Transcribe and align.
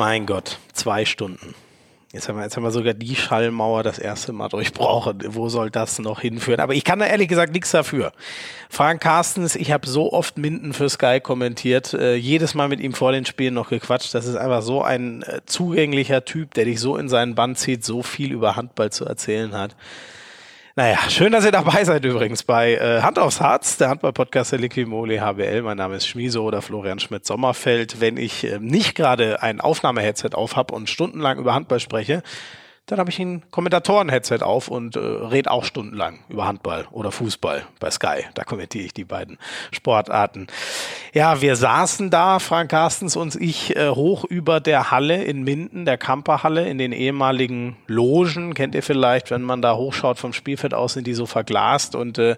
Mein 0.00 0.24
Gott, 0.24 0.56
zwei 0.72 1.04
Stunden. 1.04 1.54
Jetzt 2.10 2.26
haben, 2.26 2.38
wir, 2.38 2.44
jetzt 2.44 2.56
haben 2.56 2.62
wir 2.62 2.70
sogar 2.70 2.94
die 2.94 3.14
Schallmauer 3.14 3.82
das 3.82 3.98
erste 3.98 4.32
Mal 4.32 4.48
durchbrochen. 4.48 5.18
Wo 5.26 5.50
soll 5.50 5.68
das 5.68 5.98
noch 5.98 6.22
hinführen? 6.22 6.60
Aber 6.60 6.72
ich 6.72 6.84
kann 6.84 7.00
da 7.00 7.04
ehrlich 7.04 7.28
gesagt 7.28 7.52
nichts 7.52 7.70
dafür. 7.70 8.12
Frank 8.70 9.02
Carstens, 9.02 9.56
ich 9.56 9.72
habe 9.72 9.86
so 9.86 10.10
oft 10.10 10.38
Minden 10.38 10.72
für 10.72 10.88
Sky 10.88 11.20
kommentiert, 11.20 11.92
äh, 11.92 12.14
jedes 12.14 12.54
Mal 12.54 12.70
mit 12.70 12.80
ihm 12.80 12.94
vor 12.94 13.12
den 13.12 13.26
Spielen 13.26 13.52
noch 13.52 13.68
gequatscht. 13.68 14.14
Das 14.14 14.24
ist 14.24 14.36
einfach 14.36 14.62
so 14.62 14.82
ein 14.82 15.20
äh, 15.24 15.42
zugänglicher 15.44 16.24
Typ, 16.24 16.54
der 16.54 16.64
dich 16.64 16.80
so 16.80 16.96
in 16.96 17.10
seinen 17.10 17.34
Band 17.34 17.58
zieht, 17.58 17.84
so 17.84 18.02
viel 18.02 18.32
über 18.32 18.56
Handball 18.56 18.90
zu 18.90 19.04
erzählen 19.04 19.52
hat. 19.52 19.76
Naja, 20.76 20.98
schön, 21.08 21.32
dass 21.32 21.44
ihr 21.44 21.50
dabei 21.50 21.82
seid 21.82 22.04
übrigens 22.04 22.44
bei 22.44 22.74
äh, 22.74 23.02
Hand 23.02 23.18
aufs 23.18 23.40
Harz, 23.40 23.76
der 23.76 23.88
Handball-Podcast 23.88 24.52
der 24.52 24.60
Liquimoli 24.60 25.18
HBL. 25.18 25.62
Mein 25.62 25.76
Name 25.76 25.96
ist 25.96 26.06
Schmieso 26.06 26.44
oder 26.44 26.62
Florian 26.62 27.00
Schmidt-Sommerfeld. 27.00 28.00
Wenn 28.00 28.16
ich 28.16 28.44
äh, 28.44 28.60
nicht 28.60 28.94
gerade 28.94 29.42
ein 29.42 29.60
Aufnahmeheadset 29.60 30.36
auf 30.36 30.54
habe 30.54 30.72
und 30.72 30.88
stundenlang 30.88 31.38
über 31.38 31.54
Handball 31.54 31.80
spreche, 31.80 32.22
dann 32.90 32.98
habe 32.98 33.10
ich 33.10 33.20
ein 33.20 33.42
Kommentatoren-Headset 33.52 34.38
auf 34.42 34.68
und 34.68 34.96
äh, 34.96 34.98
red 34.98 35.48
auch 35.48 35.64
stundenlang 35.64 36.18
über 36.28 36.46
Handball 36.46 36.86
oder 36.90 37.12
Fußball 37.12 37.64
bei 37.78 37.90
Sky. 37.90 38.24
Da 38.34 38.42
kommentiere 38.42 38.84
ich 38.84 38.92
die 38.92 39.04
beiden 39.04 39.38
Sportarten. 39.70 40.48
Ja, 41.12 41.40
wir 41.40 41.54
saßen 41.54 42.10
da, 42.10 42.40
Frank 42.40 42.70
Carstens 42.70 43.14
und 43.14 43.36
ich, 43.36 43.76
äh, 43.76 43.90
hoch 43.90 44.24
über 44.24 44.58
der 44.58 44.90
Halle 44.90 45.22
in 45.22 45.44
Minden, 45.44 45.84
der 45.84 45.98
Kamperhalle, 45.98 46.68
in 46.68 46.78
den 46.78 46.90
ehemaligen 46.92 47.76
Logen. 47.86 48.54
Kennt 48.54 48.74
ihr 48.74 48.82
vielleicht, 48.82 49.30
wenn 49.30 49.42
man 49.42 49.62
da 49.62 49.76
hochschaut 49.76 50.18
vom 50.18 50.32
Spielfeld 50.32 50.74
aus, 50.74 50.94
sind 50.94 51.06
die 51.06 51.14
so 51.14 51.26
verglast 51.26 51.94
und 51.94 52.18
äh, 52.18 52.36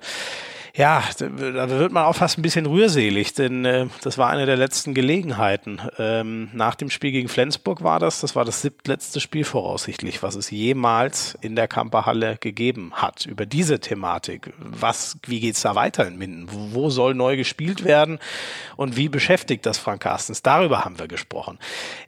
ja, 0.74 1.04
da 1.18 1.68
wird 1.68 1.92
man 1.92 2.04
auch 2.04 2.16
fast 2.16 2.38
ein 2.38 2.42
bisschen 2.42 2.64
rührselig, 2.64 3.34
denn 3.34 3.66
äh, 3.66 3.86
das 4.02 4.16
war 4.16 4.30
eine 4.30 4.46
der 4.46 4.56
letzten 4.56 4.94
Gelegenheiten. 4.94 5.80
Ähm, 5.98 6.48
nach 6.54 6.74
dem 6.74 6.88
Spiel 6.88 7.12
gegen 7.12 7.28
Flensburg 7.28 7.82
war 7.82 8.00
das, 8.00 8.22
das 8.22 8.34
war 8.34 8.46
das 8.46 8.62
siebtletzte 8.62 9.20
Spiel 9.20 9.44
voraussichtlich, 9.44 10.22
was 10.22 10.34
es 10.34 10.50
jemals 10.50 11.36
in 11.42 11.56
der 11.56 11.68
Kamperhalle 11.68 12.38
gegeben 12.40 12.92
hat. 12.94 13.26
Über 13.26 13.44
diese 13.44 13.80
Thematik, 13.80 14.54
was, 14.56 15.18
wie 15.26 15.40
geht's 15.40 15.60
da 15.60 15.74
weiter 15.74 16.06
in 16.06 16.16
Minden? 16.16 16.46
Wo, 16.50 16.82
wo 16.84 16.90
soll 16.90 17.14
neu 17.14 17.36
gespielt 17.36 17.84
werden 17.84 18.18
und 18.76 18.96
wie 18.96 19.10
beschäftigt 19.10 19.66
das 19.66 19.76
Frank 19.76 20.02
Carstens? 20.02 20.40
Darüber 20.40 20.86
haben 20.86 20.98
wir 20.98 21.06
gesprochen. 21.06 21.58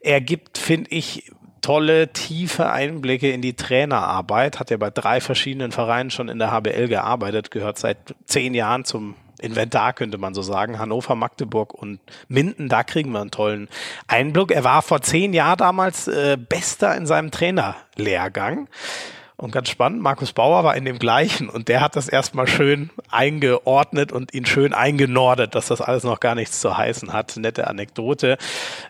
Er 0.01 0.23
gibt, 0.23 0.57
finde 0.57 0.91
ich, 0.91 1.31
tolle, 1.65 2.12
tiefe 2.12 2.70
Einblicke 2.70 3.31
in 3.31 3.41
die 3.41 3.55
Trainerarbeit, 3.55 4.61
hat 4.61 4.70
ja 4.70 4.77
bei 4.77 4.91
drei 4.91 5.23
verschiedenen 5.23 5.73
Vereinen 5.73 6.11
schon 6.11 6.29
in 6.29 6.39
der 6.39 6.51
HBL 6.51 6.89
gearbeitet, 6.89 7.51
gehört 7.51 7.79
seit 7.79 8.15
zehn 8.27 8.53
Jahren 8.53 8.84
zum 8.84 9.15
Inventar, 9.41 9.95
könnte 9.95 10.19
man 10.19 10.35
so 10.35 10.42
sagen. 10.42 10.79
Hannover, 10.79 11.15
Magdeburg 11.15 11.73
und 11.73 12.01
Minden, 12.29 12.69
da 12.69 12.83
kriegen 12.83 13.12
wir 13.12 13.23
einen 13.23 13.31
tollen 13.31 13.69
Einblick. 14.09 14.51
Er 14.51 14.62
war 14.62 14.83
vor 14.83 15.01
zehn 15.01 15.33
Jahren 15.33 15.57
damals 15.57 16.07
äh, 16.07 16.37
Bester 16.37 16.95
in 16.97 17.07
seinem 17.07 17.31
Trainerlehrgang. 17.31 18.69
Und 19.45 19.50
ganz 19.50 19.69
spannend, 19.69 20.00
Markus 20.00 20.33
Bauer 20.33 20.64
war 20.64 20.75
in 20.75 20.87
dem 20.87 20.98
gleichen 20.98 21.50
und 21.50 21.69
der 21.69 21.83
hat 21.83 21.97
das 21.97 22.09
erstmal 22.09 22.47
schön 22.47 22.89
eingeordnet 23.11 24.11
und 24.11 24.33
ihn 24.33 24.47
schön 24.47 24.73
eingenordet, 24.73 25.55
dass 25.55 25.67
das 25.67 25.83
alles 25.83 26.03
noch 26.03 26.19
gar 26.19 26.34
nichts 26.34 26.62
zu 26.62 26.78
heißen 26.78 27.12
hat. 27.12 27.36
Nette 27.36 27.67
Anekdote. 27.67 28.39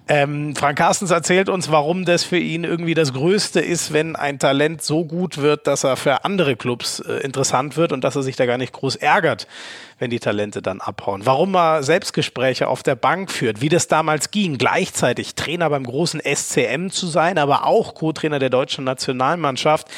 Ähm, 0.06 0.54
Frank 0.54 0.78
Carstens 0.78 1.10
erzählt 1.10 1.48
uns, 1.48 1.72
warum 1.72 2.04
das 2.04 2.22
für 2.22 2.38
ihn 2.38 2.62
irgendwie 2.62 2.94
das 2.94 3.12
Größte 3.12 3.58
ist, 3.58 3.92
wenn 3.92 4.14
ein 4.14 4.38
Talent 4.38 4.80
so 4.80 5.04
gut 5.04 5.38
wird, 5.38 5.66
dass 5.66 5.82
er 5.82 5.96
für 5.96 6.24
andere 6.24 6.54
Clubs 6.54 7.00
äh, 7.00 7.14
interessant 7.14 7.76
wird 7.76 7.90
und 7.90 8.04
dass 8.04 8.14
er 8.14 8.22
sich 8.22 8.36
da 8.36 8.46
gar 8.46 8.56
nicht 8.56 8.74
groß 8.74 8.94
ärgert, 8.94 9.48
wenn 9.98 10.10
die 10.10 10.20
Talente 10.20 10.62
dann 10.62 10.80
abhauen. 10.80 11.22
Warum 11.26 11.56
er 11.56 11.82
Selbstgespräche 11.82 12.68
auf 12.68 12.84
der 12.84 12.94
Bank 12.94 13.32
führt, 13.32 13.60
wie 13.60 13.70
das 13.70 13.88
damals 13.88 14.30
ging, 14.30 14.56
gleichzeitig 14.56 15.34
Trainer 15.34 15.68
beim 15.68 15.82
großen 15.82 16.20
SCM 16.20 16.90
zu 16.90 17.08
sein, 17.08 17.38
aber 17.38 17.66
auch 17.66 17.96
Co-Trainer 17.96 18.38
der 18.38 18.50
deutschen 18.50 18.84
Nationalmannschaft. 18.84 19.88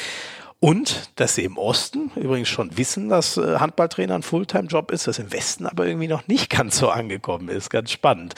Und 0.58 1.10
dass 1.16 1.34
sie 1.34 1.44
im 1.44 1.58
Osten 1.58 2.10
übrigens 2.16 2.48
schon 2.48 2.76
wissen, 2.78 3.08
dass 3.08 3.36
äh, 3.36 3.58
Handballtrainer 3.58 4.14
ein 4.14 4.22
Fulltime-Job 4.22 4.90
ist, 4.90 5.06
das 5.06 5.18
im 5.18 5.32
Westen 5.32 5.66
aber 5.66 5.86
irgendwie 5.86 6.08
noch 6.08 6.26
nicht 6.28 6.50
ganz 6.50 6.78
so 6.78 6.88
angekommen 6.88 7.48
ist. 7.48 7.70
Ganz 7.70 7.90
spannend. 7.90 8.34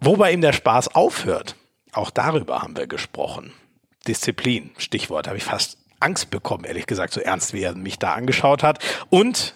Wobei 0.00 0.32
ihm 0.32 0.40
der 0.40 0.52
Spaß 0.52 0.94
aufhört, 0.94 1.56
auch 1.92 2.10
darüber 2.10 2.62
haben 2.62 2.76
wir 2.76 2.86
gesprochen. 2.86 3.52
Disziplin, 4.06 4.70
Stichwort, 4.78 5.26
habe 5.28 5.36
ich 5.36 5.44
fast 5.44 5.78
Angst 6.00 6.30
bekommen, 6.30 6.64
ehrlich 6.64 6.86
gesagt, 6.86 7.12
so 7.12 7.20
ernst 7.20 7.52
wie 7.52 7.62
er 7.62 7.74
mich 7.74 7.98
da 7.98 8.14
angeschaut 8.14 8.62
hat. 8.62 8.78
Und 9.10 9.54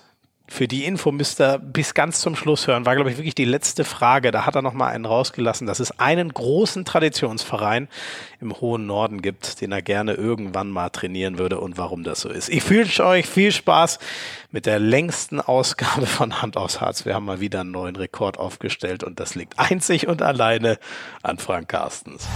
für 0.49 0.69
die 0.69 0.85
Info 0.85 1.11
müsst 1.11 1.41
ihr 1.41 1.59
bis 1.59 1.93
ganz 1.93 2.21
zum 2.21 2.37
Schluss 2.37 2.67
hören. 2.67 2.87
War, 2.87 2.95
glaube 2.95 3.11
ich, 3.11 3.17
wirklich 3.17 3.35
die 3.35 3.45
letzte 3.45 3.85
Frage. 3.85 4.31
Da 4.31 4.47
hat 4.47 4.55
er 4.55 4.63
noch 4.63 4.75
mal 4.75 4.89
einen 4.89 5.05
rausgelassen, 5.05 5.67
dass 5.67 5.81
es 5.81 5.99
einen 5.99 6.33
großen 6.33 6.85
Traditionsverein 6.85 7.89
im 8.41 8.61
hohen 8.61 8.87
Norden 8.87 9.23
gibt, 9.23 9.61
den 9.61 9.73
er 9.73 9.83
gerne 9.83 10.15
irgendwann 10.15 10.71
mal 10.71 10.91
trainieren 10.91 11.39
würde 11.39 11.59
und 11.59 11.79
warum 11.79 12.05
das 12.05 12.21
so 12.21 12.29
ist. 12.29 12.49
Ich 12.49 12.69
wünsche 12.71 13.05
euch 13.05 13.27
viel 13.27 13.51
Spaß 13.51 13.99
mit 14.53 14.67
der 14.67 14.79
längsten 14.79 15.41
Ausgabe 15.41 16.07
von 16.07 16.41
Hand 16.41 16.57
aufs 16.57 16.81
Harz. 16.81 17.05
Wir 17.05 17.15
haben 17.15 17.25
mal 17.25 17.41
wieder 17.41 17.61
einen 17.61 17.73
neuen 17.73 17.97
Rekord 17.97 18.39
aufgestellt 18.39 19.03
und 19.03 19.19
das 19.19 19.35
liegt 19.35 19.59
einzig 19.59 20.07
und 20.07 20.23
alleine 20.23 20.79
an 21.23 21.39
Frank 21.39 21.69
Carstens. 21.69 22.27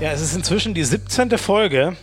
Ja, 0.00 0.12
es 0.12 0.20
ist 0.20 0.36
inzwischen 0.36 0.74
die 0.74 0.84
17. 0.84 1.36
Folge 1.38 1.96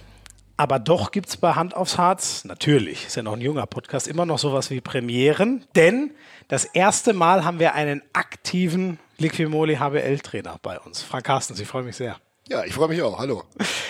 aber 0.57 0.79
doch 0.79 1.11
gibt 1.11 1.29
es 1.29 1.37
bei 1.37 1.53
Hand 1.53 1.75
aufs 1.75 1.97
Harz, 1.97 2.45
natürlich, 2.45 3.07
ist 3.07 3.15
ja 3.15 3.23
noch 3.23 3.33
ein 3.33 3.41
junger 3.41 3.65
Podcast, 3.65 4.07
immer 4.07 4.25
noch 4.25 4.39
sowas 4.39 4.69
wie 4.69 4.81
Premieren. 4.81 5.65
Denn 5.75 6.11
das 6.47 6.65
erste 6.65 7.13
Mal 7.13 7.43
haben 7.43 7.59
wir 7.59 7.73
einen 7.73 8.01
aktiven 8.13 8.99
Liquimoli 9.17 9.75
HBL-Trainer 9.75 10.57
bei 10.61 10.79
uns. 10.79 11.01
Frank 11.01 11.25
Carstens, 11.25 11.59
ich 11.59 11.67
freue 11.67 11.83
mich 11.83 11.95
sehr. 11.95 12.17
Ja, 12.47 12.63
ich 12.63 12.73
freue 12.73 12.89
mich 12.89 13.01
auch. 13.01 13.17
Hallo. 13.17 13.43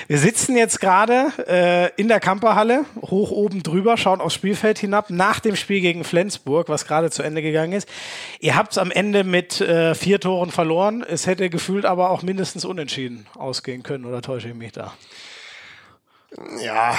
Wir 0.08 0.18
sitzen 0.18 0.56
jetzt 0.56 0.80
gerade 0.80 1.34
äh, 1.46 1.92
in 2.02 2.08
der 2.08 2.22
Kamperhalle, 2.22 2.86
hoch 3.02 3.30
oben 3.32 3.64
drüber, 3.64 3.98
schauen 3.98 4.22
aufs 4.22 4.34
Spielfeld 4.34 4.80
hinab, 4.80 5.10
nach 5.10 5.42
dem 5.42 5.58
Spiel 5.58 5.82
gegen 5.82 6.06
Flensburg, 6.06 6.70
was 6.70 6.88
gerade 6.88 7.12
zu 7.12 7.22
Ende 7.22 7.42
gegangen 7.42 7.74
ist. 7.74 7.90
Ihr 8.40 8.56
habt 8.56 8.72
es 8.72 8.78
am 8.78 8.92
Ende 8.92 9.26
mit 9.26 9.60
äh, 9.60 9.94
vier 9.94 10.22
Toren 10.22 10.52
verloren. 10.52 11.04
Es 11.06 11.28
hätte 11.28 11.50
gefühlt 11.50 11.84
aber 11.84 12.12
auch 12.12 12.22
mindestens 12.22 12.64
unentschieden 12.64 13.28
ausgehen 13.36 13.84
können, 13.84 14.06
oder 14.06 14.22
täusche 14.22 14.48
ich 14.48 14.56
mich 14.56 14.72
da? 14.72 14.94
Ja, 16.62 16.96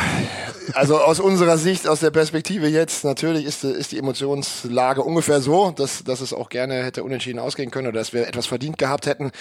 also 0.72 0.98
aus 0.98 1.20
unserer 1.20 1.58
Sicht, 1.58 1.86
aus 1.86 2.00
der 2.00 2.10
Perspektive 2.10 2.68
jetzt, 2.68 3.04
natürlich 3.04 3.44
ist, 3.44 3.64
ist 3.64 3.92
die 3.92 3.98
Emotionslage 3.98 5.02
ungefähr 5.02 5.42
so, 5.42 5.72
dass, 5.72 6.04
dass 6.04 6.22
es 6.22 6.32
auch 6.32 6.48
gerne 6.48 6.82
hätte 6.82 7.04
unentschieden 7.04 7.38
ausgehen 7.38 7.70
können 7.70 7.88
oder 7.88 7.98
dass 7.98 8.14
wir 8.14 8.26
etwas 8.26 8.46
verdient 8.46 8.78
gehabt 8.78 9.06
hätten. 9.06 9.32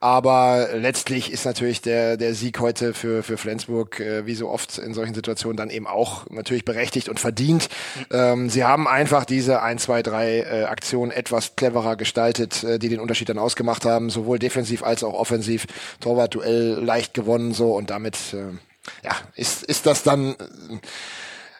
Aber 0.00 0.68
letztlich 0.74 1.30
ist 1.30 1.44
natürlich 1.44 1.82
der, 1.82 2.16
der 2.16 2.34
Sieg 2.34 2.60
heute 2.60 2.94
für, 2.94 3.22
für 3.22 3.36
Flensburg, 3.36 4.00
äh, 4.00 4.24
wie 4.24 4.34
so 4.34 4.48
oft 4.48 4.78
in 4.78 4.94
solchen 4.94 5.14
Situationen, 5.14 5.56
dann 5.56 5.70
eben 5.70 5.86
auch 5.86 6.30
natürlich 6.30 6.64
berechtigt 6.64 7.10
und 7.10 7.20
verdient. 7.20 7.68
Ähm, 8.10 8.48
sie 8.48 8.64
haben 8.64 8.88
einfach 8.88 9.26
diese 9.26 9.60
1, 9.60 9.82
2, 9.82 10.02
3 10.02 10.38
äh, 10.38 10.64
Aktionen 10.64 11.10
etwas 11.10 11.56
cleverer 11.56 11.96
gestaltet, 11.96 12.64
äh, 12.64 12.78
die 12.78 12.88
den 12.88 13.00
Unterschied 13.00 13.28
dann 13.28 13.38
ausgemacht 13.38 13.84
haben, 13.84 14.08
sowohl 14.08 14.38
defensiv 14.38 14.82
als 14.82 15.04
auch 15.04 15.14
offensiv. 15.14 15.66
Torwartduell 16.00 16.80
leicht 16.82 17.12
gewonnen 17.12 17.52
so 17.52 17.74
und 17.74 17.90
damit 17.90 18.16
äh, 18.32 18.56
ja, 19.04 19.12
ist, 19.34 19.62
ist 19.62 19.86
das 19.86 20.02
dann 20.02 20.34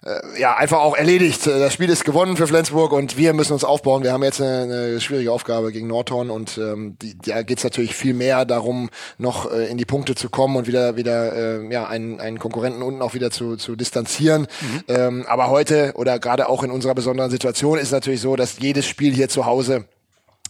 äh, 0.05 0.41
ja 0.41 0.57
einfach 0.57 0.81
auch 0.81 0.97
erledigt. 0.97 1.47
Das 1.47 1.73
Spiel 1.73 1.89
ist 1.89 2.05
gewonnen 2.05 2.37
für 2.37 2.47
Flensburg 2.47 2.93
und 2.93 3.17
wir 3.17 3.33
müssen 3.33 3.53
uns 3.53 3.63
aufbauen. 3.63 4.03
Wir 4.03 4.13
haben 4.13 4.25
jetzt 4.25 4.41
eine, 4.41 4.63
eine 4.63 5.01
schwierige 5.01 5.31
Aufgabe 5.31 5.71
gegen 5.71 5.87
Nordhorn 5.87 6.31
und 6.31 6.59
ähm, 6.59 6.97
die, 7.01 7.17
da 7.19 7.43
geht 7.43 7.59
es 7.59 7.65
natürlich 7.65 7.95
viel 7.95 8.15
mehr 8.15 8.45
darum, 8.45 8.91
noch 9.19 9.53
äh, 9.53 9.67
in 9.67 9.79
die 9.79 9.85
Punkte 9.85 10.15
zu 10.15 10.29
kommen 10.29 10.57
und 10.57 10.67
wieder 10.67 10.97
wieder 10.97 11.33
äh, 11.33 11.73
ja 11.73 11.87
einen, 11.87 12.21
einen 12.21 12.39
Konkurrenten 12.39 12.83
unten 12.83 13.03
auch 13.03 13.15
wieder 13.15 13.31
zu, 13.31 13.57
zu 13.57 13.77
distanzieren. 13.77 14.49
Mhm. 14.61 14.85
Ähm, 14.89 15.27
aber 15.29 15.51
heute 15.51 15.93
oder 15.95 16.19
gerade 16.19 16.49
auch 16.49 16.65
in 16.65 16.71
unserer 16.71 16.95
besonderen 16.95 17.31
Situation 17.31 17.79
ist 17.79 17.93
natürlich 17.93 18.21
so, 18.21 18.35
dass 18.35 18.59
jedes 18.59 18.87
Spiel 18.87 19.15
hier 19.15 19.29
zu 19.29 19.47
Hause 19.47 19.85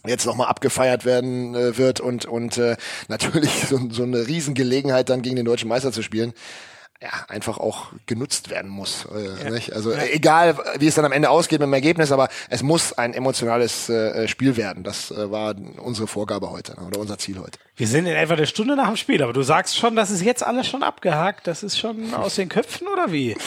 jetzt 0.06 0.26
nochmal 0.26 0.48
abgefeiert 0.48 1.04
werden 1.04 1.54
äh, 1.54 1.76
wird 1.78 2.00
und, 2.00 2.24
und 2.24 2.58
äh, 2.58 2.76
natürlich 3.08 3.66
so, 3.68 3.80
so 3.90 4.02
eine 4.02 4.26
Riesengelegenheit 4.26 5.08
dann 5.08 5.22
gegen 5.22 5.36
den 5.36 5.44
deutschen 5.44 5.68
Meister 5.68 5.92
zu 5.92 6.02
spielen 6.02 6.32
ja, 7.02 7.10
einfach 7.28 7.58
auch 7.58 7.88
genutzt 8.06 8.50
werden 8.50 8.70
muss. 8.70 9.06
Äh, 9.12 9.44
ja. 9.44 9.50
nicht? 9.50 9.72
Also 9.72 9.92
ja. 9.92 10.04
egal, 10.04 10.56
wie 10.78 10.86
es 10.86 10.94
dann 10.94 11.04
am 11.04 11.12
Ende 11.12 11.30
ausgeht 11.30 11.58
mit 11.58 11.66
dem 11.66 11.72
Ergebnis, 11.72 12.12
aber 12.12 12.28
es 12.48 12.62
muss 12.62 12.92
ein 12.92 13.12
emotionales 13.12 13.88
äh, 13.88 14.28
Spiel 14.28 14.56
werden. 14.56 14.84
Das 14.84 15.10
äh, 15.10 15.30
war 15.30 15.54
unsere 15.78 16.06
Vorgabe 16.06 16.50
heute 16.50 16.76
oder 16.86 17.00
unser 17.00 17.18
Ziel 17.18 17.40
heute. 17.40 17.58
Wir 17.76 17.88
sind 17.88 18.06
in 18.06 18.14
etwa 18.14 18.34
eine 18.34 18.46
Stunde 18.46 18.76
nach 18.76 18.86
dem 18.86 18.96
Spiel, 18.96 19.22
aber 19.22 19.32
du 19.32 19.42
sagst 19.42 19.76
schon, 19.76 19.96
das 19.96 20.10
ist 20.10 20.22
jetzt 20.22 20.44
alles 20.46 20.68
schon 20.68 20.82
abgehakt. 20.84 21.46
Das 21.46 21.64
ist 21.64 21.76
schon 21.78 22.14
aus 22.14 22.36
den 22.36 22.48
Köpfen 22.48 22.86
oder 22.86 23.10
wie? 23.10 23.36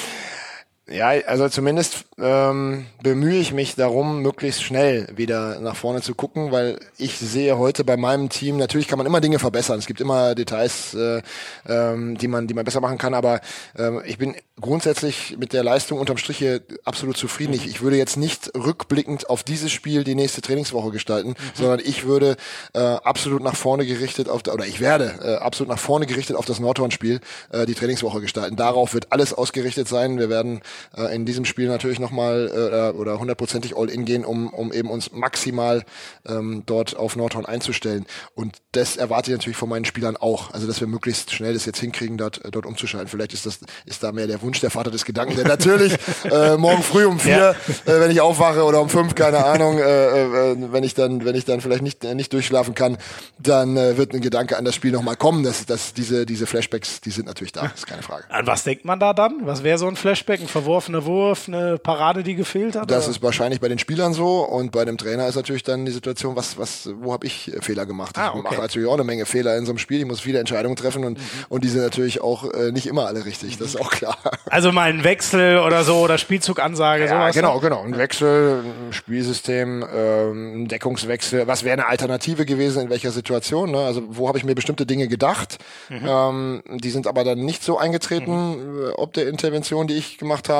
Ja, 0.87 1.07
also 1.25 1.49
zumindest 1.49 2.05
ähm, 2.19 2.85
bemühe 3.01 3.39
ich 3.39 3.51
mich 3.51 3.73
darum, 3.73 4.21
möglichst 4.21 4.61
schnell 4.61 5.07
wieder 5.15 5.59
nach 5.59 5.75
vorne 5.75 6.03
zu 6.03 6.13
gucken, 6.13 6.51
weil 6.51 6.79
ich 6.97 7.17
sehe 7.17 7.57
heute 7.57 7.83
bei 7.83 7.97
meinem 7.97 8.29
Team, 8.29 8.57
natürlich 8.57 8.87
kann 8.87 8.99
man 8.99 9.07
immer 9.07 9.19
Dinge 9.19 9.39
verbessern. 9.39 9.79
Es 9.79 9.87
gibt 9.87 9.99
immer 9.99 10.35
Details, 10.35 10.93
äh, 10.93 11.23
ähm, 11.67 12.19
die 12.19 12.27
man, 12.27 12.45
die 12.45 12.53
man 12.53 12.65
besser 12.65 12.81
machen 12.81 12.99
kann, 12.99 13.15
aber 13.15 13.41
ähm, 13.75 14.03
ich 14.05 14.19
bin 14.19 14.35
grundsätzlich 14.61 15.35
mit 15.39 15.53
der 15.53 15.63
Leistung 15.63 15.99
unterm 15.99 16.17
Strich 16.17 16.37
hier 16.37 16.61
absolut 16.83 17.17
zufrieden. 17.17 17.53
Ich, 17.53 17.65
ich 17.67 17.81
würde 17.81 17.97
jetzt 17.97 18.15
nicht 18.15 18.51
rückblickend 18.55 19.27
auf 19.27 19.41
dieses 19.43 19.71
Spiel 19.71 20.03
die 20.03 20.15
nächste 20.15 20.41
Trainingswoche 20.41 20.91
gestalten, 20.91 21.29
mhm. 21.29 21.35
sondern 21.55 21.79
ich 21.83 22.05
würde 22.05 22.37
äh, 22.73 22.79
absolut 22.79 23.41
nach 23.41 23.55
vorne 23.55 23.87
gerichtet 23.87 24.29
auf, 24.29 24.41
oder 24.47 24.67
ich 24.67 24.79
werde 24.79 25.15
äh, 25.23 25.43
absolut 25.43 25.69
nach 25.69 25.79
vorne 25.79 26.05
gerichtet 26.05 26.35
auf 26.35 26.45
das 26.45 26.59
Nordhorn-Spiel 26.59 27.21
äh, 27.49 27.65
die 27.65 27.73
Trainingswoche 27.73 28.21
gestalten. 28.21 28.55
Darauf 28.55 28.93
wird 28.93 29.11
alles 29.11 29.33
ausgerichtet 29.33 29.87
sein. 29.87 30.19
Wir 30.19 30.29
werden 30.29 30.61
äh, 30.97 31.15
in 31.15 31.25
diesem 31.25 31.45
Spiel 31.45 31.67
natürlich 31.67 31.99
nochmal 31.99 32.51
äh, 32.93 32.97
oder 32.97 33.19
hundertprozentig 33.19 33.75
all 33.75 33.89
in 33.89 34.05
gehen, 34.05 34.25
um, 34.25 34.53
um 34.53 34.71
eben 34.73 34.89
uns 34.89 35.11
maximal 35.11 35.83
ähm, 36.27 36.63
dort 36.65 36.95
auf 36.95 37.15
Nordhorn 37.15 37.45
einzustellen. 37.45 38.05
Und 38.33 38.57
das 38.71 38.97
erwarte 38.97 39.31
ich 39.31 39.37
natürlich 39.37 39.57
von 39.57 39.69
meinen 39.69 39.85
Spielern 39.85 40.17
auch. 40.17 40.51
Also, 40.53 40.67
dass 40.67 40.79
wir 40.79 40.87
möglichst 40.87 41.31
schnell 41.31 41.53
das 41.53 41.65
jetzt 41.65 41.79
hinkrigen, 41.79 42.17
dort, 42.17 42.43
äh, 42.43 42.51
dort 42.51 42.65
umzuschalten. 42.65 43.07
Vielleicht 43.07 43.33
ist 43.33 43.45
das, 43.45 43.59
ist 43.85 44.03
da 44.03 44.11
mehr 44.11 44.27
der 44.27 44.41
Wunsch 44.41 44.59
der 44.59 44.69
Vater 44.69 44.91
des 44.91 45.05
Gedanken, 45.05 45.35
der 45.35 45.47
natürlich 45.47 45.93
äh, 46.31 46.57
morgen 46.57 46.83
früh 46.83 47.05
um 47.05 47.19
vier, 47.19 47.55
ja. 47.87 47.93
äh, 47.93 47.99
wenn 47.99 48.11
ich 48.11 48.21
aufwache 48.21 48.63
oder 48.63 48.81
um 48.81 48.89
fünf, 48.89 49.15
keine 49.15 49.45
Ahnung, 49.45 49.79
äh, 49.79 50.51
äh, 50.51 50.55
wenn 50.71 50.83
ich 50.83 50.93
dann, 50.93 51.25
wenn 51.25 51.35
ich 51.35 51.45
dann 51.45 51.61
vielleicht 51.61 51.81
nicht, 51.81 52.03
nicht 52.03 52.33
durchschlafen 52.33 52.75
kann, 52.75 52.97
dann 53.39 53.77
äh, 53.77 53.97
wird 53.97 54.13
ein 54.13 54.21
Gedanke 54.21 54.57
an 54.57 54.65
das 54.65 54.75
Spiel 54.75 54.91
nochmal 54.91 55.15
kommen. 55.15 55.43
dass, 55.43 55.65
dass 55.65 55.93
diese, 55.93 56.25
diese 56.25 56.47
Flashbacks, 56.47 57.01
die 57.01 57.11
sind 57.11 57.25
natürlich 57.25 57.53
da, 57.53 57.67
ist 57.67 57.87
keine 57.87 58.01
Frage. 58.01 58.25
An 58.29 58.47
was 58.47 58.63
denkt 58.63 58.85
man 58.85 58.99
da 58.99 59.13
dann? 59.13 59.45
Was 59.45 59.63
wäre 59.63 59.77
so 59.77 59.87
ein 59.87 59.95
Flashback? 59.95 60.41
Ein 60.41 60.47
verworfener 60.65 61.05
Wurf, 61.05 61.47
eine 61.47 61.77
Parade, 61.77 62.23
die 62.23 62.35
gefehlt 62.35 62.75
hat? 62.75 62.89
Das 62.89 63.05
oder? 63.05 63.11
ist 63.11 63.23
wahrscheinlich 63.23 63.61
bei 63.61 63.69
den 63.69 63.77
Spielern 63.77 64.13
so 64.13 64.39
und 64.39 64.71
bei 64.71 64.83
dem 64.83 64.97
Trainer 64.97 65.27
ist 65.27 65.35
natürlich 65.35 65.63
dann 65.63 65.85
die 65.85 65.91
Situation, 65.91 66.35
was, 66.35 66.57
was, 66.57 66.89
wo 66.99 67.13
habe 67.13 67.27
ich 67.27 67.51
Fehler 67.61 67.85
gemacht? 67.85 68.17
Ah, 68.17 68.29
okay. 68.29 68.37
Ich 68.39 68.43
mache 68.43 68.61
natürlich 68.61 68.87
auch 68.87 68.95
eine 68.95 69.03
Menge 69.03 69.25
Fehler 69.25 69.55
in 69.57 69.65
so 69.65 69.71
einem 69.71 69.77
Spiel. 69.77 69.99
Ich 69.99 70.05
muss 70.05 70.19
viele 70.19 70.39
Entscheidungen 70.39 70.75
treffen 70.75 71.05
und, 71.05 71.19
mhm. 71.19 71.23
und 71.49 71.63
die 71.63 71.69
sind 71.69 71.81
natürlich 71.81 72.21
auch 72.21 72.51
äh, 72.51 72.71
nicht 72.71 72.87
immer 72.87 73.05
alle 73.05 73.25
richtig. 73.25 73.57
Das 73.57 73.69
ist 73.69 73.79
auch 73.79 73.91
klar. 73.91 74.17
Also 74.49 74.71
mal 74.71 74.89
ein 74.89 75.03
Wechsel 75.03 75.59
oder 75.59 75.83
so 75.83 75.99
oder 75.99 76.17
Spielzugansage, 76.17 77.05
ja, 77.05 77.09
sowas? 77.09 77.35
Genau, 77.35 77.59
genau. 77.59 77.83
Ein 77.83 77.97
Wechsel, 77.97 78.63
ein 78.87 78.93
Spielsystem, 78.93 79.85
ähm, 79.93 80.63
ein 80.63 80.67
Deckungswechsel. 80.67 81.47
Was 81.47 81.63
wäre 81.63 81.73
eine 81.73 81.87
Alternative 81.87 82.45
gewesen, 82.45 82.83
in 82.83 82.89
welcher 82.89 83.11
Situation? 83.11 83.71
Ne? 83.71 83.79
Also 83.79 84.01
wo 84.07 84.27
habe 84.27 84.37
ich 84.37 84.43
mir 84.43 84.55
bestimmte 84.55 84.85
Dinge 84.85 85.07
gedacht? 85.07 85.59
Mhm. 85.89 86.07
Ähm, 86.07 86.63
die 86.79 86.89
sind 86.89 87.05
aber 87.07 87.23
dann 87.23 87.39
nicht 87.39 87.63
so 87.63 87.77
eingetreten, 87.77 88.31
mhm. 88.31 88.91
ob 88.95 89.13
der 89.13 89.27
Intervention, 89.27 89.87
die 89.87 89.95
ich 89.95 90.17
gemacht 90.17 90.49
habe. 90.49 90.54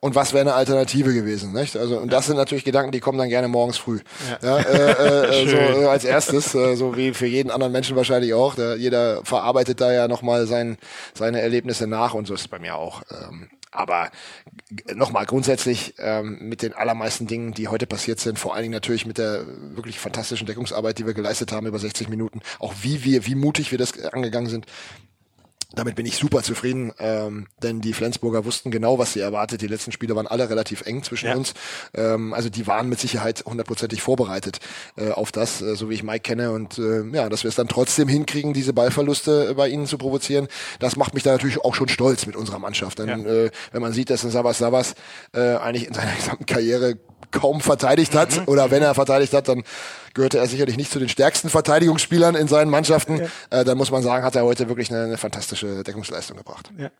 Und 0.00 0.14
was 0.14 0.32
wäre 0.32 0.42
eine 0.42 0.54
Alternative 0.54 1.12
gewesen? 1.12 1.52
Nicht? 1.52 1.76
Also 1.76 1.98
und 1.98 2.12
das 2.12 2.26
sind 2.26 2.36
natürlich 2.36 2.64
Gedanken, 2.64 2.92
die 2.92 3.00
kommen 3.00 3.18
dann 3.18 3.28
gerne 3.28 3.48
morgens 3.48 3.78
früh. 3.78 4.00
Ja. 4.42 4.58
ja 4.58 4.62
äh, 4.62 5.42
äh, 5.42 5.48
so 5.48 5.56
äh, 5.56 5.86
als 5.86 6.04
erstes, 6.04 6.54
äh, 6.54 6.76
so 6.76 6.96
wie 6.96 7.14
für 7.14 7.26
jeden 7.26 7.50
anderen 7.50 7.72
Menschen 7.72 7.96
wahrscheinlich 7.96 8.34
auch. 8.34 8.54
Der, 8.54 8.76
jeder 8.76 9.24
verarbeitet 9.24 9.80
da 9.80 9.92
ja 9.92 10.08
nochmal 10.08 10.46
sein, 10.46 10.78
seine 11.14 11.40
Erlebnisse 11.40 11.86
nach 11.86 12.14
und 12.14 12.26
so 12.26 12.34
ist 12.34 12.42
es 12.42 12.48
bei 12.48 12.58
mir 12.58 12.76
auch. 12.76 13.02
Ähm, 13.10 13.48
aber 13.72 14.10
nochmal 14.94 15.26
grundsätzlich 15.26 15.94
ähm, 15.98 16.38
mit 16.40 16.62
den 16.62 16.72
allermeisten 16.72 17.26
Dingen, 17.26 17.54
die 17.54 17.68
heute 17.68 17.86
passiert 17.86 18.18
sind, 18.18 18.38
vor 18.38 18.54
allen 18.54 18.62
Dingen 18.62 18.72
natürlich 18.72 19.06
mit 19.06 19.18
der 19.18 19.44
wirklich 19.76 19.98
fantastischen 20.00 20.46
Deckungsarbeit, 20.46 20.98
die 20.98 21.06
wir 21.06 21.14
geleistet 21.14 21.52
haben 21.52 21.66
über 21.66 21.78
60 21.78 22.08
Minuten, 22.08 22.40
auch 22.58 22.74
wie 22.82 23.04
wir, 23.04 23.26
wie 23.26 23.36
mutig 23.36 23.70
wir 23.70 23.78
das 23.78 23.98
angegangen 24.12 24.50
sind, 24.50 24.66
damit 25.72 25.94
bin 25.94 26.06
ich 26.06 26.16
super 26.16 26.42
zufrieden, 26.42 26.92
ähm, 26.98 27.46
denn 27.62 27.80
die 27.80 27.92
Flensburger 27.92 28.44
wussten 28.44 28.70
genau, 28.70 28.98
was 28.98 29.12
sie 29.12 29.20
erwartet. 29.20 29.62
Die 29.62 29.68
letzten 29.68 29.92
Spiele 29.92 30.16
waren 30.16 30.26
alle 30.26 30.50
relativ 30.50 30.82
eng 30.82 31.02
zwischen 31.02 31.26
ja. 31.26 31.36
uns. 31.36 31.54
Ähm, 31.94 32.34
also 32.34 32.50
die 32.50 32.66
waren 32.66 32.88
mit 32.88 32.98
Sicherheit 32.98 33.44
hundertprozentig 33.46 34.02
vorbereitet 34.02 34.58
äh, 34.96 35.10
auf 35.10 35.30
das, 35.30 35.62
äh, 35.62 35.76
so 35.76 35.88
wie 35.88 35.94
ich 35.94 36.02
Mike 36.02 36.20
kenne. 36.20 36.50
Und 36.50 36.78
äh, 36.78 37.04
ja, 37.12 37.28
dass 37.28 37.44
wir 37.44 37.48
es 37.48 37.54
dann 37.54 37.68
trotzdem 37.68 38.08
hinkriegen, 38.08 38.52
diese 38.52 38.72
Ballverluste 38.72 39.54
bei 39.54 39.68
ihnen 39.68 39.86
zu 39.86 39.96
provozieren, 39.96 40.48
das 40.80 40.96
macht 40.96 41.14
mich 41.14 41.22
da 41.22 41.32
natürlich 41.32 41.60
auch 41.60 41.74
schon 41.74 41.88
stolz 41.88 42.26
mit 42.26 42.36
unserer 42.36 42.58
Mannschaft. 42.58 42.98
Denn 42.98 43.08
ja. 43.08 43.16
äh, 43.16 43.50
wenn 43.72 43.82
man 43.82 43.92
sieht, 43.92 44.10
dass 44.10 44.24
ein 44.24 44.30
Savas 44.30 44.58
Savas 44.58 44.94
äh, 45.32 45.56
eigentlich 45.56 45.86
in 45.86 45.94
seiner 45.94 46.14
gesamten 46.16 46.46
Karriere 46.46 46.96
kaum 47.30 47.60
verteidigt 47.60 48.14
hat 48.14 48.36
mhm. 48.36 48.44
oder 48.46 48.70
wenn 48.70 48.82
er 48.82 48.94
verteidigt 48.94 49.32
hat, 49.32 49.48
dann 49.48 49.64
gehörte 50.14 50.38
er 50.38 50.46
sicherlich 50.46 50.76
nicht 50.76 50.90
zu 50.90 50.98
den 50.98 51.08
stärksten 51.08 51.48
Verteidigungsspielern 51.48 52.34
in 52.34 52.48
seinen 52.48 52.68
Mannschaften. 52.70 53.28
Ja. 53.50 53.60
Äh, 53.60 53.64
dann 53.64 53.78
muss 53.78 53.92
man 53.92 54.02
sagen, 54.02 54.24
hat 54.24 54.34
er 54.34 54.44
heute 54.44 54.68
wirklich 54.68 54.90
eine, 54.90 55.04
eine 55.04 55.16
fantastische 55.16 55.84
Deckungsleistung 55.84 56.36
gebracht. 56.36 56.72
Ja. 56.76 56.90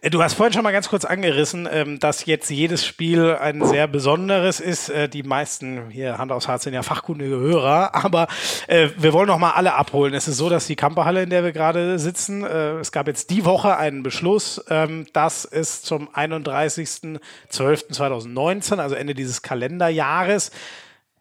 Äh, 0.00 0.10
du 0.10 0.22
hast 0.22 0.34
vorhin 0.34 0.52
schon 0.52 0.62
mal 0.62 0.70
ganz 0.72 0.88
kurz 0.88 1.04
angerissen, 1.04 1.68
ähm, 1.70 1.98
dass 1.98 2.26
jetzt 2.26 2.50
jedes 2.50 2.86
Spiel 2.86 3.34
ein 3.34 3.64
sehr 3.64 3.88
besonderes 3.88 4.60
ist. 4.60 4.88
Äh, 4.88 5.08
die 5.08 5.24
meisten 5.24 5.90
hier 5.90 6.18
Hand 6.18 6.30
aufs 6.30 6.46
Herz 6.46 6.62
sind 6.64 6.74
ja 6.74 6.82
fachkundige 6.82 7.36
Hörer, 7.36 7.94
aber 8.04 8.28
äh, 8.68 8.90
wir 8.96 9.12
wollen 9.12 9.26
noch 9.26 9.38
mal 9.38 9.52
alle 9.52 9.74
abholen. 9.74 10.14
Es 10.14 10.28
ist 10.28 10.36
so, 10.36 10.48
dass 10.48 10.66
die 10.66 10.76
Kamperhalle, 10.76 11.24
in 11.24 11.30
der 11.30 11.42
wir 11.42 11.50
gerade 11.52 11.98
sitzen, 11.98 12.44
äh, 12.44 12.78
es 12.78 12.92
gab 12.92 13.08
jetzt 13.08 13.30
die 13.30 13.44
Woche 13.44 13.76
einen 13.76 14.04
Beschluss, 14.04 14.62
ähm, 14.68 15.06
dass 15.12 15.44
es 15.44 15.82
zum 15.82 16.08
31.12.2019, 16.10 18.78
also 18.78 18.94
Ende 18.94 19.14
dieses 19.14 19.42
Kalenderjahres, 19.54 20.50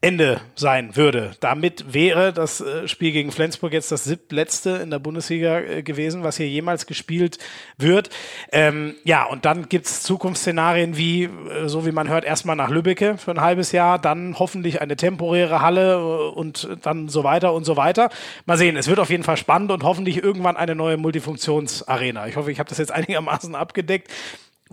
Ende 0.01 0.41
sein 0.56 0.97
würde. 0.97 1.31
Damit 1.39 1.94
wäre 1.94 2.33
das 2.33 2.59
äh, 2.59 2.89
Spiel 2.89 3.13
gegen 3.13 3.31
Flensburg 3.31 3.71
jetzt 3.71 3.89
das 3.89 4.03
siebtletzte 4.03 4.71
in 4.71 4.89
der 4.89 5.00
Bundesliga 5.00 5.62
äh, 5.62 5.81
gewesen, 5.81 6.24
was 6.24 6.35
hier 6.35 6.50
jemals 6.50 6.88
gespielt 6.88 7.38
wird. 7.77 8.09
Ähm, 8.51 8.95
ja, 9.06 9.24
und 9.24 9.45
dann 9.45 9.69
gibt's 9.69 10.03
Zukunftsszenarien 10.03 10.97
wie, 10.97 11.24
äh, 11.24 11.69
so 11.69 11.85
wie 11.85 11.94
man 11.94 12.09
hört, 12.09 12.25
erstmal 12.25 12.57
nach 12.57 12.69
Lübbecke 12.69 13.18
für 13.18 13.31
ein 13.31 13.39
halbes 13.39 13.71
Jahr, 13.71 13.97
dann 13.97 14.38
hoffentlich 14.39 14.81
eine 14.81 14.97
temporäre 14.97 15.62
Halle 15.62 16.03
und 16.31 16.68
dann 16.81 17.07
so 17.07 17.24
weiter 17.24 17.53
und 17.53 17.63
so 17.63 17.77
weiter. 17.77 18.09
Mal 18.45 18.57
sehen, 18.57 18.75
es 18.75 18.89
wird 18.89 19.00
auf 19.00 19.09
jeden 19.09 19.24
Fall 19.24 19.38
spannend 19.38 19.71
und 19.71 19.83
hoffentlich 19.83 20.21
irgendwann 20.21 20.57
eine 20.57 20.75
neue 20.75 20.97
Multifunktionsarena. 20.97 22.27
Ich 22.27 22.35
hoffe, 22.35 22.51
ich 22.51 22.59
habe 22.59 22.68
das 22.68 22.77
jetzt 22.77 22.91
einigermaßen 22.91 23.56
abgedeckt. 23.56 24.09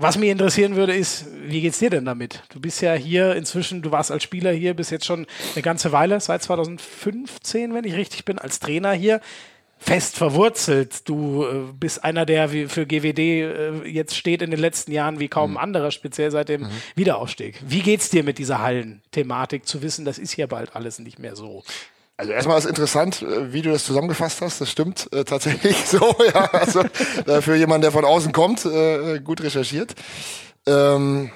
Was 0.01 0.17
mich 0.17 0.31
interessieren 0.31 0.77
würde, 0.77 0.95
ist, 0.95 1.27
wie 1.45 1.61
geht's 1.61 1.79
dir 1.79 1.91
denn 1.91 2.07
damit? 2.07 2.43
Du 2.49 2.59
bist 2.59 2.81
ja 2.81 2.95
hier 2.95 3.37
inzwischen, 3.37 3.83
du 3.83 3.91
warst 3.91 4.11
als 4.11 4.23
Spieler 4.23 4.51
hier, 4.51 4.73
bist 4.73 4.91
jetzt 4.91 5.05
schon 5.05 5.27
eine 5.55 5.61
ganze 5.61 5.93
Weile, 5.93 6.19
seit 6.21 6.43
2015, 6.43 7.75
wenn 7.75 7.85
ich 7.85 7.95
richtig 7.95 8.25
bin, 8.25 8.39
als 8.39 8.61
Trainer 8.61 8.93
hier 8.93 9.21
fest 9.77 10.17
verwurzelt. 10.17 11.07
Du 11.07 11.45
äh, 11.45 11.73
bist 11.79 12.03
einer, 12.03 12.25
der 12.25 12.49
für 12.49 12.87
GWD 12.87 13.19
äh, 13.19 13.89
jetzt 13.89 14.17
steht 14.17 14.41
in 14.41 14.51
den 14.51 14.61
letzten 14.61 14.91
Jahren 14.91 15.21
wie 15.21 15.29
kaum 15.29 15.51
mhm. 15.51 15.57
ein 15.59 15.65
anderer, 15.65 15.91
speziell 15.91 16.31
seit 16.31 16.49
dem 16.49 16.63
mhm. 16.63 16.71
Wiederaufstieg. 16.95 17.61
Wie 17.67 17.81
geht's 17.81 18.09
dir 18.09 18.25
mit 18.25 18.39
dieser 18.39 18.61
Hallenthematik, 18.61 19.67
zu 19.67 19.83
wissen, 19.83 20.07
das 20.07 20.17
ist 20.17 20.33
hier 20.33 20.47
bald 20.47 20.75
alles 20.75 20.99
nicht 20.99 21.19
mehr 21.19 21.37
so? 21.37 21.63
Also 22.21 22.33
erstmal 22.33 22.59
ist 22.59 22.67
interessant, 22.67 23.23
äh, 23.23 23.51
wie 23.51 23.63
du 23.63 23.71
das 23.71 23.85
zusammengefasst 23.85 24.43
hast. 24.43 24.61
Das 24.61 24.71
stimmt 24.71 25.09
äh, 25.11 25.25
tatsächlich 25.25 25.75
so. 25.87 26.15
Ja, 26.35 26.51
also 26.53 26.81
äh, 27.27 27.41
für 27.41 27.57
jemanden, 27.57 27.81
der 27.81 27.93
von 27.93 28.05
außen 28.05 28.33
kommt, 28.33 28.67
äh, 28.67 29.21
gut 29.21 29.43
recherchiert. 29.43 29.95
Ähm, 30.67 31.31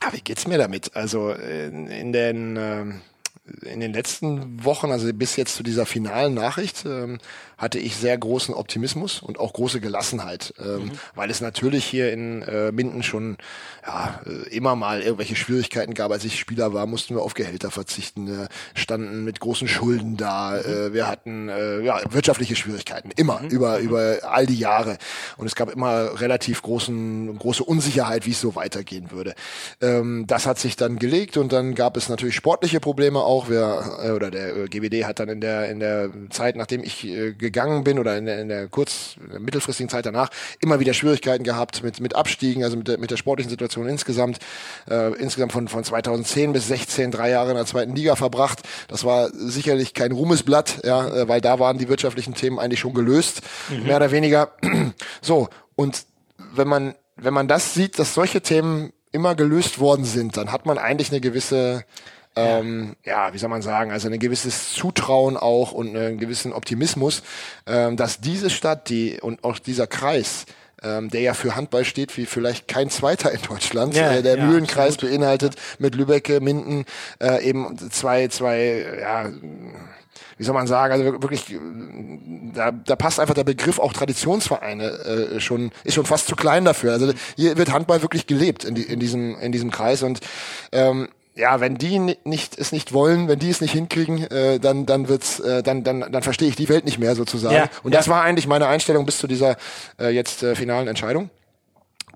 aber 0.00 0.14
wie 0.14 0.20
geht's 0.20 0.48
mir 0.48 0.58
damit? 0.58 0.96
Also 0.96 1.30
in, 1.30 1.86
in 1.86 2.12
den 2.12 2.56
ähm, 2.56 3.02
in 3.62 3.78
den 3.78 3.92
letzten 3.92 4.64
Wochen, 4.64 4.90
also 4.90 5.12
bis 5.12 5.36
jetzt 5.36 5.54
zu 5.54 5.62
dieser 5.62 5.86
finalen 5.86 6.34
Nachricht, 6.34 6.84
ähm, 6.86 7.18
hatte 7.60 7.78
ich 7.78 7.94
sehr 7.94 8.16
großen 8.16 8.54
Optimismus 8.54 9.20
und 9.20 9.38
auch 9.38 9.52
große 9.52 9.80
Gelassenheit, 9.80 10.54
ähm, 10.58 10.84
mhm. 10.84 10.90
weil 11.14 11.30
es 11.30 11.42
natürlich 11.42 11.84
hier 11.84 12.10
in 12.10 12.40
äh, 12.42 12.72
Minden 12.72 13.02
schon 13.02 13.36
ja, 13.86 14.18
äh, 14.24 14.48
immer 14.48 14.76
mal 14.76 15.02
irgendwelche 15.02 15.36
Schwierigkeiten 15.36 15.92
gab. 15.92 16.10
Als 16.10 16.24
ich 16.24 16.40
Spieler 16.40 16.72
war, 16.72 16.86
mussten 16.86 17.14
wir 17.14 17.22
auf 17.22 17.34
Gehälter 17.34 17.70
verzichten, 17.70 18.28
äh, 18.28 18.48
standen 18.72 19.24
mit 19.24 19.40
großen 19.40 19.68
Schulden 19.68 20.16
da. 20.16 20.52
Mhm. 20.52 20.72
Äh, 20.72 20.92
wir 20.94 21.06
hatten 21.06 21.50
äh, 21.50 21.82
ja, 21.82 22.00
wirtschaftliche 22.10 22.56
Schwierigkeiten, 22.56 23.10
immer, 23.16 23.40
mhm. 23.42 23.48
über, 23.48 23.78
mhm. 23.78 23.84
über 23.84 24.18
all 24.22 24.46
die 24.46 24.58
Jahre. 24.58 24.96
Und 25.36 25.46
es 25.46 25.54
gab 25.54 25.70
immer 25.70 26.18
relativ 26.18 26.62
großen, 26.62 27.38
große 27.38 27.62
Unsicherheit, 27.62 28.24
wie 28.24 28.30
es 28.30 28.40
so 28.40 28.54
weitergehen 28.54 29.10
würde. 29.10 29.34
Ähm, 29.82 30.24
das 30.26 30.46
hat 30.46 30.58
sich 30.58 30.76
dann 30.76 30.98
gelegt 30.98 31.36
und 31.36 31.52
dann 31.52 31.74
gab 31.74 31.98
es 31.98 32.08
natürlich 32.08 32.36
sportliche 32.36 32.80
Probleme 32.80 33.20
auch. 33.20 33.50
Wir, 33.50 33.98
äh, 34.02 34.10
oder 34.12 34.30
der 34.30 34.56
äh, 34.56 34.66
GBD 34.66 35.04
hat 35.04 35.20
dann 35.20 35.28
in 35.28 35.42
der, 35.42 35.68
in 35.68 35.80
der 35.80 36.08
Zeit, 36.30 36.56
nachdem 36.56 36.82
ich 36.82 37.06
äh, 37.06 37.34
gegangen 37.50 37.84
bin 37.84 37.98
oder 37.98 38.16
in 38.16 38.26
der, 38.26 38.40
in 38.40 38.48
der 38.48 38.68
kurz, 38.68 39.16
in 39.22 39.30
der 39.30 39.40
mittelfristigen 39.40 39.88
Zeit 39.88 40.06
danach 40.06 40.30
immer 40.60 40.80
wieder 40.80 40.94
Schwierigkeiten 40.94 41.44
gehabt 41.44 41.82
mit, 41.82 42.00
mit 42.00 42.14
Abstiegen, 42.14 42.64
also 42.64 42.76
mit 42.76 42.88
der, 42.88 42.98
mit 42.98 43.10
der 43.10 43.16
sportlichen 43.16 43.50
Situation 43.50 43.88
insgesamt. 43.88 44.38
Äh, 44.88 45.14
insgesamt 45.14 45.52
von, 45.52 45.68
von 45.68 45.84
2010 45.84 46.52
bis 46.52 46.68
16 46.68 47.10
drei 47.10 47.30
Jahre 47.30 47.50
in 47.50 47.56
der 47.56 47.66
zweiten 47.66 47.94
Liga 47.94 48.16
verbracht. 48.16 48.60
Das 48.88 49.04
war 49.04 49.30
sicherlich 49.32 49.94
kein 49.94 50.12
Ruhmesblatt, 50.12 50.80
ja, 50.84 51.06
äh, 51.08 51.28
weil 51.28 51.40
da 51.40 51.58
waren 51.58 51.78
die 51.78 51.88
wirtschaftlichen 51.88 52.34
Themen 52.34 52.58
eigentlich 52.58 52.80
schon 52.80 52.94
gelöst, 52.94 53.42
mhm. 53.68 53.84
mehr 53.84 53.96
oder 53.96 54.10
weniger. 54.10 54.52
so, 55.20 55.48
und 55.74 56.04
wenn 56.54 56.68
man, 56.68 56.94
wenn 57.16 57.34
man 57.34 57.48
das 57.48 57.74
sieht, 57.74 57.98
dass 57.98 58.14
solche 58.14 58.40
Themen 58.40 58.92
immer 59.12 59.34
gelöst 59.34 59.78
worden 59.78 60.04
sind, 60.04 60.36
dann 60.36 60.52
hat 60.52 60.66
man 60.66 60.78
eigentlich 60.78 61.10
eine 61.10 61.20
gewisse 61.20 61.84
ähm, 62.40 62.96
ja, 63.04 63.32
wie 63.32 63.38
soll 63.38 63.50
man 63.50 63.62
sagen, 63.62 63.90
also 63.90 64.08
ein 64.08 64.18
gewisses 64.18 64.72
Zutrauen 64.72 65.36
auch 65.36 65.72
und 65.72 65.96
einen 65.96 66.18
gewissen 66.18 66.52
Optimismus, 66.52 67.22
ähm, 67.66 67.96
dass 67.96 68.20
diese 68.20 68.50
Stadt, 68.50 68.88
die 68.88 69.20
und 69.20 69.44
auch 69.44 69.58
dieser 69.58 69.86
Kreis 69.86 70.46
ähm, 70.82 71.10
der 71.10 71.20
ja 71.20 71.34
für 71.34 71.56
Handball 71.56 71.84
steht 71.84 72.16
wie 72.16 72.26
vielleicht 72.26 72.68
kein 72.68 72.90
zweiter 72.90 73.30
in 73.32 73.42
Deutschland. 73.42 73.94
Ja, 73.94 74.12
äh, 74.12 74.22
der 74.22 74.38
ja, 74.38 74.44
Mühlenkreis 74.46 74.94
absolut. 74.94 75.14
beinhaltet 75.14 75.56
mit 75.78 75.94
Lübbecke, 75.94 76.40
Minden 76.40 76.84
äh, 77.20 77.46
eben 77.46 77.76
zwei, 77.90 78.28
zwei, 78.28 78.98
ja, 79.00 79.30
wie 80.38 80.44
soll 80.44 80.54
man 80.54 80.66
sagen, 80.66 80.92
also 80.94 81.22
wirklich, 81.22 81.54
da, 82.54 82.70
da 82.70 82.96
passt 82.96 83.20
einfach 83.20 83.34
der 83.34 83.44
Begriff 83.44 83.78
auch 83.78 83.92
Traditionsvereine 83.92 84.84
äh, 84.84 85.40
schon, 85.40 85.70
ist 85.84 85.94
schon 85.94 86.06
fast 86.06 86.28
zu 86.28 86.34
klein 86.36 86.64
dafür. 86.64 86.92
Also 86.92 87.12
hier 87.36 87.58
wird 87.58 87.72
Handball 87.72 88.00
wirklich 88.00 88.26
gelebt 88.26 88.64
in, 88.64 88.74
die, 88.74 88.82
in 88.82 89.00
diesem, 89.00 89.38
in 89.38 89.52
diesem 89.52 89.70
Kreis 89.70 90.02
und 90.02 90.20
ähm, 90.72 91.08
ja, 91.34 91.60
wenn 91.60 91.76
die 91.76 91.98
nicht 92.24 92.58
es 92.58 92.72
nicht 92.72 92.92
wollen, 92.92 93.28
wenn 93.28 93.38
die 93.38 93.50
es 93.50 93.60
nicht 93.60 93.72
hinkriegen, 93.72 94.30
äh, 94.30 94.58
dann 94.58 94.86
dann 94.86 95.08
wird's, 95.08 95.40
äh, 95.40 95.62
dann 95.62 95.84
dann 95.84 96.12
dann 96.12 96.22
verstehe 96.22 96.48
ich 96.48 96.56
die 96.56 96.68
Welt 96.68 96.84
nicht 96.84 96.98
mehr 96.98 97.14
sozusagen. 97.14 97.54
Ja, 97.54 97.70
und 97.82 97.94
das 97.94 98.08
war 98.08 98.22
eigentlich 98.22 98.46
meine 98.46 98.66
Einstellung 98.66 99.06
bis 99.06 99.18
zu 99.18 99.26
dieser 99.26 99.56
äh, 99.98 100.08
jetzt 100.08 100.42
äh, 100.42 100.54
finalen 100.54 100.88
Entscheidung 100.88 101.30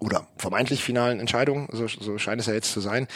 oder 0.01 0.27
vermeintlich 0.37 0.83
finalen 0.83 1.21
Entscheidung. 1.21 1.69
So, 1.73 1.87
so 1.89 2.19
scheint 2.19 2.41
es 2.41 2.47
ja 2.47 2.55
jetzt 2.55 2.73
zu 2.73 2.81
sein. 2.81 3.07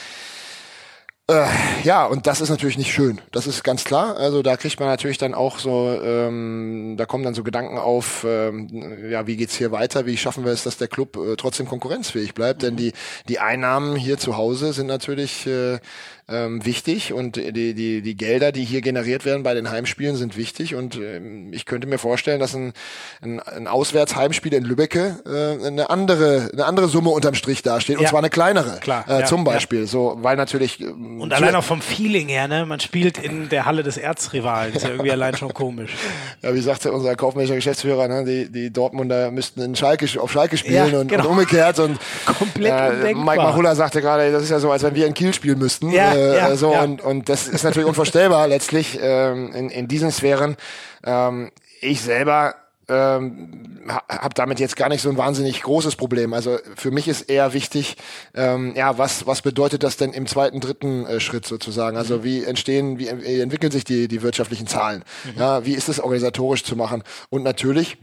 Äh, 1.30 1.46
ja, 1.84 2.06
und 2.06 2.26
das 2.26 2.40
ist 2.40 2.48
natürlich 2.48 2.78
nicht 2.78 2.90
schön. 2.90 3.20
Das 3.32 3.46
ist 3.46 3.62
ganz 3.62 3.84
klar. 3.84 4.16
Also 4.16 4.42
da 4.42 4.56
kriegt 4.56 4.80
man 4.80 4.88
natürlich 4.88 5.18
dann 5.18 5.34
auch 5.34 5.58
so, 5.58 6.00
ähm, 6.02 6.94
da 6.96 7.04
kommen 7.04 7.22
dann 7.22 7.34
so 7.34 7.42
Gedanken 7.44 7.76
auf, 7.76 8.24
ähm, 8.26 9.10
ja, 9.10 9.26
wie 9.26 9.36
geht's 9.36 9.54
hier 9.54 9.70
weiter? 9.70 10.06
Wie 10.06 10.16
schaffen 10.16 10.46
wir 10.46 10.52
es, 10.52 10.62
dass 10.64 10.78
der 10.78 10.88
Club 10.88 11.18
äh, 11.18 11.36
trotzdem 11.36 11.68
konkurrenzfähig 11.68 12.32
bleibt? 12.32 12.62
Mhm. 12.62 12.66
Denn 12.66 12.76
die 12.76 12.92
die 13.28 13.40
Einnahmen 13.40 13.94
hier 13.94 14.16
zu 14.16 14.38
Hause 14.38 14.72
sind 14.72 14.86
natürlich 14.86 15.46
äh, 15.46 15.80
ähm, 16.28 16.64
wichtig 16.64 17.12
und 17.12 17.36
die, 17.36 17.74
die, 17.74 18.02
die 18.02 18.16
Gelder, 18.16 18.52
die 18.52 18.64
hier 18.64 18.82
generiert 18.82 19.24
werden 19.24 19.42
bei 19.42 19.54
den 19.54 19.70
Heimspielen, 19.70 20.16
sind 20.16 20.36
wichtig 20.36 20.74
und 20.74 20.96
ähm, 20.96 21.52
ich 21.52 21.64
könnte 21.64 21.86
mir 21.86 21.98
vorstellen, 21.98 22.38
dass 22.38 22.54
ein, 22.54 22.72
ein, 23.22 23.40
ein 23.40 23.66
Auswärtsheimspiel 23.66 24.52
in 24.52 24.64
Lübbecke 24.64 25.20
äh, 25.26 25.66
eine 25.66 25.88
andere 25.88 26.50
eine 26.52 26.66
andere 26.66 26.88
Summe 26.88 27.10
unterm 27.10 27.34
Strich 27.34 27.62
dasteht 27.62 27.98
und 27.98 28.06
zwar 28.08 28.18
eine 28.18 28.28
kleinere, 28.28 28.78
Klar, 28.80 29.04
äh, 29.08 29.20
ja, 29.20 29.26
zum 29.26 29.44
Beispiel, 29.44 29.80
ja. 29.80 29.86
so 29.86 30.18
weil 30.20 30.36
natürlich 30.36 30.80
ähm, 30.80 31.22
und 31.22 31.32
allein 31.32 31.54
auch 31.54 31.64
vom 31.64 31.80
Feeling 31.80 32.28
her, 32.28 32.46
ne, 32.46 32.66
man 32.66 32.80
spielt 32.80 33.16
in 33.16 33.48
der 33.48 33.64
Halle 33.64 33.82
des 33.82 33.96
Erzrivalen, 33.96 34.74
ist 34.74 34.82
ja 34.82 34.90
irgendwie 34.90 35.12
allein 35.12 35.36
schon 35.36 35.52
komisch. 35.54 35.92
Ja, 36.40 36.54
wie 36.54 36.60
sagte 36.60 36.92
unser 36.92 37.16
kaufmännischer 37.16 37.56
Geschäftsführer, 37.56 38.06
ne, 38.06 38.24
die 38.24 38.52
die 38.52 38.72
Dortmunder 38.72 39.30
müssten 39.30 39.60
in 39.60 39.74
Schalke 39.74 40.06
auf 40.20 40.30
Schalke 40.30 40.56
spielen 40.56 40.92
ja, 40.92 41.00
und, 41.00 41.08
genau. 41.08 41.24
und, 41.24 41.30
umgekehrt 41.30 41.78
und 41.78 41.98
komplett 42.38 42.72
äh, 42.72 42.94
undenkbar. 42.94 43.24
Mike 43.24 43.42
Machulla 43.42 43.74
sagte 43.74 44.00
gerade, 44.00 44.30
das 44.30 44.42
ist 44.42 44.50
ja 44.50 44.60
so, 44.60 44.70
als 44.70 44.82
wenn 44.82 44.94
wir 44.94 45.06
in 45.06 45.14
Kiel 45.14 45.34
spielen 45.34 45.58
müssten. 45.58 45.90
Ja, 45.90 46.17
äh, 46.18 46.36
ja, 46.36 46.56
so 46.56 46.72
ja. 46.72 46.82
und 46.82 47.00
und 47.00 47.28
das 47.28 47.48
ist 47.48 47.64
natürlich 47.64 47.88
unvorstellbar 47.88 48.48
letztlich 48.48 48.98
ähm, 49.00 49.52
in 49.52 49.70
in 49.70 49.88
diesen 49.88 50.10
Sphären. 50.10 50.56
Ähm, 51.04 51.50
ich 51.80 52.00
selber 52.00 52.54
ähm, 52.88 53.86
habe 54.08 54.34
damit 54.34 54.60
jetzt 54.60 54.76
gar 54.76 54.88
nicht 54.88 55.02
so 55.02 55.10
ein 55.10 55.18
wahnsinnig 55.18 55.62
großes 55.62 55.96
Problem. 55.96 56.32
Also 56.32 56.58
für 56.74 56.90
mich 56.90 57.06
ist 57.06 57.22
eher 57.22 57.52
wichtig, 57.52 57.96
ähm, 58.34 58.72
ja, 58.76 58.96
was 58.96 59.26
was 59.26 59.42
bedeutet 59.42 59.82
das 59.82 59.96
denn 59.96 60.12
im 60.12 60.26
zweiten, 60.26 60.60
dritten 60.60 61.06
äh, 61.06 61.20
Schritt 61.20 61.46
sozusagen? 61.46 61.96
Also 61.96 62.18
mhm. 62.18 62.24
wie 62.24 62.44
entstehen, 62.44 62.98
wie, 62.98 63.10
wie 63.20 63.40
entwickeln 63.40 63.72
sich 63.72 63.84
die 63.84 64.08
die 64.08 64.22
wirtschaftlichen 64.22 64.66
Zahlen? 64.66 65.04
Mhm. 65.24 65.40
Ja, 65.40 65.64
wie 65.66 65.74
ist 65.74 65.88
es 65.88 66.00
organisatorisch 66.00 66.64
zu 66.64 66.76
machen? 66.76 67.02
Und 67.28 67.42
natürlich 67.42 67.98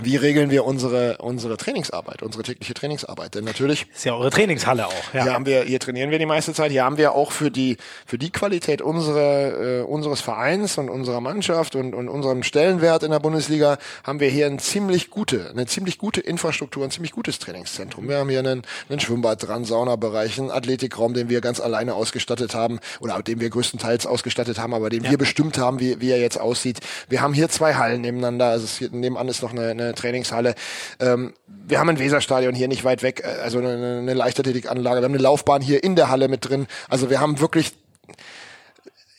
wie 0.00 0.16
regeln 0.16 0.50
wir 0.50 0.64
unsere 0.64 1.18
unsere 1.18 1.56
Trainingsarbeit, 1.56 2.22
unsere 2.22 2.42
tägliche 2.42 2.74
Trainingsarbeit? 2.74 3.34
Denn 3.34 3.44
natürlich 3.44 3.86
ist 3.94 4.04
ja 4.04 4.14
eure 4.14 4.30
Trainingshalle 4.30 4.86
auch. 4.86 5.14
Ja. 5.14 5.24
Hier 5.24 5.34
haben 5.34 5.46
wir, 5.46 5.62
hier 5.64 5.80
trainieren 5.80 6.10
wir 6.10 6.18
die 6.18 6.26
meiste 6.26 6.52
Zeit. 6.52 6.70
Hier 6.70 6.84
haben 6.84 6.96
wir 6.96 7.12
auch 7.12 7.32
für 7.32 7.50
die 7.50 7.76
für 8.06 8.18
die 8.18 8.30
Qualität 8.30 8.82
unserer 8.82 9.80
äh, 9.80 9.82
unseres 9.82 10.20
Vereins 10.20 10.78
und 10.78 10.88
unserer 10.88 11.20
Mannschaft 11.20 11.76
und, 11.76 11.94
und 11.94 12.08
unserem 12.08 12.42
Stellenwert 12.42 13.02
in 13.02 13.10
der 13.10 13.20
Bundesliga 13.20 13.78
haben 14.04 14.20
wir 14.20 14.28
hier 14.28 14.46
ein 14.46 14.58
ziemlich 14.58 15.10
gute, 15.10 15.50
eine 15.50 15.66
ziemlich 15.66 15.98
gute 15.98 16.20
Infrastruktur, 16.20 16.84
ein 16.84 16.90
ziemlich 16.90 17.12
gutes 17.12 17.38
Trainingszentrum. 17.38 18.08
Wir 18.08 18.18
haben 18.18 18.28
hier 18.28 18.40
einen, 18.40 18.62
einen 18.88 19.00
Schwimmbad 19.00 19.46
dran, 19.46 19.64
Saunabereich, 19.64 20.38
einen 20.38 20.50
Athletikraum, 20.50 21.14
den 21.14 21.28
wir 21.28 21.40
ganz 21.40 21.60
alleine 21.60 21.94
ausgestattet 21.94 22.54
haben 22.54 22.80
oder 23.00 23.22
den 23.22 23.40
wir 23.40 23.50
größtenteils 23.50 24.06
ausgestattet 24.06 24.58
haben, 24.58 24.74
aber 24.74 24.90
den 24.90 25.04
ja. 25.04 25.10
wir 25.10 25.18
bestimmt 25.18 25.58
haben, 25.58 25.80
wie, 25.80 26.00
wie 26.00 26.10
er 26.10 26.20
jetzt 26.20 26.40
aussieht. 26.40 26.80
Wir 27.08 27.20
haben 27.20 27.34
hier 27.34 27.48
zwei 27.48 27.74
Hallen 27.74 28.00
nebeneinander. 28.00 28.46
Also 28.46 28.64
es 28.64 28.78
hier, 28.78 28.90
nebenan 28.90 29.28
ist 29.28 29.42
noch 29.42 29.52
eine, 29.52 29.68
eine 29.68 29.87
Trainingshalle. 29.94 30.54
Ähm, 31.00 31.34
wir 31.46 31.78
haben 31.78 31.88
ein 31.88 31.98
Weserstadion 31.98 32.54
hier 32.54 32.68
nicht 32.68 32.84
weit 32.84 33.02
weg, 33.02 33.22
äh, 33.24 33.42
also 33.42 33.58
eine, 33.58 33.98
eine 33.98 34.14
Leichtathletikanlage. 34.14 35.00
Wir 35.00 35.04
haben 35.04 35.14
eine 35.14 35.22
Laufbahn 35.22 35.62
hier 35.62 35.82
in 35.82 35.96
der 35.96 36.08
Halle 36.08 36.28
mit 36.28 36.48
drin. 36.48 36.66
Also 36.88 37.10
wir 37.10 37.20
haben 37.20 37.40
wirklich 37.40 37.72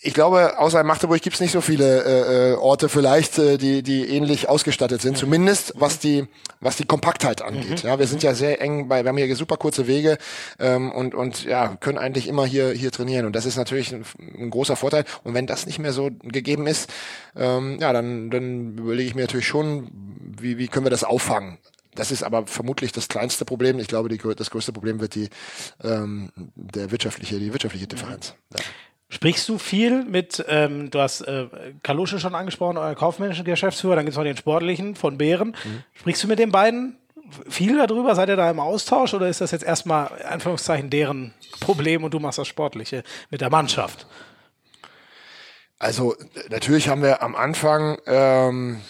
ich 0.02 0.14
glaube, 0.14 0.58
außer 0.58 0.80
in 0.80 0.88
Magdeburg 0.88 1.22
gibt 1.22 1.34
es 1.34 1.42
nicht 1.42 1.52
so 1.52 1.60
viele 1.60 2.04
äh, 2.04 2.52
äh, 2.52 2.56
Orte 2.56 2.88
vielleicht, 2.88 3.38
äh, 3.38 3.58
die, 3.58 3.84
die 3.84 4.06
ähnlich 4.08 4.48
ausgestattet 4.48 5.02
sind. 5.02 5.18
Zumindest 5.18 5.74
was 5.76 6.00
die, 6.00 6.26
was 6.62 6.78
die 6.78 6.86
Kompaktheit 6.86 7.42
angeht. 7.42 7.84
Mhm. 7.84 7.90
Ja, 7.90 8.00
wir 8.00 8.08
sind 8.08 8.24
ja 8.24 8.34
sehr 8.34 8.62
eng 8.62 8.88
bei, 8.88 9.04
wir 9.04 9.10
haben 9.10 9.18
hier 9.18 9.36
super 9.36 9.58
kurze 9.58 9.88
Wege 9.88 10.18
ähm, 10.58 10.92
und, 10.94 11.16
und 11.16 11.44
ja, 11.44 11.76
können 11.76 11.98
eigentlich 11.98 12.30
immer 12.30 12.46
hier, 12.46 12.70
hier 12.72 12.92
trainieren. 12.92 13.26
Und 13.26 13.36
das 13.36 13.46
ist 13.46 13.58
natürlich 13.58 13.94
ein, 13.94 14.06
ein 14.20 14.50
großer 14.50 14.78
Vorteil. 14.78 15.04
Und 15.24 15.34
wenn 15.34 15.48
das 15.48 15.66
nicht 15.66 15.80
mehr 15.80 15.92
so 15.92 16.10
gegeben 16.24 16.66
ist, 16.66 16.90
ähm, 17.36 17.78
ja, 17.82 17.92
dann, 17.92 18.30
dann 18.30 18.78
überlege 18.78 19.10
ich 19.10 19.16
mir 19.16 19.22
natürlich 19.24 19.48
schon, 19.48 19.90
wie, 20.40 20.58
wie 20.58 20.70
können 20.70 20.86
wir 20.86 20.92
das 20.92 21.04
auffangen. 21.04 21.58
Das 21.94 22.12
ist 22.12 22.24
aber 22.24 22.48
vermutlich 22.48 22.94
das 22.94 23.10
kleinste 23.10 23.44
Problem. 23.44 23.80
Ich 23.80 23.88
glaube, 23.90 24.08
die, 24.08 24.18
das 24.18 24.50
größte 24.50 24.72
Problem 24.72 25.02
wird 25.02 25.16
die 25.16 25.28
ähm, 25.84 26.32
der 26.56 26.92
wirtschaftliche, 26.92 27.38
die 27.38 27.52
wirtschaftliche 27.52 27.88
Differenz. 27.88 28.36
Ja. 28.54 28.64
Sprichst 29.12 29.50
du 29.50 29.58
viel 29.58 30.04
mit, 30.04 30.46
ähm, 30.48 30.92
du 30.92 31.00
hast 31.00 31.22
äh, 31.22 31.48
Kalusche 31.82 32.20
schon 32.20 32.36
angesprochen, 32.36 32.78
euren 32.78 32.96
kaufmännischen 32.96 33.44
Geschäftsführer, 33.44 33.96
dann 33.96 34.06
gibt 34.06 34.14
es 34.14 34.18
noch 34.18 34.24
den 34.24 34.38
sportlichen 34.38 34.96
von 34.96 35.18
Bären. 35.18 35.50
Mhm. 35.50 35.84
Sprichst 35.94 36.24
du 36.24 36.28
mit 36.28 36.38
den 36.38 36.52
beiden 36.52 36.96
viel 37.50 37.78
darüber? 37.78 38.14
Seid 38.14 38.30
ihr 38.30 38.36
da 38.36 38.50
im 38.50 38.60
Austausch 38.60 39.16
oder 39.16 39.28
ist 39.28 39.42
das 39.42 39.50
jetzt 39.50 39.64
erstmal, 39.64 40.10
Anführungszeichen, 40.24 40.92
deren 40.92 41.34
Problem 41.60 42.04
und 42.04 42.14
du 42.14 42.20
machst 42.20 42.38
das 42.38 42.48
Sportliche 42.48 43.04
mit 43.32 43.42
der 43.42 43.50
Mannschaft? 43.50 44.06
Also 45.80 46.16
natürlich 46.50 46.90
haben 46.90 47.02
wir 47.02 47.24
am 47.24 47.36
Anfang 47.36 47.98
ähm, 48.06 48.82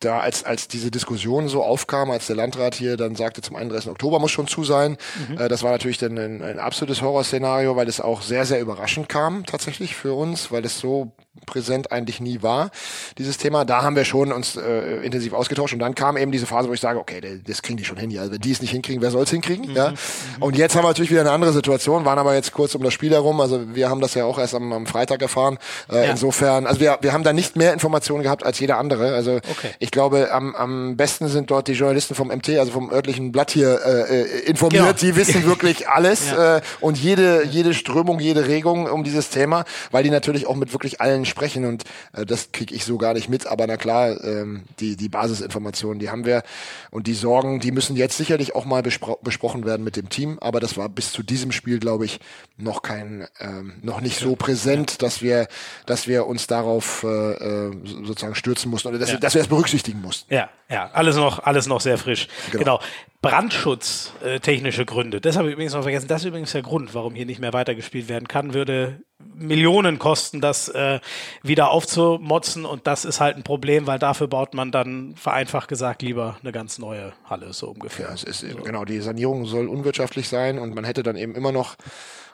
da 0.00 0.20
als, 0.20 0.44
als 0.44 0.68
diese 0.68 0.90
Diskussion 0.90 1.48
so 1.48 1.62
aufkam, 1.62 2.10
als 2.10 2.26
der 2.26 2.36
Landrat 2.36 2.74
hier 2.74 2.96
dann 2.96 3.14
sagte, 3.14 3.42
zum 3.42 3.56
31. 3.56 3.90
Oktober 3.90 4.18
muss 4.18 4.30
schon 4.30 4.46
zu 4.46 4.64
sein, 4.64 4.96
mhm. 5.28 5.38
äh, 5.38 5.48
das 5.48 5.62
war 5.62 5.70
natürlich 5.70 5.98
dann 5.98 6.18
ein, 6.18 6.42
ein 6.42 6.58
absolutes 6.58 7.02
Horrorszenario, 7.02 7.76
weil 7.76 7.88
es 7.88 8.00
auch 8.00 8.22
sehr, 8.22 8.46
sehr 8.46 8.60
überraschend 8.60 9.08
kam 9.08 9.44
tatsächlich 9.46 9.94
für 9.94 10.14
uns, 10.14 10.50
weil 10.50 10.64
es 10.64 10.78
so 10.78 11.12
präsent 11.46 11.92
eigentlich 11.92 12.20
nie 12.20 12.42
war, 12.42 12.70
dieses 13.18 13.38
Thema. 13.38 13.64
Da 13.64 13.82
haben 13.82 13.96
wir 13.96 14.04
schon 14.04 14.32
uns 14.32 14.56
äh, 14.56 15.04
intensiv 15.04 15.32
ausgetauscht 15.32 15.72
und 15.74 15.80
dann 15.80 15.94
kam 15.94 16.16
eben 16.16 16.32
diese 16.32 16.46
Phase, 16.46 16.68
wo 16.68 16.72
ich 16.72 16.80
sage, 16.80 16.98
okay, 16.98 17.40
das 17.46 17.62
kriegen 17.62 17.76
die 17.76 17.84
schon 17.84 17.96
hin. 17.96 18.10
Ja. 18.10 18.22
Also 18.22 18.32
wenn 18.32 18.40
die 18.40 18.52
es 18.52 18.60
nicht 18.60 18.70
hinkriegen, 18.70 19.02
wer 19.02 19.10
soll 19.10 19.24
es 19.24 19.30
hinkriegen? 19.30 19.70
Mhm. 19.70 19.76
Ja? 19.76 19.90
Mhm. 19.90 19.96
Und 20.40 20.56
jetzt 20.56 20.76
haben 20.76 20.84
wir 20.84 20.88
natürlich 20.88 21.10
wieder 21.10 21.20
eine 21.20 21.32
andere 21.32 21.52
Situation, 21.52 22.04
waren 22.04 22.18
aber 22.18 22.34
jetzt 22.34 22.52
kurz 22.52 22.74
um 22.74 22.82
das 22.82 22.92
Spiel 22.92 23.12
herum. 23.12 23.40
Also 23.40 23.74
wir 23.74 23.88
haben 23.88 24.00
das 24.00 24.14
ja 24.14 24.24
auch 24.24 24.38
erst 24.38 24.54
am, 24.54 24.72
am 24.72 24.86
Freitag 24.86 25.22
erfahren. 25.22 25.58
Äh, 25.90 26.04
ja. 26.04 26.10
Insofern, 26.10 26.66
also 26.66 26.80
wir, 26.80 26.98
wir 27.00 27.12
haben 27.12 27.24
da 27.24 27.32
nicht 27.32 27.56
mehr 27.56 27.72
Informationen 27.72 28.22
gehabt 28.22 28.44
als 28.44 28.58
jeder 28.60 28.78
andere. 28.78 29.14
Also 29.14 29.36
okay. 29.36 29.70
ich 29.78 29.90
glaube, 29.90 30.32
am, 30.32 30.54
am 30.54 30.96
besten 30.96 31.28
sind 31.28 31.50
dort 31.50 31.68
die 31.68 31.72
Journalisten 31.72 32.14
vom 32.14 32.28
MT, 32.28 32.50
also 32.58 32.72
vom 32.72 32.90
örtlichen 32.90 33.32
Blatt 33.32 33.50
hier 33.50 33.80
äh, 33.84 34.20
äh 34.20 34.40
informiert. 34.40 34.84
Genau. 34.84 34.92
Die 34.92 35.16
wissen 35.16 35.44
wirklich 35.44 35.88
alles 36.00 36.30
ja. 36.30 36.58
äh, 36.58 36.60
und 36.80 36.98
jede, 36.98 37.44
jede 37.44 37.74
Strömung, 37.74 38.20
jede 38.20 38.46
Regung 38.46 38.86
um 38.86 39.04
dieses 39.04 39.30
Thema, 39.30 39.64
weil 39.90 40.02
die 40.02 40.10
natürlich 40.10 40.46
auch 40.46 40.56
mit 40.56 40.72
wirklich 40.72 41.00
allen 41.00 41.24
sprechen 41.30 41.64
und 41.64 41.84
äh, 42.12 42.26
das 42.26 42.52
kriege 42.52 42.74
ich 42.74 42.84
so 42.84 42.98
gar 42.98 43.14
nicht 43.14 43.28
mit. 43.28 43.46
Aber 43.46 43.66
na 43.66 43.76
klar, 43.76 44.22
ähm, 44.22 44.64
die, 44.78 44.96
die 44.96 45.08
Basisinformationen, 45.08 45.98
die 45.98 46.10
haben 46.10 46.26
wir 46.26 46.42
und 46.90 47.06
die 47.06 47.14
Sorgen, 47.14 47.60
die 47.60 47.72
müssen 47.72 47.96
jetzt 47.96 48.16
sicherlich 48.16 48.54
auch 48.54 48.64
mal 48.64 48.82
bespro 48.82 49.18
besprochen 49.22 49.64
werden 49.64 49.82
mit 49.84 49.96
dem 49.96 50.08
Team. 50.08 50.38
Aber 50.40 50.60
das 50.60 50.76
war 50.76 50.88
bis 50.88 51.12
zu 51.12 51.22
diesem 51.22 51.52
Spiel, 51.52 51.78
glaube 51.78 52.04
ich, 52.04 52.20
noch 52.58 52.82
kein, 52.82 53.26
ähm, 53.40 53.74
noch 53.82 54.00
nicht 54.00 54.18
so 54.18 54.36
präsent, 54.36 55.02
dass 55.02 55.22
wir, 55.22 55.48
dass 55.86 56.06
wir 56.06 56.26
uns 56.26 56.46
darauf 56.46 57.04
äh, 57.04 57.08
äh 57.08 57.70
sozusagen 57.84 58.34
stürzen 58.34 58.70
mussten 58.70 58.88
oder 58.88 58.98
dass, 58.98 59.12
ja. 59.12 59.18
dass 59.18 59.34
wir 59.34 59.40
es 59.40 59.48
berücksichtigen 59.48 60.00
mussten. 60.02 60.32
Ja, 60.32 60.50
ja, 60.68 60.90
alles 60.92 61.16
noch, 61.16 61.40
alles 61.44 61.66
noch 61.66 61.80
sehr 61.80 61.98
frisch. 61.98 62.28
Genau. 62.50 62.64
genau. 62.64 62.80
Brandschutz, 63.22 64.14
äh, 64.24 64.40
technische 64.40 64.86
Gründe. 64.86 65.20
Das 65.20 65.36
habe 65.36 65.48
ich 65.48 65.52
übrigens 65.52 65.74
noch 65.74 65.82
vergessen. 65.82 66.08
Das 66.08 66.22
ist 66.22 66.28
übrigens 66.28 66.52
der 66.52 66.62
Grund, 66.62 66.94
warum 66.94 67.14
hier 67.14 67.26
nicht 67.26 67.38
mehr 67.38 67.52
weitergespielt 67.52 68.08
werden 68.08 68.28
kann. 68.28 68.54
Würde 68.54 69.02
Millionen 69.18 69.98
kosten, 69.98 70.40
das 70.40 70.68
äh, 70.68 71.00
wieder 71.42 71.70
aufzumotzen. 71.70 72.64
Und 72.64 72.86
das 72.86 73.04
ist 73.04 73.20
halt 73.20 73.36
ein 73.36 73.42
Problem, 73.42 73.86
weil 73.86 73.98
dafür 73.98 74.26
baut 74.26 74.54
man 74.54 74.72
dann 74.72 75.14
vereinfacht 75.16 75.68
gesagt 75.68 76.00
lieber 76.00 76.38
eine 76.42 76.50
ganz 76.50 76.78
neue 76.78 77.12
Halle, 77.28 77.52
so 77.52 77.68
ungefähr. 77.68 78.08
Ja, 78.08 78.14
es 78.14 78.24
ist, 78.24 78.40
so. 78.40 78.56
genau, 78.56 78.86
die 78.86 79.00
Sanierung 79.00 79.44
soll 79.44 79.68
unwirtschaftlich 79.68 80.26
sein 80.28 80.58
und 80.58 80.74
man 80.74 80.84
hätte 80.84 81.02
dann 81.02 81.16
eben 81.16 81.34
immer 81.34 81.52
noch 81.52 81.76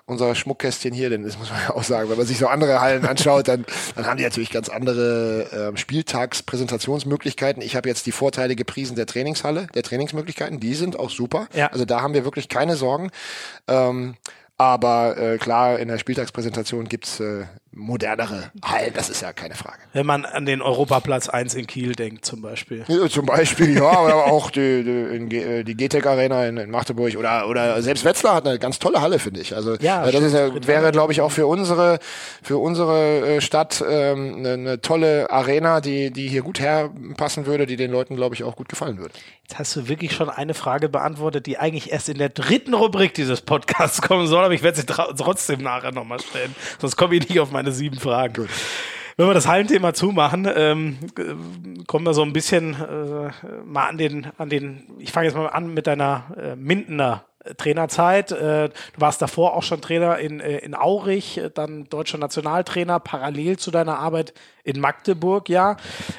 unser 0.06 0.34
Schmuckkästchen 0.34 0.94
hier, 0.94 1.10
denn 1.10 1.24
das 1.24 1.36
muss 1.36 1.50
man 1.50 1.60
ja 1.60 1.74
auch 1.74 1.82
sagen, 1.82 2.08
wenn 2.08 2.16
man 2.16 2.26
sich 2.26 2.38
so 2.38 2.46
andere 2.46 2.80
Hallen 2.80 3.04
anschaut, 3.04 3.48
dann, 3.48 3.66
dann 3.96 4.06
haben 4.06 4.16
die 4.16 4.22
natürlich 4.22 4.50
ganz 4.50 4.68
andere 4.68 5.72
äh, 5.74 5.76
Spieltagspräsentationsmöglichkeiten. 5.76 7.60
Ich 7.60 7.76
habe 7.76 7.88
jetzt 7.88 8.06
die 8.06 8.12
Vorteile 8.12 8.54
gepriesen 8.54 8.96
der 8.96 9.06
Trainingshalle, 9.06 9.66
der 9.74 9.82
Trainingsmöglichkeiten, 9.82 10.60
die 10.60 10.74
sind 10.74 10.98
auch 10.98 11.10
super. 11.10 11.48
Ja. 11.54 11.66
Also 11.68 11.84
da 11.84 12.02
haben 12.02 12.14
wir 12.14 12.24
wirklich 12.24 12.48
keine 12.48 12.76
Sorgen. 12.76 13.10
Ähm, 13.66 14.16
aber 14.58 15.18
äh, 15.18 15.38
klar, 15.38 15.78
in 15.78 15.88
der 15.88 15.98
Spieltagspräsentation 15.98 16.88
gibt's 16.88 17.20
äh, 17.20 17.44
modernere 17.76 18.50
Hallen, 18.64 18.92
das 18.94 19.10
ist 19.10 19.20
ja 19.20 19.32
keine 19.32 19.54
Frage. 19.54 19.78
Wenn 19.92 20.06
man 20.06 20.24
an 20.24 20.46
den 20.46 20.62
Europaplatz 20.62 21.28
1 21.28 21.54
in 21.54 21.66
Kiel 21.66 21.94
denkt 21.94 22.24
zum 22.24 22.40
Beispiel. 22.40 22.84
Ja, 22.88 23.08
zum 23.08 23.26
Beispiel, 23.26 23.76
ja, 23.76 23.90
aber 23.90 24.26
auch 24.26 24.50
die, 24.50 24.82
die, 25.28 25.36
äh, 25.36 25.62
die 25.62 25.76
GTEC 25.76 26.06
Arena 26.06 26.46
in, 26.46 26.56
in, 26.56 26.70
Magdeburg 26.70 27.16
oder, 27.16 27.48
oder 27.48 27.80
selbst 27.82 28.04
Wetzlar 28.04 28.36
hat 28.36 28.46
eine 28.46 28.58
ganz 28.58 28.78
tolle 28.78 29.02
Halle, 29.02 29.18
finde 29.18 29.40
ich. 29.40 29.54
Also 29.54 29.76
ja, 29.76 30.10
das 30.10 30.22
ist 30.22 30.32
ja, 30.32 30.66
wäre, 30.66 30.90
glaube 30.90 31.12
ich, 31.12 31.20
auch 31.20 31.30
für 31.30 31.46
unsere, 31.46 31.98
für 32.42 32.56
unsere 32.56 33.36
äh, 33.36 33.40
Stadt 33.42 33.84
ähm, 33.86 34.36
eine, 34.38 34.52
eine 34.54 34.80
tolle 34.80 35.30
Arena, 35.30 35.80
die, 35.82 36.10
die 36.10 36.28
hier 36.28 36.42
gut 36.42 36.58
herpassen 36.58 37.44
würde, 37.44 37.66
die 37.66 37.76
den 37.76 37.92
Leuten, 37.92 38.16
glaube 38.16 38.34
ich, 38.34 38.42
auch 38.42 38.56
gut 38.56 38.70
gefallen 38.70 38.98
würde. 38.98 39.14
Jetzt 39.48 39.60
hast 39.60 39.76
du 39.76 39.86
wirklich 39.86 40.12
schon 40.12 40.28
eine 40.28 40.54
Frage 40.54 40.88
beantwortet, 40.88 41.46
die 41.46 41.56
eigentlich 41.56 41.92
erst 41.92 42.08
in 42.08 42.18
der 42.18 42.30
dritten 42.30 42.74
Rubrik 42.74 43.14
dieses 43.14 43.42
Podcasts 43.42 44.02
kommen 44.02 44.26
soll, 44.26 44.44
aber 44.44 44.54
ich 44.54 44.64
werde 44.64 44.78
sie 44.78 44.86
trotzdem 44.86 45.62
nachher 45.62 45.92
nochmal 45.92 46.18
stellen. 46.18 46.52
Sonst 46.80 46.96
komme 46.96 47.14
ich 47.14 47.28
nicht 47.28 47.38
auf 47.38 47.52
meine 47.52 47.65
sieben 47.72 47.98
Fragen. 47.98 48.34
Gut. 48.34 48.50
Wenn 49.16 49.28
wir 49.28 49.34
das 49.34 49.48
Hallenthema 49.48 49.94
zumachen, 49.94 50.46
ähm, 50.54 50.98
kommen 51.86 52.04
wir 52.04 52.12
so 52.12 52.22
ein 52.22 52.34
bisschen 52.34 52.74
äh, 52.74 53.30
mal 53.64 53.88
an 53.88 53.96
den, 53.96 54.26
an 54.36 54.50
den, 54.50 54.88
ich 54.98 55.10
fange 55.10 55.26
jetzt 55.26 55.36
mal 55.36 55.46
an 55.46 55.72
mit 55.72 55.86
deiner 55.86 56.24
äh, 56.36 56.56
Mindener 56.56 57.24
Trainerzeit. 57.56 58.32
Äh, 58.32 58.68
du 58.68 59.00
warst 59.00 59.22
davor 59.22 59.54
auch 59.54 59.62
schon 59.62 59.80
Trainer 59.80 60.18
in, 60.18 60.40
äh, 60.40 60.58
in 60.58 60.74
Aurich, 60.74 61.40
dann 61.54 61.88
deutscher 61.88 62.18
Nationaltrainer, 62.18 63.00
parallel 63.00 63.58
zu 63.58 63.70
deiner 63.70 63.98
Arbeit 63.98 64.34
in 64.64 64.80
Magdeburg, 64.80 65.48
ja. 65.48 65.76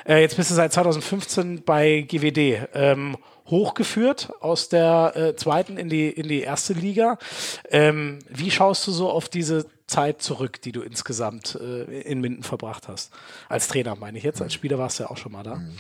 Äh, 0.07 0.21
jetzt 0.21 0.37
bist 0.37 0.51
du 0.51 0.55
seit 0.55 0.73
2015 0.73 1.63
bei 1.63 2.05
GWD. 2.07 2.67
Ähm, 2.73 3.17
hochgeführt 3.49 4.29
aus 4.41 4.69
der 4.69 5.13
äh, 5.15 5.35
zweiten 5.35 5.77
in 5.77 5.89
die, 5.89 6.09
in 6.09 6.27
die 6.27 6.41
erste 6.41 6.73
Liga. 6.73 7.17
Ähm, 7.69 8.19
wie 8.29 8.51
schaust 8.51 8.85
du 8.87 8.91
so 8.91 9.09
auf 9.09 9.29
diese 9.29 9.65
Zeit 9.87 10.21
zurück, 10.21 10.61
die 10.61 10.71
du 10.73 10.81
insgesamt 10.81 11.55
äh, 11.55 12.01
in 12.01 12.19
Minden 12.21 12.43
verbracht 12.43 12.87
hast? 12.87 13.13
Als 13.47 13.67
Trainer 13.67 13.95
meine 13.95 14.17
ich 14.17 14.23
jetzt, 14.23 14.41
als 14.41 14.53
Spieler 14.53 14.77
warst 14.77 14.99
du 14.99 15.03
ja 15.03 15.09
auch 15.09 15.17
schon 15.17 15.31
mal 15.31 15.43
da. 15.43 15.55
Mhm. 15.55 15.77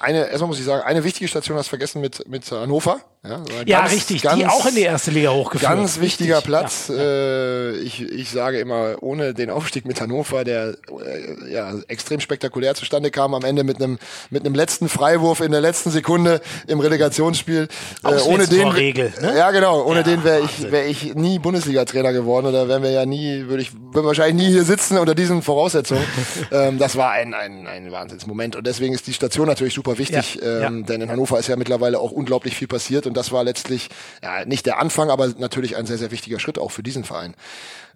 Eine, 0.00 0.28
erstmal 0.28 0.48
muss 0.48 0.58
ich 0.58 0.64
sagen, 0.64 0.82
eine 0.82 1.04
wichtige 1.04 1.28
Station 1.28 1.56
hast 1.56 1.66
du 1.66 1.70
vergessen 1.70 2.00
mit, 2.00 2.28
mit 2.28 2.50
Hannover. 2.50 3.00
Ja, 3.24 3.40
ja 3.66 3.80
ganz, 3.82 3.92
richtig, 3.92 4.22
ganz, 4.22 4.36
die 4.36 4.46
auch 4.46 4.66
in 4.66 4.74
die 4.74 4.82
erste 4.82 5.12
Liga 5.12 5.30
hochgeführt. 5.30 5.70
Ganz 5.70 6.00
wichtiger 6.00 6.38
richtig, 6.38 6.48
Platz. 6.48 6.88
Ja, 6.88 6.96
Äh, 6.96 7.76
ich, 7.78 8.02
ich 8.02 8.30
sage 8.30 8.58
immer, 8.58 8.96
ohne 9.00 9.32
den 9.32 9.48
Aufstieg 9.48 9.84
mit 9.84 10.00
Hannover, 10.00 10.42
der 10.42 10.74
äh, 10.88 11.52
ja 11.52 11.72
extrem 11.86 12.18
spektakulär 12.18 12.74
zustande 12.74 13.12
kam, 13.12 13.34
am 13.34 13.44
Ende 13.44 13.62
mit 13.62 13.76
einem 13.76 13.98
mit 14.30 14.44
einem 14.44 14.56
letzten 14.56 14.88
Freiwurf 14.88 15.40
in 15.40 15.52
der 15.52 15.60
letzten 15.60 15.90
Sekunde 15.90 16.40
im 16.66 16.80
Relegationsspiel. 16.80 17.68
Äh, 18.04 18.08
ohne 18.22 18.48
den, 18.48 18.66
Regel, 18.68 19.12
ne? 19.20 19.36
ja 19.36 19.52
genau, 19.52 19.84
ohne 19.84 19.98
ja, 19.98 20.02
den 20.02 20.24
wäre 20.24 20.40
ich 20.40 20.72
wäre 20.72 20.86
ich 20.86 21.14
nie 21.14 21.38
Bundesliga-Trainer 21.38 22.12
geworden 22.12 22.46
oder 22.46 22.66
wären 22.66 22.82
wir 22.82 22.90
ja 22.90 23.06
nie, 23.06 23.44
würde 23.46 23.62
ich 23.62 23.72
würd 23.72 24.04
wahrscheinlich 24.04 24.46
nie 24.48 24.52
hier 24.52 24.64
sitzen 24.64 24.98
unter 24.98 25.14
diesen 25.14 25.42
Voraussetzungen. 25.42 26.04
ähm, 26.50 26.78
das 26.78 26.96
war 26.96 27.12
ein 27.12 27.34
ein 27.34 27.68
ein 27.68 27.92
Wahnsinnsmoment 27.92 28.56
und 28.56 28.66
deswegen 28.66 28.94
ist 28.94 29.06
die 29.06 29.14
Station 29.14 29.46
natürlich 29.46 29.71
super 29.72 29.98
wichtig, 29.98 30.36
ja, 30.36 30.66
ähm, 30.66 30.86
denn 30.86 31.00
in 31.00 31.10
Hannover 31.10 31.38
ist 31.38 31.48
ja 31.48 31.56
mittlerweile 31.56 31.98
auch 31.98 32.10
unglaublich 32.10 32.56
viel 32.56 32.68
passiert 32.68 33.06
und 33.06 33.16
das 33.16 33.32
war 33.32 33.44
letztlich 33.44 33.88
ja, 34.22 34.44
nicht 34.44 34.66
der 34.66 34.78
Anfang, 34.78 35.10
aber 35.10 35.28
natürlich 35.28 35.76
ein 35.76 35.86
sehr, 35.86 35.98
sehr 35.98 36.10
wichtiger 36.10 36.38
Schritt 36.38 36.58
auch 36.58 36.70
für 36.70 36.82
diesen 36.82 37.04
Verein. 37.04 37.34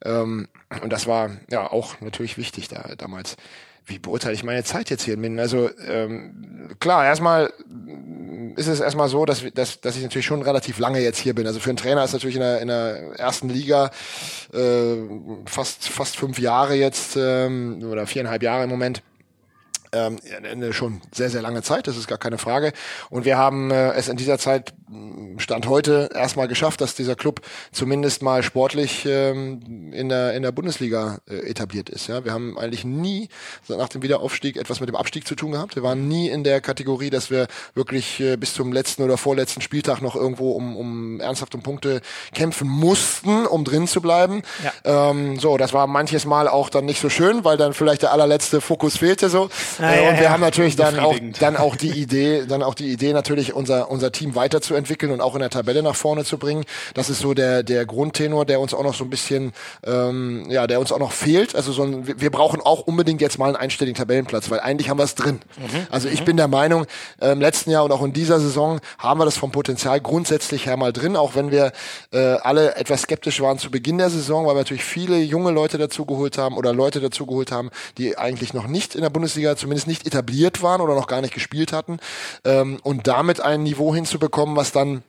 Ähm, 0.05 0.49
und 0.83 0.93
das 0.93 1.07
war 1.07 1.31
ja 1.51 1.71
auch 1.71 2.01
natürlich 2.01 2.39
wichtig 2.39 2.69
da 2.69 2.95
damals. 2.97 3.37
Wie 3.89 4.01
beurteile 4.01 4.35
ich 4.35 4.43
meine 4.43 4.65
Zeit 4.65 4.91
jetzt 4.91 5.05
hier 5.05 5.15
in 5.15 5.21
Minden? 5.21 5.39
Also 5.39 5.71
ähm, 5.87 6.75
klar, 6.81 7.05
erstmal 7.05 7.53
ist 8.57 8.67
es 8.67 8.81
erstmal 8.81 9.09
so, 9.09 9.25
dass, 9.25 9.45
dass, 9.55 9.81
dass 9.81 9.97
ich 9.97 10.03
natürlich 10.03 10.27
schon 10.27 10.43
relativ 10.43 10.81
lange 10.81 11.01
jetzt 11.01 11.19
hier 11.21 11.37
bin. 11.37 11.47
Also 11.47 11.61
für 11.61 11.71
einen 11.71 11.77
Trainer 11.77 12.03
ist 12.03 12.13
natürlich 12.13 12.35
in 12.35 12.43
der, 12.43 12.61
in 12.61 12.67
der 12.67 13.13
ersten 13.17 13.49
Liga 13.49 13.93
äh, 14.53 14.97
fast, 15.45 15.89
fast 15.89 16.17
fünf 16.17 16.41
Jahre 16.41 16.75
jetzt 16.75 17.17
ähm, 17.17 17.81
oder 17.89 18.09
viereinhalb 18.09 18.43
Jahre 18.43 18.65
im 18.65 18.71
Moment 18.71 19.03
ähm, 19.93 20.19
schon 20.73 21.01
sehr, 21.13 21.31
sehr 21.31 21.43
lange 21.43 21.63
Zeit, 21.63 21.87
das 21.87 21.97
ist 21.97 22.09
gar 22.09 22.19
keine 22.19 22.39
Frage. 22.39 22.73
Und 23.11 23.25
wir 23.25 23.37
haben 23.37 23.71
äh, 23.71 23.93
es 23.93 24.09
in 24.09 24.17
dieser 24.17 24.39
Zeit, 24.39 24.75
Stand 25.39 25.67
heute, 25.67 26.11
erstmal 26.15 26.47
geschafft, 26.47 26.81
dass 26.81 26.95
dieser 26.95 27.17
Club 27.17 27.41
zumindest 27.73 28.23
mal 28.23 28.45
sportlich 28.45 29.05
ähm, 29.05 29.93
in, 29.93 30.09
der, 30.09 30.35
in 30.35 30.43
der 30.45 30.53
Bundesliga 30.53 31.19
äh, 31.29 31.39
etabliert 31.51 31.91
ist. 31.91 32.07
Ja? 32.07 32.25
Wir 32.25 32.33
haben 32.33 32.57
eigentlich 32.57 32.85
nie 32.85 33.29
nach 33.69 33.89
dem 33.89 34.03
Wiederaufstieg 34.03 34.57
etwas 34.57 34.79
mit 34.79 34.89
dem 34.89 34.95
Abstieg 34.95 35.27
zu 35.27 35.35
tun 35.35 35.53
gehabt. 35.53 35.75
Wir 35.75 35.83
waren 35.83 36.07
nie 36.07 36.29
in 36.29 36.45
der 36.45 36.61
Kategorie, 36.61 37.11
dass 37.11 37.31
wir 37.31 37.49
wirklich 37.75 38.21
äh, 38.21 38.37
bis 38.37 38.55
zum 38.55 38.73
letzten 38.73 39.03
oder 39.03 39.17
vorletzten 39.17 39.61
Spieltag 39.61 40.03
noch 40.03 40.15
irgendwo 40.15 40.53
um, 40.53 40.77
um 40.77 41.21
ernsthaft 41.21 41.57
um 41.57 41.63
Punkte 41.63 42.01
kämpfen 42.33 42.69
mussten, 42.69 43.45
um 43.45 43.65
drin 43.65 43.89
zu 43.89 44.01
bleiben. 44.01 44.43
Ja. 44.63 45.11
Ähm, 45.11 45.41
so, 45.41 45.57
das 45.57 45.73
war 45.73 45.89
manches 45.89 46.27
Mal 46.27 46.47
auch 46.47 46.71
dann 46.71 46.85
nicht 46.85 47.01
so 47.01 47.09
schön, 47.09 47.45
weil 47.45 47.57
dann 47.57 47.75
vielleicht 47.75 48.03
der 48.03 48.13
allerletzte 48.13 48.61
Fokus 48.61 48.99
fehlte 48.99 49.31
so. 49.31 49.49
Ah, 49.81 49.91
äh, 49.91 50.05
ja, 50.05 50.11
und 50.11 50.17
wir 50.17 50.25
ja. 50.25 50.31
haben 50.31 50.41
natürlich 50.41 50.77
dann 50.77 51.01
auch, 51.01 51.17
dann 51.41 51.57
auch 51.57 51.75
die 51.75 51.91
Idee, 51.91 52.47
dann 52.47 52.63
auch 52.63 52.75
die 52.75 52.93
Idee 52.93 53.13
natürlich 53.13 53.53
unser, 53.53 53.91
unser 53.91 54.13
Team 54.13 54.37
weiterzuentwickeln 54.77 55.13
und 55.13 55.21
auch 55.21 55.35
in 55.35 55.41
der 55.41 55.51
Tabelle 55.51 55.83
nach 55.83 55.97
vorne 55.97 56.25
zu 56.25 56.39
bringen. 56.39 56.65
Das 56.95 57.11
ist 57.11 57.21
so 57.21 57.35
der, 57.35 57.63
der 57.63 57.87
Grundtenor, 57.87 58.45
der 58.45 58.61
uns 58.61 58.75
auch 58.75 58.83
noch 58.83 58.95
so 58.95 59.05
ein 59.05 59.11
bisschen, 59.11 59.53
ähm, 59.85 60.47
ja, 60.51 60.67
der 60.67 60.81
uns 60.81 60.93
auch 60.93 60.99
noch 60.99 61.13
fehlt. 61.13 61.55
Also 61.55 61.73
so 61.73 61.83
ein, 61.83 62.07
wir 62.07 62.31
brauchen 62.31 62.61
auch 62.61 62.81
unbedingt 62.81 63.21
jetzt 63.21 63.39
mal 63.39 63.47
einen 63.47 63.57
einstelligen 63.57 63.97
Tabellenplatz, 63.97 64.51
weil 64.51 64.61
eigentlich 64.61 64.91
haben 64.91 64.99
wir 64.99 65.05
es 65.05 65.15
drin. 65.15 65.41
Mhm. 65.57 65.87
Also 65.91 66.09
ich 66.09 66.21
mhm. 66.21 66.25
bin 66.25 66.37
der 66.37 66.49
Meinung, 66.49 66.87
äh, 67.21 67.33
im 67.33 67.41
letzten 67.41 67.71
Jahr 67.71 67.85
und 67.85 67.93
auch 67.93 68.03
in 68.03 68.13
dieser 68.13 68.41
Saison 68.41 68.81
haben 68.99 69.21
wir 69.21 69.25
das 69.25 69.37
vom 69.37 69.51
Potenzial 69.51 70.01
grundsätzlich 70.01 70.67
her 70.67 70.77
mal 70.77 70.93
drin, 70.93 71.17
auch 71.17 71.35
wenn 71.35 71.51
wir 71.51 71.73
äh, 72.13 72.19
alle 72.19 72.77
etwas 72.77 73.03
skeptisch 73.03 73.41
waren 73.41 73.59
zu 73.59 73.71
Beginn 73.71 73.99
der 73.99 74.11
Saison, 74.11 74.47
weil 74.47 74.55
wir 74.55 74.61
natürlich 74.61 74.85
viele 74.85 75.19
junge 75.19 75.51
Leute 75.51 75.79
dazugeholt 75.79 76.39
haben 76.39 76.57
oder 76.57 76.73
Leute 76.73 77.01
dazugeholt 77.01 77.53
haben, 77.53 77.71
die 77.99 78.19
eigentlich 78.19 78.55
noch 78.55 78.67
nicht 78.67 78.95
in 78.95 79.03
der 79.03 79.11
Bundesliga 79.11 79.57
zumindest 79.57 79.87
nicht 79.87 80.07
etabliert 80.07 80.63
waren 80.63 80.81
oder 80.81 80.95
noch 80.95 81.07
gar 81.07 81.21
nicht 81.21 81.35
gespielt 81.35 81.73
hatten 81.73 81.99
ähm, 82.45 82.79
und 82.83 83.07
damit 83.07 83.41
ein 83.41 83.63
Niveau 83.63 83.95
hinzubekommen, 83.95 84.57
was 84.57 84.66
dann 84.73 85.03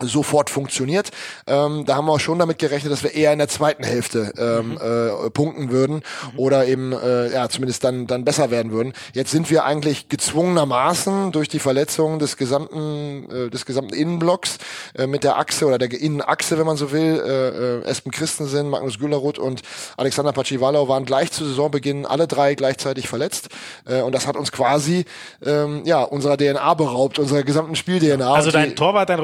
sofort 0.00 0.50
funktioniert. 0.50 1.10
Ähm, 1.46 1.84
da 1.84 1.96
haben 1.96 2.06
wir 2.06 2.12
auch 2.12 2.20
schon 2.20 2.38
damit 2.38 2.58
gerechnet, 2.58 2.92
dass 2.92 3.02
wir 3.02 3.14
eher 3.14 3.32
in 3.32 3.38
der 3.38 3.48
zweiten 3.48 3.84
Hälfte 3.84 4.32
ähm, 4.38 4.70
mhm. 4.70 5.26
äh, 5.26 5.30
punkten 5.30 5.70
würden 5.70 5.96
mhm. 6.32 6.38
oder 6.38 6.66
eben 6.66 6.92
äh, 6.92 7.32
ja 7.32 7.48
zumindest 7.48 7.84
dann 7.84 8.06
dann 8.06 8.24
besser 8.24 8.50
werden 8.50 8.72
würden. 8.72 8.92
Jetzt 9.12 9.30
sind 9.30 9.50
wir 9.50 9.64
eigentlich 9.64 10.08
gezwungenermaßen 10.08 11.32
durch 11.32 11.48
die 11.48 11.58
Verletzung 11.58 12.18
des 12.18 12.36
gesamten 12.36 13.30
äh, 13.30 13.50
des 13.50 13.66
gesamten 13.66 13.94
Innenblocks 13.94 14.58
äh, 14.96 15.06
mit 15.06 15.24
der 15.24 15.38
Achse 15.38 15.66
oder 15.66 15.78
der 15.78 15.92
Innenachse, 15.92 16.58
wenn 16.58 16.66
man 16.66 16.76
so 16.76 16.92
will, 16.92 17.22
äh, 17.24 17.80
äh, 17.80 17.84
Espen 17.84 18.12
Christensen, 18.12 18.68
Magnus 18.68 18.98
Gülleroth 18.98 19.38
und 19.38 19.62
Alexander 19.96 20.32
Pacivalau 20.32 20.88
waren 20.88 21.04
gleich 21.04 21.30
zu 21.32 21.44
Saisonbeginn 21.44 22.06
alle 22.06 22.26
drei 22.26 22.54
gleichzeitig 22.54 23.08
verletzt 23.08 23.48
äh, 23.86 24.00
und 24.02 24.14
das 24.14 24.26
hat 24.26 24.36
uns 24.36 24.52
quasi 24.52 25.04
ähm, 25.44 25.82
ja 25.84 26.02
unserer 26.02 26.36
DNA 26.36 26.74
beraubt, 26.74 27.18
unserer 27.18 27.42
gesamten 27.42 27.76
Spiel-DNA. 27.76 28.32
Also 28.32 28.50
dein 28.50 28.76
Torwart, 28.76 29.08
dein 29.08 29.20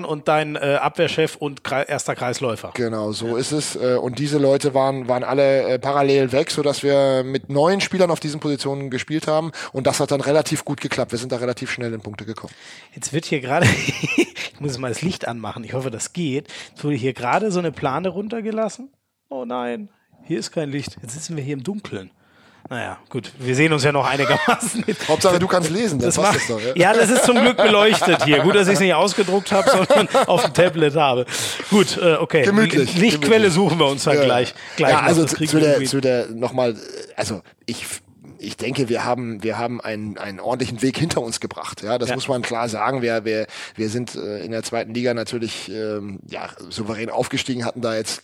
Rückraum-Mittemann 0.00 0.04
und 0.04 0.28
dein 0.28 0.56
äh, 0.56 0.78
Abwehrchef 0.80 1.36
und 1.36 1.64
Kre 1.64 1.84
erster 1.88 2.14
Kreisläufer. 2.14 2.72
Genau, 2.74 3.12
so 3.12 3.28
ja. 3.28 3.38
ist 3.38 3.52
es. 3.52 3.76
Äh, 3.76 3.96
und 3.96 4.18
diese 4.18 4.38
Leute 4.38 4.74
waren, 4.74 5.08
waren 5.08 5.24
alle 5.24 5.62
äh, 5.62 5.78
parallel 5.78 6.32
weg, 6.32 6.50
sodass 6.50 6.82
wir 6.82 7.22
mit 7.24 7.48
neun 7.48 7.80
Spielern 7.80 8.10
auf 8.10 8.20
diesen 8.20 8.40
Positionen 8.40 8.90
gespielt 8.90 9.26
haben. 9.26 9.52
Und 9.72 9.86
das 9.86 10.00
hat 10.00 10.10
dann 10.10 10.20
relativ 10.20 10.64
gut 10.64 10.80
geklappt. 10.80 11.12
Wir 11.12 11.18
sind 11.18 11.32
da 11.32 11.36
relativ 11.36 11.70
schnell 11.70 11.92
in 11.92 12.00
Punkte 12.00 12.24
gekommen. 12.24 12.52
Jetzt 12.94 13.12
wird 13.12 13.24
hier 13.24 13.40
gerade, 13.40 13.66
ich 14.16 14.60
muss 14.60 14.78
mal 14.78 14.88
das 14.88 15.02
Licht 15.02 15.26
anmachen, 15.26 15.64
ich 15.64 15.74
hoffe, 15.74 15.90
das 15.90 16.12
geht. 16.12 16.48
Jetzt 16.70 16.84
wurde 16.84 16.96
hier 16.96 17.12
gerade 17.12 17.50
so 17.50 17.58
eine 17.58 17.72
Plane 17.72 18.08
runtergelassen. 18.08 18.90
Oh 19.28 19.44
nein, 19.44 19.88
hier 20.24 20.38
ist 20.38 20.50
kein 20.50 20.70
Licht. 20.70 20.98
Jetzt 21.02 21.14
sitzen 21.14 21.36
wir 21.36 21.44
hier 21.44 21.54
im 21.54 21.62
Dunkeln. 21.62 22.10
Naja, 22.68 22.98
gut, 23.08 23.32
wir 23.38 23.54
sehen 23.56 23.72
uns 23.72 23.82
ja 23.82 23.90
noch 23.90 24.06
einigermaßen. 24.06 24.84
Hauptsache, 25.08 25.38
du 25.38 25.46
kannst 25.46 25.70
lesen, 25.70 25.98
das, 25.98 26.16
macht, 26.16 26.36
das 26.36 26.46
doch, 26.46 26.60
ja? 26.60 26.72
ja? 26.76 26.92
das 26.92 27.10
ist 27.10 27.24
zum 27.24 27.40
Glück 27.40 27.56
beleuchtet 27.56 28.24
hier. 28.24 28.40
Gut, 28.40 28.54
dass 28.54 28.68
ich 28.68 28.74
es 28.74 28.80
nicht 28.80 28.94
ausgedruckt 28.94 29.50
habe, 29.50 29.70
sondern 29.70 30.08
auf 30.26 30.44
dem 30.44 30.54
Tablet 30.54 30.94
habe. 30.94 31.26
Gut, 31.70 31.96
äh, 31.96 32.14
okay. 32.14 32.42
Gemütlich. 32.42 32.96
Lichtquelle 32.96 33.48
gemütlich. 33.48 33.54
suchen 33.54 33.78
wir 33.78 33.86
uns 33.86 34.04
dann 34.04 34.16
ja. 34.16 34.24
gleich. 34.24 34.54
gleich 34.76 34.92
ja, 34.92 35.00
also 35.00 35.24
zu, 35.24 35.36
zu 35.44 35.58
der, 35.58 35.84
zu 35.84 36.00
der 36.00 36.26
nochmal, 36.28 36.76
also 37.16 37.42
ich 37.66 37.86
ich 38.40 38.56
denke, 38.56 38.88
wir 38.88 39.04
haben, 39.04 39.42
wir 39.42 39.58
haben 39.58 39.80
einen, 39.80 40.18
einen 40.18 40.40
ordentlichen 40.40 40.82
Weg 40.82 40.98
hinter 40.98 41.20
uns 41.20 41.40
gebracht. 41.40 41.82
Ja, 41.82 41.98
das 41.98 42.08
ja. 42.08 42.14
muss 42.14 42.28
man 42.28 42.42
klar 42.42 42.68
sagen. 42.68 43.02
Wir, 43.02 43.24
wir, 43.24 43.46
wir 43.76 43.88
sind 43.88 44.14
äh, 44.14 44.44
in 44.44 44.50
der 44.50 44.62
zweiten 44.62 44.94
Liga 44.94 45.14
natürlich 45.14 45.70
ähm, 45.70 46.20
ja, 46.28 46.48
souverän 46.68 47.10
aufgestiegen, 47.10 47.64
hatten 47.64 47.80
da 47.80 47.94
jetzt 47.94 48.22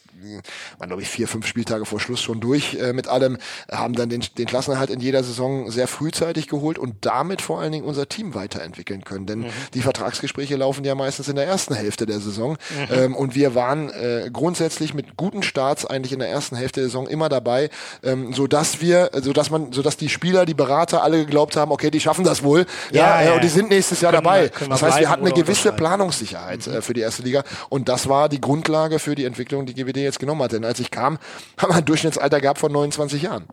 waren 0.79 0.89
glaube 0.89 1.03
ich 1.03 1.09
vier, 1.09 1.29
fünf 1.29 1.47
Spieltage 1.47 1.85
vor 1.85 2.01
Schluss 2.01 2.21
schon 2.21 2.41
durch 2.41 2.75
äh, 2.75 2.93
mit 2.93 3.09
allem, 3.09 3.39
haben 3.71 3.95
dann 3.95 4.09
den, 4.09 4.25
den 4.39 4.47
Klassenerhalt 4.47 4.91
in 4.91 5.01
jeder 5.01 5.23
Saison 5.23 5.71
sehr 5.71 5.89
frühzeitig 5.89 6.49
geholt 6.49 6.79
und 6.79 7.05
damit 7.05 7.43
vor 7.43 7.61
allen 7.61 7.73
Dingen 7.73 7.85
unser 7.85 8.09
Team 8.09 8.35
weiterentwickeln 8.35 9.05
können. 9.05 9.27
Denn 9.27 9.41
mhm. 9.41 9.51
die 9.75 9.83
Vertragsgespräche 9.83 10.57
laufen 10.57 10.85
ja 10.85 10.95
meistens 10.95 11.29
in 11.29 11.37
der 11.37 11.47
ersten 11.47 11.75
Hälfte 11.75 12.07
der 12.07 12.21
Saison. 12.21 12.53
Mhm. 12.53 12.95
Ähm, 12.95 13.15
und 13.15 13.35
wir 13.35 13.55
waren 13.55 13.91
äh, 13.91 14.31
grundsätzlich 14.33 14.95
mit 14.95 15.17
guten 15.17 15.43
Starts 15.43 15.85
eigentlich 15.85 16.13
in 16.13 16.19
der 16.19 16.29
ersten 16.29 16.57
Hälfte 16.57 16.81
der 16.81 16.89
Saison 16.89 17.07
immer 17.07 17.29
dabei, 17.29 17.71
ähm, 18.03 18.33
so 18.33 18.47
dass 18.47 18.81
wir, 18.81 19.11
so 19.21 19.33
dass 19.33 19.51
man, 19.51 19.73
so 19.73 19.83
dass 19.83 19.97
die 19.97 20.06
Spieler, 20.09 20.47
die 20.47 20.55
Berater 20.55 21.03
alle 21.03 21.19
geglaubt 21.19 21.57
haben, 21.57 21.71
okay, 21.71 21.91
die 21.91 22.01
schaffen 22.01 22.25
das 22.25 22.43
wohl. 22.43 22.67
Ja, 22.91 23.21
ja, 23.21 23.29
ja. 23.29 23.35
und 23.35 23.45
die 23.45 23.49
sind 23.49 23.69
nächstes 23.69 24.01
Jahr 24.01 24.13
können 24.13 24.25
dabei. 24.25 24.51
Wir, 24.59 24.69
das 24.69 24.83
heißt, 24.83 25.01
wir 25.01 25.09
hatten 25.09 25.25
eine 25.25 25.35
gewisse 25.35 25.73
Planungssicherheit 25.73 26.67
mhm. 26.67 26.75
äh, 26.75 26.83
für 26.83 26.95
die 26.95 27.01
erste 27.01 27.23
Liga 27.23 27.45
und 27.69 27.89
das 27.89 28.09
war 28.09 28.29
die 28.29 28.41
Grundlage 28.41 28.99
für 28.99 29.15
die 29.15 29.25
Entwicklung, 29.25 29.67
die 29.67 29.75
GWD 29.75 29.99
jetzt 29.99 30.19
genommen 30.19 30.43
hat. 30.43 30.53
Denn 30.53 30.65
als 30.65 30.81
ich 30.81 30.91
kam, 30.91 31.19
haben 31.59 31.73
wir 31.73 31.77
ein 31.77 31.85
Durchschnittsalter 31.85 32.41
gehabt 32.41 32.59
von 32.59 32.73
29 32.73 33.23
Jahren. 33.23 33.45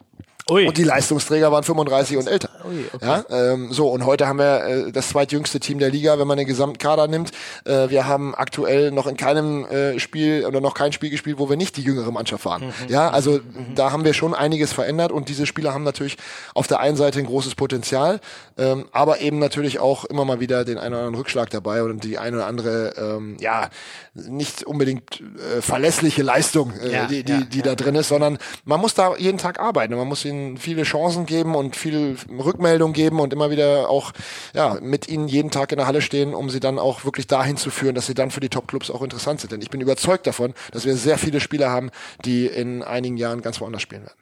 Ui. 0.50 0.68
Und 0.68 0.78
die 0.78 0.84
Leistungsträger 0.84 1.52
waren 1.52 1.64
35 1.64 2.18
und 2.18 2.28
älter. 2.28 2.50
Ui, 2.66 2.86
okay. 2.92 3.06
Ja, 3.06 3.26
ähm, 3.30 3.72
so 3.72 3.90
und 3.90 4.06
heute 4.06 4.28
haben 4.28 4.40
wir 4.40 4.66
äh, 4.66 4.92
das 4.92 5.10
zweitjüngste 5.10 5.60
Team 5.60 5.80
der 5.80 5.90
Liga, 5.90 6.20
wenn 6.20 6.28
man 6.28 6.38
den 6.38 6.48
gesamten 6.48 6.78
Kader 6.78 7.08
nimmt. 7.08 7.32
Äh, 7.66 7.90
wir 7.90 8.08
haben 8.08 8.36
aktuell 8.36 8.92
noch 8.92 9.08
in 9.08 9.16
keinem 9.16 9.66
äh, 9.66 10.00
Spiel 10.00 10.46
oder 10.46 10.60
noch 10.60 10.74
kein 10.74 10.92
Spiel 10.92 11.10
gespielt, 11.10 11.40
wo 11.40 11.50
wir 11.50 11.56
nicht 11.56 11.78
die 11.78 11.82
jüngere 11.82 12.12
Mannschaft 12.12 12.44
waren. 12.46 12.66
Mhm. 12.66 12.74
Ja, 12.90 13.10
also 13.10 13.40
da 13.76 13.92
haben 13.92 14.04
wir 14.04 14.14
schon 14.14 14.34
einiges 14.34 14.74
verändert 14.74 15.12
und 15.12 15.30
diese 15.30 15.46
Spieler 15.46 15.74
haben 15.74 15.84
natürlich 15.84 16.18
auf 16.54 16.68
der 16.68 16.82
einen 16.82 16.98
Seite 16.98 17.20
ein 17.20 17.26
großes 17.26 17.56
Potenzial, 17.56 18.20
ähm, 18.58 18.86
aber 18.92 19.22
eben 19.22 19.40
natürlich 19.40 19.80
auch 19.80 20.04
immer 20.06 20.26
mal 20.26 20.42
wieder 20.42 20.66
den 20.66 20.78
einen 20.78 20.94
oder 20.94 21.04
anderen 21.04 21.16
Rückschlag 21.16 21.50
dabei 21.52 21.84
und 21.84 22.04
die 22.04 22.18
eine 22.18 22.38
oder 22.38 22.48
andere 22.48 22.94
ähm, 22.98 23.38
ja 23.40 23.70
nicht 24.14 24.64
unbedingt 24.64 25.22
äh, 25.22 25.62
verlässliche 25.62 26.22
Leistung, 26.22 26.74
äh, 26.80 26.92
Ja, 26.92 27.06
die, 27.06 27.24
die, 27.24 27.32
ja, 27.32 27.42
die 27.42 27.62
da 27.62 27.76
drin 27.76 27.96
ist, 27.96 28.10
sondern 28.10 28.38
man 28.66 28.80
muss 28.80 28.94
da 28.94 29.16
jeden 29.16 29.38
Tag 29.38 29.60
arbeiten 29.60 29.94
und 29.94 30.00
man 30.00 30.08
muss 30.08 30.22
ihnen 30.34 30.58
viele 30.58 30.84
Chancen 30.84 31.26
geben 31.26 31.56
und 31.56 31.76
viel 31.76 32.18
Rückmeldung 32.30 32.94
geben 32.94 33.20
und 33.20 33.34
immer 33.34 33.50
wieder 33.50 33.90
auch 33.90 34.12
ja, 34.54 34.78
mit 34.82 35.08
ihnen 35.08 35.28
jeden 35.28 35.52
Tag 35.52 35.72
in 35.72 35.78
der 35.78 35.88
Halle 35.88 36.02
stehen, 36.02 36.34
um 36.34 36.50
sie 36.50 36.60
dann 36.60 36.80
auch 36.80 37.06
wirklich 37.06 37.28
dahin 37.28 37.58
zu 37.58 37.70
führen, 37.70 37.96
dass 37.96 38.08
sie 38.08 38.14
dann 38.14 38.32
für 38.32 38.40
die 38.40 38.50
Top-Clubs 38.50 38.92
auch 38.92 39.02
interessant 39.02 39.42
sind. 39.42 39.52
Denn 39.52 39.62
ich 39.62 39.70
bin 39.70 39.82
überzeugt 39.82 40.28
davon, 40.28 40.54
dass 40.72 40.86
wir 40.86 40.96
sehr 40.96 41.18
viele 41.18 41.40
Spieler 41.40 41.70
haben, 41.70 41.90
die 42.26 42.48
in 42.48 42.84
einigen 42.84 43.18
Jahren 43.18 43.42
ganz 43.42 43.62
woanders 43.62 43.82
spielen 43.82 44.04
werden. 44.04 44.20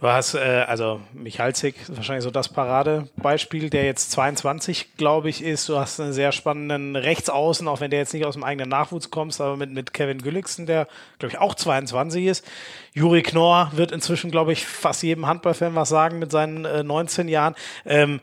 Du 0.00 0.08
hast, 0.08 0.34
äh, 0.34 0.64
also 0.66 1.00
Michalzik 1.12 1.80
ist 1.80 1.96
wahrscheinlich 1.96 2.24
so 2.24 2.30
das 2.30 2.48
Paradebeispiel, 2.48 3.70
der 3.70 3.84
jetzt 3.84 4.10
22, 4.10 4.96
glaube 4.96 5.30
ich, 5.30 5.42
ist. 5.42 5.68
Du 5.68 5.78
hast 5.78 6.00
einen 6.00 6.12
sehr 6.12 6.32
spannenden 6.32 6.96
Rechtsaußen, 6.96 7.66
auch 7.68 7.80
wenn 7.80 7.90
der 7.90 8.00
jetzt 8.00 8.12
nicht 8.12 8.26
aus 8.26 8.34
dem 8.34 8.44
eigenen 8.44 8.68
Nachwuchs 8.68 9.10
kommt, 9.10 9.40
aber 9.40 9.56
mit, 9.56 9.70
mit 9.70 9.94
Kevin 9.94 10.20
Gülliksen, 10.20 10.66
der, 10.66 10.88
glaube 11.18 11.32
ich, 11.32 11.38
auch 11.38 11.54
22 11.54 12.26
ist. 12.26 12.46
Juri 12.92 13.22
Knorr 13.22 13.70
wird 13.74 13.92
inzwischen, 13.92 14.30
glaube 14.30 14.52
ich, 14.52 14.66
fast 14.66 15.02
jedem 15.02 15.26
Handballfan 15.26 15.74
was 15.74 15.88
sagen 15.88 16.18
mit 16.18 16.30
seinen 16.30 16.64
äh, 16.64 16.82
19 16.82 17.28
Jahren. 17.28 17.54
Ähm, 17.86 18.20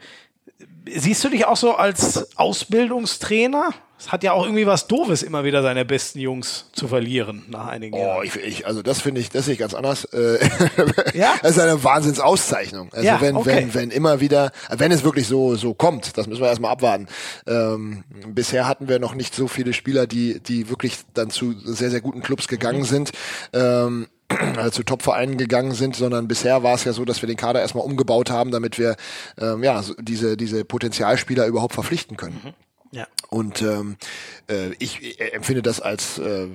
siehst 0.85 1.23
du 1.23 1.29
dich 1.29 1.45
auch 1.45 1.57
so 1.57 1.75
als 1.75 2.37
Ausbildungstrainer? 2.37 3.73
Es 4.03 4.11
hat 4.11 4.23
ja 4.23 4.31
auch 4.33 4.45
irgendwie 4.45 4.65
was 4.65 4.87
Doofes, 4.87 5.21
immer 5.21 5.43
wieder 5.43 5.61
seine 5.61 5.85
besten 5.85 6.17
Jungs 6.19 6.65
zu 6.73 6.87
verlieren 6.87 7.43
nach 7.49 7.67
einigen 7.67 7.93
Oh, 7.95 7.99
Jahren. 7.99 8.25
ich, 8.25 8.35
ich, 8.35 8.65
also 8.65 8.81
das 8.81 8.99
finde 8.99 9.21
ich, 9.21 9.29
das 9.29 9.45
sehe 9.45 9.53
ich 9.53 9.59
ganz 9.59 9.75
anders. 9.75 10.05
Äh, 10.05 10.39
Ja? 11.13 11.35
Das 11.43 11.51
ist 11.51 11.59
eine 11.59 11.83
Wahnsinnsauszeichnung. 11.83 12.89
Also 12.93 13.05
Ja, 13.05 13.21
wenn, 13.21 13.35
okay. 13.35 13.57
wenn, 13.57 13.73
wenn 13.75 13.91
immer 13.91 14.19
wieder, 14.19 14.51
wenn 14.71 14.91
es 14.91 15.03
wirklich 15.03 15.27
so, 15.27 15.55
so 15.55 15.75
kommt, 15.75 16.17
das 16.17 16.25
müssen 16.25 16.41
wir 16.41 16.47
erstmal 16.49 16.71
abwarten. 16.71 17.05
Ähm, 17.45 18.03
bisher 18.27 18.67
hatten 18.67 18.87
wir 18.89 18.97
noch 18.97 19.13
nicht 19.13 19.35
so 19.35 19.47
viele 19.47 19.71
Spieler, 19.73 20.07
die, 20.07 20.39
die 20.39 20.69
wirklich 20.69 20.97
dann 21.13 21.29
zu 21.29 21.53
sehr, 21.63 21.91
sehr 21.91 22.01
guten 22.01 22.21
Clubs 22.23 22.47
gegangen 22.47 22.79
Mhm. 22.79 22.85
sind. 22.85 23.11
Ähm, 23.53 24.07
also 24.57 24.69
zu 24.71 24.83
Top-Vereinen 24.83 25.37
gegangen 25.37 25.73
sind, 25.73 25.95
sondern 25.95 26.27
bisher 26.27 26.63
war 26.63 26.73
es 26.73 26.85
ja 26.85 26.93
so, 26.93 27.05
dass 27.05 27.21
wir 27.21 27.27
den 27.27 27.37
Kader 27.37 27.59
erstmal 27.61 27.85
umgebaut 27.85 28.31
haben, 28.31 28.49
damit 28.51 28.79
wir 28.79 28.95
ähm, 29.39 29.61
ja 29.63 29.83
diese 29.99 30.37
diese 30.37 30.63
Potenzialspieler 30.65 31.45
überhaupt 31.45 31.73
verpflichten 31.75 32.15
können. 32.17 32.53
Ja. 32.93 33.07
Und 33.29 33.61
ähm, 33.61 33.95
äh, 34.49 34.73
ich 34.79 35.17
äh, 35.21 35.29
empfinde 35.29 35.61
das 35.61 35.79
als 35.79 36.17
äh, 36.17 36.47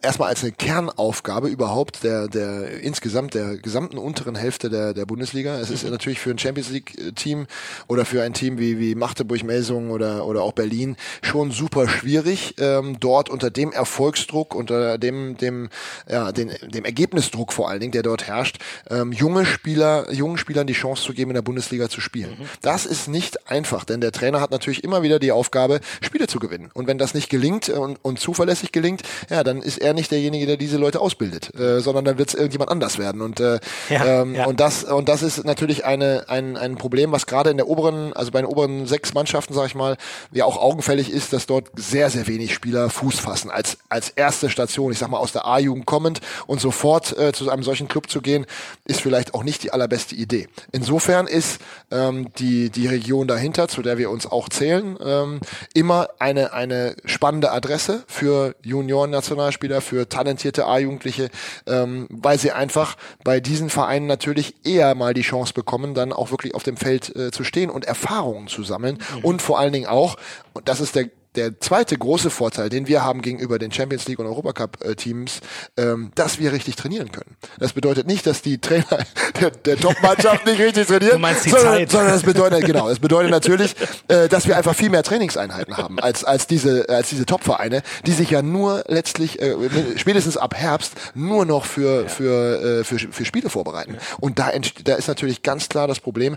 erstmal 0.00 0.28
als 0.28 0.44
eine 0.44 0.52
Kernaufgabe 0.52 1.48
überhaupt 1.48 2.04
der 2.04 2.28
der 2.28 2.80
insgesamt 2.80 3.34
der 3.34 3.56
gesamten 3.56 3.98
unteren 3.98 4.36
Hälfte 4.36 4.70
der 4.70 4.94
der 4.94 5.04
Bundesliga. 5.06 5.58
Es 5.58 5.70
ist 5.70 5.82
natürlich 5.82 6.20
für 6.20 6.30
ein 6.30 6.38
Champions 6.38 6.70
League 6.70 7.16
Team 7.16 7.48
oder 7.88 8.04
für 8.04 8.22
ein 8.22 8.32
Team 8.32 8.58
wie 8.60 8.78
wie 8.78 8.94
Magdeburg, 8.94 9.42
Melsungen 9.42 9.90
oder 9.90 10.24
oder 10.24 10.42
auch 10.42 10.52
Berlin 10.52 10.96
schon 11.22 11.50
super 11.50 11.88
schwierig 11.88 12.54
ähm, 12.58 13.00
dort 13.00 13.28
unter 13.28 13.50
dem 13.50 13.72
Erfolgsdruck 13.72 14.54
unter 14.54 14.98
dem 14.98 15.36
dem 15.36 15.68
ja 16.08 16.30
den, 16.30 16.52
dem 16.62 16.84
Ergebnisdruck 16.84 17.52
vor 17.52 17.68
allen 17.68 17.80
Dingen, 17.80 17.92
der 17.92 18.04
dort 18.04 18.28
herrscht, 18.28 18.58
ähm, 18.88 19.10
junge 19.10 19.44
Spieler 19.44 20.12
jungen 20.12 20.38
Spielern 20.38 20.68
die 20.68 20.74
Chance 20.74 21.02
zu 21.02 21.12
geben 21.12 21.32
in 21.32 21.34
der 21.34 21.42
Bundesliga 21.42 21.88
zu 21.88 22.00
spielen. 22.00 22.36
Das 22.60 22.86
ist 22.86 23.08
nicht 23.08 23.50
einfach, 23.50 23.84
denn 23.84 24.00
der 24.00 24.12
Trainer 24.12 24.40
hat 24.40 24.52
natürlich 24.52 24.84
immer 24.84 25.02
wieder 25.02 25.18
die 25.18 25.32
Aufgabe 25.32 25.55
Spiele 26.00 26.26
zu 26.26 26.38
gewinnen. 26.38 26.70
Und 26.74 26.86
wenn 26.86 26.98
das 26.98 27.14
nicht 27.14 27.28
gelingt 27.28 27.68
und, 27.68 27.98
und 28.02 28.20
zuverlässig 28.20 28.72
gelingt, 28.72 29.02
ja, 29.30 29.42
dann 29.44 29.62
ist 29.62 29.78
er 29.78 29.94
nicht 29.94 30.10
derjenige, 30.10 30.46
der 30.46 30.56
diese 30.56 30.76
Leute 30.76 31.00
ausbildet, 31.00 31.54
äh, 31.58 31.80
sondern 31.80 32.04
dann 32.04 32.18
wird 32.18 32.28
es 32.28 32.34
irgendjemand 32.34 32.70
anders 32.70 32.98
werden. 32.98 33.20
Und, 33.20 33.40
äh, 33.40 33.58
Ja, 33.88 34.22
ähm, 34.22 34.34
ja. 34.34 34.46
und 34.46 34.60
das 34.60 34.84
und 34.84 35.08
das 35.08 35.22
ist 35.22 35.44
natürlich 35.44 35.84
eine, 35.84 36.24
ein, 36.28 36.56
ein 36.56 36.76
Problem, 36.76 37.12
was 37.12 37.26
gerade 37.26 37.50
in 37.50 37.56
der 37.56 37.68
oberen, 37.68 38.12
also 38.12 38.30
bei 38.30 38.40
den 38.40 38.46
oberen 38.46 38.86
sechs 38.86 39.14
Mannschaften, 39.14 39.54
sag 39.54 39.66
ich 39.66 39.74
mal, 39.74 39.96
ja 40.32 40.44
auch 40.44 40.56
augenfällig 40.56 41.10
ist, 41.10 41.32
dass 41.32 41.46
dort 41.46 41.70
sehr, 41.76 42.10
sehr 42.10 42.26
wenig 42.26 42.54
Spieler 42.54 42.90
Fuß 42.90 43.18
fassen. 43.18 43.50
Als, 43.50 43.78
als 43.88 44.10
erste 44.10 44.50
Station, 44.50 44.92
ich 44.92 44.98
sag 44.98 45.10
mal, 45.10 45.18
aus 45.18 45.32
der 45.32 45.46
A-Jugend 45.46 45.86
kommend 45.86 46.20
und 46.46 46.60
sofort 46.60 47.16
äh, 47.18 47.32
zu 47.32 47.48
einem 47.50 47.62
solchen 47.62 47.88
Club 47.88 48.10
zu 48.10 48.20
gehen, 48.20 48.46
ist 48.84 49.00
vielleicht 49.00 49.34
auch 49.34 49.44
nicht 49.44 49.62
die 49.62 49.72
allerbeste 49.72 50.14
Idee. 50.14 50.48
Insofern 50.72 51.26
ist 51.26 51.60
ähm, 51.90 52.28
die, 52.38 52.70
die 52.70 52.86
Region 52.86 53.26
dahinter, 53.28 53.68
zu 53.68 53.82
der 53.82 53.98
wir 53.98 54.10
uns 54.10 54.26
auch 54.26 54.48
zählen, 54.48 54.96
ähm, 55.04 55.40
immer 55.74 56.08
eine, 56.18 56.52
eine 56.52 56.96
spannende 57.04 57.52
Adresse 57.52 58.04
für 58.06 58.54
Junioren-Nationalspieler, 58.62 59.80
für 59.80 60.08
talentierte 60.08 60.66
A-Jugendliche, 60.66 61.30
ähm, 61.66 62.06
weil 62.10 62.38
sie 62.38 62.52
einfach 62.52 62.96
bei 63.24 63.40
diesen 63.40 63.70
Vereinen 63.70 64.06
natürlich 64.06 64.54
eher 64.64 64.94
mal 64.94 65.14
die 65.14 65.22
Chance 65.22 65.52
bekommen, 65.52 65.94
dann 65.94 66.12
auch 66.12 66.30
wirklich 66.30 66.54
auf 66.54 66.62
dem 66.62 66.76
Feld 66.76 67.14
äh, 67.16 67.30
zu 67.30 67.44
stehen 67.44 67.70
und 67.70 67.84
Erfahrungen 67.84 68.48
zu 68.48 68.62
sammeln 68.62 68.98
und 69.22 69.42
vor 69.42 69.58
allen 69.58 69.72
Dingen 69.72 69.86
auch, 69.86 70.16
und 70.52 70.68
das 70.68 70.80
ist 70.80 70.94
der 70.94 71.10
der 71.36 71.60
zweite 71.60 71.96
große 71.96 72.30
Vorteil, 72.30 72.68
den 72.68 72.88
wir 72.88 73.04
haben 73.04 73.22
gegenüber 73.22 73.58
den 73.58 73.72
Champions 73.72 74.08
League 74.08 74.18
und 74.18 74.26
Europacup 74.26 74.84
äh, 74.84 74.94
Teams, 74.94 75.40
ähm, 75.76 76.10
dass 76.14 76.38
wir 76.38 76.52
richtig 76.52 76.76
trainieren 76.76 77.12
können. 77.12 77.36
Das 77.58 77.72
bedeutet 77.72 78.06
nicht, 78.06 78.26
dass 78.26 78.42
die 78.42 78.58
Trainer 78.58 78.86
der, 79.40 79.50
der 79.50 79.76
Top-Mannschaft 79.76 80.46
nicht 80.46 80.60
richtig 80.60 80.86
trainieren, 80.86 81.16
Du 81.16 81.18
meinst 81.18 81.44
die 81.44 81.50
sondern, 81.50 81.88
sondern 81.88 82.12
das 82.12 82.22
bedeutet 82.22 82.64
genau, 82.66 82.88
das 82.88 82.98
bedeutet 82.98 83.30
natürlich, 83.30 83.74
äh, 84.08 84.28
dass 84.28 84.46
wir 84.46 84.56
einfach 84.56 84.74
viel 84.74 84.90
mehr 84.90 85.02
Trainingseinheiten 85.02 85.76
haben 85.76 86.00
als 86.00 86.24
als 86.24 86.46
diese 86.46 86.88
als 86.88 87.10
diese 87.10 87.26
Top-Vereine, 87.26 87.82
die 88.06 88.12
sich 88.12 88.30
ja 88.30 88.42
nur 88.42 88.84
letztlich 88.88 89.40
äh, 89.40 89.54
spätestens 89.96 90.36
ab 90.36 90.54
Herbst 90.54 90.94
nur 91.14 91.44
noch 91.44 91.64
für 91.64 92.08
für 92.08 92.80
äh, 92.80 92.84
für, 92.84 92.98
für 92.98 93.24
Spiele 93.24 93.50
vorbereiten. 93.50 93.96
Und 94.20 94.38
da 94.38 94.52
da 94.84 94.94
ist 94.94 95.08
natürlich 95.08 95.42
ganz 95.42 95.68
klar 95.68 95.86
das 95.86 96.00
Problem, 96.00 96.36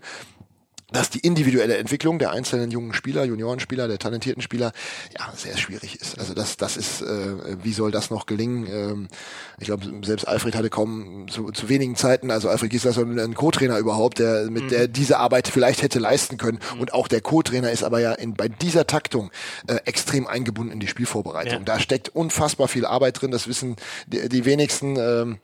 dass 0.92 1.10
die 1.10 1.20
individuelle 1.20 1.78
Entwicklung 1.78 2.20
der 2.20 2.32
einzelnen 2.32 2.72
jungen 2.72 2.94
Spieler, 2.94 3.24
Juniorenspieler, 3.24 3.88
der 3.88 4.00
talentierten 4.00 4.42
Spieler, 4.42 4.72
ja, 5.18 5.32
sehr 5.36 5.58
schwierig 5.58 6.00
ist. 6.02 6.18
Also 6.20 6.34
das, 6.34 6.58
das 6.58 6.78
ist, 6.78 7.02
äh, 7.02 7.64
wie 7.64 7.74
soll 7.74 7.92
das 7.92 8.10
noch 8.10 8.26
gelingen? 8.26 8.68
Ähm, 8.68 9.08
ich 9.60 9.66
glaube, 9.66 9.86
selbst 10.04 10.28
Alfred 10.28 10.56
hatte 10.56 10.70
kaum 10.70 11.28
zu, 11.30 11.52
zu 11.52 11.70
wenigen 11.70 11.96
Zeiten, 11.96 12.32
also 12.32 12.50
Alfred 12.50 12.72
Gislason, 12.72 13.20
ein 13.20 13.34
Co-Trainer 13.34 13.78
überhaupt, 13.78 14.20
der 14.20 14.50
mit 14.50 14.72
der 14.72 14.88
diese 14.88 15.18
Arbeit 15.18 15.48
vielleicht 15.48 15.82
hätte 15.82 16.00
leisten 16.00 16.38
können. 16.38 16.60
Und 16.80 16.94
auch 16.94 17.08
der 17.08 17.22
Co-Trainer 17.22 17.72
ist 17.72 17.84
aber 17.84 18.00
ja 18.00 18.14
in, 18.14 18.34
bei 18.34 18.48
dieser 18.48 18.88
Taktung 18.88 19.32
äh, 19.68 19.76
extrem 19.86 20.28
eingebunden 20.28 20.72
in 20.72 20.80
die 20.80 20.88
Spielvorbereitung. 20.88 21.60
Ja. 21.60 21.66
Da 21.66 21.80
steckt 21.80 22.10
unfassbar 22.10 22.68
viel 22.68 22.86
Arbeit 22.86 23.22
drin. 23.22 23.32
Das 23.32 23.48
wissen 23.48 23.76
die, 24.08 24.30
die 24.30 24.46
wenigsten. 24.46 24.98
Ähm, 24.98 25.40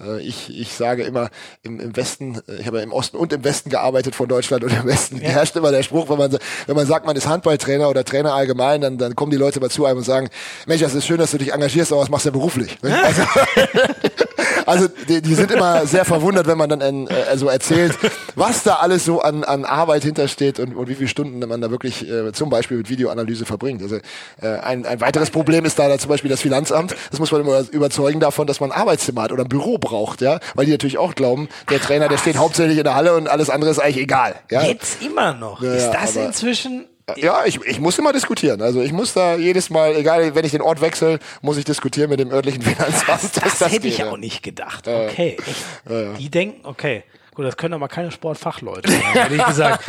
äh, 0.00 0.20
ich, 0.20 0.58
ich 0.58 0.74
sage 0.74 1.02
immer 1.02 1.30
im, 1.62 1.80
im 1.80 1.96
Westen, 1.96 2.40
äh, 2.48 2.56
ich 2.60 2.66
habe 2.66 2.78
ja 2.78 2.82
im 2.82 2.92
Osten 2.92 3.16
und 3.16 3.32
im 3.32 3.44
Westen 3.44 3.70
gearbeitet 3.70 4.14
von 4.14 4.28
Deutschland 4.28 4.64
und 4.64 4.83
im 4.84 4.90
Westen 4.90 5.18
herrscht 5.18 5.56
immer 5.56 5.70
der 5.70 5.82
Spruch, 5.82 6.08
wenn 6.08 6.18
man, 6.18 6.38
wenn 6.66 6.76
man 6.76 6.86
sagt, 6.86 7.06
man 7.06 7.16
ist 7.16 7.26
Handballtrainer 7.26 7.88
oder 7.88 8.04
Trainer 8.04 8.34
allgemein, 8.34 8.80
dann, 8.80 8.98
dann 8.98 9.14
kommen 9.14 9.30
die 9.30 9.36
Leute 9.36 9.60
mal 9.60 9.70
zu 9.70 9.84
einem 9.84 9.98
und 9.98 10.04
sagen, 10.04 10.28
Mensch, 10.66 10.82
das 10.82 10.94
ist 10.94 11.06
schön, 11.06 11.18
dass 11.18 11.30
du 11.30 11.38
dich 11.38 11.52
engagierst, 11.52 11.92
aber 11.92 12.02
was 12.02 12.08
machst 12.10 12.26
du 12.26 12.30
denn 12.30 12.38
beruflich? 12.38 12.78
Also, 13.04 13.22
also 14.66 14.88
die, 15.08 15.20
die 15.20 15.34
sind 15.34 15.50
immer 15.50 15.86
sehr 15.86 16.04
verwundert, 16.04 16.46
wenn 16.46 16.56
man 16.56 16.70
dann 16.70 17.06
äh, 17.06 17.12
also 17.28 17.48
erzählt, 17.48 17.98
was 18.34 18.62
da 18.62 18.76
alles 18.76 19.04
so 19.04 19.20
an, 19.20 19.44
an 19.44 19.64
Arbeit 19.64 20.04
hintersteht 20.04 20.58
und, 20.58 20.74
und 20.74 20.88
wie 20.88 20.94
viele 20.94 21.08
Stunden 21.08 21.38
man 21.46 21.60
da 21.60 21.70
wirklich 21.70 22.08
äh, 22.08 22.32
zum 22.32 22.50
Beispiel 22.50 22.78
mit 22.78 22.88
Videoanalyse 22.88 23.44
verbringt. 23.44 23.82
Also 23.82 23.96
äh, 24.40 24.46
ein, 24.62 24.86
ein 24.86 25.00
weiteres 25.00 25.30
Problem 25.30 25.64
ist 25.64 25.78
da, 25.78 25.88
da 25.88 25.98
zum 25.98 26.08
Beispiel 26.08 26.30
das 26.30 26.40
Finanzamt. 26.40 26.94
Das 27.10 27.20
muss 27.20 27.30
man 27.30 27.42
immer 27.42 27.64
überzeugen 27.70 28.20
davon, 28.20 28.46
dass 28.46 28.60
man 28.60 28.72
ein 28.72 28.80
Arbeitszimmer 28.80 29.22
hat 29.22 29.32
oder 29.32 29.44
ein 29.44 29.48
Büro 29.48 29.78
braucht, 29.78 30.20
ja, 30.20 30.40
weil 30.54 30.66
die 30.66 30.72
natürlich 30.72 30.98
auch 30.98 31.14
glauben, 31.14 31.48
der 31.70 31.80
Trainer, 31.80 32.08
der 32.08 32.18
steht 32.18 32.36
hauptsächlich 32.36 32.78
in 32.78 32.84
der 32.84 32.94
Halle 32.94 33.14
und 33.14 33.28
alles 33.28 33.50
andere 33.50 33.70
ist 33.70 33.78
eigentlich 33.78 33.98
egal. 33.98 34.34
Ja, 34.50 34.62
Jetzt 34.74 35.02
immer 35.02 35.34
noch. 35.34 35.62
Ja, 35.62 35.74
ist 35.74 35.90
das 35.90 36.16
inzwischen. 36.16 36.86
ja 37.16 37.44
ich, 37.46 37.60
ich 37.64 37.80
muss 37.80 37.98
immer 37.98 38.12
diskutieren. 38.12 38.62
Also 38.62 38.80
ich 38.82 38.92
muss 38.92 39.12
da 39.14 39.36
jedes 39.36 39.70
Mal, 39.70 39.96
egal, 39.96 40.34
wenn 40.34 40.44
ich 40.44 40.52
den 40.52 40.62
Ort 40.62 40.80
wechsle, 40.80 41.18
muss 41.42 41.56
ich 41.56 41.64
diskutieren 41.64 42.10
mit 42.10 42.20
dem 42.20 42.30
örtlichen 42.30 42.62
Finanzamt. 42.70 43.36
Das, 43.36 43.58
dass 43.58 43.70
hätte 43.70 43.80
geht, 43.80 43.94
ich 43.94 44.04
auch 44.04 44.16
nicht 44.16 44.42
gedacht. 44.42 44.86
Okay. 44.86 45.36
echt. 45.38 46.18
Die 46.18 46.30
denken, 46.30 46.66
okay. 46.66 47.04
Gut, 47.34 47.44
das 47.44 47.56
können 47.56 47.74
aber 47.74 47.88
keine 47.88 48.12
Sportfachleute 48.12 48.90
sein, 48.90 49.00
hätte 49.12 49.34
ich 49.34 49.44
gesagt. 49.44 49.84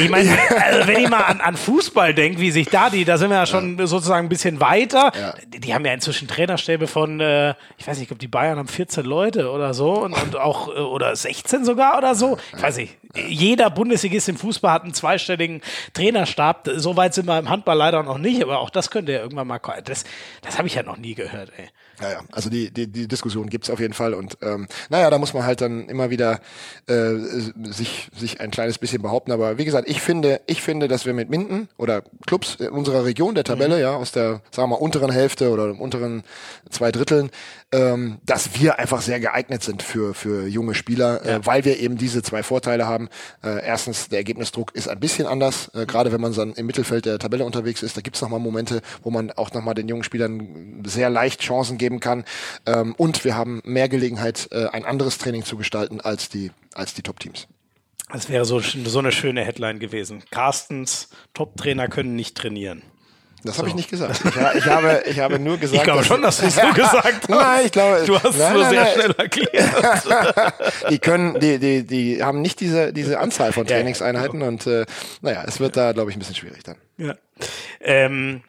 Ich 0.00 0.10
meine, 0.10 0.36
also 0.64 0.88
wenn 0.88 1.00
ich 1.00 1.08
mal 1.08 1.22
an, 1.22 1.40
an 1.40 1.56
Fußball 1.56 2.12
denke, 2.12 2.40
wie 2.40 2.50
sich 2.50 2.68
da 2.68 2.90
die, 2.90 3.04
da 3.04 3.18
sind 3.18 3.30
wir 3.30 3.36
ja 3.36 3.46
schon 3.46 3.86
sozusagen 3.86 4.26
ein 4.26 4.28
bisschen 4.28 4.60
weiter. 4.60 5.12
Ja. 5.18 5.34
Die, 5.46 5.60
die 5.60 5.74
haben 5.74 5.84
ja 5.84 5.92
inzwischen 5.92 6.26
Trainerstäbe 6.26 6.88
von, 6.88 7.20
äh, 7.20 7.50
ich 7.76 7.86
weiß 7.86 7.96
nicht, 7.96 8.02
ich 8.02 8.08
glaube, 8.08 8.18
die 8.20 8.28
Bayern 8.28 8.58
haben 8.58 8.68
14 8.68 9.04
Leute 9.04 9.50
oder 9.50 9.74
so 9.74 9.92
und, 9.92 10.12
und 10.12 10.36
auch, 10.36 10.68
äh, 10.68 10.80
oder 10.80 11.14
16 11.14 11.64
sogar 11.64 11.98
oder 11.98 12.16
so. 12.16 12.36
Ich 12.56 12.62
weiß 12.62 12.78
nicht, 12.78 12.96
Jeder 13.14 13.70
Bundesligist 13.70 14.28
im 14.28 14.36
Fußball 14.36 14.72
hat 14.72 14.82
einen 14.82 14.94
zweistelligen 14.94 15.62
Trainerstab. 15.94 16.68
So 16.76 16.96
weit 16.96 17.14
sind 17.14 17.26
wir 17.26 17.38
im 17.38 17.48
Handball 17.48 17.76
leider 17.76 18.02
noch 18.02 18.18
nicht, 18.18 18.42
aber 18.42 18.58
auch 18.58 18.70
das 18.70 18.90
könnte 18.90 19.12
ja 19.12 19.20
irgendwann 19.20 19.46
mal 19.46 19.58
kommen. 19.58 19.78
Das, 19.84 20.04
das 20.42 20.58
habe 20.58 20.68
ich 20.68 20.74
ja 20.74 20.82
noch 20.82 20.98
nie 20.98 21.14
gehört, 21.14 21.52
ey. 21.56 21.68
Ja, 22.00 22.10
ja, 22.12 22.20
also 22.30 22.48
die, 22.48 22.70
die, 22.70 22.86
die 22.86 23.08
Diskussion 23.08 23.48
gibt's 23.48 23.70
auf 23.70 23.80
jeden 23.80 23.94
Fall 23.94 24.14
und 24.14 24.38
ähm, 24.42 24.68
naja, 24.88 25.10
da 25.10 25.18
muss 25.18 25.34
man 25.34 25.44
halt 25.44 25.60
dann 25.60 25.88
immer 25.88 26.10
wieder 26.10 26.40
äh, 26.86 27.14
sich, 27.64 28.08
sich 28.16 28.40
ein 28.40 28.50
kleines 28.52 28.78
bisschen 28.78 29.02
behaupten. 29.02 29.32
Aber 29.32 29.58
wie 29.58 29.64
gesagt, 29.64 29.88
ich 29.88 30.00
finde, 30.00 30.40
ich 30.46 30.62
finde, 30.62 30.86
dass 30.86 31.06
wir 31.06 31.12
mit 31.12 31.28
Minden 31.28 31.68
oder 31.76 32.02
Clubs 32.26 32.56
in 32.56 32.68
unserer 32.68 33.04
Region 33.04 33.34
der 33.34 33.44
Tabelle, 33.44 33.76
mhm. 33.76 33.82
ja, 33.82 33.96
aus 33.96 34.12
der, 34.12 34.42
sagen 34.50 34.70
wir 34.70 34.76
mal, 34.76 34.82
unteren 34.82 35.10
Hälfte 35.10 35.50
oder 35.50 35.78
unteren 35.78 36.22
zwei 36.70 36.92
Dritteln, 36.92 37.30
ähm, 37.72 38.18
dass 38.24 38.58
wir 38.58 38.78
einfach 38.78 39.02
sehr 39.02 39.20
geeignet 39.20 39.62
sind 39.62 39.82
für, 39.82 40.14
für 40.14 40.46
junge 40.46 40.74
Spieler, 40.74 41.24
äh, 41.24 41.28
ja. 41.28 41.36
äh, 41.36 41.46
weil 41.46 41.64
wir 41.64 41.78
eben 41.78 41.98
diese 41.98 42.22
zwei 42.22 42.42
Vorteile 42.42 42.86
haben. 42.86 43.08
Äh, 43.42 43.64
erstens, 43.64 44.08
der 44.08 44.18
Ergebnisdruck 44.18 44.74
ist 44.74 44.88
ein 44.88 44.98
bisschen 45.00 45.26
anders, 45.26 45.70
äh, 45.74 45.84
gerade 45.84 46.10
wenn 46.12 46.20
man 46.20 46.32
dann 46.32 46.54
im 46.54 46.66
Mittelfeld 46.66 47.04
der 47.04 47.18
Tabelle 47.18 47.44
unterwegs 47.44 47.82
ist. 47.82 47.96
Da 47.96 48.00
gibt's 48.00 48.22
noch 48.22 48.30
mal 48.30 48.38
Momente, 48.38 48.80
wo 49.02 49.10
man 49.10 49.30
auch 49.32 49.52
noch 49.52 49.62
mal 49.62 49.74
den 49.74 49.88
jungen 49.88 50.04
Spielern 50.04 50.82
sehr 50.86 51.10
leicht 51.10 51.42
Chancen 51.42 51.76
geben 51.76 52.00
kann. 52.00 52.24
Ähm, 52.64 52.94
und 52.96 53.24
wir 53.24 53.36
haben 53.36 53.60
mehr 53.64 53.88
Gelegenheit, 53.88 54.48
äh, 54.50 54.68
ein 54.68 54.84
anderes 54.84 55.18
Training 55.18 55.44
zu 55.44 55.56
gestalten 55.56 56.00
als 56.00 56.28
die, 56.28 56.50
als 56.74 56.94
die 56.94 57.02
Top-Teams. 57.02 57.48
Das 58.10 58.30
wäre 58.30 58.46
so, 58.46 58.60
so 58.60 58.98
eine 58.98 59.12
schöne 59.12 59.44
Headline 59.44 59.78
gewesen. 59.78 60.22
Carstens 60.30 61.10
Top-Trainer 61.34 61.88
können 61.88 62.16
nicht 62.16 62.36
trainieren. 62.36 62.82
Das 63.48 63.56
so. 63.56 63.60
habe 63.60 63.70
ich 63.70 63.74
nicht 63.74 63.88
gesagt. 63.88 64.20
Ich, 64.24 64.56
ich, 64.56 64.66
habe, 64.66 65.02
ich 65.06 65.18
habe 65.18 65.38
nur 65.38 65.56
gesagt. 65.56 65.78
Ich 65.78 65.82
glaube 65.82 66.04
schon, 66.04 66.20
dass 66.20 66.38
du 66.38 66.46
es 66.46 66.54
so 66.54 66.60
gesagt 66.74 67.04
hast. 67.04 67.28
Nein, 67.30 67.62
ich 67.64 67.72
glaube. 67.72 68.04
Du 68.04 68.14
hast 68.14 68.36
es 68.36 68.52
nur 68.52 68.68
sehr 68.68 68.82
nein. 68.82 68.92
schnell 68.94 69.10
erklärt. 69.12 70.54
die 70.90 70.98
können, 70.98 71.40
die, 71.40 71.58
die, 71.58 71.86
die 71.86 72.22
haben 72.22 72.42
nicht 72.42 72.60
diese, 72.60 72.92
diese 72.92 73.18
Anzahl 73.18 73.52
von 73.52 73.66
Trainingseinheiten 73.66 74.42
ja, 74.42 74.48
und 74.48 74.66
äh, 74.66 74.84
naja, 75.22 75.44
es 75.46 75.60
wird 75.60 75.78
da, 75.78 75.92
glaube 75.92 76.10
ich, 76.10 76.16
ein 76.16 76.18
bisschen 76.18 76.34
schwierig 76.34 76.62
dann. 76.62 76.76
Ja. 76.98 77.14
Ähm, 77.80 78.42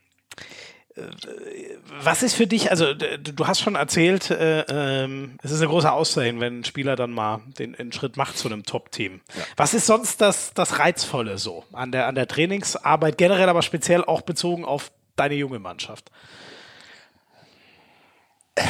was 2.01 2.23
ist 2.23 2.35
für 2.35 2.47
dich, 2.47 2.71
also 2.71 2.93
du 2.93 3.47
hast 3.47 3.59
schon 3.59 3.75
erzählt, 3.75 4.29
äh, 4.31 4.61
ähm, 4.69 5.37
es 5.41 5.51
ist 5.51 5.59
eine 5.59 5.69
große 5.69 5.91
Aussehen, 5.91 6.39
wenn 6.39 6.59
ein 6.59 6.63
Spieler 6.63 6.95
dann 6.95 7.11
mal 7.11 7.41
den, 7.57 7.73
den 7.73 7.91
Schritt 7.91 8.17
macht 8.17 8.37
zu 8.37 8.47
einem 8.47 8.63
Top-Team. 8.63 9.21
Ja. 9.35 9.43
Was 9.57 9.73
ist 9.73 9.85
sonst 9.85 10.21
das, 10.21 10.53
das 10.53 10.79
Reizvolle 10.79 11.37
so 11.37 11.65
an 11.73 11.91
der, 11.91 12.07
an 12.07 12.15
der 12.15 12.27
Trainingsarbeit, 12.27 13.17
generell 13.17 13.49
aber 13.49 13.61
speziell 13.61 14.03
auch 14.03 14.21
bezogen 14.21 14.65
auf 14.65 14.91
deine 15.15 15.35
junge 15.35 15.59
Mannschaft? 15.59 16.11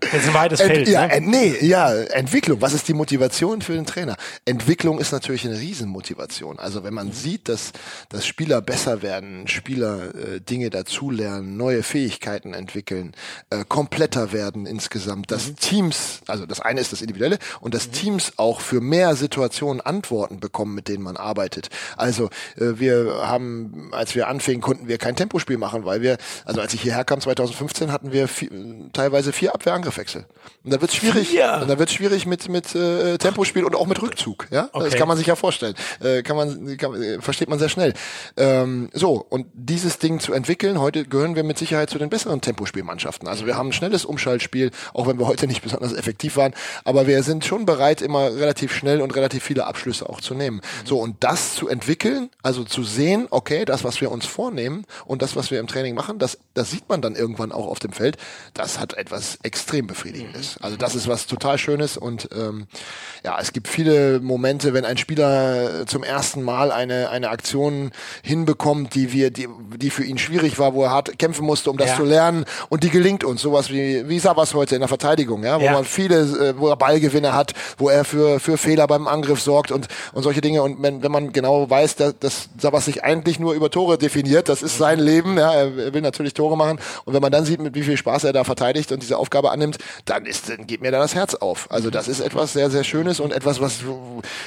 Das 0.00 0.14
ist 0.14 0.28
ein 0.28 0.34
weites 0.34 0.60
Feld. 0.60 0.86
Ent, 0.86 0.88
ja, 0.88 1.06
ne? 1.06 1.20
nee, 1.20 1.56
ja, 1.60 1.92
Entwicklung. 1.92 2.60
Was 2.60 2.72
ist 2.72 2.86
die 2.88 2.94
Motivation 2.94 3.62
für 3.62 3.74
den 3.74 3.84
Trainer? 3.84 4.16
Entwicklung 4.44 4.98
ist 4.98 5.12
natürlich 5.12 5.44
eine 5.44 5.58
Riesenmotivation. 5.58 6.58
Also 6.58 6.84
wenn 6.84 6.94
man 6.94 7.12
sieht, 7.12 7.48
dass, 7.48 7.72
dass 8.08 8.26
Spieler 8.26 8.60
besser 8.60 9.02
werden, 9.02 9.48
Spieler 9.48 10.14
äh, 10.14 10.40
Dinge 10.40 10.70
dazulernen, 10.70 11.56
neue 11.56 11.82
Fähigkeiten 11.82 12.54
entwickeln, 12.54 13.12
äh, 13.50 13.64
kompletter 13.68 14.32
werden 14.32 14.66
insgesamt, 14.66 15.30
dass 15.30 15.48
mhm. 15.48 15.56
Teams, 15.56 16.20
also 16.26 16.46
das 16.46 16.60
eine 16.60 16.80
ist 16.80 16.92
das 16.92 17.02
Individuelle 17.02 17.38
und 17.60 17.74
dass 17.74 17.88
mhm. 17.88 17.92
Teams 17.92 18.32
auch 18.36 18.60
für 18.60 18.80
mehr 18.80 19.16
Situationen 19.16 19.80
Antworten 19.80 20.38
bekommen, 20.38 20.74
mit 20.74 20.88
denen 20.88 21.02
man 21.02 21.16
arbeitet. 21.16 21.70
Also 21.96 22.30
äh, 22.56 22.78
wir 22.78 23.22
haben, 23.22 23.90
als 23.92 24.14
wir 24.14 24.28
anfingen, 24.28 24.60
konnten 24.62 24.86
wir 24.86 24.98
kein 24.98 25.16
Tempospiel 25.16 25.58
machen, 25.58 25.84
weil 25.84 26.02
wir, 26.02 26.18
also 26.44 26.60
als 26.60 26.72
ich 26.72 26.82
hierher 26.82 27.04
kam 27.04 27.20
2015, 27.20 27.90
hatten 27.90 28.12
wir 28.12 28.28
vier, 28.28 28.50
teilweise 28.92 29.32
vier 29.32 29.54
Abwehrangriffe 29.54 29.87
Angriffswechsel. 29.88 30.26
Und 30.64 30.72
da 30.72 30.80
wird 30.80 30.90
es 30.90 30.96
schwierig, 30.96 31.32
ja. 31.32 31.60
und 31.60 31.68
da 31.68 31.78
wird 31.78 31.90
schwierig 31.90 32.26
mit 32.26 32.48
mit 32.48 32.74
äh, 32.74 33.16
Tempospiel 33.18 33.64
und 33.64 33.74
auch 33.74 33.86
mit 33.86 34.00
Rückzug. 34.02 34.46
Ja, 34.50 34.68
okay. 34.72 34.84
das 34.84 34.94
kann 34.96 35.08
man 35.08 35.16
sich 35.16 35.26
ja 35.26 35.36
vorstellen. 35.36 35.74
Äh, 36.00 36.22
kann 36.22 36.36
man, 36.36 36.76
kann, 36.76 37.00
äh, 37.00 37.20
versteht 37.20 37.48
man 37.48 37.58
sehr 37.58 37.68
schnell. 37.68 37.94
Ähm, 38.36 38.90
so 38.92 39.24
und 39.28 39.46
dieses 39.54 39.98
Ding 39.98 40.20
zu 40.20 40.32
entwickeln. 40.32 40.80
Heute 40.80 41.04
gehören 41.04 41.36
wir 41.36 41.42
mit 41.42 41.58
Sicherheit 41.58 41.90
zu 41.90 41.98
den 41.98 42.10
besseren 42.10 42.40
Tempospielmannschaften. 42.40 43.28
Also 43.28 43.46
wir 43.46 43.56
haben 43.56 43.68
ein 43.68 43.72
schnelles 43.72 44.04
Umschaltspiel, 44.04 44.70
auch 44.94 45.06
wenn 45.06 45.18
wir 45.18 45.26
heute 45.26 45.46
nicht 45.46 45.62
besonders 45.62 45.92
effektiv 45.94 46.36
waren. 46.36 46.54
Aber 46.84 47.06
wir 47.06 47.22
sind 47.22 47.44
schon 47.44 47.64
bereit, 47.66 48.02
immer 48.02 48.34
relativ 48.34 48.74
schnell 48.74 49.00
und 49.00 49.14
relativ 49.14 49.42
viele 49.42 49.66
Abschlüsse 49.66 50.08
auch 50.08 50.20
zu 50.20 50.34
nehmen. 50.34 50.56
Mhm. 50.56 50.86
So 50.86 50.98
und 50.98 51.16
das 51.20 51.54
zu 51.54 51.68
entwickeln, 51.68 52.30
also 52.42 52.64
zu 52.64 52.84
sehen, 52.84 53.26
okay, 53.30 53.64
das 53.64 53.84
was 53.84 54.00
wir 54.00 54.10
uns 54.10 54.26
vornehmen 54.26 54.84
und 55.06 55.22
das 55.22 55.36
was 55.36 55.50
wir 55.50 55.60
im 55.60 55.66
Training 55.66 55.94
machen, 55.94 56.18
das 56.18 56.38
das 56.54 56.70
sieht 56.70 56.88
man 56.88 57.00
dann 57.00 57.14
irgendwann 57.14 57.52
auch 57.52 57.66
auf 57.66 57.78
dem 57.78 57.92
Feld. 57.92 58.16
Das 58.54 58.78
hat 58.78 58.94
etwas 58.94 59.38
extrem 59.42 59.77
befriedigend 59.86 60.36
ist. 60.36 60.62
Also 60.62 60.76
das 60.76 60.94
ist 60.94 61.08
was 61.08 61.26
total 61.26 61.58
Schönes 61.58 61.96
und 61.96 62.28
ähm, 62.36 62.66
ja, 63.24 63.38
es 63.40 63.52
gibt 63.52 63.68
viele 63.68 64.20
Momente, 64.20 64.74
wenn 64.74 64.84
ein 64.84 64.96
Spieler 64.96 65.86
zum 65.86 66.02
ersten 66.02 66.42
Mal 66.42 66.70
eine, 66.72 67.10
eine 67.10 67.30
Aktion 67.30 67.90
hinbekommt, 68.22 68.94
die 68.94 69.12
wir, 69.12 69.30
die, 69.30 69.48
die 69.76 69.90
für 69.90 70.04
ihn 70.04 70.18
schwierig 70.18 70.58
war, 70.58 70.74
wo 70.74 70.84
er 70.84 70.90
hart 70.90 71.18
kämpfen 71.18 71.44
musste, 71.44 71.70
um 71.70 71.76
das 71.76 71.90
ja. 71.90 71.96
zu 71.96 72.04
lernen 72.04 72.44
und 72.68 72.84
die 72.84 72.90
gelingt 72.90 73.24
uns. 73.24 73.42
Sowas 73.42 73.70
wie, 73.70 74.08
wie 74.08 74.18
Savas 74.18 74.54
heute 74.54 74.74
in 74.74 74.80
der 74.80 74.88
Verteidigung, 74.88 75.44
ja, 75.44 75.60
wo 75.60 75.64
ja. 75.64 75.72
man 75.72 75.84
viele, 75.84 76.20
äh, 76.20 76.58
wo 76.58 76.68
er 76.68 76.76
Ballgewinne 76.76 77.34
hat, 77.34 77.54
wo 77.76 77.88
er 77.88 78.04
für, 78.04 78.40
für 78.40 78.58
Fehler 78.58 78.86
beim 78.86 79.06
Angriff 79.06 79.40
sorgt 79.40 79.70
und, 79.70 79.88
und 80.12 80.22
solche 80.22 80.40
Dinge. 80.40 80.62
Und 80.62 80.82
wenn, 80.82 81.02
wenn 81.02 81.12
man 81.12 81.32
genau 81.32 81.68
weiß, 81.68 81.96
dass, 81.96 82.18
dass 82.18 82.48
Savas 82.58 82.84
sich 82.84 83.04
eigentlich 83.04 83.38
nur 83.38 83.54
über 83.54 83.70
Tore 83.70 83.98
definiert, 83.98 84.48
das 84.48 84.62
ist 84.62 84.78
sein 84.78 84.98
Leben, 84.98 85.36
ja, 85.36 85.52
er 85.52 85.94
will 85.94 86.02
natürlich 86.02 86.34
Tore 86.34 86.56
machen. 86.56 86.78
Und 87.04 87.14
wenn 87.14 87.22
man 87.22 87.32
dann 87.32 87.44
sieht, 87.44 87.60
mit 87.60 87.74
wie 87.74 87.82
viel 87.82 87.96
Spaß 87.96 88.24
er 88.24 88.32
da 88.32 88.44
verteidigt 88.44 88.92
und 88.92 89.02
diese 89.02 89.18
Aufgabe 89.18 89.50
annimmt, 89.50 89.67
dann 90.04 90.24
ist, 90.24 90.48
dann 90.48 90.66
geht 90.66 90.80
mir 90.80 90.90
da 90.90 90.98
das 90.98 91.14
Herz 91.14 91.34
auf. 91.34 91.70
Also 91.70 91.90
das 91.90 92.08
ist 92.08 92.20
etwas 92.20 92.52
sehr, 92.52 92.70
sehr 92.70 92.84
Schönes 92.84 93.20
und 93.20 93.32
etwas, 93.32 93.60
was, 93.60 93.80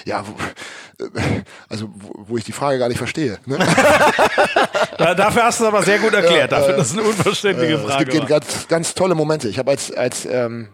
ja, 0.06 0.24
also 1.70 1.90
wo 1.94 2.38
ich 2.38 2.44
die 2.44 2.52
Frage 2.52 2.80
gar 2.80 2.88
nicht 2.88 2.98
verstehe. 2.98 3.38
Ne? 3.46 3.58
dafür 4.98 5.44
hast 5.44 5.60
du 5.60 5.66
es 5.66 5.68
aber 5.68 5.84
sehr 5.84 6.00
gut 6.00 6.14
erklärt. 6.14 6.52
Dafür, 6.52 6.78
das 6.78 6.92
ist 6.92 6.98
eine 6.98 7.08
unverständliche 7.08 7.80
Frage. 7.80 8.04
Es 8.06 8.10
gibt 8.10 8.28
ganz, 8.28 8.68
ganz 8.68 8.94
tolle 8.94 9.16
Momente. 9.16 9.48
Ich 9.50 9.60
habe 9.60 9.72
als, 9.72 9.92
als 9.92 10.26
ähm, 10.26 10.70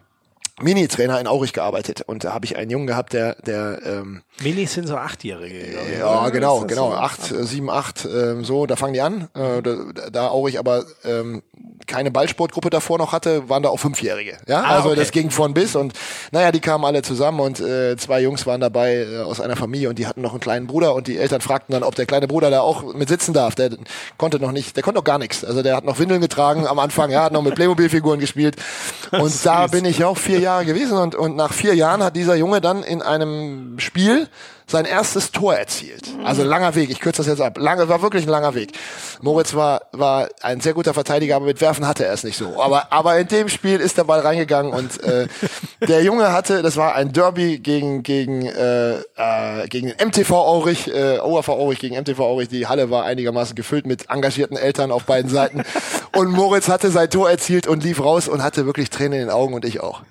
Mini-Trainer 0.59 1.19
in 1.19 1.27
Aurich 1.27 1.53
gearbeitet 1.53 2.01
und 2.01 2.23
da 2.23 2.33
habe 2.33 2.45
ich 2.45 2.57
einen 2.57 2.71
Jungen 2.71 2.87
gehabt, 2.87 3.13
der, 3.13 3.35
der 3.43 3.79
ähm, 3.85 4.23
Minis 4.41 4.73
sind 4.73 4.87
so 4.87 4.95
Achtjährige. 4.95 5.75
Ja, 5.99 6.29
genau, 6.29 6.61
genau, 6.61 6.89
so 6.89 6.95
acht, 6.95 7.21
sieben, 7.21 7.69
acht, 7.69 8.05
ähm, 8.05 8.43
so, 8.43 8.65
da 8.65 8.75
fangen 8.75 8.93
die 8.93 9.01
an. 9.01 9.29
Äh, 9.35 9.61
da, 9.61 10.09
da 10.11 10.27
Aurich 10.29 10.57
aber 10.57 10.85
ähm, 11.05 11.43
keine 11.85 12.09
Ballsportgruppe 12.09 12.71
davor 12.71 12.97
noch 12.97 13.11
hatte, 13.11 13.49
waren 13.49 13.61
da 13.61 13.69
auch 13.69 13.79
Fünfjährige. 13.79 14.37
Ja, 14.47 14.61
ah, 14.61 14.75
also 14.77 14.89
okay. 14.89 14.99
das 14.99 15.11
ging 15.11 15.29
von 15.29 15.53
bis 15.53 15.75
und 15.75 15.93
naja, 16.31 16.51
die 16.51 16.59
kamen 16.59 16.85
alle 16.85 17.03
zusammen 17.03 17.39
und 17.39 17.59
äh, 17.59 17.95
zwei 17.97 18.21
Jungs 18.21 18.45
waren 18.47 18.61
dabei 18.61 18.95
äh, 18.95 19.19
aus 19.19 19.39
einer 19.39 19.55
Familie 19.55 19.89
und 19.89 19.99
die 19.99 20.07
hatten 20.07 20.21
noch 20.21 20.31
einen 20.31 20.39
kleinen 20.39 20.65
Bruder 20.65 20.95
und 20.95 21.07
die 21.07 21.17
Eltern 21.17 21.41
fragten 21.41 21.73
dann, 21.73 21.83
ob 21.83 21.93
der 21.93 22.07
kleine 22.07 22.27
Bruder 22.27 22.49
da 22.49 22.61
auch 22.61 22.95
mit 22.95 23.09
sitzen 23.09 23.33
darf. 23.33 23.53
Der 23.53 23.69
konnte 24.17 24.39
noch 24.39 24.51
nicht, 24.51 24.75
der 24.75 24.83
konnte 24.83 24.97
noch 24.97 25.03
gar 25.03 25.19
nichts. 25.19 25.45
Also 25.45 25.61
der 25.61 25.75
hat 25.75 25.85
noch 25.85 25.99
Windeln 25.99 26.21
getragen 26.21 26.65
am 26.65 26.79
Anfang, 26.79 27.11
ja, 27.11 27.23
hat 27.23 27.33
noch 27.33 27.43
mit 27.43 27.55
Playmobil-Figuren 27.55 28.19
gespielt 28.19 28.55
und 29.11 29.45
da 29.45 29.67
bin 29.67 29.85
ich 29.85 30.03
auch 30.03 30.17
vier 30.17 30.39
Jahre 30.39 30.46
gewesen 30.63 30.97
und, 30.97 31.15
und 31.15 31.35
nach 31.35 31.53
vier 31.53 31.75
Jahren 31.75 32.03
hat 32.03 32.15
dieser 32.15 32.35
Junge 32.35 32.61
dann 32.61 32.83
in 32.83 33.01
einem 33.01 33.79
Spiel 33.79 34.27
sein 34.69 34.83
erstes 34.83 35.31
Tor 35.31 35.55
erzielt. 35.55 36.03
Also 36.25 36.43
langer 36.43 36.75
Weg, 36.75 36.89
ich 36.89 36.99
kürze 36.99 37.21
das 37.21 37.27
jetzt 37.27 37.41
ab. 37.41 37.57
Lange, 37.57 37.87
war 37.87 38.01
wirklich 38.01 38.25
ein 38.25 38.29
langer 38.29 38.53
Weg. 38.53 38.73
Moritz 39.21 39.53
war, 39.53 39.83
war 39.93 40.27
ein 40.41 40.59
sehr 40.59 40.73
guter 40.73 40.93
Verteidiger, 40.93 41.37
aber 41.37 41.45
mit 41.45 41.61
Werfen 41.61 41.87
hatte 41.87 42.05
er 42.05 42.13
es 42.13 42.25
nicht 42.25 42.37
so. 42.37 42.61
Aber, 42.61 42.91
aber 42.91 43.17
in 43.17 43.29
dem 43.29 43.47
Spiel 43.47 43.79
ist 43.79 43.97
der 43.97 44.03
Ball 44.03 44.19
reingegangen 44.19 44.73
und 44.73 45.01
äh, 45.03 45.27
der 45.87 46.03
Junge 46.03 46.33
hatte, 46.33 46.61
das 46.61 46.75
war 46.75 46.95
ein 46.95 47.13
Derby 47.13 47.59
gegen, 47.59 48.03
gegen, 48.03 48.45
äh, 48.45 48.97
äh, 48.97 49.67
gegen 49.69 49.87
MTV 49.87 50.31
Aurich, 50.31 50.93
äh, 50.93 51.19
OAV 51.19 51.47
Aurich 51.47 51.79
gegen 51.79 51.97
MTV 51.97 52.19
Aurich. 52.19 52.49
Die 52.49 52.67
Halle 52.67 52.89
war 52.89 53.05
einigermaßen 53.05 53.55
gefüllt 53.55 53.87
mit 53.87 54.09
engagierten 54.09 54.57
Eltern 54.57 54.91
auf 54.91 55.05
beiden 55.05 55.31
Seiten. 55.31 55.63
Und 56.13 56.29
Moritz 56.31 56.67
hatte 56.67 56.91
sein 56.91 57.09
Tor 57.09 57.29
erzielt 57.29 57.67
und 57.67 57.83
lief 57.83 58.03
raus 58.03 58.27
und 58.27 58.43
hatte 58.43 58.65
wirklich 58.65 58.89
Tränen 58.89 59.13
in 59.13 59.27
den 59.27 59.29
Augen 59.29 59.53
und 59.53 59.63
ich 59.63 59.79
auch. 59.79 60.01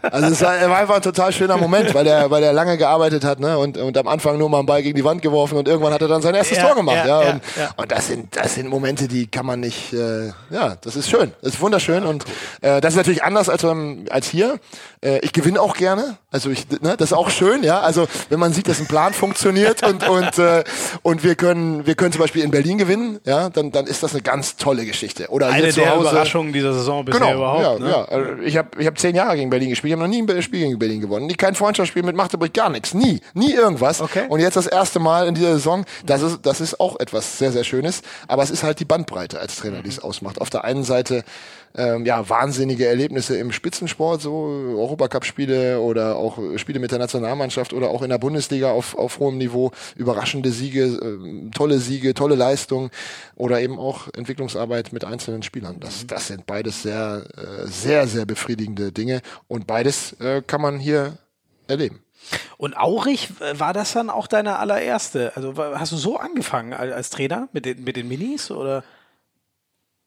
Also 0.00 0.28
es 0.28 0.40
war, 0.40 0.58
war 0.70 0.78
einfach 0.78 0.96
ein 0.96 1.02
total 1.02 1.32
schöner 1.32 1.58
Moment, 1.58 1.92
weil 1.92 2.06
er, 2.06 2.30
weil 2.30 2.42
er 2.42 2.52
lange 2.52 2.78
gearbeitet 2.78 3.24
hat 3.24 3.40
ne? 3.40 3.58
und, 3.58 3.76
und 3.76 3.98
am 3.98 4.05
Anfang 4.08 4.38
nur 4.38 4.48
mal 4.48 4.58
einen 4.58 4.66
Ball 4.66 4.82
gegen 4.82 4.96
die 4.96 5.04
Wand 5.04 5.22
geworfen 5.22 5.58
und 5.58 5.68
irgendwann 5.68 5.92
hat 5.92 6.02
er 6.02 6.08
dann 6.08 6.22
sein 6.22 6.34
erstes 6.34 6.58
ja, 6.58 6.64
Tor 6.64 6.76
gemacht. 6.76 7.04
Ja, 7.06 7.22
ja, 7.22 7.30
und, 7.30 7.42
und, 7.76 7.92
das 7.92 8.06
sind 8.08 8.36
das 8.36 8.54
sind 8.54 8.68
Momente, 8.68 9.08
die 9.08 9.26
kann 9.26 9.46
man 9.46 9.60
nicht. 9.60 9.92
Äh, 9.92 10.28
ja, 10.50 10.76
das 10.80 10.96
ist 10.96 11.10
schön, 11.10 11.32
das 11.42 11.54
ist 11.54 11.60
wunderschön 11.60 12.04
und 12.04 12.24
äh, 12.60 12.80
das 12.80 12.94
ist 12.94 12.96
natürlich 12.96 13.22
anders 13.22 13.48
als 13.48 13.62
beim, 13.62 14.06
als 14.10 14.28
hier. 14.28 14.58
Äh, 15.02 15.18
ich 15.20 15.32
gewinne 15.32 15.60
auch 15.60 15.76
gerne, 15.76 16.16
also 16.30 16.50
ich, 16.50 16.68
ne, 16.68 16.96
das 16.96 17.10
ist 17.10 17.12
auch 17.12 17.30
schön, 17.30 17.62
ja. 17.62 17.80
Also 17.80 18.06
wenn 18.28 18.38
man 18.38 18.52
sieht, 18.52 18.68
dass 18.68 18.80
ein 18.80 18.86
Plan 18.86 19.12
funktioniert 19.12 19.82
und 19.86 20.08
und 20.08 20.38
äh, 20.38 20.64
und 21.02 21.24
wir 21.24 21.34
können 21.34 21.86
wir 21.86 21.94
können 21.94 22.12
zum 22.12 22.20
Beispiel 22.20 22.42
in 22.42 22.50
Berlin 22.50 22.78
gewinnen, 22.78 23.20
ja, 23.24 23.50
dann 23.50 23.72
dann 23.72 23.86
ist 23.86 24.02
das 24.02 24.12
eine 24.12 24.22
ganz 24.22 24.56
tolle 24.56 24.84
Geschichte. 24.84 25.28
Oder 25.28 25.48
eine 25.48 25.72
der 25.72 25.90
Hause, 25.90 26.08
Überraschungen 26.08 26.52
dieser 26.52 26.72
Saison 26.72 27.04
bisher 27.04 27.20
genau, 27.20 27.36
überhaupt. 27.36 27.80
Ja, 27.80 27.86
ne? 27.86 27.90
ja. 27.90 28.04
Also 28.04 28.42
ich 28.42 28.56
habe 28.56 28.68
ich 28.78 28.86
habe 28.86 28.96
zehn 28.96 29.14
Jahre 29.14 29.36
gegen 29.36 29.50
Berlin 29.50 29.70
gespielt, 29.70 29.90
ich 29.90 29.98
habe 29.98 30.08
noch 30.08 30.14
nie 30.14 30.22
ein 30.22 30.42
Spiel 30.42 30.60
gegen 30.60 30.78
Berlin 30.78 31.00
gewonnen, 31.00 31.26
nie 31.26 31.34
kein 31.34 31.54
Freundschaftsspiel 31.54 32.02
mit 32.02 32.16
Magdeburg, 32.16 32.52
gar 32.52 32.70
nichts, 32.70 32.94
nie, 32.94 33.20
nie 33.34 33.52
irgendwas. 33.52 33.95
Okay. 34.00 34.26
Und 34.28 34.40
jetzt 34.40 34.56
das 34.56 34.66
erste 34.66 34.98
Mal 34.98 35.26
in 35.26 35.34
dieser 35.34 35.54
Saison, 35.54 35.84
das 36.04 36.22
ist 36.22 36.40
das 36.42 36.60
ist 36.60 36.80
auch 36.80 36.98
etwas 37.00 37.38
sehr 37.38 37.52
sehr 37.52 37.64
Schönes, 37.64 38.02
aber 38.28 38.42
es 38.42 38.50
ist 38.50 38.62
halt 38.62 38.80
die 38.80 38.84
Bandbreite 38.84 39.38
als 39.40 39.56
Trainer, 39.56 39.82
die 39.82 39.88
es 39.88 39.98
ausmacht. 39.98 40.40
Auf 40.40 40.50
der 40.50 40.64
einen 40.64 40.84
Seite 40.84 41.24
ähm, 41.76 42.06
ja, 42.06 42.28
wahnsinnige 42.28 42.86
Erlebnisse 42.86 43.36
im 43.36 43.52
Spitzensport, 43.52 44.22
so 44.22 44.32
Europacup-Spiele 44.32 45.80
oder 45.80 46.16
auch 46.16 46.38
Spiele 46.56 46.78
mit 46.78 46.90
der 46.90 46.98
Nationalmannschaft 46.98 47.72
oder 47.72 47.90
auch 47.90 48.02
in 48.02 48.08
der 48.08 48.18
Bundesliga 48.18 48.70
auf, 48.70 48.96
auf 48.96 49.18
hohem 49.18 49.38
Niveau, 49.38 49.72
überraschende 49.94 50.50
Siege, 50.50 50.84
äh, 50.84 51.50
tolle 51.50 51.78
Siege, 51.78 52.14
tolle 52.14 52.34
Leistungen 52.34 52.90
oder 53.34 53.60
eben 53.60 53.78
auch 53.78 54.08
Entwicklungsarbeit 54.16 54.92
mit 54.92 55.04
einzelnen 55.04 55.42
Spielern. 55.42 55.78
Das, 55.80 56.02
mhm. 56.02 56.06
das 56.08 56.28
sind 56.28 56.46
beides 56.46 56.82
sehr, 56.82 57.24
äh, 57.36 57.66
sehr, 57.66 58.06
sehr 58.06 58.24
befriedigende 58.24 58.92
Dinge 58.92 59.20
und 59.48 59.66
beides 59.66 60.12
äh, 60.20 60.42
kann 60.46 60.62
man 60.62 60.78
hier 60.78 61.18
erleben. 61.68 62.05
Und 62.56 62.76
Aurich, 62.76 63.28
war 63.52 63.72
das 63.72 63.92
dann 63.92 64.10
auch 64.10 64.26
deine 64.26 64.58
allererste? 64.58 65.32
Also 65.34 65.54
hast 65.56 65.92
du 65.92 65.96
so 65.96 66.18
angefangen 66.18 66.72
als 66.72 67.10
Trainer 67.10 67.48
mit 67.52 67.64
den, 67.64 67.84
mit 67.84 67.96
den 67.96 68.08
Minis 68.08 68.50
oder? 68.50 68.82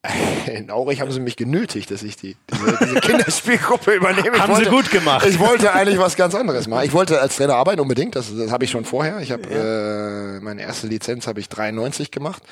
In 0.46 0.70
Aurich 0.70 1.00
haben 1.00 1.10
sie 1.12 1.20
mich 1.20 1.36
genötigt, 1.36 1.90
dass 1.90 2.02
ich 2.02 2.16
die, 2.16 2.36
diese, 2.50 2.78
diese 2.80 3.00
Kinderspielgruppe 3.00 3.92
übernehme. 3.92 4.38
haben 4.38 4.52
wollte, 4.52 4.64
sie 4.64 4.70
gut 4.70 4.90
gemacht. 4.90 5.26
Ich 5.26 5.38
wollte 5.38 5.72
eigentlich 5.72 5.98
was 5.98 6.16
ganz 6.16 6.34
anderes 6.34 6.68
machen. 6.68 6.84
Ich 6.86 6.92
wollte 6.92 7.20
als 7.20 7.36
Trainer 7.36 7.56
arbeiten 7.56 7.80
unbedingt, 7.80 8.16
das, 8.16 8.34
das 8.34 8.50
habe 8.50 8.64
ich 8.64 8.70
schon 8.70 8.86
vorher. 8.86 9.20
Ich 9.20 9.30
habe 9.30 9.42
ja. 9.50 10.36
äh, 10.36 10.40
meine 10.40 10.62
erste 10.62 10.86
Lizenz 10.86 11.26
habe 11.26 11.40
ich 11.40 11.48
93 11.50 12.10
gemacht 12.10 12.42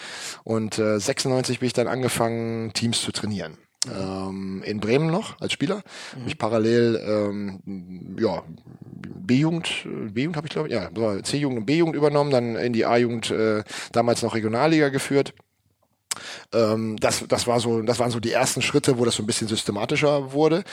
und 0.44 0.78
äh, 0.78 0.98
96 0.98 1.60
bin 1.60 1.68
ich 1.68 1.72
dann 1.72 1.88
angefangen, 1.88 2.72
Teams 2.74 3.00
zu 3.00 3.12
trainieren 3.12 3.56
ähm, 3.86 4.62
in 4.64 4.80
Bremen 4.80 5.10
noch 5.10 5.40
als 5.40 5.52
Spieler. 5.52 5.76
Mhm. 5.76 6.20
Habe 6.20 6.28
ich 6.28 6.38
parallel 6.38 7.00
ähm, 7.06 8.16
ja, 8.18 8.42
B-Jugend, 9.28 9.86
B-Jugend 10.12 10.36
habe 10.36 10.46
ich 10.46 10.52
glaube 10.52 10.70
ja, 10.70 10.90
C-Jugend 11.22 11.60
und 11.60 11.66
B-Jugend 11.66 11.94
übernommen, 11.94 12.30
dann 12.30 12.56
in 12.56 12.72
die 12.72 12.86
A-Jugend 12.86 13.30
äh, 13.30 13.62
damals 13.92 14.22
noch 14.22 14.34
Regionalliga 14.34 14.88
geführt. 14.88 15.34
Ähm, 16.52 16.96
das, 16.98 17.24
das, 17.28 17.46
war 17.46 17.60
so, 17.60 17.82
das 17.82 17.98
waren 17.98 18.10
so 18.10 18.20
die 18.20 18.32
ersten 18.32 18.62
Schritte, 18.62 18.98
wo 18.98 19.04
das 19.04 19.16
so 19.16 19.22
ein 19.22 19.26
bisschen 19.26 19.48
systematischer 19.48 20.32
wurde. 20.32 20.64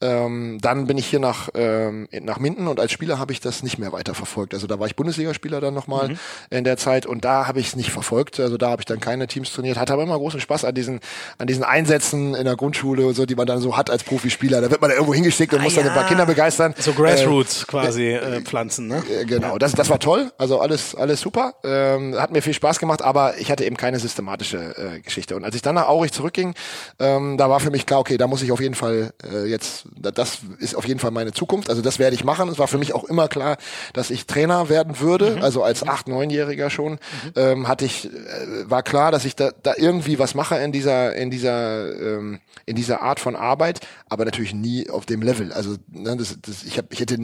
Ähm, 0.00 0.58
dann 0.60 0.86
bin 0.86 0.96
ich 0.96 1.06
hier 1.06 1.18
nach, 1.18 1.48
ähm, 1.54 2.08
nach 2.22 2.38
Minden 2.38 2.68
und 2.68 2.80
als 2.80 2.92
Spieler 2.92 3.18
habe 3.18 3.32
ich 3.32 3.40
das 3.40 3.62
nicht 3.62 3.78
mehr 3.78 3.92
weiter 3.92 4.14
verfolgt. 4.14 4.54
Also 4.54 4.66
da 4.66 4.78
war 4.78 4.86
ich 4.86 4.96
Bundesligaspieler 4.96 5.60
dann 5.60 5.74
nochmal 5.74 6.10
mhm. 6.10 6.18
in 6.50 6.64
der 6.64 6.76
Zeit 6.76 7.04
und 7.04 7.24
da 7.24 7.46
habe 7.46 7.60
ich 7.60 7.68
es 7.68 7.76
nicht 7.76 7.90
verfolgt. 7.90 8.40
Also 8.40 8.56
da 8.56 8.70
habe 8.70 8.82
ich 8.82 8.86
dann 8.86 9.00
keine 9.00 9.26
Teams 9.26 9.52
trainiert, 9.52 9.78
hatte 9.78 9.92
aber 9.92 10.02
immer 10.02 10.16
großen 10.16 10.40
Spaß 10.40 10.64
an 10.64 10.74
diesen, 10.74 11.00
an 11.38 11.46
diesen 11.46 11.64
Einsätzen 11.64 12.34
in 12.34 12.44
der 12.44 12.56
Grundschule 12.56 13.06
und 13.06 13.14
so, 13.14 13.26
die 13.26 13.34
man 13.34 13.46
dann 13.46 13.60
so 13.60 13.76
hat 13.76 13.90
als 13.90 14.04
Profispieler. 14.04 14.60
Da 14.60 14.70
wird 14.70 14.80
man 14.80 14.90
da 14.90 14.94
irgendwo 14.96 15.14
hingeschickt 15.14 15.52
und 15.52 15.60
ah, 15.60 15.62
muss 15.64 15.74
ja. 15.74 15.82
dann 15.82 15.92
ein 15.92 15.96
paar 15.96 16.08
Kinder 16.08 16.26
begeistern. 16.26 16.74
So 16.78 16.92
Grassroots 16.92 17.62
äh, 17.62 17.66
quasi 17.66 18.06
äh, 18.12 18.40
pflanzen, 18.40 18.88
ne? 18.88 19.02
Äh, 19.10 19.24
genau, 19.24 19.58
das, 19.58 19.72
das 19.72 19.90
war 19.90 19.98
toll. 19.98 20.32
Also 20.38 20.60
alles, 20.60 20.94
alles 20.94 21.20
super. 21.20 21.54
Ähm, 21.64 22.14
hat 22.18 22.30
mir 22.30 22.40
viel 22.40 22.54
Spaß 22.54 22.78
gemacht, 22.78 23.02
aber 23.02 23.38
ich 23.38 23.50
hatte 23.50 23.64
eben 23.64 23.76
keine 23.76 23.98
systematische 23.98 24.77
äh, 24.78 25.00
Geschichte. 25.00 25.36
Und 25.36 25.44
als 25.44 25.54
ich 25.54 25.62
dann 25.62 25.74
nach 25.74 25.88
Aurich 25.88 26.12
zurückging, 26.12 26.54
ähm, 26.98 27.36
da 27.36 27.50
war 27.50 27.60
für 27.60 27.70
mich 27.70 27.86
klar, 27.86 28.00
okay, 28.00 28.16
da 28.16 28.26
muss 28.26 28.42
ich 28.42 28.52
auf 28.52 28.60
jeden 28.60 28.74
Fall 28.74 29.12
äh, 29.30 29.46
jetzt, 29.46 29.84
das 29.96 30.38
ist 30.58 30.74
auf 30.74 30.86
jeden 30.86 31.00
Fall 31.00 31.10
meine 31.10 31.32
Zukunft. 31.32 31.70
Also 31.70 31.82
das 31.82 31.98
werde 31.98 32.14
ich 32.14 32.24
machen. 32.24 32.48
Es 32.48 32.58
war 32.58 32.68
für 32.68 32.78
mich 32.78 32.94
auch 32.94 33.04
immer 33.04 33.28
klar, 33.28 33.56
dass 33.92 34.10
ich 34.10 34.26
Trainer 34.26 34.68
werden 34.68 35.00
würde. 35.00 35.36
Mhm. 35.36 35.42
Also 35.42 35.62
als 35.62 35.86
acht, 35.86 36.08
neunjähriger 36.08 36.70
schon 36.70 36.92
mhm. 36.92 36.98
ähm, 37.36 37.68
hatte 37.68 37.84
ich, 37.84 38.06
äh, 38.06 38.70
war 38.70 38.82
klar, 38.82 39.10
dass 39.10 39.24
ich 39.24 39.36
da, 39.36 39.50
da 39.62 39.74
irgendwie 39.76 40.18
was 40.18 40.34
mache 40.34 40.56
in 40.56 40.72
dieser, 40.72 41.14
in 41.14 41.30
dieser, 41.30 41.92
ähm, 42.00 42.40
in 42.66 42.76
dieser 42.76 43.02
Art 43.02 43.20
von 43.20 43.34
Arbeit, 43.34 43.80
aber 44.08 44.24
natürlich 44.24 44.54
nie 44.54 44.90
auf 44.90 45.06
dem 45.06 45.22
Level. 45.22 45.52
Also 45.52 45.76
ne, 45.88 46.16
das, 46.16 46.36
das, 46.42 46.64
ich, 46.64 46.78
hab, 46.78 46.92
ich 46.92 47.00
hätte 47.00 47.18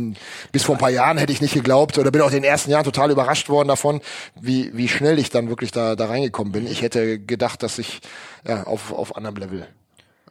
bis 0.52 0.62
vor 0.62 0.74
ein 0.74 0.78
paar 0.78 0.90
Jahren 0.90 1.18
hätte 1.18 1.32
ich 1.32 1.40
nicht 1.40 1.54
geglaubt 1.54 1.98
oder 1.98 2.10
bin 2.10 2.22
auch 2.22 2.28
in 2.28 2.34
den 2.34 2.44
ersten 2.44 2.70
Jahren 2.70 2.84
total 2.84 3.10
überrascht 3.10 3.48
worden 3.48 3.68
davon, 3.68 4.00
wie, 4.40 4.70
wie 4.74 4.88
schnell 4.88 5.18
ich 5.18 5.30
dann 5.30 5.48
wirklich 5.48 5.70
da, 5.70 5.96
da 5.96 6.06
reingekommen 6.06 6.52
bin. 6.52 6.66
Ich 6.66 6.82
hätte 6.82 7.18
gedacht, 7.18 7.43
dass 7.56 7.78
ich 7.78 8.00
ja, 8.46 8.64
auf, 8.64 8.92
auf 8.92 9.16
anderem 9.16 9.36
Level 9.36 9.68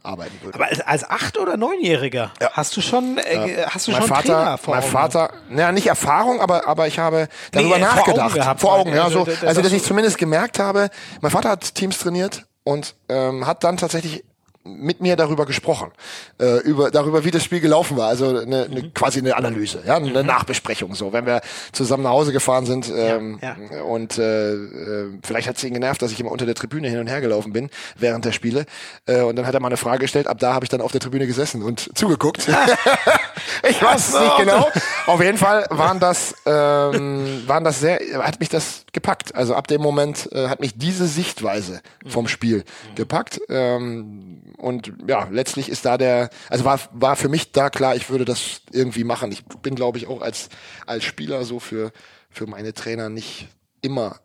arbeiten 0.03 0.37
würde. 0.41 0.55
Aber 0.55 0.67
als, 0.67 0.81
als 0.81 1.09
acht 1.09 1.37
oder 1.37 1.57
neunjähriger 1.57 2.31
ja. 2.41 2.51
hast 2.51 2.75
du 2.75 2.81
schon 2.81 3.17
äh, 3.17 3.61
ja. 3.61 3.69
hast 3.69 3.87
du 3.87 3.91
mein 3.91 4.01
schon 4.01 4.09
Vater, 4.09 4.33
Trainer 4.33 4.57
vor 4.57 4.75
mein 4.75 4.83
Augen? 4.83 4.91
Vater, 4.91 5.33
naja, 5.49 5.71
nicht 5.71 5.87
Erfahrung, 5.87 6.41
aber 6.41 6.67
aber 6.67 6.87
ich 6.87 6.99
habe 6.99 7.29
darüber 7.51 7.77
nee, 7.77 7.83
nachgedacht. 7.83 8.05
Vor 8.05 8.23
Augen, 8.25 8.33
gehabt, 8.33 8.61
vor 8.61 8.73
Augen 8.73 8.93
ja, 8.93 9.09
so, 9.09 9.25
also 9.45 9.61
dass 9.61 9.71
ich 9.71 9.83
zumindest 9.83 10.17
gemerkt 10.17 10.59
habe, 10.59 10.89
mein 11.21 11.31
Vater 11.31 11.49
hat 11.49 11.75
Teams 11.75 11.97
trainiert 11.97 12.45
und 12.63 12.95
ähm, 13.09 13.47
hat 13.47 13.63
dann 13.63 13.77
tatsächlich 13.77 14.23
mit 14.65 15.01
mir 15.01 15.15
darüber 15.15 15.45
gesprochen, 15.45 15.91
äh, 16.39 16.59
über 16.61 16.89
darüber, 16.89 17.25
wie 17.25 17.31
das 17.31 17.43
Spiel 17.43 17.59
gelaufen 17.59 17.97
war. 17.97 18.07
Also 18.07 18.29
eine, 18.29 18.63
eine, 18.63 18.81
mhm. 18.83 18.93
quasi 18.93 19.19
eine 19.19 19.35
Analyse, 19.35 19.83
ja, 19.85 19.95
eine 19.97 20.21
mhm. 20.21 20.25
Nachbesprechung. 20.25 20.95
So, 20.95 21.11
wenn 21.11 21.25
wir 21.25 21.41
zusammen 21.71 22.03
nach 22.03 22.11
Hause 22.11 22.31
gefahren 22.31 22.65
sind 22.65 22.91
ähm, 22.95 23.39
ja, 23.41 23.57
ja. 23.71 23.81
und 23.83 24.17
äh, 24.17 24.53
äh, 24.53 25.09
vielleicht 25.23 25.47
hat 25.47 25.57
es 25.57 25.63
ihn 25.63 25.73
genervt, 25.73 26.01
dass 26.01 26.11
ich 26.11 26.19
immer 26.19 26.31
unter 26.31 26.45
der 26.45 26.55
Tribüne 26.55 26.87
hin 26.87 26.99
und 26.99 27.07
her 27.07 27.19
gelaufen 27.19 27.51
bin 27.51 27.69
während 27.97 28.25
der 28.25 28.31
Spiele. 28.31 28.65
Äh, 29.05 29.21
und 29.21 29.35
dann 29.35 29.45
hat 29.45 29.53
er 29.53 29.59
mal 29.59 29.67
eine 29.67 29.77
Frage 29.77 29.99
gestellt. 29.99 30.27
Ab 30.27 30.39
da 30.39 30.53
habe 30.53 30.65
ich 30.65 30.69
dann 30.69 30.81
auf 30.81 30.91
der 30.91 31.01
Tribüne 31.01 31.27
gesessen 31.27 31.61
und 31.61 31.89
zugeguckt. 31.97 32.47
ich 33.69 33.81
weiß 33.81 34.09
es 34.09 34.19
nicht 34.19 34.37
genau. 34.37 34.69
Auf 35.07 35.21
jeden 35.21 35.37
Fall 35.37 35.65
waren 35.69 35.99
das 35.99 36.35
ähm, 36.45 37.43
waren 37.47 37.63
das 37.63 37.79
sehr, 37.79 37.99
hat 38.19 38.39
mich 38.39 38.49
das 38.49 38.85
gepackt. 38.93 39.35
Also 39.35 39.55
ab 39.55 39.67
dem 39.67 39.81
Moment 39.81 40.29
äh, 40.31 40.47
hat 40.47 40.61
mich 40.61 40.77
diese 40.77 41.07
Sichtweise 41.07 41.81
vom 42.05 42.27
Spiel 42.27 42.59
mhm. 42.59 42.95
gepackt. 42.95 43.41
Ähm, 43.49 44.52
und 44.57 44.93
ja, 45.07 45.27
letztlich 45.31 45.69
ist 45.69 45.85
da 45.85 45.97
der, 45.97 46.29
also 46.49 46.65
war, 46.65 46.79
war 46.91 47.15
für 47.15 47.29
mich 47.29 47.51
da 47.51 47.69
klar, 47.69 47.95
ich 47.95 48.09
würde 48.09 48.25
das 48.25 48.61
irgendwie 48.71 49.03
machen. 49.03 49.31
Ich 49.31 49.43
bin, 49.45 49.75
glaube 49.75 49.97
ich, 49.97 50.07
auch 50.07 50.21
als, 50.21 50.49
als 50.85 51.03
Spieler 51.03 51.43
so 51.43 51.59
für, 51.59 51.91
für 52.29 52.47
meine 52.47 52.73
Trainer 52.73 53.09
nicht 53.09 53.47
immer 53.81 54.19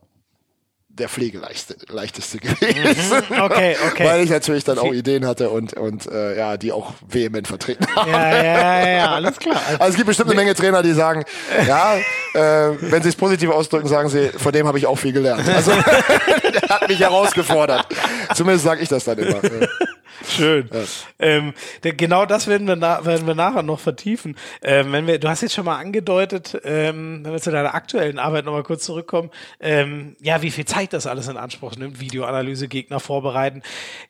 der 0.98 1.08
Pflegeleichteste 1.08 2.38
gewesen. 2.38 3.22
Mhm, 3.28 3.40
okay, 3.40 3.76
okay. 3.86 4.04
Weil 4.04 4.24
ich 4.24 4.30
natürlich 4.30 4.64
dann 4.64 4.78
auch 4.78 4.92
Ideen 4.92 5.26
hatte 5.26 5.50
und, 5.50 5.74
und 5.74 6.06
äh, 6.06 6.36
ja, 6.36 6.56
die 6.56 6.72
auch 6.72 6.92
vehement 7.06 7.46
vertreten 7.46 7.86
haben. 7.94 8.10
Ja, 8.10 8.34
ja, 8.34 8.44
ja, 8.44 8.88
ja 8.88 9.14
alles 9.14 9.38
klar. 9.38 9.60
Also 9.78 9.90
es 9.90 9.96
gibt 9.96 10.06
bestimmt 10.06 10.30
eine 10.30 10.40
Menge 10.40 10.54
Trainer, 10.54 10.82
die 10.82 10.92
sagen, 10.92 11.24
ja, 11.66 11.96
äh, 12.34 12.40
wenn 12.80 13.02
sie 13.02 13.10
es 13.10 13.16
positiv 13.16 13.50
ausdrücken, 13.50 13.88
sagen 13.88 14.08
sie, 14.08 14.28
von 14.30 14.52
dem 14.52 14.66
habe 14.66 14.78
ich 14.78 14.86
auch 14.86 14.98
viel 14.98 15.12
gelernt. 15.12 15.48
Also 15.48 15.70
der 16.52 16.68
hat 16.68 16.88
mich 16.88 17.00
herausgefordert. 17.00 17.86
Zumindest 18.34 18.64
sage 18.64 18.82
ich 18.82 18.88
das 18.88 19.04
dann 19.04 19.18
immer. 19.18 19.40
Schön. 20.26 20.68
Ja. 20.72 20.80
Ähm, 21.18 21.54
genau 21.82 22.26
das 22.26 22.46
werden 22.46 22.66
wir, 22.66 22.80
werden 22.80 23.26
wir 23.26 23.34
nachher 23.34 23.62
noch 23.62 23.80
vertiefen. 23.80 24.36
Ähm, 24.62 24.92
wenn 24.92 25.06
wir, 25.06 25.18
du 25.18 25.28
hast 25.28 25.42
jetzt 25.42 25.54
schon 25.54 25.64
mal 25.64 25.76
angedeutet, 25.78 26.60
ähm, 26.64 27.20
wenn 27.24 27.32
wir 27.32 27.40
zu 27.40 27.50
deiner 27.50 27.74
aktuellen 27.74 28.18
Arbeit 28.18 28.44
nochmal 28.44 28.62
kurz 28.62 28.84
zurückkommen, 28.84 29.30
ähm, 29.60 30.16
ja, 30.20 30.42
wie 30.42 30.50
viel 30.50 30.64
Zeit 30.64 30.92
das 30.92 31.06
alles 31.06 31.28
in 31.28 31.36
Anspruch 31.36 31.76
nimmt, 31.76 32.00
Videoanalyse, 32.00 32.68
Gegner 32.68 33.00
vorbereiten. 33.00 33.62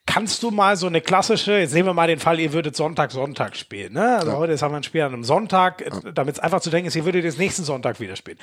Kannst 0.06 0.42
du 0.42 0.50
mal 0.50 0.76
so 0.76 0.86
eine 0.86 1.00
klassische, 1.00 1.58
jetzt 1.58 1.74
nehmen 1.74 1.88
wir 1.88 1.94
mal 1.94 2.08
den 2.08 2.20
Fall, 2.20 2.40
ihr 2.40 2.52
würdet 2.52 2.76
Sonntag, 2.76 3.10
Sonntag 3.10 3.56
spielen. 3.56 3.92
Ne? 3.92 4.16
Also 4.16 4.32
ja. 4.32 4.36
heute 4.36 4.52
ist 4.52 4.62
haben 4.62 4.72
wir 4.72 4.78
ein 4.78 4.82
Spiel 4.82 5.02
an 5.02 5.12
einem 5.12 5.24
Sonntag, 5.24 5.80
ja. 5.80 6.12
damit 6.12 6.36
es 6.36 6.40
einfach 6.40 6.60
zu 6.60 6.70
denken 6.70 6.88
ist, 6.88 6.96
ihr 6.96 7.04
würdet 7.04 7.24
jetzt 7.24 7.38
nächsten 7.38 7.64
Sonntag 7.64 8.00
wieder 8.00 8.16
spielen. 8.16 8.38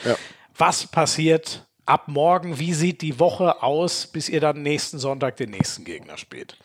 Was 0.57 0.87
passiert 0.87 1.65
ab 1.85 2.07
morgen? 2.07 2.59
Wie 2.59 2.73
sieht 2.73 3.01
die 3.01 3.19
Woche 3.19 3.61
aus, 3.63 4.07
bis 4.07 4.29
ihr 4.29 4.41
dann 4.41 4.61
nächsten 4.61 4.99
Sonntag 4.99 5.37
den 5.37 5.51
nächsten 5.51 5.85
Gegner 5.85 6.17
spielt? 6.17 6.57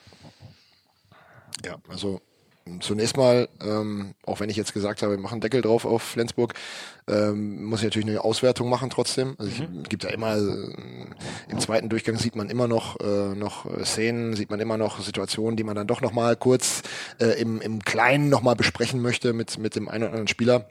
Ja, 1.64 1.76
also 1.88 2.20
zunächst 2.80 3.16
mal, 3.16 3.48
ähm, 3.62 4.14
auch 4.24 4.40
wenn 4.40 4.50
ich 4.50 4.56
jetzt 4.56 4.72
gesagt 4.72 5.02
habe, 5.02 5.12
wir 5.12 5.18
machen 5.18 5.40
Deckel 5.40 5.62
drauf 5.62 5.84
auf 5.84 6.02
Flensburg, 6.02 6.54
ähm, 7.08 7.64
muss 7.64 7.80
ich 7.80 7.86
natürlich 7.86 8.08
eine 8.08 8.22
Auswertung 8.22 8.68
machen 8.68 8.90
trotzdem. 8.90 9.34
Also 9.38 9.50
es 9.50 9.58
mhm. 9.68 9.82
gibt 9.84 10.04
ja 10.04 10.10
immer, 10.10 10.36
äh, 10.36 10.74
im 11.48 11.58
zweiten 11.58 11.88
Durchgang 11.88 12.16
sieht 12.16 12.36
man 12.36 12.48
immer 12.48 12.68
noch, 12.68 13.00
äh, 13.00 13.34
noch 13.34 13.66
Szenen, 13.84 14.36
sieht 14.36 14.50
man 14.50 14.60
immer 14.60 14.76
noch 14.76 15.00
Situationen, 15.00 15.56
die 15.56 15.64
man 15.64 15.74
dann 15.74 15.86
doch 15.86 16.00
nochmal 16.00 16.36
kurz 16.36 16.82
äh, 17.20 17.40
im, 17.40 17.60
im 17.60 17.82
Kleinen 17.82 18.28
nochmal 18.28 18.56
besprechen 18.56 19.00
möchte 19.00 19.32
mit, 19.32 19.58
mit 19.58 19.74
dem 19.74 19.88
einen 19.88 20.04
oder 20.04 20.12
anderen 20.12 20.28
Spieler. 20.28 20.68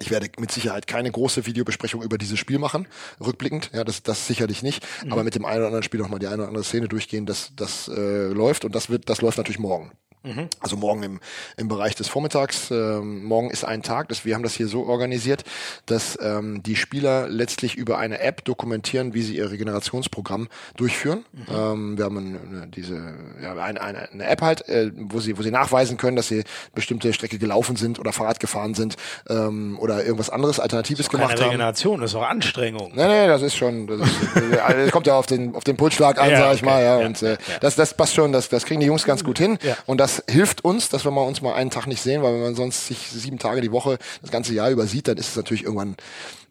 Ich 0.00 0.10
werde 0.10 0.28
mit 0.38 0.50
Sicherheit 0.50 0.86
keine 0.86 1.10
große 1.10 1.46
Videobesprechung 1.46 2.02
über 2.02 2.18
dieses 2.18 2.38
Spiel 2.38 2.58
machen, 2.58 2.86
rückblickend, 3.20 3.70
ja, 3.72 3.84
das, 3.84 4.02
das 4.02 4.26
sicherlich 4.26 4.62
nicht, 4.62 4.84
mhm. 5.04 5.12
aber 5.12 5.24
mit 5.24 5.34
dem 5.34 5.44
einen 5.44 5.58
oder 5.58 5.66
anderen 5.66 5.82
Spiel 5.82 6.00
nochmal 6.00 6.18
die 6.18 6.26
eine 6.26 6.38
oder 6.38 6.48
andere 6.48 6.64
Szene 6.64 6.88
durchgehen, 6.88 7.26
das, 7.26 7.52
das 7.56 7.88
äh, 7.88 8.26
läuft 8.28 8.64
und 8.64 8.74
das 8.74 8.90
wird, 8.90 9.08
das 9.08 9.22
läuft 9.22 9.38
natürlich 9.38 9.58
morgen. 9.58 9.92
Mhm. 10.26 10.48
Also 10.60 10.76
morgen 10.76 11.02
im, 11.02 11.20
im 11.56 11.68
Bereich 11.68 11.94
des 11.94 12.08
Vormittags. 12.08 12.70
Ähm, 12.70 13.24
morgen 13.24 13.50
ist 13.50 13.64
ein 13.64 13.82
Tag. 13.82 14.08
Das, 14.08 14.24
wir 14.24 14.34
haben 14.34 14.42
das 14.42 14.54
hier 14.54 14.66
so 14.66 14.86
organisiert, 14.86 15.44
dass 15.86 16.18
ähm, 16.20 16.62
die 16.62 16.76
Spieler 16.76 17.28
letztlich 17.28 17.76
über 17.76 17.98
eine 17.98 18.20
App 18.20 18.44
dokumentieren, 18.44 19.14
wie 19.14 19.22
sie 19.22 19.36
ihr 19.36 19.50
Regenerationsprogramm 19.50 20.48
durchführen. 20.76 21.24
Mhm. 21.32 21.44
Ähm, 21.54 21.98
wir 21.98 22.04
haben 22.04 22.18
eine, 22.18 22.66
diese 22.66 23.14
ja, 23.42 23.54
eine, 23.54 23.80
eine, 23.80 24.10
eine 24.10 24.26
App 24.26 24.42
halt, 24.42 24.68
äh, 24.68 24.90
wo 24.94 25.20
sie 25.20 25.38
wo 25.38 25.42
sie 25.42 25.50
nachweisen 25.50 25.96
können, 25.96 26.16
dass 26.16 26.28
sie 26.28 26.42
bestimmte 26.74 27.12
Strecke 27.12 27.38
gelaufen 27.38 27.76
sind 27.76 27.98
oder 27.98 28.12
Fahrrad 28.12 28.40
gefahren 28.40 28.74
sind 28.74 28.96
ähm, 29.28 29.78
oder 29.78 30.04
irgendwas 30.04 30.30
anderes 30.30 30.58
Alternatives 30.58 31.08
gemacht 31.08 31.30
keine 31.30 31.40
haben. 31.40 31.48
Regeneration, 31.50 32.00
das 32.00 32.10
ist 32.10 32.16
auch 32.16 32.28
Anstrengung. 32.28 32.92
Nee, 32.94 33.06
nee, 33.06 33.26
das 33.26 33.42
ist 33.42 33.56
schon. 33.56 33.86
Das, 33.86 34.00
ist, 34.00 34.16
das 34.52 34.90
kommt 34.90 35.06
ja 35.06 35.14
auf 35.14 35.26
den 35.26 35.54
auf 35.54 35.64
den 35.64 35.76
Pulsschlag 35.76 36.18
an, 36.20 36.30
ja, 36.30 36.38
sag 36.38 36.54
ich 36.54 36.62
okay. 36.62 36.70
mal. 36.70 36.82
Ja, 36.82 37.00
ja 37.00 37.06
und 37.06 37.22
äh, 37.22 37.36
das 37.60 37.76
das 37.76 37.94
passt 37.94 38.14
schon. 38.14 38.32
Das 38.32 38.48
das 38.48 38.64
kriegen 38.64 38.80
die 38.80 38.86
Jungs 38.86 39.04
ganz 39.04 39.22
gut 39.22 39.38
hin. 39.38 39.58
Ja. 39.62 39.76
Und 39.86 39.98
das 39.98 40.15
das 40.16 40.34
hilft 40.34 40.64
uns, 40.64 40.88
dass 40.88 41.04
wir 41.04 41.10
mal 41.10 41.22
uns 41.22 41.42
mal 41.42 41.54
einen 41.54 41.70
Tag 41.70 41.86
nicht 41.86 42.02
sehen, 42.02 42.22
weil 42.22 42.34
wenn 42.34 42.42
man 42.42 42.54
sonst 42.54 42.86
sich 42.86 42.98
sieben 43.10 43.38
Tage 43.38 43.60
die 43.60 43.72
Woche 43.72 43.98
das 44.22 44.30
ganze 44.30 44.54
Jahr 44.54 44.70
übersieht, 44.70 45.08
dann 45.08 45.16
ist 45.16 45.30
es 45.30 45.36
natürlich 45.36 45.64
irgendwann 45.64 45.96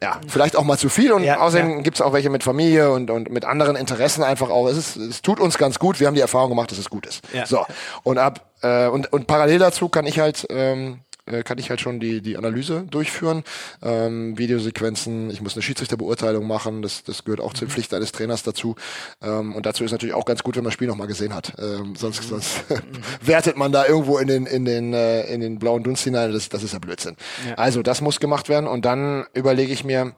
ja, 0.01 0.19
vielleicht 0.28 0.56
auch 0.56 0.63
mal 0.63 0.78
zu 0.78 0.89
viel 0.89 1.13
und 1.13 1.23
ja, 1.23 1.39
außerdem 1.39 1.69
ja. 1.69 1.82
gibt 1.82 1.97
es 1.97 2.01
auch 2.01 2.13
welche 2.13 2.30
mit 2.30 2.43
Familie 2.43 2.91
und, 2.91 3.09
und 3.09 3.32
mit 3.32 3.45
anderen 3.45 3.76
Interessen 3.76 4.24
einfach 4.24 4.49
auch. 4.49 4.68
Es, 4.68 4.78
ist, 4.78 4.97
es 4.97 5.22
tut 5.22 5.39
uns 5.39 5.57
ganz 5.57 5.80
gut. 5.80 5.99
Wir 5.99 6.07
haben 6.07 6.16
die 6.16 6.22
Erfahrung 6.22 6.49
gemacht, 6.49 6.72
dass 6.72 6.78
es 6.78 6.89
gut 6.89 7.05
ist. 7.05 7.22
Ja. 7.34 7.45
So 7.45 7.66
und 8.03 8.18
ab 8.18 8.41
äh, 8.61 8.88
und, 8.88 9.11
und 9.13 9.28
parallel 9.28 9.59
dazu 9.59 9.89
kann 9.89 10.05
ich 10.05 10.20
halt 10.20 10.45
ähm, 10.49 10.99
äh, 11.26 11.43
kann 11.43 11.57
ich 11.57 11.69
halt 11.69 11.82
schon 11.82 11.99
die, 11.99 12.21
die 12.21 12.38
Analyse 12.38 12.86
durchführen. 12.89 13.43
Ähm, 13.82 14.38
Videosequenzen, 14.38 15.30
ich 15.30 15.41
muss 15.41 15.55
eine 15.55 15.61
Schiedsrichterbeurteilung 15.61 16.45
machen, 16.45 16.82
das, 16.82 17.03
das 17.03 17.23
gehört 17.23 17.41
auch 17.41 17.53
zur 17.53 17.67
mhm. 17.67 17.71
Pflicht 17.71 17.93
eines 17.93 18.11
Trainers 18.11 18.43
dazu. 18.43 18.76
Ähm, 19.21 19.55
und 19.55 19.65
dazu 19.65 19.84
ist 19.84 19.91
natürlich 19.91 20.15
auch 20.15 20.26
ganz 20.26 20.43
gut, 20.43 20.55
wenn 20.55 20.63
man 20.63 20.69
das 20.69 20.76
Spiel 20.76 20.88
nochmal 20.88 21.07
gesehen 21.07 21.34
hat. 21.34 21.53
Ähm, 21.57 21.95
sonst 21.95 22.23
mhm. 22.23 22.28
sonst 22.28 22.69
mhm. 22.69 22.78
wertet 23.21 23.57
man 23.57 23.71
da 23.71 23.86
irgendwo 23.86 24.17
in 24.17 24.28
den, 24.28 24.45
in 24.45 24.65
den, 24.65 24.93
äh, 24.93 25.23
in 25.34 25.41
den 25.41 25.59
blauen 25.59 25.84
Dunst 25.84 26.03
hinein. 26.03 26.32
Das, 26.32 26.49
das 26.49 26.63
ist 26.63 26.73
ja 26.73 26.80
Blödsinn. 26.80 27.15
Ja. 27.47 27.55
Also 27.55 27.82
das 27.82 28.01
muss 28.01 28.19
gemacht 28.19 28.49
werden 28.49 28.67
und 28.67 28.86
dann 28.86 29.26
überlege 29.34 29.73
ich 29.73 29.84
mir, 29.84 30.13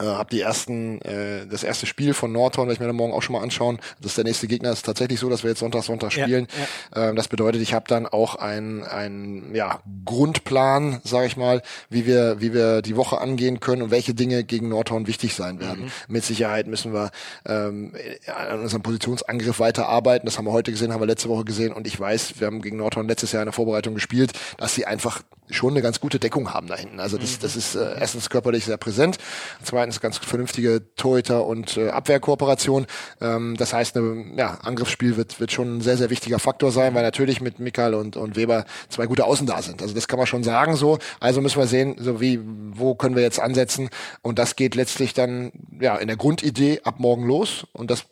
äh, 0.00 0.04
habe 0.04 0.30
die 0.30 0.40
ersten, 0.40 1.00
äh, 1.02 1.46
das 1.46 1.62
erste 1.62 1.86
Spiel 1.86 2.14
von 2.14 2.32
Norton, 2.32 2.64
werde 2.64 2.74
ich 2.74 2.80
mir 2.80 2.86
dann 2.86 2.96
morgen 2.96 3.12
auch 3.12 3.22
schon 3.22 3.34
mal 3.34 3.42
anschauen. 3.42 3.78
Das 4.00 4.12
ist 4.12 4.18
der 4.18 4.24
nächste 4.24 4.46
Gegner. 4.48 4.72
ist 4.72 4.84
tatsächlich 4.84 5.20
so, 5.20 5.28
dass 5.28 5.42
wir 5.42 5.50
jetzt 5.50 5.60
Sonntag, 5.60 5.84
Sonntag 5.84 6.12
spielen. 6.12 6.46
Ja, 6.94 7.02
ja. 7.02 7.08
Ähm, 7.10 7.16
das 7.16 7.28
bedeutet, 7.28 7.60
ich 7.60 7.74
habe 7.74 7.84
dann 7.88 8.06
auch 8.06 8.36
ein, 8.36 8.82
ein 8.84 9.54
ja, 9.54 9.80
Grundplan, 10.04 11.00
sage 11.04 11.26
ich 11.26 11.36
mal, 11.36 11.62
wie 11.90 12.06
wir, 12.06 12.40
wie 12.40 12.54
wir 12.54 12.82
die 12.82 12.96
Woche 12.96 13.20
angehen 13.20 13.60
können 13.60 13.82
und 13.82 13.90
welche 13.90 14.14
Dinge 14.14 14.44
gegen 14.44 14.68
Norton 14.68 15.06
wichtig 15.06 15.34
sein 15.34 15.60
werden. 15.60 15.84
Mhm. 15.84 15.90
Mit 16.08 16.24
Sicherheit 16.24 16.66
müssen 16.66 16.92
wir 16.92 17.10
ähm, 17.46 17.92
an 18.26 18.60
unserem 18.60 18.82
Positionsangriff 18.82 19.60
weiterarbeiten. 19.60 20.26
Das 20.26 20.38
haben 20.38 20.46
wir 20.46 20.52
heute 20.52 20.70
gesehen, 20.70 20.92
haben 20.92 21.00
wir 21.00 21.06
letzte 21.06 21.28
Woche 21.28 21.44
gesehen. 21.44 21.72
Und 21.72 21.86
ich 21.86 21.98
weiß, 21.98 22.40
wir 22.40 22.46
haben 22.46 22.62
gegen 22.62 22.76
Norton 22.76 23.08
letztes 23.08 23.32
Jahr 23.32 23.42
in 23.42 23.46
der 23.46 23.52
Vorbereitung 23.52 23.94
gespielt, 23.94 24.32
dass 24.58 24.74
sie 24.74 24.86
einfach 24.86 25.22
schon 25.50 25.72
eine 25.72 25.82
ganz 25.82 26.00
gute 26.00 26.18
Deckung 26.18 26.52
haben 26.52 26.66
da 26.66 26.76
hinten. 26.76 27.00
Also 27.00 27.18
das, 27.18 27.36
mhm. 27.36 27.42
das 27.42 27.56
ist 27.56 27.74
äh, 27.74 27.98
erstens 27.98 28.30
körperlich 28.30 28.64
sehr 28.64 28.76
präsent, 28.76 29.18
zweitens 29.62 29.89
ganz 29.98 30.18
vernünftige 30.18 30.82
Torhüter- 30.94 31.44
und 31.44 31.76
äh, 31.76 31.88
Abwehrkooperation. 31.88 32.86
Ähm, 33.20 33.56
das 33.56 33.72
heißt, 33.72 33.96
eine, 33.96 34.26
ja, 34.36 34.58
Angriffsspiel 34.62 35.16
wird, 35.16 35.40
wird 35.40 35.50
schon 35.50 35.78
ein 35.78 35.80
sehr, 35.80 35.96
sehr 35.96 36.10
wichtiger 36.10 36.38
Faktor 36.38 36.70
sein, 36.70 36.94
weil 36.94 37.02
natürlich 37.02 37.40
mit 37.40 37.58
Mikal 37.58 37.94
und, 37.94 38.16
und 38.16 38.36
Weber 38.36 38.66
zwei 38.88 39.06
gute 39.06 39.24
Außen 39.24 39.46
da 39.46 39.60
sind. 39.62 39.82
Also 39.82 39.94
das 39.94 40.06
kann 40.06 40.18
man 40.18 40.26
schon 40.26 40.44
sagen 40.44 40.76
so. 40.76 40.98
Also 41.18 41.40
müssen 41.40 41.58
wir 41.58 41.66
sehen, 41.66 41.96
so 41.98 42.20
wie, 42.20 42.38
wo 42.44 42.94
können 42.94 43.16
wir 43.16 43.22
jetzt 43.22 43.40
ansetzen. 43.40 43.88
Und 44.22 44.38
das 44.38 44.54
geht 44.54 44.76
letztlich 44.76 45.14
dann 45.14 45.50
ja 45.80 45.96
in 45.96 46.06
der 46.06 46.16
Grundidee 46.16 46.82
ab 46.84 47.00
morgen 47.00 47.26
los. 47.26 47.66
Und 47.72 47.90
das 47.90 48.04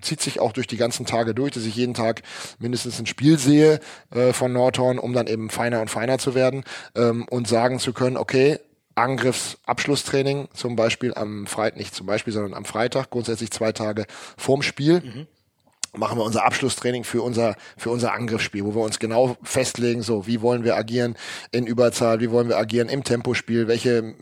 zieht 0.00 0.20
sich 0.20 0.40
auch 0.40 0.52
durch 0.52 0.66
die 0.66 0.76
ganzen 0.76 1.06
Tage 1.06 1.34
durch, 1.34 1.52
dass 1.52 1.64
ich 1.64 1.76
jeden 1.76 1.94
Tag 1.94 2.22
mindestens 2.58 2.98
ein 2.98 3.06
Spiel 3.06 3.38
sehe 3.38 3.80
äh, 4.10 4.32
von 4.32 4.52
Nordhorn, 4.52 4.98
um 4.98 5.12
dann 5.12 5.26
eben 5.26 5.50
feiner 5.50 5.80
und 5.80 5.90
feiner 5.90 6.18
zu 6.18 6.34
werden 6.34 6.64
ähm, 6.94 7.26
und 7.28 7.48
sagen 7.48 7.78
zu 7.78 7.92
können, 7.92 8.16
okay, 8.16 8.58
Angriffsabschlusstraining 8.94 10.48
zum 10.54 10.76
Beispiel 10.76 11.14
am 11.14 11.46
Freitag, 11.46 11.78
nicht 11.78 11.94
zum 11.94 12.06
Beispiel, 12.06 12.32
sondern 12.32 12.54
am 12.54 12.64
Freitag, 12.64 13.10
grundsätzlich 13.10 13.50
zwei 13.50 13.72
Tage 13.72 14.06
vorm 14.36 14.62
Spiel. 14.62 15.00
Mhm 15.00 15.26
machen 15.96 16.18
wir 16.18 16.24
unser 16.24 16.44
Abschlusstraining 16.44 17.04
für 17.04 17.22
unser, 17.22 17.56
für 17.76 17.90
unser 17.90 18.14
Angriffsspiel, 18.14 18.64
wo 18.64 18.74
wir 18.74 18.82
uns 18.82 18.98
genau 18.98 19.36
festlegen, 19.42 20.02
so, 20.02 20.26
wie 20.26 20.40
wollen 20.42 20.64
wir 20.64 20.76
agieren 20.76 21.16
in 21.50 21.66
Überzahl, 21.66 22.20
wie 22.20 22.30
wollen 22.30 22.48
wir 22.48 22.58
agieren 22.58 22.88
im 22.88 23.04
Tempospiel, 23.04 23.68
welche 23.68 24.14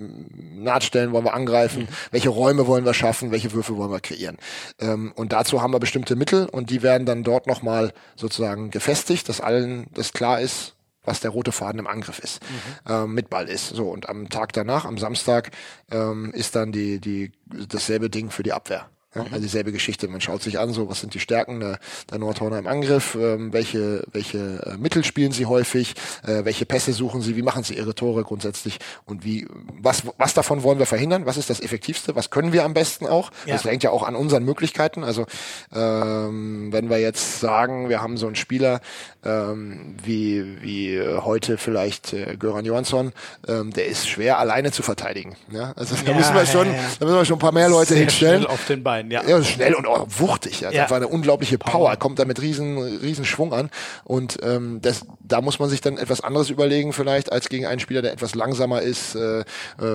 Nahtstellen 0.54 1.12
wollen 1.12 1.24
wir 1.24 1.34
angreifen, 1.34 1.84
mhm. 1.84 1.88
welche 2.10 2.28
Räume 2.28 2.66
wollen 2.66 2.84
wir 2.84 2.94
schaffen, 2.94 3.30
welche 3.30 3.52
Würfel 3.52 3.76
wollen 3.76 3.90
wir 3.90 4.00
kreieren. 4.00 4.36
Ähm, 4.78 5.12
und 5.14 5.32
dazu 5.32 5.62
haben 5.62 5.72
wir 5.72 5.80
bestimmte 5.80 6.16
Mittel 6.16 6.46
und 6.46 6.70
die 6.70 6.82
werden 6.82 7.06
dann 7.06 7.24
dort 7.24 7.46
nochmal 7.46 7.92
sozusagen 8.16 8.70
gefestigt, 8.70 9.28
dass 9.28 9.40
allen 9.40 9.86
das 9.94 10.12
klar 10.12 10.40
ist, 10.40 10.74
was 11.04 11.20
der 11.20 11.30
rote 11.30 11.52
Faden 11.52 11.78
im 11.78 11.86
Angriff 11.86 12.18
ist, 12.18 12.42
mhm. 12.42 12.92
ähm, 12.92 13.14
mit 13.14 13.30
Ball 13.30 13.48
ist. 13.48 13.68
So, 13.68 13.88
und 13.88 14.08
am 14.08 14.28
Tag 14.28 14.52
danach, 14.52 14.84
am 14.84 14.98
Samstag, 14.98 15.50
ähm, 15.90 16.30
ist 16.32 16.54
dann 16.56 16.72
die, 16.72 17.00
die, 17.00 17.32
dasselbe 17.46 18.10
Ding 18.10 18.30
für 18.30 18.42
die 18.42 18.52
Abwehr. 18.52 18.88
Ja, 19.14 19.24
also 19.24 19.40
dieselbe 19.40 19.72
Geschichte. 19.72 20.08
Man 20.08 20.22
schaut 20.22 20.42
sich 20.42 20.58
an, 20.58 20.72
so 20.72 20.88
was 20.88 21.00
sind 21.00 21.12
die 21.12 21.20
Stärken 21.20 21.60
der, 21.60 21.78
der 22.10 22.18
Nordhorner 22.18 22.58
im 22.58 22.66
Angriff, 22.66 23.14
ähm, 23.14 23.52
welche, 23.52 24.04
welche 24.10 24.38
äh, 24.64 24.76
Mittel 24.78 25.04
spielen 25.04 25.32
sie 25.32 25.44
häufig, 25.44 25.94
äh, 26.26 26.44
welche 26.44 26.64
Pässe 26.64 26.94
suchen 26.94 27.20
sie, 27.20 27.36
wie 27.36 27.42
machen 27.42 27.62
sie 27.62 27.74
ihre 27.74 27.94
Tore 27.94 28.24
grundsätzlich 28.24 28.78
und 29.04 29.24
wie, 29.24 29.46
was, 29.80 30.04
was 30.16 30.32
davon 30.32 30.62
wollen 30.62 30.78
wir 30.78 30.86
verhindern, 30.86 31.26
was 31.26 31.36
ist 31.36 31.50
das 31.50 31.60
Effektivste, 31.60 32.16
was 32.16 32.30
können 32.30 32.54
wir 32.54 32.64
am 32.64 32.72
besten 32.72 33.06
auch. 33.06 33.30
Ja. 33.44 33.54
Das 33.54 33.64
hängt 33.64 33.82
ja 33.82 33.90
auch 33.90 34.02
an 34.02 34.16
unseren 34.16 34.44
Möglichkeiten. 34.44 35.04
Also 35.04 35.26
ähm, 35.74 36.72
wenn 36.72 36.88
wir 36.88 36.98
jetzt 36.98 37.40
sagen, 37.40 37.90
wir 37.90 38.00
haben 38.00 38.16
so 38.16 38.26
einen 38.26 38.36
Spieler 38.36 38.80
ähm, 39.24 39.96
wie, 40.02 40.62
wie 40.62 41.00
heute 41.00 41.58
vielleicht 41.58 42.14
äh, 42.14 42.36
Göran 42.38 42.64
Johansson, 42.64 43.12
ähm, 43.46 43.72
der 43.72 43.86
ist 43.86 44.08
schwer 44.08 44.38
alleine 44.38 44.72
zu 44.72 44.82
verteidigen. 44.82 45.36
Ja? 45.50 45.72
Also 45.76 45.96
da 45.96 46.12
ja, 46.12 46.16
müssen 46.16 46.34
wir 46.34 46.46
schon, 46.46 46.68
da 46.98 47.04
müssen 47.04 47.18
wir 47.18 47.24
schon 47.26 47.36
ein 47.36 47.40
paar 47.40 47.52
mehr 47.52 47.68
Leute 47.68 47.90
Sehr 47.90 47.98
hinstellen. 47.98 48.46
Auf 48.46 48.66
den 48.66 48.82
Beinen 48.82 49.01
sein, 49.02 49.10
ja. 49.10 49.22
Ja, 49.26 49.42
schnell 49.42 49.74
und 49.74 49.86
auch 49.86 50.06
wuchtig. 50.18 50.60
Ja. 50.60 50.70
ja. 50.70 50.82
Das 50.82 50.90
war 50.90 50.96
eine 50.96 51.08
unglaubliche 51.08 51.58
Power. 51.58 51.72
Power. 51.72 51.96
Kommt 51.96 52.18
da 52.18 52.24
mit 52.24 52.40
riesen, 52.40 52.78
riesen 52.78 53.24
Schwung 53.24 53.52
an. 53.52 53.70
Und 54.04 54.38
ähm, 54.42 54.80
das, 54.80 55.06
da 55.20 55.40
muss 55.40 55.58
man 55.58 55.68
sich 55.68 55.80
dann 55.80 55.98
etwas 55.98 56.20
anderes 56.20 56.50
überlegen, 56.50 56.92
vielleicht, 56.92 57.32
als 57.32 57.48
gegen 57.48 57.66
einen 57.66 57.80
Spieler, 57.80 58.02
der 58.02 58.12
etwas 58.12 58.34
langsamer 58.34 58.82
ist, 58.82 59.14
äh, 59.14 59.40
äh, 59.40 59.44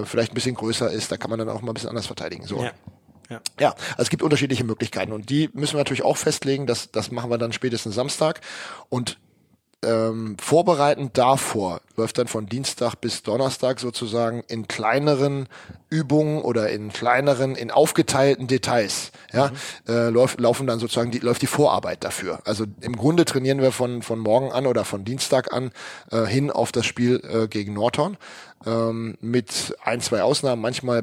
vielleicht 0.05 0.31
ein 0.31 0.35
bisschen 0.35 0.55
größer 0.55 0.91
ist. 0.91 1.11
Da 1.11 1.17
kann 1.17 1.29
man 1.29 1.39
dann 1.39 1.49
auch 1.49 1.61
mal 1.61 1.71
ein 1.71 1.73
bisschen 1.73 1.89
anders 1.89 2.07
verteidigen. 2.07 2.45
So. 2.45 2.63
Ja. 2.63 2.71
Ja. 3.29 3.41
ja, 3.59 3.69
also 3.71 4.03
es 4.03 4.09
gibt 4.09 4.23
unterschiedliche 4.23 4.63
Möglichkeiten 4.63 5.11
und 5.11 5.29
die 5.29 5.49
müssen 5.51 5.73
wir 5.73 5.79
natürlich 5.79 6.03
auch 6.03 6.15
festlegen. 6.15 6.65
Das, 6.65 6.91
das 6.91 7.11
machen 7.11 7.29
wir 7.29 7.37
dann 7.37 7.51
spätestens 7.51 7.93
Samstag. 7.93 8.39
Und 8.87 9.17
ähm, 9.87 10.35
vorbereitend 10.39 11.17
davor 11.17 11.81
läuft 11.95 12.17
dann 12.17 12.27
von 12.27 12.45
Dienstag 12.45 12.95
bis 12.95 13.23
Donnerstag 13.23 13.79
sozusagen 13.79 14.43
in 14.47 14.67
kleineren 14.67 15.47
Übungen 15.89 16.41
oder 16.41 16.69
in 16.69 16.91
kleineren, 16.91 17.55
in 17.55 17.71
aufgeteilten 17.71 18.47
Details. 18.47 19.11
Ja, 19.31 19.47
mhm. 19.47 19.55
äh, 19.87 20.09
läuft, 20.09 20.39
laufen 20.39 20.67
dann 20.67 20.79
sozusagen 20.79 21.11
die, 21.11 21.19
läuft 21.19 21.41
die 21.41 21.47
Vorarbeit 21.47 22.03
dafür. 22.03 22.39
Also 22.45 22.65
im 22.81 22.95
Grunde 22.97 23.25
trainieren 23.25 23.61
wir 23.61 23.71
von 23.71 24.01
von 24.01 24.19
morgen 24.19 24.51
an 24.51 24.67
oder 24.67 24.83
von 24.83 25.05
Dienstag 25.05 25.53
an 25.53 25.71
äh, 26.11 26.25
hin 26.25 26.51
auf 26.51 26.71
das 26.71 26.85
Spiel 26.85 27.21
äh, 27.23 27.47
gegen 27.47 27.73
Norton 27.73 28.17
ähm, 28.65 29.17
mit 29.21 29.75
ein, 29.83 30.01
zwei 30.01 30.23
Ausnahmen. 30.23 30.61
Manchmal 30.61 30.99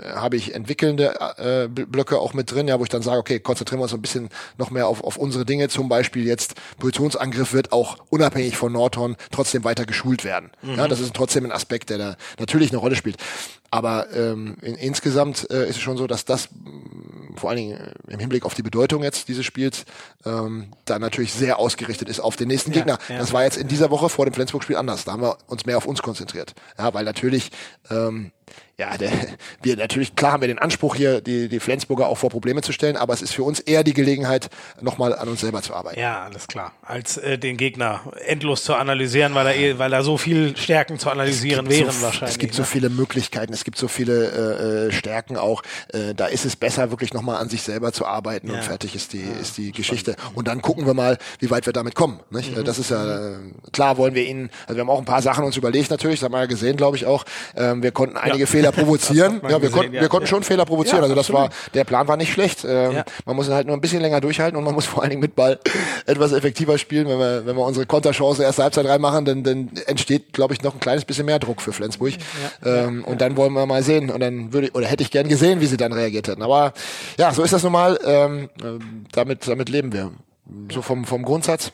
äh, 0.00 0.14
habe 0.14 0.36
ich 0.36 0.54
entwickelnde 0.54 1.14
äh, 1.36 1.68
Blöcke 1.68 2.18
auch 2.18 2.34
mit 2.34 2.52
drin, 2.52 2.68
ja, 2.68 2.78
wo 2.78 2.84
ich 2.84 2.88
dann 2.88 3.02
sage, 3.02 3.18
okay, 3.18 3.40
konzentrieren 3.40 3.80
wir 3.80 3.84
uns 3.84 3.94
ein 3.94 4.02
bisschen 4.02 4.28
noch 4.58 4.70
mehr 4.70 4.86
auf, 4.88 5.02
auf 5.02 5.16
unsere 5.16 5.44
Dinge. 5.44 5.68
Zum 5.68 5.88
Beispiel 5.88 6.26
jetzt 6.26 6.54
Positionsangriff 6.78 7.52
wird 7.52 7.72
auch 7.72 7.98
unabhängig 8.10 8.56
von 8.56 8.72
Nordhorn 8.72 9.16
trotzdem 9.30 9.64
weiter 9.64 9.86
geschult 9.86 10.24
werden. 10.24 10.50
Mhm. 10.62 10.76
Ja, 10.76 10.88
das 10.88 11.00
ist 11.00 11.14
trotzdem 11.14 11.44
ein 11.44 11.52
Aspekt, 11.52 11.90
der 11.90 11.98
da 11.98 12.16
natürlich 12.38 12.70
eine 12.70 12.78
Rolle 12.78 12.96
spielt. 12.96 13.16
Aber 13.74 14.06
ähm, 14.14 14.56
in, 14.62 14.76
insgesamt 14.76 15.50
äh, 15.50 15.64
ist 15.68 15.76
es 15.76 15.80
schon 15.80 15.96
so, 15.96 16.06
dass 16.06 16.24
das 16.24 16.48
mh, 16.52 17.36
vor 17.36 17.50
allen 17.50 17.56
Dingen 17.56 17.76
äh, 17.76 18.12
im 18.12 18.20
Hinblick 18.20 18.44
auf 18.44 18.54
die 18.54 18.62
Bedeutung 18.62 19.02
jetzt 19.02 19.26
dieses 19.26 19.44
Spiels 19.44 19.84
ähm, 20.24 20.68
da 20.84 21.00
natürlich 21.00 21.32
sehr 21.32 21.58
ausgerichtet 21.58 22.08
ist 22.08 22.20
auf 22.20 22.36
den 22.36 22.46
nächsten 22.46 22.70
ja, 22.70 22.76
Gegner. 22.76 22.98
Ja. 23.08 23.18
Das 23.18 23.32
war 23.32 23.42
jetzt 23.42 23.56
in 23.56 23.66
dieser 23.66 23.90
Woche 23.90 24.08
vor 24.08 24.26
dem 24.26 24.32
Flensburg-Spiel 24.32 24.76
anders. 24.76 25.02
Da 25.02 25.12
haben 25.12 25.22
wir 25.22 25.38
uns 25.48 25.66
mehr 25.66 25.76
auf 25.76 25.86
uns 25.86 26.02
konzentriert. 26.02 26.54
Ja, 26.78 26.94
weil 26.94 27.04
natürlich 27.04 27.50
ähm, 27.90 28.30
ja, 28.76 28.96
der, 28.96 29.10
wir 29.62 29.76
natürlich, 29.76 30.16
klar 30.16 30.32
haben 30.32 30.40
wir 30.40 30.48
den 30.48 30.58
Anspruch 30.58 30.96
hier, 30.96 31.20
die, 31.20 31.48
die 31.48 31.60
Flensburger 31.60 32.08
auch 32.08 32.18
vor 32.18 32.30
Probleme 32.30 32.60
zu 32.60 32.72
stellen, 32.72 32.96
aber 32.96 33.14
es 33.14 33.22
ist 33.22 33.32
für 33.32 33.44
uns 33.44 33.60
eher 33.60 33.84
die 33.84 33.94
Gelegenheit, 33.94 34.50
nochmal 34.80 35.14
an 35.14 35.28
uns 35.28 35.42
selber 35.42 35.62
zu 35.62 35.74
arbeiten. 35.74 36.00
Ja, 36.00 36.22
alles 36.24 36.48
klar. 36.48 36.72
Als 36.82 37.16
äh, 37.16 37.38
den 37.38 37.56
Gegner 37.56 38.00
endlos 38.26 38.64
zu 38.64 38.74
analysieren, 38.74 39.34
weil 39.34 39.46
er, 39.46 39.56
eh, 39.56 39.78
weil 39.78 39.90
da 39.90 40.02
so 40.02 40.18
viel 40.18 40.56
Stärken 40.56 40.98
zu 40.98 41.08
analysieren 41.08 41.68
wären 41.68 41.92
so, 41.92 42.02
wahrscheinlich. 42.02 42.34
Es 42.34 42.38
gibt 42.38 42.54
ne? 42.54 42.56
so 42.56 42.64
viele 42.64 42.90
Möglichkeiten, 42.90 43.52
es 43.52 43.62
gibt 43.62 43.78
so 43.78 43.86
viele 43.86 44.88
äh, 44.88 44.88
äh, 44.88 44.92
Stärken 44.92 45.36
auch. 45.36 45.62
Äh, 45.92 46.14
da 46.14 46.26
ist 46.26 46.44
es 46.44 46.56
besser, 46.56 46.90
wirklich 46.90 47.14
nochmal 47.14 47.36
an 47.36 47.48
sich 47.48 47.62
selber 47.62 47.92
zu 47.92 48.06
arbeiten 48.06 48.48
ja. 48.48 48.54
und 48.54 48.64
fertig 48.64 48.96
ist 48.96 49.12
die, 49.12 49.22
ja, 49.22 49.40
ist 49.40 49.56
die 49.56 49.70
Geschichte. 49.70 50.16
Und 50.34 50.48
dann 50.48 50.62
gucken 50.62 50.84
wir 50.84 50.94
mal, 50.94 51.18
wie 51.38 51.48
weit 51.50 51.66
wir 51.66 51.72
damit 51.72 51.94
kommen. 51.94 52.18
Nicht? 52.30 52.56
Mhm. 52.56 52.64
Das 52.64 52.80
ist 52.80 52.90
ja, 52.90 53.34
äh, 53.34 53.36
klar 53.72 53.98
wollen 53.98 54.16
wir 54.16 54.26
ihnen, 54.26 54.50
also 54.66 54.74
wir 54.74 54.80
haben 54.80 54.90
auch 54.90 54.98
ein 54.98 55.04
paar 55.04 55.22
Sachen 55.22 55.44
uns 55.44 55.56
überlegt 55.56 55.90
natürlich, 55.90 56.18
das 56.18 56.24
haben 56.24 56.32
wir 56.32 56.40
ja 56.40 56.46
gesehen, 56.46 56.76
glaube 56.76 56.96
ich 56.96 57.06
auch. 57.06 57.24
Ähm, 57.54 57.84
wir 57.84 57.92
konnten 57.92 58.16
einige. 58.34 58.46
Fehler 58.46 58.72
provozieren. 58.72 59.40
ja, 59.42 59.48
wir, 59.48 59.58
gesehen, 59.58 59.72
konnten, 59.72 59.92
wir 59.92 60.08
konnten 60.08 60.26
schon 60.26 60.42
Fehler 60.42 60.64
provozieren. 60.64 61.02
also 61.02 61.14
das 61.14 61.32
war, 61.32 61.50
der 61.74 61.84
Plan 61.84 62.08
war 62.08 62.16
nicht 62.16 62.32
schlecht. 62.32 62.64
Ähm, 62.68 63.02
man 63.24 63.36
muss 63.36 63.48
halt 63.48 63.66
nur 63.66 63.76
ein 63.76 63.80
bisschen 63.80 64.00
länger 64.00 64.20
durchhalten 64.20 64.56
und 64.56 64.64
man 64.64 64.74
muss 64.74 64.86
vor 64.86 65.02
allen 65.02 65.10
Dingen 65.10 65.22
mit 65.22 65.34
Ball 65.34 65.58
etwas 66.06 66.32
effektiver 66.32 66.78
spielen. 66.78 67.08
Wenn 67.08 67.18
wir, 67.18 67.46
wenn 67.46 67.56
wir 67.56 67.64
unsere 67.64 67.86
Konterchance 67.86 68.42
erste 68.42 68.62
Halbzeit 68.62 68.86
reinmachen, 68.86 69.24
dann, 69.24 69.42
dann 69.42 69.70
entsteht, 69.86 70.32
glaube 70.32 70.54
ich, 70.54 70.62
noch 70.62 70.74
ein 70.74 70.80
kleines 70.80 71.04
bisschen 71.04 71.26
mehr 71.26 71.38
Druck 71.38 71.60
für 71.60 71.72
Flensburg. 71.72 72.14
Ähm, 72.64 73.04
und 73.04 73.20
dann 73.20 73.36
wollen 73.36 73.52
wir 73.52 73.66
mal 73.66 73.82
sehen. 73.82 74.10
Und 74.10 74.20
dann 74.20 74.52
würde 74.52 74.70
oder 74.72 74.86
hätte 74.86 75.02
ich 75.02 75.10
gern 75.10 75.28
gesehen, 75.28 75.60
wie 75.60 75.66
sie 75.66 75.76
dann 75.76 75.92
reagiert 75.92 76.28
hätten. 76.28 76.42
Aber 76.42 76.72
ja, 77.18 77.32
so 77.32 77.42
ist 77.42 77.52
das 77.52 77.62
nun 77.62 77.72
mal. 77.72 77.98
Ähm, 78.04 78.50
damit, 79.12 79.46
damit 79.46 79.68
leben 79.68 79.92
wir. 79.92 80.10
So 80.72 80.82
vom, 80.82 81.04
vom 81.04 81.22
Grundsatz. 81.22 81.72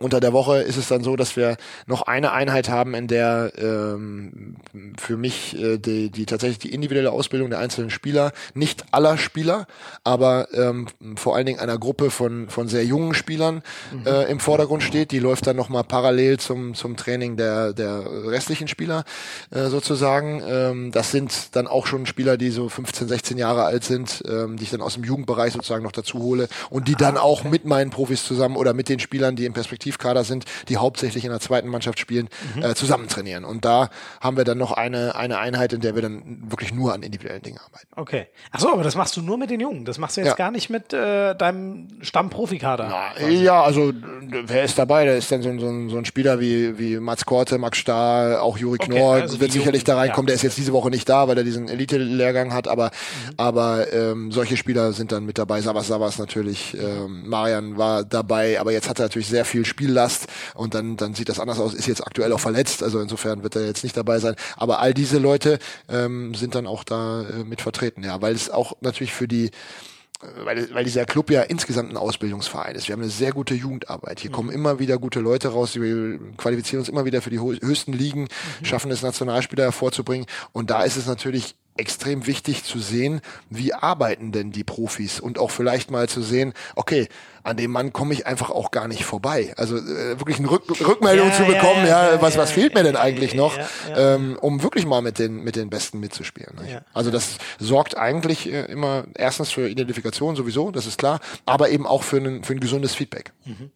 Unter 0.00 0.18
der 0.18 0.32
Woche 0.32 0.62
ist 0.62 0.76
es 0.76 0.88
dann 0.88 1.04
so, 1.04 1.14
dass 1.14 1.36
wir 1.36 1.56
noch 1.86 2.02
eine 2.02 2.32
Einheit 2.32 2.68
haben, 2.68 2.94
in 2.94 3.06
der 3.06 3.52
ähm, 3.58 4.56
für 4.98 5.16
mich 5.16 5.58
äh, 5.60 5.78
die, 5.78 6.10
die 6.10 6.26
tatsächlich 6.26 6.58
die 6.58 6.72
individuelle 6.72 7.12
Ausbildung 7.12 7.50
der 7.50 7.58
einzelnen 7.58 7.90
Spieler, 7.90 8.32
nicht 8.54 8.84
aller 8.92 9.18
Spieler, 9.18 9.66
aber 10.02 10.48
ähm, 10.54 10.86
vor 11.16 11.36
allen 11.36 11.46
Dingen 11.46 11.60
einer 11.60 11.78
Gruppe 11.78 12.10
von, 12.10 12.48
von 12.48 12.66
sehr 12.68 12.84
jungen 12.84 13.14
Spielern 13.14 13.62
mhm. 13.92 14.06
äh, 14.06 14.24
im 14.24 14.40
Vordergrund 14.40 14.82
steht. 14.82 15.12
Die 15.12 15.18
läuft 15.18 15.46
dann 15.46 15.56
nochmal 15.56 15.84
parallel 15.84 16.38
zum, 16.38 16.74
zum 16.74 16.96
Training 16.96 17.36
der, 17.36 17.74
der 17.74 18.02
restlichen 18.24 18.68
Spieler 18.68 19.04
äh, 19.50 19.66
sozusagen. 19.66 20.42
Ähm, 20.46 20.92
das 20.92 21.10
sind 21.10 21.54
dann 21.54 21.66
auch 21.66 21.86
schon 21.86 22.06
Spieler, 22.06 22.38
die 22.38 22.50
so 22.50 22.70
15, 22.70 23.06
16 23.06 23.38
Jahre 23.38 23.64
alt 23.64 23.84
sind, 23.84 24.22
ähm, 24.26 24.56
die 24.56 24.64
ich 24.64 24.70
dann 24.70 24.80
aus 24.80 24.94
dem 24.94 25.04
Jugendbereich 25.04 25.52
sozusagen 25.52 25.84
noch 25.84 25.92
dazu 25.92 26.20
hole 26.20 26.48
und 26.70 26.88
die 26.88 26.94
dann 26.94 27.18
ah, 27.18 27.20
auch 27.20 27.44
mit 27.44 27.66
meinen 27.66 27.90
Profis 27.90 28.24
zusammen 28.24 28.56
oder 28.56 28.72
mit 28.72 28.88
den 28.88 28.98
Spielern, 28.98 29.36
die 29.36 29.44
in 29.44 29.52
Perspektive 29.52 29.89
Aktivkader 29.90 30.24
sind, 30.24 30.44
die 30.68 30.76
hauptsächlich 30.76 31.24
in 31.24 31.30
der 31.30 31.40
zweiten 31.40 31.68
Mannschaft 31.68 31.98
spielen, 31.98 32.28
mhm. 32.54 32.62
äh, 32.62 32.74
zusammen 32.74 33.08
trainieren. 33.08 33.44
Und 33.44 33.64
da 33.64 33.90
haben 34.20 34.36
wir 34.36 34.44
dann 34.44 34.58
noch 34.58 34.72
eine, 34.72 35.16
eine 35.16 35.38
Einheit, 35.38 35.72
in 35.72 35.80
der 35.80 35.94
wir 35.94 36.02
dann 36.02 36.42
wirklich 36.48 36.72
nur 36.72 36.94
an 36.94 37.02
individuellen 37.02 37.42
Dingen 37.42 37.58
arbeiten. 37.58 37.88
Okay. 37.96 38.26
Achso, 38.52 38.72
aber 38.72 38.84
das 38.84 38.94
machst 38.94 39.16
du 39.16 39.22
nur 39.22 39.36
mit 39.36 39.50
den 39.50 39.60
Jungen. 39.60 39.84
Das 39.84 39.98
machst 39.98 40.16
du 40.16 40.20
jetzt 40.20 40.30
ja. 40.30 40.34
gar 40.36 40.50
nicht 40.50 40.70
mit 40.70 40.92
äh, 40.92 41.34
deinem 41.34 41.88
Stammprofikader. 42.00 43.14
Ja, 43.28 43.62
also 43.62 43.92
wer 44.30 44.64
ist 44.64 44.78
dabei? 44.78 45.04
Da 45.04 45.12
ist 45.12 45.30
dann 45.32 45.42
so, 45.42 45.58
so, 45.58 45.88
so 45.88 45.98
ein 45.98 46.04
Spieler 46.04 46.40
wie, 46.40 46.78
wie 46.78 46.98
Mats 46.98 47.24
Korte, 47.24 47.58
Max 47.58 47.78
Stahl, 47.78 48.36
auch 48.36 48.56
Juri 48.56 48.78
okay, 48.80 48.92
Knorr 48.92 49.14
also 49.14 49.40
wird 49.40 49.52
sicherlich 49.52 49.82
Jungen, 49.82 49.86
da 49.86 49.96
reinkommen. 49.96 50.26
Ja. 50.26 50.30
Der 50.30 50.34
ist 50.36 50.42
jetzt 50.42 50.58
diese 50.58 50.72
Woche 50.72 50.90
nicht 50.90 51.08
da, 51.08 51.26
weil 51.26 51.36
er 51.36 51.44
diesen 51.44 51.68
Elite-Lehrgang 51.68 52.52
hat, 52.52 52.68
aber, 52.68 52.86
mhm. 52.86 53.34
aber 53.36 53.92
ähm, 53.92 54.30
solche 54.30 54.56
Spieler 54.56 54.92
sind 54.92 55.10
dann 55.12 55.24
mit 55.24 55.38
dabei. 55.38 55.60
Savas 55.60 55.88
Savas 55.88 56.18
natürlich, 56.18 56.76
ähm, 56.78 57.28
Marian 57.28 57.76
war 57.76 58.04
dabei, 58.04 58.60
aber 58.60 58.72
jetzt 58.72 58.88
hat 58.88 58.98
er 59.00 59.06
natürlich 59.06 59.28
sehr 59.28 59.44
viel 59.44 59.64
Spiel 59.64 59.79
Spiellast 59.80 60.26
und 60.54 60.74
dann, 60.74 60.96
dann 60.96 61.14
sieht 61.14 61.28
das 61.28 61.40
anders 61.40 61.58
aus, 61.58 61.74
ist 61.74 61.86
jetzt 61.86 62.06
aktuell 62.06 62.32
auch 62.32 62.40
verletzt, 62.40 62.82
also 62.82 63.00
insofern 63.00 63.42
wird 63.42 63.56
er 63.56 63.66
jetzt 63.66 63.82
nicht 63.82 63.96
dabei 63.96 64.18
sein. 64.18 64.34
Aber 64.56 64.80
all 64.80 64.92
diese 64.92 65.18
Leute 65.18 65.58
ähm, 65.88 66.34
sind 66.34 66.54
dann 66.54 66.66
auch 66.66 66.84
da 66.84 67.22
äh, 67.22 67.44
mit 67.44 67.62
vertreten, 67.62 68.04
ja, 68.04 68.20
weil 68.20 68.34
es 68.34 68.50
auch 68.50 68.74
natürlich 68.80 69.12
für 69.12 69.26
die 69.26 69.46
äh, 69.46 70.44
weil, 70.44 70.74
weil 70.74 70.84
dieser 70.84 71.06
Club 71.06 71.30
ja 71.30 71.42
insgesamt 71.42 71.90
ein 71.90 71.96
Ausbildungsverein 71.96 72.74
ist. 72.74 72.88
Wir 72.88 72.92
haben 72.92 73.02
eine 73.02 73.10
sehr 73.10 73.32
gute 73.32 73.54
Jugendarbeit. 73.54 74.20
Hier 74.20 74.30
mhm. 74.30 74.34
kommen 74.34 74.50
immer 74.50 74.78
wieder 74.78 74.98
gute 74.98 75.20
Leute 75.20 75.48
raus, 75.48 75.74
wir 75.74 76.18
qualifizieren 76.36 76.80
uns 76.80 76.88
immer 76.90 77.06
wieder 77.06 77.22
für 77.22 77.30
die 77.30 77.40
höchsten 77.40 77.94
Ligen, 77.94 78.22
mhm. 78.22 78.64
schaffen 78.64 78.90
es, 78.90 79.02
Nationalspieler 79.02 79.64
hervorzubringen. 79.64 80.26
Und 80.52 80.70
da 80.70 80.82
ist 80.82 80.96
es 80.96 81.06
natürlich 81.06 81.54
extrem 81.80 82.26
wichtig 82.26 82.62
zu 82.62 82.78
sehen, 82.78 83.20
wie 83.48 83.72
arbeiten 83.72 84.30
denn 84.30 84.52
die 84.52 84.64
Profis 84.64 85.18
und 85.18 85.38
auch 85.38 85.50
vielleicht 85.50 85.90
mal 85.90 86.08
zu 86.08 86.22
sehen, 86.22 86.52
okay, 86.76 87.08
an 87.42 87.56
dem 87.56 87.70
Mann 87.70 87.92
komme 87.92 88.12
ich 88.12 88.26
einfach 88.26 88.50
auch 88.50 88.70
gar 88.70 88.86
nicht 88.86 89.04
vorbei. 89.04 89.54
Also 89.56 89.78
äh, 89.78 90.18
wirklich 90.18 90.38
eine 90.38 90.50
Rück 90.50 90.68
Rückmeldung 90.86 91.28
ja, 91.28 91.34
zu 91.34 91.44
bekommen, 91.44 91.86
ja, 91.86 92.12
ja 92.12 92.22
was 92.22 92.36
was 92.36 92.50
fehlt 92.50 92.74
mir 92.74 92.84
denn 92.84 92.96
eigentlich 92.96 93.34
noch, 93.34 93.56
ähm, 93.96 94.38
um 94.40 94.62
wirklich 94.62 94.84
mal 94.84 95.00
mit 95.00 95.18
den 95.18 95.42
mit 95.42 95.56
den 95.56 95.70
Besten 95.70 96.00
mitzuspielen. 96.00 96.54
Also 96.92 97.10
das 97.10 97.38
sorgt 97.58 97.96
eigentlich 97.96 98.52
äh, 98.52 98.66
immer 98.66 99.04
erstens 99.14 99.50
für 99.50 99.68
Identifikation 99.68 100.36
sowieso, 100.36 100.70
das 100.70 100.86
ist 100.86 100.98
klar, 100.98 101.20
aber 101.46 101.70
eben 101.70 101.86
auch 101.86 102.02
für 102.02 102.18
ein 102.18 102.44
für 102.44 102.52
ein 102.52 102.60
gesundes 102.60 102.94
Feedback. 102.94 103.32
Mhm. 103.44 103.70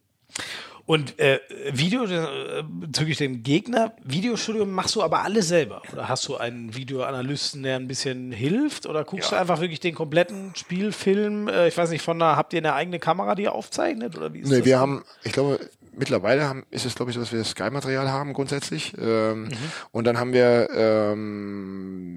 Und 0.87 1.17
äh, 1.19 1.39
Video 1.71 2.05
äh, 2.05 2.63
bezüglich 2.63 3.17
dem 3.17 3.41
Gegner, 3.41 3.93
Videostudium 4.03 4.71
machst 4.71 4.95
du 4.95 5.01
aber 5.01 5.23
alles 5.23 5.47
selber? 5.47 5.81
Oder 5.91 6.07
hast 6.07 6.27
du 6.27 6.37
einen 6.37 6.75
Videoanalysten, 6.75 7.63
der 7.63 7.77
ein 7.77 7.87
bisschen 7.87 8.31
hilft? 8.31 8.85
Oder 8.85 9.03
guckst 9.03 9.31
ja. 9.31 9.37
du 9.37 9.41
einfach 9.41 9.61
wirklich 9.61 9.79
den 9.79 9.95
kompletten 9.95 10.53
Spielfilm? 10.55 11.47
Äh, 11.47 11.69
ich 11.69 11.77
weiß 11.77 11.89
nicht, 11.89 12.03
von 12.03 12.19
da 12.19 12.35
habt 12.35 12.53
ihr 12.53 12.59
eine 12.59 12.75
eigene 12.75 12.99
Kamera, 12.99 13.33
die 13.33 13.43
ihr 13.43 13.53
aufzeichnet? 13.53 14.15
Oder 14.15 14.33
wie 14.33 14.41
ist 14.41 14.49
nee, 14.49 14.57
das? 14.57 14.65
wir 14.65 14.79
haben, 14.79 15.03
ich 15.23 15.31
glaube, 15.31 15.59
mittlerweile 15.97 16.47
haben, 16.47 16.65
ist 16.69 16.85
es, 16.85 16.95
glaube 16.95 17.11
ich, 17.11 17.15
so, 17.15 17.21
dass 17.21 17.31
wir 17.31 17.43
Sky-Material 17.43 18.09
haben 18.09 18.33
grundsätzlich. 18.33 18.93
Ähm, 18.99 19.43
mhm. 19.43 19.51
Und 19.91 20.05
dann 20.05 20.19
haben 20.19 20.33
wir, 20.33 20.69
ähm, 20.75 22.15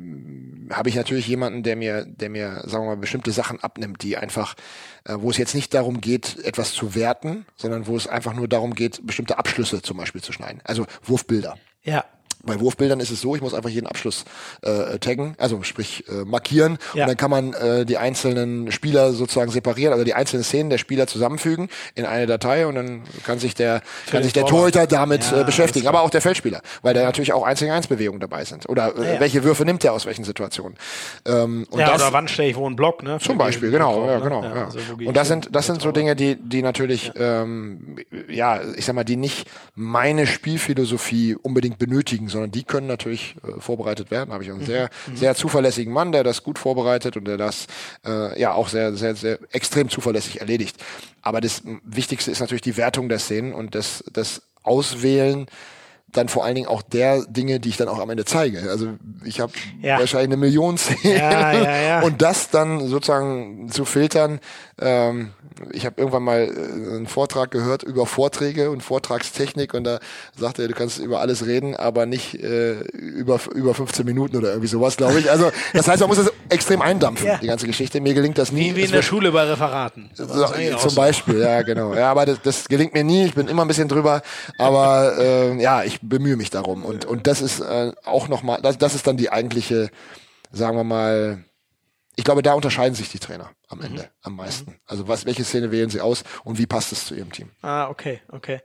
habe 0.73 0.89
ich 0.89 0.97
natürlich 0.97 1.27
jemanden, 1.29 1.63
der 1.63 1.77
mir, 1.77 2.05
der 2.05 2.31
mir, 2.31 2.63
sagen 2.67 2.85
wir 2.85 2.91
mal, 2.91 2.97
bestimmte 2.97 3.33
Sachen 3.33 3.61
abnimmt, 3.61 4.03
die 4.03 4.17
einfach 4.17 4.55
äh, 5.09 5.17
wo 5.19 5.31
es 5.31 5.39
jetzt 5.39 5.55
nicht 5.55 5.75
darum 5.75 6.01
geht, 6.01 6.39
etwas 6.45 6.73
zu 6.73 6.95
werten, 6.95 7.47
sondern 7.57 7.87
wo 7.87 7.97
es 7.97 8.07
einfach 8.07 8.35
nur 8.35 8.47
darum 8.47 8.75
geht, 8.75 9.07
bestimmte 9.07 9.39
Abschlüsse 9.39 9.83
zum 9.83 9.97
Beispiel 9.97 10.23
zu 10.23 10.33
schneiden. 10.33 10.61
Also 10.65 10.87
Wurfbilder. 11.03 11.57
Ja. 11.83 12.05
Bei 12.45 12.61
Wurfbildern 12.61 13.01
ist 13.01 13.11
es 13.11 13.21
so, 13.21 13.35
ich 13.35 13.43
muss 13.43 13.55
einfach 13.55 13.71
jeden 13.71 13.87
Abschluss 13.87 14.25
äh, 14.63 14.99
taggen, 14.99 15.35
also 15.39 15.63
sprich 15.63 16.05
äh, 16.09 16.25
markieren 16.25 16.79
ja. 16.95 17.03
und 17.03 17.09
dann 17.09 17.17
kann 17.17 17.31
man 17.31 17.53
äh, 17.55 17.85
die 17.85 17.99
einzelnen 17.99 18.71
Spieler 18.73 19.13
sozusagen 19.13 19.51
separieren, 19.51 19.93
also 19.93 20.05
die 20.05 20.15
einzelnen 20.15 20.45
Szenen 20.45 20.71
der 20.71 20.79
Spieler 20.79 21.07
zusammenfügen 21.07 21.69
in 21.95 22.05
eine 22.05 22.27
Datei 22.27 22.67
und 22.67 22.75
dann 22.75 23.03
kann 23.25 23.39
sich 23.39 23.55
der 23.55 23.83
Für 24.05 24.13
kann 24.13 24.23
sich 24.23 24.33
der 24.33 24.47
Torhüter 24.47 24.87
damit 24.87 25.31
ja, 25.31 25.41
äh, 25.41 25.45
beschäftigen, 25.45 25.87
aber 25.89 26.03
auch 26.03 26.11
der 26.11 26.21
Feldspieler, 26.21 26.63
weil 26.83 26.95
da 26.95 27.03
natürlich 27.03 27.33
auch 27.33 27.45
1 27.45 27.63
1 27.63 27.89
Bewegungen 27.89 28.21
dabei 28.21 28.45
sind 28.45 28.69
oder 28.69 28.97
äh, 28.97 29.15
ja, 29.15 29.21
welche 29.21 29.43
Würfe 29.45 29.65
nimmt 29.65 29.85
er 29.85 29.93
aus 29.93 30.07
welchen 30.07 30.25
Situationen. 30.25 30.77
Ähm, 31.27 31.67
und 31.71 31.81
ja, 31.81 31.89
das, 31.89 32.03
oder 32.03 32.13
wann 32.13 32.29
stelle 32.29 32.51
ich 32.51 32.57
wo 32.57 32.67
einen 32.67 32.77
Block, 32.77 33.03
ne? 33.03 33.19
Zum 33.21 33.37
Beispiel, 33.37 33.71
genau, 33.71 34.07
ja, 34.07 34.19
ne? 34.19 34.23
genau. 34.23 34.45
Ja, 34.45 34.65
Also 34.67 34.79
und 35.05 35.17
das 35.17 35.29
sind 35.29 35.49
das 35.53 35.67
sind 35.67 35.83
so 35.83 35.93
Dinge, 35.93 36.15
die 36.15 36.37
die 36.37 36.63
natürlich 36.63 37.13
ähm, 37.17 37.97
ja, 38.29 38.61
ich 38.77 38.85
sag 38.85 38.95
mal, 38.95 39.05
die 39.05 39.17
nicht 39.17 39.49
meine 39.75 40.27
Spielphilosophie 40.27 41.35
unbedingt 41.35 41.79
benötigen, 41.79 42.28
sondern 42.29 42.51
die 42.51 42.65
können 42.65 42.87
natürlich 42.87 43.37
äh, 43.43 43.61
vorbereitet 43.61 44.11
werden. 44.11 44.29
Da 44.29 44.35
habe 44.35 44.45
ich 44.45 44.51
einen 44.51 44.61
mhm. 44.61 44.67
sehr, 44.67 44.91
mhm. 45.07 45.17
sehr 45.17 45.35
zuverlässigen 45.35 45.93
Mann, 45.93 46.13
der 46.13 46.25
das 46.25 46.43
gut 46.43 46.59
vorbereitet 46.59 47.17
und 47.17 47.27
der 47.27 47.37
das 47.37 47.67
äh, 48.07 48.39
ja 48.41 48.53
auch 48.53 48.69
sehr, 48.69 48.95
sehr, 48.95 49.15
sehr 49.15 49.39
extrem 49.53 49.89
zuverlässig 49.89 50.41
erledigt. 50.41 50.77
Aber 51.23 51.41
das 51.41 51.63
Wichtigste 51.85 52.31
ist 52.31 52.41
natürlich 52.41 52.63
die 52.63 52.77
Wertung 52.77 53.09
der 53.09 53.19
Szenen 53.19 53.53
und 53.53 53.75
das, 53.75 54.05
das 54.13 54.43
Auswählen 54.63 55.47
dann 56.19 56.29
vor 56.29 56.45
allen 56.45 56.57
Dingen 56.57 56.69
auch 56.69 56.83
der 56.83 57.25
Dinge, 57.25 57.61
die 57.61 57.69
ich 57.69 57.77
dann 57.77 57.89
auch 57.89 57.99
am 57.99 58.11
Ende 58.11 58.25
zeige. 58.25 58.69
Also 58.71 58.89
ich 59.25 59.41
habe 59.41 59.53
ja. 59.81 59.99
wahrscheinlich 59.99 60.29
eine 60.29 60.37
Million 60.37 60.77
Szenen 60.77 61.19
ja, 61.19 61.83
ja, 61.83 62.01
und 62.03 62.21
das 62.21 62.51
dann 62.51 62.87
sozusagen 62.89 63.71
zu 63.71 63.85
filtern. 63.85 64.41
Ähm, 64.81 65.31
ich 65.73 65.87
habe 65.87 65.97
irgendwann 65.99 66.23
mal 66.23 66.41
äh, 66.41 66.97
einen 66.97 67.07
Vortrag 67.07 67.51
gehört 67.51 67.83
über 67.83 68.07
Vorträge 68.07 68.71
und 68.71 68.83
Vortragstechnik 68.83 69.75
und 69.75 69.85
da 69.85 69.99
sagte 70.37 70.63
er, 70.63 70.69
du 70.69 70.75
kannst 70.75 70.99
über 70.99 71.21
alles 71.21 71.47
reden, 71.47 71.75
aber 71.75 72.07
nicht 72.07 72.35
äh, 72.35 72.81
über 72.93 73.41
über 73.55 73.75
15 73.75 74.05
Minuten 74.05 74.37
oder 74.37 74.51
irgendwie 74.51 74.69
sowas, 74.69 74.97
glaube 74.97 75.19
ich. 75.19 75.31
Also 75.31 75.51
das 75.73 75.89
heißt, 75.89 76.01
man 76.01 76.09
muss 76.09 76.19
das 76.19 76.33
extrem 76.49 76.83
eindampfen, 76.83 77.29
die 77.43 77.47
ganze 77.47 77.67
Geschichte. 77.67 78.01
Mir 78.01 78.15
gelingt 78.15 78.39
das 78.39 78.53
nie. 78.53 78.71
Wie, 78.73 78.77
wie 78.77 78.85
in 78.85 78.93
der 78.93 79.03
Schule 79.03 79.33
bei 79.33 79.45
Referaten. 79.45 80.11
So, 80.15 80.27
zum 80.27 80.95
Beispiel, 80.95 81.41
ja 81.41 81.63
genau. 81.63 81.95
Ja, 81.95 82.11
aber 82.11 82.27
das, 82.27 82.41
das 82.43 82.69
gelingt 82.69 82.95
mir 82.95 83.05
nie. 83.05 83.27
Ich 83.27 83.35
bin 83.35 83.49
immer 83.49 83.63
ein 83.63 83.69
bisschen 83.69 83.89
drüber, 83.89 84.23
aber 84.59 85.19
äh, 85.19 85.61
ja, 85.61 85.83
ich 85.83 86.01
bemühe 86.09 86.37
mich 86.37 86.51
darum. 86.51 86.85
Und, 86.85 87.05
und 87.05 87.27
das 87.27 87.41
ist 87.41 87.61
äh, 87.61 87.93
auch 88.05 88.29
nochmal, 88.29 88.61
das, 88.63 88.79
das 88.79 88.95
ist 88.95 89.07
dann 89.07 89.17
die 89.17 89.31
eigentliche, 89.31 89.91
sagen 90.51 90.77
wir 90.77 90.85
mal, 90.85 91.45
ich 92.17 92.25
glaube, 92.25 92.43
da 92.43 92.55
unterscheiden 92.55 92.95
sich 92.95 93.11
die 93.11 93.21
Trainer 93.21 93.51
am 93.69 93.81
Ende 93.81 94.03
mhm. 94.03 94.09
am 94.23 94.37
meisten. 94.37 94.81
Also 94.87 95.07
was, 95.07 95.25
welche 95.25 95.45
Szene 95.45 95.71
wählen 95.71 95.89
sie 95.89 96.01
aus 96.01 96.25
und 96.45 96.59
wie 96.59 96.67
passt 96.67 96.91
es 96.93 97.07
zu 97.07 97.15
ihrem 97.15 97.31
Team? 97.31 97.51
Ah, 97.63 97.89
okay, 97.89 98.21
okay. 98.29 98.61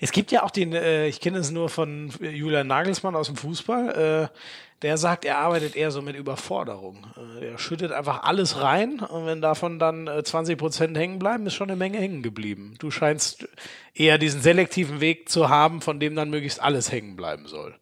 Es 0.00 0.12
gibt 0.12 0.32
ja 0.32 0.42
auch 0.42 0.50
den, 0.50 0.72
äh, 0.72 1.06
ich 1.06 1.20
kenne 1.20 1.38
es 1.38 1.50
nur 1.50 1.68
von 1.68 2.12
Julian 2.20 2.66
Nagelsmann 2.66 3.16
aus 3.16 3.26
dem 3.26 3.36
Fußball, 3.36 4.30
äh, 4.30 4.38
der 4.82 4.98
sagt, 4.98 5.24
er 5.24 5.38
arbeitet 5.38 5.76
eher 5.76 5.90
so 5.90 6.02
mit 6.02 6.16
Überforderung. 6.16 7.06
Äh, 7.16 7.52
er 7.52 7.58
schüttet 7.58 7.92
einfach 7.92 8.24
alles 8.24 8.60
rein 8.60 9.00
und 9.00 9.26
wenn 9.26 9.40
davon 9.40 9.78
dann 9.78 10.08
äh, 10.08 10.22
20 10.22 10.58
Prozent 10.58 10.96
hängen 10.96 11.18
bleiben, 11.18 11.46
ist 11.46 11.54
schon 11.54 11.70
eine 11.70 11.78
Menge 11.78 11.98
hängen 11.98 12.22
geblieben. 12.22 12.74
Du 12.78 12.90
scheinst 12.90 13.48
eher 13.94 14.18
diesen 14.18 14.42
selektiven 14.42 15.00
Weg 15.00 15.28
zu 15.28 15.48
haben, 15.48 15.80
von 15.80 16.00
dem 16.00 16.16
dann 16.16 16.30
möglichst 16.30 16.60
alles 16.60 16.90
hängen 16.90 17.16
bleiben 17.16 17.46
soll. 17.46 17.76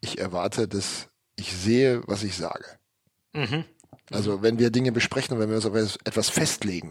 Ich 0.00 0.18
erwarte, 0.18 0.68
dass 0.68 1.08
ich 1.36 1.52
sehe, 1.52 2.02
was 2.06 2.22
ich 2.24 2.36
sage. 2.36 2.64
Mhm. 3.32 3.64
Also 4.10 4.42
wenn 4.42 4.58
wir 4.58 4.70
Dinge 4.70 4.92
besprechen 4.92 5.34
und 5.34 5.40
wenn 5.40 5.48
wir 5.48 5.56
uns 5.56 5.66
auf 5.66 5.74
etwas 6.04 6.28
festlegen, 6.28 6.90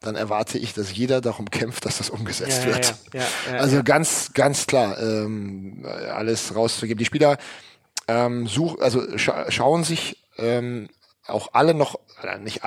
dann 0.00 0.14
erwarte 0.14 0.58
ich, 0.58 0.74
dass 0.74 0.94
jeder 0.94 1.20
darum 1.20 1.50
kämpft, 1.50 1.84
dass 1.84 1.98
das 1.98 2.10
umgesetzt 2.10 2.64
ja, 2.64 2.66
wird. 2.66 2.94
Ja, 3.12 3.20
ja, 3.50 3.58
also 3.58 3.82
ganz, 3.82 4.32
ganz 4.32 4.66
klar, 4.66 5.00
ähm, 5.00 5.84
alles 5.84 6.54
rauszugeben. 6.54 6.98
Die 6.98 7.04
Spieler 7.04 7.36
ähm, 8.06 8.46
such, 8.46 8.80
also 8.80 9.18
scha 9.18 9.50
schauen 9.50 9.84
sich 9.84 10.16
ähm, 10.38 10.88
auch 11.28 11.50
alle 11.52 11.74
noch, 11.74 11.98
nicht 12.42 12.62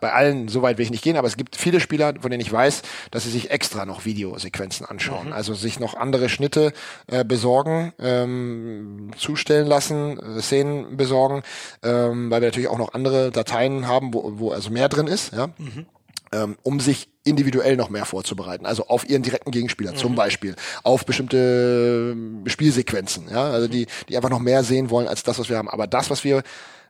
bei 0.00 0.12
allen, 0.12 0.48
so 0.48 0.62
weit 0.62 0.78
will 0.78 0.84
ich 0.84 0.90
nicht 0.90 1.02
gehen, 1.02 1.16
aber 1.16 1.26
es 1.26 1.36
gibt 1.36 1.56
viele 1.56 1.80
Spieler, 1.80 2.14
von 2.20 2.30
denen 2.30 2.40
ich 2.40 2.52
weiß, 2.52 2.82
dass 3.10 3.24
sie 3.24 3.30
sich 3.30 3.50
extra 3.50 3.86
noch 3.86 4.04
Videosequenzen 4.04 4.86
anschauen. 4.86 5.28
Mhm. 5.28 5.32
Also 5.32 5.54
sich 5.54 5.80
noch 5.80 5.94
andere 5.94 6.28
Schnitte 6.28 6.72
äh, 7.08 7.24
besorgen, 7.24 7.92
ähm, 7.98 9.10
zustellen 9.16 9.66
lassen, 9.66 10.18
äh, 10.18 10.40
Szenen 10.40 10.96
besorgen, 10.96 11.42
ähm, 11.82 12.30
weil 12.30 12.40
wir 12.40 12.48
natürlich 12.48 12.68
auch 12.68 12.78
noch 12.78 12.94
andere 12.94 13.30
Dateien 13.32 13.88
haben, 13.88 14.14
wo, 14.14 14.38
wo 14.38 14.52
also 14.52 14.70
mehr 14.70 14.88
drin 14.88 15.06
ist, 15.06 15.32
ja. 15.32 15.48
Mhm 15.58 15.86
ähm, 16.34 16.56
um 16.62 16.80
sich 16.80 17.08
individuell 17.24 17.76
noch 17.76 17.90
mehr 17.90 18.04
vorzubereiten. 18.04 18.66
Also 18.66 18.88
auf 18.88 19.08
ihren 19.08 19.22
direkten 19.22 19.50
Gegenspieler 19.50 19.92
mhm. 19.92 19.96
zum 19.96 20.14
Beispiel, 20.14 20.56
auf 20.82 21.06
bestimmte 21.06 22.16
äh, 22.44 22.50
Spielsequenzen, 22.50 23.28
ja, 23.30 23.44
also 23.50 23.68
die, 23.68 23.86
die 24.08 24.16
einfach 24.16 24.30
noch 24.30 24.40
mehr 24.40 24.64
sehen 24.64 24.90
wollen 24.90 25.08
als 25.08 25.22
das, 25.22 25.38
was 25.38 25.48
wir 25.48 25.56
haben. 25.56 25.70
Aber 25.70 25.86
das, 25.86 26.10
was 26.10 26.24
wir, 26.24 26.42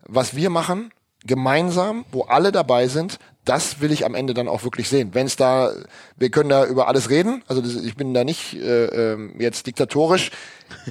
was 0.06 0.34
wir 0.34 0.50
machen, 0.50 0.90
gemeinsam, 1.26 2.04
wo 2.12 2.22
alle 2.22 2.52
dabei 2.52 2.88
sind, 2.88 3.18
das 3.44 3.80
will 3.80 3.92
ich 3.92 4.04
am 4.04 4.14
Ende 4.14 4.34
dann 4.34 4.48
auch 4.48 4.64
wirklich 4.64 4.88
sehen. 4.88 5.10
Wenn 5.12 5.26
es 5.26 5.36
da, 5.36 5.72
wir 6.16 6.30
können 6.30 6.48
da 6.48 6.64
über 6.64 6.88
alles 6.88 7.10
reden. 7.10 7.42
Also 7.46 7.60
das, 7.60 7.76
ich 7.76 7.96
bin 7.96 8.14
da 8.14 8.24
nicht 8.24 8.54
äh, 8.54 9.12
ähm, 9.12 9.34
jetzt 9.38 9.66
diktatorisch 9.66 10.30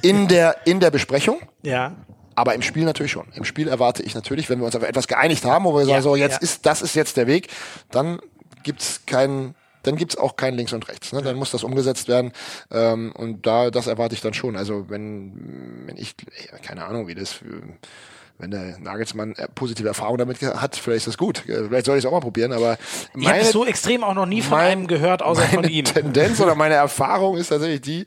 in 0.02 0.28
der 0.28 0.56
in 0.64 0.80
der 0.80 0.90
Besprechung. 0.90 1.38
Ja. 1.62 1.96
Aber 2.36 2.54
im 2.54 2.62
Spiel 2.62 2.84
natürlich 2.84 3.12
schon. 3.12 3.26
Im 3.34 3.44
Spiel 3.44 3.68
erwarte 3.68 4.02
ich 4.02 4.14
natürlich, 4.14 4.50
wenn 4.50 4.58
wir 4.58 4.66
uns 4.66 4.74
auf 4.74 4.82
etwas 4.82 5.06
geeinigt 5.06 5.44
haben, 5.44 5.64
wo 5.64 5.76
wir 5.76 5.84
sagen, 5.86 6.02
so 6.02 6.16
jetzt 6.16 6.34
ja. 6.34 6.38
ist 6.40 6.66
das 6.66 6.82
ist 6.82 6.94
jetzt 6.96 7.16
der 7.16 7.28
Weg, 7.28 7.48
dann 7.90 8.18
gibt's 8.64 9.06
keinen 9.06 9.54
dann 9.84 9.96
gibt's 9.96 10.16
auch 10.16 10.36
kein 10.36 10.54
Links 10.54 10.72
und 10.72 10.88
Rechts. 10.88 11.12
Ne? 11.12 11.20
Dann 11.20 11.36
muss 11.36 11.50
das 11.50 11.62
umgesetzt 11.62 12.08
werden. 12.08 12.32
Ähm, 12.70 13.12
und 13.12 13.46
da, 13.46 13.70
das 13.70 13.86
erwarte 13.86 14.14
ich 14.14 14.22
dann 14.22 14.32
schon. 14.32 14.56
Also 14.56 14.88
wenn, 14.88 15.84
wenn 15.86 15.98
ich, 15.98 16.14
keine 16.62 16.86
Ahnung, 16.86 17.06
wie 17.06 17.14
das 17.14 17.40
wenn 18.38 18.50
der 18.50 18.78
Nagelsmann 18.78 19.34
äh, 19.36 19.48
positive 19.54 19.88
Erfahrung 19.88 20.18
damit 20.18 20.42
hat, 20.42 20.76
vielleicht 20.76 20.98
ist 20.98 21.06
das 21.06 21.18
gut. 21.18 21.48
Äh, 21.48 21.64
vielleicht 21.64 21.86
soll 21.86 21.96
ich 21.96 22.04
es 22.04 22.06
auch 22.06 22.12
mal 22.12 22.20
probieren, 22.20 22.52
aber 22.52 22.78
ich 23.14 23.28
habe 23.28 23.44
so 23.44 23.64
extrem 23.64 24.02
auch 24.02 24.14
noch 24.14 24.26
nie 24.26 24.42
von 24.42 24.58
mein, 24.58 24.70
einem 24.72 24.86
gehört, 24.86 25.22
außer 25.22 25.42
von 25.42 25.64
ihm. 25.64 25.84
Tendenz 25.84 26.40
oder 26.40 26.54
meine 26.54 26.74
Erfahrung 26.74 27.36
ist 27.36 27.48
tatsächlich 27.48 27.80
die, 27.80 28.06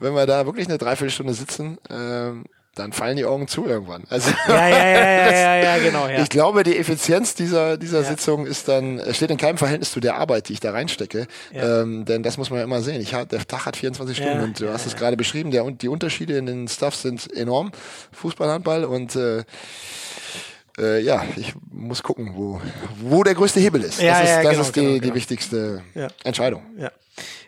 wenn 0.00 0.14
wir 0.14 0.26
da 0.26 0.44
wirklich 0.44 0.68
eine 0.68 0.78
Dreiviertelstunde 0.78 1.32
sitzen, 1.32 1.78
ähm, 1.88 2.44
dann 2.74 2.92
fallen 2.92 3.16
die 3.16 3.24
Augen 3.24 3.48
zu 3.48 3.66
irgendwann. 3.66 4.04
Also 4.10 4.30
ja, 4.48 4.68
ja, 4.68 4.78
ja, 4.78 5.00
ja, 5.00 5.30
ja, 5.30 5.56
ja, 5.56 5.78
genau. 5.82 6.08
Ja. 6.08 6.22
Ich 6.22 6.28
glaube, 6.28 6.62
die 6.62 6.76
Effizienz 6.76 7.34
dieser 7.34 7.76
dieser 7.76 8.02
ja. 8.02 8.08
Sitzung 8.08 8.46
ist 8.46 8.68
dann 8.68 9.00
steht 9.12 9.30
in 9.30 9.36
keinem 9.36 9.58
Verhältnis 9.58 9.92
zu 9.92 10.00
der 10.00 10.16
Arbeit, 10.16 10.48
die 10.48 10.54
ich 10.54 10.60
da 10.60 10.72
reinstecke. 10.72 11.26
Ja. 11.52 11.82
Ähm, 11.82 12.04
denn 12.04 12.22
das 12.22 12.36
muss 12.36 12.50
man 12.50 12.58
ja 12.58 12.64
immer 12.64 12.82
sehen. 12.82 13.00
Ich 13.00 13.14
hab, 13.14 13.28
der 13.28 13.46
Tag 13.46 13.66
hat 13.66 13.76
24 13.76 14.16
Stunden 14.16 14.40
und 14.42 14.60
du 14.60 14.72
hast 14.72 14.86
es 14.86 14.96
gerade 14.96 15.16
beschrieben. 15.16 15.50
Der 15.50 15.64
und 15.64 15.82
die 15.82 15.88
Unterschiede 15.88 16.36
in 16.36 16.46
den 16.46 16.68
Stuffs 16.68 17.02
sind 17.02 17.32
enorm. 17.32 17.72
Fußball, 18.12 18.48
Handball 18.48 18.84
und 18.84 19.14
äh, 19.16 19.44
äh, 20.78 21.00
ja, 21.00 21.24
ich 21.36 21.54
muss 21.70 22.02
gucken, 22.02 22.32
wo, 22.34 22.60
wo 23.00 23.22
der 23.22 23.34
größte 23.34 23.60
Hebel 23.60 23.82
ist. 23.82 24.00
Ja, 24.00 24.20
das 24.20 24.22
ist, 24.22 24.28
ja, 24.28 24.42
das 24.42 24.50
genau, 24.50 24.62
ist 24.62 24.76
die, 24.76 24.80
genau, 24.80 24.92
die 24.94 25.00
genau. 25.00 25.14
wichtigste 25.14 25.82
Entscheidung. 26.24 26.62
Ja. 26.76 26.90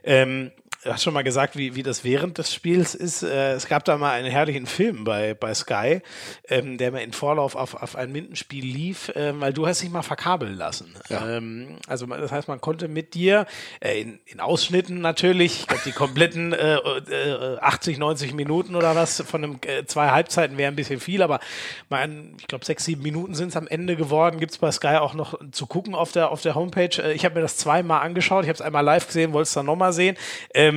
Ähm, 0.04 0.52
hast 0.86 1.02
schon 1.02 1.14
mal 1.14 1.22
gesagt, 1.22 1.56
wie, 1.56 1.74
wie 1.74 1.82
das 1.82 2.04
während 2.04 2.38
des 2.38 2.52
Spiels 2.52 2.94
ist. 2.94 3.22
Äh, 3.22 3.52
es 3.52 3.68
gab 3.68 3.84
da 3.84 3.96
mal 3.96 4.12
einen 4.12 4.30
herrlichen 4.30 4.66
Film 4.66 5.04
bei, 5.04 5.34
bei 5.34 5.54
Sky, 5.54 6.00
ähm, 6.48 6.78
der 6.78 6.92
mal 6.92 6.98
in 6.98 7.12
Vorlauf 7.12 7.56
auf, 7.56 7.74
auf 7.74 7.96
ein 7.96 8.12
Mindenspiel 8.12 8.64
lief, 8.64 9.08
äh, 9.10 9.38
weil 9.40 9.52
du 9.52 9.66
hast 9.66 9.82
dich 9.82 9.90
mal 9.90 10.02
verkabeln 10.02 10.56
lassen. 10.56 10.94
Ja. 11.08 11.36
Ähm, 11.36 11.76
also 11.86 12.06
das 12.06 12.32
heißt, 12.32 12.48
man 12.48 12.60
konnte 12.60 12.88
mit 12.88 13.14
dir 13.14 13.46
äh, 13.80 14.00
in, 14.00 14.20
in 14.26 14.40
Ausschnitten 14.40 15.00
natürlich, 15.00 15.60
ich 15.60 15.66
glaube 15.66 15.82
die 15.84 15.92
kompletten 15.92 16.52
äh, 16.52 16.76
äh, 16.76 17.58
80, 17.58 17.98
90 17.98 18.34
Minuten 18.34 18.74
oder 18.74 18.94
was 18.94 19.22
von 19.22 19.42
einem 19.42 19.58
äh, 19.66 19.84
zwei 19.86 20.10
Halbzeiten 20.10 20.58
wäre 20.58 20.70
ein 20.70 20.76
bisschen 20.76 21.00
viel, 21.00 21.22
aber 21.22 21.40
mein, 21.88 22.36
ich 22.38 22.46
glaube 22.46 22.64
sechs, 22.64 22.84
sieben 22.84 23.02
Minuten 23.02 23.34
sind 23.34 23.48
es 23.48 23.56
am 23.56 23.66
Ende 23.66 23.96
geworden. 23.96 24.38
Gibt 24.40 24.52
es 24.52 24.58
bei 24.58 24.70
Sky 24.70 24.96
auch 24.96 25.14
noch 25.14 25.38
zu 25.52 25.66
gucken 25.66 25.94
auf 25.94 26.12
der 26.12 26.30
auf 26.30 26.42
der 26.42 26.54
Homepage. 26.54 27.02
Äh, 27.02 27.12
ich 27.12 27.24
habe 27.24 27.36
mir 27.36 27.40
das 27.42 27.56
zweimal 27.56 28.02
angeschaut. 28.02 28.44
Ich 28.44 28.48
habe 28.48 28.56
es 28.56 28.60
einmal 28.60 28.84
live 28.84 29.06
gesehen, 29.06 29.32
wollte 29.32 29.48
es 29.48 29.52
dann 29.54 29.66
nochmal 29.66 29.92
sehen. 29.92 30.16
Ähm, 30.54 30.75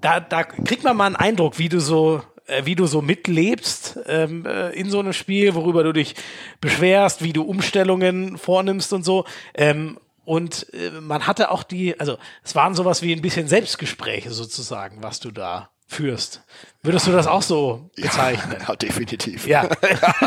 da, 0.00 0.20
da 0.20 0.44
kriegt 0.44 0.84
man 0.84 0.96
mal 0.96 1.06
einen 1.06 1.16
Eindruck, 1.16 1.58
wie 1.58 1.68
du 1.68 1.80
so 1.80 2.22
äh, 2.48 2.64
wie 2.64 2.74
du 2.74 2.86
so 2.86 3.02
mitlebst 3.02 4.00
ähm, 4.06 4.46
äh, 4.46 4.70
in 4.70 4.90
so 4.90 5.00
einem 5.00 5.12
Spiel, 5.12 5.54
worüber 5.54 5.82
du 5.82 5.92
dich 5.92 6.14
beschwerst, 6.60 7.22
wie 7.22 7.32
du 7.32 7.42
Umstellungen 7.42 8.38
vornimmst 8.38 8.92
und 8.92 9.04
so. 9.04 9.24
Ähm, 9.54 9.98
und 10.24 10.66
äh, 10.72 11.00
man 11.00 11.26
hatte 11.26 11.50
auch 11.50 11.62
die, 11.62 11.98
also 12.00 12.18
es 12.42 12.54
waren 12.54 12.74
sowas 12.74 13.02
wie 13.02 13.12
ein 13.12 13.22
bisschen 13.22 13.48
Selbstgespräche 13.48 14.30
sozusagen, 14.30 15.02
was 15.02 15.20
du 15.20 15.30
da 15.30 15.70
führst. 15.86 16.42
Würdest 16.82 17.06
du 17.06 17.12
das 17.12 17.26
auch 17.26 17.42
so 17.42 17.90
bezeichnen? 17.96 18.58
Ja, 18.66 18.76
definitiv. 18.76 19.46
Ja. 19.46 19.68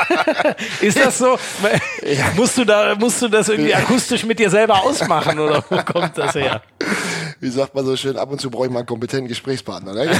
ist 0.81 0.97
das 0.99 1.19
so? 1.19 1.37
Ja. 2.03 2.31
Musst 2.35 2.57
du 2.57 2.65
da, 2.65 2.95
musst 2.95 3.21
du 3.21 3.27
das 3.27 3.49
irgendwie 3.49 3.73
akustisch 3.73 4.25
mit 4.25 4.39
dir 4.39 4.49
selber 4.49 4.81
ausmachen 4.83 5.39
oder 5.39 5.63
wo 5.69 5.77
kommt 5.83 6.17
das 6.17 6.35
her? 6.35 6.61
Wie 7.41 7.49
sagt 7.49 7.73
man 7.73 7.83
so 7.83 7.97
schön, 7.97 8.17
ab 8.17 8.31
und 8.31 8.39
zu 8.39 8.51
brauche 8.51 8.67
ich 8.67 8.71
mal 8.71 8.81
einen 8.81 8.87
kompetenten 8.87 9.27
Gesprächspartner. 9.27 9.93
Ne? 9.93 10.05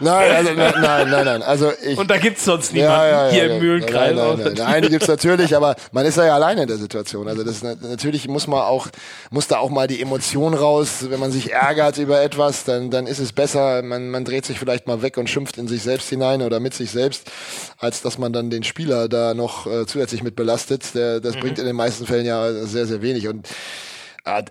nein, 0.00 0.30
also, 0.34 0.52
nein, 0.54 0.74
nein, 0.80 1.10
nein, 1.10 1.24
nein. 1.26 1.42
Also 1.42 1.70
ich, 1.84 1.98
und 1.98 2.10
da 2.10 2.16
gibt's 2.16 2.46
sonst 2.46 2.72
niemanden 2.72 2.96
ja, 2.96 3.26
ja, 3.26 3.30
hier 3.30 3.52
im 3.52 3.58
Mühlenkreis. 3.60 4.16
Nein, 4.16 4.26
nein, 4.28 4.38
nein, 4.38 4.54
nein. 4.56 4.66
Eine 4.66 4.88
gibt's 4.88 5.06
natürlich, 5.06 5.54
aber 5.54 5.76
man 5.92 6.06
ist 6.06 6.16
ja 6.16 6.34
alleine 6.34 6.62
in 6.62 6.68
der 6.68 6.78
Situation. 6.78 7.28
Also 7.28 7.44
das 7.44 7.62
natürlich 7.62 8.28
muss 8.28 8.46
man 8.46 8.62
auch, 8.62 8.88
muss 9.30 9.46
da 9.46 9.58
auch 9.58 9.68
mal 9.68 9.88
die 9.88 10.00
Emotion 10.00 10.54
raus. 10.54 11.04
Wenn 11.10 11.20
man 11.20 11.32
sich 11.32 11.52
ärgert 11.52 11.98
über 11.98 12.22
etwas, 12.22 12.64
dann, 12.64 12.90
dann 12.90 13.06
ist 13.06 13.18
es 13.18 13.34
besser, 13.34 13.82
man, 13.82 14.08
man 14.08 14.24
dreht 14.24 14.46
sich 14.46 14.58
vielleicht 14.58 14.86
mal 14.86 15.02
weg 15.02 15.18
und 15.18 15.28
schimpft 15.28 15.58
in 15.58 15.68
sich 15.68 15.82
selbst 15.82 16.08
hinein 16.08 16.40
oder 16.40 16.60
mit 16.60 16.72
sich 16.72 16.90
selbst, 16.90 17.30
als 17.76 18.00
dass 18.00 18.16
man 18.16 18.32
dann 18.32 18.48
den 18.48 18.62
Spieler 18.62 19.10
da 19.10 19.34
noch 19.34 19.66
äh, 19.66 19.84
zusätzlich 19.84 20.22
mit 20.22 20.34
belastet. 20.34 20.94
Der, 20.94 21.20
das 21.20 21.34
mhm. 21.34 21.40
bringt 21.40 21.58
in 21.58 21.66
den 21.66 21.76
meisten 21.76 22.06
Fällen 22.06 22.24
ja 22.24 22.50
sehr, 22.64 22.86
sehr 22.86 23.02
wenig. 23.02 23.28
Und 23.28 23.46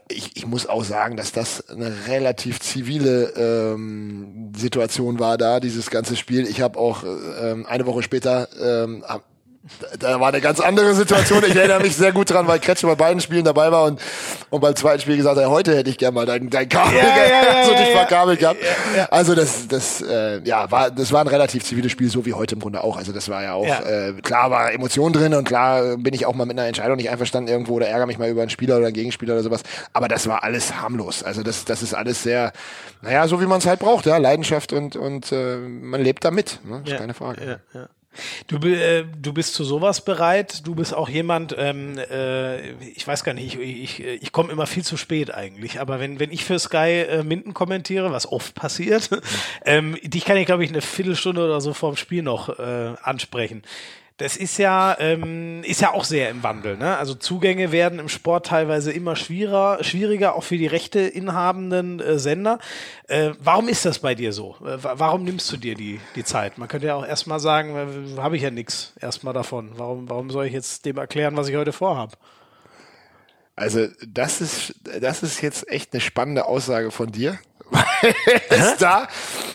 ich, 0.09 0.35
ich 0.35 0.45
muss 0.45 0.67
auch 0.67 0.83
sagen, 0.83 1.17
dass 1.17 1.31
das 1.31 1.69
eine 1.69 2.07
relativ 2.07 2.59
zivile 2.59 3.33
ähm, 3.35 4.51
Situation 4.55 5.19
war 5.19 5.37
da, 5.37 5.59
dieses 5.59 5.89
ganze 5.89 6.15
Spiel. 6.15 6.47
Ich 6.47 6.61
habe 6.61 6.79
auch 6.79 7.03
ähm, 7.03 7.65
eine 7.65 7.85
Woche 7.85 8.01
später 8.03 8.47
ähm, 8.59 9.03
da 9.99 10.19
war 10.19 10.29
eine 10.29 10.41
ganz 10.41 10.59
andere 10.59 10.93
Situation. 10.93 11.43
Ich 11.47 11.55
erinnere 11.55 11.81
mich 11.81 11.95
sehr 11.95 12.11
gut 12.11 12.29
dran, 12.29 12.47
weil 12.47 12.59
Kretsche 12.59 12.87
bei 12.87 12.95
beiden 12.95 13.21
Spielen 13.21 13.45
dabei 13.45 13.71
war 13.71 13.85
und, 13.85 14.01
und 14.49 14.61
beim 14.61 14.75
zweiten 14.75 15.01
Spiel 15.01 15.17
gesagt 15.17 15.37
hat, 15.37 15.45
heute 15.47 15.75
hätte 15.75 15.89
ich 15.89 15.97
gerne 15.97 16.15
mal 16.15 16.25
dein, 16.25 16.49
dein 16.49 16.69
Kabel, 16.69 16.97
ja, 16.97 17.03
ja, 17.03 17.27
ja, 17.27 17.57
also 17.57 17.71
dich 17.73 17.89
verkabelt 17.89 18.39
gehabt. 18.39 18.59
Also 19.09 19.35
das, 19.35 19.67
das, 19.67 20.01
äh, 20.01 20.41
ja, 20.43 20.69
war, 20.71 20.91
das 20.91 21.11
war 21.11 21.21
ein 21.21 21.27
relativ 21.27 21.63
ziviles 21.63 21.91
Spiel, 21.91 22.09
so 22.09 22.25
wie 22.25 22.33
heute 22.33 22.55
im 22.55 22.61
Grunde 22.61 22.83
auch. 22.83 22.97
Also 22.97 23.11
das 23.11 23.29
war 23.29 23.43
ja 23.43 23.53
auch, 23.53 23.65
äh, 23.65 24.13
klar 24.21 24.51
war 24.51 24.71
Emotion 24.71 25.13
drin 25.13 25.33
und 25.33 25.45
klar 25.45 25.97
bin 25.97 26.13
ich 26.13 26.25
auch 26.25 26.33
mal 26.33 26.45
mit 26.45 26.57
einer 26.57 26.67
Entscheidung 26.67 26.97
nicht 26.97 27.09
einverstanden 27.09 27.49
irgendwo 27.49 27.73
oder 27.73 27.87
ärgere 27.87 28.07
mich 28.07 28.17
mal 28.17 28.29
über 28.29 28.41
einen 28.41 28.49
Spieler 28.49 28.77
oder 28.77 28.87
einen 28.87 28.95
Gegenspieler 28.95 29.33
oder 29.33 29.43
sowas. 29.43 29.63
Aber 29.93 30.07
das 30.07 30.27
war 30.27 30.43
alles 30.43 30.81
harmlos. 30.81 31.23
Also 31.23 31.43
das, 31.43 31.65
das 31.65 31.83
ist 31.83 31.93
alles 31.93 32.23
sehr, 32.23 32.51
naja, 33.01 33.27
so 33.27 33.41
wie 33.41 33.45
man 33.45 33.59
es 33.59 33.65
halt 33.65 33.79
braucht, 33.79 34.05
ja, 34.05 34.17
Leidenschaft 34.17 34.73
und, 34.73 34.95
und 34.95 35.31
äh, 35.31 35.57
man 35.57 36.01
lebt 36.01 36.23
damit, 36.23 36.59
ne? 36.63 36.81
ist 36.85 36.97
keine 36.97 37.13
Frage. 37.13 37.59
Ja, 37.73 37.79
ja. 37.79 37.87
Du, 38.47 38.57
äh, 38.67 39.05
du 39.05 39.33
bist 39.33 39.53
zu 39.53 39.63
sowas 39.63 40.03
bereit. 40.03 40.65
Du 40.65 40.75
bist 40.75 40.93
auch 40.93 41.09
jemand, 41.09 41.55
ähm, 41.57 41.97
äh, 41.97 42.71
ich 42.89 43.07
weiß 43.07 43.23
gar 43.23 43.33
nicht, 43.33 43.59
ich, 43.59 43.99
ich, 43.99 44.03
ich 44.03 44.31
komme 44.31 44.51
immer 44.51 44.67
viel 44.67 44.83
zu 44.83 44.97
spät 44.97 45.33
eigentlich. 45.33 45.79
Aber 45.79 45.99
wenn, 45.99 46.19
wenn 46.19 46.31
ich 46.31 46.45
für 46.45 46.57
Sky 46.59 47.05
äh, 47.07 47.23
Minden 47.23 47.53
kommentiere, 47.53 48.11
was 48.11 48.31
oft 48.31 48.55
passiert, 48.55 49.09
ähm, 49.65 49.97
dich 50.03 50.25
kann 50.25 50.37
ich, 50.37 50.45
glaube 50.45 50.63
ich, 50.63 50.69
eine 50.69 50.81
Viertelstunde 50.81 51.43
oder 51.43 51.61
so 51.61 51.73
vorm 51.73 51.95
Spiel 51.95 52.23
noch 52.23 52.57
äh, 52.57 52.93
ansprechen. 53.01 53.63
Das 54.17 54.35
ist 54.35 54.57
ja, 54.57 54.97
ähm, 54.99 55.63
ist 55.63 55.81
ja 55.81 55.93
auch 55.93 56.03
sehr 56.03 56.31
im 56.31 56.41
Wandel. 56.41 56.75
Ne? 56.75 56.97
Also 56.97 57.13
Zugänge 57.13 57.71
werden 57.71 57.99
im 57.99 58.09
Sport 58.09 58.47
teilweise 58.47 58.91
immer 58.91 59.15
schwieriger, 59.15 59.83
schwieriger 59.83 60.33
auch 60.33 60.43
für 60.43 60.57
die 60.57 60.65
Rechte 60.65 61.01
inhabenden 61.01 61.99
äh, 61.99 62.17
Sender. 62.17 62.57
Äh, 63.07 63.33
warum 63.39 63.69
ist 63.69 63.85
das 63.85 63.99
bei 63.99 64.15
dir 64.15 64.33
so? 64.33 64.55
Äh, 64.65 64.79
warum 64.81 65.23
nimmst 65.23 65.51
du 65.51 65.57
dir 65.57 65.75
die, 65.75 65.99
die 66.15 66.23
Zeit? 66.23 66.57
Man 66.57 66.67
könnte 66.67 66.87
ja 66.87 66.95
auch 66.95 67.05
erstmal 67.05 67.39
sagen, 67.39 68.15
äh, 68.17 68.19
habe 68.19 68.37
ich 68.37 68.41
ja 68.41 68.49
nichts 68.49 68.93
erstmal 68.99 69.35
davon. 69.35 69.73
Warum, 69.75 70.09
warum 70.09 70.31
soll 70.31 70.47
ich 70.47 70.53
jetzt 70.53 70.85
dem 70.85 70.97
erklären, 70.97 71.37
was 71.37 71.47
ich 71.47 71.55
heute 71.55 71.71
vorhabe? 71.71 72.13
Also 73.55 73.87
das 74.07 74.41
ist, 74.41 74.73
das 74.99 75.21
ist 75.21 75.41
jetzt 75.41 75.67
echt 75.69 75.93
eine 75.93 76.01
spannende 76.01 76.45
Aussage 76.45 76.89
von 76.89 77.11
dir 77.11 77.37
weil 77.71 78.13
es 78.49 78.77
da, 78.77 79.07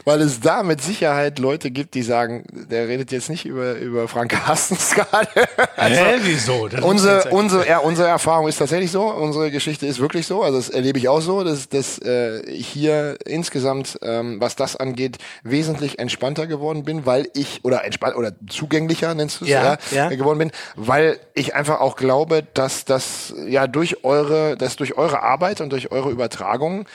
weil 0.05 0.21
es 0.21 0.41
da 0.41 0.63
mit 0.63 0.83
Sicherheit 0.83 1.39
Leute 1.39 1.71
gibt, 1.71 1.95
die 1.95 2.03
sagen, 2.03 2.45
der 2.53 2.89
redet 2.89 3.13
jetzt 3.13 3.31
nicht 3.31 3.45
über, 3.45 3.75
über 3.75 4.09
Frank 4.09 4.33
Carstens 4.33 4.91
gerade. 4.95 5.29
Also, 5.77 5.97
Hä, 5.97 6.17
wieso? 6.23 6.69
Das 6.69 6.83
unsere, 6.83 7.31
unsere, 7.31 7.69
ja, 7.69 7.79
unsere 7.79 8.09
Erfahrung 8.09 8.49
ist 8.49 8.59
tatsächlich 8.59 8.91
so. 8.91 9.05
Unsere 9.05 9.51
Geschichte 9.51 9.87
ist 9.87 10.01
wirklich 10.01 10.27
so. 10.27 10.43
Also 10.43 10.59
das 10.59 10.69
erlebe 10.69 10.99
ich 10.99 11.09
auch 11.09 11.21
so, 11.21 11.45
dass, 11.45 11.69
dass 11.69 11.99
äh, 11.99 12.43
hier 12.51 13.19
insgesamt, 13.27 13.99
ähm, 14.03 14.41
was 14.41 14.57
das 14.57 14.77
angeht, 14.77 15.19
wesentlich 15.43 15.99
entspannter 15.99 16.47
geworden 16.47 16.85
bin, 16.85 17.07
weil 17.07 17.29
ich, 17.35 17.61
oder 17.65 17.85
entspannt, 17.85 18.17
oder 18.17 18.33
zugänglicher 18.49 19.15
nennst 19.15 19.41
du 19.41 19.45
es, 19.45 19.51
ja, 19.51 19.79
ja, 19.91 20.11
ja, 20.11 20.17
geworden 20.17 20.39
bin, 20.39 20.53
weil 20.77 21.19
ich 21.35 21.55
einfach 21.55 21.81
auch 21.81 21.97
glaube, 21.97 22.45
dass 22.55 22.85
das 22.85 23.35
ja 23.47 23.67
durch 23.67 24.05
eure, 24.05 24.57
dass 24.57 24.77
durch 24.77 24.97
eure 24.97 25.23
Arbeit 25.23 25.61
und 25.61 25.71
durch 25.71 25.91
eure 25.91 26.11
Übertragung 26.11 26.87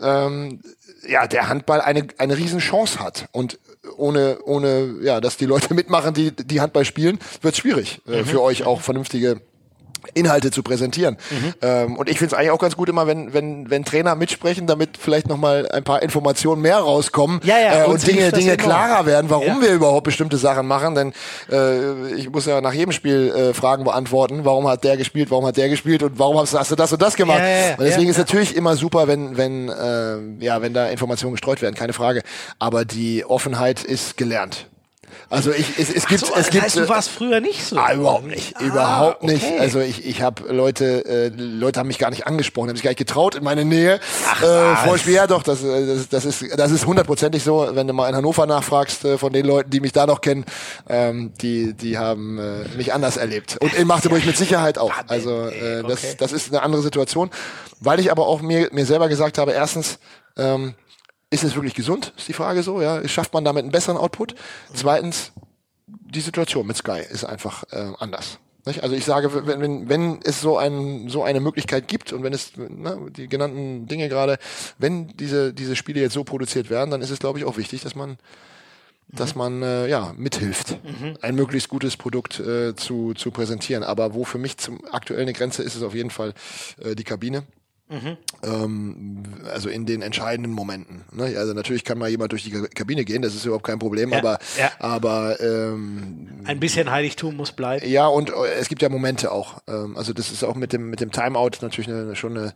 ähm, 0.00 0.60
ja, 1.06 1.26
der 1.26 1.48
Handball 1.48 1.80
eine, 1.80 2.06
eine 2.18 2.36
Riesenchance 2.36 3.00
hat. 3.00 3.28
Und 3.32 3.58
ohne, 3.96 4.38
ohne, 4.44 4.96
ja, 5.02 5.20
dass 5.20 5.36
die 5.36 5.46
Leute 5.46 5.74
mitmachen, 5.74 6.14
die, 6.14 6.32
die 6.32 6.60
Handball 6.60 6.84
spielen, 6.84 7.18
wird 7.40 7.54
es 7.54 7.58
schwierig, 7.58 8.00
äh, 8.06 8.22
mhm. 8.22 8.26
für 8.26 8.42
euch 8.42 8.64
auch 8.64 8.80
vernünftige 8.80 9.40
Inhalte 10.14 10.50
zu 10.50 10.62
präsentieren. 10.62 11.16
Mhm. 11.30 11.54
Ähm, 11.62 11.96
und 11.96 12.08
ich 12.08 12.18
finde 12.18 12.34
es 12.34 12.38
eigentlich 12.38 12.50
auch 12.50 12.58
ganz 12.58 12.76
gut 12.76 12.88
immer, 12.88 13.06
wenn, 13.06 13.32
wenn, 13.32 13.70
wenn 13.70 13.84
Trainer 13.84 14.14
mitsprechen, 14.14 14.66
damit 14.66 14.96
vielleicht 14.98 15.28
nochmal 15.28 15.68
ein 15.70 15.84
paar 15.84 16.02
Informationen 16.02 16.62
mehr 16.62 16.78
rauskommen 16.78 17.40
ja, 17.44 17.58
ja, 17.58 17.84
äh, 17.84 17.86
und 17.86 18.06
Dinge, 18.06 18.32
Dinge 18.32 18.56
klarer 18.56 19.06
werden, 19.06 19.30
warum 19.30 19.46
ja. 19.46 19.62
wir 19.62 19.72
überhaupt 19.72 20.04
bestimmte 20.04 20.36
Sachen 20.36 20.66
machen. 20.66 20.94
Denn 20.94 21.12
äh, 21.50 22.14
ich 22.14 22.30
muss 22.30 22.46
ja 22.46 22.60
nach 22.60 22.72
jedem 22.72 22.92
Spiel 22.92 23.32
äh, 23.34 23.54
Fragen 23.54 23.84
beantworten, 23.84 24.44
warum 24.44 24.68
hat 24.68 24.84
der 24.84 24.96
gespielt, 24.96 25.30
warum 25.30 25.46
hat 25.46 25.56
der 25.56 25.68
gespielt 25.68 26.02
und 26.02 26.18
warum 26.18 26.38
hast, 26.38 26.54
hast 26.54 26.70
du 26.70 26.76
das 26.76 26.92
und 26.92 27.02
das 27.02 27.16
gemacht. 27.16 27.42
und 27.78 27.84
deswegen 27.84 28.10
ist 28.10 28.18
natürlich 28.18 28.56
immer 28.56 28.76
super, 28.76 29.08
wenn, 29.08 29.36
wenn, 29.36 29.68
äh, 29.68 30.44
ja, 30.44 30.62
wenn 30.62 30.74
da 30.74 30.86
Informationen 30.88 31.32
gestreut 31.32 31.62
werden, 31.62 31.74
keine 31.74 31.92
Frage. 31.92 32.22
Aber 32.58 32.84
die 32.84 33.24
Offenheit 33.24 33.84
ist 33.84 34.16
gelernt. 34.16 34.66
Also 35.30 35.52
ich, 35.52 35.78
es, 35.78 35.90
es 35.92 36.06
gibt, 36.06 36.24
so, 36.24 36.34
es 36.34 36.48
gibt. 36.48 36.64
heißt, 36.64 36.76
du 36.76 36.88
warst 36.88 37.10
früher 37.10 37.40
nicht 37.40 37.62
so. 37.62 37.76
Ah, 37.76 37.92
überhaupt 37.92 38.26
nicht, 38.26 38.54
Ah, 38.56 38.62
überhaupt 38.64 39.22
nicht. 39.24 39.44
okay. 39.44 39.58
Also 39.58 39.80
ich, 39.80 40.06
ich 40.06 40.22
habe 40.22 40.50
Leute, 40.50 41.04
äh, 41.04 41.28
Leute 41.36 41.80
haben 41.80 41.88
mich 41.88 41.98
gar 41.98 42.08
nicht 42.08 42.26
angesprochen, 42.26 42.70
haben 42.70 42.76
sich 42.76 42.82
gar 42.82 42.90
nicht 42.92 42.98
getraut 42.98 43.34
in 43.34 43.44
meine 43.44 43.66
Nähe. 43.66 43.96
äh, 43.96 44.00
was? 44.42 44.80
vor 44.84 44.94
dem 44.96 44.98
Spiel, 45.00 45.14
ja 45.14 45.26
doch, 45.26 45.42
das, 45.42 45.62
äh, 45.62 45.86
das, 45.86 46.08
das 46.08 46.24
ist, 46.24 46.58
das 46.58 46.70
ist 46.70 46.86
hundertprozentig 46.86 47.42
so. 47.42 47.68
Wenn 47.72 47.86
du 47.86 47.92
mal 47.92 48.08
in 48.08 48.16
Hannover 48.16 48.46
nachfragst 48.46 49.04
äh, 49.04 49.18
von 49.18 49.30
den 49.32 49.44
Leuten, 49.44 49.68
die 49.68 49.80
mich 49.80 49.92
da 49.92 50.06
noch 50.06 50.22
kennen, 50.22 50.46
ähm, 50.88 51.32
die, 51.42 51.74
die 51.74 51.98
haben 51.98 52.38
äh, 52.38 52.64
mich 52.78 52.94
anders 52.94 53.18
erlebt. 53.18 53.58
Und 53.60 53.74
in 53.74 53.86
Magdeburg 53.86 54.24
mit 54.24 54.36
Sicherheit 54.38 54.78
auch. 54.78 54.92
Also 55.08 55.46
äh, 55.48 55.82
das, 55.82 56.16
das 56.16 56.32
ist 56.32 56.48
eine 56.48 56.62
andere 56.62 56.80
Situation, 56.80 57.28
weil 57.80 58.00
ich 58.00 58.10
aber 58.10 58.26
auch 58.26 58.40
mir, 58.40 58.68
mir 58.72 58.86
selber 58.86 59.08
gesagt 59.08 59.36
habe, 59.36 59.52
erstens. 59.52 59.98
Ähm, 60.38 60.74
ist 61.30 61.44
es 61.44 61.54
wirklich 61.54 61.74
gesund? 61.74 62.12
Ist 62.16 62.28
die 62.28 62.32
Frage 62.32 62.62
so, 62.62 62.80
ja. 62.80 63.06
Schafft 63.06 63.34
man 63.34 63.44
damit 63.44 63.62
einen 63.62 63.72
besseren 63.72 63.98
Output? 63.98 64.34
Zweitens, 64.72 65.32
die 65.86 66.20
Situation 66.20 66.66
mit 66.66 66.76
Sky 66.76 67.00
ist 67.10 67.24
einfach 67.24 67.64
äh, 67.70 67.92
anders. 67.98 68.38
Nicht? 68.64 68.82
Also 68.82 68.94
ich 68.94 69.04
sage, 69.04 69.46
wenn, 69.46 69.60
wenn, 69.60 69.88
wenn 69.88 70.20
es 70.22 70.40
so, 70.40 70.58
ein, 70.58 71.08
so 71.08 71.22
eine 71.22 71.40
Möglichkeit 71.40 71.88
gibt 71.88 72.12
und 72.12 72.22
wenn 72.22 72.32
es 72.32 72.56
ne, 72.56 73.10
die 73.10 73.28
genannten 73.28 73.86
Dinge 73.86 74.08
gerade, 74.08 74.38
wenn 74.78 75.08
diese, 75.16 75.52
diese 75.52 75.76
Spiele 75.76 76.00
jetzt 76.00 76.14
so 76.14 76.24
produziert 76.24 76.70
werden, 76.70 76.90
dann 76.90 77.02
ist 77.02 77.10
es, 77.10 77.18
glaube 77.18 77.38
ich, 77.38 77.44
auch 77.44 77.56
wichtig, 77.56 77.82
dass 77.82 77.94
man 77.94 78.18
dass 79.10 79.34
man 79.34 79.62
äh, 79.62 79.88
ja 79.88 80.12
mithilft, 80.18 80.76
ein 81.22 81.34
möglichst 81.34 81.70
gutes 81.70 81.96
Produkt 81.96 82.40
äh, 82.40 82.76
zu, 82.76 83.14
zu 83.14 83.30
präsentieren. 83.30 83.82
Aber 83.82 84.12
wo 84.12 84.24
für 84.24 84.36
mich 84.36 84.58
zum 84.58 84.84
aktuell 84.92 85.22
eine 85.22 85.32
Grenze 85.32 85.62
ist, 85.62 85.74
ist 85.74 85.82
auf 85.82 85.94
jeden 85.94 86.10
Fall 86.10 86.34
äh, 86.84 86.94
die 86.94 87.04
Kabine. 87.04 87.44
Ähm, 88.42 89.22
also 89.52 89.68
in 89.68 89.86
den 89.86 90.02
entscheidenden 90.02 90.52
Momenten. 90.52 91.04
Ne? 91.12 91.34
Also 91.38 91.54
natürlich 91.54 91.84
kann 91.84 91.98
mal 91.98 92.08
jemand 92.08 92.32
durch 92.32 92.44
die 92.44 92.50
Ka- 92.50 92.66
Kabine 92.74 93.04
gehen, 93.04 93.22
das 93.22 93.34
ist 93.34 93.44
überhaupt 93.44 93.64
kein 93.66 93.78
Problem, 93.78 94.10
Ja, 94.12 94.18
aber, 94.18 94.38
ja. 94.58 94.70
aber 94.78 95.40
ähm, 95.40 96.28
Ein 96.44 96.60
bisschen 96.60 96.90
Heiligtum 96.90 97.36
muss 97.36 97.52
bleiben. 97.52 97.86
ja, 97.88 98.06
und 98.06 98.30
äh, 98.30 98.34
es 98.60 98.68
gibt 98.68 98.82
ja 98.82 98.88
Momente 98.88 99.32
auch. 99.32 99.60
Ähm, 99.66 99.96
also 99.96 100.12
das 100.12 100.30
ist 100.30 100.44
auch 100.44 100.54
mit 100.54 100.72
dem 100.72 100.90
mit 100.90 101.00
dem 101.00 101.10
Timeout 101.12 101.50
natürlich 101.62 101.88
eine, 101.90 102.14
schon 102.14 102.36
eine, 102.36 102.52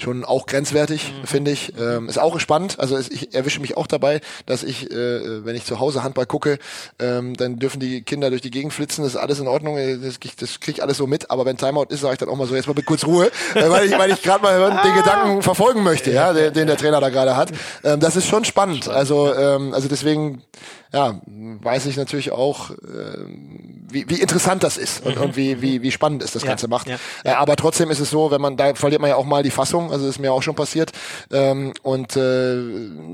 schon 0.00 0.24
auch 0.24 0.46
grenzwertig, 0.46 1.12
Mhm. 1.22 1.26
finde 1.26 1.50
ich. 1.50 1.72
Ähm, 1.78 2.08
ist 2.08 2.18
auch 2.18 2.38
spannend. 2.40 2.78
Also 2.78 2.96
es, 2.96 3.10
ich 3.10 3.34
erwische 3.34 3.60
mich 3.60 3.76
auch 3.76 3.86
dabei, 3.86 4.20
dass 4.46 4.62
ich, 4.62 4.90
äh, 4.90 5.44
wenn 5.44 5.56
ich 5.56 5.64
zu 5.64 5.80
Hause 5.80 6.02
Handball 6.04 6.26
gucke, 6.26 6.58
ähm, 6.98 7.34
dann 7.36 7.58
dürfen 7.58 7.80
die 7.80 8.02
Kinder 8.02 8.30
durch 8.30 8.42
die 8.42 8.50
Gegend 8.50 8.72
flitzen. 8.72 9.02
Das 9.02 9.14
ist 9.14 9.18
alles 9.20 9.40
in 9.40 9.48
Ordnung. 9.48 9.76
Das, 10.02 10.18
das 10.36 10.60
kriege 10.60 10.76
ich 10.78 10.82
alles 10.82 10.96
so 10.98 11.06
mit. 11.06 11.30
Aber 11.30 11.44
wenn 11.44 11.56
Timeout 11.56 11.86
ist, 11.88 12.00
sage 12.00 12.14
ich 12.14 12.18
dann 12.18 12.28
auch 12.28 12.36
mal 12.36 12.46
so 12.46 12.54
jetzt 12.54 12.66
mal 12.68 12.74
mit 12.74 12.86
kurz 12.86 13.04
Ruhe, 13.04 13.30
weil 13.54 13.86
ich 13.86 13.98
weil 13.98 14.10
ich 14.12 14.22
gerade 14.22 14.42
mal 14.42 14.67
den 14.70 14.94
Gedanken 14.94 15.42
verfolgen 15.42 15.82
möchte, 15.82 16.10
ja, 16.10 16.32
den, 16.32 16.52
den 16.52 16.66
der 16.66 16.76
Trainer 16.76 17.00
da 17.00 17.08
gerade 17.08 17.36
hat. 17.36 17.50
Ähm, 17.84 18.00
das 18.00 18.16
ist 18.16 18.26
schon 18.26 18.44
spannend. 18.44 18.88
Also 18.88 19.34
ähm, 19.34 19.74
also 19.74 19.88
deswegen 19.88 20.42
ja, 20.92 21.20
weiß 21.26 21.86
ich 21.86 21.96
natürlich 21.96 22.32
auch, 22.32 22.70
ähm, 22.70 23.86
wie, 23.90 24.08
wie 24.08 24.20
interessant 24.20 24.62
das 24.62 24.76
ist 24.76 25.04
und, 25.04 25.16
und 25.18 25.36
wie, 25.36 25.62
wie, 25.62 25.82
wie 25.82 25.90
spannend 25.90 26.22
es 26.22 26.32
das 26.32 26.42
Ja, 26.42 26.48
Ganze 26.48 26.68
macht. 26.68 26.88
ja, 26.88 26.96
Äh, 27.24 27.30
aber 27.30 27.56
trotzdem 27.56 27.90
ist 27.90 28.00
es 28.00 28.10
so, 28.10 28.30
wenn 28.30 28.40
man, 28.40 28.56
da 28.56 28.74
verliert 28.74 29.00
man 29.00 29.08
ja 29.10 29.16
auch 29.16 29.24
mal 29.24 29.42
die 29.42 29.50
Fassung, 29.50 29.90
also 29.92 30.06
ist 30.08 30.18
mir 30.18 30.32
auch 30.32 30.42
schon 30.42 30.54
passiert. 30.54 30.92
Ähm, 31.32 31.72
und 31.82 32.16
äh, 32.16 32.56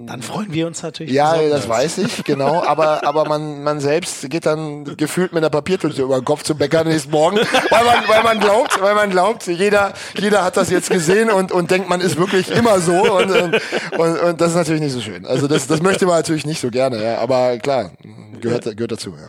Dann 0.06 0.22
freuen 0.22 0.52
wir 0.52 0.66
uns 0.66 0.82
natürlich. 0.82 1.12
ja, 1.12 1.36
das 1.48 1.68
weiß 1.68 1.98
ich, 1.98 2.24
genau. 2.24 2.62
Aber, 2.64 3.06
aber 3.06 3.24
man, 3.26 3.62
man 3.62 3.80
selbst 3.80 4.28
geht 4.30 4.46
dann 4.46 4.84
gefühlt 4.96 5.32
mit 5.32 5.42
einer 5.42 5.50
Papiertüte 5.50 6.02
über 6.02 6.16
den 6.20 6.24
Kopf 6.24 6.42
zum 6.42 6.58
Bäcker 6.58 6.82
nächsten 6.84 7.10
Morgen, 7.10 7.36
weil 7.38 7.84
man, 7.84 8.08
weil 8.08 8.22
man 8.22 8.40
glaubt, 8.40 8.80
weil 8.80 8.94
man 8.94 9.10
glaubt, 9.10 9.46
jeder, 9.46 9.92
jeder 10.18 10.44
hat 10.44 10.56
das 10.56 10.70
jetzt 10.70 10.90
gesehen 10.90 11.30
und, 11.30 11.52
und 11.52 11.70
denkt, 11.70 11.88
man 11.88 12.00
ist 12.00 12.16
wirklich 12.16 12.50
immer 12.50 12.80
so. 12.80 12.92
Und, 13.16 13.30
und, 13.30 13.60
und, 13.98 14.20
und 14.20 14.40
das 14.40 14.50
ist 14.50 14.56
natürlich 14.56 14.82
nicht 14.82 14.92
so 14.92 15.00
schön. 15.00 15.24
Also 15.26 15.46
das, 15.48 15.66
das 15.66 15.82
möchte 15.82 16.06
man 16.06 16.16
natürlich 16.16 16.46
nicht 16.46 16.60
so 16.60 16.70
gerne, 16.70 17.02
ja. 17.02 17.18
Aber 17.18 17.58
klar, 17.64 17.92
gehört, 18.40 18.64
gehört 18.76 18.92
dazu, 18.92 19.10
ja. 19.10 19.28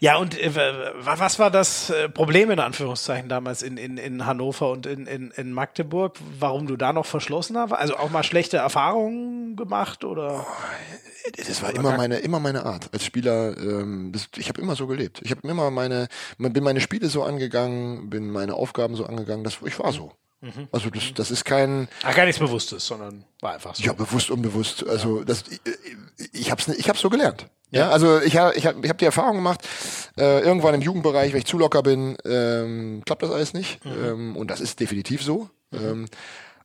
Ja, 0.00 0.16
und 0.16 0.38
äh, 0.38 0.54
wa- 0.54 1.16
was 1.18 1.38
war 1.38 1.50
das 1.50 1.90
äh, 1.90 2.08
Problem 2.08 2.50
in 2.50 2.58
Anführungszeichen 2.60 3.28
damals 3.28 3.62
in, 3.62 3.76
in, 3.76 3.98
in 3.98 4.24
Hannover 4.24 4.70
und 4.70 4.86
in, 4.86 5.06
in, 5.06 5.30
in 5.32 5.52
Magdeburg? 5.52 6.16
Warum 6.38 6.66
du 6.66 6.76
da 6.76 6.92
noch 6.92 7.06
verschlossen 7.06 7.58
hast? 7.58 7.72
Also 7.72 7.96
auch 7.96 8.10
mal 8.10 8.22
schlechte 8.22 8.56
Erfahrungen 8.56 9.56
gemacht 9.56 10.04
oder? 10.04 10.46
Das 11.36 11.62
war 11.62 11.74
immer 11.74 11.96
meine, 11.96 12.16
immer 12.18 12.40
meine 12.40 12.64
Art 12.64 12.88
als 12.92 13.04
Spieler. 13.04 13.56
Ähm, 13.56 14.10
das, 14.12 14.28
ich 14.36 14.48
habe 14.48 14.60
immer 14.60 14.74
so 14.76 14.86
gelebt. 14.86 15.20
Ich 15.22 15.30
habe 15.30 15.46
immer 15.46 15.70
meine, 15.70 16.08
bin 16.38 16.64
meine 16.64 16.80
Spiele 16.80 17.08
so 17.08 17.22
angegangen, 17.22 18.10
bin 18.10 18.30
meine 18.30 18.54
Aufgaben 18.54 18.96
so 18.96 19.06
angegangen. 19.06 19.44
Das, 19.44 19.58
ich 19.64 19.78
war 19.78 19.92
so. 19.92 20.12
Also 20.72 20.90
das, 20.90 21.14
das 21.14 21.30
ist 21.30 21.44
kein, 21.44 21.88
Ach, 22.02 22.14
gar 22.14 22.24
nichts 22.24 22.40
Bewusstes, 22.40 22.86
sondern 22.86 23.24
war 23.40 23.54
einfach 23.54 23.74
so. 23.74 23.82
ja 23.82 23.92
bewusst 23.92 24.30
unbewusst. 24.30 24.86
Also 24.86 25.22
das, 25.22 25.44
ich, 25.48 25.60
ich 26.32 26.50
habe 26.50 26.60
es, 26.60 26.68
ich 26.68 26.88
habe 26.88 26.98
so 26.98 27.10
gelernt. 27.10 27.46
Ja, 27.70 27.90
also 27.90 28.20
ich 28.20 28.36
habe, 28.36 28.54
ich 28.54 28.66
habe, 28.66 28.80
ich 28.82 28.88
habe 28.88 28.98
die 28.98 29.04
Erfahrung 29.04 29.36
gemacht. 29.36 29.66
Äh, 30.18 30.40
irgendwann 30.40 30.74
im 30.74 30.82
Jugendbereich, 30.82 31.32
wenn 31.32 31.38
ich 31.38 31.46
zu 31.46 31.58
locker 31.58 31.82
bin, 31.82 32.16
ähm, 32.24 33.02
klappt 33.06 33.22
das 33.22 33.30
alles 33.30 33.54
nicht. 33.54 33.80
Ähm, 33.86 34.36
und 34.36 34.50
das 34.50 34.60
ist 34.60 34.78
definitiv 34.80 35.22
so. 35.22 35.48
Ähm, 35.72 36.06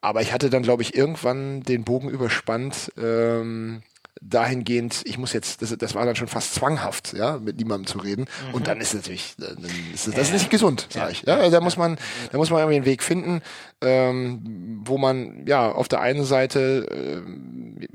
aber 0.01 0.21
ich 0.21 0.33
hatte 0.33 0.49
dann, 0.49 0.63
glaube 0.63 0.81
ich, 0.81 0.95
irgendwann 0.95 1.63
den 1.63 1.83
Bogen 1.83 2.09
überspannt. 2.09 2.91
Ähm, 2.97 3.83
dahingehend, 4.21 5.01
ich 5.05 5.17
muss 5.17 5.33
jetzt, 5.33 5.61
das, 5.61 5.75
das 5.77 5.95
war 5.95 6.05
dann 6.05 6.15
schon 6.15 6.27
fast 6.27 6.53
zwanghaft, 6.55 7.13
ja, 7.13 7.37
mit 7.37 7.57
niemandem 7.57 7.87
zu 7.87 7.99
reden. 7.99 8.25
Und 8.53 8.67
dann 8.67 8.79
ist 8.79 8.93
natürlich, 8.93 9.35
dann 9.37 9.57
ist 9.93 10.07
das, 10.07 10.15
das 10.15 10.27
ist 10.27 10.33
nicht 10.33 10.49
gesund, 10.49 10.87
sage 10.89 11.11
ich. 11.11 11.23
Ja, 11.23 11.35
also 11.35 11.51
da 11.51 11.61
muss 11.61 11.77
man, 11.77 11.97
da 12.31 12.37
muss 12.37 12.49
man 12.49 12.59
irgendwie 12.59 12.77
einen 12.77 12.85
Weg 12.85 13.03
finden, 13.03 13.41
ähm, 13.81 14.81
wo 14.85 14.97
man 14.97 15.45
ja 15.47 15.71
auf 15.71 15.87
der 15.87 16.01
einen 16.01 16.25
Seite 16.25 16.87
ähm, 16.91 17.87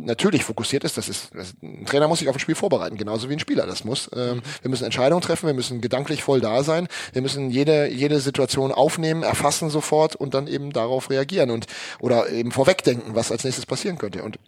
natürlich 0.00 0.44
fokussiert 0.44 0.84
ist. 0.84 0.96
Das 0.96 1.08
ist, 1.08 1.30
das, 1.34 1.54
ein 1.62 1.86
Trainer 1.86 2.08
muss 2.08 2.18
sich 2.18 2.28
auf 2.28 2.36
ein 2.36 2.40
Spiel 2.40 2.54
vorbereiten, 2.54 2.96
genauso 2.96 3.28
wie 3.28 3.34
ein 3.34 3.38
Spieler 3.38 3.66
das 3.66 3.84
muss. 3.84 4.10
Ähm, 4.14 4.42
wir 4.60 4.70
müssen 4.70 4.84
Entscheidungen 4.84 5.22
treffen, 5.22 5.46
wir 5.46 5.54
müssen 5.54 5.80
gedanklich 5.80 6.22
voll 6.22 6.40
da 6.40 6.62
sein, 6.62 6.88
wir 7.12 7.22
müssen 7.22 7.50
jede 7.50 7.88
jede 7.88 8.20
Situation 8.20 8.72
aufnehmen, 8.72 9.22
erfassen 9.22 9.70
sofort 9.70 10.16
und 10.16 10.34
dann 10.34 10.46
eben 10.46 10.72
darauf 10.72 11.10
reagieren 11.10 11.50
und 11.50 11.66
oder 12.00 12.28
eben 12.28 12.52
vorwegdenken, 12.52 13.14
was 13.14 13.32
als 13.32 13.44
nächstes 13.44 13.66
passieren 13.66 13.98
könnte. 13.98 14.22
Und 14.22 14.38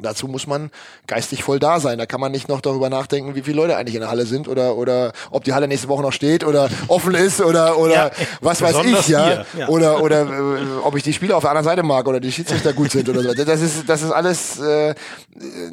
Dazu 0.00 0.26
muss 0.26 0.48
man 0.48 0.70
geistig 1.06 1.44
voll 1.44 1.60
da 1.60 1.78
sein. 1.78 1.98
Da 1.98 2.06
kann 2.06 2.20
man 2.20 2.32
nicht 2.32 2.48
noch 2.48 2.60
darüber 2.60 2.90
nachdenken, 2.90 3.36
wie 3.36 3.42
viele 3.42 3.58
Leute 3.58 3.76
eigentlich 3.76 3.94
in 3.94 4.00
der 4.00 4.10
Halle 4.10 4.26
sind 4.26 4.48
oder 4.48 4.76
oder 4.76 5.12
ob 5.30 5.44
die 5.44 5.52
Halle 5.52 5.68
nächste 5.68 5.86
Woche 5.86 6.02
noch 6.02 6.12
steht 6.12 6.42
oder 6.42 6.68
offen 6.88 7.14
ist 7.14 7.40
oder 7.40 7.78
oder 7.78 7.94
Ja, 7.94 8.10
was 8.40 8.60
weiß 8.60 8.76
ich, 8.84 9.06
ja. 9.08 9.44
ja. 9.56 9.68
Oder 9.68 10.02
oder 10.02 10.22
äh, 10.22 10.62
ob 10.82 10.96
ich 10.96 11.04
die 11.04 11.12
Spieler 11.12 11.36
auf 11.36 11.44
der 11.44 11.50
anderen 11.50 11.64
Seite 11.64 11.84
mag 11.84 12.08
oder 12.08 12.18
die 12.18 12.32
Schiedsrichter 12.32 12.72
gut 12.72 12.90
sind 12.90 13.08
oder 13.08 13.22
so. 13.22 13.34
Das 13.44 13.60
ist 13.60 13.88
das 13.88 14.02
ist 14.02 14.10
alles 14.10 14.58
äh, 14.58 14.94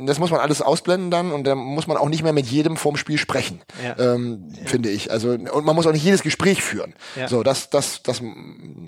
das 0.06 0.20
muss 0.20 0.30
man 0.30 0.40
alles 0.40 0.62
ausblenden 0.62 1.10
dann 1.10 1.32
und 1.32 1.46
dann 1.46 1.58
muss 1.58 1.88
man 1.88 1.98
auch 1.98 2.10
nicht 2.10 2.22
mehr 2.22 2.34
mit 2.34 2.46
jedem 2.46 2.78
vorm 2.78 2.98
Spiel 2.98 3.18
sprechen. 3.18 3.62
Ja. 3.84 4.14
Ähm, 4.14 4.54
finde 4.66 4.90
ich. 4.90 5.10
Also 5.10 5.30
und 5.30 5.66
man 5.66 5.76
muss 5.76 5.88
auch 5.88 5.94
nicht 5.94 6.04
jedes 6.04 6.22
Gespräch 6.22 6.62
führen. 6.62 6.94
So, 7.28 7.42
das 7.42 7.72
das 7.72 8.04
das 8.04 8.22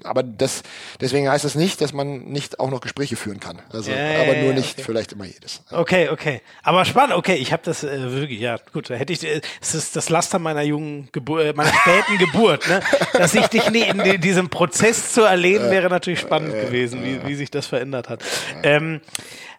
aber 0.03 0.21
das 0.21 0.61
deswegen 1.01 1.27
heißt 1.27 1.43
das 1.43 1.55
nicht, 1.55 1.81
dass 1.81 1.91
man 1.91 2.25
nicht 2.25 2.59
auch 2.59 2.69
noch 2.69 2.81
Gespräche 2.81 3.15
führen 3.15 3.39
kann. 3.39 3.59
Also 3.71 3.89
aber 3.91 4.35
nur 4.35 4.53
nicht 4.53 4.73
okay. 4.73 4.83
vielleicht 4.85 5.13
immer 5.13 5.22
jedes. 5.25 5.63
Okay, 5.71 6.09
okay. 6.09 6.41
Aber 6.63 6.85
spannend, 6.85 7.15
okay, 7.15 7.35
ich 7.35 7.51
habe 7.51 7.61
das 7.65 7.83
äh, 7.83 8.11
wirklich, 8.11 8.39
ja, 8.39 8.57
gut, 8.73 8.89
da 8.89 8.95
hätte 8.95 9.13
ich, 9.13 9.23
äh, 9.23 9.41
es 9.61 9.73
ist 9.75 9.95
das 9.95 10.09
Laster 10.09 10.39
meiner 10.39 10.61
jungen 10.63 11.09
Geburt, 11.11 11.43
äh, 11.45 11.53
meiner 11.53 11.73
späten 11.73 12.17
Geburt, 12.17 12.67
ne? 12.67 12.81
Dass 13.13 13.33
ich 13.35 13.47
dich 13.47 13.69
nie 13.69 13.81
in 13.83 14.03
die- 14.03 14.17
diesem 14.17 14.49
Prozess 14.49 15.11
zu 15.13 15.21
erleben, 15.23 15.69
wäre 15.71 15.89
natürlich 15.89 16.19
spannend 16.19 16.53
gewesen, 16.53 17.03
wie, 17.03 17.25
wie 17.27 17.35
sich 17.35 17.51
das 17.51 17.67
verändert 17.67 18.09
hat. 18.09 18.23
Ähm, 18.63 19.01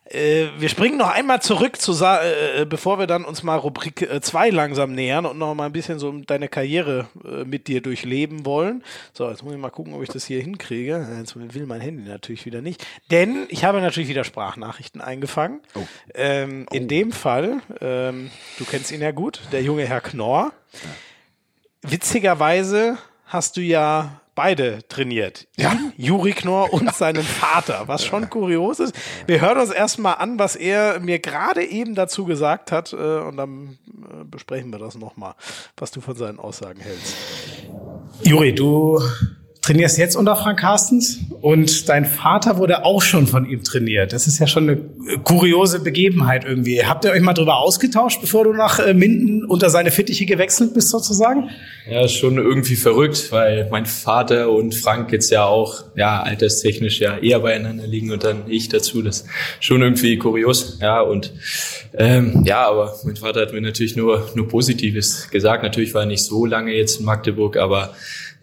äh, 0.07 0.49
wir 0.59 0.69
springen 0.69 0.99
noch 0.99 1.11
einmal 1.11 1.41
zurück, 1.41 1.81
zu 1.81 1.93
Sa 1.93 2.23
äh, 2.23 2.67
bevor 2.69 2.99
wir 2.99 3.07
dann 3.07 3.25
uns 3.25 3.43
mal 3.43 3.57
Rubrik 3.57 4.09
2 4.21 4.51
langsam 4.51 4.93
nähern 4.93 5.25
und 5.25 5.39
noch 5.39 5.55
mal 5.55 5.67
ein 5.67 5.73
bisschen 5.73 5.99
so 5.99 6.13
deine 6.13 6.49
Karriere 6.49 7.09
äh, 7.25 7.45
mit 7.45 7.69
dir 7.69 7.81
durchleben 7.81 8.45
wollen. 8.45 8.85
So, 9.13 9.29
jetzt 9.31 9.43
muss 9.43 9.55
ich 9.55 9.59
mal 9.59 9.71
gucken, 9.71 9.95
ob 9.95 10.03
ich 10.03 10.11
das 10.11 10.25
hier 10.27 10.41
hinkriege. 10.43 11.07
Jetzt 11.19 11.37
will 11.37 11.67
mein 11.67 11.81
Handy 11.81 12.09
natürlich 12.09 12.45
wieder 12.45 12.61
nicht. 12.61 12.87
Denn 13.11 13.47
ich 13.49 13.65
habe 13.65 13.81
natürlich 13.81 14.09
wieder 14.09 14.25
Sprachnachrichten 14.25 15.01
eingefangen. 15.01 15.61
Ähm, 16.15 16.67
In 16.71 16.89
dem 16.89 17.11
Fall, 17.13 17.61
ähm, 17.81 18.31
du 18.59 18.65
kennst 18.65 18.93
ihn 18.93 19.01
ja 19.01 19.11
gut, 19.11 19.41
der 19.53 19.63
junge 19.63 19.87
Herr 19.87 20.01
Knorr. 20.01 20.53
Witzigerweise 21.83 22.99
hast 23.27 23.57
du 23.57 23.61
ja 23.61 24.21
beide 24.35 24.87
trainiert. 24.89 25.47
Ja. 25.57 25.73
Ihn, 25.73 25.93
Juri 25.97 26.33
Knorr 26.33 26.73
und 26.73 26.95
seinen 26.95 27.23
Vater, 27.23 27.85
was 27.87 28.05
schon 28.05 28.31
kurios 28.31 28.81
ist. 28.81 28.95
Wir 29.27 29.41
hören 29.41 29.59
uns 29.59 29.71
erstmal 29.71 30.17
an, 30.17 30.39
was 30.39 30.57
er 30.57 31.01
mir 31.01 31.19
gerade 31.19 31.65
eben 31.65 31.95
dazu 31.95 32.25
gesagt 32.25 32.73
hat 32.73 32.93
äh, 32.93 32.97
und 32.97 33.37
dann 33.37 33.79
äh, 33.89 34.25
besprechen 34.25 34.71
wir 34.71 34.79
das 34.79 34.97
nochmal, 34.97 35.35
was 35.77 35.91
du 35.91 36.01
von 36.01 36.17
seinen 36.17 36.39
Aussagen 36.39 36.81
hältst. 36.81 37.15
Juri, 38.23 38.55
du 38.55 39.01
trainierst 39.65 39.97
jetzt 39.97 40.15
unter 40.15 40.37
Frank 40.37 40.61
Carstens 40.61 41.21
und 41.41 41.89
dein 41.89 42.05
Vater 42.05 42.59
wurde 42.59 42.85
auch 42.85 43.01
schon 43.01 43.27
von 43.27 43.49
ihm 43.49 43.65
trainiert. 43.65 44.13
Das 44.13 44.27
ist 44.27 44.39
ja 44.39 44.47
schon 44.47 44.69
eine 44.69 44.77
kuriose 45.23 45.81
Begebenheit 45.81 46.45
irgendwie. 46.45 46.85
Habt 46.85 47.07
ihr 47.07 47.13
euch 47.13 47.23
mal 47.23 47.33
drüber 47.33 47.57
ausgetauscht, 47.57 48.21
bevor 48.21 48.45
du 48.45 48.53
nach 48.53 48.79
äh, 48.79 48.93
Minden 48.93 49.43
unter 49.47 49.71
seine 49.71 49.91
Fittiche 49.91 50.27
gewechselt 50.27 50.75
bist 50.75 50.91
sozusagen? 50.91 51.49
Ja, 51.91 52.07
schon 52.09 52.37
irgendwie 52.37 52.77
verrückt, 52.77 53.29
weil 53.31 53.67
mein 53.71 53.87
Vater 53.87 54.51
und 54.51 54.75
Frank 54.75 55.11
jetzt 55.13 55.31
ja 55.31 55.47
auch, 55.47 55.85
ja, 55.97 56.23
alterstechnisch 56.23 57.01
ja 57.01 57.17
eher 57.17 57.41
beieinander 57.41 57.87
liegen 57.87 58.11
und 58.11 58.23
dann 58.23 58.43
ich 58.49 58.69
dazu. 58.69 59.01
Das 59.01 59.23
ist 59.23 59.29
schon 59.61 59.81
irgendwie 59.81 60.19
kurios, 60.19 60.79
ja, 60.83 61.01
und 61.01 61.33
ähm, 61.95 62.43
ja, 62.45 62.69
aber 62.69 62.95
mein 63.05 63.17
Vater 63.17 63.41
hat 63.41 63.55
mir 63.55 63.63
natürlich 63.63 63.97
nur, 63.97 64.31
nur 64.35 64.47
Positives 64.47 65.31
gesagt. 65.31 65.63
Natürlich 65.63 65.95
war 65.95 66.03
er 66.03 66.07
nicht 66.07 66.25
so 66.25 66.45
lange 66.45 66.73
jetzt 66.73 67.01
in 67.01 67.07
Magdeburg, 67.07 67.57
aber 67.57 67.95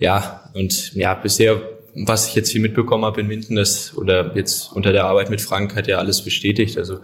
ja, 0.02 0.50
und 0.56 0.94
ja, 0.96 1.14
bisher, 1.14 1.62
was 1.94 2.28
ich 2.28 2.34
jetzt 2.34 2.50
hier 2.50 2.60
mitbekommen 2.60 3.06
habe 3.06 3.22
in 3.22 3.28
Minden, 3.28 3.56
das 3.56 3.96
oder 3.96 4.36
jetzt 4.36 4.74
unter 4.74 4.92
der 4.94 5.06
Arbeit 5.06 5.30
mit 5.30 5.42
Frank 5.42 5.76
hat 5.76 5.86
ja 5.86 6.00
alles 6.00 6.24
bestätigt. 6.24 6.80
Also 6.80 7.02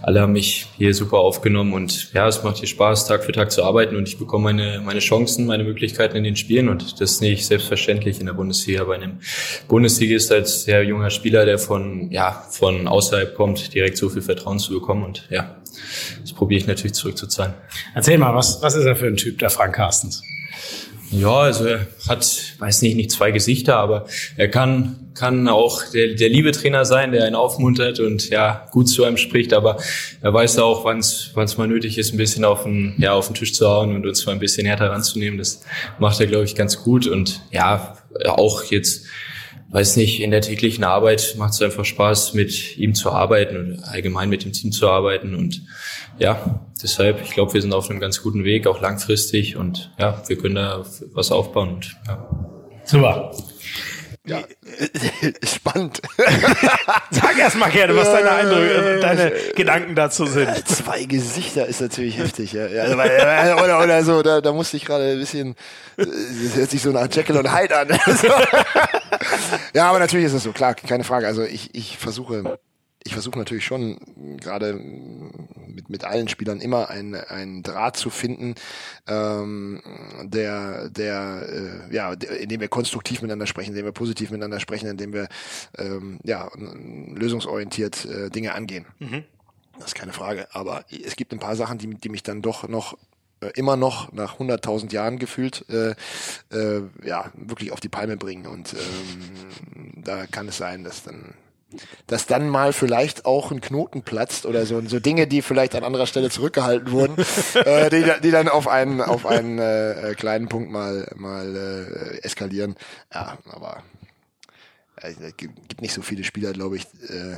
alle 0.00 0.22
haben 0.22 0.32
mich 0.32 0.66
hier 0.78 0.94
super 0.94 1.18
aufgenommen 1.18 1.74
und 1.74 2.10
ja, 2.14 2.26
es 2.26 2.42
macht 2.42 2.56
hier 2.56 2.66
Spaß, 2.66 3.06
Tag 3.06 3.22
für 3.24 3.32
Tag 3.32 3.52
zu 3.52 3.64
arbeiten 3.64 3.96
und 3.96 4.08
ich 4.08 4.16
bekomme 4.16 4.44
meine, 4.44 4.80
meine 4.80 5.00
Chancen, 5.00 5.44
meine 5.44 5.62
Möglichkeiten 5.62 6.16
in 6.16 6.24
den 6.24 6.36
Spielen 6.36 6.70
und 6.70 7.00
das 7.00 7.12
ist 7.12 7.20
nicht 7.20 7.44
selbstverständlich 7.46 8.18
in 8.18 8.24
der 8.26 8.32
Bundesliga. 8.32 8.84
Bei 8.84 8.94
einem 8.94 9.18
Bundesligist 9.68 10.32
als 10.32 10.64
sehr 10.64 10.82
junger 10.84 11.10
Spieler, 11.10 11.44
der 11.44 11.58
von, 11.58 12.10
ja, 12.10 12.46
von 12.50 12.88
außerhalb 12.88 13.34
kommt, 13.34 13.74
direkt 13.74 13.98
so 13.98 14.08
viel 14.08 14.22
Vertrauen 14.22 14.58
zu 14.58 14.72
bekommen 14.72 15.04
und 15.04 15.28
ja, 15.28 15.56
das 16.22 16.32
probiere 16.32 16.62
ich 16.62 16.66
natürlich 16.66 16.94
zurückzuzahlen. 16.94 17.52
Erzähl 17.94 18.16
mal, 18.16 18.34
was, 18.34 18.62
was 18.62 18.74
ist 18.74 18.86
er 18.86 18.96
für 18.96 19.06
ein 19.06 19.18
Typ, 19.18 19.38
der 19.38 19.50
Frank 19.50 19.74
Carstens? 19.74 20.22
Ja, 21.10 21.38
also 21.40 21.64
er 21.64 21.86
hat, 22.06 22.54
weiß 22.58 22.82
nicht, 22.82 22.96
nicht 22.96 23.10
zwei 23.10 23.30
Gesichter, 23.30 23.76
aber 23.76 24.06
er 24.36 24.48
kann, 24.48 25.10
kann 25.14 25.48
auch 25.48 25.82
der, 25.92 26.14
der 26.14 26.28
liebe 26.28 26.52
Trainer 26.52 26.84
sein, 26.84 27.12
der 27.12 27.24
einen 27.24 27.34
aufmuntert 27.34 27.98
und 27.98 28.28
ja, 28.28 28.68
gut 28.72 28.90
zu 28.90 29.04
einem 29.04 29.16
spricht, 29.16 29.54
aber 29.54 29.78
er 30.20 30.34
weiß 30.34 30.58
auch, 30.58 30.84
wann 30.84 30.98
es 30.98 31.56
mal 31.56 31.66
nötig 31.66 31.96
ist, 31.96 32.12
ein 32.12 32.18
bisschen 32.18 32.44
auf 32.44 32.64
den, 32.64 32.94
ja, 32.98 33.14
auf 33.14 33.28
den 33.28 33.34
Tisch 33.34 33.54
zu 33.54 33.66
hauen 33.66 33.94
und 33.94 34.06
uns 34.06 34.26
mal 34.26 34.32
ein 34.32 34.38
bisschen 34.38 34.66
härter 34.66 34.90
ranzunehmen. 34.90 35.38
Das 35.38 35.62
macht 35.98 36.20
er, 36.20 36.26
glaube 36.26 36.44
ich, 36.44 36.54
ganz 36.54 36.82
gut 36.82 37.06
und 37.06 37.40
ja, 37.50 37.96
auch 38.26 38.64
jetzt, 38.64 39.06
weiß 39.70 39.96
nicht, 39.96 40.20
in 40.20 40.30
der 40.30 40.40
täglichen 40.40 40.84
Arbeit 40.84 41.34
macht 41.38 41.52
es 41.52 41.62
einfach 41.62 41.84
Spaß, 41.84 42.34
mit 42.34 42.78
ihm 42.78 42.94
zu 42.94 43.10
arbeiten 43.10 43.56
und 43.56 43.84
allgemein 43.84 44.28
mit 44.28 44.44
dem 44.44 44.52
Team 44.52 44.72
zu 44.72 44.88
arbeiten 44.88 45.34
und 45.34 45.62
ja, 46.18 46.60
deshalb, 46.82 47.22
ich 47.22 47.30
glaube, 47.30 47.54
wir 47.54 47.62
sind 47.62 47.72
auf 47.72 47.90
einem 47.90 48.00
ganz 48.00 48.22
guten 48.22 48.44
Weg, 48.44 48.66
auch 48.66 48.80
langfristig 48.80 49.56
und 49.56 49.92
ja, 49.98 50.22
wir 50.26 50.38
können 50.38 50.56
da 50.56 50.84
was 51.12 51.30
aufbauen. 51.30 51.74
Und, 51.74 51.96
ja. 52.06 52.28
Super. 52.84 53.32
Ja, 54.28 54.42
spannend. 55.42 56.02
Sag 57.10 57.38
erst 57.38 57.56
mal 57.56 57.70
gerne, 57.70 57.96
was 57.96 58.10
deine 58.12 58.30
Eindrücke, 58.30 58.98
deine 59.00 59.32
Gedanken 59.56 59.94
dazu 59.94 60.26
sind. 60.26 60.50
Zwei 60.68 61.04
Gesichter 61.04 61.66
ist 61.66 61.80
natürlich 61.80 62.18
heftig, 62.18 62.52
ja. 62.52 62.66
oder, 63.56 63.82
oder 63.82 64.04
so, 64.04 64.22
da, 64.22 64.40
da 64.40 64.52
musste 64.52 64.76
ich 64.76 64.84
gerade 64.84 65.12
ein 65.12 65.18
bisschen, 65.18 65.56
das 65.96 66.06
hört 66.56 66.70
sich 66.70 66.82
so 66.82 66.90
nach 66.90 67.08
Jekyll 67.10 67.38
und 67.38 67.54
Hyde 67.54 67.78
an. 67.78 67.88
ja, 69.74 69.88
aber 69.88 69.98
natürlich 69.98 70.26
ist 70.26 70.34
es 70.34 70.42
so, 70.42 70.52
klar, 70.52 70.74
keine 70.74 71.04
Frage. 71.04 71.26
Also 71.26 71.42
ich, 71.42 71.74
ich 71.74 71.96
versuche 71.96 72.58
ich 73.08 73.14
versuche 73.14 73.38
natürlich 73.38 73.64
schon 73.64 73.96
gerade 74.38 74.74
mit, 74.74 75.88
mit 75.88 76.04
allen 76.04 76.28
Spielern 76.28 76.60
immer 76.60 76.90
einen, 76.90 77.14
einen 77.14 77.62
Draht 77.62 77.96
zu 77.96 78.10
finden, 78.10 78.54
ähm, 79.06 79.80
der, 80.24 80.90
der, 80.90 81.88
äh, 81.90 81.94
ja, 81.94 82.14
der, 82.16 82.38
in 82.38 82.50
dem 82.50 82.60
wir 82.60 82.68
konstruktiv 82.68 83.22
miteinander 83.22 83.46
sprechen, 83.46 83.70
in 83.70 83.76
dem 83.76 83.86
wir 83.86 83.92
positiv 83.92 84.30
miteinander 84.30 84.60
sprechen, 84.60 84.90
in 84.90 84.98
dem 84.98 85.14
wir 85.14 85.28
ähm, 85.78 86.18
ja, 86.22 86.50
lösungsorientiert 86.54 88.04
äh, 88.04 88.28
Dinge 88.28 88.54
angehen. 88.54 88.84
Mhm. 88.98 89.24
Das 89.78 89.86
ist 89.86 89.94
keine 89.94 90.12
Frage. 90.12 90.46
Aber 90.52 90.84
es 90.90 91.16
gibt 91.16 91.32
ein 91.32 91.38
paar 91.38 91.56
Sachen, 91.56 91.78
die, 91.78 91.88
die 91.88 92.10
mich 92.10 92.22
dann 92.22 92.42
doch 92.42 92.68
noch 92.68 92.98
äh, 93.40 93.52
immer 93.54 93.78
noch 93.78 94.12
nach 94.12 94.38
100.000 94.38 94.92
Jahren 94.92 95.18
gefühlt 95.18 95.64
äh, 95.70 95.94
äh, 96.54 96.82
ja 97.02 97.32
wirklich 97.32 97.72
auf 97.72 97.80
die 97.80 97.88
Palme 97.88 98.18
bringen 98.18 98.46
und 98.46 98.74
ähm, 98.74 100.02
da 100.04 100.26
kann 100.26 100.48
es 100.48 100.58
sein, 100.58 100.84
dass 100.84 101.04
dann 101.04 101.32
dass 102.06 102.26
dann 102.26 102.48
mal 102.48 102.72
vielleicht 102.72 103.26
auch 103.26 103.50
ein 103.50 103.60
Knoten 103.60 104.02
platzt 104.02 104.46
oder 104.46 104.64
so, 104.64 104.80
so 104.86 105.00
Dinge, 105.00 105.26
die 105.26 105.42
vielleicht 105.42 105.74
an 105.74 105.84
anderer 105.84 106.06
Stelle 106.06 106.30
zurückgehalten 106.30 106.90
wurden, 106.90 107.16
äh, 107.54 107.90
die, 107.90 108.04
die 108.22 108.30
dann 108.30 108.48
auf 108.48 108.68
einen 108.68 109.00
auf 109.00 109.26
einen 109.26 109.58
äh, 109.58 110.14
kleinen 110.16 110.48
Punkt 110.48 110.70
mal 110.70 111.10
mal 111.16 111.56
äh, 111.56 112.24
eskalieren. 112.24 112.76
Ja, 113.12 113.38
aber 113.50 113.82
äh, 114.96 115.10
es 115.10 115.36
gibt 115.36 115.80
nicht 115.82 115.92
so 115.92 116.02
viele 116.02 116.24
Spieler, 116.24 116.52
glaube 116.52 116.76
ich. 116.76 116.84
Äh, 117.08 117.36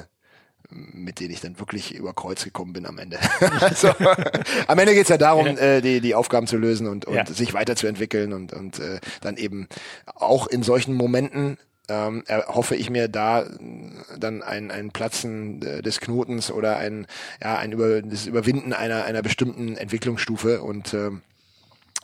mit 0.73 1.19
denen 1.19 1.33
ich 1.33 1.41
dann 1.41 1.59
wirklich 1.59 1.95
über 1.95 2.15
Kreuz 2.15 2.45
gekommen 2.45 2.73
bin 2.73 2.87
am 2.87 2.99
Ende. 2.99 3.19
also, 3.61 3.93
am 4.69 4.79
Ende 4.79 4.95
geht's 4.95 5.09
ja 5.09 5.19
darum. 5.19 5.47
Äh, 5.47 5.81
die, 5.81 6.01
die 6.01 6.15
Aufgaben 6.15 6.47
zu 6.47 6.57
lösen 6.57 6.87
und, 6.87 7.07
und 7.07 7.15
ja. 7.15 7.27
sich 7.27 7.55
weiterzuentwickeln 7.55 8.33
und, 8.33 8.53
und 8.53 8.79
äh, 8.79 9.01
dann 9.21 9.37
eben 9.37 9.69
auch 10.15 10.47
in 10.47 10.63
solchen 10.63 10.95
Momenten 10.95 11.59
ähm, 11.91 12.23
hoffe 12.47 12.77
ich 12.77 12.89
mir 12.89 13.09
da 13.09 13.45
dann 14.19 14.43
ein, 14.43 14.71
ein 14.71 14.91
Platzen 14.93 15.61
des 15.61 16.01
Knotens 16.01 16.51
oder 16.51 16.77
ein, 16.77 17.07
ja, 17.43 17.59
ein 17.59 17.73
Über, 17.73 18.01
das 18.01 18.27
Überwinden 18.27 18.73
einer, 18.73 19.05
einer 19.05 19.23
bestimmten 19.23 19.77
Entwicklungsstufe. 19.77 20.63
Und 20.63 20.95
ähm, 20.95 21.23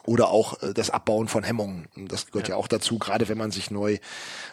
oder 0.07 0.31
auch 0.31 0.63
äh, 0.63 0.73
das 0.73 0.91
Abbauen 0.91 1.29
von 1.29 1.45
Hemmungen. 1.45 1.87
Das 2.09 2.27
gehört 2.27 2.49
ja. 2.49 2.55
ja. 2.55 2.59
auch 2.59 2.69
dazu, 2.69 2.99
gerade 2.99 3.29
wenn 3.29 3.39
man 3.39 3.51
sich 3.51 3.71
neu 3.71 3.99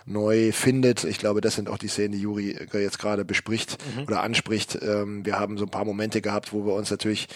neu 0.06 0.52
findet. 0.52 1.04
Ich 1.04 1.18
glaube, 1.18 1.42
das 1.42 1.56
sind 1.56 1.70
auch 1.70 1.78
die 1.78 1.88
Szenen, 1.88 2.12
die 2.12 2.20
Juri 2.20 2.52
äh, 2.52 2.80
jetzt 2.80 3.00
gerade 3.00 3.24
bespricht 3.24 3.78
mhm. 3.96 4.04
oder 4.04 4.22
anspricht. 4.22 4.78
Ähm, 4.82 5.26
wir 5.26 5.40
haben 5.40 5.58
so 5.58 5.66
ein 5.66 5.70
paar 5.70 5.86
Momente 5.86 6.22
gehabt, 6.22 6.52
wo 6.52 6.66
wir 6.66 6.74
uns 6.74 6.92
natürlich, 6.92 7.28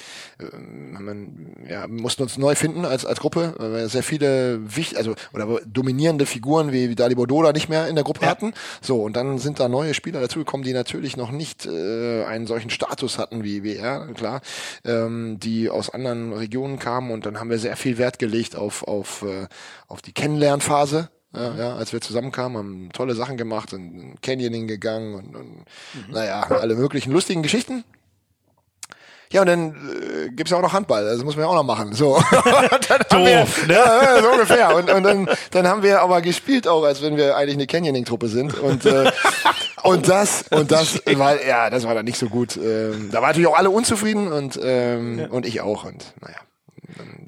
man, 0.91 1.55
ja, 1.69 1.87
mussten 1.87 2.23
uns 2.23 2.37
neu 2.37 2.55
finden 2.55 2.85
als 2.85 3.05
als 3.05 3.19
Gruppe, 3.19 3.53
weil 3.57 3.73
wir 3.73 3.89
sehr 3.89 4.03
viele 4.03 4.59
wichtig, 4.75 4.97
also 4.97 5.15
oder 5.33 5.59
dominierende 5.65 6.25
Figuren 6.25 6.71
wie, 6.71 6.89
wie 6.89 6.95
Dali 6.95 7.15
Bordola 7.15 7.53
nicht 7.53 7.69
mehr 7.69 7.87
in 7.87 7.95
der 7.95 8.03
Gruppe 8.03 8.23
ja. 8.23 8.29
hatten. 8.29 8.53
So 8.81 9.01
und 9.01 9.15
dann 9.15 9.39
sind 9.39 9.59
da 9.59 9.69
neue 9.69 9.93
Spieler 9.93 10.19
dazugekommen, 10.19 10.65
die 10.65 10.73
natürlich 10.73 11.17
noch 11.17 11.31
nicht 11.31 11.65
äh, 11.65 12.25
einen 12.25 12.47
solchen 12.47 12.69
Status 12.69 13.17
hatten 13.17 13.43
wie 13.43 13.63
wie 13.63 13.75
er, 13.75 14.07
klar, 14.13 14.41
ähm, 14.83 15.39
die 15.39 15.69
aus 15.69 15.89
anderen 15.89 16.33
Regionen 16.33 16.79
kamen 16.79 17.11
und 17.11 17.25
dann 17.25 17.39
haben 17.39 17.49
wir 17.49 17.59
sehr 17.59 17.77
viel 17.77 17.97
Wert 17.97 18.06
Wert 18.07 18.19
gelegt 18.19 18.55
auf, 18.55 18.87
auf, 18.87 19.23
äh, 19.23 19.47
auf 19.89 20.01
die 20.01 20.13
Kennenlernphase. 20.13 21.09
Ja, 21.35 21.53
ja, 21.55 21.75
als 21.75 21.91
wir 21.91 21.99
zusammenkamen, 21.99 22.57
haben 22.57 22.89
tolle 22.93 23.13
Sachen 23.13 23.35
gemacht, 23.35 23.71
sind 23.71 24.21
Canyoning 24.21 24.65
gegangen 24.65 25.13
und, 25.13 25.35
und 25.35 25.49
mhm. 25.57 26.13
naja, 26.13 26.41
alle 26.41 26.75
möglichen 26.75 27.11
lustigen 27.11 27.43
Geschichten. 27.43 27.83
Ja, 29.29 29.41
und 29.41 29.47
dann 29.47 29.71
äh, 29.71 30.29
gibt's 30.29 30.51
ja 30.51 30.57
auch 30.57 30.61
noch 30.61 30.71
Handball, 30.71 31.03
das 31.03 31.21
muss 31.25 31.35
man 31.35 31.43
ja 31.43 31.51
auch 31.51 31.55
noch 31.55 31.65
machen. 31.65 31.91
So. 31.91 32.15
Doof, 33.09 33.67
wir, 33.67 33.67
ne? 33.67 33.73
Ja, 33.73 34.21
so 34.21 34.29
ungefähr. 34.29 34.73
Und, 34.73 34.89
und 34.89 35.03
dann, 35.03 35.29
dann 35.51 35.67
haben 35.67 35.83
wir 35.83 36.01
aber 36.01 36.21
gespielt 36.21 36.65
auch, 36.65 36.85
als 36.85 37.01
wenn 37.01 37.17
wir 37.17 37.35
eigentlich 37.35 37.57
eine 37.57 37.67
Canyoning-Truppe 37.67 38.29
sind. 38.29 38.57
Und, 38.57 38.85
äh, 38.85 39.11
und 39.83 40.07
das, 40.07 40.45
und 40.49 40.71
das 40.71 41.01
war, 41.05 41.45
ja, 41.45 41.69
das 41.69 41.83
war 41.83 41.93
dann 41.93 42.05
nicht 42.05 42.17
so 42.17 42.29
gut. 42.29 42.55
Ähm, 42.55 43.09
da 43.11 43.17
waren 43.17 43.31
natürlich 43.31 43.47
auch 43.47 43.57
alle 43.57 43.69
unzufrieden 43.69 44.31
und, 44.31 44.57
ähm, 44.63 45.19
ja. 45.19 45.27
und 45.27 45.45
ich 45.45 45.59
auch. 45.59 45.83
Und 45.83 46.05
naja 46.21 46.37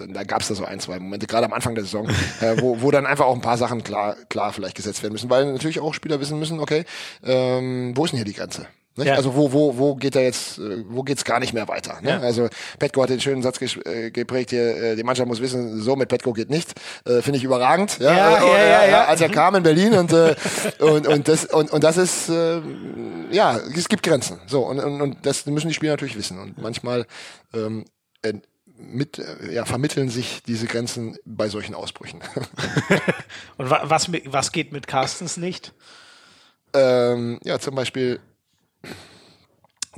da 0.08 0.24
gab 0.24 0.42
es 0.42 0.48
da 0.48 0.56
so 0.56 0.66
ein, 0.66 0.80
zwei 0.80 1.00
Momente, 1.00 1.28
gerade 1.28 1.46
am 1.46 1.54
Anfang 1.54 1.76
der 1.76 1.84
Saison, 1.84 2.08
äh, 2.42 2.62
wo, 2.62 2.82
wo 2.82 2.92
dann 2.92 3.06
einfach 3.06 3.26
auch 3.26 3.36
ein 3.36 3.42
paar 3.42 3.58
Sachen 3.58 3.84
klar, 3.84 4.16
klar 4.30 4.54
vielleicht 4.54 4.76
gesetzt 4.76 5.04
werden 5.04 5.14
müssen, 5.14 5.30
weil 5.30 5.52
natürlich 5.52 5.80
auch 5.80 5.94
Spieler 5.94 6.20
wissen 6.20 6.40
müssen, 6.40 6.60
okay, 6.60 6.86
ähm, 7.24 7.94
wo 7.96 8.06
ist 8.06 8.12
denn 8.12 8.18
hier 8.18 8.26
die 8.26 8.34
Grenze? 8.34 8.68
Ja. 8.98 9.16
Also 9.16 9.36
wo, 9.36 9.52
wo, 9.54 9.78
wo 9.78 9.96
geht 9.96 10.16
er 10.16 10.24
jetzt, 10.24 10.58
äh, 10.58 10.84
wo 10.90 11.04
geht's 11.04 11.24
gar 11.24 11.40
nicht 11.40 11.54
mehr 11.54 11.68
weiter? 11.68 12.00
Ne? 12.02 12.10
Ja. 12.10 12.20
Also 12.20 12.50
Petko 12.80 13.04
hat 13.04 13.10
den 13.10 13.22
schönen 13.22 13.42
Satz 13.42 13.62
äh, 13.62 14.12
geprägt 14.12 14.50
hier, 14.50 14.76
äh, 14.76 14.96
die 14.96 15.04
Mannschaft 15.04 15.28
muss 15.28 15.42
wissen, 15.42 15.82
so 15.82 15.96
mit 15.96 16.10
Petko 16.10 16.34
geht 16.34 16.50
nicht. 16.50 16.74
Äh, 17.06 17.22
Finde 17.22 17.38
ich 17.38 17.44
überragend. 17.44 17.98
Ja, 18.00 18.14
ja, 18.14 18.38
äh, 18.38 18.70
ja, 18.70 18.86
ja, 18.88 19.06
Als 19.06 19.22
er 19.22 19.30
kam 19.30 19.56
in 19.56 19.64
Berlin 19.64 19.94
und, 19.94 20.12
äh, 20.12 20.36
und, 20.80 21.08
und, 21.08 21.28
das, 21.28 21.46
und, 21.46 21.72
und 21.72 21.84
das 21.84 21.98
ist, 21.98 22.30
äh, 22.30 22.62
ja, 23.32 23.58
es 23.58 23.88
gibt 23.88 24.04
Grenzen. 24.04 24.40
So, 24.48 24.62
und, 24.62 24.80
und, 24.80 25.02
und 25.02 25.26
das 25.26 25.46
müssen 25.46 25.70
die 25.70 25.74
Spieler 25.74 25.94
natürlich 25.94 26.18
wissen. 26.18 26.40
Und 26.40 26.62
manchmal 26.62 27.06
ähm, 27.54 27.86
mit, 28.80 29.20
äh, 29.20 29.54
ja, 29.54 29.66
vermitteln 29.66 30.10
sich 30.10 30.42
diese 30.44 30.68
Grenzen 30.68 31.18
bei 31.26 31.50
solchen 31.50 31.76
Ausbrüchen. 31.76 32.22
Und 33.58 33.70
was, 33.70 34.10
was 34.12 34.52
geht 34.52 34.72
mit 34.72 34.88
Carstens 34.88 35.38
nicht? 35.38 35.74
Ähm, 36.74 37.40
ja, 37.44 37.60
zum 37.60 37.76
Beispiel 37.76 38.20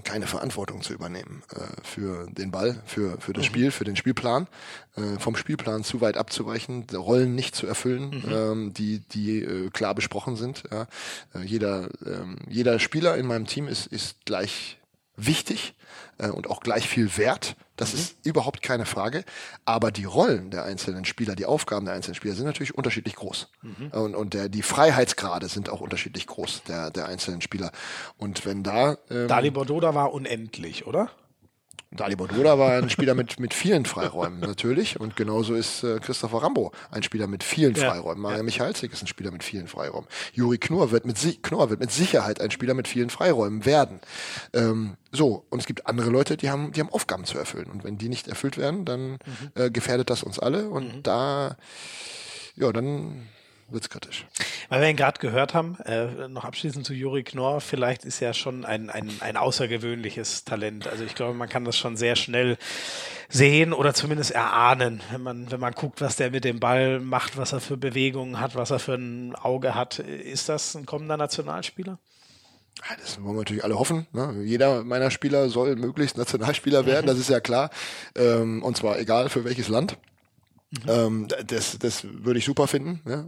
keine 0.04 0.26
Verantwortung 0.26 0.82
zu 0.82 0.94
übernehmen 0.94 1.44
äh, 1.54 1.60
für 1.84 2.28
den 2.32 2.50
Ball, 2.50 2.82
für, 2.86 3.20
für 3.20 3.34
das 3.34 3.44
mhm. 3.44 3.48
Spiel, 3.48 3.72
für 3.72 3.84
den 3.84 3.96
Spielplan, 3.96 4.48
äh, 4.96 5.20
vom 5.20 5.36
Spielplan 5.36 5.84
zu 5.84 6.02
weit 6.02 6.18
abzuweichen, 6.18 6.88
Rollen 6.94 7.36
nicht 7.36 7.56
zu 7.56 7.68
erfüllen, 7.68 8.24
mhm. 8.26 8.32
ähm, 8.32 8.74
die, 8.74 9.00
die 9.00 9.44
äh, 9.44 9.70
klar 9.70 9.94
besprochen 9.94 10.36
sind. 10.36 10.64
Ja. 10.72 10.88
Äh, 11.36 11.44
jeder, 11.44 11.90
ähm, 12.06 12.38
jeder 12.48 12.80
Spieler 12.80 13.18
in 13.18 13.28
meinem 13.28 13.46
Team 13.46 13.68
ist, 13.68 13.88
ist 13.88 14.26
gleich 14.26 14.80
wichtig 15.26 15.76
äh, 16.17 16.30
und 16.30 16.49
auch 16.49 16.61
gleich 16.61 16.88
viel 16.88 17.17
wert. 17.17 17.55
Das 17.76 17.93
mhm. 17.93 17.99
ist 17.99 18.26
überhaupt 18.26 18.61
keine 18.61 18.86
Frage. 18.86 19.24
Aber 19.65 19.91
die 19.91 20.05
Rollen 20.05 20.51
der 20.51 20.63
einzelnen 20.63 21.05
Spieler, 21.05 21.36
die 21.36 21.45
Aufgaben 21.45 21.86
der 21.86 21.95
einzelnen 21.95 22.15
Spieler 22.15 22.36
sind 22.36 22.45
natürlich 22.45 22.76
unterschiedlich 22.76 23.15
groß. 23.15 23.49
Mhm. 23.61 23.88
Und, 23.91 24.15
und 24.15 24.34
der, 24.34 24.49
die 24.49 24.61
Freiheitsgrade 24.61 25.47
sind 25.47 25.69
auch 25.69 25.82
unterschiedlich 25.82 26.28
groß 26.28 26.63
der, 26.63 26.91
der 26.91 27.07
einzelnen 27.07 27.41
Spieler. 27.41 27.72
Und 28.17 28.45
wenn 28.45 28.63
da. 28.63 28.97
Ähm, 29.09 29.28
Dali 29.28 29.51
Bordoda 29.51 29.95
war 29.95 30.13
unendlich, 30.13 30.86
oder? 30.86 31.09
Dali 31.94 32.16
Bordola 32.16 32.58
war 32.58 32.78
ein 32.78 32.89
Spieler 32.89 33.16
mit, 33.16 33.38
mit 33.42 33.54
vielen 33.54 33.84
Freiräumen 33.86 34.39
natürlich 34.39 34.98
und 34.98 35.18
genauso 35.18 35.56
ist 35.56 35.84
äh, 35.84 36.00
Christopher 36.00 36.42
Rambo 36.42 36.72
ein 36.89 37.04
Spieler 37.04 37.28
mit 37.28 37.44
vielen 37.44 37.76
ja. 37.76 37.89
Freiräumen. 37.89 38.22
Maja 38.22 38.38
ja. 38.38 38.44
Michalzik 38.44 38.94
ist 38.94 39.04
ein 39.04 39.08
Spieler 39.08 39.32
mit 39.32 39.44
vielen 39.44 39.68
Freiräumen. 39.68 40.08
Juri 40.32 40.58
Knorr 40.58 40.92
wird 40.92 41.06
mit, 41.06 41.44
Knorr 41.44 41.70
wird 41.70 41.82
mit 41.82 41.92
Sicherheit 41.92 42.39
ein 42.39 42.50
Spieler 42.50 42.76
mit 42.76 42.88
vielen 42.88 43.10
Freiräumen 43.10 43.66
werden. 43.66 44.00
Ähm, 44.54 44.96
so, 45.12 45.46
und 45.50 45.60
es 45.60 45.66
gibt 45.66 45.86
andere 45.86 46.10
Leute, 46.10 46.38
die 46.38 46.50
haben, 46.50 46.72
die 46.72 46.80
haben 46.80 46.89
Aufgaben 46.89 47.26
zu 47.26 47.38
erfüllen 47.38 47.70
und 47.70 47.84
wenn 47.84 47.98
die 47.98 48.08
nicht 48.08 48.30
erfüllt 48.30 48.58
werden, 48.58 48.86
dann 48.86 49.12
mhm. 49.12 49.18
äh, 49.56 49.70
gefährdet 49.70 50.10
das 50.10 50.24
uns 50.24 50.39
alle 50.39 50.70
und 50.70 50.96
mhm. 50.96 51.04
da, 51.04 51.58
ja, 52.56 52.72
dann 52.72 53.28
wird's 53.72 53.89
kritisch. 53.89 54.26
Weil 54.69 54.82
wir 54.82 54.89
ihn 54.89 54.95
gerade 54.95 55.19
gehört 55.19 55.53
haben, 55.53 55.78
äh, 55.86 56.28
noch 56.28 56.45
abschließend 56.45 56.86
zu 56.86 56.93
Juri 56.93 57.24
Knorr, 57.24 57.61
vielleicht 57.61 58.05
ist 58.05 58.22
er 58.22 58.34
schon 58.34 58.65
ein, 58.65 58.89
ein, 58.89 59.11
ein 59.19 59.38
außergewöhnliches 59.38 60.45
Talent. 60.45 60.88
Also 60.88 61.03
ich 61.03 61.15
glaube, 61.15 61.34
man 61.34 61.49
kann 61.49 61.65
das 61.65 61.78
schon 61.78 61.97
sehr 61.97 62.15
schnell 62.15 62.57
sehen 63.30 63.74
oder 63.74 63.93
zumindest 63.93 64.32
erahnen, 64.32 65.01
wenn 65.11 65.22
man, 65.22 65.51
wenn 65.51 65.59
man 65.59 65.74
guckt, 65.74 66.01
was 66.01 66.15
der 66.15 66.32
mit 66.32 66.43
dem 66.43 66.59
Ball 66.59 66.99
macht, 66.99 67.38
was 67.38 67.53
er 67.53 67.61
für 67.61 67.78
Bewegungen 67.78 68.39
hat, 68.39 68.55
was 68.55 68.72
er 68.72 68.80
für 68.80 68.95
ein 68.95 69.36
Auge 69.36 69.76
hat. 69.76 69.99
Ist 69.99 70.49
das 70.49 70.76
ein 70.76 70.86
kommender 70.86 71.17
Nationalspieler? 71.17 71.97
Das 72.99 73.22
wollen 73.22 73.36
wir 73.36 73.39
natürlich 73.39 73.63
alle 73.63 73.78
hoffen. 73.78 74.07
Ne? 74.11 74.41
Jeder 74.43 74.84
meiner 74.84 75.11
Spieler 75.11 75.49
soll 75.49 75.76
möglichst 75.76 76.17
Nationalspieler 76.17 76.86
werden, 76.86 77.05
das 77.05 77.19
ist 77.19 77.30
ja 77.30 77.39
klar. 77.39 77.69
Ähm, 78.15 78.63
und 78.63 78.78
zwar 78.78 78.99
egal 78.99 79.30
für 79.30 79.43
welches 79.45 79.67
Land. 79.67 79.97
Mhm. 80.72 80.89
Ähm, 80.89 81.28
das, 81.47 81.78
das 81.80 82.05
würde 82.05 82.39
ich 82.39 82.45
super 82.45 82.67
finden. 82.67 83.01
Ja? 83.05 83.26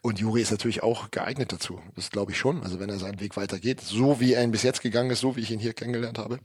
Und 0.00 0.20
Juri 0.20 0.42
ist 0.42 0.52
natürlich 0.52 0.82
auch 0.82 1.10
geeignet 1.10 1.52
dazu. 1.52 1.80
Das 1.96 2.10
glaube 2.10 2.32
ich 2.32 2.38
schon. 2.38 2.62
Also 2.62 2.78
wenn 2.78 2.88
er 2.88 2.98
seinen 2.98 3.20
Weg 3.20 3.36
weitergeht, 3.36 3.80
so 3.80 4.20
wie 4.20 4.34
er 4.34 4.44
ihn 4.44 4.52
bis 4.52 4.62
jetzt 4.62 4.80
gegangen 4.80 5.10
ist, 5.10 5.20
so 5.20 5.36
wie 5.36 5.40
ich 5.40 5.50
ihn 5.50 5.58
hier 5.58 5.72
kennengelernt 5.72 6.18
habe 6.18 6.38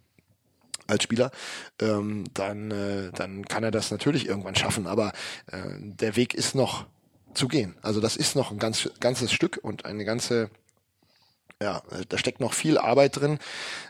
als 0.88 1.03
Spieler, 1.03 1.32
ähm, 1.82 2.24
dann, 2.34 2.72
äh, 2.72 3.11
dann 3.11 3.45
kann 3.45 3.63
er 3.63 3.72
das 3.72 3.91
natürlich 3.91 4.26
irgendwann 4.26 4.55
schaffen. 4.55 4.88
Aber 4.88 5.11
äh, 5.51 5.59
der 5.80 6.15
Weg 6.15 6.34
ist 6.34 6.55
noch 6.55 6.86
zu 7.34 7.47
gehen. 7.47 7.76
Also 7.82 8.01
das 8.01 8.15
ist 8.15 8.36
noch 8.36 8.51
ein 8.51 8.57
ganz, 8.57 8.89
ganzes 8.99 9.32
Stück 9.32 9.59
und 9.61 9.86
eine 9.86 10.05
ganze 10.05 10.49
ja, 11.61 11.82
da 12.09 12.20
steckt 12.20 12.39
noch 12.39 12.53
viel 12.53 12.78
Arbeit 12.78 13.18
drin. 13.18 13.39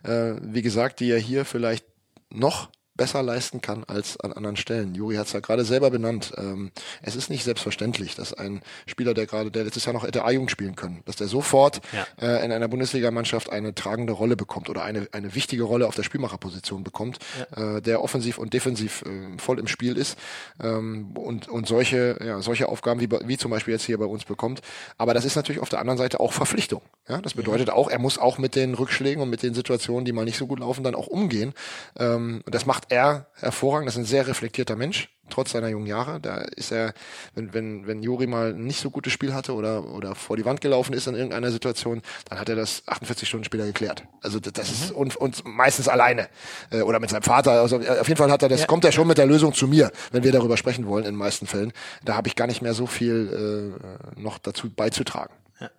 Äh, 0.03 0.35
wie 0.41 0.61
gesagt, 0.61 1.01
die 1.01 1.11
er 1.11 1.19
hier 1.19 1.43
vielleicht 1.43 1.85
noch 2.29 2.69
besser 2.97 3.23
leisten 3.23 3.61
kann 3.61 3.83
als 3.85 4.19
an 4.19 4.33
anderen 4.33 4.57
Stellen. 4.57 4.95
Juri 4.95 5.15
hat 5.15 5.27
es 5.27 5.33
ja 5.33 5.39
gerade 5.39 5.63
selber 5.63 5.91
benannt. 5.91 6.33
Ähm, 6.37 6.71
es 7.01 7.15
ist 7.15 7.29
nicht 7.29 7.43
selbstverständlich, 7.43 8.15
dass 8.15 8.33
ein 8.33 8.61
Spieler, 8.85 9.13
der 9.13 9.27
gerade, 9.27 9.51
der 9.51 9.63
letztes 9.63 9.85
Jahr 9.85 9.93
noch 9.93 10.03
hätte 10.03 10.25
A-Jugend 10.25 10.51
spielen 10.51 10.75
können, 10.75 11.01
dass 11.05 11.15
der 11.15 11.27
sofort 11.27 11.81
ja. 11.93 12.07
äh, 12.19 12.43
in 12.43 12.51
einer 12.51 12.67
Bundesligamannschaft 12.67 13.51
eine 13.51 13.73
tragende 13.75 14.13
Rolle 14.13 14.35
bekommt 14.35 14.69
oder 14.69 14.83
eine, 14.83 15.07
eine 15.11 15.35
wichtige 15.35 15.63
Rolle 15.63 15.87
auf 15.87 15.95
der 15.95 16.03
Spielmacherposition 16.03 16.83
bekommt, 16.83 17.19
ja. 17.55 17.77
äh, 17.77 17.81
der 17.81 18.03
offensiv 18.03 18.37
und 18.37 18.53
defensiv 18.53 19.03
äh, 19.03 19.37
voll 19.37 19.59
im 19.59 19.67
Spiel 19.67 19.95
ist 19.95 20.17
ähm, 20.61 21.11
und, 21.15 21.47
und 21.47 21.67
solche, 21.67 22.17
ja, 22.23 22.41
solche 22.41 22.67
Aufgaben 22.67 22.99
wie, 22.99 23.09
wie 23.25 23.37
zum 23.37 23.51
Beispiel 23.51 23.73
jetzt 23.73 23.85
hier 23.85 23.97
bei 23.97 24.05
uns 24.05 24.25
bekommt. 24.25 24.61
Aber 24.97 25.13
das 25.13 25.25
ist 25.25 25.35
natürlich 25.35 25.61
auf 25.61 25.69
der 25.69 25.79
anderen 25.79 25.97
Seite 25.97 26.19
auch 26.19 26.33
Verpflichtung. 26.33 26.81
Ja? 27.07 27.21
Das 27.21 27.35
bedeutet 27.35 27.69
auch, 27.69 27.89
er 27.89 27.99
muss 27.99 28.17
auch 28.17 28.37
mit 28.37 28.55
den 28.55 28.73
Rückschlägen 28.73 29.21
und 29.21 29.29
mit 29.29 29.43
den 29.43 29.53
Situationen, 29.53 30.05
die 30.05 30.11
mal 30.11 30.25
nicht 30.25 30.37
so 30.37 30.47
gut 30.47 30.59
laufen, 30.59 30.83
dann 30.83 30.95
auch 30.95 31.07
umgehen. 31.07 31.53
Ähm, 31.99 32.41
das 32.45 32.65
macht 32.65 32.86
er 32.89 33.27
hervorragend. 33.35 33.87
Das 33.87 33.95
ist 33.95 34.01
ein 34.01 34.05
sehr 34.05 34.27
reflektierter 34.27 34.75
Mensch, 34.75 35.09
trotz 35.29 35.51
seiner 35.51 35.67
jungen 35.67 35.87
Jahre. 35.87 36.19
Da 36.19 36.37
ist 36.37 36.71
er, 36.71 36.93
wenn, 37.35 37.53
wenn, 37.53 37.87
wenn 37.87 38.01
Juri 38.01 38.27
mal 38.27 38.53
ein 38.53 38.63
nicht 38.65 38.79
so 38.79 38.89
gutes 38.89 39.13
Spiel 39.13 39.33
hatte 39.33 39.53
oder, 39.53 39.85
oder 39.85 40.15
vor 40.15 40.37
die 40.37 40.45
Wand 40.45 40.61
gelaufen 40.61 40.93
ist 40.93 41.07
in 41.07 41.15
irgendeiner 41.15 41.51
Situation, 41.51 42.01
dann 42.29 42.39
hat 42.39 42.49
er 42.49 42.55
das 42.55 42.83
48 42.87 43.27
Stunden 43.27 43.43
später 43.43 43.65
geklärt. 43.65 44.03
Also 44.21 44.39
das, 44.39 44.53
das 44.53 44.67
mhm. 44.69 44.73
ist 44.73 44.91
und, 44.91 45.15
und 45.15 45.43
meistens 45.45 45.87
alleine. 45.87 46.29
Äh, 46.71 46.81
oder 46.81 46.99
mit 46.99 47.09
seinem 47.09 47.23
Vater. 47.23 47.51
Also 47.61 47.77
auf 47.77 48.07
jeden 48.07 48.17
Fall 48.17 48.31
hat 48.31 48.43
er 48.43 48.49
das, 48.49 48.61
ja. 48.61 48.67
kommt 48.67 48.85
er 48.85 48.91
schon 48.91 49.07
mit 49.07 49.17
der 49.17 49.25
Lösung 49.25 49.53
zu 49.53 49.67
mir, 49.67 49.91
wenn 50.11 50.23
wir 50.23 50.31
darüber 50.31 50.57
sprechen 50.57 50.87
wollen, 50.87 51.05
in 51.05 51.13
den 51.13 51.19
meisten 51.19 51.47
Fällen. 51.47 51.73
Da 52.03 52.15
habe 52.15 52.27
ich 52.27 52.35
gar 52.35 52.47
nicht 52.47 52.61
mehr 52.61 52.73
so 52.73 52.87
viel 52.87 53.77
äh, 54.15 54.19
noch 54.19 54.37
dazu 54.37 54.69
beizutragen. 54.69 55.33
Ja. 55.59 55.69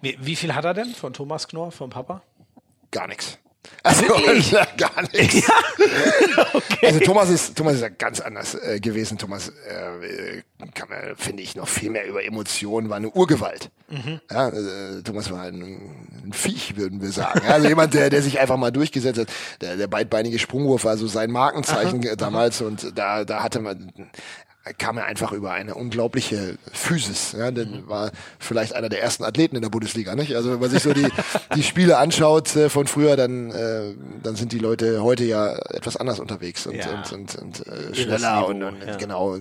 Wie, 0.00 0.18
wie 0.20 0.36
viel 0.36 0.54
hat 0.54 0.64
er 0.64 0.74
denn 0.74 0.94
von 0.94 1.12
Thomas 1.12 1.48
Knorr, 1.48 1.72
vom 1.72 1.90
Papa? 1.90 2.22
Gar 2.90 3.08
nichts. 3.08 3.38
Also 3.82 4.04
gar 4.76 5.02
nichts. 5.12 5.46
Ja. 5.46 6.44
okay. 6.52 6.86
Also 6.86 7.00
Thomas 7.00 7.30
ist 7.30 7.56
Thomas 7.56 7.74
ist 7.74 7.82
ja 7.82 7.88
ganz 7.88 8.20
anders 8.20 8.54
äh, 8.54 8.80
gewesen. 8.80 9.18
Thomas 9.18 9.48
äh, 9.48 10.42
kann 10.74 10.88
man 10.88 11.16
finde 11.16 11.42
ich 11.42 11.54
noch 11.54 11.68
viel 11.68 11.90
mehr 11.90 12.06
über 12.06 12.24
Emotionen, 12.24 12.90
war 12.90 12.96
eine 12.96 13.10
Urgewalt. 13.10 13.70
Mhm. 13.88 14.20
Ja, 14.30 14.48
äh, 14.48 15.02
Thomas 15.02 15.30
war 15.30 15.42
ein, 15.42 15.62
ein, 16.24 16.32
Viech, 16.32 16.76
würden 16.76 17.00
wir 17.00 17.10
sagen. 17.10 17.40
Also 17.46 17.68
jemand, 17.68 17.94
der 17.94 18.10
der 18.10 18.22
sich 18.22 18.40
einfach 18.40 18.56
mal 18.56 18.70
durchgesetzt 18.70 19.20
hat. 19.20 19.28
Der, 19.60 19.76
der 19.76 19.86
beidbeinige 19.86 20.38
Sprungwurf 20.38 20.84
war 20.84 20.96
so 20.96 21.06
sein 21.06 21.30
Markenzeichen 21.30 22.06
aha, 22.06 22.16
damals 22.16 22.60
und 22.60 22.98
da 22.98 23.24
da 23.24 23.42
hatte 23.42 23.60
man 23.60 23.92
kam 24.72 24.98
er 24.98 25.06
einfach 25.06 25.32
über 25.32 25.52
eine 25.52 25.74
unglaubliche 25.74 26.58
Physis. 26.72 27.32
Ja, 27.38 27.50
denn 27.50 27.82
mhm. 27.82 27.88
war 27.88 28.10
vielleicht 28.38 28.74
einer 28.74 28.88
der 28.88 29.02
ersten 29.02 29.24
Athleten 29.24 29.56
in 29.56 29.62
der 29.62 29.68
Bundesliga. 29.68 30.14
Nicht? 30.14 30.34
Also 30.36 30.52
wenn 30.52 30.60
man 30.60 30.70
sich 30.70 30.82
so 30.82 30.92
die, 30.92 31.08
die 31.54 31.62
Spiele 31.62 31.98
anschaut 31.98 32.54
äh, 32.56 32.68
von 32.68 32.86
früher, 32.86 33.16
dann, 33.16 33.50
äh, 33.50 33.94
dann 34.22 34.36
sind 34.36 34.52
die 34.52 34.58
Leute 34.58 35.02
heute 35.02 35.24
ja 35.24 35.54
etwas 35.70 35.96
anders 35.96 36.20
unterwegs 36.20 36.66
und, 36.66 36.76
ja. 36.76 36.90
und, 36.90 37.12
und, 37.12 37.34
und 37.36 37.66
äh, 37.66 37.94
schneller 37.94 38.46
und, 38.46 38.62
und 38.62 38.86
ja. 38.86 38.96
genau 38.96 39.38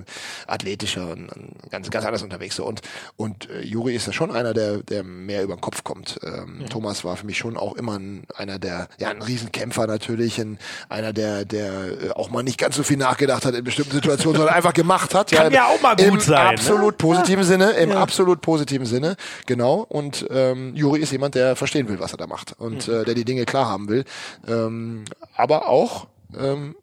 athletischer 0.47 1.09
und, 1.11 1.29
und, 1.29 1.53
ganz, 1.69 1.89
ganz 1.89 2.05
anders 2.05 2.23
unterwegs. 2.23 2.55
So. 2.55 2.65
Und, 2.65 2.81
und 3.15 3.49
äh, 3.49 3.61
Juri 3.61 3.95
ist 3.95 4.07
ja 4.07 4.13
schon 4.13 4.31
einer, 4.31 4.53
der, 4.53 4.77
der 4.77 5.03
mehr 5.03 5.43
über 5.43 5.55
den 5.55 5.61
Kopf 5.61 5.83
kommt. 5.83 6.19
Ähm, 6.23 6.59
mhm. 6.59 6.69
Thomas 6.69 7.03
war 7.03 7.17
für 7.17 7.25
mich 7.25 7.37
schon 7.37 7.57
auch 7.57 7.75
immer 7.75 7.97
ein, 7.97 8.23
einer 8.35 8.59
der, 8.59 8.87
ja, 8.99 9.09
ein 9.09 9.21
Riesenkämpfer 9.21 9.87
natürlich, 9.87 10.39
ein, 10.39 10.59
einer, 10.89 11.13
der, 11.13 11.45
der 11.45 11.71
äh, 11.85 12.09
auch 12.11 12.29
mal 12.29 12.43
nicht 12.43 12.57
ganz 12.57 12.75
so 12.75 12.83
viel 12.83 12.97
nachgedacht 12.97 13.45
hat 13.45 13.55
in 13.55 13.63
bestimmten 13.63 13.93
Situationen, 13.93 14.37
sondern 14.37 14.55
einfach 14.55 14.73
gemacht 14.73 15.13
hat 15.13 15.16
hat. 15.17 15.31
Kann 15.31 15.51
ja, 15.51 15.59
ja 15.59 15.67
auch 15.67 15.81
mal 15.81 15.95
gut 15.95 16.05
im 16.05 16.19
sein. 16.19 16.45
Ne? 16.45 16.51
absolut 16.51 16.93
ne? 16.93 16.97
positiven 16.97 17.43
Sinne, 17.45 17.71
im 17.71 17.89
ja. 17.91 18.01
absolut 18.01 18.41
positiven 18.41 18.85
Sinne, 18.85 19.15
genau. 19.45 19.85
Und 19.87 20.25
ähm, 20.29 20.75
Juri 20.75 20.99
ist 20.99 21.11
jemand, 21.11 21.35
der 21.35 21.55
verstehen 21.55 21.87
will, 21.89 21.99
was 21.99 22.13
er 22.13 22.17
da 22.17 22.27
macht 22.27 22.53
und 22.59 22.87
mhm. 22.87 22.93
äh, 22.93 23.05
der 23.05 23.15
die 23.15 23.25
Dinge 23.25 23.45
klar 23.45 23.67
haben 23.67 23.89
will, 23.89 24.05
ähm, 24.47 25.05
aber 25.35 25.69
auch 25.69 26.07
ähm, 26.37 26.75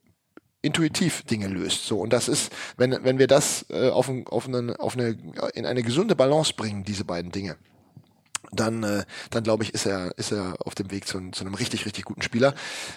intuitiv 0.62 1.22
Dinge 1.22 1.49
löst. 1.49 1.87
So 1.87 2.01
und 2.01 2.12
das 2.12 2.28
ist, 2.28 2.53
wenn 2.76 2.99
wenn 3.05 3.18
wir 3.18 3.26
das 3.26 3.66
äh, 3.70 3.91
auf, 3.91 4.09
ein, 4.09 4.26
auf, 4.26 4.49
eine, 4.49 4.74
auf 4.78 4.95
eine 4.95 5.16
in 5.55 5.66
eine 5.66 5.82
gesunde 5.82 6.16
Balance 6.16 6.55
bringen, 6.57 6.85
diese 6.85 7.05
beiden 7.05 7.30
Dinge 7.30 7.57
dann, 8.57 8.82
äh, 8.82 9.05
dann 9.30 9.43
glaube 9.43 9.64
ich, 9.64 9.74
ist 9.74 9.87
er, 9.87 10.16
ist 10.16 10.32
er 10.32 10.55
auf 10.64 10.74
dem 10.74 10.91
Weg 10.91 11.07
zu, 11.07 11.30
zu 11.30 11.45
einem 11.45 11.55
richtig, 11.55 11.87
richtig 11.87 12.05
guten 12.05 12.22
Spieler. 12.22 12.55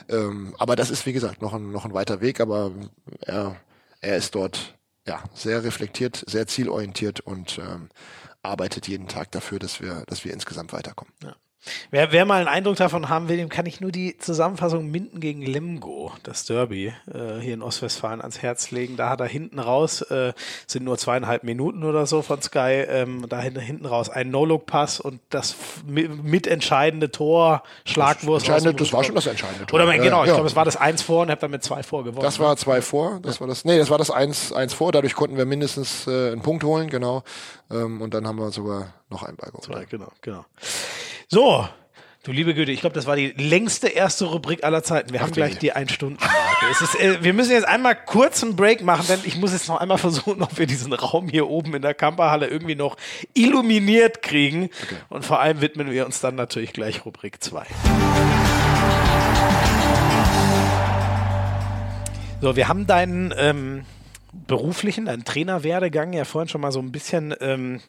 Ähm, 0.10 0.56
aber 0.58 0.76
das 0.76 0.90
ist, 0.90 1.06
wie 1.06 1.14
gesagt, 1.14 1.42
noch 1.42 1.54
ein, 1.54 1.72
noch 1.72 1.86
ein 1.86 1.94
weiter 1.94 2.22
Weg, 2.22 2.40
aber 2.40 2.72
er, 3.22 3.56
er 4.02 4.18
ist 4.18 4.36
dort 4.36 4.77
ja, 5.08 5.24
sehr 5.34 5.64
reflektiert, 5.64 6.24
sehr 6.28 6.48
zielorientiert 6.48 7.22
und 7.22 7.58
ähm, 7.60 7.90
arbeitet 8.44 8.88
jeden 8.88 9.08
Tag 9.08 9.32
dafür, 9.32 9.58
dass 9.60 9.82
wir, 9.82 10.04
dass 10.08 10.26
wir 10.26 10.34
insgesamt 10.34 10.74
weiterkommen. 10.74 11.14
Ja. 11.24 11.36
Wer, 11.92 12.12
wer 12.12 12.26
mal 12.26 12.40
einen 12.40 12.48
Eindruck 12.48 12.78
davon 12.78 13.10
haben 13.10 13.30
will, 13.30 13.38
dem 13.38 13.50
kann 13.50 13.66
ich 13.66 13.82
nur 13.82 13.92
die 13.92 14.18
Zusammenfassung 14.18 14.90
Minden 14.90 15.20
gegen 15.20 15.42
Lemgo, 15.42 16.12
das 16.24 16.46
Derby, 16.46 16.94
äh, 17.12 17.40
hier 17.42 17.54
in 17.54 17.62
Ostwestfalen 17.62 18.22
ans 18.22 18.42
Herz 18.42 18.72
legen. 18.72 18.96
Da 18.96 19.10
hat 19.10 19.20
er 19.20 19.28
hinten 19.28 19.60
raus, 19.60 20.02
äh, 20.02 20.34
sind 20.66 20.86
nur 20.86 20.98
zweieinhalb 20.98 21.44
Minuten 21.44 21.84
oder 21.84 22.06
so 22.06 22.22
von 22.22 22.42
Sky, 22.42 22.86
ähm, 22.88 23.26
da 23.28 23.42
hinten 23.42 23.86
raus 23.86 24.10
ein 24.10 24.30
No-Look-Pass 24.30 25.00
und 25.00 25.20
das 25.30 25.56
mitentscheidende 25.86 27.12
Tor, 27.12 27.64
Schlagwurst. 27.86 28.48
Das, 28.48 28.64
das 28.64 28.94
war 28.94 29.04
schon 29.04 29.16
das 29.16 29.28
entscheidende 29.28 29.66
Tor. 29.66 29.76
Oder 29.76 29.86
mein, 29.86 30.02
genau, 30.02 30.24
ich 30.24 30.30
ja. 30.30 30.36
glaube, 30.36 30.48
es 30.48 30.56
war 30.56 30.66
das 30.66 30.78
eins 30.78 31.02
vor 31.02 31.24
und 31.24 31.32
habe 31.32 31.42
damit 31.42 31.64
zwei 31.64 31.84
vor 31.84 32.04
gewonnen. 32.04 32.24
Das 32.24 32.40
war 32.40 32.56
zwei 32.58 32.82
vor, 32.82 33.20
das 33.22 33.36
ja. 33.36 33.42
war 33.42 33.48
das, 33.48 33.66
nee, 33.66 33.78
das 33.78 33.90
war 33.90 33.98
das 33.98 34.12
eins, 34.12 34.54
eins 34.54 34.74
vor, 34.74 34.92
dadurch 34.92 35.16
konnten 35.16 35.38
wir 35.38 35.46
mindestens 35.46 36.08
äh, 36.08 36.32
einen 36.32 36.42
Punkt 36.42 36.64
holen, 36.64 36.90
genau. 36.90 37.24
Ähm, 37.70 38.02
und 38.02 38.14
dann 38.14 38.28
haben 38.28 38.38
wir 38.38 38.52
sogar 38.52 38.94
noch 39.10 39.24
einen 39.24 39.38
Ball 39.38 39.52
geholt. 39.52 39.90
Genau, 39.90 40.12
genau. 40.22 40.46
So, 41.30 41.68
Du 42.24 42.32
liebe 42.32 42.54
Güte, 42.54 42.72
ich 42.72 42.80
glaube, 42.82 42.94
das 42.94 43.06
war 43.06 43.18
die 43.18 43.32
längste 43.38 43.88
erste 43.88 44.26
Rubrik 44.26 44.64
aller 44.64 44.82
Zeiten. 44.84 45.12
Wir 45.12 45.20
Ach, 45.20 45.26
haben 45.26 45.32
gleich 45.34 45.58
die 45.58 45.74
Ein-Stunden-Marke. 45.74 47.00
äh, 47.00 47.24
wir 47.24 47.34
müssen 47.34 47.52
jetzt 47.52 47.68
einmal 47.68 47.96
kurz 47.96 48.44
einen 48.44 48.56
Break 48.56 48.82
machen, 48.82 49.06
denn 49.08 49.20
ich 49.24 49.38
muss 49.38 49.52
jetzt 49.54 49.68
noch 49.68 49.78
einmal 49.78 49.98
versuchen, 49.98 50.42
ob 50.42 50.58
wir 50.58 50.68
diesen 50.68 50.92
Raum 50.94 51.28
hier 51.30 51.50
oben 51.50 51.76
in 51.76 51.82
der 51.82 51.94
Kamperhalle 51.94 52.48
irgendwie 52.48 52.76
noch 52.76 52.98
illuminiert 53.34 54.22
kriegen. 54.22 54.64
Okay. 54.66 54.96
Und 55.10 55.26
vor 55.26 55.40
allem 55.42 55.60
widmen 55.62 55.92
wir 55.92 56.06
uns 56.06 56.22
dann 56.22 56.36
natürlich 56.36 56.72
gleich 56.72 57.06
Rubrik 57.06 57.44
2. 57.44 57.66
So, 62.42 62.56
wir 62.56 62.68
haben 62.70 62.88
deinen 62.88 63.34
ähm, 63.38 63.86
beruflichen, 64.34 65.06
deinen 65.06 65.26
Trainerwerdegang 65.26 66.14
ja 66.14 66.24
vorhin 66.24 66.50
schon 66.50 66.62
mal 66.62 66.72
so 66.72 66.80
ein 66.80 66.92
bisschen 66.92 67.34
ähm, 67.42 67.82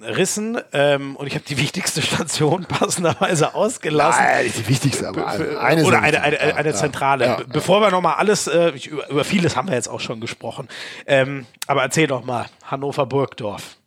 angerissen 0.00 0.58
ähm, 0.72 1.16
und 1.16 1.26
ich 1.26 1.34
habe 1.34 1.44
die 1.44 1.58
wichtigste 1.58 2.02
Station 2.02 2.64
passenderweise 2.68 3.54
ausgelassen. 3.54 4.24
Nein, 4.24 4.52
die 4.56 4.68
wichtigste, 4.68 5.08
aber 5.08 5.26
eine 5.26 5.84
Oder 5.84 6.02
eine, 6.02 6.22
eine, 6.22 6.40
eine, 6.40 6.56
eine 6.56 6.74
zentrale. 6.74 7.24
Ja, 7.24 7.38
ja, 7.38 7.44
Bevor 7.48 7.80
wir 7.80 7.90
nochmal 7.90 8.14
alles, 8.14 8.46
äh, 8.46 8.72
über, 8.88 9.08
über 9.08 9.24
vieles 9.24 9.56
haben 9.56 9.68
wir 9.68 9.74
jetzt 9.74 9.88
auch 9.88 10.00
schon 10.00 10.20
gesprochen. 10.20 10.68
Ähm, 11.06 11.46
aber 11.66 11.82
erzähl 11.82 12.06
doch 12.06 12.24
mal, 12.24 12.46
Hannover 12.64 13.06
Burgdorf 13.06 13.77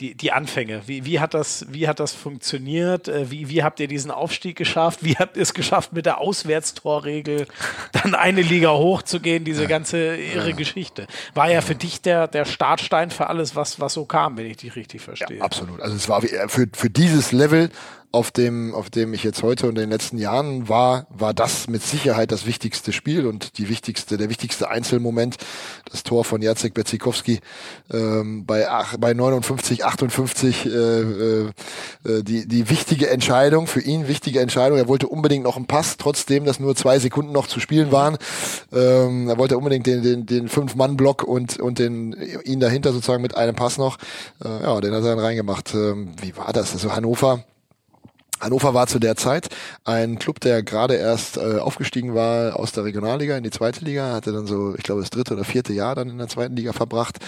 die, 0.00 0.14
die 0.14 0.32
Anfänge. 0.32 0.82
Wie, 0.86 1.04
wie, 1.06 1.20
hat 1.20 1.32
das, 1.32 1.66
wie 1.70 1.88
hat 1.88 2.00
das 2.00 2.12
funktioniert? 2.12 3.08
Äh, 3.08 3.30
wie, 3.30 3.48
wie 3.48 3.62
habt 3.62 3.80
ihr 3.80 3.88
diesen 3.88 4.10
Aufstieg 4.10 4.56
geschafft? 4.56 5.02
Wie 5.02 5.14
habt 5.14 5.36
ihr 5.36 5.42
es 5.42 5.54
geschafft, 5.54 5.92
mit 5.92 6.06
der 6.06 6.18
Auswärtstorregel 6.18 7.46
dann 7.92 8.14
eine 8.14 8.42
Liga 8.42 8.70
hochzugehen? 8.70 9.44
Diese 9.44 9.66
ganze 9.66 10.16
irre 10.16 10.52
Geschichte. 10.52 11.06
War 11.34 11.50
ja 11.50 11.62
für 11.62 11.74
dich 11.74 12.02
der, 12.02 12.28
der 12.28 12.44
Startstein 12.44 13.10
für 13.10 13.28
alles, 13.28 13.56
was, 13.56 13.80
was 13.80 13.94
so 13.94 14.04
kam, 14.04 14.36
wenn 14.36 14.46
ich 14.46 14.58
dich 14.58 14.76
richtig 14.76 15.00
verstehe. 15.00 15.38
Ja, 15.38 15.44
absolut. 15.44 15.80
Also 15.80 15.96
es 15.96 16.08
war 16.08 16.20
für, 16.20 16.66
für 16.72 16.90
dieses 16.90 17.32
Level 17.32 17.70
auf 18.12 18.30
dem, 18.30 18.74
auf 18.74 18.90
dem 18.90 19.14
ich 19.14 19.24
jetzt 19.24 19.42
heute 19.42 19.66
und 19.66 19.76
in 19.76 19.82
den 19.82 19.90
letzten 19.90 20.18
Jahren 20.18 20.68
war, 20.68 21.06
war 21.10 21.34
das 21.34 21.68
mit 21.68 21.82
Sicherheit 21.82 22.32
das 22.32 22.46
wichtigste 22.46 22.92
Spiel 22.92 23.26
und 23.26 23.58
die 23.58 23.68
wichtigste, 23.68 24.16
der 24.16 24.30
wichtigste 24.30 24.70
Einzelmoment, 24.70 25.36
das 25.90 26.02
Tor 26.02 26.24
von 26.24 26.42
Jacek 26.42 26.74
Bezikowski 26.74 27.40
ähm, 27.92 28.46
bei, 28.46 28.66
bei 28.98 29.14
59, 29.14 29.84
58, 29.84 30.66
äh, 30.66 30.70
äh, 30.70 31.52
die, 32.22 32.46
die 32.46 32.70
wichtige 32.70 33.10
Entscheidung, 33.10 33.66
für 33.66 33.80
ihn 33.80 34.08
wichtige 34.08 34.40
Entscheidung. 34.40 34.78
Er 34.78 34.88
wollte 34.88 35.08
unbedingt 35.08 35.44
noch 35.44 35.56
einen 35.56 35.66
Pass, 35.66 35.96
trotzdem, 35.96 36.44
dass 36.44 36.60
nur 36.60 36.76
zwei 36.76 36.98
Sekunden 36.98 37.32
noch 37.32 37.46
zu 37.46 37.60
spielen 37.60 37.92
waren. 37.92 38.16
Ähm, 38.72 39.28
er 39.28 39.38
wollte 39.38 39.58
unbedingt 39.58 39.86
den, 39.86 40.02
den, 40.02 40.26
den 40.26 40.48
Fünf-Mann-Block 40.48 41.22
und, 41.22 41.58
und 41.58 41.78
den, 41.78 42.16
ihn 42.44 42.60
dahinter 42.60 42.92
sozusagen 42.92 43.22
mit 43.22 43.36
einem 43.36 43.56
Pass 43.56 43.78
noch. 43.78 43.98
Äh, 44.44 44.62
ja, 44.62 44.80
den 44.80 44.92
hat 44.92 45.02
er 45.02 45.10
dann 45.10 45.18
reingemacht. 45.18 45.74
Ähm, 45.74 46.12
wie 46.20 46.36
war 46.36 46.52
das? 46.52 46.72
Also 46.72 46.94
Hannover 46.94 47.44
Hannover 48.40 48.74
war 48.74 48.86
zu 48.86 48.98
der 48.98 49.16
Zeit 49.16 49.48
ein 49.84 50.18
Club, 50.18 50.40
der 50.40 50.62
gerade 50.62 50.94
erst 50.94 51.36
äh, 51.36 51.58
aufgestiegen 51.58 52.14
war 52.14 52.58
aus 52.58 52.72
der 52.72 52.84
Regionalliga 52.84 53.36
in 53.36 53.42
die 53.42 53.50
zweite 53.50 53.84
Liga, 53.84 54.12
hatte 54.12 54.32
dann 54.32 54.46
so, 54.46 54.74
ich 54.76 54.82
glaube, 54.82 55.00
das 55.00 55.10
dritte 55.10 55.34
oder 55.34 55.44
vierte 55.44 55.72
Jahr 55.72 55.94
dann 55.94 56.10
in 56.10 56.18
der 56.18 56.28
zweiten 56.28 56.56
Liga 56.56 56.72
verbracht. 56.72 57.18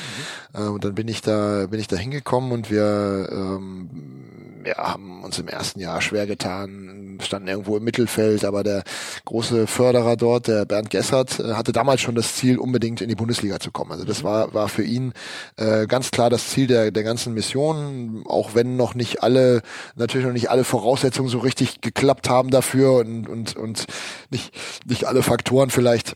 Mhm. 0.54 0.61
Äh, 0.61 0.68
und 0.68 0.84
dann 0.84 0.94
bin 0.94 1.09
ich 1.09 1.22
da, 1.22 1.66
bin 1.66 1.80
ich 1.80 1.88
da 1.88 1.96
hingekommen 1.96 2.52
und 2.52 2.70
wir 2.70 3.28
ähm, 3.32 4.27
ja, 4.68 4.92
haben 4.92 5.24
uns 5.24 5.38
im 5.38 5.48
ersten 5.48 5.80
Jahr 5.80 6.00
schwer 6.00 6.26
getan, 6.26 7.18
standen 7.22 7.48
irgendwo 7.48 7.76
im 7.76 7.84
Mittelfeld, 7.84 8.44
aber 8.44 8.62
der 8.62 8.82
große 9.24 9.66
Förderer 9.66 10.16
dort, 10.16 10.46
der 10.46 10.66
Bernd 10.66 10.90
Gessert, 10.90 11.40
äh, 11.40 11.54
hatte 11.54 11.72
damals 11.72 12.00
schon 12.00 12.14
das 12.14 12.36
Ziel, 12.36 12.58
unbedingt 12.58 13.00
in 13.00 13.08
die 13.08 13.14
Bundesliga 13.14 13.60
zu 13.60 13.70
kommen. 13.70 13.92
Also 13.92 14.04
das 14.04 14.20
mhm. 14.20 14.26
war, 14.26 14.54
war 14.54 14.68
für 14.68 14.84
ihn 14.84 15.12
äh, 15.56 15.86
ganz 15.86 16.10
klar 16.10 16.28
das 16.28 16.48
Ziel 16.48 16.66
der, 16.66 16.90
der 16.90 17.02
ganzen 17.02 17.32
Mission, 17.32 18.24
auch 18.26 18.54
wenn 18.54 18.76
noch 18.76 18.94
nicht 18.94 19.22
alle, 19.22 19.62
natürlich 19.96 20.26
noch 20.26 20.34
nicht 20.34 20.50
alle 20.50 20.64
Voraussetzungen 20.64 21.28
so 21.28 21.38
richtig 21.38 21.80
geklappt 21.80 22.28
haben 22.28 22.50
dafür 22.50 22.96
und, 22.96 23.28
und, 23.28 23.56
und 23.56 23.86
nicht, 24.30 24.52
nicht 24.86 25.06
alle 25.06 25.22
Faktoren 25.22 25.70
vielleicht 25.70 26.14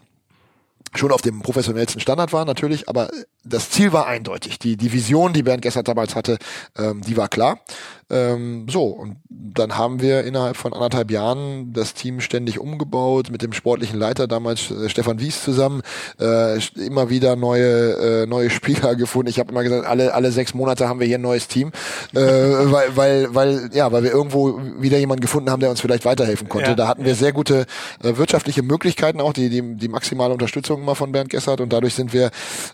schon 0.95 1.13
auf 1.13 1.23
dem 1.23 1.41
professionellsten 1.43 2.01
Standard 2.01 2.33
waren 2.33 2.47
natürlich, 2.47 2.89
aber 2.89 3.09
das 3.45 3.71
Ziel 3.71 3.93
war 3.93 4.07
eindeutig. 4.07 4.59
Die, 4.59 4.77
die 4.77 4.93
Vision, 4.93 5.33
die 5.33 5.43
Bernd 5.43 5.63
Gessert 5.63 5.89
damals 5.89 6.15
hatte, 6.15 6.39
ähm, 6.77 7.01
die 7.03 7.17
war 7.17 7.29
klar. 7.29 7.61
Ähm, 8.13 8.67
so, 8.69 8.85
und 8.85 9.17
dann 9.29 9.77
haben 9.77 10.01
wir 10.01 10.25
innerhalb 10.25 10.57
von 10.57 10.73
anderthalb 10.73 11.11
Jahren 11.11 11.73
das 11.73 11.95
Team 11.95 12.21
ständig 12.21 12.61
umgebaut, 12.61 13.31
mit 13.31 13.43
dem 13.43 13.53
sportlichen 13.53 13.99
Leiter 13.99 14.29
damals 14.29 14.71
äh, 14.71 14.89
Stefan 14.89 15.19
Wies 15.19 15.43
zusammen, 15.43 15.83
äh, 16.21 16.59
immer 16.77 17.11
wieder 17.11 17.35
neue, 17.37 18.23
äh, 18.23 18.27
neue 18.27 18.51
Spieler 18.63 18.95
gefunden. 18.95 19.29
Ich 19.29 19.39
habe 19.39 19.51
immer 19.51 19.63
gesagt, 19.63 19.87
alle, 19.87 20.15
alle 20.15 20.31
sechs 20.31 20.55
Monate 20.55 20.89
haben 20.89 21.01
wir 21.01 21.07
hier 21.07 21.19
ein 21.19 21.23
neues 21.23 21.49
Team, 21.49 21.73
äh, 22.15 22.21
weil, 22.21 22.97
weil, 22.97 23.35
weil, 23.35 23.71
ja, 23.73 23.91
weil 23.91 24.05
wir 24.05 24.13
irgendwo 24.13 24.61
wieder 24.79 24.99
jemanden 24.99 25.23
gefunden 25.23 25.51
haben, 25.51 25.61
der 25.61 25.71
uns 25.71 25.81
vielleicht 25.81 26.05
weiterhelfen 26.05 26.49
konnte. 26.49 26.71
Ja, 26.71 26.77
da 26.77 26.89
hatten 26.89 27.05
wir 27.05 27.15
sehr 27.15 27.33
gute 27.33 27.67
äh, 28.03 28.17
wirtschaftliche 28.17 28.63
Möglichkeiten 28.63 29.21
auch, 29.21 29.33
die, 29.33 29.49
die, 29.49 29.77
die 29.77 29.89
maximale 29.89 30.33
Unterstützung 30.33 30.83
immer 30.83 30.95
von 30.95 31.13
Bernd 31.13 31.31
Gessert 31.31 31.61
und 31.61 31.73
dadurch 31.73 31.95
sind 31.95 32.13
wir 32.13 32.31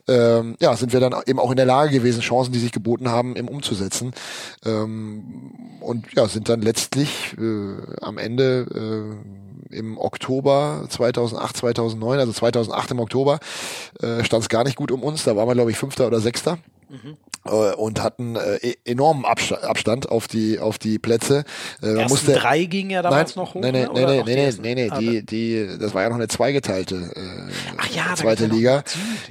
ähm, 0.09 0.57
ja, 0.61 0.75
sind 0.77 0.93
wir 0.93 1.01
dann 1.01 1.15
eben 1.27 1.39
auch 1.39 1.51
in 1.51 1.57
der 1.57 1.67
Lage 1.67 1.93
gewesen, 1.93 2.21
Chancen, 2.21 2.53
die 2.53 2.59
sich 2.59 2.73
geboten 2.73 3.09
haben, 3.09 3.37
eben 3.37 3.49
umzusetzen. 3.49 4.13
Ähm, 4.65 5.28
und 5.81 6.07
ja, 6.15 6.29
sind 6.29 6.49
dann 6.49 6.63
letztlich 6.63 7.37
äh, 7.39 7.77
am 8.03 8.19
Ende 8.19 9.17
äh, 9.71 9.77
im 9.77 9.99
Oktober 9.99 10.87
2008, 10.89 11.57
2009, 11.57 12.19
also 12.19 12.33
2008 12.33 12.91
im 12.93 13.01
Oktober, 13.01 13.39
äh, 14.01 14.25
stand 14.25 14.43
es 14.43 14.49
gar 14.49 14.65
nicht 14.65 14.77
gut 14.77 14.91
um 14.91 15.03
uns. 15.03 15.25
Da 15.25 15.37
waren 15.37 15.49
wir, 15.49 15.55
glaube 15.55 15.71
ich, 15.71 15.79
Fünfter 15.79 16.07
oder 16.07 16.21
Sechster. 16.21 16.59
Mhm. 16.89 17.17
Äh, 17.45 17.75
und 17.75 18.03
hatten 18.03 18.37
äh, 18.37 18.57
e-, 18.57 18.77
enormen 18.85 19.25
Abstand 19.25 20.11
auf 20.11 20.29
die 20.29 20.59
auf 20.59 20.79
die 20.79 20.99
Plätze. 20.99 21.45
Äh, 21.83 21.93
man 21.93 22.09
musste 22.09 22.33
drei 22.33 22.65
gingen 22.65 22.91
ja 22.91 23.03
damals 23.03 23.37
nein, 23.37 23.45
noch 23.45 23.55
hoch. 23.55 23.61
Nein, 23.61 23.73
nein, 23.73 23.89
ne? 23.93 24.07
nein, 24.07 24.23
nein, 24.25 24.55
nein, 24.63 24.77
nein, 24.77 24.91
ah, 24.91 24.99
die 24.99 25.23
die 25.25 25.79
das 25.79 25.95
war 25.95 26.03
ja 26.03 26.09
noch 26.09 26.17
eine 26.17 26.29
zweigeteilte 26.29 26.97
äh, 27.15 27.53
Ach 27.77 27.89
ja, 27.91 28.15
zweite 28.15 28.47
Liga. 28.47 28.83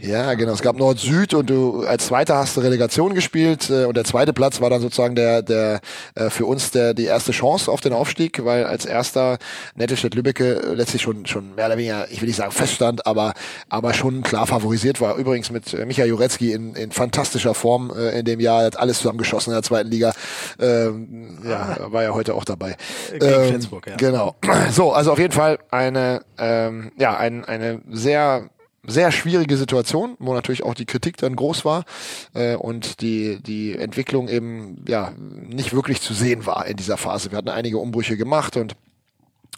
Ja, 0.02 0.34
genau. 0.36 0.54
Es 0.54 0.62
gab 0.62 0.78
Nord 0.78 1.00
Süd 1.00 1.34
und 1.34 1.50
du 1.50 1.86
als 1.86 2.08
Zweiter 2.08 2.38
hast 2.38 2.58
du 2.58 2.62
Relegation 2.62 3.14
gespielt 3.14 3.70
äh, 3.70 3.86
und 3.86 3.98
der 3.98 4.06
zweite 4.06 4.34
Platz 4.34 4.62
war 4.62 4.70
dann 4.70 4.82
sozusagen 4.82 5.16
der 5.16 5.42
der 5.42 5.82
äh, 6.16 6.30
für 6.30 6.46
uns 6.46 6.72
der 6.72 6.94
die 6.94 7.06
erste 7.06 7.32
Chance 7.32 7.72
auf 7.72 7.82
den 7.82 7.94
Aufstieg, 7.94 8.44
weil 8.46 8.64
als 8.66 8.86
erster 8.86 9.38
Nettelstedt 9.76 10.16
Lübbecke 10.16 10.74
letztlich 10.74 11.02
schon 11.02 11.26
schon 11.26 11.56
mehr 11.56 11.68
oder 11.68 11.78
weniger, 11.78 12.10
ich 12.10 12.22
will 12.22 12.28
nicht 12.28 12.38
sagen 12.38 12.52
feststand, 12.52 13.06
aber 13.06 13.34
aber 13.70 13.94
schon 13.94 14.22
klar 14.22 14.48
favorisiert 14.48 15.02
war. 15.02 15.16
Übrigens 15.18 15.52
mit 15.52 15.74
äh, 15.74 15.86
Michael 15.86 16.10
Jurecki 16.10 16.54
in, 16.54 16.76
in 16.76 16.92
fantastischer 16.92 17.47
Form 17.54 17.92
äh, 17.96 18.08
äh, 18.08 18.20
in 18.20 18.26
dem 18.26 18.40
Jahr, 18.40 18.64
hat 18.64 18.78
alles 18.78 18.98
zusammengeschossen 18.98 19.52
in 19.52 19.56
der 19.56 19.64
zweiten 19.64 19.90
Liga. 19.90 20.14
Ähm, 20.60 21.40
ja, 21.44 21.92
war 21.92 22.04
ja 22.04 22.14
heute 22.14 22.36
auch 22.36 22.46
dabei. 22.46 22.76
Gegen 23.12 23.26
ähm, 23.26 23.48
Flensburg, 23.48 23.88
ja. 23.88 23.96
Genau. 23.96 24.36
So, 24.72 24.92
also 24.92 25.12
auf 25.14 25.20
jeden 25.20 25.34
Fall 25.34 25.60
eine, 25.72 26.22
ähm, 26.38 26.92
ja, 26.98 27.16
ein, 27.18 27.46
eine 27.46 27.82
sehr 27.90 28.50
sehr 28.90 29.12
schwierige 29.12 29.58
Situation, 29.58 30.16
wo 30.20 30.34
natürlich 30.34 30.64
auch 30.64 30.74
die 30.74 30.86
Kritik 30.86 31.18
dann 31.18 31.36
groß 31.36 31.66
war 31.66 31.84
äh, 32.34 32.56
und 32.56 33.02
die 33.02 33.42
die 33.42 33.78
Entwicklung 33.78 34.30
eben 34.30 34.86
ja 34.88 35.12
nicht 35.18 35.74
wirklich 35.74 36.02
zu 36.02 36.14
sehen 36.14 36.46
war 36.46 36.66
in 36.68 36.78
dieser 36.78 36.96
Phase. 36.96 37.32
Wir 37.32 37.38
hatten 37.38 37.50
einige 37.50 37.80
Umbrüche 37.80 38.16
gemacht 38.16 38.56
und 38.56 38.76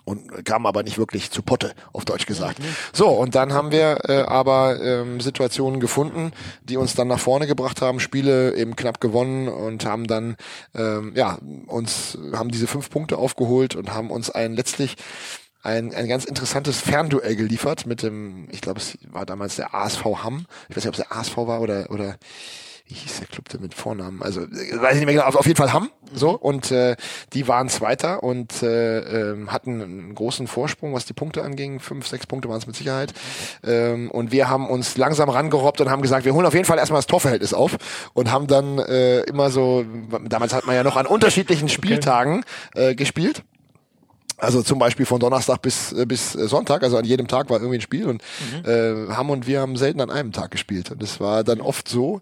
und 0.10 0.44
kam 0.44 0.66
aber 0.66 0.82
nicht 0.82 0.98
wirklich 0.98 1.30
zu 1.30 1.44
Potte, 1.44 1.74
auf 1.94 2.04
Deutsch 2.04 2.26
gesagt. 2.26 2.58
So, 2.94 3.10
und 3.10 3.36
dann 3.36 3.54
haben 3.54 3.72
wir 3.72 4.00
äh, 4.10 4.22
aber 4.24 4.82
ähm, 4.82 5.22
Situationen 5.22 5.80
gefunden, 5.80 6.32
die 6.64 6.78
uns 6.78 6.96
dann 6.96 7.08
nach 7.08 7.20
vorne 7.20 7.46
gebracht 7.46 7.82
haben, 7.82 8.00
Spiele 8.00 8.56
eben 8.56 8.76
knapp 8.76 9.00
gewonnen 9.00 9.48
und 9.48 9.86
haben 9.86 10.08
dann 10.08 10.36
ähm, 10.74 11.14
ja 11.16 11.38
uns 11.68 12.18
haben 12.34 12.50
diese 12.50 12.66
fünf 12.66 12.90
Punkte 12.90 13.18
aufgeholt 13.18 13.76
und 13.76 13.94
haben 13.94 14.10
uns 14.10 14.32
ein 14.32 14.54
letztlich 14.54 14.96
ein, 15.62 15.94
ein 15.94 16.08
ganz 16.08 16.26
interessantes 16.26 16.80
Fernduell 16.80 17.36
geliefert 17.36 17.86
mit 17.86 18.02
dem, 18.02 18.48
ich 18.50 18.62
glaube, 18.62 18.80
es 18.80 18.98
war 19.12 19.26
damals 19.26 19.58
der 19.58 19.76
ASV 19.76 20.06
Hamm. 20.24 20.46
Ich 20.70 20.76
weiß 20.76 20.86
nicht, 20.86 20.88
ob 20.88 21.00
es 21.00 21.08
der 21.08 21.16
ASV 21.16 21.38
war 21.38 21.62
oder 21.62 21.92
oder 21.92 22.18
wie 22.90 22.96
hieß 22.96 23.20
der 23.20 23.28
Club 23.28 23.48
denn 23.50 23.62
mit 23.62 23.76
Vornamen? 23.76 24.24
Also 24.24 24.42
weiß 24.42 24.94
ich 24.94 25.00
nicht 25.00 25.06
mehr 25.06 25.14
genau, 25.14 25.26
auf, 25.26 25.46
jeden 25.46 25.58
Fall 25.58 25.72
Hamm. 25.72 25.92
So 26.12 26.32
und 26.32 26.72
äh, 26.72 26.96
die 27.34 27.48
waren 27.48 27.70
Zweiter 27.70 28.24
und 28.24 28.64
äh, 28.64 29.32
äh, 29.32 29.48
hatten 29.48 29.82
einen 29.82 30.16
großen 30.16 30.48
Vorsprung, 30.48 30.96
was 30.96 31.06
die 31.06 31.14
Punkte 31.14 31.44
anging. 31.44 31.80
Fünf, 31.80 32.08
sechs 32.08 32.26
Punkte 32.26 32.50
waren 32.50 32.58
es 32.58 32.66
mit 32.66 32.76
Sicherheit. 32.76 33.14
Ähm, 33.64 34.10
und 34.10 34.32
wir 34.32 34.50
haben 34.50 34.68
uns 34.68 34.98
langsam 34.98 35.30
rangerobbt 35.30 35.80
und 35.82 35.90
haben 35.90 36.02
gesagt, 36.02 36.26
wir 36.26 36.34
holen 36.34 36.48
auf 36.48 36.56
jeden 36.56 36.66
Fall 36.66 36.80
erstmal 36.80 36.98
das 36.98 37.08
Torverhältnis 37.08 37.54
auf 37.54 37.78
und 38.14 38.32
haben 38.32 38.48
dann 38.48 38.80
äh, 38.80 39.20
immer 39.22 39.52
so, 39.52 39.86
damals 40.28 40.56
hat 40.56 40.66
man 40.66 40.76
ja 40.76 40.84
noch 40.84 40.98
an 40.98 41.06
unterschiedlichen 41.06 41.70
Spieltagen 41.70 42.44
äh, 42.74 42.96
gespielt. 42.96 43.44
Also 44.40 44.62
zum 44.62 44.80
Beispiel 44.80 45.06
von 45.06 45.20
Donnerstag 45.20 45.62
bis 45.62 45.92
äh, 45.92 46.06
bis 46.06 46.36
äh, 46.36 46.48
Sonntag, 46.48 46.84
also 46.84 46.98
an 46.98 47.06
jedem 47.06 47.28
Tag 47.28 47.50
war 47.50 47.58
irgendwie 47.58 47.78
ein 47.78 47.82
Spiel 47.82 48.08
und 48.08 48.24
mhm. 48.64 48.70
äh, 48.70 49.14
haben 49.14 49.30
und 49.30 49.48
wir 49.48 49.60
haben 49.60 49.76
selten 49.76 50.00
an 50.00 50.10
einem 50.10 50.32
Tag 50.32 50.52
gespielt. 50.52 50.92
Und 50.92 51.04
es 51.04 51.20
war 51.20 51.44
dann 51.44 51.60
oft 51.60 51.90
so, 51.90 52.22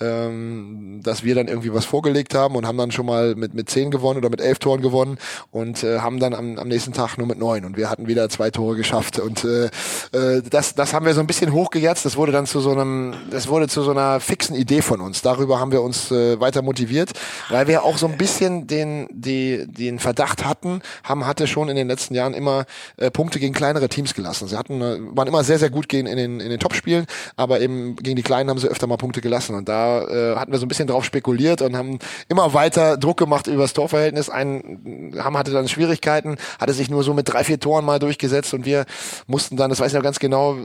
ähm, 0.00 1.00
dass 1.02 1.24
wir 1.24 1.34
dann 1.34 1.46
irgendwie 1.46 1.74
was 1.74 1.84
vorgelegt 1.84 2.34
haben 2.34 2.56
und 2.56 2.66
haben 2.66 2.78
dann 2.78 2.90
schon 2.90 3.06
mal 3.06 3.34
mit 3.34 3.52
mit 3.52 3.68
zehn 3.68 3.90
gewonnen 3.90 4.18
oder 4.18 4.30
mit 4.30 4.40
elf 4.40 4.58
Toren 4.58 4.80
gewonnen 4.80 5.18
und 5.50 5.84
äh, 5.84 5.98
haben 5.98 6.20
dann 6.20 6.32
am, 6.32 6.58
am 6.58 6.68
nächsten 6.68 6.94
Tag 6.94 7.18
nur 7.18 7.26
mit 7.26 7.38
neun 7.38 7.66
und 7.66 7.76
wir 7.76 7.90
hatten 7.90 8.08
wieder 8.08 8.30
zwei 8.30 8.50
Tore 8.50 8.74
geschafft 8.76 9.18
und 9.18 9.44
äh, 9.44 9.66
äh, 10.12 10.42
das 10.48 10.74
das 10.74 10.94
haben 10.94 11.04
wir 11.04 11.12
so 11.12 11.20
ein 11.20 11.26
bisschen 11.26 11.52
hochgejetzt. 11.52 12.06
Das 12.06 12.16
wurde 12.16 12.32
dann 12.32 12.46
zu 12.46 12.60
so 12.60 12.70
einem, 12.70 13.14
das 13.30 13.48
wurde 13.48 13.68
zu 13.68 13.82
so 13.82 13.90
einer 13.90 14.20
fixen 14.20 14.56
Idee 14.56 14.80
von 14.80 15.02
uns. 15.02 15.20
Darüber 15.20 15.60
haben 15.60 15.72
wir 15.72 15.82
uns 15.82 16.10
äh, 16.10 16.40
weiter 16.40 16.62
motiviert, 16.62 17.10
weil 17.50 17.66
wir 17.66 17.84
auch 17.84 17.98
so 17.98 18.06
ein 18.06 18.16
bisschen 18.16 18.66
den 18.66 19.06
die 19.10 19.66
den 19.66 19.98
Verdacht 19.98 20.46
hatten, 20.46 20.80
haben 21.04 21.26
hatte 21.26 21.46
schon 21.46 21.57
schon 21.58 21.68
in 21.68 21.76
den 21.76 21.88
letzten 21.88 22.14
Jahren 22.14 22.34
immer 22.34 22.66
äh, 22.96 23.10
Punkte 23.10 23.40
gegen 23.40 23.52
kleinere 23.52 23.88
Teams 23.88 24.14
gelassen. 24.14 24.46
Sie 24.46 24.56
hatten, 24.56 24.80
äh, 24.80 24.98
waren 25.16 25.26
immer 25.26 25.42
sehr, 25.42 25.58
sehr 25.58 25.70
gut 25.70 25.88
gegen, 25.88 26.06
in 26.06 26.16
den, 26.16 26.40
in 26.40 26.50
den 26.50 26.60
Top-Spielen, 26.60 27.06
aber 27.36 27.60
eben 27.60 27.96
gegen 27.96 28.16
die 28.16 28.22
Kleinen 28.22 28.48
haben 28.48 28.58
sie 28.58 28.68
öfter 28.68 28.86
mal 28.86 28.96
Punkte 28.96 29.20
gelassen. 29.20 29.56
Und 29.56 29.68
da 29.68 30.02
äh, 30.02 30.36
hatten 30.36 30.52
wir 30.52 30.58
so 30.58 30.66
ein 30.66 30.68
bisschen 30.68 30.86
drauf 30.86 31.04
spekuliert 31.04 31.62
und 31.62 31.76
haben 31.76 31.98
immer 32.28 32.54
weiter 32.54 32.96
Druck 32.96 33.16
gemacht 33.16 33.48
über 33.48 33.62
das 33.62 33.72
Torverhältnis. 33.72 34.30
Ein 34.30 35.14
haben 35.18 35.36
hatte 35.36 35.50
dann 35.50 35.68
Schwierigkeiten, 35.68 36.36
hatte 36.60 36.72
sich 36.72 36.90
nur 36.90 37.02
so 37.02 37.12
mit 37.14 37.28
drei, 37.28 37.42
vier 37.42 37.58
Toren 37.58 37.84
mal 37.84 37.98
durchgesetzt 37.98 38.54
und 38.54 38.64
wir 38.64 38.84
mussten 39.26 39.56
dann, 39.56 39.70
das 39.70 39.80
weiß 39.80 39.88
ich 39.88 39.94
noch 39.94 40.02
ganz 40.02 40.18
genau, 40.18 40.56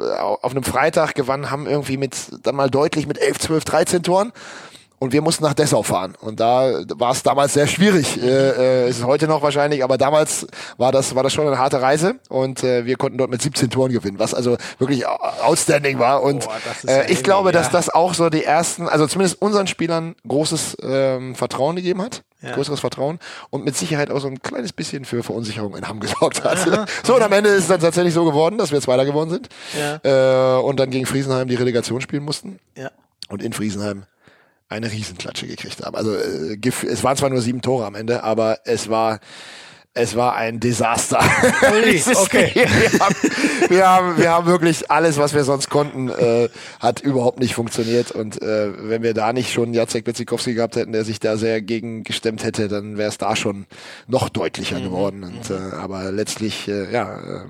auf 0.41 0.52
einem 0.52 0.64
Freitag 0.64 1.16
gewannen, 1.16 1.50
haben 1.50 1.66
irgendwie 1.66 1.98
mit 1.98 2.16
dann 2.44 2.56
mal 2.56 2.70
deutlich 2.70 3.08
mit 3.08 3.20
elf, 3.20 3.39
zwölf, 3.39 3.66
dreizehn 3.66 4.04
Toren 4.04 4.32
und 5.04 5.12
wir 5.12 5.22
mussten 5.22 5.43
nach 5.43 5.54
Dessau 5.54 5.84
fahren. 5.84 6.14
Und 6.22 6.39
da 6.39 6.82
war 6.95 7.12
es 7.12 7.24
damals 7.24 7.51
sehr 7.51 7.68
schwierig. 7.68 8.24
Äh, 8.24 8.86
äh, 8.86 8.89
ist 8.89 8.99
es 8.99 9.04
heute 9.04 9.28
noch 9.28 9.41
wahrscheinlich, 9.41 9.84
aber 9.84 9.97
damals 9.97 10.47
war 10.78 10.93
das, 10.93 11.14
war 11.14 11.24
das 11.24 11.34
schon 11.34 11.45
eine 11.45 11.58
harte 11.58 11.82
Reise 11.82 12.16
und 12.30 12.64
äh, 12.64 12.86
wir 12.86 12.95
konnten 12.95 13.18
dort 13.18 13.30
mit 13.30 13.41
17 13.41 13.70
Toren 13.70 13.91
gewinnen, 13.91 14.18
was 14.18 14.34
also 14.34 14.56
wirklich 14.80 15.06
outstanding 15.06 15.99
war. 15.99 16.24
Und 16.24 16.45
Boah, 16.45 16.54
äh, 16.88 17.12
ich 17.12 17.22
glaube, 17.22 17.51
dass 17.51 17.70
das 17.70 17.89
auch 17.89 18.14
so 18.14 18.30
die 18.30 18.45
ersten, 18.45 18.88
also 18.88 19.06
zumindest 19.06 19.41
unseren 19.41 19.68
Spielern 19.68 20.16
großes 20.26 20.78
ähm, 20.82 21.36
Vertrauen 21.36 21.76
gegeben 21.76 22.01
hat. 22.01 22.24
Ja. 22.41 22.56
größeres 22.56 22.82
Vertrauen 22.82 23.20
und 23.51 23.64
mit 23.64 23.78
Sicherheit 23.78 24.12
auch 24.12 24.20
so 24.20 24.28
ein 24.28 24.41
kleines 24.41 24.74
bisschen 24.74 25.06
für 25.06 25.24
Verunsicherung 25.24 25.78
in 25.78 25.88
Hamm 25.88 26.01
gesorgt 26.01 26.43
hat. 26.43 26.68
Aha. 26.68 26.86
So, 27.04 27.16
und 27.16 27.22
am 27.22 27.32
Ende 27.32 27.49
ist 27.49 27.62
es 27.62 27.68
dann 27.70 27.80
tatsächlich 27.80 28.14
so 28.14 28.26
geworden, 28.26 28.58
dass 28.58 28.74
wir 28.74 28.82
Zweiter 28.82 29.06
geworden 29.06 29.30
sind 29.30 29.47
ja. 29.78 30.57
äh, 30.57 30.61
und 30.61 30.78
dann 30.78 30.90
gegen 30.90 31.06
Friesenheim 31.06 31.48
die 31.48 31.56
Relegation 31.56 32.02
spielen 32.02 32.23
mussten. 32.23 32.60
Ja. 32.76 32.91
Und 33.30 33.41
in 33.41 33.53
Friesenheim 33.53 34.03
eine 34.74 34.91
Riesenklatsche 34.91 35.48
gekriegt 35.48 35.84
haben. 35.84 35.95
Also 35.95 36.14
äh, 36.16 36.58
es 36.88 37.04
waren 37.04 37.16
zwar 37.16 37.30
nur 37.30 37.41
sieben 37.41 37.62
Tore 37.62 37.86
am 37.86 37.95
Ende, 37.95 38.24
aber 38.24 38.60
es 38.66 38.90
war 38.90 39.20
es 39.95 40.16
war 40.16 40.36
ein 40.36 40.60
Desaster. 40.60 41.20
okay. 42.16 42.52
wir, 42.56 43.00
haben, 43.00 43.16
wir, 43.70 43.88
haben, 43.88 44.18
wir 44.18 44.32
haben 44.32 44.48
wirklich 44.48 44.90
alles, 44.90 45.18
was 45.18 45.36
wir 45.36 45.44
sonst 45.44 45.70
konnten, 45.70 46.10
äh, 46.10 46.50
hat 46.80 47.02
überhaupt 47.02 47.40
nicht 47.40 47.54
funktioniert. 47.54 48.12
Und 48.12 48.41
äh, 48.41 48.90
wenn 48.90 49.04
wir 49.04 49.14
da 49.14 49.34
nicht 49.34 49.54
schon 49.54 49.74
Jacek 49.74 50.04
Bezikowski 50.04 50.56
gehabt 50.56 50.78
hätten, 50.78 50.94
der 50.94 51.06
sich 51.06 51.20
da 51.20 51.38
sehr 51.38 51.62
gegen 51.62 52.04
gestemmt 52.04 52.44
hätte, 52.44 52.70
dann 52.70 52.98
wäre 52.98 53.10
es 53.10 53.20
da 53.20 53.36
schon 53.36 53.68
noch 54.08 54.30
deutlicher 54.30 54.80
mhm. 54.80 54.84
geworden. 54.84 55.24
Und, 55.24 55.52
äh, 55.52 55.76
aber 55.76 56.12
letztlich 56.12 56.68
äh, 56.68 56.91
ja, 56.91 57.20
äh, 57.20 57.45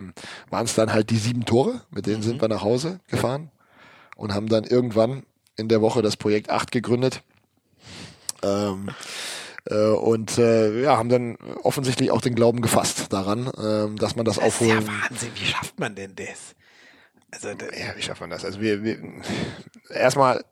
waren 0.50 0.66
es 0.66 0.76
dann 0.76 0.92
halt 0.92 1.12
die 1.12 1.18
sieben 1.18 1.46
Tore, 1.46 1.80
mit 1.92 2.08
denen 2.08 2.18
mhm. 2.18 2.24
sind 2.24 2.42
wir 2.42 2.50
nach 2.50 2.62
Hause 2.62 3.00
gefahren 3.08 3.52
und 4.18 4.34
haben 4.34 4.50
dann 4.50 4.66
irgendwann 4.66 5.24
in 5.58 5.68
der 5.68 5.82
Woche 5.82 6.02
das 6.02 6.18
Projekt 6.18 6.50
8 6.50 6.72
gegründet. 6.72 7.22
Ähm, 8.42 8.90
äh, 9.66 9.88
und 9.88 10.38
äh, 10.38 10.82
ja, 10.82 10.98
haben 10.98 11.10
dann 11.10 11.38
offensichtlich 11.64 12.12
auch 12.12 12.22
den 12.22 12.36
Glauben 12.36 12.62
gefasst 12.62 13.14
daran, 13.14 13.48
äh, 13.48 13.96
dass 13.98 14.16
man 14.16 14.26
das, 14.26 14.36
das 14.36 14.44
aufholen. 14.44 14.80
Ist 14.80 14.88
ja 14.88 14.94
Wahnsinn, 15.10 15.32
wie 15.36 15.46
schafft 15.46 15.80
man 15.80 15.96
denn 15.96 16.16
das? 16.16 16.56
Also, 17.32 17.50
ja, 17.50 17.96
wie 17.96 18.02
schafft 18.02 18.22
man 18.22 18.30
das? 18.30 18.46
Also 18.46 18.62
wir, 18.62 18.84
wir 18.84 19.00
erstmal 19.90 20.44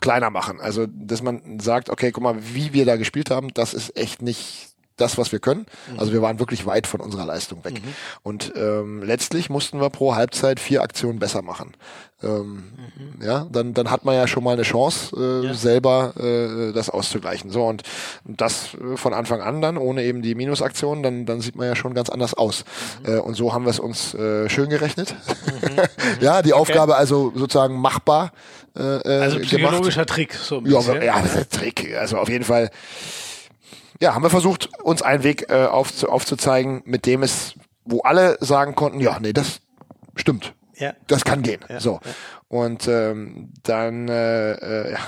kleiner 0.00 0.30
machen. 0.30 0.60
Also, 0.60 0.86
dass 0.86 1.22
man 1.22 1.60
sagt, 1.60 1.90
okay, 1.90 2.10
guck 2.12 2.22
mal, 2.22 2.36
wie 2.54 2.72
wir 2.72 2.84
da 2.84 2.96
gespielt 2.96 3.30
haben, 3.30 3.52
das 3.54 3.74
ist 3.74 3.96
echt 3.96 4.22
nicht 4.22 4.75
das, 4.96 5.18
was 5.18 5.32
wir 5.32 5.38
können. 5.38 5.66
Mhm. 5.92 5.98
Also 6.00 6.12
wir 6.12 6.22
waren 6.22 6.38
wirklich 6.38 6.66
weit 6.66 6.86
von 6.86 7.00
unserer 7.00 7.26
Leistung 7.26 7.64
weg. 7.64 7.74
Mhm. 7.74 7.94
Und 8.22 8.52
ähm, 8.56 9.02
letztlich 9.02 9.50
mussten 9.50 9.80
wir 9.80 9.90
pro 9.90 10.14
Halbzeit 10.14 10.60
vier 10.60 10.82
Aktionen 10.82 11.18
besser 11.18 11.42
machen. 11.42 11.74
Ähm, 12.22 12.72
mhm. 12.96 13.22
Ja, 13.22 13.46
dann, 13.50 13.74
dann 13.74 13.90
hat 13.90 14.06
man 14.06 14.14
ja 14.14 14.26
schon 14.26 14.42
mal 14.42 14.54
eine 14.54 14.62
Chance, 14.62 15.14
äh, 15.16 15.46
ja. 15.48 15.54
selber 15.54 16.14
äh, 16.18 16.72
das 16.72 16.88
auszugleichen. 16.88 17.50
So 17.50 17.66
und 17.66 17.82
das 18.24 18.70
äh, 18.74 18.96
von 18.96 19.12
Anfang 19.12 19.42
an 19.42 19.60
dann, 19.60 19.76
ohne 19.76 20.02
eben 20.02 20.22
die 20.22 20.34
Minusaktionen, 20.34 21.02
dann, 21.02 21.26
dann 21.26 21.42
sieht 21.42 21.56
man 21.56 21.66
ja 21.66 21.76
schon 21.76 21.92
ganz 21.92 22.08
anders 22.08 22.32
aus. 22.32 22.64
Mhm. 23.04 23.14
Äh, 23.14 23.18
und 23.18 23.34
so 23.34 23.52
haben 23.52 23.64
wir 23.64 23.70
es 23.70 23.80
uns 23.80 24.14
äh, 24.14 24.48
schön 24.48 24.70
gerechnet. 24.70 25.14
Mhm. 25.14 25.76
ja, 26.20 26.40
die 26.40 26.54
Aufgabe 26.54 26.92
okay. 26.92 27.00
also 27.00 27.32
sozusagen 27.34 27.78
machbar. 27.78 28.32
Äh, 28.74 28.82
äh 28.82 29.20
also 29.20 29.38
psychologischer 29.40 30.06
gemacht. 30.06 30.08
Trick. 30.08 30.34
So 30.34 30.58
ein 30.58 30.66
ja, 30.66 31.02
ja, 31.02 31.22
Trick. 31.50 31.94
Also 31.98 32.16
auf 32.16 32.30
jeden 32.30 32.44
Fall 32.44 32.70
ja, 34.00 34.14
haben 34.14 34.22
wir 34.22 34.30
versucht, 34.30 34.68
uns 34.82 35.02
einen 35.02 35.22
Weg 35.22 35.50
äh, 35.50 35.66
aufzu 35.66 36.08
aufzuzeigen, 36.08 36.82
mit 36.84 37.06
dem 37.06 37.22
es, 37.22 37.54
wo 37.84 38.00
alle 38.00 38.36
sagen 38.40 38.74
konnten, 38.74 39.00
ja, 39.00 39.18
nee, 39.20 39.32
das 39.32 39.60
stimmt. 40.14 40.54
Ja. 40.74 40.92
Das 41.06 41.24
kann 41.24 41.42
gehen. 41.42 41.60
Ja, 41.68 41.80
so. 41.80 42.00
Ja. 42.04 42.10
Und 42.48 42.86
ähm, 42.86 43.52
dann 43.62 44.08
äh, 44.08 44.52
äh, 44.52 44.92
ja, 44.92 44.98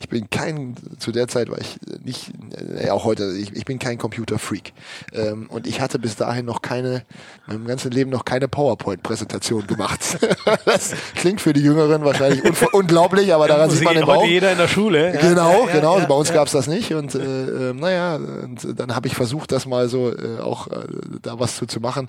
ich 0.00 0.08
bin 0.08 0.30
kein, 0.30 0.74
zu 0.98 1.12
der 1.12 1.28
Zeit 1.28 1.50
war 1.50 1.58
ich 1.58 1.78
nicht, 2.02 2.32
äh, 2.78 2.90
auch 2.90 3.04
heute, 3.04 3.32
ich, 3.36 3.54
ich 3.54 3.64
bin 3.64 3.78
kein 3.78 3.98
Computerfreak. 3.98 4.72
Ähm, 5.12 5.46
und 5.48 5.66
ich 5.66 5.80
hatte 5.80 5.98
bis 5.98 6.16
dahin 6.16 6.46
noch 6.46 6.62
keine, 6.62 7.04
meinem 7.46 7.66
ganzen 7.66 7.90
Leben 7.90 8.10
noch 8.10 8.24
keine 8.24 8.48
PowerPoint-Präsentation 8.48 9.66
gemacht. 9.66 10.00
das 10.64 10.92
klingt 11.14 11.40
für 11.40 11.52
die 11.52 11.62
Jüngeren 11.62 12.04
wahrscheinlich 12.04 12.42
unglaublich, 12.72 13.32
aber 13.32 13.48
daran 13.48 13.70
sieht 13.70 13.84
man 13.84 13.96
im 13.96 14.06
heute 14.06 14.26
jeder 14.26 14.52
in 14.52 14.58
der 14.58 14.68
Schule. 14.68 15.12
Genau, 15.20 15.66
ja, 15.66 15.72
genau. 15.72 15.98
Ja, 15.98 16.06
bei 16.06 16.14
uns 16.14 16.28
ja. 16.28 16.34
gab's 16.34 16.52
das 16.52 16.66
nicht. 16.66 16.92
Und 16.92 17.14
äh, 17.14 17.70
äh, 17.70 17.72
naja, 17.74 18.16
und 18.16 18.78
dann 18.78 18.94
habe 18.94 19.08
ich 19.08 19.14
versucht, 19.14 19.52
das 19.52 19.66
mal 19.66 19.88
so 19.88 20.12
äh, 20.12 20.40
auch 20.40 20.68
äh, 20.68 20.86
da 21.22 21.38
was 21.38 21.56
zu, 21.56 21.66
zu 21.66 21.80
machen. 21.80 22.08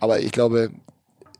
Aber 0.00 0.20
ich 0.20 0.32
glaube, 0.32 0.70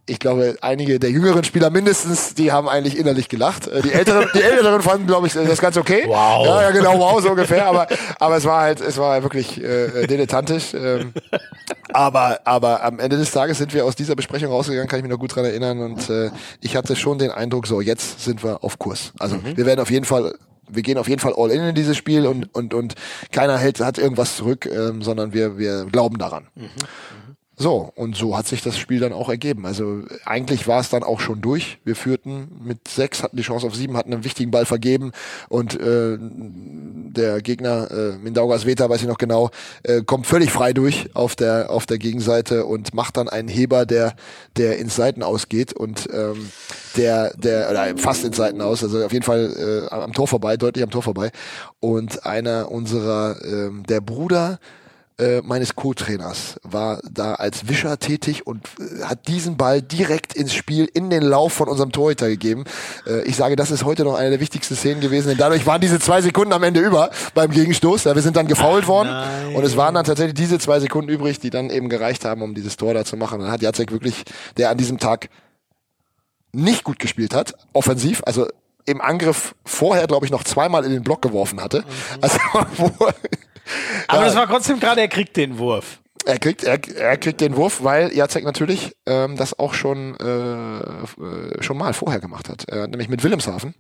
ich 0.08 0.18
glaube, 0.18 0.56
einige 0.60 0.98
der 0.98 1.10
jüngeren 1.10 1.44
Spieler 1.44 1.70
mindestens, 1.70 2.34
die 2.34 2.50
haben 2.52 2.68
eigentlich 2.68 2.96
innerlich 2.96 3.28
gelacht. 3.28 3.66
Äh, 3.66 3.82
die 3.82 3.92
älteren, 3.92 4.26
die 4.34 4.42
älteren 4.42 4.82
fanden, 4.82 5.06
glaube 5.06 5.26
ich, 5.26 5.34
das 5.34 5.60
ganz 5.60 5.76
okay. 5.76 6.04
Wow. 6.06 6.46
Ja, 6.46 6.62
ja, 6.62 6.70
genau, 6.70 6.98
wow, 6.98 7.20
so 7.22 7.30
ungefähr. 7.30 7.66
Aber, 7.66 7.86
aber 8.18 8.36
es 8.36 8.44
war 8.44 8.62
halt, 8.62 8.80
es 8.80 8.96
war 8.96 9.22
wirklich 9.22 9.62
äh, 9.62 10.06
dilettantisch. 10.06 10.74
Ähm, 10.74 11.12
aber, 11.92 12.40
aber 12.44 12.82
am 12.84 12.98
Ende 12.98 13.16
des 13.16 13.30
Tages 13.30 13.58
sind 13.58 13.74
wir 13.74 13.84
aus 13.84 13.96
dieser 13.96 14.16
Besprechung 14.16 14.50
rausgegangen, 14.50 14.88
kann 14.88 14.98
ich 14.98 15.02
mich 15.02 15.12
noch 15.12 15.18
gut 15.18 15.34
dran 15.34 15.44
erinnern. 15.44 15.80
Und 15.80 16.08
äh, 16.10 16.30
ich 16.60 16.76
hatte 16.76 16.96
schon 16.96 17.18
den 17.18 17.30
Eindruck, 17.30 17.66
so 17.66 17.80
jetzt 17.80 18.24
sind 18.24 18.42
wir 18.42 18.64
auf 18.64 18.78
Kurs. 18.78 19.12
Also 19.18 19.36
mhm. 19.36 19.56
wir 19.56 19.66
werden 19.66 19.80
auf 19.80 19.90
jeden 19.90 20.04
Fall 20.04 20.34
wir 20.70 20.82
gehen 20.82 20.98
auf 20.98 21.08
jeden 21.08 21.20
Fall 21.20 21.34
all 21.36 21.50
in 21.50 21.62
in 21.62 21.74
dieses 21.74 21.96
Spiel 21.96 22.26
und 22.26 22.54
und 22.54 22.74
und 22.74 22.94
keiner 23.32 23.58
hält 23.58 23.80
hat 23.80 23.98
irgendwas 23.98 24.36
zurück, 24.36 24.66
ähm, 24.66 25.02
sondern 25.02 25.32
wir 25.32 25.58
wir 25.58 25.86
glauben 25.86 26.18
daran. 26.18 26.46
Mhm. 26.54 26.68
So, 27.60 27.92
und 27.96 28.16
so 28.16 28.38
hat 28.38 28.46
sich 28.46 28.62
das 28.62 28.78
Spiel 28.78 29.00
dann 29.00 29.12
auch 29.12 29.28
ergeben. 29.28 29.66
Also 29.66 30.02
eigentlich 30.24 30.68
war 30.68 30.80
es 30.80 30.90
dann 30.90 31.02
auch 31.02 31.18
schon 31.18 31.40
durch. 31.40 31.78
Wir 31.84 31.96
führten 31.96 32.48
mit 32.64 32.86
sechs, 32.86 33.24
hatten 33.24 33.36
die 33.36 33.42
Chance 33.42 33.66
auf 33.66 33.74
sieben, 33.74 33.96
hatten 33.96 34.12
einen 34.12 34.22
wichtigen 34.22 34.52
Ball 34.52 34.64
vergeben 34.64 35.10
und 35.48 35.74
äh, 35.74 36.16
der 36.20 37.42
Gegner, 37.42 37.90
äh, 37.90 38.18
Mindaugas 38.18 38.64
Veta, 38.64 38.88
weiß 38.88 39.00
ich 39.00 39.08
noch 39.08 39.18
genau, 39.18 39.50
äh, 39.82 40.02
kommt 40.02 40.28
völlig 40.28 40.52
frei 40.52 40.72
durch 40.72 41.10
auf 41.16 41.34
der 41.34 41.70
auf 41.70 41.84
der 41.84 41.98
Gegenseite 41.98 42.64
und 42.64 42.94
macht 42.94 43.16
dann 43.16 43.28
einen 43.28 43.48
Heber, 43.48 43.86
der 43.86 44.14
der 44.56 44.78
ins 44.78 44.94
Seiten 44.94 45.24
ausgeht 45.24 45.72
und 45.72 46.08
ähm, 46.12 46.50
der 46.96 47.34
der 47.36 47.70
oder 47.70 47.96
fast 47.96 48.24
ins 48.24 48.36
Seiten 48.36 48.60
aus, 48.60 48.84
also 48.84 49.04
auf 49.04 49.12
jeden 49.12 49.24
Fall 49.24 49.88
äh, 49.90 49.92
am 49.92 50.12
Tor 50.12 50.28
vorbei, 50.28 50.56
deutlich 50.56 50.84
am 50.84 50.90
Tor 50.90 51.02
vorbei 51.02 51.32
und 51.80 52.24
einer 52.24 52.70
unserer 52.70 53.42
ähm, 53.44 53.82
der 53.88 54.00
Bruder 54.00 54.60
äh, 55.18 55.42
meines 55.42 55.74
Co-Trainers 55.74 56.60
war 56.62 57.00
da 57.10 57.34
als 57.34 57.68
Wischer 57.68 57.98
tätig 57.98 58.46
und 58.46 58.66
äh, 58.78 59.04
hat 59.04 59.26
diesen 59.26 59.56
Ball 59.56 59.82
direkt 59.82 60.34
ins 60.34 60.54
Spiel, 60.54 60.88
in 60.92 61.10
den 61.10 61.22
Lauf 61.22 61.52
von 61.52 61.68
unserem 61.68 61.92
Torhüter 61.92 62.28
gegeben. 62.28 62.64
Äh, 63.06 63.22
ich 63.22 63.36
sage, 63.36 63.56
das 63.56 63.70
ist 63.70 63.84
heute 63.84 64.04
noch 64.04 64.14
eine 64.14 64.30
der 64.30 64.40
wichtigsten 64.40 64.76
Szenen 64.76 65.00
gewesen, 65.00 65.28
denn 65.28 65.38
dadurch 65.38 65.66
waren 65.66 65.80
diese 65.80 65.98
zwei 65.98 66.22
Sekunden 66.22 66.52
am 66.52 66.62
Ende 66.62 66.80
über 66.80 67.10
beim 67.34 67.50
Gegenstoß. 67.50 68.04
Ja, 68.04 68.14
wir 68.14 68.22
sind 68.22 68.36
dann 68.36 68.46
gefault 68.46 68.86
worden 68.86 69.08
Nein. 69.08 69.56
und 69.56 69.64
es 69.64 69.76
waren 69.76 69.94
dann 69.94 70.04
tatsächlich 70.04 70.34
diese 70.34 70.58
zwei 70.58 70.78
Sekunden 70.78 71.10
übrig, 71.10 71.40
die 71.40 71.50
dann 71.50 71.70
eben 71.70 71.88
gereicht 71.88 72.24
haben, 72.24 72.42
um 72.42 72.54
dieses 72.54 72.76
Tor 72.76 72.94
da 72.94 73.04
zu 73.04 73.16
machen. 73.16 73.40
dann 73.40 73.50
hat 73.50 73.60
Jacek 73.62 73.90
wirklich, 73.90 74.24
der 74.56 74.70
an 74.70 74.78
diesem 74.78 74.98
Tag 74.98 75.28
nicht 76.52 76.84
gut 76.84 76.98
gespielt 76.98 77.34
hat, 77.34 77.54
offensiv, 77.72 78.22
also 78.24 78.46
im 78.88 79.00
Angriff 79.00 79.54
vorher, 79.64 80.06
glaube 80.06 80.24
ich, 80.24 80.32
noch 80.32 80.44
zweimal 80.44 80.84
in 80.84 80.92
den 80.92 81.02
Block 81.02 81.20
geworfen 81.20 81.60
hatte. 81.60 81.80
Mhm. 81.80 82.22
Also, 82.22 82.38
wo, 82.76 83.08
aber 84.06 84.24
das 84.24 84.36
war 84.36 84.46
trotzdem 84.46 84.80
gerade, 84.80 85.00
er 85.00 85.08
kriegt 85.08 85.36
den 85.36 85.58
Wurf. 85.58 86.00
Er 86.24 86.38
kriegt, 86.38 86.64
er, 86.64 86.78
er 86.96 87.16
kriegt 87.16 87.40
den 87.40 87.56
Wurf, 87.56 87.82
weil 87.82 88.12
Jacek 88.12 88.44
natürlich 88.44 88.94
ähm, 89.06 89.36
das 89.36 89.58
auch 89.58 89.72
schon, 89.72 90.16
äh, 90.16 90.78
äh, 90.78 91.62
schon 91.62 91.78
mal 91.78 91.94
vorher 91.94 92.20
gemacht 92.20 92.48
hat. 92.48 92.66
Hat 92.70 92.90
nämlich 92.90 93.08
mit 93.08 93.22
Wilhelmshaven 93.22 93.74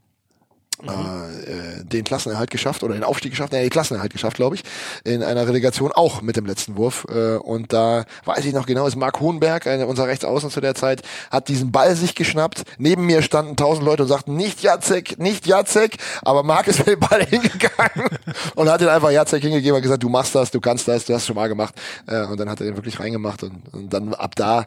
Mhm. 0.82 0.90
Äh, 0.90 1.84
den 1.84 2.04
Klassenerhalt 2.04 2.50
geschafft 2.50 2.84
oder 2.84 2.94
den 2.94 3.02
Aufstieg 3.02 3.32
geschafft, 3.32 3.52
nee, 3.52 3.62
den 3.62 3.70
Klassenerhalt 3.70 4.12
geschafft, 4.12 4.36
glaube 4.36 4.54
ich, 4.54 4.62
in 5.04 5.24
einer 5.24 5.46
Relegation 5.46 5.90
auch 5.90 6.22
mit 6.22 6.36
dem 6.36 6.46
letzten 6.46 6.76
Wurf. 6.76 7.06
Äh, 7.10 7.36
und 7.36 7.72
da 7.72 8.04
weiß 8.24 8.44
ich 8.44 8.52
noch 8.52 8.66
genau, 8.66 8.86
ist 8.86 8.94
Marc 8.94 9.18
Hohenberg, 9.18 9.66
äh, 9.66 9.82
unser 9.84 10.06
Rechtsaußen 10.06 10.50
zu 10.50 10.60
der 10.60 10.76
Zeit, 10.76 11.02
hat 11.30 11.48
diesen 11.48 11.72
Ball 11.72 11.96
sich 11.96 12.14
geschnappt. 12.14 12.62
Neben 12.78 13.06
mir 13.06 13.22
standen 13.22 13.56
tausend 13.56 13.84
Leute 13.84 14.04
und 14.04 14.08
sagten, 14.08 14.36
nicht 14.36 14.62
Jacek, 14.62 15.18
nicht 15.18 15.46
Jacek, 15.46 15.96
aber 16.22 16.44
Marc 16.44 16.68
ist 16.68 16.78
mit 16.78 16.88
dem 16.88 17.00
Ball 17.00 17.24
hingegangen 17.28 18.08
und 18.54 18.70
hat 18.70 18.80
ihn 18.80 18.88
einfach 18.88 19.10
Jacek 19.10 19.42
hingegeben 19.42 19.76
und 19.76 19.82
gesagt, 19.82 20.02
du 20.02 20.08
machst 20.08 20.34
das, 20.34 20.52
du 20.52 20.60
kannst 20.60 20.86
das, 20.86 21.06
du 21.06 21.14
hast 21.14 21.26
schon 21.26 21.36
mal 21.36 21.48
gemacht. 21.48 21.74
Äh, 22.06 22.24
und 22.26 22.38
dann 22.38 22.48
hat 22.48 22.60
er 22.60 22.66
den 22.66 22.76
wirklich 22.76 23.00
reingemacht 23.00 23.42
und, 23.42 23.62
und 23.72 23.92
dann 23.92 24.14
ab 24.14 24.36
da, 24.36 24.64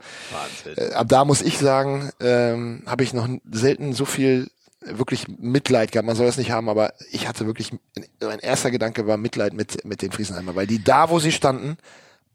äh, 0.75 0.91
ab 0.93 1.07
da 1.07 1.23
muss 1.23 1.41
ich 1.41 1.57
sagen, 1.57 2.11
ähm, 2.19 2.83
habe 2.85 3.03
ich 3.03 3.13
noch 3.13 3.29
selten 3.49 3.93
so 3.93 4.03
viel 4.03 4.49
wirklich 4.81 5.27
Mitleid 5.27 5.91
gehabt. 5.91 6.07
Man 6.07 6.15
soll 6.15 6.25
das 6.25 6.37
nicht 6.37 6.51
haben, 6.51 6.69
aber 6.69 6.93
ich 7.11 7.27
hatte 7.27 7.45
wirklich, 7.45 7.71
mein 8.19 8.39
erster 8.39 8.71
Gedanke 8.71 9.07
war 9.07 9.17
Mitleid 9.17 9.53
mit, 9.53 9.85
mit 9.85 10.01
den 10.01 10.11
Friesenheimer, 10.11 10.55
weil 10.55 10.67
die 10.67 10.83
da, 10.83 11.09
wo 11.09 11.19
sie 11.19 11.31
standen, 11.31 11.77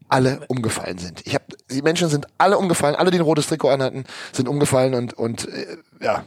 alle 0.09 0.40
umgefallen 0.47 0.98
sind. 0.98 1.23
Ich 1.27 1.35
habe, 1.35 1.44
die 1.70 1.82
Menschen 1.82 2.09
sind 2.09 2.27
alle 2.39 2.59
umgefallen, 2.59 2.94
alle, 2.94 3.10
die 3.10 3.18
ein 3.18 3.23
rotes 3.24 3.48
Trikot 3.48 3.70
anhatten, 3.70 4.05
sind 4.32 4.48
umgefallen 4.48 4.94
und, 4.94 5.14
und 5.14 5.48
äh, 5.48 5.78
ja, 6.01 6.24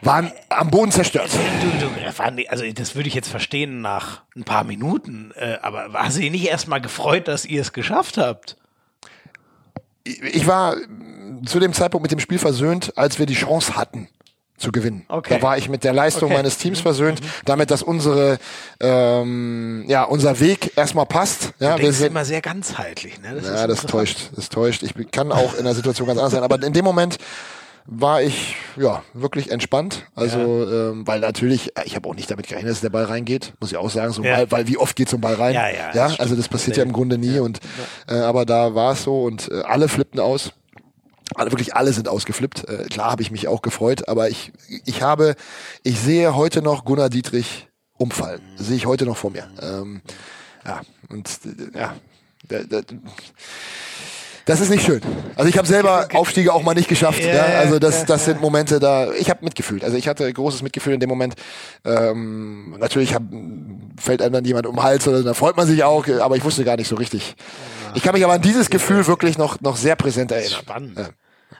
waren 0.00 0.32
am 0.48 0.70
Boden 0.70 0.90
zerstört. 0.90 1.30
Also 2.48 2.64
das 2.72 2.94
würde 2.94 3.08
ich 3.08 3.14
jetzt 3.14 3.28
verstehen 3.28 3.82
nach 3.82 4.22
ein 4.34 4.44
paar 4.44 4.64
Minuten, 4.64 5.32
äh, 5.36 5.58
aber 5.60 5.92
war 5.92 6.10
sie 6.10 6.30
nicht 6.30 6.46
erstmal 6.46 6.80
gefreut, 6.80 7.28
dass 7.28 7.44
ihr 7.44 7.60
es 7.60 7.74
geschafft 7.74 8.16
habt? 8.16 8.56
Ich 10.04 10.46
war 10.46 10.76
zu 11.44 11.60
dem 11.60 11.74
Zeitpunkt 11.74 12.04
mit 12.04 12.12
dem 12.12 12.20
Spiel 12.20 12.38
versöhnt, 12.38 12.96
als 12.96 13.18
wir 13.18 13.26
die 13.26 13.34
Chance 13.34 13.76
hatten 13.76 14.08
zu 14.60 14.72
gewinnen. 14.72 15.04
Okay. 15.08 15.36
Da 15.36 15.42
war 15.42 15.58
ich 15.58 15.68
mit 15.68 15.84
der 15.84 15.92
Leistung 15.92 16.28
okay. 16.28 16.36
meines 16.36 16.58
Teams 16.58 16.80
versöhnt, 16.80 17.20
mhm. 17.20 17.26
damit, 17.44 17.70
dass 17.70 17.82
unsere 17.82 18.38
ähm, 18.80 19.84
ja 19.88 20.04
unser 20.04 20.38
Weg 20.40 20.72
erstmal 20.76 21.06
passt. 21.06 21.52
Ja, 21.58 21.76
du 21.76 21.82
wir 21.82 21.92
sind 21.92 22.08
immer 22.08 22.24
sehr 22.24 22.40
ganzheitlich. 22.40 23.20
Ne? 23.20 23.34
Das 23.34 23.46
ja, 23.46 23.66
das 23.66 23.82
täuscht, 23.82 24.30
das 24.36 24.48
täuscht. 24.48 24.82
Ich 24.82 24.94
kann 25.10 25.32
auch 25.32 25.54
in 25.54 25.64
der 25.64 25.74
Situation 25.74 26.06
ganz 26.06 26.18
anders 26.18 26.32
sein, 26.32 26.42
aber 26.42 26.62
in 26.62 26.72
dem 26.72 26.84
Moment 26.84 27.18
war 27.86 28.22
ich 28.22 28.56
ja 28.76 29.02
wirklich 29.14 29.50
entspannt. 29.50 30.06
Also, 30.14 30.38
ja. 30.38 30.90
ähm, 30.90 31.06
weil 31.06 31.20
natürlich, 31.20 31.76
äh, 31.76 31.82
ich 31.84 31.96
habe 31.96 32.08
auch 32.08 32.14
nicht 32.14 32.30
damit 32.30 32.46
gerechnet, 32.46 32.70
dass 32.70 32.80
der 32.80 32.90
Ball 32.90 33.04
reingeht, 33.04 33.54
muss 33.60 33.72
ich 33.72 33.78
auch 33.78 33.90
sagen. 33.90 34.12
So, 34.12 34.22
ja. 34.22 34.36
weil, 34.36 34.50
weil 34.50 34.68
wie 34.68 34.76
oft 34.76 34.94
geht 34.94 35.08
so 35.08 35.16
ein 35.16 35.20
Ball 35.20 35.34
rein? 35.34 35.54
Ja, 35.54 35.68
ja, 35.68 35.90
ja 35.94 36.14
also 36.18 36.36
das 36.36 36.48
passiert 36.48 36.76
ja 36.76 36.82
im 36.82 36.92
Grunde 36.92 37.18
nie. 37.18 37.38
Und 37.38 37.58
äh, 38.08 38.14
aber 38.14 38.44
da 38.44 38.74
war 38.74 38.92
es 38.92 39.04
so 39.04 39.24
und 39.24 39.50
äh, 39.50 39.62
alle 39.62 39.88
flippten 39.88 40.20
aus. 40.20 40.52
Wirklich 41.36 41.74
alle 41.74 41.92
sind 41.92 42.08
ausgeflippt. 42.08 42.68
Äh, 42.68 42.84
klar 42.84 43.10
habe 43.10 43.22
ich 43.22 43.30
mich 43.30 43.48
auch 43.48 43.62
gefreut, 43.62 44.08
aber 44.08 44.28
ich, 44.28 44.52
ich 44.84 45.02
habe, 45.02 45.36
ich 45.82 45.98
sehe 45.98 46.34
heute 46.34 46.62
noch 46.62 46.84
Gunnar 46.84 47.08
Dietrich 47.08 47.68
umfallen. 47.96 48.40
Das 48.56 48.66
sehe 48.66 48.76
ich 48.76 48.86
heute 48.86 49.06
noch 49.06 49.16
vor 49.16 49.30
mir. 49.30 49.48
Ähm, 49.60 50.02
ja, 50.66 50.80
und 51.08 51.28
äh, 51.44 51.78
ja, 51.78 51.94
das 54.46 54.60
ist 54.60 54.70
nicht 54.70 54.84
schön. 54.84 55.00
Also 55.36 55.48
ich 55.48 55.58
habe 55.58 55.68
selber 55.68 56.08
Aufstiege 56.14 56.52
auch 56.52 56.62
mal 56.62 56.74
nicht 56.74 56.88
geschafft. 56.88 57.22
Ja, 57.22 57.34
ja. 57.34 57.58
Also 57.60 57.78
das, 57.78 58.04
das 58.06 58.24
sind 58.24 58.40
Momente 58.40 58.80
da. 58.80 59.12
Ich 59.12 59.30
habe 59.30 59.44
mitgefühlt. 59.44 59.84
Also 59.84 59.96
ich 59.96 60.08
hatte 60.08 60.32
großes 60.32 60.62
Mitgefühl 60.62 60.94
in 60.94 61.00
dem 61.00 61.08
Moment. 61.08 61.34
Ähm, 61.84 62.76
natürlich 62.78 63.14
hab, 63.14 63.22
fällt 63.96 64.22
einem 64.22 64.32
dann 64.32 64.44
jemand 64.44 64.66
um 64.66 64.76
den 64.76 64.82
Hals 64.82 65.06
oder 65.06 65.22
da 65.22 65.34
freut 65.34 65.56
man 65.56 65.66
sich 65.66 65.84
auch, 65.84 66.08
aber 66.08 66.36
ich 66.36 66.44
wusste 66.44 66.64
gar 66.64 66.76
nicht 66.76 66.88
so 66.88 66.96
richtig. 66.96 67.36
Ich 67.94 68.02
kann 68.02 68.14
mich 68.14 68.24
aber 68.24 68.32
an 68.32 68.42
dieses 68.42 68.70
Gefühl 68.70 69.06
wirklich 69.06 69.38
noch 69.38 69.60
noch 69.60 69.76
sehr 69.76 69.96
präsent 69.96 70.32
erinnern. 70.32 70.60
Spannend. 70.60 70.98
Ja. 70.98 71.08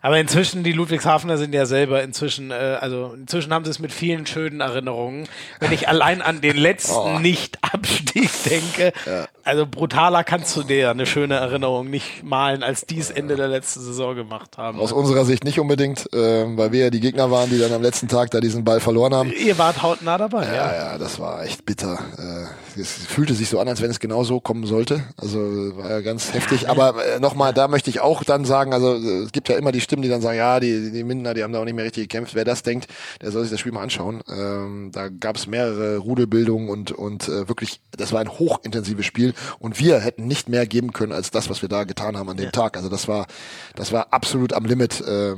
Aber 0.03 0.19
inzwischen, 0.19 0.65
die 0.65 0.73
Ludwigshafener 0.73 1.37
sind 1.37 1.53
ja 1.53 1.67
selber 1.67 2.03
inzwischen, 2.03 2.51
äh, 2.51 2.79
also 2.81 3.15
inzwischen 3.15 3.53
haben 3.53 3.65
sie 3.65 3.71
es 3.71 3.79
mit 3.79 3.93
vielen 3.93 4.27
schönen 4.27 4.61
Erinnerungen. 4.61 5.29
Wenn 5.59 5.73
ich 5.73 5.89
allein 5.89 6.23
an 6.23 6.41
den 6.41 6.57
letzten 6.57 6.95
oh. 6.95 7.19
Nicht-Abstieg 7.19 8.31
denke, 8.45 8.93
ja. 9.07 9.29
Also 9.51 9.67
brutaler 9.67 10.23
kannst 10.23 10.57
du 10.57 10.63
dir 10.63 10.91
eine 10.91 11.07
schöne 11.07 11.35
Erinnerung 11.35 11.91
nicht 11.91 12.23
malen, 12.23 12.63
als 12.63 12.87
dies 12.87 13.11
Ende 13.11 13.35
der 13.35 13.49
letzten 13.49 13.81
Saison 13.81 14.15
gemacht 14.15 14.57
haben. 14.59 14.79
Aus 14.79 14.93
unserer 14.93 15.25
Sicht 15.25 15.43
nicht 15.43 15.59
unbedingt, 15.59 16.13
äh, 16.13 16.57
weil 16.57 16.71
wir 16.71 16.85
ja 16.85 16.91
die 16.91 17.01
Gegner 17.01 17.33
waren, 17.33 17.51
die 17.51 17.59
dann 17.59 17.73
am 17.73 17.83
letzten 17.83 18.07
Tag 18.07 18.31
da 18.31 18.41
diesen 18.41 18.63
Ball 18.65 18.79
verloren 18.79 19.13
haben. 19.13 19.33
Ihr 19.33 19.59
wart 19.59 19.83
hautnah 19.83 20.19
dabei, 20.19 20.47
ja. 20.47 20.55
Ja, 20.55 20.75
ja, 20.75 20.99
das 20.99 21.19
war 21.19 21.43
echt 21.43 21.67
bitter. 21.67 21.99
Äh, 22.17 22.81
es 22.81 22.93
fühlte 22.93 23.35
sich 23.35 23.49
so 23.49 23.59
an, 23.59 23.67
als 23.67 23.83
wenn 23.83 23.91
es 23.91 23.99
genau 23.99 24.23
so 24.23 24.39
kommen 24.39 24.67
sollte. 24.67 25.03
Also 25.17 25.39
war 25.77 25.91
ja 25.91 26.01
ganz 26.01 26.33
heftig. 26.33 26.69
Aber 26.69 26.95
äh, 27.05 27.19
nochmal, 27.19 27.53
da 27.53 27.67
möchte 27.67 27.91
ich 27.91 28.01
auch 28.01 28.23
dann 28.23 28.45
sagen, 28.45 28.73
also 28.73 28.95
es 28.95 29.33
gibt 29.33 29.49
ja 29.49 29.57
immer 29.57 29.73
die 29.73 29.81
Stimmen, 29.81 30.03
die 30.03 30.09
dann 30.09 30.23
sagen, 30.23 30.39
ja, 30.39 30.61
die, 30.61 30.93
die 30.93 31.03
Mindener, 31.03 31.35
die 31.35 31.43
haben 31.43 31.53
da 31.53 31.61
auch 31.61 31.65
nicht 31.65 31.75
mehr 31.75 31.85
richtig 31.85 32.05
gekämpft. 32.05 32.37
Wer 32.37 32.45
das 32.45 32.63
denkt, 32.63 32.87
der 33.21 33.33
soll 33.33 33.43
sich 33.43 33.51
das 33.51 33.59
Spiel 33.59 33.73
mal 33.73 33.83
anschauen. 33.83 34.23
Ähm, 34.29 34.91
da 34.93 35.09
gab 35.09 35.37
es 35.37 35.49
mehrere 35.49 35.97
Rudelbildungen 35.97 36.69
und, 36.69 36.93
und 36.93 37.29
äh, 37.29 37.49
wirklich, 37.49 37.81
das 37.97 38.13
war 38.13 38.21
ein 38.21 38.29
hochintensives 38.29 39.05
Spiel 39.05 39.35
und 39.59 39.79
wir 39.79 40.01
hätten 40.01 40.27
nicht 40.27 40.49
mehr 40.49 40.67
geben 40.67 40.93
können 40.93 41.13
als 41.13 41.31
das, 41.31 41.51
was 41.51 41.63
wir 41.63 41.69
da 41.69 41.85
getan 41.85 42.17
haben 42.17 42.29
an 42.29 42.37
dem 42.37 42.47
ja. 42.47 42.51
Tag. 42.51 42.77
Also 42.77 42.89
das 42.89 43.09
war, 43.09 43.27
das 43.75 43.93
war 43.93 44.13
absolut 44.13 44.53
am 44.53 44.65
Limit. 44.65 45.01
Äh, 45.01 45.33
äh, 45.33 45.37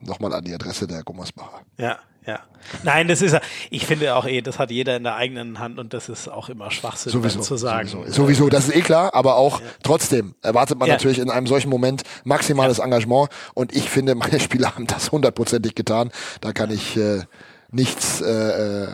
Nochmal 0.00 0.34
an 0.34 0.44
die 0.44 0.54
Adresse 0.54 0.86
der 0.86 1.02
Gummersbacher. 1.02 1.62
Ja, 1.78 1.98
ja. 2.26 2.40
Nein, 2.82 3.06
das 3.06 3.22
ist 3.22 3.32
ja, 3.32 3.40
ich 3.70 3.86
finde 3.86 4.14
auch 4.16 4.26
eh, 4.26 4.42
das 4.42 4.58
hat 4.58 4.70
jeder 4.70 4.96
in 4.96 5.04
der 5.04 5.14
eigenen 5.14 5.60
Hand 5.60 5.78
und 5.78 5.94
das 5.94 6.08
ist 6.08 6.28
auch 6.28 6.48
immer 6.48 6.70
Schwachsinn 6.70 7.12
sowieso, 7.12 7.40
zu 7.40 7.56
sagen. 7.56 7.88
Sowieso. 7.88 8.12
sowieso, 8.12 8.48
das 8.48 8.68
ist 8.68 8.76
eh 8.76 8.80
klar, 8.80 9.14
aber 9.14 9.36
auch 9.36 9.60
ja. 9.60 9.66
trotzdem 9.82 10.34
erwartet 10.42 10.78
man 10.78 10.88
ja. 10.88 10.94
natürlich 10.94 11.18
in 11.18 11.30
einem 11.30 11.46
solchen 11.46 11.70
Moment 11.70 12.02
maximales 12.24 12.78
ja. 12.78 12.84
Engagement 12.84 13.30
und 13.54 13.74
ich 13.74 13.88
finde, 13.88 14.14
meine 14.16 14.40
Spieler 14.40 14.74
haben 14.74 14.86
das 14.86 15.12
hundertprozentig 15.12 15.74
getan. 15.74 16.10
Da 16.40 16.52
kann 16.52 16.70
ich 16.70 16.96
äh, 16.96 17.22
nichts 17.70 18.20
äh, 18.20 18.84
äh 18.84 18.88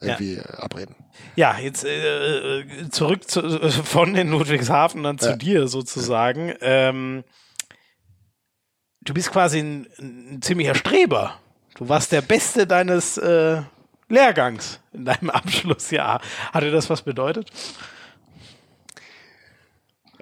irgendwie 0.00 0.40
abreden. 0.56 0.94
Ja, 1.36 1.58
jetzt 1.58 1.84
äh, 1.84 2.64
zurück 2.90 3.30
zu, 3.30 3.42
von 3.84 4.14
den 4.14 4.30
Ludwigshafen 4.30 5.02
dann 5.02 5.18
zu 5.18 5.36
dir 5.36 5.68
sozusagen. 5.68 6.54
Ähm, 6.60 7.24
du 9.02 9.14
bist 9.14 9.30
quasi 9.30 9.60
ein, 9.60 9.86
ein 9.98 10.42
ziemlicher 10.42 10.74
Streber. 10.74 11.38
Du 11.76 11.88
warst 11.88 12.10
der 12.12 12.22
Beste 12.22 12.66
deines 12.66 13.18
äh, 13.18 13.62
Lehrgangs 14.08 14.80
in 14.92 15.04
deinem 15.04 15.30
Abschlussjahr. 15.30 16.20
Hatte 16.52 16.70
das 16.70 16.90
was 16.90 17.02
bedeutet? 17.02 17.50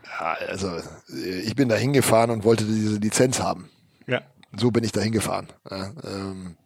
Ja, 0.05 0.36
also 0.48 0.81
ich 1.09 1.55
bin 1.55 1.68
da 1.68 1.77
hingefahren 1.77 2.31
und 2.31 2.44
wollte 2.44 2.64
diese 2.64 2.98
Lizenz 2.98 3.40
haben. 3.40 3.70
Ja. 4.06 4.23
So 4.56 4.70
bin 4.70 4.85
ich 4.85 4.93
da 4.93 5.01
hingefahren. 5.01 5.48
Ja, 5.70 5.93
ähm, 6.05 6.56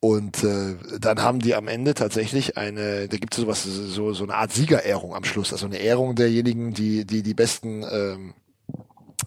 und 0.00 0.44
äh, 0.44 0.76
dann 1.00 1.22
haben 1.22 1.40
die 1.40 1.54
am 1.54 1.66
Ende 1.66 1.94
tatsächlich 1.94 2.56
eine, 2.56 3.08
da 3.08 3.16
gibt 3.16 3.34
es 3.34 3.40
sowas, 3.40 3.64
so, 3.64 4.12
so 4.12 4.24
eine 4.24 4.34
Art 4.34 4.52
Siegerehrung 4.52 5.14
am 5.14 5.24
Schluss, 5.24 5.52
also 5.52 5.66
eine 5.66 5.78
Ehrung 5.78 6.14
derjenigen, 6.14 6.72
die 6.72 7.04
die, 7.04 7.22
die 7.22 7.34
besten 7.34 7.84
ähm, 7.90 8.34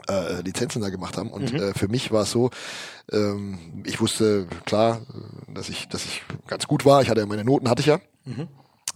äh, 0.08 0.42
Lizenzen 0.42 0.82
da 0.82 0.90
gemacht 0.90 1.18
haben. 1.18 1.30
Und 1.30 1.52
mhm. 1.52 1.60
äh, 1.60 1.74
für 1.74 1.90
mich 1.90 2.12
war 2.12 2.24
es 2.24 2.32
so, 2.32 2.52
ähm, 3.12 3.84
ich 3.86 4.00
wusste 4.00 4.48
klar, 4.66 5.02
dass 5.54 5.68
ich, 5.68 5.90
dass 5.90 6.06
ich 6.06 6.24
ganz 6.48 6.68
gut 6.68 6.86
war. 6.86 7.02
Ich 7.02 7.10
hatte 7.10 7.20
ja 7.20 7.26
meine 7.26 7.44
Noten, 7.44 7.70
hatte 7.70 7.82
ich 7.82 7.88
ja 7.88 8.00
mhm. 8.24 8.48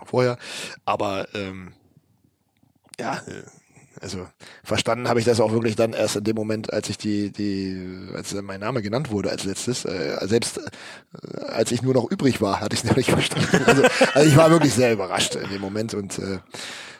vorher. 0.05 0.37
Aber 0.85 1.27
ähm, 1.35 1.73
ja, 2.97 3.17
äh, 3.27 3.43
also 4.05 4.27
verstanden 4.63 5.09
habe 5.09 5.19
ich 5.19 5.25
das 5.25 5.39
auch 5.39 5.51
wirklich 5.51 5.75
dann 5.75 5.93
erst 5.93 6.15
in 6.15 6.23
dem 6.23 6.35
Moment, 6.35 6.71
als 6.71 6.89
ich 6.89 6.97
die, 6.99 7.31
die, 7.31 8.07
als 8.13 8.35
mein 8.35 8.59
Name 8.59 8.83
genannt 8.83 9.09
wurde 9.09 9.31
als 9.31 9.45
letztes. 9.45 9.83
Äh, 9.83 10.17
selbst 10.27 10.59
äh, 10.59 11.41
als 11.47 11.71
ich 11.71 11.81
nur 11.81 11.95
noch 11.95 12.11
übrig 12.11 12.39
war, 12.39 12.61
hatte 12.61 12.75
ich 12.75 12.83
es 12.83 12.85
noch 12.89 12.95
nicht 12.95 13.09
verstanden. 13.09 13.63
Also, 13.65 13.83
also 14.13 14.29
ich 14.29 14.37
war 14.37 14.51
wirklich 14.51 14.75
sehr 14.75 14.93
überrascht 14.93 15.35
in 15.35 15.49
dem 15.49 15.59
Moment 15.59 15.95
und 15.95 16.19
äh, 16.19 16.37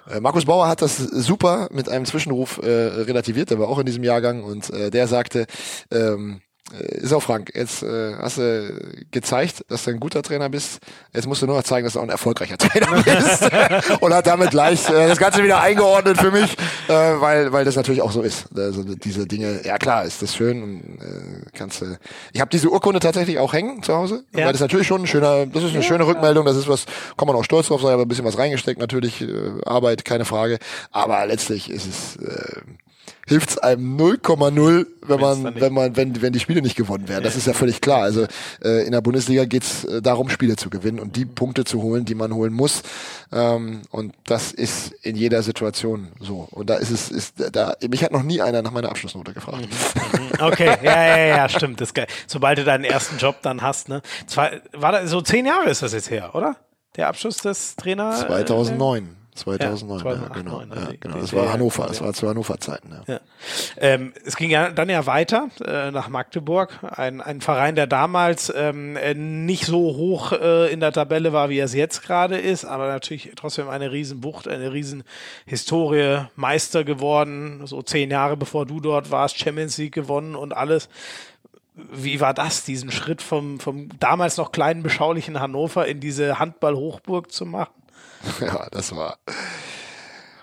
äh, 0.10 0.20
Markus 0.20 0.46
Bauer 0.46 0.68
hat 0.68 0.82
das 0.82 0.98
super 0.98 1.70
mit 1.72 1.90
einem 1.90 2.06
Zwischenruf 2.06 2.58
äh, 2.58 2.70
relativiert, 2.70 3.52
der 3.52 3.60
war 3.60 3.70
auch 3.70 3.78
in 3.78 3.86
diesem 3.86 4.04
Jahrgang 4.04 4.44
und 4.44 4.72
äh, 4.72 4.90
der 4.90 5.08
sagte, 5.08 5.46
ähm, 5.92 6.42
äh, 6.42 6.45
ist 6.74 7.14
auch 7.14 7.22
Frank, 7.22 7.52
jetzt 7.54 7.84
äh, 7.84 8.16
hast 8.16 8.40
du 8.40 9.06
gezeigt, 9.12 9.64
dass 9.68 9.84
du 9.84 9.92
ein 9.92 10.00
guter 10.00 10.24
Trainer 10.24 10.50
bist. 10.50 10.80
Jetzt 11.14 11.28
musst 11.28 11.44
du 11.44 11.46
nur 11.46 11.58
noch 11.58 11.64
zeigen, 11.64 11.86
dass 11.86 11.94
du 11.94 12.00
auch 12.00 12.04
ein 12.04 12.10
erfolgreicher 12.10 12.58
Trainer 12.58 13.04
bist. 13.04 14.02
und 14.02 14.14
hat 14.14 14.26
damit 14.26 14.50
gleich 14.50 14.90
äh, 14.90 15.08
das 15.08 15.20
Ganze 15.20 15.44
wieder 15.44 15.62
eingeordnet 15.62 16.18
für 16.18 16.32
mich, 16.32 16.58
äh, 16.88 16.92
weil, 16.92 17.52
weil 17.52 17.66
das 17.66 17.76
natürlich 17.76 18.02
auch 18.02 18.12
so 18.12 18.24
ist. 18.24 18.48
Also 18.58 18.84
diese 18.84 19.28
Dinge, 19.28 19.62
ja 19.64 19.78
klar, 19.78 20.06
ist 20.06 20.24
das 20.24 20.36
schön 20.36 20.64
und 20.64 20.82
äh, 21.02 21.50
kannst. 21.54 21.84
Äh, 21.84 21.98
ich 22.34 22.42
habe 22.42 22.50
diese 22.50 22.70
Urkunde 22.70 23.00
tatsächlich 23.00 23.38
auch 23.38 23.54
hängen 23.54 23.84
zu 23.84 23.94
Hause, 23.94 24.24
ja. 24.36 24.46
weil 24.46 24.52
das 24.52 24.62
natürlich 24.62 24.88
schon 24.88 25.02
ein 25.02 25.08
schöner, 25.08 25.46
das 25.46 25.64
ist 25.64 25.70
eine 25.70 25.82
ja, 25.82 25.88
schöne 25.88 26.08
Rückmeldung, 26.08 26.46
das 26.46 26.58
ist 26.58 26.68
was, 26.68 26.86
kann 27.16 27.28
man 27.28 27.36
auch 27.36 27.44
stolz 27.44 27.68
drauf 27.68 27.82
sein, 27.82 27.94
aber 27.94 28.04
ein 28.04 28.08
bisschen 28.08 28.26
was 28.26 28.40
reingesteckt, 28.40 28.80
natürlich, 28.80 29.22
äh, 29.22 29.52
Arbeit, 29.66 30.04
keine 30.04 30.26
Frage. 30.26 30.58
Aber 30.92 31.26
letztlich 31.28 31.70
ist 31.70 31.86
es 31.86 32.16
äh, 32.16 32.62
hilft 33.28 33.50
es 33.50 33.58
einem 33.58 33.98
0,0, 33.98 34.86
wenn 35.02 35.20
man, 35.20 35.56
wenn 35.60 35.74
man, 35.74 35.96
wenn, 35.96 36.22
wenn 36.22 36.34
die 36.34 36.40
Spiele 36.40 36.62
nicht 36.62 36.76
gewonnen 36.76 37.08
werden. 37.08 37.24
Das 37.24 37.36
ist 37.36 37.48
ja 37.48 37.54
völlig 37.54 37.82
klar. 37.82 38.02
Also 38.02 38.28
äh, 38.64 38.86
in 38.86 38.92
der 38.92 39.02
Bundesliga 39.02 39.46
geht 39.46 39.64
es 39.64 39.84
äh, 39.86 40.02
darum, 40.02 40.30
Spiele 40.30 40.56
zu 40.56 40.70
gewinnen 40.70 41.00
und 41.00 41.16
die 41.16 41.26
Punkte 41.26 41.64
zu 41.64 41.82
holen, 41.82 42.06
die 42.06 42.16
man 42.16 42.34
holen 42.34 42.54
muss. 42.54 42.84
Ähm, 43.32 43.82
und 43.90 44.14
das 44.26 44.52
ist 44.52 44.92
in 45.02 45.16
jeder 45.16 45.42
Situation 45.42 46.10
so. 46.20 46.48
Und 46.52 46.70
da 46.70 46.76
ist 46.76 46.92
es, 46.92 47.10
ist 47.10 47.36
da, 47.52 47.74
mich 47.90 48.04
hat 48.04 48.12
noch 48.12 48.24
nie 48.24 48.42
einer 48.42 48.62
nach 48.62 48.72
meiner 48.72 48.90
Abschlussnote 48.90 49.34
gefragt. 49.34 49.62
Mhm, 49.62 50.22
mhm. 50.22 50.30
Okay, 50.40 50.78
ja, 50.84 51.18
ja, 51.18 51.26
ja, 51.38 51.50
stimmt. 51.50 51.82
Das 51.82 51.94
geil. 51.94 52.08
Sobald 52.28 52.60
du 52.60 52.64
deinen 52.64 52.84
ersten 52.84 53.18
Job 53.18 53.38
dann 53.42 53.62
hast, 53.62 53.90
ne? 53.90 54.02
Zwar, 54.28 54.52
war 54.74 54.92
da, 54.92 55.08
so 55.08 55.22
zehn 55.22 55.46
Jahre 55.46 55.70
ist 55.70 55.82
das 55.82 55.94
jetzt 55.94 56.12
her, 56.12 56.36
oder? 56.36 56.58
Der 56.96 57.08
Abschluss 57.08 57.38
des 57.38 57.76
Trainer. 57.76 58.12
2009. 58.12 59.25
2009, 59.36 59.98
ja, 59.98 60.04
2008, 60.04 60.36
ja, 60.36 60.42
genau. 60.42 60.62
ja, 60.62 60.98
genau. 61.00 61.18
Das 61.18 61.34
war 61.34 61.52
Hannover, 61.52 61.88
das 61.88 62.02
war 62.02 62.14
zu 62.14 62.28
Hannover-Zeiten. 62.28 62.92
Ja. 62.92 63.16
ja. 63.16 63.20
Ähm, 63.78 64.14
es 64.26 64.38
ging 64.38 64.50
ja 64.50 64.72
dann 64.72 64.88
ja 64.90 65.06
weiter 65.06 65.50
äh, 65.66 65.92
nach 65.92 66.08
Magdeburg, 66.08 66.80
ein, 66.82 67.20
ein 67.20 67.42
Verein, 67.42 67.76
der 67.76 67.86
damals 67.86 68.52
ähm, 68.56 68.96
äh, 68.96 69.14
nicht 69.14 69.66
so 69.66 69.78
hoch 69.78 70.32
äh, 70.32 70.72
in 70.72 70.80
der 70.80 70.94
Tabelle 70.94 71.34
war, 71.34 71.50
wie 71.50 71.60
er 71.60 71.66
es 71.66 71.74
jetzt 71.74 72.04
gerade 72.04 72.38
ist, 72.38 72.64
aber 72.64 72.88
natürlich 72.88 73.34
trotzdem 73.36 73.68
eine 73.68 73.92
Riesenbucht, 73.92 74.48
eine 74.48 74.72
Riesenhistorie, 74.72 76.28
Meister 76.36 76.86
geworden, 76.86 77.62
so 77.66 77.82
zehn 77.82 78.12
Jahre 78.12 78.38
bevor 78.38 78.66
du 78.66 78.80
dort 78.80 79.12
warst, 79.12 79.38
Champions 79.38 79.78
League 79.78 79.94
gewonnen 79.94 80.36
und 80.36 80.56
alles. 80.56 80.88
Wie 81.92 82.22
war 82.22 82.34
das, 82.34 82.64
diesen 82.64 82.90
Schritt 82.90 83.22
vom, 83.22 83.60
vom 83.60 83.90
damals 84.00 84.38
noch 84.38 84.54
kleinen, 84.54 84.82
beschaulichen 84.82 85.42
Hannover 85.42 85.86
in 85.86 86.00
diese 86.00 86.40
Handball-Hochburg 86.40 87.34
zu 87.34 87.46
machen? 87.46 87.74
ja, 88.42 88.68
das 88.72 88.96
war, 88.96 89.18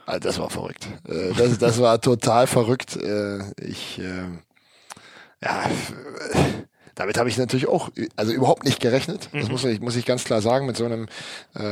also 0.06 0.20
das 0.20 0.38
war 0.38 0.50
verrückt. 0.50 0.88
Äh, 1.08 1.32
das, 1.36 1.58
das 1.58 1.80
war 1.80 2.00
total 2.00 2.46
verrückt. 2.46 2.96
Äh, 2.96 3.38
ich, 3.60 3.98
äh, 3.98 4.24
ja, 5.42 5.64
damit 6.94 7.18
habe 7.18 7.28
ich 7.28 7.38
natürlich 7.38 7.68
auch, 7.68 7.90
also 8.16 8.32
überhaupt 8.32 8.64
nicht 8.64 8.80
gerechnet. 8.80 9.28
Das 9.32 9.46
mhm. 9.46 9.52
muss 9.52 9.64
ich, 9.64 9.80
muss 9.80 9.96
ich 9.96 10.04
ganz 10.04 10.24
klar 10.24 10.42
sagen, 10.42 10.66
mit 10.66 10.76
so 10.76 10.84
einem, 10.84 11.08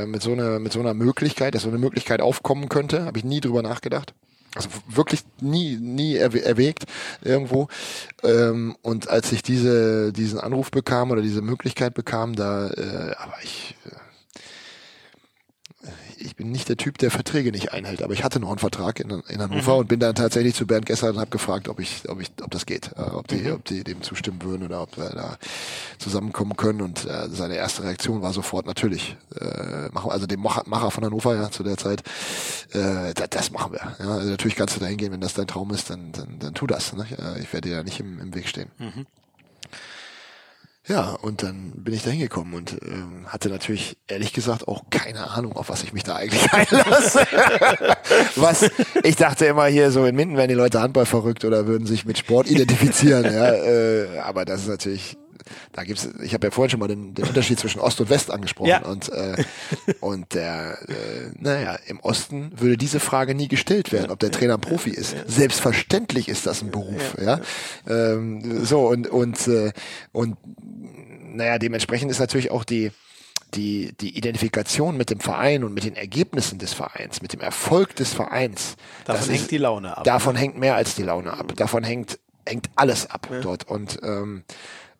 mit 0.07 0.23
so 0.23 0.32
einer, 0.32 0.59
mit 0.59 0.73
so 0.73 0.81
einer 0.81 0.94
Möglichkeit, 0.94 1.55
dass 1.55 1.62
so 1.62 1.69
eine 1.69 1.78
Möglichkeit 1.78 2.20
aufkommen 2.20 2.69
könnte, 2.69 3.05
habe 3.05 3.19
ich 3.19 3.24
nie 3.24 3.40
drüber 3.40 3.62
nachgedacht. 3.62 4.15
Also 4.57 4.69
wirklich 4.89 5.20
nie, 5.40 5.77
nie 5.77 6.16
erwägt 6.16 6.85
irgendwo. 7.23 7.69
Ähm, 8.24 8.77
und 8.82 9.09
als 9.09 9.31
ich 9.31 9.43
diese, 9.43 10.12
diesen 10.12 10.40
Anruf 10.40 10.73
bekam 10.73 11.12
oder 11.12 11.23
diese 11.23 11.43
Möglichkeit 11.43 11.94
bekam, 11.94 12.35
da 12.35 12.66
aber 12.66 13.35
ich 13.44 13.77
ich 16.18 16.36
bin 16.36 16.50
nicht 16.50 16.68
der 16.68 16.76
Typ, 16.76 16.98
der 16.98 17.10
Verträge 17.10 17.50
nicht 17.50 17.72
einhält, 17.72 18.02
aber 18.02 18.12
ich 18.12 18.24
hatte 18.24 18.40
noch 18.40 18.50
einen 18.50 18.58
Vertrag 18.58 19.00
in, 19.00 19.10
in 19.10 19.40
Hannover 19.40 19.74
mhm. 19.74 19.78
und 19.80 19.88
bin 19.88 20.00
dann 20.00 20.14
tatsächlich 20.14 20.54
zu 20.54 20.66
Bernd 20.66 20.86
Gesser 20.86 21.10
und 21.10 21.18
habe 21.18 21.30
gefragt, 21.30 21.68
ob 21.68 21.80
ich, 21.80 22.08
ob 22.08 22.20
ich, 22.20 22.30
ob 22.42 22.50
das 22.50 22.66
geht, 22.66 22.90
äh, 22.96 23.00
ob 23.00 23.28
die, 23.28 23.36
mhm. 23.36 23.52
ob 23.52 23.64
die 23.64 23.84
dem 23.84 24.02
zustimmen 24.02 24.42
würden 24.42 24.64
oder 24.64 24.82
ob 24.82 24.96
wir 24.96 25.10
da 25.10 25.38
zusammenkommen 25.98 26.56
können. 26.56 26.82
Und 26.82 27.04
äh, 27.06 27.28
seine 27.30 27.56
erste 27.56 27.84
Reaktion 27.84 28.22
war 28.22 28.32
sofort 28.32 28.66
natürlich, 28.66 29.16
äh, 29.40 29.88
machen, 29.92 30.10
also 30.10 30.26
dem 30.26 30.40
Macher, 30.40 30.90
von 30.90 31.04
Hannover 31.04 31.34
ja 31.34 31.50
zu 31.50 31.62
der 31.62 31.76
Zeit, 31.76 32.02
äh, 32.72 33.14
das, 33.14 33.30
das 33.30 33.50
machen 33.50 33.72
wir. 33.72 33.96
Ja, 33.98 34.14
also 34.14 34.30
natürlich 34.30 34.56
kannst 34.56 34.76
du 34.76 34.80
da 34.80 34.86
hingehen, 34.86 35.12
wenn 35.12 35.20
das 35.20 35.34
dein 35.34 35.46
Traum 35.46 35.72
ist, 35.72 35.90
dann, 35.90 36.12
dann, 36.12 36.38
dann 36.38 36.54
tu 36.54 36.66
das. 36.66 36.92
Ne? 36.92 37.06
Ich 37.40 37.52
werde 37.52 37.68
dir 37.68 37.76
ja 37.76 37.82
nicht 37.82 38.00
im, 38.00 38.20
im 38.20 38.34
Weg 38.34 38.48
stehen. 38.48 38.70
Mhm. 38.78 39.06
Ja, 40.90 41.10
und 41.22 41.44
dann 41.44 41.70
bin 41.76 41.94
ich 41.94 42.02
da 42.02 42.10
hingekommen 42.10 42.52
und 42.52 42.76
ähm, 42.82 43.24
hatte 43.28 43.48
natürlich 43.48 43.96
ehrlich 44.08 44.32
gesagt 44.32 44.66
auch 44.66 44.82
keine 44.90 45.30
Ahnung, 45.30 45.52
auf 45.52 45.68
was 45.68 45.84
ich 45.84 45.92
mich 45.92 46.02
da 46.02 46.16
eigentlich 46.16 46.52
einlasse. 46.52 47.20
was 48.34 48.68
ich 49.04 49.14
dachte 49.14 49.46
immer 49.46 49.66
hier 49.66 49.92
so 49.92 50.04
in 50.04 50.16
Minden 50.16 50.36
werden 50.36 50.48
die 50.48 50.56
Leute 50.56 50.80
Handball 50.80 51.06
verrückt 51.06 51.44
oder 51.44 51.68
würden 51.68 51.86
sich 51.86 52.06
mit 52.06 52.18
Sport 52.18 52.50
identifizieren. 52.50 53.22
ja, 53.24 53.52
äh, 53.52 54.18
aber 54.18 54.44
das 54.44 54.62
ist 54.62 54.68
natürlich 54.68 55.16
da 55.72 55.84
gibt's, 55.84 56.08
ich 56.22 56.34
habe 56.34 56.46
ja 56.46 56.50
vorhin 56.50 56.70
schon 56.70 56.80
mal 56.80 56.88
den, 56.88 57.14
den 57.14 57.26
Unterschied 57.26 57.58
zwischen 57.58 57.80
Ost 57.80 58.00
und 58.00 58.10
West 58.10 58.30
angesprochen 58.30 58.68
ja. 58.68 58.84
und 58.84 59.08
äh, 59.10 59.44
und 60.00 60.34
der, 60.34 60.78
äh, 60.88 61.30
naja, 61.38 61.78
im 61.86 62.00
Osten 62.00 62.52
würde 62.56 62.76
diese 62.76 63.00
Frage 63.00 63.34
nie 63.34 63.48
gestellt 63.48 63.92
werden, 63.92 64.10
ob 64.10 64.18
der 64.18 64.30
Trainer 64.30 64.54
ein 64.54 64.60
Profi 64.60 64.90
ist. 64.90 65.16
Selbstverständlich 65.26 66.28
ist 66.28 66.46
das 66.46 66.62
ein 66.62 66.70
Beruf, 66.70 67.16
ja. 67.20 67.40
Ähm, 67.88 68.64
so 68.64 68.88
und 68.88 69.08
und 69.08 69.48
äh, 69.48 69.72
und 70.12 70.36
naja, 71.32 71.58
dementsprechend 71.58 72.10
ist 72.10 72.18
natürlich 72.18 72.50
auch 72.50 72.64
die 72.64 72.90
die, 73.54 73.92
die 74.00 74.16
Identifikation 74.16 74.96
mit 74.96 75.10
dem 75.10 75.20
Verein 75.20 75.64
und 75.64 75.74
mit 75.74 75.84
den 75.84 75.96
Ergebnissen 75.96 76.58
des 76.58 76.72
Vereins, 76.72 77.22
mit 77.22 77.32
dem 77.32 77.40
Erfolg 77.40 77.96
des 77.96 78.12
Vereins. 78.12 78.76
Davon 79.04 79.28
hängt 79.28 79.42
ist, 79.42 79.50
die 79.50 79.58
Laune 79.58 79.96
ab. 79.96 80.04
Davon 80.04 80.34
ne? 80.34 80.40
hängt 80.40 80.58
mehr 80.58 80.76
als 80.76 80.94
die 80.94 81.02
Laune 81.02 81.32
ab. 81.32 81.54
Davon 81.56 81.84
hängt, 81.84 82.18
hängt 82.46 82.70
alles 82.76 83.10
ab 83.10 83.28
ja. 83.30 83.40
dort. 83.40 83.68
Und 83.68 83.98
ähm, 84.02 84.44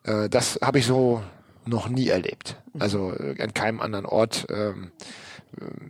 äh, 0.03 0.29
das 0.29 0.59
habe 0.61 0.79
ich 0.79 0.85
so 0.85 1.21
noch 1.65 1.89
nie 1.89 2.09
erlebt. 2.09 2.55
Also 2.79 3.13
äh, 3.13 3.41
an 3.41 3.53
keinem 3.53 3.81
anderen 3.81 4.05
Ort, 4.05 4.47
ähm, 4.49 4.91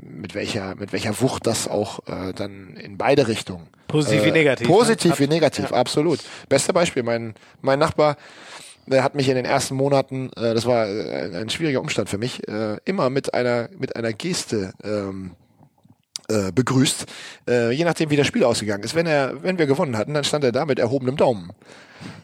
mit 0.02 0.34
welcher, 0.34 0.76
mit 0.76 0.92
welcher 0.92 1.20
Wucht 1.22 1.46
das 1.46 1.68
auch 1.68 2.00
äh, 2.08 2.34
dann 2.34 2.76
in 2.78 2.98
beide 2.98 3.28
Richtungen. 3.28 3.68
Positiv 3.88 4.22
äh, 4.22 4.26
wie 4.26 4.32
negativ. 4.32 4.68
Positiv 4.68 5.12
ne? 5.12 5.20
wie 5.20 5.28
negativ, 5.28 5.72
ja. 5.72 5.78
absolut. 5.78 6.20
Beste 6.50 6.74
Beispiel, 6.74 7.04
mein, 7.04 7.36
mein 7.62 7.80
Nachbar, 7.80 8.18
der 8.88 9.04
hat 9.04 9.16
mich 9.16 9.30
in 9.30 9.36
den 9.36 9.46
ersten 9.46 9.76
Monaten, 9.76 10.32
äh, 10.36 10.54
das 10.54 10.66
war 10.66 10.88
äh, 10.88 11.26
ein, 11.26 11.36
ein 11.36 11.50
schwieriger 11.50 11.82
Umstand 11.82 12.10
für 12.10 12.18
mich, 12.18 12.48
äh, 12.48 12.78
immer 12.86 13.10
mit 13.10 13.34
einer, 13.34 13.70
mit 13.78 13.96
einer 13.96 14.14
Geste 14.14 14.74
ähm, 14.84 15.32
äh, 16.28 16.52
begrüßt, 16.52 17.06
äh, 17.48 17.72
je 17.72 17.84
nachdem 17.84 18.10
wie 18.10 18.16
das 18.16 18.28
Spiel 18.28 18.44
ausgegangen 18.44 18.84
ist. 18.84 18.96
Wenn 18.96 19.06
er, 19.06 19.44
wenn 19.44 19.60
wir 19.60 19.68
gewonnen 19.68 19.98
hatten, 19.98 20.14
dann 20.14 20.24
stand 20.24 20.44
er 20.44 20.52
da 20.52 20.66
mit 20.66 20.80
erhobenem 20.80 21.18
Daumen 21.18 21.52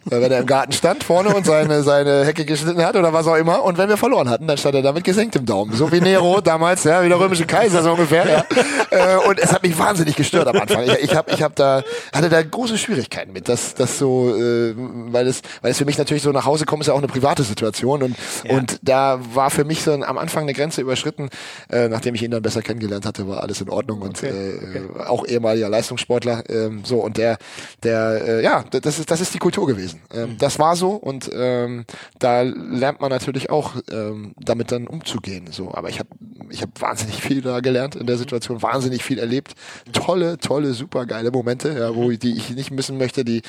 wenn 0.10 0.32
er 0.32 0.40
im 0.40 0.46
Garten 0.46 0.72
stand 0.72 1.04
vorne 1.04 1.36
und 1.36 1.46
seine, 1.46 1.84
seine 1.84 2.26
Hecke 2.26 2.46
geschnitten 2.46 2.84
hat 2.84 2.96
oder 2.96 3.14
was 3.14 3.28
auch 3.28 3.36
immer. 3.36 3.64
Und 3.64 3.78
wenn 3.78 3.90
wir 3.90 3.98
verloren 3.98 4.30
hatten, 4.30 4.48
dann 4.48 4.58
stand 4.58 4.76
er 4.76 4.82
da 4.82 4.92
mit 4.92 5.04
gesenktem 5.04 5.46
Daumen. 5.46 5.74
So 5.74 5.92
wie 5.92 6.02
Nero 6.02 6.42
damals, 6.42 6.84
ja, 6.84 7.04
wie 7.04 7.10
der 7.10 7.20
römische 7.20 7.46
Kaiser 7.46 7.84
so 7.84 7.92
ungefähr. 7.92 8.28
Ja. 8.28 8.46
Äh, 8.90 9.18
und 9.28 9.40
es 9.40 9.52
hat 9.52 9.64
mich 9.64 9.78
wahnsinnig 9.78 10.16
gestört 10.16 10.48
am 10.48 10.56
Anfang. 10.56 10.84
Ich, 10.84 11.04
ich 11.04 11.16
habe 11.16 11.32
ich 11.32 11.42
hab 11.42 11.56
da, 11.56 11.84
hatte 12.14 12.30
da 12.30 12.42
große 12.42 12.78
Schwierigkeiten 12.78 13.34
mit, 13.34 13.50
dass 13.50 13.74
das 13.76 13.98
so, 13.98 14.36
äh, 14.36 14.74
weil 14.78 15.28
es, 15.28 15.42
weil 15.62 15.72
es 15.72 15.78
für 15.78 15.86
mich 15.86 15.98
natürlich 15.98 16.24
so 16.24 16.32
nach 16.32 16.46
Hause 16.46 16.66
kommen 16.66 16.82
ist 16.82 16.88
ja 16.88 16.94
auch 16.94 17.00
eine 17.00 17.08
private 17.08 17.44
Situation 17.44 18.04
und 18.04 18.16
ja. 18.44 18.56
und 18.56 18.80
da 18.82 19.20
war 19.34 19.50
für 19.50 19.66
mich 19.66 19.84
so 19.84 19.92
am 19.92 20.18
Anfang 20.18 20.44
eine 20.44 20.54
Grenze 20.54 20.82
überschritten. 20.82 21.30
Äh, 21.70 21.90
nachdem 21.90 22.16
ich 22.16 22.24
ihn 22.24 22.32
dann 22.32 22.42
besser 22.42 22.62
kennengelernt 22.62 23.06
hatte, 23.06 23.28
war 23.28 23.42
alles 23.42 23.62
in 23.62 23.70
Ordnung 23.70 24.02
und 24.02 24.18
okay. 24.18 24.30
Äh, 24.30 24.58
okay. 24.70 25.08
auch 25.08 25.26
ehemaliger 25.26 25.70
Leistungssportler. 25.70 26.44
Ähm, 26.50 26.82
so 26.86 27.00
und 27.00 27.18
der, 27.18 27.38
der, 27.84 28.22
äh, 28.26 28.44
ja, 28.44 28.64
das 28.70 29.00
ist 29.00 29.12
das 29.12 29.22
ist 29.22 29.34
die 29.34 29.40
Kultur 29.40 29.67
gewesen. 29.68 30.02
Ähm, 30.12 30.32
mhm. 30.32 30.38
Das 30.40 30.58
war 30.58 30.76
so 30.76 30.92
und 30.92 31.30
ähm, 31.32 31.86
da 32.18 32.42
lernt 32.42 33.02
man 33.02 33.12
natürlich 33.12 33.52
auch 33.52 33.74
ähm, 33.92 34.34
damit 34.40 34.72
dann 34.72 34.88
umzugehen. 34.88 35.48
So, 35.52 35.74
aber 35.74 35.90
ich 35.90 36.00
habe 36.00 36.10
ich 36.50 36.62
habe 36.62 36.72
wahnsinnig 36.80 37.22
viel 37.22 37.42
da 37.42 37.60
gelernt 37.60 37.96
in 37.96 38.08
der 38.08 38.18
Situation, 38.18 38.62
wahnsinnig 38.62 39.04
viel 39.04 39.20
erlebt, 39.20 39.54
tolle, 39.94 40.38
tolle, 40.40 40.74
super 40.74 41.06
geile 41.06 41.30
Momente, 41.32 41.78
ja, 41.78 41.96
wo 41.96 42.10
die 42.10 42.36
ich 42.36 42.50
nicht 42.50 42.72
missen 42.72 42.98
möchte, 42.98 43.24
die 43.24 43.44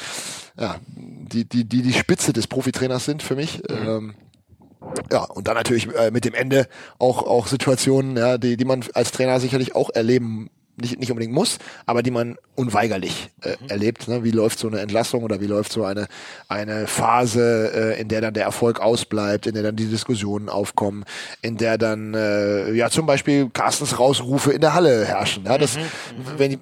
ja, 0.59 0.77
die 0.97 1.45
die 1.45 1.65
die 1.65 1.83
die 1.83 1.93
Spitze 1.93 2.33
des 2.33 2.47
Profitrainers 2.47 3.05
sind 3.05 3.23
für 3.23 3.37
mich. 3.37 3.63
Mhm. 3.69 3.89
Ähm, 3.89 4.15
ja, 5.11 5.25
und 5.25 5.49
dann 5.49 5.55
natürlich 5.55 5.89
äh, 5.95 6.11
mit 6.11 6.25
dem 6.25 6.35
Ende 6.35 6.69
auch 6.99 7.23
auch 7.23 7.47
Situationen, 7.47 8.17
ja, 8.17 8.39
die 8.39 8.57
die 8.57 8.65
man 8.65 8.85
als 8.95 9.13
Trainer 9.13 9.41
sicherlich 9.41 9.75
auch 9.75 9.91
erleben 9.91 10.51
nicht, 10.81 10.99
nicht 10.99 11.11
unbedingt 11.11 11.35
muss, 11.35 11.59
aber 11.87 12.03
die 12.03 12.11
man 12.11 12.37
unweigerlich 12.55 13.31
äh, 13.43 13.51
mhm. 13.51 13.69
erlebt. 13.69 14.09
Ne? 14.09 14.25
Wie 14.25 14.31
läuft 14.31 14.59
so 14.59 14.69
eine 14.69 14.81
Entlassung 14.81 15.23
oder 15.23 15.41
wie 15.41 15.47
läuft 15.47 15.73
so 15.73 15.85
eine, 15.85 16.09
eine 16.49 16.87
Phase, 16.87 17.95
äh, 17.97 18.01
in 18.01 18.09
der 18.09 18.21
dann 18.21 18.35
der 18.35 18.45
Erfolg 18.45 18.81
ausbleibt, 18.81 19.47
in 19.47 19.55
der 19.55 19.63
dann 19.63 19.77
die 19.77 19.87
Diskussionen 19.87 20.49
aufkommen, 20.49 21.05
in 21.43 21.57
der 21.57 21.79
dann 21.79 22.15
äh, 22.15 22.73
ja 22.73 22.91
zum 22.91 23.07
Beispiel 23.07 23.49
Carstens 23.51 23.99
Rausrufe 23.99 24.53
in 24.53 24.61
der 24.61 24.75
Halle 24.75 25.05
herrschen. 25.05 25.45
Ja? 25.45 25.59
Das, 25.59 25.77
mhm. 25.77 25.83
mhm. 25.83 26.39
wenn, 26.39 26.59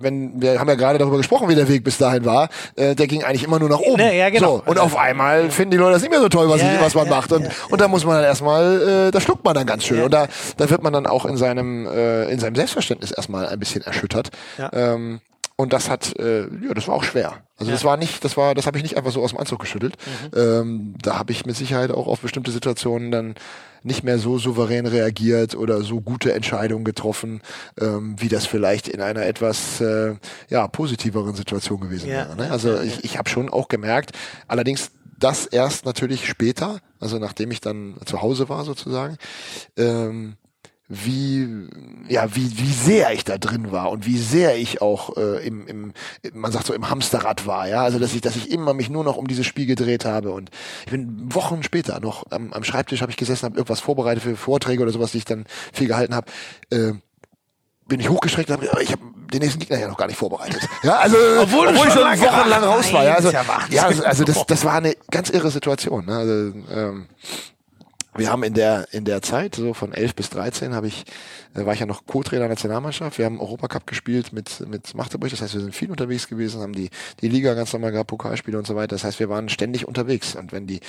wenn, 0.00 0.42
wir 0.42 0.60
haben 0.60 0.68
ja 0.68 0.74
gerade 0.74 0.98
darüber 0.98 1.16
gesprochen, 1.16 1.48
wie 1.48 1.54
der 1.54 1.68
Weg 1.68 1.84
bis 1.84 1.98
dahin 1.98 2.24
war, 2.24 2.48
äh, 2.76 2.94
der 2.94 3.06
ging 3.06 3.24
eigentlich 3.24 3.44
immer 3.44 3.58
nur 3.58 3.68
nach 3.68 3.80
oben. 3.80 4.02
Ne, 4.02 4.16
ja, 4.16 4.30
genau. 4.30 4.58
so, 4.58 4.62
und 4.66 4.78
auf 4.78 4.96
einmal 4.96 5.50
finden 5.50 5.72
die 5.72 5.76
Leute 5.76 5.94
das 5.94 6.02
nicht 6.02 6.10
mehr 6.10 6.20
so 6.20 6.28
toll, 6.28 6.48
was, 6.48 6.60
ja, 6.60 6.74
ich, 6.74 6.80
was 6.80 6.94
man 6.94 7.06
ja, 7.06 7.10
macht. 7.10 7.32
Und, 7.32 7.48
und 7.70 7.80
da 7.80 7.88
muss 7.88 8.04
man 8.04 8.16
dann 8.16 8.24
erstmal, 8.24 9.08
äh, 9.08 9.10
da 9.10 9.20
schluckt 9.20 9.44
man 9.44 9.54
dann 9.54 9.66
ganz 9.66 9.84
schön. 9.84 10.02
Und 10.02 10.12
da, 10.12 10.26
da 10.56 10.70
wird 10.70 10.82
man 10.82 10.92
dann 10.92 11.06
auch 11.06 11.24
in 11.24 11.36
seinem, 11.36 11.86
äh, 11.86 12.24
in 12.30 12.38
seinem 12.38 12.54
Selbstverständnis 12.54 13.10
erstmal 13.10 13.46
ein 13.46 13.57
bisschen 13.58 13.82
erschüttert. 13.82 14.30
Ja. 14.58 14.70
Ähm, 14.72 15.20
und 15.60 15.72
das 15.72 15.90
hat, 15.90 16.16
äh, 16.20 16.42
ja, 16.42 16.72
das 16.72 16.86
war 16.86 16.94
auch 16.94 17.02
schwer. 17.02 17.42
Also 17.56 17.70
ja. 17.70 17.74
das 17.74 17.82
war 17.82 17.96
nicht, 17.96 18.24
das 18.24 18.36
war, 18.36 18.54
das 18.54 18.66
habe 18.66 18.78
ich 18.78 18.84
nicht 18.84 18.96
einfach 18.96 19.10
so 19.10 19.20
aus 19.20 19.30
dem 19.30 19.40
Anzug 19.40 19.58
geschüttelt. 19.58 19.96
Mhm. 20.32 20.38
Ähm, 20.40 20.94
da 21.02 21.18
habe 21.18 21.32
ich 21.32 21.46
mit 21.46 21.56
Sicherheit 21.56 21.90
auch 21.90 22.06
auf 22.06 22.20
bestimmte 22.20 22.52
Situationen 22.52 23.10
dann 23.10 23.34
nicht 23.82 24.04
mehr 24.04 24.20
so 24.20 24.38
souverän 24.38 24.86
reagiert 24.86 25.56
oder 25.56 25.82
so 25.82 26.00
gute 26.00 26.32
Entscheidungen 26.32 26.84
getroffen, 26.84 27.42
ähm, 27.80 28.14
wie 28.18 28.28
das 28.28 28.46
vielleicht 28.46 28.86
in 28.86 29.00
einer 29.00 29.26
etwas 29.26 29.80
äh, 29.80 30.14
ja 30.48 30.68
positiveren 30.68 31.34
Situation 31.34 31.80
gewesen 31.80 32.08
ja. 32.08 32.28
wäre. 32.28 32.36
Ne? 32.36 32.50
Also 32.52 32.80
ich, 32.80 33.04
ich 33.04 33.18
habe 33.18 33.28
schon 33.28 33.48
auch 33.48 33.66
gemerkt, 33.66 34.12
allerdings 34.46 34.92
das 35.18 35.46
erst 35.46 35.84
natürlich 35.84 36.28
später, 36.28 36.78
also 37.00 37.18
nachdem 37.18 37.50
ich 37.50 37.60
dann 37.60 37.96
zu 38.04 38.22
Hause 38.22 38.48
war 38.48 38.64
sozusagen. 38.64 39.16
Ähm, 39.76 40.36
wie 40.88 41.68
ja 42.08 42.34
wie 42.34 42.58
wie 42.58 42.72
sehr 42.72 43.12
ich 43.12 43.22
da 43.22 43.36
drin 43.36 43.70
war 43.70 43.90
und 43.90 44.06
wie 44.06 44.16
sehr 44.16 44.56
ich 44.56 44.80
auch 44.80 45.16
äh, 45.18 45.46
im, 45.46 45.66
im 45.66 45.92
man 46.32 46.50
sagt 46.50 46.66
so 46.66 46.72
im 46.72 46.88
Hamsterrad 46.88 47.46
war 47.46 47.68
ja 47.68 47.82
also 47.82 47.98
dass 47.98 48.14
ich 48.14 48.22
dass 48.22 48.36
ich 48.36 48.50
immer 48.50 48.72
mich 48.72 48.88
nur 48.88 49.04
noch 49.04 49.18
um 49.18 49.28
dieses 49.28 49.44
Spiel 49.44 49.66
gedreht 49.66 50.06
habe 50.06 50.30
und 50.30 50.50
ich 50.86 50.90
bin 50.90 51.34
Wochen 51.34 51.62
später 51.62 52.00
noch 52.00 52.24
am, 52.30 52.54
am 52.54 52.64
Schreibtisch 52.64 53.02
habe 53.02 53.10
ich 53.10 53.18
gesessen 53.18 53.44
habe 53.44 53.56
irgendwas 53.56 53.80
vorbereitet 53.80 54.22
für 54.22 54.34
Vorträge 54.34 54.82
oder 54.82 54.92
sowas 54.92 55.12
die 55.12 55.18
ich 55.18 55.26
dann 55.26 55.44
viel 55.74 55.88
gehalten 55.88 56.14
habe 56.14 56.26
äh, 56.70 56.94
bin 57.86 58.00
ich 58.00 58.08
hochgeschreckt 58.08 58.50
und 58.50 58.56
habe 58.56 58.82
ich 58.82 58.92
habe 58.92 59.02
den 59.32 59.40
nächsten 59.40 59.60
Gegner 59.60 59.78
ja 59.78 59.88
noch 59.88 59.96
gar 59.96 60.06
nicht 60.06 60.16
vorbereitet. 60.16 60.60
Ja, 60.82 60.98
also 60.98 61.16
obwohl, 61.40 61.68
obwohl 61.68 61.86
ich 61.86 61.92
schon 61.92 62.02
wochenlang 62.02 62.64
raus 62.64 62.92
war. 62.92 63.04
Ja, 63.04 63.14
also, 63.14 63.30
ja, 63.30 63.84
also, 63.84 64.04
also 64.04 64.24
das, 64.24 64.46
das 64.46 64.64
war 64.64 64.74
eine 64.74 64.96
ganz 65.10 65.28
irre 65.30 65.50
Situation. 65.50 66.06
Ne? 66.06 66.16
Also, 66.16 66.32
ähm, 66.32 67.08
wir 68.18 68.30
haben 68.30 68.42
in 68.42 68.54
der 68.54 68.88
in 68.92 69.04
der 69.04 69.22
Zeit 69.22 69.54
so 69.54 69.74
von 69.74 69.92
11 69.92 70.14
bis 70.14 70.30
13 70.30 70.74
habe 70.74 70.88
ich 70.88 71.04
äh, 71.54 71.64
war 71.64 71.74
ich 71.74 71.80
ja 71.80 71.86
noch 71.86 72.06
Co-Trainer 72.06 72.48
Nationalmannschaft. 72.48 73.18
Wir 73.18 73.24
haben 73.24 73.40
Europacup 73.40 73.86
gespielt 73.86 74.32
mit 74.32 74.66
mit 74.68 74.94
Magdeburg, 74.94 75.30
das 75.30 75.42
heißt, 75.42 75.54
wir 75.54 75.60
sind 75.60 75.74
viel 75.74 75.90
unterwegs 75.90 76.28
gewesen, 76.28 76.60
haben 76.60 76.74
die 76.74 76.90
die 77.20 77.28
Liga 77.28 77.54
ganz 77.54 77.72
normal 77.72 77.92
gehabt, 77.92 78.08
Pokalspiele 78.08 78.58
und 78.58 78.66
so 78.66 78.76
weiter. 78.76 78.96
Das 78.96 79.04
heißt, 79.04 79.18
wir 79.20 79.28
waren 79.28 79.48
ständig 79.48 79.86
unterwegs 79.86 80.34
und 80.34 80.52
wenn 80.52 80.66
die 80.66 80.80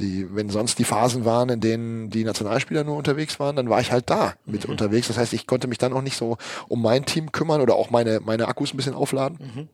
die 0.00 0.26
wenn 0.34 0.50
sonst 0.50 0.78
die 0.78 0.84
Phasen 0.84 1.24
waren, 1.24 1.48
in 1.48 1.60
denen 1.60 2.10
die 2.10 2.24
Nationalspieler 2.24 2.84
nur 2.84 2.96
unterwegs 2.96 3.38
waren, 3.40 3.56
dann 3.56 3.68
war 3.68 3.80
ich 3.80 3.92
halt 3.92 4.08
da 4.10 4.34
mit 4.46 4.64
mhm. 4.64 4.72
unterwegs. 4.72 5.08
Das 5.08 5.18
heißt, 5.18 5.32
ich 5.32 5.46
konnte 5.46 5.68
mich 5.68 5.78
dann 5.78 5.92
auch 5.92 6.02
nicht 6.02 6.16
so 6.16 6.38
um 6.68 6.82
mein 6.82 7.04
Team 7.04 7.32
kümmern 7.32 7.60
oder 7.60 7.74
auch 7.74 7.90
meine 7.90 8.20
meine 8.20 8.48
Akkus 8.48 8.72
ein 8.72 8.76
bisschen 8.76 8.94
aufladen. 8.94 9.38
Mhm. 9.40 9.68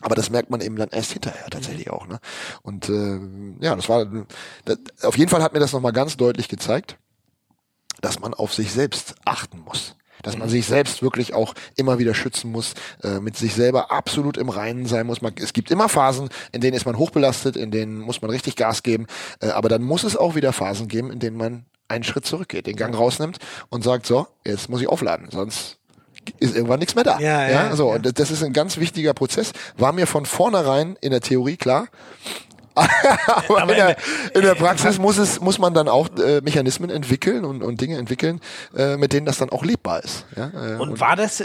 Aber 0.00 0.14
das 0.14 0.30
merkt 0.30 0.50
man 0.50 0.60
eben 0.60 0.76
dann 0.76 0.90
erst 0.90 1.12
hinterher 1.12 1.46
tatsächlich 1.50 1.86
mhm. 1.86 1.92
auch. 1.92 2.06
Ne? 2.06 2.20
Und 2.62 2.88
äh, 2.88 3.20
ja, 3.60 3.74
das 3.74 3.88
war 3.88 4.06
das, 4.64 4.78
auf 5.02 5.18
jeden 5.18 5.30
Fall 5.30 5.42
hat 5.42 5.52
mir 5.52 5.60
das 5.60 5.72
nochmal 5.72 5.92
ganz 5.92 6.16
deutlich 6.16 6.48
gezeigt, 6.48 6.98
dass 8.00 8.20
man 8.20 8.34
auf 8.34 8.54
sich 8.54 8.72
selbst 8.72 9.14
achten 9.24 9.60
muss. 9.60 9.96
Dass 10.22 10.36
man 10.36 10.48
mhm. 10.48 10.52
sich 10.52 10.66
selbst 10.66 11.00
wirklich 11.02 11.32
auch 11.34 11.54
immer 11.76 11.98
wieder 11.98 12.12
schützen 12.12 12.50
muss, 12.50 12.74
äh, 13.04 13.20
mit 13.20 13.36
sich 13.36 13.54
selber 13.54 13.92
absolut 13.92 14.36
im 14.36 14.48
Reinen 14.48 14.86
sein 14.86 15.06
muss. 15.06 15.22
Man, 15.22 15.32
es 15.36 15.52
gibt 15.52 15.70
immer 15.70 15.88
Phasen, 15.88 16.28
in 16.50 16.60
denen 16.60 16.76
ist 16.76 16.86
man 16.86 16.98
hochbelastet, 16.98 17.56
in 17.56 17.70
denen 17.70 18.00
muss 18.00 18.20
man 18.20 18.30
richtig 18.30 18.56
Gas 18.56 18.82
geben, 18.82 19.06
äh, 19.40 19.50
aber 19.50 19.68
dann 19.68 19.82
muss 19.82 20.02
es 20.02 20.16
auch 20.16 20.34
wieder 20.34 20.52
Phasen 20.52 20.88
geben, 20.88 21.12
in 21.12 21.20
denen 21.20 21.36
man 21.36 21.66
einen 21.86 22.04
Schritt 22.04 22.26
zurückgeht, 22.26 22.66
den 22.66 22.76
Gang 22.76 22.96
rausnimmt 22.96 23.38
und 23.70 23.82
sagt, 23.82 24.06
so, 24.06 24.26
jetzt 24.44 24.68
muss 24.68 24.80
ich 24.80 24.88
aufladen, 24.88 25.28
sonst 25.30 25.77
ist 26.38 26.54
irgendwann 26.54 26.78
nichts 26.78 26.94
mehr 26.94 27.04
da. 27.04 27.18
Ja, 27.18 27.48
ja, 27.48 27.76
so, 27.76 27.88
ja. 27.88 27.96
und 27.96 28.18
das 28.18 28.30
ist 28.30 28.42
ein 28.42 28.52
ganz 28.52 28.78
wichtiger 28.78 29.14
Prozess. 29.14 29.52
War 29.76 29.92
mir 29.92 30.06
von 30.06 30.26
vornherein 30.26 30.96
in 31.00 31.10
der 31.10 31.20
Theorie 31.20 31.56
klar. 31.56 31.88
Aber, 33.48 33.62
in, 33.62 33.68
der, 33.68 33.96
in 34.34 34.42
der 34.42 34.54
Praxis 34.54 34.98
muss 34.98 35.18
es 35.18 35.40
muss 35.40 35.58
man 35.58 35.74
dann 35.74 35.88
auch 35.88 36.08
äh, 36.16 36.40
Mechanismen 36.42 36.90
entwickeln 36.90 37.44
und, 37.44 37.62
und 37.62 37.80
Dinge 37.80 37.96
entwickeln, 37.96 38.40
äh, 38.76 38.96
mit 38.96 39.12
denen 39.12 39.26
das 39.26 39.38
dann 39.38 39.50
auch 39.50 39.64
lebbar 39.64 40.04
ist. 40.04 40.26
Ja? 40.36 40.76
Äh, 40.76 40.76
Und 40.76 41.00
war 41.00 41.16
das, 41.16 41.42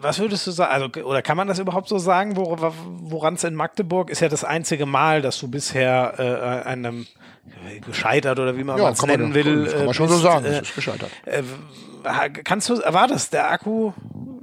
was 0.00 0.18
würdest 0.18 0.46
du 0.46 0.50
sagen, 0.50 0.72
also, 0.72 1.06
oder 1.06 1.22
kann 1.22 1.36
man 1.36 1.46
das 1.46 1.58
überhaupt 1.60 1.88
so 1.88 1.98
sagen, 1.98 2.36
woran 2.36 3.34
es 3.34 3.44
in 3.44 3.54
Magdeburg 3.54 4.10
ist 4.10 4.20
ja 4.20 4.28
das 4.28 4.44
einzige 4.44 4.86
Mal, 4.86 5.22
dass 5.22 5.38
du 5.38 5.48
bisher 5.48 6.14
äh, 6.18 6.68
einem 6.68 7.06
gescheitert 7.86 8.38
oder 8.38 8.56
wie 8.56 8.64
man 8.64 8.78
ja, 8.78 8.90
es 8.90 8.98
kann 8.98 9.08
nennen 9.08 9.24
man, 9.24 9.34
will. 9.34 9.66
kann 9.66 9.78
man 9.80 9.88
äh, 9.88 9.94
schon 9.94 10.08
so 10.08 10.14
bist, 10.14 10.24
sagen, 10.24 10.44
äh, 10.44 10.48
es 10.48 10.62
ist 10.62 10.74
gescheitert. 10.74 11.10
Äh, 12.04 12.30
kannst 12.30 12.68
du, 12.68 12.78
war 12.78 13.08
das 13.08 13.30
der 13.30 13.50
Akku 13.50 13.92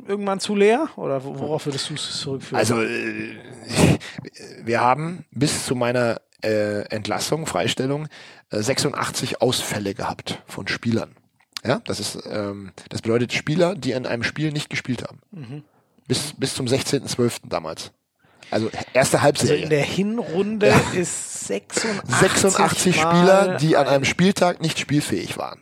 irgendwann 0.07 0.39
zu 0.39 0.55
leer 0.55 0.89
oder 0.95 1.23
worauf 1.23 1.65
würdest 1.65 1.89
du 1.89 1.93
es 1.95 2.19
zurückführen? 2.19 2.59
Also 2.59 2.81
äh, 2.81 3.35
wir 4.63 4.81
haben 4.81 5.25
bis 5.31 5.65
zu 5.65 5.75
meiner 5.75 6.21
äh, 6.43 6.81
Entlassung, 6.89 7.45
Freistellung, 7.45 8.07
äh, 8.51 8.61
86 8.61 9.41
Ausfälle 9.41 9.93
gehabt 9.93 10.41
von 10.47 10.67
Spielern. 10.67 11.15
Ja, 11.65 11.81
das 11.85 11.99
ist, 11.99 12.17
ähm, 12.31 12.71
das 12.89 13.01
bedeutet 13.01 13.33
Spieler, 13.33 13.75
die 13.75 13.91
in 13.91 14.05
einem 14.05 14.23
Spiel 14.23 14.51
nicht 14.51 14.69
gespielt 14.69 15.03
haben. 15.03 15.19
Mhm. 15.31 15.63
Bis, 16.07 16.33
bis 16.37 16.55
zum 16.55 16.65
16.12. 16.67 17.41
damals. 17.49 17.91
Also 18.51 18.71
erste 18.93 19.17
Also 19.17 19.21
Halbserie. 19.21 19.63
in 19.63 19.69
der 19.69 19.83
Hinrunde 19.83 20.73
ist 20.95 21.45
86, 21.47 22.19
86 22.19 23.03
Mal 23.03 23.15
Spieler, 23.15 23.57
die 23.57 23.75
an 23.77 23.85
ein- 23.87 23.93
einem 23.95 24.05
Spieltag 24.05 24.61
nicht 24.61 24.79
spielfähig 24.79 25.37
waren. 25.37 25.59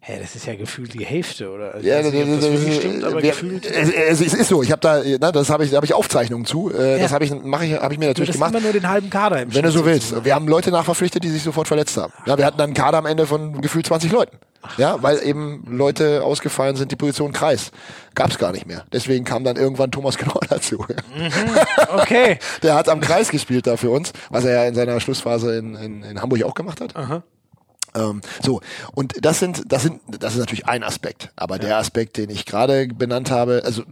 Hä, 0.00 0.18
das 0.20 0.36
ist 0.36 0.46
ja 0.46 0.54
gefühlt 0.54 0.94
die 0.94 1.04
Hälfte, 1.04 1.50
oder? 1.50 1.74
Also 1.74 1.86
Ja, 1.86 1.98
weiß 1.98 2.12
nicht, 2.12 2.22
ob 2.24 2.40
das 2.40 2.50
wirklich 2.50 2.76
stimmt, 2.76 3.04
aber 3.04 3.20
gefühlt. 3.20 3.66
es, 3.66 4.20
es 4.20 4.32
ist 4.34 4.48
so. 4.48 4.62
Ich 4.62 4.70
habe 4.70 4.80
da, 4.80 5.02
na, 5.20 5.32
das 5.32 5.50
habe 5.50 5.64
ich, 5.64 5.70
da 5.70 5.76
habe 5.76 5.86
ich 5.86 5.92
Aufzeichnungen 5.92 6.46
zu. 6.46 6.72
Äh, 6.72 6.92
Ja. 6.96 6.98
Das 7.02 7.12
habe 7.12 7.24
ich, 7.24 7.32
mache 7.42 7.66
ich, 7.66 7.72
habe 7.74 7.92
ich 7.92 7.98
mir 7.98 8.06
natürlich 8.06 8.30
hast 8.30 8.36
gemacht. 8.36 8.52
immer 8.52 8.60
nur 8.60 8.72
den 8.72 8.88
halben 8.88 9.10
Kader 9.10 9.42
im 9.42 9.52
Wenn 9.52 9.62
du 9.64 9.70
so 9.72 9.84
willst. 9.84 10.24
Wir 10.24 10.34
haben 10.34 10.46
Leute 10.46 10.70
nachverpflichtet, 10.70 11.24
die 11.24 11.28
sich 11.28 11.42
sofort 11.42 11.66
verletzt 11.68 11.96
haben. 11.96 12.12
Ja, 12.26 12.38
wir 12.38 12.46
hatten 12.46 12.58
dann 12.58 12.68
einen 12.68 12.74
Kader 12.74 12.98
am 12.98 13.06
Ende 13.06 13.26
von 13.26 13.60
gefühlt 13.60 13.86
20 13.86 14.12
Leuten. 14.12 14.38
Ja, 14.76 15.02
weil 15.02 15.20
eben 15.24 15.64
Leute 15.68 16.22
ausgefallen 16.24 16.76
sind, 16.76 16.90
die 16.92 16.96
Position 16.96 17.32
Kreis. 17.32 17.70
Gab's 18.14 18.38
gar 18.38 18.52
nicht 18.52 18.66
mehr. 18.66 18.84
Deswegen 18.92 19.24
kam 19.24 19.42
dann 19.44 19.56
irgendwann 19.56 19.90
Thomas 19.90 20.16
Knorr 20.16 20.40
dazu. 20.48 20.84
Okay. 21.96 22.38
Der 22.62 22.74
hat 22.74 22.88
am 22.88 23.00
Kreis 23.00 23.30
gespielt 23.30 23.66
da 23.66 23.76
für 23.76 23.90
uns, 23.90 24.12
was 24.30 24.44
er 24.44 24.52
ja 24.62 24.64
in 24.68 24.74
seiner 24.74 24.98
Schlussphase 25.00 25.56
in, 25.56 25.74
in, 25.74 26.02
in 26.02 26.20
Hamburg 26.22 26.42
auch 26.44 26.54
gemacht 26.54 26.80
hat. 26.80 26.94
Ähm, 27.94 28.20
so, 28.42 28.60
und 28.94 29.14
das 29.24 29.38
sind, 29.38 29.70
das 29.72 29.82
sind, 29.82 30.00
das 30.08 30.34
ist 30.34 30.40
natürlich 30.40 30.66
ein 30.66 30.82
Aspekt. 30.82 31.30
Aber 31.36 31.58
der 31.58 31.78
Aspekt, 31.78 32.16
den 32.16 32.30
ich 32.30 32.46
gerade 32.46 32.88
benannt 32.88 33.30
habe, 33.30 33.62
also 33.64 33.82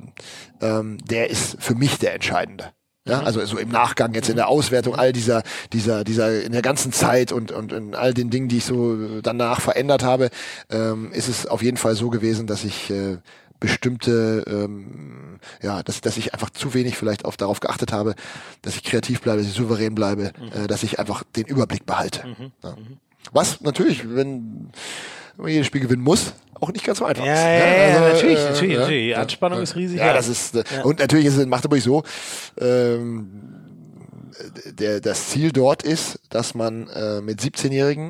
ähm, 0.60 0.98
der 1.04 1.30
ist 1.30 1.56
für 1.60 1.74
mich 1.74 1.98
der 1.98 2.14
entscheidende. 2.14 2.72
Ja, 3.08 3.20
also 3.20 3.44
so 3.46 3.56
im 3.56 3.68
Nachgang 3.68 4.14
jetzt 4.14 4.28
in 4.28 4.34
der 4.34 4.48
Auswertung 4.48 4.96
all 4.96 5.12
dieser, 5.12 5.44
dieser, 5.72 6.02
dieser, 6.02 6.42
in 6.42 6.50
der 6.50 6.62
ganzen 6.62 6.92
Zeit 6.92 7.30
und, 7.30 7.52
und 7.52 7.72
in 7.72 7.94
all 7.94 8.12
den 8.12 8.30
Dingen, 8.30 8.48
die 8.48 8.56
ich 8.56 8.64
so 8.64 9.20
danach 9.20 9.60
verändert 9.60 10.02
habe, 10.02 10.28
ähm, 10.70 11.12
ist 11.12 11.28
es 11.28 11.46
auf 11.46 11.62
jeden 11.62 11.76
Fall 11.76 11.94
so 11.94 12.10
gewesen, 12.10 12.48
dass 12.48 12.64
ich 12.64 12.90
äh, 12.90 13.18
bestimmte, 13.60 14.44
ähm, 14.48 15.38
ja, 15.62 15.84
dass, 15.84 16.00
dass 16.00 16.16
ich 16.16 16.34
einfach 16.34 16.50
zu 16.50 16.74
wenig 16.74 16.96
vielleicht 16.96 17.24
auf 17.24 17.36
darauf 17.36 17.60
geachtet 17.60 17.92
habe, 17.92 18.16
dass 18.62 18.74
ich 18.74 18.82
kreativ 18.82 19.20
bleibe, 19.20 19.38
dass 19.38 19.48
ich 19.48 19.56
souverän 19.56 19.94
bleibe, 19.94 20.32
äh, 20.52 20.66
dass 20.66 20.82
ich 20.82 20.98
einfach 20.98 21.22
den 21.36 21.46
Überblick 21.46 21.86
behalte. 21.86 22.24
Ja. 22.64 22.76
Was 23.32 23.60
natürlich, 23.60 24.08
wenn 24.08 24.70
wenn 25.36 25.44
man 25.44 25.52
jedes 25.52 25.66
Spiel 25.66 25.82
gewinnen 25.82 26.02
muss, 26.02 26.32
auch 26.60 26.72
nicht 26.72 26.84
ganz 26.84 26.98
so 26.98 27.04
einfach 27.04 27.24
Ja, 27.24 27.34
ist. 27.34 27.40
ja, 27.40 27.48
ne? 27.48 27.88
ja, 27.92 28.12
natürlich, 28.12 28.38
natürlich, 28.38 28.72
ja, 28.72 28.80
natürlich. 28.80 29.02
Die 29.04 29.08
ja, 29.10 29.20
Anspannung 29.20 29.58
ja. 29.58 29.62
ist 29.62 29.76
riesig, 29.76 29.98
Ja, 29.98 30.06
ja. 30.06 30.12
das 30.14 30.28
ist, 30.28 30.54
äh, 30.56 30.64
und 30.84 30.98
natürlich 30.98 31.26
ist 31.26 31.36
es 31.36 31.42
in 31.42 31.48
Magdeburg 31.48 31.80
so, 31.80 32.02
ähm, 32.58 33.30
der, 34.78 35.00
das 35.00 35.28
Ziel 35.28 35.52
dort 35.52 35.82
ist, 35.82 36.20
dass 36.30 36.54
man 36.54 36.88
äh, 36.88 37.20
mit 37.20 37.40
17-Jährigen 37.40 38.08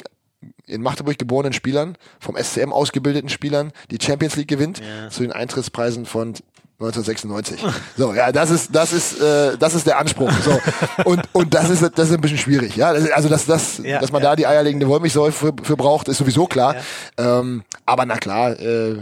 in 0.67 0.83
Magdeburg 0.83 1.19
geborenen 1.19 1.53
Spielern, 1.53 1.97
vom 2.21 2.37
SCM 2.37 2.73
ausgebildeten 2.73 3.29
Spielern, 3.29 3.73
die 3.91 3.99
Champions 4.01 4.37
League 4.37 4.49
gewinnt, 4.49 4.81
zu 5.11 5.23
den 5.23 5.33
Eintrittspreisen 5.33 6.07
von 6.07 6.35
1996. 6.79 7.65
So, 7.97 8.13
ja, 8.13 8.33
das 8.33 8.51
ist, 8.51 8.75
das 8.75 8.93
ist, 8.93 9.19
äh, 9.21 9.57
das 9.57 9.75
ist 9.75 9.87
der 9.87 9.99
Anspruch. 9.99 10.31
So. 10.45 10.61
Und, 11.05 11.23
und 11.33 11.55
das 11.55 11.71
ist, 11.71 11.83
das 11.83 12.09
ist 12.11 12.15
ein 12.15 12.21
bisschen 12.21 12.37
schwierig. 12.37 12.77
Ja, 12.77 12.89
also, 12.89 13.29
dass, 13.31 13.47
das, 13.47 13.79
Ja, 13.79 13.99
dass 14.01 14.13
man 14.13 14.23
ja. 14.23 14.31
da 14.31 14.37
die 14.37 14.47
eierlegende 14.47 14.87
Wollmilchsäure 14.87 15.33
für, 15.33 15.55
für 15.63 15.77
braucht, 15.77 16.09
ist 16.09 16.19
sowieso 16.19 16.47
klar. 16.47 16.77
Ähm, 17.17 17.65
aber 17.87 18.05
na 18.05 18.17
klar, 18.17 18.61
äh, 18.61 18.97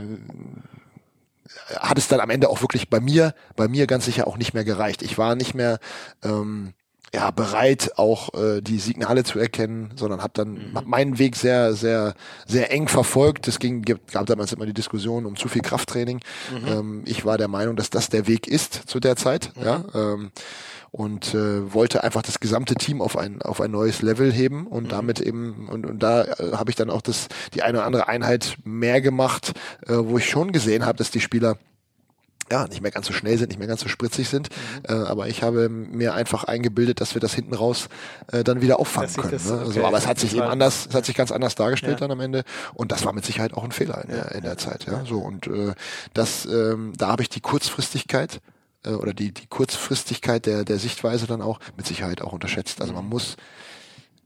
hat 1.80 1.98
es 1.98 2.06
dann 2.06 2.20
am 2.20 2.30
Ende 2.30 2.48
auch 2.48 2.60
wirklich 2.60 2.90
bei 2.90 3.01
mir, 3.01 3.34
bei 3.56 3.66
mir 3.66 3.86
ganz 3.88 4.05
sicher 4.05 4.28
auch 4.28 4.36
nicht 4.36 4.55
mehr 4.55 4.64
gereicht. 4.64 5.02
Ich 5.02 5.18
war 5.18 5.34
nicht 5.34 5.55
mehr 5.55 5.78
ähm, 6.22 6.74
ja, 7.14 7.30
bereit, 7.30 7.92
auch 7.96 8.34
äh, 8.34 8.60
die 8.60 8.78
Signale 8.78 9.22
zu 9.22 9.38
erkennen, 9.38 9.92
sondern 9.94 10.20
habe 10.20 10.32
dann 10.34 10.72
hab 10.74 10.86
meinen 10.86 11.18
Weg 11.18 11.36
sehr, 11.36 11.74
sehr, 11.74 12.14
sehr 12.46 12.72
eng 12.72 12.88
verfolgt. 12.88 13.46
Es 13.46 13.60
ging, 13.60 13.82
gab 13.82 14.26
damals 14.26 14.52
immer 14.52 14.66
die 14.66 14.74
Diskussion 14.74 15.24
um 15.24 15.36
zu 15.36 15.48
viel 15.48 15.62
Krafttraining. 15.62 16.20
Ähm, 16.66 17.02
ich 17.06 17.24
war 17.24 17.38
der 17.38 17.48
Meinung, 17.48 17.76
dass 17.76 17.90
das 17.90 18.08
der 18.08 18.26
Weg 18.26 18.48
ist 18.48 18.74
zu 18.86 18.98
der 18.98 19.14
Zeit. 19.14 19.52
Ja, 19.62 19.84
ähm, 19.94 20.32
und 20.90 21.34
äh, 21.34 21.72
wollte 21.72 22.04
einfach 22.04 22.22
das 22.22 22.38
gesamte 22.38 22.76
Team 22.76 23.02
auf 23.02 23.16
ein 23.16 23.42
auf 23.42 23.60
ein 23.60 23.72
neues 23.72 24.00
Level 24.00 24.32
heben 24.32 24.68
und 24.68 24.92
damit 24.92 25.20
eben 25.20 25.68
und, 25.68 25.86
und 25.86 26.00
da 26.04 26.22
äh, 26.22 26.52
habe 26.52 26.70
ich 26.70 26.76
dann 26.76 26.88
auch 26.88 27.02
das 27.02 27.26
die 27.52 27.62
eine 27.62 27.78
oder 27.78 27.86
andere 27.86 28.06
Einheit 28.06 28.58
mehr 28.62 29.00
gemacht, 29.00 29.54
äh, 29.88 29.94
wo 29.96 30.18
ich 30.18 30.30
schon 30.30 30.52
gesehen 30.52 30.86
habe, 30.86 30.96
dass 30.96 31.10
die 31.10 31.20
Spieler 31.20 31.58
ja, 32.50 32.66
nicht 32.66 32.80
mehr 32.82 32.90
ganz 32.90 33.06
so 33.06 33.12
schnell 33.12 33.38
sind, 33.38 33.48
nicht 33.48 33.58
mehr 33.58 33.68
ganz 33.68 33.80
so 33.80 33.88
spritzig 33.88 34.28
sind. 34.28 34.48
Äh, 34.88 34.92
aber 34.92 35.28
ich 35.28 35.42
habe 35.42 35.68
mir 35.68 36.14
einfach 36.14 36.44
eingebildet, 36.44 37.00
dass 37.00 37.14
wir 37.14 37.20
das 37.20 37.34
hinten 37.34 37.54
raus 37.54 37.88
äh, 38.32 38.44
dann 38.44 38.60
wieder 38.60 38.78
auffangen 38.78 39.12
können. 39.14 39.30
das- 39.32 39.46
ne? 39.50 39.62
okay, 39.64 39.72
so, 39.80 39.84
aber 39.84 39.98
es 39.98 40.06
hat 40.06 40.18
sich 40.20 40.32
eben 40.34 40.42
anders, 40.42 40.86
es 40.88 40.94
hat 40.94 41.04
sich 41.06 41.14
ganz 41.16 41.32
anders 41.32 41.54
dargestellt 41.54 41.94
Ja. 42.00 42.00
dann 42.00 42.10
am 42.10 42.20
Ende. 42.20 42.44
Und 42.74 42.92
das 42.92 43.04
war 43.04 43.12
mit 43.12 43.24
Sicherheit 43.24 43.54
auch 43.54 43.64
ein 43.64 43.72
Fehler 43.72 44.02
in 44.04 44.10
der, 44.10 44.32
in 44.32 44.42
der 44.42 44.58
Zeit. 44.58 44.84
Ja, 44.86 45.04
so 45.06 45.18
und 45.18 45.46
äh, 45.46 45.74
das, 46.12 46.44
ähm, 46.46 46.92
da 46.96 47.08
habe 47.08 47.22
ich 47.22 47.28
die 47.28 47.40
Kurzfristigkeit 47.40 48.40
äh, 48.84 48.90
oder 48.90 49.14
die 49.14 49.32
die 49.32 49.46
Kurzfristigkeit 49.46 50.46
der 50.46 50.64
der 50.64 50.78
Sichtweise 50.78 51.26
dann 51.26 51.40
auch 51.42 51.60
mit 51.76 51.86
Sicherheit 51.86 52.20
auch 52.22 52.32
unterschätzt. 52.32 52.80
Also 52.80 52.92
man 52.92 53.08
muss 53.08 53.36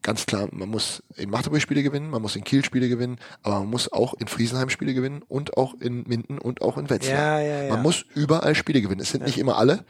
ganz 0.03 0.27
klar, 0.27 0.49
man 0.53 0.69
muss 0.69 1.03
in 1.17 1.31
Magdeburg 1.31 1.61
Spiele 1.61 1.83
gewinnen, 1.83 2.11
man 2.11 2.23
muss 2.23 2.37
in 2.37 2.45
Kiel 2.45 2.65
Spiele 2.65 2.89
gewinnen, 2.89 3.19
aber 3.43 3.61
man 3.61 3.71
muss 3.71 3.93
auch 3.93 4.15
in 4.15 4.29
Friesenheim 4.29 4.71
Spiele 4.71 4.95
gewinnen 4.95 5.23
und 5.29 5.57
auch 5.57 5.75
in 5.81 6.05
Minden 6.05 6.39
und 6.39 6.63
auch 6.63 6.79
in 6.79 6.91
Wetzlar. 6.91 7.17
Ja, 7.17 7.41
ja, 7.41 7.63
ja. 7.65 7.73
Man 7.73 7.83
muss 7.83 8.05
überall 8.15 8.55
Spiele 8.55 8.81
gewinnen. 8.81 9.01
Es 9.01 9.11
sind 9.11 9.25
nicht 9.25 9.39
immer 9.39 9.57
alle. 9.57 9.85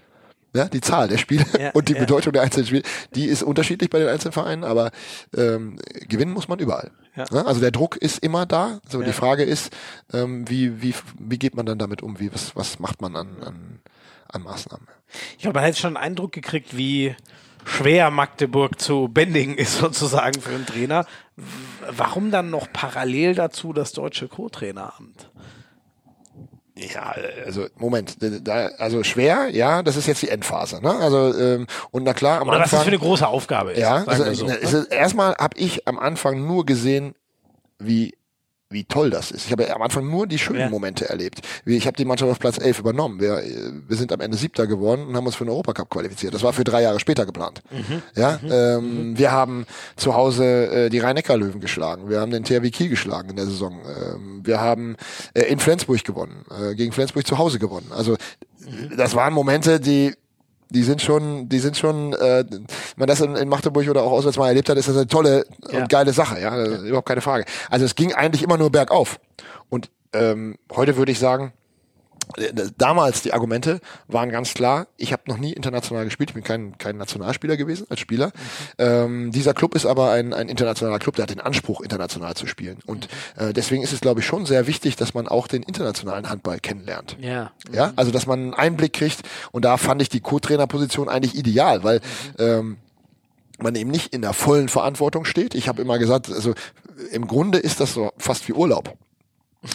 Ja, 0.54 0.64
die 0.64 0.80
Zahl 0.80 1.08
der 1.08 1.18
Spiele 1.18 1.44
und 1.74 1.88
die. 1.88 1.94
Bedeutung 1.94 2.32
der 2.32 2.42
einzelnen 2.42 2.66
Spiele, 2.66 2.82
die 3.14 3.26
ist 3.26 3.42
unterschiedlich 3.42 3.90
bei 3.90 3.98
den 3.98 4.08
einzelnen 4.08 4.32
Vereinen, 4.32 4.64
aber 4.64 4.92
ähm, 5.36 5.76
gewinnen 6.08 6.32
muss 6.32 6.48
man 6.48 6.58
überall. 6.58 6.90
Ja. 7.16 7.24
Also 7.24 7.60
der 7.60 7.70
Druck 7.70 7.96
ist 7.96 8.22
immer 8.22 8.46
da. 8.46 8.80
So 8.88 9.02
die 9.02 9.12
Frage 9.12 9.42
ist, 9.42 9.76
ähm, 10.12 10.48
wie, 10.48 10.80
wie, 10.80 10.94
wie 11.18 11.38
geht 11.38 11.54
man 11.54 11.66
dann 11.66 11.78
damit 11.78 12.02
um? 12.02 12.18
Wie, 12.18 12.32
was, 12.32 12.56
was 12.56 12.78
macht 12.78 13.02
man 13.02 13.16
an, 13.16 13.42
an, 13.42 13.80
an 14.28 14.42
Maßnahmen? 14.42 14.86
Ich 15.36 15.42
glaube, 15.42 15.56
man 15.56 15.64
hat 15.64 15.70
jetzt 15.70 15.80
schon 15.80 15.96
einen 15.96 16.04
Eindruck 16.04 16.32
gekriegt, 16.32 16.76
wie 16.76 17.14
schwer 17.64 18.10
Magdeburg 18.10 18.80
zu 18.80 19.08
bändigen 19.08 19.56
ist, 19.56 19.78
sozusagen 19.78 20.40
für 20.40 20.54
einen 20.54 20.66
Trainer. 20.66 21.06
Warum 21.90 22.30
dann 22.30 22.50
noch 22.50 22.72
parallel 22.72 23.34
dazu 23.34 23.72
das 23.72 23.92
deutsche 23.92 24.28
Co-Traineramt? 24.28 25.30
Ja, 26.78 27.14
also 27.44 27.66
Moment, 27.76 28.18
da, 28.20 28.66
also 28.78 29.02
schwer, 29.02 29.48
ja, 29.50 29.82
das 29.82 29.96
ist 29.96 30.06
jetzt 30.06 30.22
die 30.22 30.28
Endphase, 30.28 30.80
ne? 30.80 30.94
Also 30.94 31.36
ähm, 31.36 31.66
und 31.90 32.04
na 32.04 32.14
klar, 32.14 32.40
am 32.40 32.48
Oder 32.48 32.58
was 32.58 32.64
Anfang 32.64 32.78
das 32.78 32.84
für 32.84 32.90
eine 32.90 32.98
große 32.98 33.26
Aufgabe 33.26 33.72
ist. 33.72 33.80
Ja, 33.80 34.04
also, 34.06 34.32
so, 34.32 34.46
ne, 34.46 34.58
ne? 34.62 34.86
erstmal 34.90 35.34
habe 35.34 35.58
ich 35.58 35.88
am 35.88 35.98
Anfang 35.98 36.46
nur 36.46 36.64
gesehen, 36.64 37.16
wie 37.80 38.14
wie 38.70 38.84
toll 38.84 39.08
das 39.08 39.30
ist. 39.30 39.46
Ich 39.46 39.52
habe 39.52 39.74
am 39.74 39.80
Anfang 39.80 40.08
nur 40.10 40.26
die 40.26 40.38
schönen 40.38 40.60
Ja. 40.60 40.68
Momente 40.68 41.08
erlebt. 41.08 41.40
Ich 41.64 41.86
habe 41.86 41.96
die 41.96 42.04
Mannschaft 42.04 42.30
auf 42.30 42.38
Platz 42.38 42.58
11 42.58 42.80
übernommen. 42.80 43.18
Wir, 43.18 43.38
äh, 43.38 43.72
wir 43.86 43.96
sind 43.96 44.12
am 44.12 44.20
Ende 44.20 44.36
Siebter 44.36 44.66
geworden 44.66 45.06
und 45.06 45.16
haben 45.16 45.24
uns 45.26 45.36
für 45.36 45.44
den 45.44 45.50
Europacup 45.50 45.88
qualifiziert. 45.88 46.34
Das 46.34 46.42
war 46.42 46.52
für 46.52 46.64
drei 46.64 46.82
Jahre 46.82 47.00
später 47.00 47.24
geplant. 47.24 47.62
Mhm. 47.70 48.02
Ja, 48.14 48.38
ähm, 48.50 49.16
wir 49.16 49.32
haben 49.32 49.66
zu 49.96 50.14
Hause 50.14 50.44
äh, 50.86 50.90
die 50.90 50.98
Rhein-Neckar-Löwen 50.98 51.60
geschlagen. 51.60 52.10
Wir 52.10 52.20
haben 52.20 52.30
den 52.30 52.44
THW 52.44 52.70
Kiel 52.70 52.90
geschlagen 52.90 53.30
in 53.30 53.36
der 53.36 53.46
Saison. 53.46 53.80
Ähm, 53.86 54.40
wir 54.44 54.60
haben 54.60 54.96
äh, 55.32 55.42
in 55.44 55.58
Flensburg 55.60 56.04
gewonnen, 56.04 56.44
äh, 56.50 56.74
gegen 56.74 56.92
Flensburg 56.92 57.26
zu 57.26 57.38
Hause 57.38 57.58
gewonnen. 57.58 57.90
Also 57.90 58.16
Mhm. 58.66 58.96
das 58.98 59.14
waren 59.14 59.32
Momente, 59.32 59.80
die 59.80 60.12
die 60.70 60.82
sind 60.82 61.00
schon, 61.02 61.48
die 61.48 61.58
sind 61.58 61.76
schon, 61.76 62.12
äh, 62.14 62.44
wenn 62.48 62.66
man 62.96 63.08
das 63.08 63.20
in, 63.20 63.36
in 63.36 63.48
Magdeburg 63.48 63.88
oder 63.88 64.02
auch 64.02 64.12
auswärts 64.12 64.36
mal 64.36 64.48
erlebt 64.48 64.68
hat, 64.68 64.76
ist 64.76 64.88
das 64.88 64.96
eine 64.96 65.06
tolle 65.06 65.44
Ja. 65.70 65.80
und 65.80 65.88
geile 65.88 66.12
Sache, 66.12 66.40
ja, 66.40 66.64
überhaupt 66.82 67.08
keine 67.08 67.20
Frage. 67.20 67.44
Also 67.70 67.84
es 67.84 67.94
ging 67.94 68.12
eigentlich 68.12 68.42
immer 68.42 68.58
nur 68.58 68.70
bergauf. 68.70 69.18
Und 69.70 69.90
ähm, 70.12 70.56
heute 70.74 70.96
würde 70.96 71.12
ich 71.12 71.18
sagen, 71.18 71.52
damals 72.76 73.22
die 73.22 73.32
Argumente 73.32 73.80
waren 74.06 74.30
ganz 74.30 74.54
klar, 74.54 74.86
ich 74.96 75.12
habe 75.12 75.22
noch 75.26 75.38
nie 75.38 75.52
international 75.52 76.04
gespielt, 76.04 76.30
ich 76.30 76.34
bin 76.34 76.44
kein, 76.44 76.78
kein 76.78 76.96
Nationalspieler 76.96 77.56
gewesen 77.56 77.86
als 77.90 78.00
Spieler. 78.00 78.28
Mhm. 78.28 78.32
Ähm, 78.78 79.32
dieser 79.32 79.54
Club 79.54 79.74
ist 79.74 79.86
aber 79.86 80.12
ein, 80.12 80.32
ein 80.32 80.48
internationaler 80.48 80.98
Club, 80.98 81.16
der 81.16 81.24
hat 81.24 81.30
den 81.30 81.40
Anspruch, 81.40 81.80
international 81.80 82.34
zu 82.34 82.46
spielen. 82.46 82.78
Und 82.86 83.08
mhm. 83.36 83.48
äh, 83.48 83.52
deswegen 83.52 83.82
ist 83.82 83.92
es, 83.92 84.00
glaube 84.00 84.20
ich, 84.20 84.26
schon 84.26 84.46
sehr 84.46 84.66
wichtig, 84.66 84.96
dass 84.96 85.14
man 85.14 85.28
auch 85.28 85.48
den 85.48 85.62
internationalen 85.62 86.28
Handball 86.28 86.60
kennenlernt. 86.60 87.16
Ja. 87.20 87.52
Ja, 87.72 87.92
also 87.96 88.10
dass 88.10 88.26
man 88.26 88.40
einen 88.40 88.54
Einblick 88.54 88.92
kriegt 88.92 89.22
und 89.52 89.64
da 89.64 89.76
fand 89.76 90.02
ich 90.02 90.08
die 90.08 90.20
Co-Trainer-Position 90.20 91.08
eigentlich 91.08 91.34
ideal, 91.34 91.84
weil 91.84 92.00
mhm. 92.00 92.44
ähm, 92.44 92.76
man 93.58 93.74
eben 93.74 93.90
nicht 93.90 94.14
in 94.14 94.22
der 94.22 94.32
vollen 94.32 94.68
Verantwortung 94.68 95.24
steht. 95.24 95.54
Ich 95.54 95.68
habe 95.68 95.82
immer 95.82 95.98
gesagt, 95.98 96.30
also 96.30 96.54
im 97.10 97.26
Grunde 97.26 97.58
ist 97.58 97.80
das 97.80 97.94
so 97.94 98.12
fast 98.16 98.48
wie 98.48 98.52
Urlaub. 98.52 98.96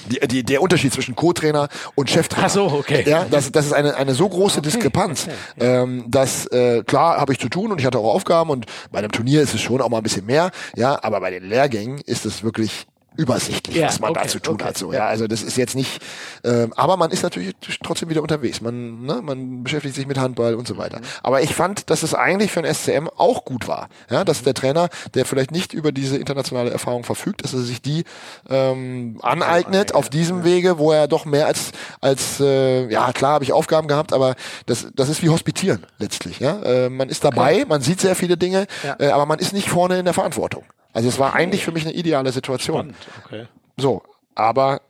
Die, 0.10 0.28
die, 0.28 0.44
der 0.44 0.62
Unterschied 0.62 0.94
zwischen 0.94 1.14
Co-Trainer 1.14 1.68
und 1.96 2.10
Cheftrainer. 2.10 2.48
Ach 2.48 2.50
so, 2.50 2.64
okay. 2.68 3.04
Ja, 3.06 3.26
das, 3.26 3.52
das 3.52 3.66
ist 3.66 3.74
eine, 3.74 3.96
eine 3.96 4.14
so 4.14 4.30
große 4.30 4.60
okay, 4.60 4.70
Diskrepanz, 4.70 5.28
okay, 5.28 5.36
ja. 5.60 5.84
ähm, 5.84 6.06
dass 6.08 6.46
äh, 6.48 6.84
klar 6.84 7.18
habe 7.18 7.34
ich 7.34 7.40
zu 7.40 7.50
tun 7.50 7.70
und 7.70 7.82
ich 7.82 7.86
hatte 7.86 8.00
auch 8.00 8.14
Aufgaben 8.14 8.50
und 8.50 8.66
bei 8.92 9.00
einem 9.00 9.12
Turnier 9.12 9.42
ist 9.42 9.54
es 9.54 9.60
schon 9.60 9.82
auch 9.82 9.90
mal 9.90 9.98
ein 9.98 10.04
bisschen 10.04 10.26
mehr, 10.26 10.52
ja, 10.78 11.04
aber 11.04 11.20
bei 11.20 11.32
den 11.32 11.44
Lehrgängen 11.44 12.00
ist 12.06 12.26
es 12.26 12.44
wirklich 12.44 12.88
übersichtlich, 13.16 13.78
ja, 13.78 13.88
was 13.88 14.00
man 14.00 14.12
okay, 14.12 14.22
da 14.24 14.28
zu 14.28 14.40
tun 14.40 14.56
okay, 14.56 14.66
hat. 14.66 14.78
So, 14.78 14.94
ja. 14.94 15.06
Also 15.06 15.28
das 15.28 15.44
ist 15.44 15.58
jetzt 15.58 15.76
nicht, 15.76 16.02
ähm, 16.44 16.74
aber 16.76 16.98
man 16.98 17.12
ist 17.12 17.24
natürlich 17.24 17.54
trotzdem 17.84 18.10
wieder 18.10 18.22
unterwegs. 18.22 18.62
Man, 18.62 19.04
ne, 19.04 19.22
man 19.22 19.64
beschäftigt 19.64 19.96
sich 19.96 20.08
mit 20.08 20.18
Handball 20.18 20.56
und 20.56 20.68
so 20.68 20.78
weiter. 20.78 21.00
Mhm. 21.00 21.04
Aber 21.22 21.42
ich 21.42 21.54
fand, 21.54 21.90
dass 21.90 22.04
es 22.04 22.14
eigentlich 22.14 22.52
für 22.52 22.62
ein 22.62 22.74
SCM 22.74 23.08
auch 23.16 23.46
gut 23.46 23.68
war, 23.68 23.90
ja, 24.10 24.24
dass 24.24 24.44
der 24.44 24.54
Trainer, 24.54 24.90
der 25.14 25.26
vielleicht 25.26 25.52
nicht 25.52 25.74
über 25.74 25.92
diese 25.92 26.18
internationale 26.18 26.72
Erfahrung 26.72 27.04
verfügt, 27.04 27.44
dass 27.44 27.54
er 27.54 27.62
sich 27.62 27.82
die 27.82 28.04
ähm, 28.50 29.20
aneignet 29.22 29.94
auf 29.94 30.10
diesem 30.10 30.44
Wege, 30.44 30.78
wo 30.78 30.92
er 30.92 31.08
doch 31.08 31.26
mehr 31.26 31.48
als 31.48 31.72
als 32.02 32.40
äh, 32.40 32.88
ja 32.90 33.12
klar 33.14 33.34
habe 33.34 33.44
ich 33.44 33.54
Aufgaben 33.54 33.88
gehabt, 33.88 34.14
aber 34.14 34.36
das 34.66 34.88
das 34.96 35.10
ist 35.10 35.22
wie 35.22 35.30
Hospitieren 35.30 35.86
letztlich. 36.00 36.40
Ja, 36.40 36.62
äh, 36.64 36.90
man 36.90 37.10
ist 37.10 37.24
dabei, 37.24 37.56
okay. 37.56 37.66
man 37.68 37.82
sieht 37.82 38.02
sehr 38.02 38.16
viele 38.16 38.38
Dinge, 38.38 38.68
ja. 38.84 38.96
äh, 39.00 39.10
aber 39.10 39.26
man 39.26 39.40
ist 39.40 39.54
nicht 39.54 39.70
vorne 39.70 40.00
in 40.00 40.06
der 40.06 40.14
Verantwortung. 40.14 40.64
Also 40.94 41.10
es 41.10 41.20
war 41.20 41.34
eigentlich 41.34 41.66
für 41.66 41.72
mich 41.72 41.86
eine 41.86 41.94
ideale 41.94 42.32
Situation. 42.32 42.96
Okay. 43.26 43.48
So, 43.78 44.04
aber 44.36 44.82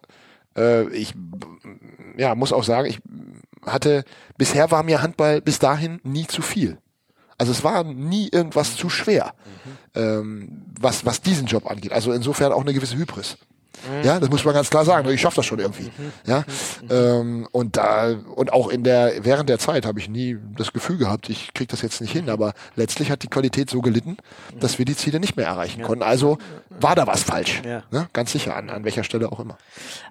äh, 0.55 0.87
ich 0.89 1.13
ja, 2.17 2.35
muss 2.35 2.53
auch 2.53 2.63
sagen, 2.63 2.87
ich 2.87 2.99
hatte, 3.65 4.03
bisher 4.37 4.69
war 4.71 4.83
mir 4.83 5.01
Handball 5.01 5.41
bis 5.41 5.59
dahin 5.59 5.99
nie 6.03 6.27
zu 6.27 6.41
viel. 6.41 6.77
Also 7.37 7.51
es 7.51 7.63
war 7.63 7.83
nie 7.83 8.29
irgendwas 8.31 8.75
zu 8.75 8.89
schwer, 8.89 9.33
mhm. 9.65 10.01
ähm, 10.01 10.61
was, 10.79 11.05
was 11.05 11.21
diesen 11.21 11.47
Job 11.47 11.69
angeht. 11.69 11.91
Also 11.91 12.11
insofern 12.11 12.51
auch 12.51 12.61
eine 12.61 12.73
gewisse 12.73 12.95
Hybris. 12.95 13.37
Ja, 14.03 14.19
das 14.19 14.29
muss 14.29 14.43
man 14.45 14.53
ganz 14.53 14.69
klar 14.69 14.85
sagen. 14.85 15.09
Ich 15.09 15.21
schaffe 15.21 15.37
das 15.37 15.45
schon 15.45 15.59
irgendwie. 15.59 15.91
Ja, 16.25 16.43
ähm, 16.89 17.47
und 17.51 17.77
da 17.77 18.13
und 18.35 18.53
auch 18.53 18.69
in 18.69 18.83
der 18.83 19.13
während 19.23 19.49
der 19.49 19.59
Zeit 19.59 19.85
habe 19.85 19.99
ich 19.99 20.09
nie 20.09 20.37
das 20.57 20.73
Gefühl 20.73 20.97
gehabt, 20.97 21.29
ich 21.29 21.53
kriege 21.53 21.69
das 21.69 21.81
jetzt 21.81 22.01
nicht 22.01 22.11
hin. 22.11 22.29
Aber 22.29 22.53
letztlich 22.75 23.11
hat 23.11 23.23
die 23.23 23.27
Qualität 23.27 23.69
so 23.69 23.81
gelitten, 23.81 24.17
dass 24.59 24.79
wir 24.79 24.85
die 24.85 24.95
Ziele 24.95 25.19
nicht 25.19 25.35
mehr 25.37 25.47
erreichen 25.47 25.81
konnten. 25.81 26.03
Also 26.03 26.37
war 26.69 26.95
da 26.95 27.07
was 27.07 27.23
falsch. 27.23 27.61
Ja. 27.65 27.83
Ne? 27.91 28.07
Ganz 28.13 28.31
sicher 28.31 28.55
an 28.55 28.69
an 28.69 28.83
welcher 28.83 29.03
Stelle 29.03 29.31
auch 29.31 29.39
immer. 29.39 29.57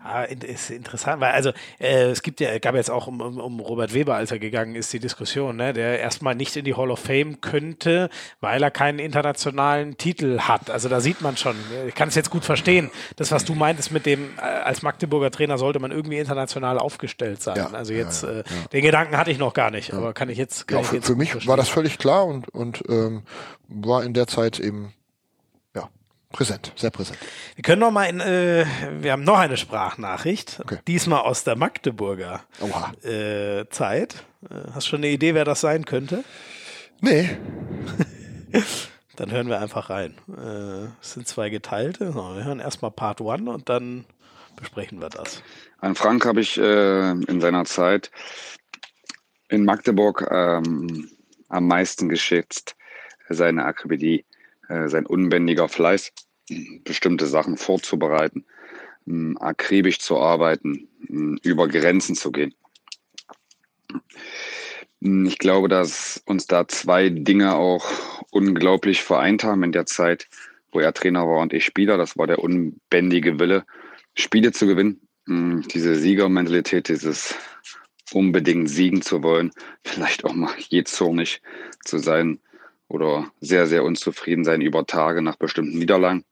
Ah, 0.05 0.23
ist 0.25 0.71
interessant, 0.71 1.21
weil 1.21 1.33
also 1.33 1.51
äh, 1.79 2.11
es 2.11 2.23
gibt 2.23 2.41
ja 2.41 2.59
gab 2.59 2.75
jetzt 2.75 2.91
auch 2.91 3.07
um, 3.07 3.21
um, 3.21 3.39
um 3.39 3.61
Robert 3.61 3.95
Weber, 3.95 4.15
als 4.15 4.31
er 4.31 4.39
gegangen 4.39 4.75
ist, 4.75 4.93
die 4.93 5.01
Diskussion, 5.01 5.57
ne, 5.57 5.73
der 5.73 6.01
erstmal 6.01 6.35
nicht 6.35 6.57
in 6.57 6.65
die 6.65 6.75
Hall 6.75 6.91
of 6.91 7.01
Fame 7.01 7.41
könnte, 7.41 8.11
weil 8.41 8.63
er 8.63 8.71
keinen 8.71 8.99
internationalen 8.99 9.97
Titel 9.97 10.41
hat. 10.41 10.71
Also 10.71 10.89
da 10.89 11.01
sieht 11.01 11.21
man 11.21 11.37
schon. 11.37 11.57
Ich 11.87 11.95
kann 11.95 12.09
es 12.09 12.15
jetzt 12.15 12.31
gut 12.31 12.45
verstehen, 12.45 12.91
das 13.17 13.33
was 13.33 13.45
du 13.45 13.55
meintest 13.63 13.93
mit 13.93 14.07
dem, 14.07 14.31
äh, 14.39 14.41
als 14.41 14.83
Magdeburger 14.83 15.31
Trainer 15.31 15.57
sollte 15.57 15.79
man 15.79 15.93
irgendwie 15.93 16.19
international 16.19 16.79
aufgestellt 16.79 17.41
sein. 17.43 17.57
Ja, 17.57 17.71
also 17.71 17.93
jetzt, 17.93 18.25
ja, 18.25 18.33
ja, 18.33 18.41
äh, 18.41 18.45
den 18.73 18.83
Gedanken 18.83 19.17
hatte 19.17 19.31
ich 19.31 19.39
noch 19.39 19.55
gar 19.55 19.71
nicht, 19.71 19.95
aber 19.95 20.13
kann 20.13 20.29
ich 20.29 20.37
jetzt. 20.37 20.67
Kann 20.67 20.79
ja, 20.79 20.85
für, 20.85 20.97
jetzt 20.97 21.07
für 21.07 21.15
mich 21.15 21.31
verstehen. 21.31 21.49
war 21.49 21.57
das 21.57 21.69
völlig 21.69 21.99
klar 21.99 22.27
und, 22.27 22.49
und 22.49 22.83
ähm, 22.89 23.23
war 23.69 24.03
in 24.03 24.15
der 24.15 24.27
Zeit 24.27 24.59
eben 24.59 24.93
ja, 25.77 25.89
präsent, 26.33 26.73
sehr 26.75 26.91
präsent. 26.91 27.19
Wir 27.55 27.63
können 27.63 27.81
noch 27.81 27.93
mal 27.93 28.07
in, 28.07 28.19
äh, 28.21 28.67
wir 29.01 29.13
haben 29.13 29.23
noch 29.23 29.39
eine 29.39 29.57
Sprachnachricht, 29.57 30.59
okay. 30.61 30.79
diesmal 30.89 31.21
aus 31.21 31.45
der 31.45 31.55
Magdeburger 31.55 32.43
äh, 33.05 33.65
Zeit. 33.71 34.25
Äh, 34.51 34.55
hast 34.75 34.87
du 34.87 34.91
schon 34.91 35.01
eine 35.01 35.09
Idee, 35.09 35.35
wer 35.35 35.45
das 35.45 35.61
sein 35.61 35.85
könnte? 35.85 36.25
Nee. 37.01 37.31
Dann 39.17 39.31
hören 39.31 39.49
wir 39.49 39.61
einfach 39.61 39.91
rein. 39.91 40.15
Äh, 40.29 40.89
es 41.01 41.13
sind 41.13 41.29
zwei 41.29 41.51
geteilte. 41.51 42.15
Wir 42.15 42.45
hören 42.45 42.61
erstmal 42.61 42.91
Part 42.91 43.21
1 43.21 43.49
und 43.49 43.69
dann 43.69 44.05
besprechen 44.57 45.01
wir 45.01 45.11
das. 45.11 45.43
An 45.79 45.95
Frank 45.95 46.25
habe 46.25 46.41
ich 46.41 46.59
äh, 46.59 47.11
in 47.11 47.41
seiner 47.41 47.65
Zeit 47.65 48.11
in 49.49 49.65
Magdeburg 49.65 50.27
ähm, 50.31 51.11
am 51.49 51.67
meisten 51.67 52.09
geschätzt. 52.09 52.77
Seine 53.29 53.65
Akribie, 53.65 54.25
äh, 54.69 54.89
sein 54.89 55.07
unbändiger 55.07 55.69
Fleiß, 55.69 56.13
bestimmte 56.85 57.27
Sachen 57.27 57.57
vorzubereiten, 57.57 58.47
äh, 59.07 59.35
akribisch 59.41 59.99
zu 59.99 60.19
arbeiten, 60.19 60.89
äh, 61.09 61.49
über 61.49 61.69
Grenzen 61.69 62.15
zu 62.15 62.33
gehen. 62.33 62.55
Ich 65.05 65.39
glaube, 65.39 65.69
dass 65.69 66.23
uns 66.27 66.47
da 66.47 66.69
zwei 66.69 67.09
Dinge 67.09 67.57
auch 67.57 67.91
unglaublich 68.31 69.03
vereint 69.03 69.43
haben 69.43 69.65
in 69.65 69.73
der 69.73 69.85
Zeit, 69.85 70.29
wo 70.71 70.79
er 70.79 70.93
Trainer 70.93 71.27
war 71.27 71.41
und 71.41 71.53
ich 71.53 71.65
Spieler. 71.65 71.97
Das 71.97 72.17
war 72.17 72.29
der 72.29 72.39
unbändige 72.39 73.41
Wille, 73.41 73.65
Spiele 74.15 74.53
zu 74.53 74.69
gewinnen. 74.69 75.01
Hm, 75.27 75.63
diese 75.63 75.97
Siegermentalität, 75.97 76.89
dieses 76.89 77.35
unbedingt 78.13 78.71
siegen 78.71 79.03
zu 79.03 79.25
wollen, 79.25 79.51
vielleicht 79.85 80.25
auch 80.25 80.35
mal 80.35 80.55
je 80.59 80.85
zornig 80.85 81.43
zu 81.85 81.99
sein 81.99 82.39
oder 82.87 83.33
sehr, 83.41 83.67
sehr 83.67 83.83
unzufrieden 83.83 84.45
sein 84.45 84.61
über 84.61 84.87
Tage 84.87 85.21
nach 85.21 85.37
bestimmten 85.37 85.79
Niederlagen. 85.79 86.25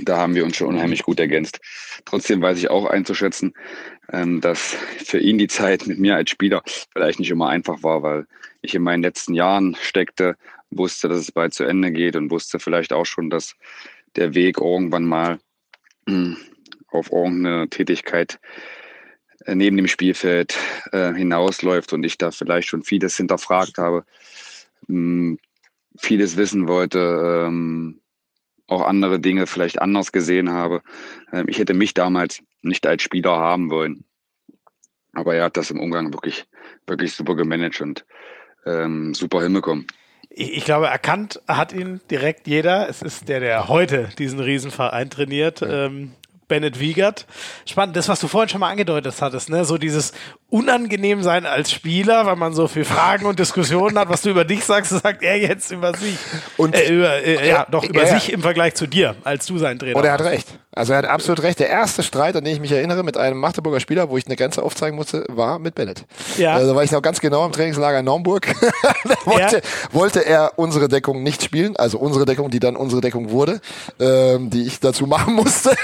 Da 0.00 0.16
haben 0.16 0.34
wir 0.34 0.44
uns 0.44 0.56
schon 0.56 0.68
unheimlich 0.68 1.02
gut 1.02 1.20
ergänzt. 1.20 1.60
Trotzdem 2.06 2.40
weiß 2.40 2.56
ich 2.58 2.70
auch 2.70 2.86
einzuschätzen, 2.86 3.52
ähm, 4.10 4.40
dass 4.40 4.76
für 5.04 5.18
ihn 5.18 5.36
die 5.36 5.48
Zeit 5.48 5.86
mit 5.86 5.98
mir 5.98 6.16
als 6.16 6.30
Spieler 6.30 6.62
vielleicht 6.92 7.18
nicht 7.18 7.30
immer 7.30 7.48
einfach 7.48 7.82
war, 7.82 8.02
weil 8.02 8.26
ich 8.62 8.74
in 8.74 8.82
meinen 8.82 9.02
letzten 9.02 9.34
Jahren 9.34 9.76
steckte, 9.80 10.36
wusste, 10.70 11.08
dass 11.08 11.18
es 11.18 11.32
bald 11.32 11.52
zu 11.52 11.64
Ende 11.64 11.92
geht 11.92 12.16
und 12.16 12.30
wusste 12.30 12.58
vielleicht 12.58 12.94
auch 12.94 13.04
schon, 13.04 13.28
dass 13.28 13.54
der 14.16 14.34
Weg 14.34 14.58
irgendwann 14.60 15.04
mal 15.04 15.38
hm, 16.08 16.38
auf 16.88 17.12
irgendeine 17.12 17.68
Tätigkeit 17.68 18.38
äh, 19.44 19.54
neben 19.54 19.76
dem 19.76 19.88
Spielfeld 19.88 20.56
äh, 20.92 21.12
hinausläuft 21.12 21.92
und 21.92 22.04
ich 22.04 22.16
da 22.16 22.30
vielleicht 22.30 22.68
schon 22.68 22.82
vieles 22.82 23.16
hinterfragt 23.16 23.76
habe, 23.76 24.04
hm, 24.86 25.38
vieles 25.98 26.36
wissen 26.36 26.68
wollte, 26.68 27.46
ähm, 27.46 28.00
auch 28.66 28.82
andere 28.82 29.20
Dinge 29.20 29.46
vielleicht 29.46 29.80
anders 29.80 30.12
gesehen 30.12 30.50
habe. 30.50 30.82
Ähm, 31.32 31.46
ich 31.48 31.58
hätte 31.58 31.74
mich 31.74 31.94
damals 31.94 32.42
nicht 32.62 32.86
als 32.86 33.02
Spieler 33.02 33.36
haben 33.36 33.70
wollen. 33.70 34.04
Aber 35.12 35.34
er 35.34 35.44
hat 35.44 35.56
das 35.56 35.70
im 35.70 35.80
Umgang 35.80 36.12
wirklich, 36.12 36.46
wirklich 36.86 37.12
super 37.12 37.34
gemanagt 37.36 37.80
und 37.80 38.06
ähm, 38.64 39.14
super 39.14 39.42
hinbekommen. 39.42 39.86
Ich, 40.30 40.56
ich, 40.56 40.64
glaube, 40.64 40.86
erkannt 40.86 41.42
hat 41.46 41.72
ihn 41.72 42.00
direkt 42.10 42.46
jeder. 42.46 42.88
Es 42.88 43.02
ist 43.02 43.28
der, 43.28 43.40
der 43.40 43.68
heute 43.68 44.08
diesen 44.18 44.40
Riesenverein 44.40 45.10
trainiert. 45.10 45.60
Ja. 45.60 45.86
Ähm, 45.86 46.12
Bennett 46.48 46.80
Wiegert. 46.80 47.26
Spannend, 47.64 47.96
das, 47.96 48.08
was 48.08 48.20
du 48.20 48.28
vorhin 48.28 48.48
schon 48.48 48.60
mal 48.60 48.70
angedeutet 48.70 49.14
hattest, 49.22 49.48
ne? 49.48 49.64
so 49.64 49.78
dieses 49.78 50.12
unangenehm 50.52 51.22
sein 51.22 51.46
als 51.46 51.72
Spieler, 51.72 52.26
weil 52.26 52.36
man 52.36 52.52
so 52.52 52.68
viel 52.68 52.84
Fragen 52.84 53.24
und 53.24 53.38
Diskussionen 53.38 53.98
hat, 53.98 54.10
was 54.10 54.20
du 54.20 54.28
über 54.28 54.44
dich 54.44 54.64
sagst, 54.64 54.90
sagt 54.90 55.22
er 55.22 55.38
jetzt 55.38 55.70
über 55.72 55.96
sich. 55.96 56.18
Und 56.58 56.74
äh, 56.74 56.92
über, 56.92 57.24
äh, 57.24 57.48
ja, 57.48 57.66
doch 57.70 57.84
über 57.84 58.06
sich 58.06 58.30
im 58.30 58.42
Vergleich 58.42 58.74
zu 58.74 58.86
dir, 58.86 59.16
als 59.24 59.46
du 59.46 59.56
sein 59.56 59.78
Trainer 59.78 59.96
Und 59.96 60.04
er 60.04 60.12
hat 60.12 60.20
recht. 60.20 60.46
Also 60.74 60.92
er 60.92 60.98
hat 60.98 61.06
absolut 61.06 61.42
recht. 61.42 61.58
Der 61.58 61.70
erste 61.70 62.02
Streit, 62.02 62.36
an 62.36 62.44
den 62.44 62.52
ich 62.52 62.60
mich 62.60 62.72
erinnere, 62.72 63.02
mit 63.02 63.16
einem 63.16 63.38
Magdeburger 63.38 63.80
Spieler, 63.80 64.10
wo 64.10 64.18
ich 64.18 64.26
eine 64.26 64.36
Grenze 64.36 64.62
aufzeigen 64.62 64.94
musste, 64.94 65.24
war 65.28 65.58
mit 65.58 65.74
Bennett. 65.74 66.04
Ja. 66.36 66.52
Also 66.54 66.74
war 66.74 66.84
ich 66.84 66.92
noch 66.92 67.02
ganz 67.02 67.20
genau 67.20 67.46
im 67.46 67.52
Trainingslager 67.52 68.00
in 68.00 68.04
Naumburg. 68.04 68.48
wollte, 69.24 69.56
ja. 69.56 69.62
wollte 69.92 70.26
er 70.26 70.52
unsere 70.56 70.88
Deckung 70.88 71.22
nicht 71.22 71.42
spielen, 71.42 71.76
also 71.76 71.98
unsere 71.98 72.26
Deckung, 72.26 72.50
die 72.50 72.60
dann 72.60 72.76
unsere 72.76 73.00
Deckung 73.00 73.30
wurde, 73.30 73.60
ähm, 73.98 74.50
die 74.50 74.66
ich 74.66 74.80
dazu 74.80 75.06
machen 75.06 75.34
musste. 75.34 75.74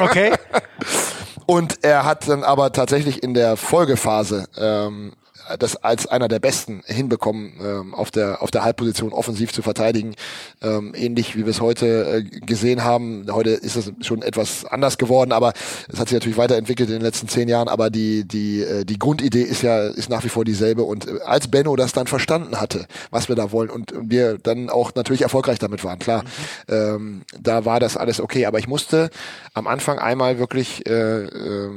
okay. 0.00 0.32
Und 1.46 1.84
er 1.84 2.04
hat 2.04 2.28
dann 2.28 2.42
aber 2.42 2.72
tatsächlich 2.72 3.22
in 3.22 3.32
der 3.32 3.56
Folgephase 3.56 4.46
ähm, 4.58 5.12
das 5.58 5.76
als 5.76 6.06
einer 6.06 6.28
der 6.28 6.38
besten 6.38 6.82
hinbekommen, 6.86 7.52
ähm, 7.60 7.94
auf 7.94 8.10
der 8.10 8.42
auf 8.42 8.50
der 8.50 8.64
Halbposition 8.64 9.12
offensiv 9.12 9.52
zu 9.52 9.62
verteidigen. 9.62 10.14
Ähm, 10.62 10.92
ähnlich 10.94 11.36
wie 11.36 11.44
wir 11.44 11.50
es 11.50 11.60
heute 11.60 12.24
äh, 12.32 12.40
gesehen 12.40 12.84
haben. 12.84 13.26
Heute 13.30 13.50
ist 13.50 13.76
es 13.76 13.92
schon 14.00 14.22
etwas 14.22 14.64
anders 14.64 14.98
geworden, 14.98 15.32
aber 15.32 15.52
es 15.92 15.98
hat 15.98 16.08
sich 16.08 16.16
natürlich 16.16 16.38
weiterentwickelt 16.38 16.88
in 16.88 16.96
den 16.96 17.02
letzten 17.02 17.28
zehn 17.28 17.48
Jahren. 17.48 17.68
Aber 17.68 17.90
die 17.90 18.24
die 18.24 18.62
äh, 18.62 18.84
die 18.84 18.98
Grundidee 18.98 19.42
ist 19.42 19.62
ja 19.62 19.86
ist 19.86 20.08
nach 20.08 20.24
wie 20.24 20.28
vor 20.28 20.44
dieselbe. 20.44 20.82
Und 20.82 21.06
äh, 21.06 21.20
als 21.24 21.48
Benno 21.48 21.76
das 21.76 21.92
dann 21.92 22.06
verstanden 22.06 22.60
hatte, 22.60 22.86
was 23.10 23.28
wir 23.28 23.36
da 23.36 23.52
wollen 23.52 23.70
und 23.70 23.92
wir 24.00 24.38
dann 24.38 24.70
auch 24.70 24.94
natürlich 24.94 25.22
erfolgreich 25.22 25.58
damit 25.58 25.84
waren, 25.84 25.98
klar, 25.98 26.24
mhm. 26.68 26.74
ähm, 26.74 27.22
da 27.40 27.64
war 27.64 27.80
das 27.80 27.96
alles 27.96 28.20
okay. 28.20 28.46
Aber 28.46 28.58
ich 28.58 28.68
musste 28.68 29.10
am 29.54 29.66
Anfang 29.66 29.98
einmal 29.98 30.38
wirklich 30.38 30.86
äh, 30.88 31.24
äh, 31.24 31.70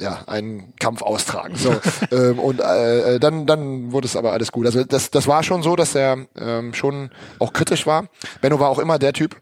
ja, 0.00 0.22
einen 0.26 0.74
Kampf 0.76 1.02
austragen. 1.02 1.56
So, 1.56 1.74
ähm, 2.12 2.38
und 2.38 2.60
äh, 2.60 3.18
dann, 3.18 3.46
dann 3.46 3.92
wurde 3.92 4.06
es 4.06 4.16
aber 4.16 4.32
alles 4.32 4.52
gut. 4.52 4.66
Also 4.66 4.84
das, 4.84 5.10
das 5.10 5.26
war 5.26 5.42
schon 5.42 5.62
so, 5.62 5.76
dass 5.76 5.94
er 5.94 6.26
ähm, 6.38 6.74
schon 6.74 7.10
auch 7.38 7.52
kritisch 7.52 7.86
war. 7.86 8.08
Benno 8.40 8.60
war 8.60 8.68
auch 8.68 8.78
immer 8.78 8.98
der 8.98 9.12
Typ, 9.12 9.36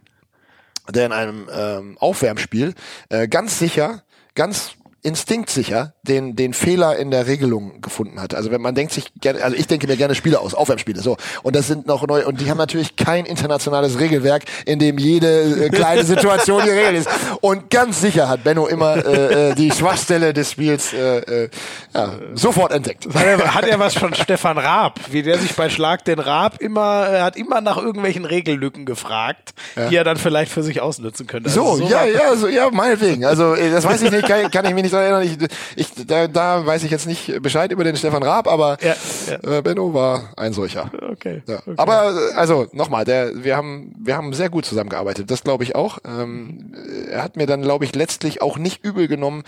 der 0.91 1.07
in 1.07 1.13
einem 1.13 1.49
ähm, 1.53 1.99
Aufwärmspiel 1.99 2.75
äh, 3.09 3.29
ganz 3.29 3.59
sicher, 3.59 4.03
ganz 4.35 4.73
instinktsicher 5.07 5.93
den, 6.03 6.35
den 6.35 6.53
Fehler 6.53 6.97
in 6.97 7.13
der 7.13 7.29
Regelung 7.29 7.81
gefunden 7.81 8.21
hat. 8.21 8.35
Also 8.35 8.51
wenn 8.51 8.61
man 8.61 8.75
denkt 8.75 8.93
sich 8.93 9.13
gerne, 9.21 9.43
also 9.43 9.57
ich 9.57 9.69
denke 9.69 9.87
mir 9.87 9.97
gerne 9.97 10.17
Spiele 10.17 10.41
aus, 10.41 10.53
Aufwärmspiele, 10.53 11.01
so. 11.01 11.17
Und 11.45 11.55
das 11.55 11.69
sind 11.69 11.87
noch 11.87 12.05
neu, 12.09 12.27
und 12.27 12.41
die 12.41 12.51
haben 12.51 12.59
natürlich 12.59 12.97
kein 12.97 13.25
internationales 13.25 14.01
Regelwerk, 14.01 14.43
in 14.65 14.81
dem 14.81 14.99
jede 14.99 15.67
äh, 15.67 15.69
kleine 15.69 16.05
Situation 16.05 16.65
geregelt 16.65 17.07
ist. 17.07 17.09
Und 17.41 17.71
ganz 17.71 18.01
sicher 18.01 18.29
hat 18.29 18.43
Benno 18.43 18.67
immer 18.67 18.97
äh, 18.97 19.51
äh, 19.51 19.55
die 19.55 19.71
Schwachstelle 19.71 20.33
des 20.33 20.51
Spiels 20.51 20.93
äh, 20.93 21.19
äh, 21.45 21.51
ja, 21.95 22.15
sofort 22.35 22.73
entdeckt. 22.73 23.07
Hat 23.15 23.25
er, 23.25 23.55
hat 23.55 23.65
er 23.65 23.79
was 23.79 23.95
von 23.95 24.13
Stefan 24.13 24.59
Raab, 24.59 24.99
wie 25.13 25.23
der 25.23 25.39
sich 25.39 25.55
bei 25.55 25.71
Schlag 25.71 26.05
den 26.05 26.19
Raab 26.19 26.61
immer, 26.61 27.07
er 27.07 27.23
hat 27.23 27.37
immer 27.37 27.61
nach 27.61 27.77
irgendwelchen 27.77 28.25
Regellücken 28.25 28.87
gefragt, 28.87 29.55
ja. 29.77 29.89
die 29.89 29.95
er 29.95 30.05
dann 30.05 30.17
vielleicht 30.17 30.51
für 30.51 30.65
sich 30.65 30.81
ausnutzen 30.81 31.29
könnte. 31.29 31.49
Also 31.49 31.77
so, 31.77 31.87
so, 31.87 31.89
ja, 31.89 32.05
ja, 32.05 32.35
so, 32.35 32.49
ja, 32.49 32.71
meinetwegen. 32.71 33.25
Also 33.25 33.55
äh, 33.55 33.71
das 33.71 33.85
weiß 33.85 34.03
ich 34.03 34.11
nicht, 34.11 34.27
kann, 34.27 34.51
kann 34.51 34.65
ich 34.65 34.75
mich 34.75 34.83
nicht 34.83 34.96
erinnern. 34.97 35.23
Ich, 35.23 35.39
ich, 35.77 36.07
da, 36.07 36.27
da 36.29 36.65
weiß 36.67 36.85
ich 36.85 36.91
jetzt 36.91 37.07
nicht 37.07 37.43
Bescheid 37.43 37.73
über 37.73 37.85
den 37.85 37.97
Stefan 37.97 38.23
Raab, 38.23 38.49
aber 38.49 38.79
ja, 38.81 38.95
ja. 39.29 39.59
Äh, 39.59 39.63
Benno 39.63 39.95
war 39.95 40.31
ein 40.37 40.53
solcher. 40.53 40.91
Okay. 41.11 41.43
Ja. 41.47 41.59
okay. 41.59 41.75
Aber 41.77 42.15
äh, 42.15 42.35
also 42.35 42.67
nochmal, 42.73 43.05
der, 43.05 43.45
wir 43.45 43.57
haben, 43.57 43.95
wir 43.99 44.17
haben 44.17 44.33
sehr 44.33 44.51
gut 44.51 44.65
zusammengearbeitet. 44.65 45.31
Das 45.31 45.43
glaube 45.43 45.65
ich 45.65 45.75
auch. 45.75 45.99
Ähm, 46.05 46.73
er 47.11 47.23
hat 47.23 47.37
mir 47.37 47.47
dann, 47.47 47.63
glaube 47.63 47.85
ich, 47.85 47.95
letztlich 47.95 48.43
auch 48.43 48.59
nicht 48.59 48.85
übel 48.85 49.09
genommen, 49.09 49.45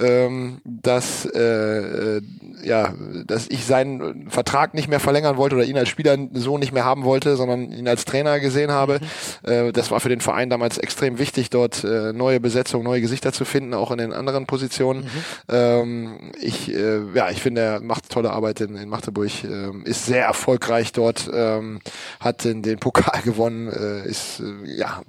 ähm, 0.00 0.60
dass 0.64 1.26
äh, 1.26 2.16
äh, 2.16 2.22
ja, 2.62 2.94
dass 3.26 3.46
ich 3.48 3.64
seinen 3.64 4.30
Vertrag 4.30 4.74
nicht 4.74 4.88
mehr 4.88 5.00
verlängern 5.00 5.36
wollte 5.36 5.56
oder 5.56 5.64
ihn 5.64 5.78
als 5.78 5.88
Spieler 5.88 6.16
so 6.32 6.58
nicht 6.58 6.72
mehr 6.72 6.84
haben 6.84 7.04
wollte, 7.04 7.36
sondern 7.36 7.72
ihn 7.72 7.88
als 7.88 8.04
Trainer 8.04 8.40
gesehen 8.40 8.72
habe. 8.72 9.00
Mhm. 9.44 9.50
Äh, 9.50 9.72
das 9.72 9.90
war 9.90 10.00
für 10.00 10.08
den 10.08 10.20
Verein 10.20 10.50
damals 10.50 10.78
extrem 10.78 11.18
wichtig, 11.18 11.50
dort 11.50 11.84
äh, 11.84 12.12
neue 12.12 12.40
Besetzung, 12.40 12.82
neue 12.82 13.00
Gesichter 13.00 13.32
zu 13.32 13.44
finden, 13.44 13.74
auch 13.74 13.90
in 13.90 13.98
den 13.98 14.12
anderen 14.12 14.46
Positionen. 14.46 15.02
Mhm. 15.02 15.08
Ähm, 15.48 16.18
ich, 16.40 16.72
äh, 16.72 17.00
ja, 17.14 17.30
ich 17.30 17.40
finde, 17.40 17.60
er 17.60 17.80
macht 17.80 18.10
tolle 18.10 18.30
Arbeit 18.30 18.60
in, 18.60 18.76
in 18.76 18.88
Magdeburg, 18.88 19.44
ähm, 19.44 19.84
ist 19.84 20.06
sehr 20.06 20.24
erfolgreich 20.24 20.92
dort, 20.92 21.30
ähm, 21.32 21.80
hat 22.20 22.44
den, 22.44 22.62
den 22.62 22.78
Pokal 22.78 23.22
gewonnen, 23.22 23.68
äh, 23.68 24.08
ist 24.08 24.40
äh, 24.40 24.76
ja 24.76 25.02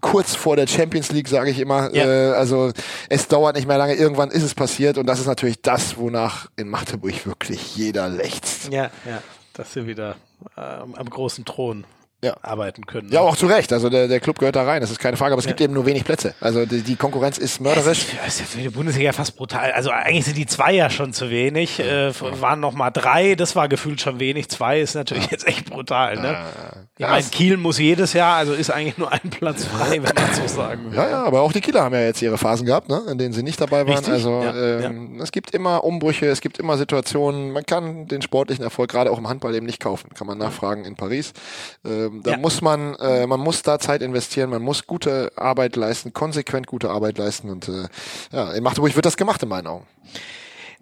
kurz 0.00 0.34
vor 0.34 0.56
der 0.56 0.66
Champions 0.66 1.12
League, 1.12 1.28
sage 1.28 1.50
ich 1.50 1.60
immer. 1.60 1.94
Ja. 1.94 2.04
Äh, 2.04 2.32
also 2.34 2.72
es 3.08 3.28
dauert 3.28 3.56
nicht 3.56 3.68
mehr 3.68 3.78
lange, 3.78 3.93
irgendwann 3.94 4.30
ist 4.30 4.42
es 4.42 4.54
passiert 4.54 4.98
und 4.98 5.06
das 5.06 5.20
ist 5.20 5.26
natürlich 5.26 5.60
das, 5.62 5.96
wonach 5.96 6.48
in 6.56 6.68
Magdeburg 6.68 7.26
wirklich 7.26 7.76
jeder 7.76 8.08
lechzt. 8.08 8.72
Ja, 8.72 8.90
ja, 9.04 9.22
dass 9.52 9.74
wir 9.74 9.86
wieder 9.86 10.16
äh, 10.56 10.60
am 10.60 11.08
großen 11.08 11.44
Thron 11.44 11.84
ja. 12.24 12.36
arbeiten 12.42 12.86
können. 12.86 13.10
Ja, 13.10 13.20
auch 13.20 13.36
zu 13.36 13.46
Recht. 13.46 13.72
Also 13.72 13.88
der, 13.90 14.08
der 14.08 14.20
Club 14.20 14.38
gehört 14.38 14.56
da 14.56 14.64
rein, 14.64 14.80
das 14.80 14.90
ist 14.90 14.98
keine 14.98 15.16
Frage, 15.16 15.32
aber 15.32 15.40
es 15.40 15.44
ja. 15.44 15.50
gibt 15.50 15.60
eben 15.60 15.74
nur 15.74 15.86
wenig 15.86 16.04
Plätze. 16.04 16.34
Also 16.40 16.66
die, 16.66 16.82
die 16.82 16.96
Konkurrenz 16.96 17.38
ist 17.38 17.60
mörderisch. 17.60 18.06
Das 18.24 18.40
ist 18.40 18.50
für 18.50 18.58
die 18.58 18.68
Bundesliga 18.68 19.12
fast 19.12 19.36
brutal. 19.36 19.72
Also 19.72 19.90
eigentlich 19.90 20.24
sind 20.24 20.36
die 20.36 20.46
zwei 20.46 20.72
ja 20.72 20.90
schon 20.90 21.12
zu 21.12 21.30
wenig. 21.30 21.78
Äh, 21.80 22.12
waren 22.40 22.60
noch 22.60 22.72
mal 22.72 22.90
drei, 22.90 23.34
das 23.34 23.54
war 23.56 23.68
gefühlt 23.68 24.00
schon 24.00 24.20
wenig. 24.20 24.48
Zwei 24.48 24.80
ist 24.80 24.94
natürlich 24.94 25.30
jetzt 25.30 25.46
echt 25.46 25.70
brutal. 25.70 26.16
Ne? 26.16 26.36
Ich 26.96 27.06
meine, 27.06 27.24
Kiel 27.24 27.56
muss 27.56 27.78
jedes 27.78 28.12
Jahr, 28.12 28.36
also 28.36 28.52
ist 28.52 28.70
eigentlich 28.70 28.98
nur 28.98 29.12
ein 29.12 29.30
Platz 29.30 29.64
frei, 29.64 30.02
wenn 30.02 30.14
man 30.14 30.34
so 30.34 30.46
sagen 30.46 30.90
will. 30.90 30.96
Ja, 30.96 31.08
ja, 31.08 31.24
aber 31.24 31.42
auch 31.42 31.52
die 31.52 31.60
Kieler 31.60 31.82
haben 31.82 31.94
ja 31.94 32.02
jetzt 32.02 32.22
ihre 32.22 32.38
Phasen 32.38 32.66
gehabt, 32.66 32.88
ne? 32.88 33.02
in 33.10 33.18
denen 33.18 33.32
sie 33.32 33.42
nicht 33.42 33.60
dabei 33.60 33.86
waren. 33.86 33.96
Richtig? 33.96 34.12
Also 34.12 34.42
ähm, 34.42 35.20
es 35.20 35.32
gibt 35.32 35.50
immer 35.50 35.84
Umbrüche, 35.84 36.26
es 36.26 36.40
gibt 36.40 36.58
immer 36.58 36.78
Situationen. 36.78 37.52
Man 37.52 37.66
kann 37.66 38.06
den 38.06 38.22
sportlichen 38.22 38.64
Erfolg 38.64 38.90
gerade 38.90 39.10
auch 39.10 39.18
im 39.18 39.28
Handball 39.28 39.54
eben 39.54 39.66
nicht 39.66 39.80
kaufen. 39.80 40.10
Kann 40.14 40.26
man 40.26 40.38
nachfragen 40.38 40.84
in 40.84 40.94
Paris. 40.94 41.32
Ähm, 41.84 42.13
da 42.22 42.36
muss 42.36 42.60
man 42.60 42.94
äh, 42.96 43.26
man 43.26 43.40
muss 43.40 43.62
da 43.62 43.78
Zeit 43.78 44.02
investieren, 44.02 44.50
man 44.50 44.62
muss 44.62 44.86
gute 44.86 45.32
Arbeit 45.36 45.76
leisten, 45.76 46.12
konsequent 46.12 46.66
gute 46.66 46.90
Arbeit 46.90 47.18
leisten 47.18 47.50
und 47.50 47.68
äh, 47.68 47.88
ja, 48.32 48.52
in 48.52 48.62
Magdeburg 48.62 48.94
wird 48.94 49.06
das 49.06 49.16
gemacht 49.16 49.42
in 49.42 49.48
meinen 49.48 49.66
Augen. 49.66 49.86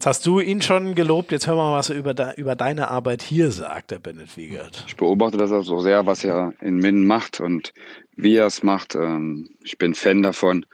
Jetzt 0.02 0.06
hast 0.06 0.26
du 0.26 0.40
ihn 0.40 0.60
schon 0.62 0.96
gelobt, 0.96 1.30
jetzt 1.30 1.46
hören 1.46 1.58
wir 1.58 1.70
mal, 1.70 1.78
was 1.78 1.90
er 1.90 1.96
über, 1.96 2.12
de, 2.12 2.34
über 2.36 2.56
deine 2.56 2.90
Arbeit 2.90 3.22
hier 3.22 3.52
sagt, 3.52 3.92
der 3.92 4.00
Bennett 4.00 4.36
Wiegert. 4.36 4.84
Ich 4.88 4.96
beobachte 4.96 5.36
das 5.36 5.52
auch 5.52 5.62
so 5.62 5.80
sehr, 5.80 6.06
was 6.06 6.24
er 6.24 6.54
in 6.60 6.78
Minden 6.78 7.06
macht 7.06 7.38
und 7.38 7.72
wie 8.16 8.34
er 8.34 8.46
es 8.46 8.64
macht. 8.64 8.96
Ähm, 8.96 9.50
ich 9.62 9.78
bin 9.78 9.94
Fan 9.94 10.24
davon, 10.24 10.66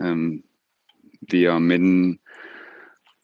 ähm, 0.00 0.42
wie 1.20 1.44
er 1.44 1.60
Minden 1.60 2.18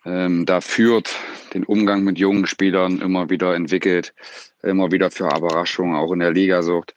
ähm, 0.05 0.47
da 0.47 0.61
führt, 0.61 1.11
den 1.55 1.65
Umgang 1.65 2.05
mit 2.05 2.19
jungen 2.19 2.47
Spielern 2.47 3.01
immer 3.01 3.29
wieder 3.29 3.57
entwickelt, 3.57 4.15
immer 4.63 4.91
wieder 4.93 5.11
für 5.11 5.25
Überraschungen 5.25 5.97
auch 5.97 6.13
in 6.13 6.21
der 6.21 6.33
Liga 6.33 6.63
sorgt 6.63 6.95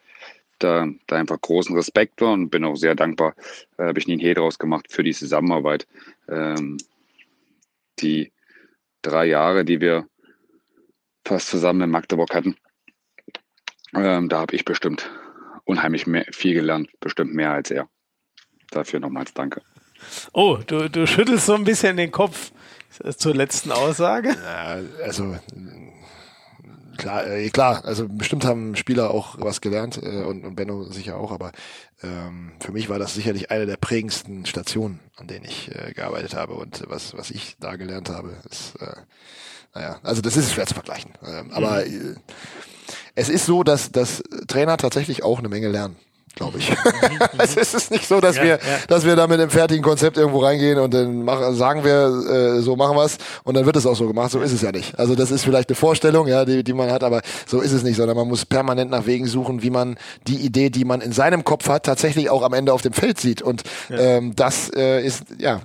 da, 0.60 0.88
da 1.08 1.16
einfach 1.18 1.40
großen 1.40 1.76
Respekt 1.76 2.22
war 2.22 2.34
und 2.34 2.50
bin 2.50 2.64
auch 2.64 2.76
sehr 2.76 2.96
dankbar, 2.96 3.36
äh, 3.78 3.84
habe 3.84 4.00
ich 4.00 4.08
nie 4.08 4.14
einen 4.14 4.22
Hehl 4.22 4.34
draus 4.34 4.60
gemacht 4.60 4.88
für 4.90 5.04
die 5.04 5.14
Zusammenarbeit. 5.14 5.88
Ähm, 6.30 6.78
die 8.00 8.32
drei 9.02 9.26
Jahre, 9.26 9.66
die 9.66 9.80
wir 9.80 10.08
fast 11.26 11.50
zusammen 11.50 11.82
in 11.82 11.90
Magdeburg 11.90 12.34
hatten, 12.34 12.56
ähm, 13.94 14.30
da 14.30 14.40
habe 14.40 14.56
ich 14.56 14.66
bestimmt 14.66 15.10
unheimlich 15.64 16.08
mehr, 16.08 16.26
viel 16.32 16.54
gelernt, 16.54 16.90
bestimmt 17.00 17.34
mehr 17.34 17.52
als 17.52 17.72
er. 17.72 17.88
Dafür 18.72 19.00
nochmals 19.00 19.34
danke. 19.34 19.62
Oh, 20.34 20.60
du, 20.68 20.90
du 20.90 21.08
schüttelst 21.08 21.46
so 21.46 21.54
ein 21.54 21.64
bisschen 21.64 21.98
den 21.98 22.12
Kopf 22.12 22.52
zur 23.18 23.34
letzten 23.34 23.72
Aussage. 23.72 24.30
Ja, 24.30 24.80
also 25.04 25.38
klar, 26.98 27.28
äh, 27.28 27.50
klar, 27.50 27.84
also 27.86 28.08
bestimmt 28.08 28.46
haben 28.46 28.76
Spieler 28.76 29.12
auch 29.12 29.36
was 29.40 29.62
gelernt 29.62 30.02
äh, 30.02 30.24
und, 30.24 30.46
und 30.46 30.56
Benno 30.56 30.84
sicher 30.84 31.18
auch, 31.18 31.32
aber 31.32 31.52
ähm, 32.04 32.54
für 32.60 32.72
mich 32.72 32.90
war 32.90 33.00
das 33.00 33.14
sicherlich 33.14 33.52
eine 33.52 33.66
der 33.66 33.78
prägendsten 33.78 34.46
Stationen, 34.46 35.00
an 35.16 35.28
denen 35.28 35.46
ich 35.46 35.74
äh, 35.74 35.94
gearbeitet 35.94 36.36
habe 36.36 36.54
und 36.54 36.84
was, 36.88 37.16
was 37.18 37.32
ich 37.32 37.56
da 37.60 37.76
gelernt 37.76 38.10
habe, 38.10 38.36
ist, 38.50 38.76
äh, 38.82 38.96
naja, 39.74 40.00
also 40.04 40.22
das 40.22 40.38
ist 40.38 40.54
schwer 40.54 40.66
zu 40.66 40.74
vergleichen. 40.74 41.12
Ähm, 41.26 41.52
aber 41.52 41.86
mhm. 41.86 42.16
äh, 42.16 42.34
es 43.16 43.30
ist 43.30 43.46
so, 43.46 43.64
dass, 43.64 43.92
dass 43.92 44.24
Trainer 44.48 44.78
tatsächlich 44.78 45.24
auch 45.24 45.40
eine 45.40 45.50
Menge 45.50 45.70
lernen 45.70 45.98
glaube 46.36 46.60
ich. 46.60 46.72
also 47.38 47.60
es 47.60 47.74
ist 47.74 47.92
nicht 47.92 48.08
so, 48.08 48.20
dass 48.20 48.38
ja, 48.38 48.44
wir, 48.44 48.50
ja. 48.50 48.60
dass 48.88 49.06
wir 49.06 49.16
da 49.16 49.28
mit 49.28 49.40
dem 49.40 49.50
fertigen 49.50 49.84
Konzept 49.84 50.18
irgendwo 50.18 50.40
reingehen 50.40 50.80
und 50.80 50.94
dann 50.94 51.24
machen, 51.24 51.56
sagen 51.56 51.84
wir, 51.84 52.58
äh, 52.58 52.62
so 52.62 52.76
machen 52.76 52.96
wir's 52.96 53.18
und 53.44 53.56
dann 53.56 53.66
wird 53.66 53.76
es 53.76 53.86
auch 53.86 53.96
so 53.96 54.08
gemacht. 54.08 54.32
So 54.32 54.42
ist 54.42 54.52
es 54.52 54.62
ja 54.62 54.72
nicht. 54.72 54.98
Also 55.00 55.16
das 55.16 55.32
ist 55.32 55.44
vielleicht 55.44 55.70
eine 55.70 55.76
Vorstellung, 55.76 56.28
ja, 56.28 56.46
die, 56.46 56.64
die 56.64 56.74
man 56.74 56.92
hat, 56.92 57.04
aber 57.04 57.22
so 57.46 57.62
ist 57.62 57.72
es 57.72 57.84
nicht, 57.84 57.96
sondern 57.96 58.18
man 58.18 58.28
muss 58.28 58.46
permanent 58.46 58.92
nach 58.92 59.06
Wegen 59.06 59.26
suchen, 59.26 59.64
wie 59.64 59.70
man 59.70 59.98
die 60.28 60.38
Idee, 60.38 60.70
die 60.70 60.86
man 60.86 61.02
in 61.02 61.12
seinem 61.12 61.44
Kopf 61.44 61.70
hat, 61.70 61.86
tatsächlich 61.86 62.30
auch 62.30 62.44
am 62.44 62.54
Ende 62.54 62.74
auf 62.74 62.82
dem 62.82 62.94
Feld 62.94 63.20
sieht. 63.20 63.42
Und 63.42 63.64
ja. 63.90 63.98
ähm, 63.98 64.36
das 64.36 64.72
äh, 64.76 65.02
ist, 65.06 65.26
ja, 65.38 65.62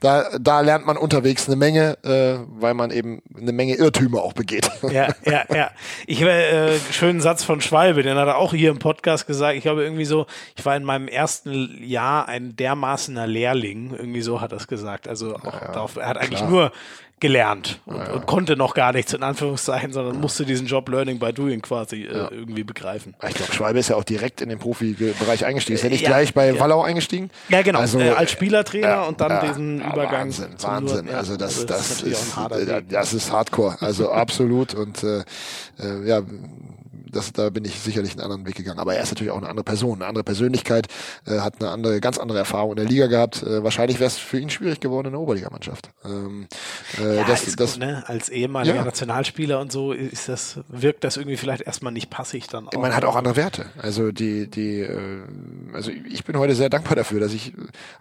da, 0.00 0.26
da 0.40 0.60
lernt 0.60 0.86
man 0.86 0.96
unterwegs 0.96 1.46
eine 1.46 1.56
Menge, 1.56 1.98
äh, 2.02 2.38
weil 2.60 2.74
man 2.74 2.90
eben 2.90 3.22
eine 3.36 3.52
Menge 3.52 3.74
Irrtümer 3.74 4.22
auch 4.22 4.32
begeht. 4.32 4.70
Ja, 4.90 5.08
ja, 5.24 5.44
ja. 5.54 5.70
Ich 6.06 6.20
äh, 6.22 6.78
schönen 6.90 7.20
Satz 7.20 7.44
von 7.44 7.60
Schwalbe, 7.60 8.02
den 8.02 8.16
hat 8.16 8.26
er 8.26 8.38
auch 8.38 8.52
hier 8.52 8.70
im 8.70 8.78
Podcast 8.78 9.26
gesagt. 9.26 9.56
Ich 9.56 9.67
glaube 9.68 9.84
irgendwie 9.84 10.04
so, 10.04 10.26
ich 10.56 10.64
war 10.64 10.76
in 10.76 10.84
meinem 10.84 11.08
ersten 11.08 11.82
Jahr 11.82 12.28
ein 12.28 12.56
dermaßener 12.56 13.26
Lehrling, 13.26 13.94
irgendwie 13.96 14.22
so 14.22 14.40
hat 14.40 14.52
er 14.52 14.56
es 14.56 14.66
gesagt. 14.66 15.06
Also 15.08 15.36
auch 15.36 15.44
ja, 15.44 15.72
darauf, 15.72 15.96
er 15.96 16.08
hat 16.08 16.18
eigentlich 16.18 16.38
klar. 16.38 16.50
nur 16.50 16.72
gelernt 17.20 17.80
und, 17.84 17.96
ja, 17.96 18.12
und, 18.12 18.26
konnte 18.26 18.56
noch 18.56 18.74
gar 18.74 18.92
nichts 18.92 19.12
in 19.12 19.22
Anführungszeichen, 19.22 19.92
sondern 19.92 20.20
musste 20.20 20.44
diesen 20.44 20.66
Job 20.66 20.88
Learning 20.88 21.18
by 21.18 21.32
Doing 21.32 21.60
quasi 21.62 22.04
äh, 22.04 22.28
irgendwie 22.30 22.62
begreifen. 22.62 23.14
Ich 23.28 23.34
glaube, 23.34 23.52
Schwalbe 23.52 23.78
ist 23.80 23.88
ja 23.88 23.96
auch 23.96 24.04
direkt 24.04 24.40
in 24.40 24.48
den 24.48 24.58
Profibereich 24.58 25.44
eingestiegen. 25.44 25.76
Ist 25.76 25.84
er 25.84 25.90
nicht 25.90 26.04
gleich 26.04 26.32
bei 26.32 26.58
Wallau 26.58 26.82
eingestiegen? 26.82 27.30
Ja, 27.48 27.62
genau. 27.62 27.80
Also, 27.80 27.98
äh, 27.98 28.10
als 28.10 28.30
Spielertrainer 28.30 29.08
und 29.08 29.20
dann 29.20 29.46
diesen 29.46 29.80
Übergang. 29.80 30.28
Wahnsinn, 30.28 30.54
Wahnsinn. 30.60 31.06
Nur, 31.06 31.14
also 31.14 31.36
das, 31.36 31.56
also 31.56 31.66
das, 31.66 31.88
das, 31.88 32.02
ist, 32.02 32.02
ist 32.02 32.36
das 32.90 33.14
ist 33.14 33.32
Hardcore. 33.32 33.76
Also 33.80 34.12
absolut 34.12 34.74
und 34.74 35.02
äh, 35.02 35.24
äh 35.80 36.06
ja 36.06 36.22
das, 37.12 37.32
da 37.32 37.50
bin 37.50 37.64
ich 37.64 37.78
sicherlich 37.78 38.12
einen 38.12 38.20
anderen 38.20 38.46
Weg 38.46 38.56
gegangen. 38.56 38.78
Aber 38.78 38.94
er 38.94 39.02
ist 39.02 39.10
natürlich 39.10 39.30
auch 39.30 39.38
eine 39.38 39.48
andere 39.48 39.64
Person, 39.64 39.98
eine 39.98 40.06
andere 40.06 40.24
Persönlichkeit, 40.24 40.88
äh, 41.26 41.38
hat 41.38 41.60
eine 41.60 41.70
andere, 41.70 42.00
ganz 42.00 42.18
andere 42.18 42.38
Erfahrung 42.38 42.72
in 42.72 42.76
der 42.76 42.86
Liga 42.86 43.06
gehabt. 43.06 43.42
Äh, 43.42 43.62
wahrscheinlich 43.62 44.00
wäre 44.00 44.08
es 44.08 44.18
für 44.18 44.38
ihn 44.38 44.50
schwierig 44.50 44.80
geworden 44.80 45.06
in 45.06 45.12
der 45.12 45.20
Oberligamannschaft. 45.20 45.90
Ähm, 46.04 46.48
äh, 47.00 47.16
ja, 47.16 47.24
das, 47.24 47.44
das, 47.56 47.74
gut, 47.74 47.80
ne? 47.80 48.02
Als 48.06 48.28
ehemaliger 48.28 48.76
ja. 48.76 48.84
Nationalspieler 48.84 49.60
und 49.60 49.72
so 49.72 49.92
ist 49.92 50.28
das, 50.28 50.60
wirkt 50.68 51.04
das 51.04 51.16
irgendwie 51.16 51.36
vielleicht 51.36 51.62
erstmal 51.62 51.92
nicht 51.92 52.10
passig 52.10 52.48
dann 52.48 52.68
auch. 52.68 52.80
Man 52.80 52.94
hat 52.94 53.04
auch 53.04 53.16
andere 53.16 53.36
Werte. 53.36 53.66
Also 53.78 54.12
die, 54.12 54.48
die, 54.50 54.80
äh, 54.80 54.98
also 55.72 55.90
ich 55.90 56.24
bin 56.24 56.36
heute 56.36 56.54
sehr 56.54 56.70
dankbar 56.70 56.96
dafür, 56.96 57.20
dass 57.20 57.32
ich 57.32 57.52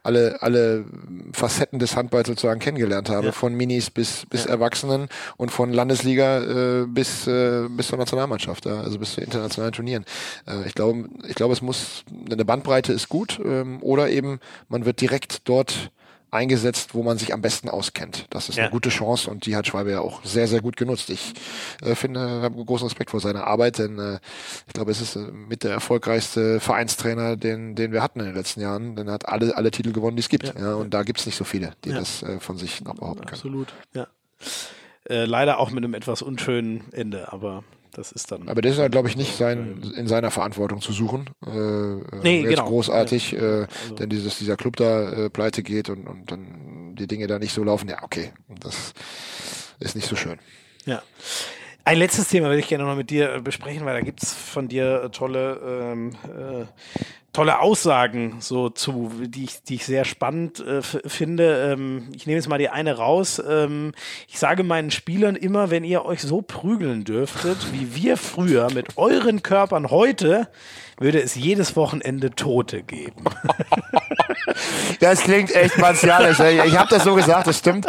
alle, 0.03 0.41
alle 0.41 0.85
Facetten 1.33 1.79
des 1.79 1.95
Handballs 1.95 2.27
sozusagen 2.27 2.59
kennengelernt 2.59 3.09
habe, 3.09 3.27
ja. 3.27 3.31
von 3.31 3.53
Minis 3.53 3.89
bis, 3.89 4.25
bis. 4.25 4.47
Erwachsenen 4.47 5.09
und 5.37 5.51
von 5.51 5.71
Landesliga 5.71 6.81
äh, 6.81 6.85
bis, 6.87 7.27
äh, 7.27 7.67
bis 7.69 7.87
zur 7.87 7.97
Nationalmannschaft. 7.97 8.65
Ja. 8.65 8.81
Also 8.81 8.96
also 8.97 8.99
bis 8.99 9.13
zu 9.13 9.21
internationalen 9.21 9.73
Turnieren. 9.73 10.05
Äh, 10.47 10.67
ich 10.67 10.73
glaube, 10.73 11.09
ich 11.27 11.35
glaube, 11.35 11.53
es 11.53 11.61
muss 11.61 12.03
eine 12.29 12.45
Bandbreite 12.45 12.93
ist 12.93 13.09
gut 13.09 13.39
ähm, 13.43 13.81
oder 13.81 14.09
eben 14.09 14.39
man 14.69 14.85
wird 14.85 15.01
direkt 15.01 15.47
dort 15.47 15.91
eingesetzt, 16.29 16.93
wo 16.93 17.03
man 17.03 17.17
sich 17.17 17.33
am 17.33 17.41
besten 17.41 17.69
auskennt. 17.69 18.25
Das 18.29 18.49
ist 18.49 18.57
ja. 18.57 18.65
eine 18.65 18.71
gute 18.71 18.89
Chance 18.89 19.29
und 19.29 19.45
die 19.45 19.55
hat 19.55 19.65
Schwalbe 19.65 19.91
ja 19.91 20.01
auch 20.01 20.23
sehr, 20.25 20.47
sehr 20.47 20.61
gut 20.61 20.75
genutzt. 20.75 21.09
Ich 21.09 21.33
äh, 21.81 21.95
finde, 21.95 22.19
habe 22.19 22.63
großen 22.63 22.85
Respekt 22.85 23.11
vor 23.11 23.21
seiner 23.21 23.47
Arbeit, 23.47 23.79
denn 23.79 23.97
äh, 23.97 24.19
ich 24.67 24.73
glaube, 24.73 24.91
es 24.91 24.99
ist 24.99 25.15
äh, 25.15 25.19
mit 25.19 25.63
der 25.63 25.71
erfolgreichste 25.71 26.59
Vereinstrainer, 26.59 27.37
den, 27.37 27.75
den 27.75 27.93
wir 27.93 28.03
hatten 28.03 28.19
in 28.19 28.25
den 28.25 28.35
letzten 28.35 28.59
Jahren. 28.59 28.97
Denn 28.97 29.07
er 29.07 29.13
hat 29.13 29.29
alle, 29.29 29.55
alle 29.55 29.71
Titel 29.71 29.93
gewonnen, 29.93 30.17
die 30.17 30.21
es 30.21 30.29
gibt. 30.29 30.53
Ja. 30.53 30.59
ja 30.59 30.73
und 30.73 30.93
da 30.93 31.03
gibt 31.03 31.19
es 31.19 31.25
nicht 31.25 31.37
so 31.37 31.45
viele, 31.45 31.71
die 31.85 31.91
das 31.91 32.23
äh, 32.23 32.39
von 32.39 32.57
sich 32.57 32.83
noch 32.83 32.95
behaupten 32.95 33.25
können. 33.25 33.33
Absolut, 33.33 33.73
ja. 33.93 34.07
Äh, 35.09 35.23
leider 35.23 35.59
auch 35.59 35.71
mit 35.71 35.83
einem 35.83 35.93
etwas 35.93 36.21
unschönen 36.21 36.91
Ende, 36.91 37.31
aber 37.31 37.63
das 37.97 38.11
ist 38.11 38.31
dann. 38.31 38.47
Aber 38.47 38.61
das 38.61 38.73
ist 38.73 38.77
ja, 38.77 38.87
glaube 38.89 39.09
ich, 39.09 39.17
nicht 39.17 39.35
sein, 39.35 39.81
in 39.95 40.07
seiner 40.07 40.29
Verantwortung 40.29 40.81
zu 40.81 40.93
suchen. 40.93 41.31
Äh, 41.45 42.19
nee, 42.21 42.43
genau. 42.43 42.67
großartig, 42.67 43.31
ja. 43.31 43.39
äh, 43.39 43.67
also. 43.81 43.95
denn 43.95 44.09
dieses, 44.09 44.37
dieser 44.37 44.55
Club 44.55 44.75
da 44.75 45.25
äh, 45.25 45.29
pleite 45.31 45.63
geht 45.63 45.89
und, 45.89 46.07
und 46.07 46.31
dann 46.31 46.95
die 46.95 47.07
Dinge 47.07 47.25
da 47.25 47.39
nicht 47.39 47.53
so 47.53 47.63
laufen. 47.63 47.89
Ja, 47.89 48.03
okay. 48.03 48.31
Das 48.59 48.93
ist 49.79 49.95
nicht 49.95 50.07
so 50.07 50.15
schön. 50.15 50.37
Ja. 50.85 51.01
Ein 51.87 51.99
letztes 51.99 52.27
Thema 52.27 52.47
würde 52.47 52.59
ich 52.59 52.67
gerne 52.67 52.83
noch 52.83 52.97
mit 52.97 53.11
dir 53.11 53.39
besprechen, 53.39 53.85
weil 53.85 53.93
da 53.93 54.01
gibt 54.01 54.21
es 54.21 54.33
von 54.33 54.67
dir 54.67 55.09
tolle 55.13 55.93
ähm, 55.93 56.11
äh, 56.25 56.65
tolle 57.31 57.61
Aussagen 57.61 58.37
so 58.39 58.69
zu, 58.69 59.09
die 59.21 59.45
ich, 59.45 59.63
die 59.63 59.75
ich 59.75 59.85
sehr 59.85 60.03
spannend 60.03 60.59
äh, 60.59 60.81
finde. 60.81 61.71
Ähm, 61.71 62.09
ich 62.13 62.27
nehme 62.27 62.39
jetzt 62.39 62.49
mal 62.49 62.57
die 62.57 62.67
eine 62.67 62.97
raus. 62.97 63.41
Ähm, 63.47 63.93
ich 64.27 64.37
sage 64.37 64.63
meinen 64.63 64.91
Spielern 64.91 65.37
immer, 65.37 65.69
wenn 65.69 65.85
ihr 65.85 66.03
euch 66.03 66.21
so 66.23 66.41
prügeln 66.41 67.05
dürftet, 67.05 67.71
wie 67.71 67.95
wir 67.95 68.17
früher 68.17 68.69
mit 68.73 68.97
euren 68.97 69.41
Körpern 69.41 69.89
heute, 69.89 70.49
würde 70.99 71.21
es 71.21 71.35
jedes 71.35 71.75
Wochenende 71.75 72.31
Tote 72.31 72.83
geben. 72.83 73.23
Das 74.99 75.21
klingt 75.21 75.53
echt 75.55 75.77
martialisch. 75.77 76.39
Ich 76.39 76.77
habe 76.77 76.89
das 76.89 77.03
so 77.03 77.13
gesagt, 77.13 77.45
das 77.45 77.59
stimmt. 77.59 77.85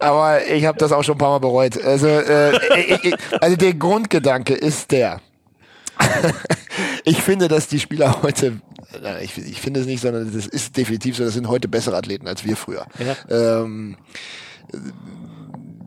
Aber 0.00 0.44
ich 0.44 0.64
habe 0.64 0.76
das 0.78 0.90
auch 0.90 1.04
schon 1.04 1.14
ein 1.14 1.18
paar 1.18 1.30
Mal 1.30 1.38
bereut. 1.38 1.82
Also, 1.84 2.08
äh, 2.08 2.56
ich, 2.80 3.04
ich, 3.04 3.14
also 3.40 3.56
der 3.56 3.74
Grundgedanke 3.74 4.54
ist 4.54 4.90
der. 4.90 5.20
ich 7.04 7.22
finde, 7.22 7.46
dass 7.46 7.68
die 7.68 7.78
Spieler 7.78 8.22
heute 8.22 8.60
ich, 9.22 9.38
ich 9.38 9.60
finde 9.60 9.80
es 9.80 9.86
nicht, 9.86 10.00
sondern 10.00 10.32
das 10.32 10.46
ist 10.46 10.76
definitiv 10.76 11.16
so, 11.16 11.24
das 11.24 11.34
sind 11.34 11.48
heute 11.48 11.68
bessere 11.68 11.96
Athleten 11.96 12.26
als 12.26 12.44
wir 12.44 12.56
früher. 12.56 12.86
Ja. 12.98 13.54
Ähm, 13.58 13.96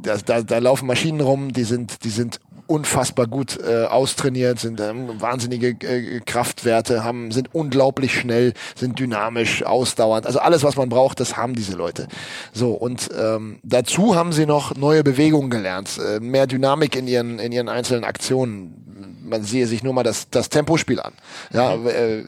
da, 0.01 0.17
da, 0.17 0.41
da 0.41 0.57
laufen 0.59 0.87
Maschinen 0.87 1.21
rum, 1.21 1.51
die 1.53 1.63
sind, 1.63 2.03
die 2.03 2.09
sind 2.09 2.39
unfassbar 2.67 3.27
gut 3.27 3.59
äh, 3.59 3.85
austrainiert, 3.85 4.59
sind 4.59 4.79
ähm, 4.79 5.21
wahnsinnige 5.21 5.69
äh, 5.69 6.19
Kraftwerte, 6.21 7.03
haben, 7.03 7.31
sind 7.31 7.53
unglaublich 7.53 8.13
schnell, 8.17 8.53
sind 8.75 8.99
dynamisch, 8.99 9.63
ausdauernd. 9.63 10.25
Also 10.25 10.39
alles, 10.39 10.63
was 10.63 10.75
man 10.75 10.89
braucht, 10.89 11.19
das 11.19 11.37
haben 11.37 11.55
diese 11.55 11.75
Leute. 11.75 12.07
So 12.53 12.71
und 12.71 13.09
ähm, 13.17 13.59
dazu 13.63 14.15
haben 14.15 14.33
sie 14.33 14.45
noch 14.45 14.75
neue 14.75 15.03
Bewegungen 15.03 15.49
gelernt, 15.49 15.99
äh, 15.99 16.19
mehr 16.19 16.47
Dynamik 16.47 16.95
in 16.95 17.07
ihren 17.07 17.39
in 17.39 17.51
ihren 17.51 17.69
einzelnen 17.69 18.03
Aktionen. 18.03 19.21
Man 19.23 19.43
sehe 19.43 19.67
sich 19.67 19.83
nur 19.83 19.93
mal 19.93 20.03
das 20.03 20.29
das 20.29 20.49
Tempospiel 20.49 20.99
an. 20.99 21.13
Ja. 21.51 21.75
Mhm. 21.75 21.87
Äh, 21.87 22.23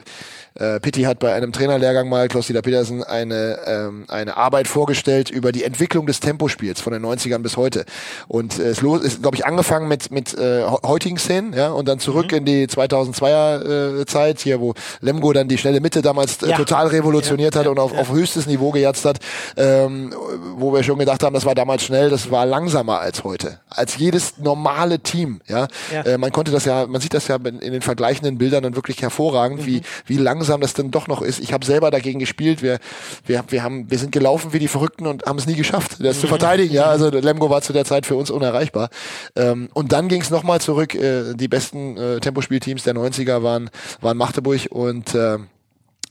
äh, 0.58 0.80
Pitti 0.80 1.02
hat 1.02 1.18
bei 1.18 1.34
einem 1.34 1.52
Trainerlehrgang 1.52 2.08
mal, 2.08 2.28
Klaus-Dieter 2.28 2.62
Petersen, 2.62 3.04
eine, 3.04 3.58
ähm, 3.66 4.04
eine 4.08 4.36
Arbeit 4.36 4.68
vorgestellt 4.68 5.30
über 5.30 5.52
die 5.52 5.64
Entwicklung 5.64 6.06
des 6.06 6.20
Tempospiels 6.20 6.80
von 6.80 6.92
den 6.92 7.04
90ern 7.04 7.38
bis 7.38 7.56
heute. 7.56 7.84
Und 8.26 8.58
äh, 8.58 8.68
es 8.68 8.80
los, 8.80 9.02
ist, 9.02 9.20
glaube 9.22 9.36
ich, 9.36 9.44
angefangen 9.44 9.86
mit, 9.86 10.10
mit 10.10 10.32
äh, 10.34 10.62
heutigen 10.64 11.18
Szenen, 11.18 11.52
ja, 11.52 11.68
und 11.68 11.86
dann 11.88 11.98
zurück 11.98 12.32
mhm. 12.32 12.38
in 12.38 12.44
die 12.46 12.66
2002er 12.66 14.00
äh, 14.00 14.06
Zeit, 14.06 14.40
hier, 14.40 14.60
wo 14.60 14.74
Lemgo 15.00 15.32
dann 15.32 15.48
die 15.48 15.58
schnelle 15.58 15.80
Mitte 15.80 16.00
damals 16.00 16.42
äh, 16.42 16.50
ja. 16.50 16.56
total 16.56 16.88
revolutioniert 16.88 17.54
ja. 17.54 17.60
hat 17.60 17.66
und 17.66 17.78
auf, 17.78 17.92
ja. 17.92 18.00
auf 18.00 18.10
höchstes 18.10 18.46
Niveau 18.46 18.70
gejatzt 18.70 19.04
hat, 19.04 19.18
ähm, 19.56 20.14
wo 20.56 20.72
wir 20.72 20.82
schon 20.82 20.98
gedacht 20.98 21.22
haben, 21.22 21.34
das 21.34 21.44
war 21.44 21.54
damals 21.54 21.84
schnell, 21.84 22.08
das 22.08 22.30
war 22.30 22.46
langsamer 22.46 23.00
als 23.00 23.24
heute. 23.24 23.60
Als 23.68 23.98
jedes 23.98 24.38
normale 24.38 25.00
Team, 25.00 25.40
ja. 25.46 25.68
Äh, 26.04 26.16
man 26.16 26.32
konnte 26.32 26.50
das 26.50 26.64
ja, 26.64 26.86
man 26.86 27.00
sieht 27.00 27.12
das 27.12 27.28
ja 27.28 27.36
in 27.36 27.60
den 27.60 27.82
vergleichenden 27.82 28.38
Bildern 28.38 28.62
dann 28.62 28.74
wirklich 28.74 29.02
hervorragend, 29.02 29.60
mhm. 29.60 29.66
wie, 29.66 29.82
wie 30.06 30.16
langsam 30.16 30.45
langsam 30.46 30.60
das 30.60 30.74
dann 30.74 30.90
doch 30.90 31.08
noch 31.08 31.22
ist. 31.22 31.40
Ich 31.40 31.52
habe 31.52 31.64
selber 31.64 31.90
dagegen 31.90 32.18
gespielt. 32.18 32.62
Wir, 32.62 32.78
wir, 33.24 33.44
wir, 33.48 33.62
haben, 33.62 33.90
wir 33.90 33.98
sind 33.98 34.12
gelaufen 34.12 34.52
wie 34.52 34.58
die 34.58 34.68
Verrückten 34.68 35.06
und 35.06 35.26
haben 35.26 35.38
es 35.38 35.46
nie 35.46 35.54
geschafft, 35.54 35.96
das 36.00 36.20
zu 36.20 36.26
mhm. 36.26 36.30
verteidigen. 36.30 36.74
Ja, 36.74 36.84
also 36.84 37.08
Lemgo 37.10 37.50
war 37.50 37.62
zu 37.62 37.72
der 37.72 37.84
Zeit 37.84 38.06
für 38.06 38.14
uns 38.14 38.30
unerreichbar. 38.30 38.90
Ähm, 39.34 39.68
und 39.74 39.92
dann 39.92 40.08
ging 40.08 40.20
es 40.20 40.30
nochmal 40.30 40.60
zurück. 40.60 40.94
Äh, 40.94 41.34
die 41.34 41.48
besten 41.48 41.96
äh, 41.96 42.20
Tempospielteams 42.20 42.84
der 42.84 42.94
90er 42.94 43.42
waren, 43.42 43.70
waren 44.00 44.16
Magdeburg 44.16 44.66
und 44.70 45.14
äh, 45.14 45.38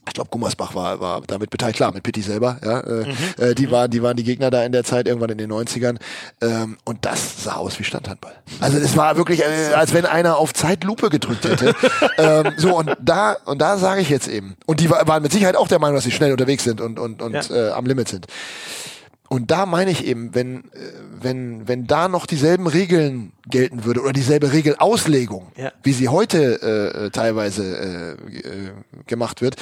ich 0.06 0.14
glaube, 0.14 0.30
Gummersbach 0.30 0.74
war, 0.74 1.00
war 1.00 1.22
damit 1.26 1.50
beteiligt, 1.50 1.76
klar, 1.76 1.92
mit 1.92 2.02
Pitti 2.02 2.22
selber, 2.22 2.58
ja. 2.64 2.80
Äh, 2.80 3.06
mhm. 3.06 3.16
äh, 3.38 3.54
die, 3.54 3.70
waren, 3.70 3.90
die 3.90 4.02
waren 4.02 4.16
die 4.16 4.24
Gegner 4.24 4.50
da 4.50 4.62
in 4.64 4.72
der 4.72 4.84
Zeit, 4.84 5.08
irgendwann 5.08 5.30
in 5.30 5.38
den 5.38 5.52
90ern. 5.52 5.98
Ähm, 6.40 6.76
und 6.84 7.04
das 7.04 7.42
sah 7.42 7.54
aus 7.54 7.78
wie 7.78 7.84
Standhandball. 7.84 8.34
Also 8.60 8.78
es 8.78 8.96
war 8.96 9.16
wirklich, 9.16 9.40
äh, 9.40 9.74
als 9.74 9.92
wenn 9.92 10.06
einer 10.06 10.36
auf 10.38 10.54
Zeitlupe 10.54 11.10
gedrückt 11.10 11.44
hätte. 11.44 11.74
ähm, 12.18 12.52
so, 12.56 12.76
und 12.76 12.96
da, 13.00 13.36
und 13.44 13.60
da 13.60 13.78
sage 13.78 14.00
ich 14.00 14.08
jetzt 14.08 14.28
eben. 14.28 14.56
Und 14.66 14.80
die 14.80 14.90
waren 14.90 15.22
mit 15.22 15.32
Sicherheit 15.32 15.56
auch 15.56 15.68
der 15.68 15.78
Meinung, 15.78 15.96
dass 15.96 16.04
sie 16.04 16.12
schnell 16.12 16.32
unterwegs 16.32 16.64
sind 16.64 16.80
und, 16.80 16.98
und, 16.98 17.20
und 17.20 17.34
ja. 17.34 17.68
äh, 17.68 17.70
am 17.70 17.86
Limit 17.86 18.08
sind. 18.08 18.26
Und 19.28 19.50
da 19.50 19.66
meine 19.66 19.90
ich 19.90 20.06
eben, 20.06 20.34
wenn, 20.34 20.58
äh, 20.58 20.92
wenn, 21.20 21.68
wenn 21.68 21.86
da 21.86 22.08
noch 22.08 22.26
dieselben 22.26 22.66
Regeln 22.66 23.32
gelten 23.48 23.84
würde 23.84 24.02
oder 24.02 24.12
dieselbe 24.12 24.52
Regelauslegung, 24.52 25.52
ja. 25.56 25.72
wie 25.82 25.92
sie 25.92 26.08
heute 26.08 26.60
äh, 26.62 27.06
äh 27.06 27.10
teilweise 27.10 28.16
äh, 28.32 28.36
äh, 28.36 28.70
gemacht 29.06 29.42
wird, 29.42 29.56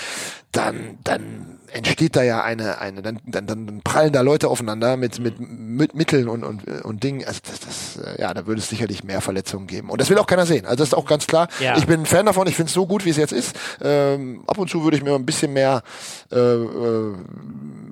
dann, 0.53 0.99
dann 1.03 1.59
entsteht 1.75 2.15
da 2.17 2.23
ja 2.23 2.43
eine, 2.43 2.79
eine 2.79 3.03
dann, 3.03 3.21
dann, 3.27 3.47
dann 3.47 3.81
prallen 3.83 4.13
da 4.13 4.21
Leute 4.21 4.49
aufeinander 4.49 4.97
mit, 4.97 5.19
mit, 5.19 5.41
mit 5.41 5.95
Mitteln 5.95 6.29
und, 6.29 6.45
und, 6.45 6.67
und 6.85 7.03
Dingen. 7.03 7.25
Also 7.27 7.41
das, 7.45 7.61
das, 7.61 8.05
äh, 8.05 8.23
ja, 8.23 8.33
da 8.33 8.47
würde 8.47 8.61
es 8.61 8.69
sicherlich 8.69 9.03
mehr 9.03 9.21
Verletzungen 9.21 9.67
geben. 9.67 9.91
Und 9.91 10.01
das 10.01 10.09
will 10.09 10.19
auch 10.19 10.27
keiner 10.27 10.47
sehen. 10.47 10.65
Also 10.65 10.77
das 10.77 10.89
ist 10.89 10.95
auch 10.95 11.07
ganz 11.07 11.27
klar. 11.27 11.49
Ja. 11.61 11.77
Ich 11.77 11.87
bin 11.87 12.01
ein 12.01 12.07
Fan 12.07 12.27
davon, 12.27 12.47
ich 12.47 12.55
finde 12.55 12.69
es 12.69 12.75
so 12.75 12.87
gut, 12.87 13.05
wie 13.05 13.11
es 13.11 13.17
jetzt 13.17 13.33
ist. 13.33 13.57
Ähm, 13.83 14.45
ab 14.47 14.59
und 14.59 14.71
zu 14.71 14.85
würde 14.85 14.97
ich 14.97 15.03
mir 15.03 15.15
ein 15.15 15.27
bisschen 15.27 15.53
mehr 15.53 15.83
äh, 16.31 16.39
äh, 16.39 17.15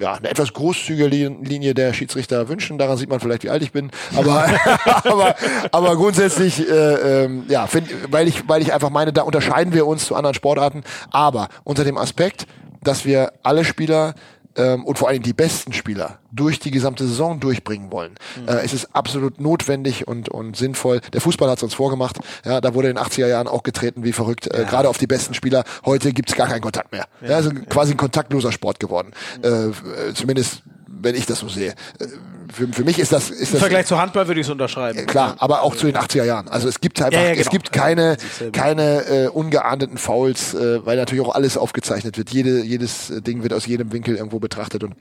ja, 0.01 0.15
eine 0.15 0.31
etwas 0.31 0.53
großzügige 0.53 1.07
Linie 1.07 1.75
der 1.75 1.93
Schiedsrichter 1.93 2.49
wünschen. 2.49 2.79
Daran 2.79 2.97
sieht 2.97 3.09
man 3.09 3.19
vielleicht, 3.19 3.43
wie 3.43 3.51
alt 3.51 3.63
ich 3.63 3.73
bin. 3.73 3.91
Aber, 4.15 4.47
aber, 5.05 5.35
aber 5.73 5.97
grundsätzlich, 5.97 6.69
äh, 6.69 7.25
ähm, 7.25 7.45
ja, 7.49 7.67
find, 7.67 7.89
weil 8.13 8.29
ich, 8.29 8.49
weil 8.49 8.63
ich 8.63 8.73
einfach 8.73 8.91
meine, 8.91 9.13
da 9.13 9.23
unterscheiden 9.23 9.75
wir 9.75 9.87
uns 9.87 10.07
zu 10.07 10.15
anderen 10.15 10.35
Sportarten. 10.35 10.85
Aber 11.11 11.49
unter 11.65 11.85
dem 11.85 11.99
Aspekt, 11.99 12.47
dass 12.83 13.05
wir 13.05 13.33
alle 13.43 13.65
Spieler 13.65 14.15
ähm, 14.57 14.85
und 14.85 14.99
vor 14.99 15.09
allem 15.09 15.23
die 15.23 15.33
besten 15.33 15.73
Spieler 15.73 16.19
durch 16.31 16.59
die 16.59 16.71
gesamte 16.71 17.07
Saison 17.07 17.41
durchbringen 17.41 17.91
wollen. 17.91 18.15
Mhm. 18.41 18.49
Äh, 18.49 18.61
es 18.65 18.73
ist 18.73 18.95
absolut 18.95 19.41
notwendig 19.41 20.07
und, 20.07 20.29
und 20.29 20.57
sinnvoll. 20.57 21.01
Der 21.13 21.21
Fußball 21.21 21.49
hat 21.49 21.59
es 21.59 21.63
uns 21.63 21.75
vorgemacht. 21.75 22.19
Ja, 22.45 22.61
da 22.61 22.75
wurde 22.75 22.91
in 22.91 22.97
den 22.97 23.05
80er 23.05 23.29
Jahren 23.29 23.49
auch 23.49 23.63
getreten 23.63 24.05
wie 24.05 24.13
verrückt, 24.13 24.53
äh, 24.53 24.63
ja. 24.63 24.69
gerade 24.69 24.89
auf 24.89 24.99
die 24.99 25.07
besten 25.07 25.35
Spieler. 25.35 25.65
Heute 25.85 26.13
gibt's 26.13 26.35
gar 26.35 26.49
keinen 26.49 26.61
Kontakt 26.61 26.93
mehr. 26.93 27.07
Ja, 27.23 27.31
ja 27.31 27.37
also 27.37 27.51
quasi 27.69 27.93
ein 27.93 27.97
kontaktloser 27.97 28.53
Sport 28.53 28.81
geworden. 28.81 29.13
Mhm. 29.43 29.75
Äh, 30.11 30.15
zumindest 30.15 30.63
wenn 31.03 31.15
ich 31.15 31.27
das 31.27 31.41
so 31.41 31.49
sehe. 31.49 31.75
Äh, 31.99 32.07
für, 32.53 32.69
für 32.69 32.85
mich 32.85 32.99
ist 32.99 33.13
das 33.13 33.31
ist 33.31 33.49
Im 33.49 33.53
das, 33.53 33.61
Vergleich 33.61 33.87
zu 33.87 33.99
Handball 33.99 34.29
würde 34.29 34.41
ich 34.41 34.47
es 34.47 34.51
unterschreiben. 34.51 35.07
Klar, 35.07 35.37
aber 35.39 35.63
auch 35.63 35.75
zu 35.75 35.87
den 35.87 35.97
80er 35.97 36.25
Jahren. 36.25 36.49
Also 36.49 36.69
es 36.69 36.81
gibt 36.81 37.01
einfach, 37.01 37.19
ja, 37.19 37.29
ja, 37.29 37.31
genau. 37.33 37.41
es 37.41 37.51
gibt 37.51 37.73
keine 37.73 38.17
keine 38.53 39.07
äh, 39.07 39.29
ungeahndeten 39.29 39.97
Fouls, 39.97 40.55
äh, 40.55 40.85
weil 40.85 40.97
natürlich 40.97 41.25
auch 41.25 41.35
alles 41.35 41.57
aufgezeichnet 41.57 42.19
wird. 42.19 42.31
Jede, 42.31 42.63
jedes 42.63 43.13
Ding 43.27 43.43
wird 43.43 43.55
aus 43.55 43.67
jedem 43.67 43.93
Winkel 43.93 44.17
irgendwo 44.17 44.39
betrachtet 44.39 44.85
und 44.85 44.95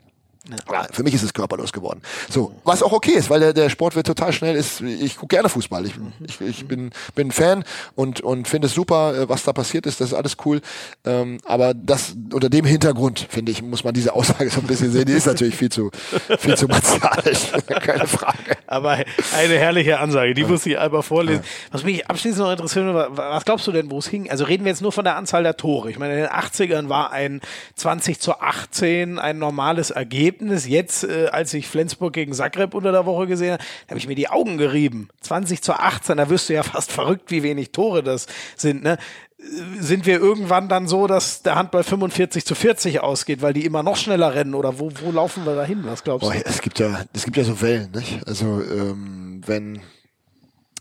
ja. 0.48 0.86
für 0.90 1.02
mich 1.02 1.14
ist 1.14 1.22
es 1.22 1.32
körperlos 1.32 1.72
geworden. 1.72 2.02
So, 2.28 2.54
was 2.64 2.82
auch 2.82 2.92
okay 2.92 3.12
ist, 3.12 3.30
weil 3.30 3.40
der, 3.40 3.52
der 3.52 3.70
Sport 3.70 3.94
wird 3.94 4.06
total 4.06 4.32
schnell. 4.32 4.56
Ist, 4.56 4.80
ich 4.80 5.16
gucke 5.16 5.36
gerne 5.36 5.48
Fußball. 5.48 5.86
Ich, 5.86 5.94
ich, 6.26 6.40
ich 6.40 6.66
bin, 6.66 6.90
bin 7.14 7.30
Fan 7.30 7.64
und, 7.94 8.20
und 8.20 8.48
finde 8.48 8.66
es 8.66 8.74
super, 8.74 9.14
äh, 9.14 9.28
was 9.28 9.44
da 9.44 9.52
passiert 9.52 9.86
ist. 9.86 10.00
Das 10.00 10.08
ist 10.08 10.14
alles 10.14 10.36
cool. 10.44 10.60
Ähm, 11.04 11.38
aber 11.44 11.74
das 11.74 12.14
unter 12.32 12.50
dem 12.50 12.64
Hintergrund, 12.64 13.26
finde 13.30 13.52
ich, 13.52 13.62
muss 13.62 13.84
man 13.84 13.94
diese 13.94 14.14
Aussage 14.14 14.50
so 14.50 14.60
ein 14.60 14.66
bisschen 14.66 14.90
sehen. 14.90 15.04
Die 15.04 15.12
ist 15.12 15.26
natürlich 15.26 15.54
viel 15.54 15.70
zu, 15.70 15.90
viel 16.38 16.56
zu 16.56 16.66
martialisch. 16.66 17.52
Keine 17.66 18.06
Frage. 18.06 18.56
Aber 18.66 18.90
eine 19.36 19.58
herrliche 19.58 20.00
Ansage, 20.00 20.34
die 20.34 20.44
muss 20.44 20.66
ich 20.66 20.78
einmal 20.78 21.02
vorlesen. 21.02 21.42
Was 21.70 21.84
mich 21.84 22.08
abschließend 22.08 22.42
noch 22.42 22.50
interessiert, 22.50 22.86
was 23.10 23.44
glaubst 23.44 23.66
du 23.66 23.72
denn, 23.72 23.90
wo 23.90 23.98
es 23.98 24.08
hing? 24.08 24.30
Also 24.30 24.44
reden 24.44 24.64
wir 24.64 24.70
jetzt 24.70 24.82
nur 24.82 24.92
von 24.92 25.04
der 25.04 25.16
Anzahl 25.16 25.42
der 25.42 25.56
Tore. 25.56 25.90
Ich 25.90 25.98
meine, 25.98 26.14
in 26.14 26.20
den 26.20 26.28
80ern 26.28 26.88
war 26.88 27.12
ein 27.12 27.40
20 27.76 28.18
zu 28.18 28.40
18 28.40 29.18
ein 29.18 29.38
normales 29.38 29.90
Ergebnis. 29.90 30.31
Ergebnis. 30.32 30.66
Jetzt, 30.66 31.04
äh, 31.04 31.26
als 31.30 31.52
ich 31.54 31.68
Flensburg 31.68 32.14
gegen 32.14 32.32
Zagreb 32.32 32.74
unter 32.74 32.92
der 32.92 33.06
Woche 33.06 33.26
gesehen 33.26 33.52
habe, 33.52 33.64
habe 33.88 33.98
ich 33.98 34.08
mir 34.08 34.14
die 34.14 34.28
Augen 34.28 34.56
gerieben. 34.56 35.08
20 35.20 35.62
zu 35.62 35.74
18, 35.74 36.16
da 36.16 36.30
wirst 36.30 36.48
du 36.48 36.54
ja 36.54 36.62
fast 36.62 36.90
verrückt, 36.90 37.30
wie 37.30 37.42
wenig 37.42 37.72
Tore 37.72 38.02
das 38.02 38.26
sind. 38.56 38.82
Ne? 38.82 38.98
Äh, 39.38 39.44
sind 39.80 40.06
wir 40.06 40.18
irgendwann 40.18 40.68
dann 40.68 40.88
so, 40.88 41.06
dass 41.06 41.42
der 41.42 41.56
Handball 41.56 41.84
45 41.84 42.44
zu 42.46 42.54
40 42.54 43.00
ausgeht, 43.00 43.42
weil 43.42 43.52
die 43.52 43.64
immer 43.64 43.82
noch 43.82 43.96
schneller 43.96 44.34
rennen? 44.34 44.54
Oder 44.54 44.78
wo, 44.78 44.90
wo 45.02 45.10
laufen 45.10 45.44
wir 45.44 45.54
da 45.54 45.64
hin? 45.64 45.82
Was 45.84 46.02
glaubst 46.02 46.26
du? 46.26 46.32
Oh, 46.32 46.42
es 46.44 46.62
gibt 46.62 46.78
ja, 46.78 47.04
es 47.12 47.24
gibt 47.24 47.36
ja 47.36 47.44
so 47.44 47.60
Wellen, 47.60 47.90
nicht? 47.92 48.26
Also 48.26 48.46
ähm, 48.46 49.42
wenn 49.44 49.80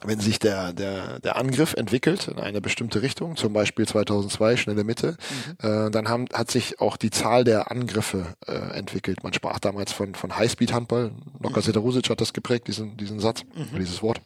wenn 0.03 0.19
sich 0.19 0.39
der, 0.39 0.73
der, 0.73 1.19
der 1.19 1.37
Angriff 1.37 1.73
entwickelt 1.73 2.27
in 2.27 2.39
eine 2.39 2.61
bestimmte 2.61 3.01
Richtung, 3.01 3.35
zum 3.35 3.53
Beispiel 3.53 3.87
2002 3.87 4.57
schnelle 4.57 4.83
Mitte, 4.83 5.17
mhm. 5.61 5.69
äh, 5.69 5.91
dann 5.91 6.09
haben, 6.09 6.25
hat 6.33 6.49
sich 6.49 6.79
auch 6.79 6.97
die 6.97 7.11
Zahl 7.11 7.43
der 7.43 7.71
Angriffe 7.71 8.35
äh, 8.47 8.53
entwickelt. 8.53 9.23
Man 9.23 9.33
sprach 9.33 9.59
damals 9.59 9.91
von, 9.91 10.15
von 10.15 10.35
Highspeed-Handball. 10.37 11.11
Noka 11.39 11.61
mhm. 11.61 12.01
Hat 12.09 12.21
das 12.21 12.33
geprägt, 12.33 12.67
diesen, 12.67 12.97
diesen 12.97 13.19
Satz, 13.19 13.43
mhm. 13.53 13.77
dieses 13.77 14.01
Wort. 14.01 14.21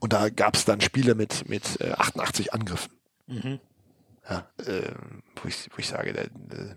Und 0.00 0.12
da 0.12 0.28
gab 0.28 0.56
es 0.56 0.64
dann 0.64 0.80
Spiele 0.80 1.14
mit, 1.14 1.48
mit 1.48 1.80
äh, 1.80 1.92
88 1.92 2.52
Angriffen. 2.52 2.92
Mhm. 3.26 3.60
Ja, 4.28 4.44
äh, 4.66 4.90
wo, 5.40 5.48
ich, 5.48 5.68
wo 5.70 5.78
ich 5.78 5.86
sage, 5.86 6.10
äh, 6.10 6.26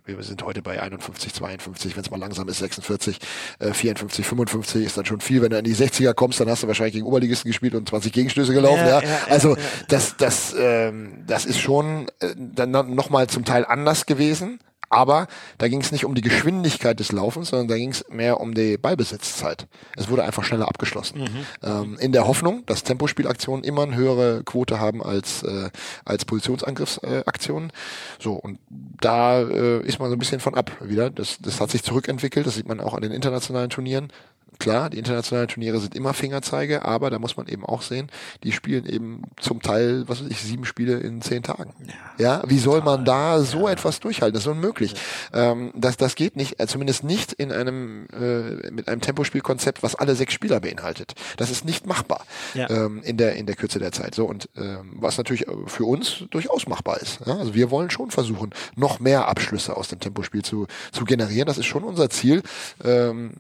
wir 0.06 0.22
sind 0.24 0.44
heute 0.44 0.62
bei 0.62 0.80
51, 0.82 1.34
52, 1.34 1.96
wenn 1.96 2.04
es 2.04 2.12
mal 2.12 2.20
langsam 2.20 2.48
ist, 2.48 2.60
46, 2.60 3.20
äh, 3.58 3.74
54, 3.74 4.26
55 4.26 4.86
ist 4.86 4.98
dann 4.98 5.06
schon 5.06 5.20
viel. 5.20 5.42
Wenn 5.42 5.50
du 5.50 5.58
in 5.58 5.64
die 5.64 5.76
60er 5.76 6.14
kommst, 6.14 6.40
dann 6.40 6.48
hast 6.48 6.62
du 6.62 6.68
wahrscheinlich 6.68 6.94
gegen 6.94 7.08
Oberligisten 7.08 7.50
gespielt 7.50 7.74
und 7.74 7.90
20 7.90 8.14
Gegenstöße 8.14 8.54
gelaufen. 8.54 8.86
Ja, 8.86 9.02
ja. 9.02 9.08
ja 9.08 9.18
also 9.30 9.56
ja, 9.56 9.64
das, 9.88 10.16
das, 10.18 10.56
ähm, 10.60 11.24
das 11.26 11.46
ist 11.46 11.60
schon 11.60 12.08
äh, 12.20 12.36
dann 12.38 12.72
nochmal 12.94 13.28
zum 13.28 13.46
Teil 13.46 13.66
anders 13.66 14.06
gewesen. 14.06 14.60
Aber 14.90 15.28
da 15.57 15.68
ging 15.68 15.82
es 15.82 15.91
nicht 15.91 16.06
um 16.06 16.16
die 16.16 16.22
Geschwindigkeit 16.22 16.99
des 16.99 17.11
Laufens, 17.11 17.49
sondern 17.49 17.68
da 17.68 17.78
ging 17.78 17.91
es 17.91 18.06
mehr 18.10 18.40
um 18.40 18.53
die 18.56 18.78
Ballbesitzzeit. 18.78 19.68
Es 19.95 20.10
wurde 20.10 20.24
einfach 20.24 20.44
schneller 20.44 20.68
abgeschlossen. 20.68 21.22
Mhm. 21.22 21.45
Ähm, 21.64 21.98
in 21.99 22.11
der 22.11 22.28
Hoffnung, 22.28 22.66
dass 22.66 22.84
Tempospielaktionen 22.84 23.64
immer 23.64 23.84
eine 23.84 23.95
höhere 23.95 24.44
Quote 24.44 24.80
haben 24.80 25.03
als, 25.03 25.44
äh, 25.44 25.70
als 26.06 26.26
Positionsangriffsaktionen. 26.26 27.72
so, 28.20 28.34
und 28.34 28.60
da 28.70 29.41
äh, 29.41 29.82
ist 29.82 29.99
man 29.99 30.10
so 30.10 30.16
ein 30.16 30.20
bisschen 30.20 30.40
von 30.40 30.56
ab 30.56 30.72
wieder. 30.82 31.10
Das, 31.10 31.38
das 31.40 31.61
hat 31.61 31.70
sich 31.70 31.84
zurückentwickelt, 31.84 32.48
das 32.48 32.56
sieht 32.56 32.68
man 32.68 32.80
auch 32.80 32.94
an 32.94 33.02
den 33.02 33.11
internationalen 33.11 33.70
Turnieren 33.70 34.11
klar, 34.60 34.90
die 34.90 34.99
internationalen 34.99 35.48
Turniere 35.48 35.80
sind 35.80 35.95
immer 35.95 36.14
Fingerzeige, 36.14 36.86
aber 36.86 37.10
da 37.10 37.18
muss 37.18 37.38
man 37.38 37.48
eben 37.48 37.65
auch 37.65 37.81
sehen, 37.81 38.10
die 38.44 38.52
spielen 38.52 38.86
eben 38.86 39.23
zum 39.40 39.61
Teil, 39.61 40.03
was 40.07 40.22
weiß 40.22 40.30
ich, 40.30 40.41
sieben 40.41 40.65
Spiele 40.65 40.99
in 40.99 41.22
zehn 41.22 41.41
Tagen. 41.41 41.73
Ja, 42.18 42.41
ja 42.41 42.44
wie 42.45 42.60
soll 42.60 42.81
man 42.81 43.06
da 43.06 43.41
so 43.41 43.68
ja. 43.68 43.73
etwas 43.73 43.99
durchhalten? 43.99 44.34
Das 44.34 44.44
ist 44.44 44.48
unmöglich. 44.48 44.94
Ja. 45.34 45.52
Ähm, 45.52 45.72
das, 45.76 45.98
das 45.98 46.15
geht 46.15 46.36
nicht, 46.36 46.60
äh, 46.60 46.68
zumindest 46.68 47.03
nicht 47.03 47.34
in 47.34 47.52
einem, 47.52 48.07
äh, 48.14 48.69
mit 48.72 48.88
einem 48.88 49.02
Tempospielkonzept, 49.02 49.81
was 49.81 49.95
alle 49.95 50.15
sechs 50.15 50.34
Spieler 50.34 50.60
beinhaltet. 50.60 51.14
Das 51.38 51.49
ist 51.49 51.65
nicht 51.65 51.88
machbar 51.88 52.26
ja. 52.53 52.69
ähm, 52.69 53.02
in, 53.03 53.18
der, 53.18 53.36
in 53.36 53.45
der 53.45 53.56
Kürze 53.56 53.80
der 53.80 53.91
Zeit. 53.91 54.14
So, 54.14 54.26
und 54.26 54.49
ähm, 54.57 54.94
was 54.95 55.18
natürlich 55.18 55.45
für 55.68 55.86
uns 55.86 56.26
durchaus 56.30 56.68
machbar 56.68 56.99
ist. 56.99 57.19
Ja? 57.26 57.38
Also 57.38 57.53
wir 57.53 57.72
wollen 57.72 57.90
schon 57.90 58.11
versuchen, 58.11 58.52
noch 58.76 58.99
mehr 58.99 59.27
Abschlüsse 59.27 59.77
aus 59.77 59.88
dem 59.88 59.99
Tempospiel 59.99 60.44
zu, 60.44 60.68
zu 60.91 61.06
generieren. 61.06 61.48
Das 61.48 61.57
ist 61.57 61.65
schon 61.65 61.84
unser 61.84 62.10
Ziel. 62.10 62.44
Ähm, 62.84 63.36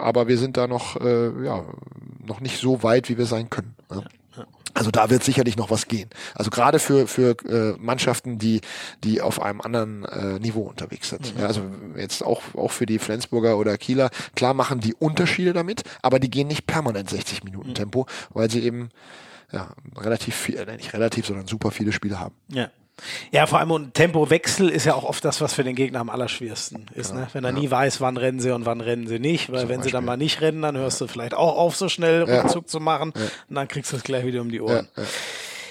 aber 0.00 0.28
wir 0.28 0.38
sind 0.38 0.56
da 0.56 0.66
noch, 0.66 1.00
äh, 1.00 1.44
ja, 1.44 1.64
noch 2.24 2.40
nicht 2.40 2.58
so 2.58 2.82
weit, 2.82 3.08
wie 3.08 3.18
wir 3.18 3.26
sein 3.26 3.50
können. 3.50 3.74
Ne? 3.90 4.04
Also 4.72 4.90
da 4.90 5.10
wird 5.10 5.24
sicherlich 5.24 5.56
noch 5.56 5.70
was 5.70 5.88
gehen. 5.88 6.08
Also 6.34 6.50
gerade 6.50 6.78
für 6.78 7.06
für 7.06 7.36
äh, 7.44 7.76
Mannschaften, 7.78 8.38
die 8.38 8.60
die 9.02 9.20
auf 9.20 9.42
einem 9.42 9.60
anderen 9.60 10.04
äh, 10.04 10.38
Niveau 10.38 10.62
unterwegs 10.62 11.10
sind. 11.10 11.34
Mhm. 11.34 11.40
Ja, 11.40 11.46
also 11.48 11.62
jetzt 11.96 12.22
auch 12.22 12.42
auch 12.54 12.70
für 12.70 12.86
die 12.86 12.98
Flensburger 12.98 13.58
oder 13.58 13.76
Kieler 13.78 14.10
klar 14.36 14.54
machen 14.54 14.80
die 14.80 14.94
Unterschiede 14.94 15.52
damit, 15.52 15.82
aber 16.02 16.20
die 16.20 16.30
gehen 16.30 16.46
nicht 16.46 16.66
permanent 16.66 17.10
60 17.10 17.44
Minuten 17.44 17.70
mhm. 17.70 17.74
Tempo, 17.74 18.06
weil 18.30 18.50
sie 18.50 18.60
eben 18.60 18.90
ja 19.52 19.68
relativ 19.96 20.36
viel, 20.36 20.56
äh, 20.56 20.76
nicht 20.76 20.94
relativ, 20.94 21.26
sondern 21.26 21.46
super 21.46 21.72
viele 21.72 21.92
Spiele 21.92 22.20
haben. 22.20 22.34
Ja. 22.48 22.70
Ja, 23.30 23.46
vor 23.46 23.58
allem 23.58 23.70
und 23.70 23.94
Tempowechsel 23.94 24.68
ist 24.68 24.84
ja 24.84 24.94
auch 24.94 25.04
oft 25.04 25.24
das, 25.24 25.40
was 25.40 25.54
für 25.54 25.64
den 25.64 25.74
Gegner 25.74 26.00
am 26.00 26.10
allerschwersten 26.10 26.86
ist. 26.94 27.10
Ja, 27.10 27.20
ne? 27.20 27.28
Wenn 27.32 27.44
er 27.44 27.52
ja. 27.52 27.58
nie 27.58 27.70
weiß, 27.70 28.00
wann 28.00 28.16
rennen 28.16 28.40
sie 28.40 28.50
und 28.50 28.66
wann 28.66 28.80
rennen 28.80 29.06
sie 29.06 29.18
nicht. 29.18 29.50
Weil 29.50 29.60
Zum 29.60 29.68
wenn 29.68 29.76
Beispiel. 29.76 29.90
sie 29.90 29.92
dann 29.92 30.04
mal 30.04 30.16
nicht 30.16 30.40
rennen, 30.40 30.62
dann 30.62 30.76
hörst 30.76 31.00
du 31.00 31.06
vielleicht 31.06 31.34
auch 31.34 31.56
auf, 31.56 31.76
so 31.76 31.88
schnell 31.88 32.22
Rückzug 32.22 32.68
zu 32.68 32.80
machen. 32.80 33.12
Und 33.48 33.54
dann 33.54 33.68
kriegst 33.68 33.92
du 33.92 33.96
es 33.96 34.02
gleich 34.02 34.24
wieder 34.24 34.40
um 34.40 34.50
die 34.50 34.60
Ohren. 34.60 34.88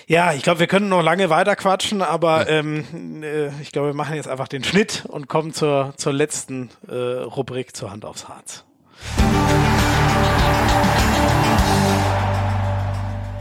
Ja, 0.09 0.33
ich 0.33 0.41
glaube, 0.41 0.59
wir 0.59 0.65
können 0.65 0.89
noch 0.89 1.03
lange 1.03 1.29
weiter 1.29 1.55
quatschen, 1.55 2.01
aber 2.01 2.49
ähm, 2.49 3.21
äh, 3.21 3.49
ich 3.61 3.71
glaube, 3.71 3.89
wir 3.89 3.93
machen 3.93 4.15
jetzt 4.15 4.27
einfach 4.27 4.47
den 4.47 4.63
Schnitt 4.63 5.05
und 5.07 5.27
kommen 5.27 5.53
zur, 5.53 5.93
zur 5.97 6.13
letzten 6.13 6.71
äh, 6.87 6.95
Rubrik 6.95 7.75
zur 7.75 7.91
Hand 7.91 8.05
aufs 8.05 8.27
Harz. 8.27 8.65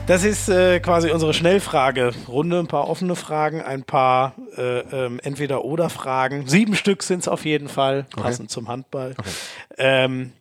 Das 0.08 0.24
ist 0.24 0.48
äh, 0.48 0.80
quasi 0.80 1.10
unsere 1.10 1.34
Schnellfrage-Runde. 1.34 2.60
Ein 2.60 2.66
paar 2.66 2.88
offene 2.88 3.14
Fragen, 3.14 3.60
ein 3.60 3.84
paar 3.84 4.34
äh, 4.56 4.78
ähm, 4.78 5.20
Entweder-Oder-Fragen. 5.22 6.46
Sieben 6.46 6.76
Stück 6.76 7.02
sind 7.02 7.20
es 7.20 7.28
auf 7.28 7.44
jeden 7.44 7.68
Fall, 7.68 8.04
passend 8.04 8.46
okay. 8.46 8.54
zum 8.54 8.68
Handball. 8.68 9.14
Okay. 9.18 9.28
Ähm, 9.76 10.32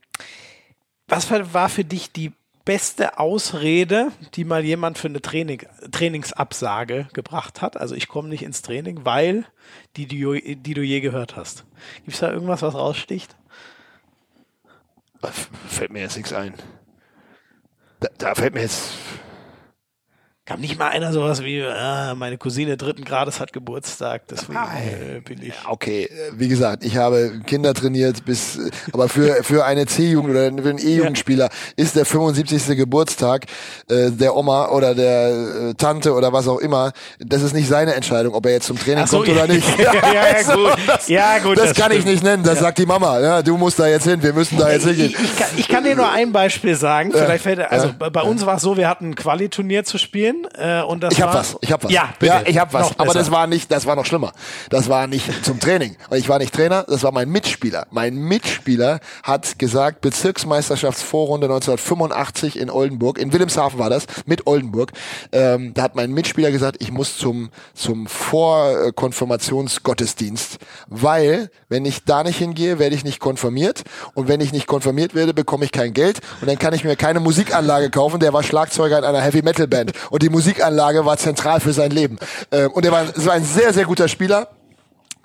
was 1.09 1.29
war 1.29 1.67
für 1.67 1.83
dich 1.83 2.13
die 2.13 2.31
beste 2.63 3.19
Ausrede, 3.19 4.13
die 4.35 4.45
mal 4.45 4.63
jemand 4.63 4.97
für 4.97 5.09
eine 5.09 5.21
Training, 5.21 5.63
Trainingsabsage 5.91 7.09
gebracht 7.11 7.61
hat? 7.61 7.75
Also 7.75 7.93
ich 7.93 8.07
komme 8.07 8.29
nicht 8.29 8.43
ins 8.43 8.61
Training, 8.61 9.03
weil 9.03 9.43
die, 9.97 10.05
die, 10.05 10.55
die 10.55 10.73
du 10.75 10.81
je 10.81 11.01
gehört 11.01 11.35
hast. 11.35 11.65
Gibt 12.05 12.13
es 12.13 12.21
da 12.21 12.31
irgendwas, 12.31 12.61
was 12.61 12.73
raussticht? 12.73 13.35
Fällt 15.67 15.91
mir 15.91 15.99
jetzt 15.99 16.15
nichts 16.15 16.31
ein. 16.31 16.53
Da, 17.99 18.07
da 18.17 18.33
fällt 18.33 18.53
mir 18.53 18.61
jetzt 18.61 18.93
Kam 20.47 20.61
nicht 20.61 20.79
mal 20.79 20.87
einer 20.87 21.11
sowas 21.11 21.43
wie, 21.43 21.61
ah, 21.61 22.15
meine 22.15 22.37
Cousine 22.37 22.77
dritten 22.77 23.03
Grades 23.03 23.41
hat 23.41 23.51
Geburtstag, 23.51 24.21
deswegen 24.29 24.57
äh, 24.57 25.19
bin 25.19 25.41
ich. 25.43 25.53
Okay, 25.67 26.03
äh, 26.05 26.09
wie 26.37 26.47
gesagt, 26.47 26.85
ich 26.85 26.95
habe 26.95 27.41
Kinder 27.45 27.73
trainiert 27.73 28.23
bis, 28.23 28.57
aber 28.93 29.09
für, 29.09 29.43
für 29.43 29.65
eine 29.65 29.87
C-Jugend 29.87 30.31
oder 30.31 30.49
für 30.63 30.69
einen 30.69 30.79
E-Jugendspieler 30.79 31.47
ja. 31.47 31.73
ist 31.75 31.97
der 31.97 32.05
75. 32.05 32.77
Geburtstag 32.77 33.43
äh, 33.89 34.09
der 34.09 34.37
Oma 34.37 34.69
oder 34.69 34.95
der 34.95 35.71
äh, 35.71 35.73
Tante 35.73 36.13
oder 36.13 36.31
was 36.31 36.47
auch 36.47 36.59
immer, 36.59 36.93
das 37.19 37.41
ist 37.41 37.53
nicht 37.53 37.67
seine 37.67 37.95
Entscheidung, 37.95 38.33
ob 38.33 38.45
er 38.45 38.53
jetzt 38.53 38.67
zum 38.67 38.79
Training 38.79 39.05
so, 39.05 39.17
kommt 39.17 39.27
oder 39.27 39.47
nicht. 39.47 39.67
ja, 39.77 39.93
ja, 39.95 40.13
ja, 40.13 40.43
gut. 40.55 40.77
Das, 40.87 41.09
ja, 41.09 41.39
gut. 41.39 41.57
Das, 41.57 41.65
das 41.67 41.77
kann 41.77 41.91
stimmt. 41.91 42.05
ich 42.05 42.11
nicht 42.13 42.23
nennen, 42.23 42.43
das 42.43 42.59
sagt 42.59 42.77
die 42.77 42.85
Mama. 42.85 43.19
Ja, 43.19 43.41
du 43.41 43.57
musst 43.57 43.79
da 43.79 43.87
jetzt 43.87 44.05
hin, 44.05 44.23
wir 44.23 44.31
müssen 44.31 44.57
da 44.57 44.71
jetzt 44.71 44.85
hingehen. 44.87 45.07
Ich, 45.07 45.19
ich, 45.19 45.35
kann, 45.35 45.47
ich 45.57 45.67
kann 45.67 45.83
dir 45.83 45.97
nur 45.97 46.09
ein 46.09 46.31
Beispiel 46.31 46.75
sagen. 46.75 47.11
Vielleicht 47.11 47.43
fällt, 47.43 47.59
also 47.59 47.91
bei 47.97 48.21
uns 48.21 48.45
war 48.45 48.55
es 48.55 48.61
so, 48.61 48.77
wir 48.77 48.87
hatten 48.87 49.09
ein 49.09 49.15
Quali-Turnier 49.15 49.83
zu 49.83 49.97
spielen 49.97 50.36
äh, 50.55 50.81
und 50.81 51.03
das 51.03 51.13
ich 51.13 51.21
habe 51.21 51.33
was, 51.33 51.57
ich 51.61 51.71
habe 51.71 51.85
was. 51.85 51.91
Ja, 51.91 52.09
bitte. 52.19 52.33
ja 52.33 52.41
ich 52.45 52.57
habe 52.57 52.73
was. 52.73 52.99
Aber 52.99 53.13
das 53.13 53.31
war 53.31 53.47
nicht, 53.47 53.71
das 53.71 53.85
war 53.85 53.95
noch 53.95 54.05
schlimmer. 54.05 54.33
Das 54.69 54.89
war 54.89 55.07
nicht 55.07 55.45
zum 55.45 55.59
Training. 55.59 55.95
Ich 56.11 56.27
war 56.29 56.39
nicht 56.39 56.53
Trainer, 56.53 56.85
das 56.87 57.03
war 57.03 57.11
mein 57.11 57.29
Mitspieler. 57.29 57.87
Mein 57.91 58.15
Mitspieler 58.15 58.99
hat 59.23 59.59
gesagt, 59.59 60.01
Bezirksmeisterschaftsvorrunde 60.01 61.47
1985 61.47 62.59
in 62.59 62.69
Oldenburg, 62.69 63.17
in 63.17 63.33
Wilhelmshaven 63.33 63.79
war 63.79 63.89
das, 63.89 64.05
mit 64.25 64.47
Oldenburg. 64.47 64.91
Ähm, 65.31 65.73
da 65.73 65.83
hat 65.83 65.95
mein 65.95 66.11
Mitspieler 66.11 66.51
gesagt, 66.51 66.77
ich 66.79 66.91
muss 66.91 67.17
zum 67.17 67.49
zum 67.73 68.07
Vorkonfirmationsgottesdienst, 68.07 70.57
weil 70.87 71.49
wenn 71.69 71.85
ich 71.85 72.05
da 72.05 72.23
nicht 72.23 72.37
hingehe, 72.37 72.79
werde 72.79 72.95
ich 72.95 73.03
nicht 73.03 73.19
konfirmiert 73.19 73.83
und 74.13 74.27
wenn 74.27 74.41
ich 74.41 74.51
nicht 74.51 74.67
konfirmiert 74.67 75.15
werde, 75.15 75.33
bekomme 75.33 75.65
ich 75.65 75.71
kein 75.71 75.93
Geld 75.93 76.19
und 76.41 76.47
dann 76.47 76.59
kann 76.59 76.73
ich 76.73 76.83
mir 76.83 76.95
keine 76.95 77.19
Musikanlage 77.19 77.89
kaufen. 77.89 78.19
Der 78.19 78.33
war 78.33 78.43
Schlagzeuger 78.43 78.99
in 78.99 79.03
einer 79.03 79.21
Heavy 79.21 79.41
Metal 79.41 79.67
Band 79.67 79.91
und 80.09 80.23
die 80.27 80.33
Musikanlage 80.33 81.05
war 81.05 81.17
zentral 81.17 81.59
für 81.61 81.71
sein 81.71 81.91
Leben. 81.91 82.17
Ähm, 82.51 82.71
und 82.71 82.85
er 82.85 82.91
war, 82.91 83.05
war 83.25 83.33
ein 83.33 83.45
sehr, 83.45 83.73
sehr 83.73 83.85
guter 83.85 84.07
Spieler 84.07 84.49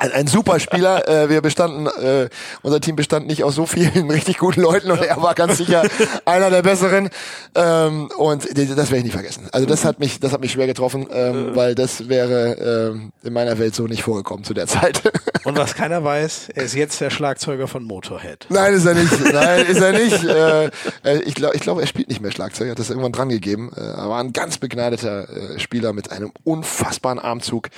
ein, 0.03 0.13
ein 0.13 0.27
super 0.27 0.59
Spieler. 0.61 0.93
Äh, 1.13 1.29
wir 1.29 1.41
bestanden, 1.41 1.87
äh, 1.87 2.29
unser 2.63 2.81
Team 2.81 2.97
bestand 2.97 3.27
nicht 3.27 3.45
aus 3.45 3.55
so 3.55 3.67
vielen 3.67 4.11
richtig 4.11 4.39
guten 4.39 4.61
Leuten 4.61 4.91
und 4.91 5.03
er 5.03 5.21
war 5.21 5.35
ganz 5.35 5.59
sicher 5.59 5.83
einer 6.25 6.49
der 6.49 6.63
besseren. 6.63 7.11
Ähm, 7.55 8.09
und 8.17 8.45
das 8.45 8.57
werde 8.57 8.97
ich 8.99 9.05
nicht 9.05 9.13
vergessen. 9.13 9.49
Also 9.53 9.67
das 9.67 9.85
hat 9.85 9.99
mich, 9.99 10.21
das 10.21 10.33
hat 10.33 10.41
mich 10.41 10.53
schwer 10.53 10.67
getroffen, 10.67 11.09
ähm, 11.13 11.57
weil 11.57 11.75
das 11.75 12.09
wäre 12.09 12.91
ähm, 12.93 13.13
in 13.23 13.33
meiner 13.33 13.59
Welt 13.59 13.75
so 13.75 13.87
nicht 13.87 14.03
vorgekommen 14.03 14.45
zu 14.45 14.55
der 14.55 14.67
Zeit. 14.67 15.03
Und 15.45 15.59
was 15.59 15.75
keiner 15.75 16.05
weiß, 16.05 16.51
er 16.55 16.63
ist 16.63 16.75
jetzt 16.75 17.01
der 17.01 17.11
Schlagzeuger 17.11 17.67
von 17.67 17.83
Motorhead. 17.83 18.47
Nein, 18.49 18.75
ist 18.75 18.87
er 18.87 18.95
nicht. 18.95 19.33
Nein, 19.33 19.67
ist 19.67 19.81
er 19.81 19.93
nicht. 19.93 20.25
Äh, 20.25 20.67
äh 21.05 21.23
ich 21.25 21.35
glaube, 21.35 21.57
ich 21.57 21.63
glaub, 21.63 21.81
er 21.81 21.87
spielt 21.87 22.09
nicht 22.09 22.21
mehr 22.21 22.31
Schlagzeug. 22.31 22.69
Er 22.69 22.71
hat 22.73 22.79
das 22.79 22.91
irgendwann 22.91 23.13
dran 23.13 23.29
gegeben. 23.29 23.73
Äh, 23.77 23.81
er 23.81 24.09
war 24.09 24.21
ein 24.21 24.33
ganz 24.33 24.59
begnadeter 24.59 25.29
äh, 25.29 25.59
Spieler 25.59 25.93
mit 25.93 26.13
einem 26.13 26.33
unfassbaren 26.45 27.19
Armzug 27.19 27.71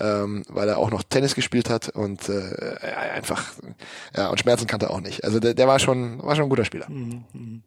ähm, 0.00 0.42
weil 0.48 0.68
er 0.68 0.78
auch 0.78 0.90
noch 0.90 1.02
Tennis 1.02 1.34
gespielt 1.34 1.68
hat 1.68 1.69
und 1.94 2.28
äh, 2.28 2.76
einfach 3.14 3.52
ja 4.16 4.28
und 4.28 4.40
Schmerzen 4.40 4.66
kannte 4.66 4.86
er 4.86 4.90
auch 4.90 5.00
nicht. 5.00 5.24
Also 5.24 5.40
der, 5.40 5.54
der 5.54 5.68
war 5.68 5.78
schon 5.78 6.22
war 6.22 6.34
schon 6.36 6.44
ein 6.44 6.50
guter 6.50 6.64
Spieler. 6.64 6.88
Mhm. 6.88 7.62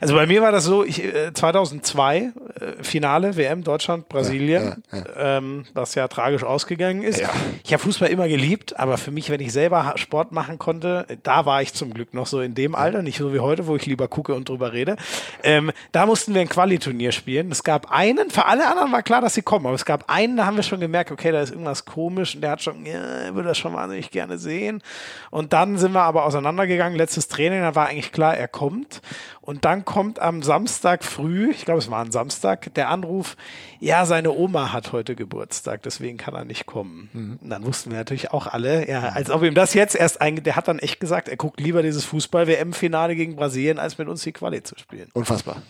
Also 0.00 0.14
bei 0.14 0.26
mir 0.26 0.42
war 0.42 0.52
das 0.52 0.64
so, 0.64 0.84
ich, 0.84 1.02
2002 1.34 2.16
äh, 2.18 2.22
äh, 2.60 2.82
Finale 2.82 3.36
WM 3.36 3.62
Deutschland 3.62 4.08
Brasilien, 4.08 4.82
ja, 4.92 4.98
ja, 4.98 5.04
ja. 5.04 5.38
Ähm, 5.38 5.64
was 5.74 5.94
ja 5.94 6.08
tragisch 6.08 6.42
ausgegangen 6.42 7.02
ist. 7.02 7.22
Ich 7.64 7.72
habe 7.72 7.82
Fußball 7.82 8.08
immer 8.08 8.28
geliebt, 8.28 8.78
aber 8.78 8.98
für 8.98 9.10
mich, 9.10 9.30
wenn 9.30 9.40
ich 9.40 9.52
selber 9.52 9.94
Sport 9.96 10.32
machen 10.32 10.58
konnte, 10.58 11.06
da 11.22 11.46
war 11.46 11.62
ich 11.62 11.74
zum 11.74 11.94
Glück 11.94 12.14
noch 12.14 12.26
so 12.26 12.40
in 12.40 12.54
dem 12.54 12.74
Alter, 12.74 13.02
nicht 13.02 13.18
so 13.18 13.32
wie 13.32 13.40
heute, 13.40 13.66
wo 13.66 13.76
ich 13.76 13.86
lieber 13.86 14.08
gucke 14.08 14.34
und 14.34 14.48
drüber 14.48 14.72
rede. 14.72 14.96
Ähm, 15.42 15.70
da 15.92 16.06
mussten 16.06 16.34
wir 16.34 16.40
ein 16.40 16.48
Qualiturnier 16.48 17.12
spielen. 17.12 17.50
Es 17.50 17.62
gab 17.62 17.90
einen, 17.90 18.30
für 18.30 18.46
alle 18.46 18.68
anderen 18.68 18.92
war 18.92 19.02
klar, 19.02 19.20
dass 19.20 19.34
sie 19.34 19.42
kommen, 19.42 19.66
aber 19.66 19.74
es 19.74 19.84
gab 19.84 20.10
einen, 20.10 20.36
da 20.36 20.46
haben 20.46 20.56
wir 20.56 20.62
schon 20.62 20.80
gemerkt, 20.80 21.10
okay, 21.10 21.32
da 21.32 21.40
ist 21.40 21.50
irgendwas 21.50 21.84
komisch 21.84 22.34
und 22.34 22.40
der 22.40 22.52
hat 22.52 22.62
schon, 22.62 22.84
ja, 22.86 23.34
würde 23.34 23.48
das 23.48 23.58
schon 23.58 23.74
wahnsinnig 23.74 24.10
gerne 24.10 24.38
sehen. 24.38 24.82
Und 25.30 25.52
dann 25.52 25.78
sind 25.78 25.92
wir 25.92 26.02
aber 26.02 26.24
auseinandergegangen, 26.24 26.96
letztes 26.96 27.28
Training, 27.28 27.60
da 27.60 27.74
war 27.74 27.88
eigentlich 27.88 28.12
klar, 28.12 28.36
er 28.36 28.48
kommt. 28.48 29.00
Und 29.40 29.64
dann 29.64 29.84
kommt 29.84 30.18
am 30.20 30.42
Samstag 30.42 31.04
früh, 31.04 31.50
ich 31.50 31.64
glaube, 31.64 31.78
es 31.78 31.90
war 31.90 32.04
ein 32.04 32.12
Samstag, 32.12 32.74
der 32.74 32.88
Anruf, 32.88 33.36
ja, 33.80 34.06
seine 34.06 34.32
Oma 34.32 34.72
hat 34.72 34.92
heute 34.92 35.14
Geburtstag, 35.14 35.82
deswegen 35.82 36.18
kann 36.18 36.34
er 36.34 36.44
nicht 36.44 36.66
kommen. 36.66 37.08
Mhm. 37.12 37.38
Und 37.42 37.50
dann 37.50 37.64
wussten 37.64 37.90
wir 37.90 37.98
natürlich 37.98 38.30
auch 38.32 38.46
alle, 38.46 38.88
ja, 38.88 39.00
als 39.10 39.30
ob 39.30 39.42
ihm 39.42 39.54
das 39.54 39.74
jetzt 39.74 39.94
erst 39.94 40.20
einge, 40.20 40.42
der 40.42 40.56
hat 40.56 40.68
dann 40.68 40.78
echt 40.78 41.00
gesagt, 41.00 41.28
er 41.28 41.36
guckt 41.36 41.60
lieber 41.60 41.82
dieses 41.82 42.04
Fußball-WM-Finale 42.04 43.16
gegen 43.16 43.36
Brasilien, 43.36 43.78
als 43.78 43.98
mit 43.98 44.08
uns 44.08 44.22
die 44.22 44.32
Quali 44.32 44.62
zu 44.62 44.78
spielen. 44.78 45.08
Unfassbar. 45.14 45.62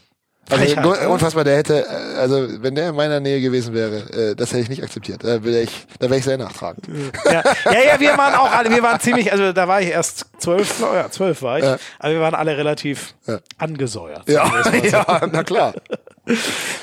Also 0.50 1.10
unfassbar, 1.10 1.44
der 1.44 1.56
hätte, 1.56 1.84
äh, 1.84 2.18
also 2.18 2.46
wenn 2.62 2.74
der 2.74 2.90
in 2.90 2.96
meiner 2.96 3.20
Nähe 3.20 3.40
gewesen 3.40 3.74
wäre, 3.74 4.30
äh, 4.30 4.34
das 4.34 4.50
hätte 4.50 4.62
ich 4.62 4.68
nicht 4.68 4.82
akzeptiert. 4.82 5.22
Da 5.22 5.42
wäre 5.44 5.62
ich, 5.62 5.86
da 5.98 6.08
wäre 6.08 6.18
ich 6.18 6.24
sehr 6.24 6.38
nachtragend. 6.38 6.86
Ja. 7.24 7.42
ja, 7.64 7.82
ja, 7.92 8.00
wir 8.00 8.16
waren 8.16 8.34
auch 8.34 8.50
alle, 8.50 8.70
wir 8.70 8.82
waren 8.82 9.00
ziemlich, 9.00 9.30
also 9.32 9.52
da 9.52 9.68
war 9.68 9.80
ich 9.82 9.88
erst 9.88 10.26
zwölf, 10.38 10.80
ja, 10.80 11.10
zwölf 11.10 11.42
war 11.42 11.58
ich, 11.58 11.64
ja. 11.64 11.76
aber 11.98 12.12
wir 12.12 12.20
waren 12.20 12.34
alle 12.34 12.56
relativ 12.56 13.14
ja. 13.26 13.38
angesäuert. 13.58 14.28
Ja, 14.28 14.50
ja, 14.82 15.20
na 15.30 15.44
klar. 15.44 15.74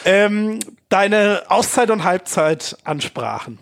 ähm, 0.05 0.59
deine 0.89 1.43
Auszeit- 1.47 1.89
und 1.91 2.03
Halbzeitansprachen. 2.03 3.59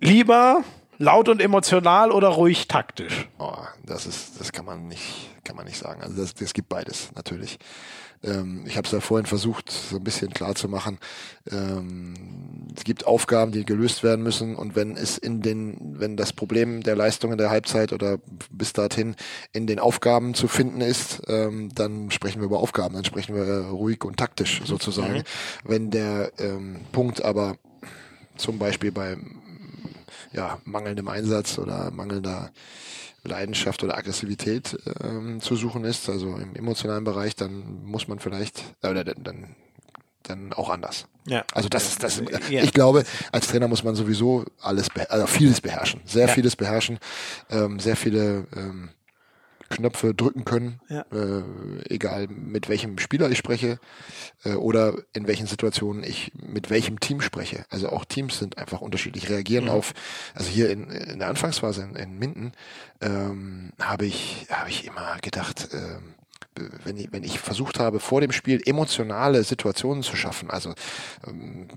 Lieber 0.00 0.64
laut 1.00 1.28
und 1.28 1.40
emotional 1.40 2.12
oder 2.12 2.28
ruhig 2.28 2.68
taktisch? 2.68 3.28
Oh, 3.38 3.56
das 3.84 4.06
ist, 4.06 4.38
das 4.38 4.52
kann 4.52 4.64
man 4.64 4.86
nicht, 4.86 5.30
kann 5.44 5.56
man 5.56 5.64
nicht 5.64 5.78
sagen. 5.78 6.02
Also 6.02 6.20
das, 6.20 6.34
das 6.34 6.52
gibt 6.52 6.68
beides 6.68 7.08
natürlich. 7.14 7.58
Ähm, 8.22 8.64
ich 8.66 8.76
habe 8.76 8.86
es 8.86 8.92
ja 8.92 9.00
vorhin 9.00 9.26
versucht, 9.26 9.70
so 9.70 9.96
ein 9.96 10.04
bisschen 10.04 10.30
klar 10.30 10.54
zu 10.54 10.68
machen. 10.68 10.98
Ähm, 11.50 12.14
es 12.76 12.84
gibt 12.84 13.06
Aufgaben, 13.06 13.52
die 13.52 13.64
gelöst 13.64 14.02
werden 14.02 14.22
müssen 14.22 14.56
und 14.56 14.76
wenn 14.76 14.96
es 14.96 15.18
in 15.18 15.42
den, 15.42 15.98
wenn 15.98 16.16
das 16.16 16.32
Problem 16.32 16.82
der 16.82 16.96
Leistung 16.96 17.32
in 17.32 17.38
der 17.38 17.50
Halbzeit 17.50 17.92
oder 17.92 18.18
bis 18.50 18.72
dahin 18.72 19.16
in 19.52 19.66
den 19.66 19.78
Aufgaben 19.78 20.34
zu 20.34 20.48
finden 20.48 20.80
ist, 20.80 21.22
ähm, 21.28 21.70
dann 21.74 22.10
sprechen 22.10 22.40
wir 22.40 22.46
über 22.46 22.60
Aufgaben, 22.60 22.94
dann 22.94 23.04
sprechen 23.04 23.34
wir 23.34 23.68
ruhig 23.68 24.04
und 24.04 24.16
taktisch 24.16 24.62
sozusagen. 24.64 25.18
Mhm. 25.18 25.22
Wenn 25.64 25.90
der 25.90 26.32
ähm, 26.38 26.80
Punkt 26.92 27.24
aber 27.24 27.56
zum 28.36 28.58
Beispiel 28.58 28.92
bei 28.92 29.16
ja, 30.32 30.58
mangelndem 30.64 31.08
Einsatz 31.08 31.58
oder 31.58 31.90
mangelnder 31.90 32.50
Leidenschaft 33.24 33.82
oder 33.84 33.96
Aggressivität 33.96 34.78
ähm, 35.02 35.40
zu 35.40 35.56
suchen 35.56 35.84
ist, 35.84 36.08
also 36.08 36.36
im 36.36 36.54
emotionalen 36.54 37.04
Bereich, 37.04 37.36
dann 37.36 37.84
muss 37.84 38.08
man 38.08 38.18
vielleicht, 38.18 38.62
äh, 38.82 38.88
oder 38.88 39.04
dann, 39.04 39.56
dann 40.22 40.52
auch 40.52 40.70
anders. 40.70 41.06
Ja. 41.26 41.44
Also 41.52 41.68
das 41.68 41.88
ist 41.88 42.02
das. 42.02 42.22
Ja. 42.48 42.62
Ich 42.62 42.72
glaube, 42.72 43.04
als 43.30 43.48
Trainer 43.48 43.68
muss 43.68 43.84
man 43.84 43.94
sowieso 43.94 44.44
alles, 44.60 44.88
also 45.08 45.26
vieles 45.26 45.60
beherrschen, 45.60 46.00
sehr 46.04 46.28
ja. 46.28 46.32
vieles 46.32 46.56
beherrschen, 46.56 46.98
ähm, 47.50 47.78
sehr 47.78 47.96
viele 47.96 48.46
ähm, 48.56 48.90
Knöpfe 49.70 50.14
drücken 50.14 50.44
können, 50.44 50.80
ja. 50.88 51.04
äh, 51.12 51.42
egal 51.88 52.26
mit 52.28 52.68
welchem 52.68 52.98
Spieler 52.98 53.30
ich 53.30 53.38
spreche 53.38 53.78
äh, 54.44 54.54
oder 54.54 54.94
in 55.12 55.26
welchen 55.26 55.46
Situationen 55.46 56.02
ich 56.02 56.32
mit 56.34 56.70
welchem 56.70 57.00
Team 57.00 57.20
spreche. 57.20 57.64
Also 57.70 57.88
auch 57.88 58.04
Teams 58.04 58.38
sind 58.38 58.58
einfach 58.58 58.80
unterschiedlich, 58.80 59.30
reagieren 59.30 59.64
mhm. 59.64 59.70
auf, 59.70 59.94
also 60.34 60.50
hier 60.50 60.70
in, 60.70 60.90
in 60.90 61.20
der 61.20 61.28
Anfangsphase 61.28 61.82
in, 61.82 61.94
in 61.94 62.18
Minden 62.18 62.52
ähm, 63.00 63.72
habe 63.80 64.06
ich, 64.06 64.46
habe 64.50 64.68
ich 64.68 64.86
immer 64.86 65.16
gedacht, 65.22 65.68
ähm, 65.72 66.14
wenn 66.84 66.96
ich, 66.96 67.08
wenn 67.12 67.22
ich 67.22 67.38
versucht 67.38 67.78
habe, 67.78 68.00
vor 68.00 68.20
dem 68.20 68.32
Spiel 68.32 68.60
emotionale 68.64 69.44
Situationen 69.44 70.02
zu 70.02 70.16
schaffen, 70.16 70.50
also 70.50 70.74
ähm, 71.26 71.68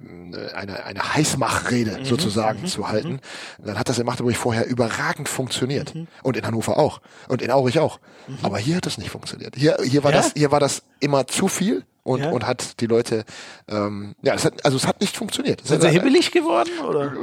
eine, 0.55 0.83
eine 0.83 1.13
Heißmachrede 1.13 1.99
mhm, 1.99 2.05
sozusagen 2.05 2.61
mhm, 2.61 2.67
zu 2.67 2.87
halten, 2.89 3.19
mhm. 3.59 3.65
dann 3.65 3.79
hat 3.79 3.89
das 3.89 3.99
in 3.99 4.05
Magdeburg 4.05 4.35
vorher 4.35 4.67
überragend 4.67 5.29
funktioniert. 5.29 5.93
Mhm. 5.93 6.07
Und 6.23 6.37
in 6.37 6.45
Hannover 6.45 6.77
auch. 6.77 7.01
Und 7.27 7.41
in 7.41 7.51
Aurich 7.51 7.79
auch. 7.79 7.99
Mhm. 8.27 8.37
Aber 8.41 8.57
hier 8.57 8.77
hat 8.77 8.85
das 8.85 8.97
nicht 8.97 9.11
funktioniert. 9.11 9.55
Hier, 9.55 9.77
hier 9.83 10.03
war 10.03 10.11
ja? 10.11 10.17
das, 10.17 10.33
hier 10.33 10.51
war 10.51 10.59
das 10.59 10.83
immer 10.99 11.27
zu 11.27 11.47
viel 11.47 11.85
und, 12.03 12.21
ja? 12.21 12.31
und 12.31 12.45
hat 12.45 12.81
die 12.81 12.87
Leute, 12.87 13.25
ähm, 13.69 14.15
ja, 14.21 14.33
es 14.33 14.45
hat, 14.45 14.65
also 14.65 14.77
es 14.77 14.87
hat 14.87 15.01
nicht 15.01 15.15
funktioniert. 15.15 15.65
Sind 15.65 15.81
sie 15.81 15.89
hibbelig 15.89 16.31
geworden, 16.31 16.71
oder? 16.87 17.13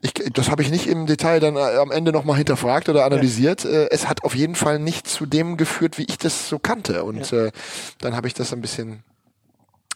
Ich, 0.00 0.14
das 0.32 0.50
habe 0.50 0.62
ich 0.62 0.70
nicht 0.70 0.86
im 0.86 1.06
Detail 1.06 1.40
dann 1.40 1.56
äh, 1.56 1.76
am 1.76 1.90
Ende 1.90 2.12
nochmal 2.12 2.36
hinterfragt 2.36 2.88
oder 2.88 3.04
analysiert. 3.04 3.64
Ja. 3.64 3.70
Äh, 3.70 3.88
es 3.90 4.08
hat 4.08 4.24
auf 4.24 4.34
jeden 4.34 4.54
Fall 4.54 4.78
nicht 4.78 5.08
zu 5.08 5.26
dem 5.26 5.56
geführt, 5.56 5.98
wie 5.98 6.06
ich 6.08 6.18
das 6.18 6.48
so 6.48 6.58
kannte. 6.58 7.04
Und 7.04 7.30
ja. 7.30 7.46
äh, 7.46 7.52
dann 8.00 8.14
habe 8.14 8.28
ich 8.28 8.34
das 8.34 8.52
ein 8.52 8.60
bisschen 8.60 9.02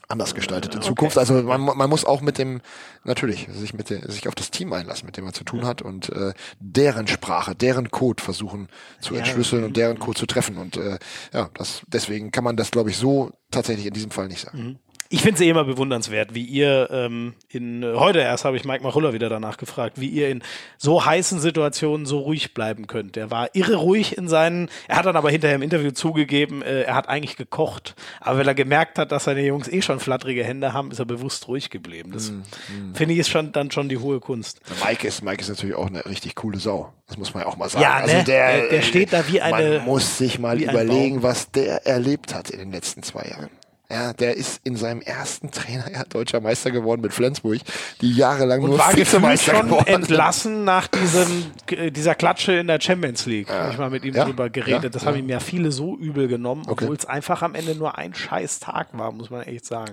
anders 0.09 0.35
gestaltet 0.35 0.75
in 0.75 0.81
okay. 0.81 0.89
Zukunft. 0.89 1.19
Also 1.19 1.43
man, 1.43 1.61
man 1.61 1.89
muss 1.89 2.05
auch 2.05 2.21
mit 2.21 2.37
dem, 2.39 2.61
natürlich, 3.05 3.49
sich 3.53 3.75
mit 3.75 3.91
dem, 3.91 4.03
sich 4.11 4.29
auf 4.29 4.35
das 4.35 4.51
Team 4.51 4.73
einlassen, 4.73 5.07
mit 5.07 5.17
dem 5.17 5.25
man 5.25 5.35
zu 5.35 5.45
tun 5.45 5.65
hat 5.65 5.83
und 5.83 6.11
äh, 6.11 6.35
deren 6.61 7.07
Sprache, 7.07 7.55
deren 7.55 7.91
Code 7.91 8.23
versuchen 8.23 8.69
zu 9.01 9.15
entschlüsseln 9.15 9.63
ja. 9.63 9.69
und 9.69 9.77
deren 9.77 9.99
Code 9.99 10.19
zu 10.19 10.27
treffen. 10.27 10.59
Und 10.59 10.77
äh, 10.77 10.99
ja, 11.33 11.49
das 11.55 11.83
deswegen 11.87 12.31
kann 12.31 12.45
man 12.45 12.57
das, 12.57 12.71
glaube 12.71 12.91
ich, 12.91 12.97
so 12.97 13.31
tatsächlich 13.51 13.87
in 13.87 13.95
diesem 13.95 14.11
Fall 14.11 14.29
nicht 14.29 14.41
sagen. 14.41 14.63
Mhm 14.63 14.79
ich 15.13 15.21
finde 15.21 15.35
es 15.35 15.41
eh 15.43 15.51
immer 15.51 15.65
bewundernswert, 15.65 16.35
wie 16.35 16.43
ihr 16.43 16.89
ähm, 16.91 17.35
in 17.51 17.85
heute 17.85 18.21
erst 18.21 18.47
habe 18.47 18.57
ich 18.57 18.65
Mike 18.65 18.83
Machulla 18.83 19.13
wieder 19.13 19.29
danach 19.29 19.59
gefragt, 19.59 20.01
wie 20.01 20.09
ihr 20.09 20.31
in 20.31 20.43
so 20.79 21.05
heißen 21.05 21.39
Situationen 21.39 22.07
so 22.07 22.21
ruhig 22.21 22.55
bleiben 22.55 22.87
könnt. 22.87 23.19
Er 23.19 23.31
war 23.31 23.51
irre 23.53 23.75
ruhig 23.75 24.17
in 24.17 24.27
seinen, 24.27 24.71
er 24.89 24.97
hat 24.97 25.05
dann 25.05 25.17
aber 25.17 25.31
hinterher 25.31 25.57
im 25.57 25.63
Interview 25.63 25.91
zugegeben, 25.91 26.63
äh, 26.63 26.85
er 26.85 26.95
hat 26.95 27.11
eigentlich 27.11 27.37
gekocht, 27.37 27.95
aber 28.21 28.39
weil 28.39 28.49
er 28.49 28.55
gemerkt 28.55 28.99
hat, 28.99 29.13
dass 29.13 29.25
seine 29.25 29.45
Jungs 29.45 29.69
eh 29.69 29.83
schon 29.83 30.01
flatterige 30.01 30.45
Hände 30.45 30.73
haben, 30.73 30.91
ist 30.91 30.99
er 30.99 31.05
bewusst 31.05 31.47
ruhig 31.47 31.69
geblieben. 31.69 32.13
Das 32.13 32.31
mm, 32.31 32.37
mm. 32.37 32.95
finde 32.95 33.13
ich 33.13 33.21
ist 33.21 33.29
schon 33.29 33.53
dann 33.53 33.71
schon 33.71 33.91
die 33.91 33.99
hohe 33.99 34.19
Kunst. 34.19 34.61
Mike 34.83 35.07
ist 35.07 35.23
Mike 35.23 35.43
ist 35.43 35.51
natürlich 35.51 35.77
auch 35.77 35.89
eine 35.89 36.07
richtig 36.07 36.37
coole 36.37 36.59
Sau. 36.59 36.91
Das 37.07 37.19
muss 37.19 37.35
man 37.35 37.43
ja 37.43 37.51
auch 37.51 37.59
mal 37.59 37.69
sagen. 37.69 37.83
Ja, 37.83 37.97
also 37.97 38.13
ne? 38.13 38.15
also 38.15 38.33
der, 38.33 38.69
der 38.71 38.81
steht 38.81 39.13
da 39.13 39.29
wie 39.29 39.43
eine. 39.43 39.77
Man 39.77 39.85
muss 39.85 40.17
sich 40.17 40.39
mal 40.39 40.59
überlegen, 40.59 41.23
was 41.23 41.51
der 41.51 41.87
erlebt 41.87 42.35
hat 42.35 42.49
in 42.49 42.59
den 42.59 42.73
letzten 42.73 43.03
zwei 43.03 43.29
Jahren. 43.29 43.51
Ja, 43.93 44.15
der 44.15 44.37
ist 44.39 44.63
in 44.65 44.77
seinem 44.77 45.03
ersten 45.03 45.51
Trainerjahr 45.51 46.05
deutscher 46.09 46.41
Meister 46.41 46.71
geworden 46.71 47.03
mit 47.03 47.13
Flensburg, 47.13 47.61
die 48.01 48.15
jahrelang 48.15 48.63
und 48.63 48.71
nur 48.71 48.79
war 48.79 48.97
Vizemeister 48.97 49.55
schon 49.55 49.67
geworden. 49.67 49.87
entlassen 49.87 50.65
nach 50.65 50.87
diesem, 50.87 51.53
dieser 51.93 52.15
Klatsche 52.15 52.53
in 52.55 52.69
der 52.69 52.81
Champions 52.81 53.27
League. 53.27 53.51
Ja. 53.51 53.65
Habe 53.65 53.73
ich 53.73 53.79
mal 53.79 53.91
mit 53.91 54.05
ihm 54.05 54.15
ja? 54.15 54.25
drüber 54.25 54.49
geredet. 54.49 54.85
Ja? 54.85 54.89
Das 54.89 55.05
haben 55.05 55.19
ihm 55.19 55.29
ja 55.29 55.41
viele 55.41 55.73
so 55.73 55.95
übel 55.99 56.27
genommen, 56.27 56.63
obwohl 56.69 56.97
es 56.97 57.05
einfach 57.05 57.43
am 57.43 57.55
Ende 57.55 57.75
nur 57.75 57.99
ein 57.99 58.15
scheiß 58.15 58.61
Tag 58.61 58.89
war, 58.93 59.13
muss 59.13 59.29
man 59.29 59.43
echt 59.43 59.67
sagen. 59.67 59.93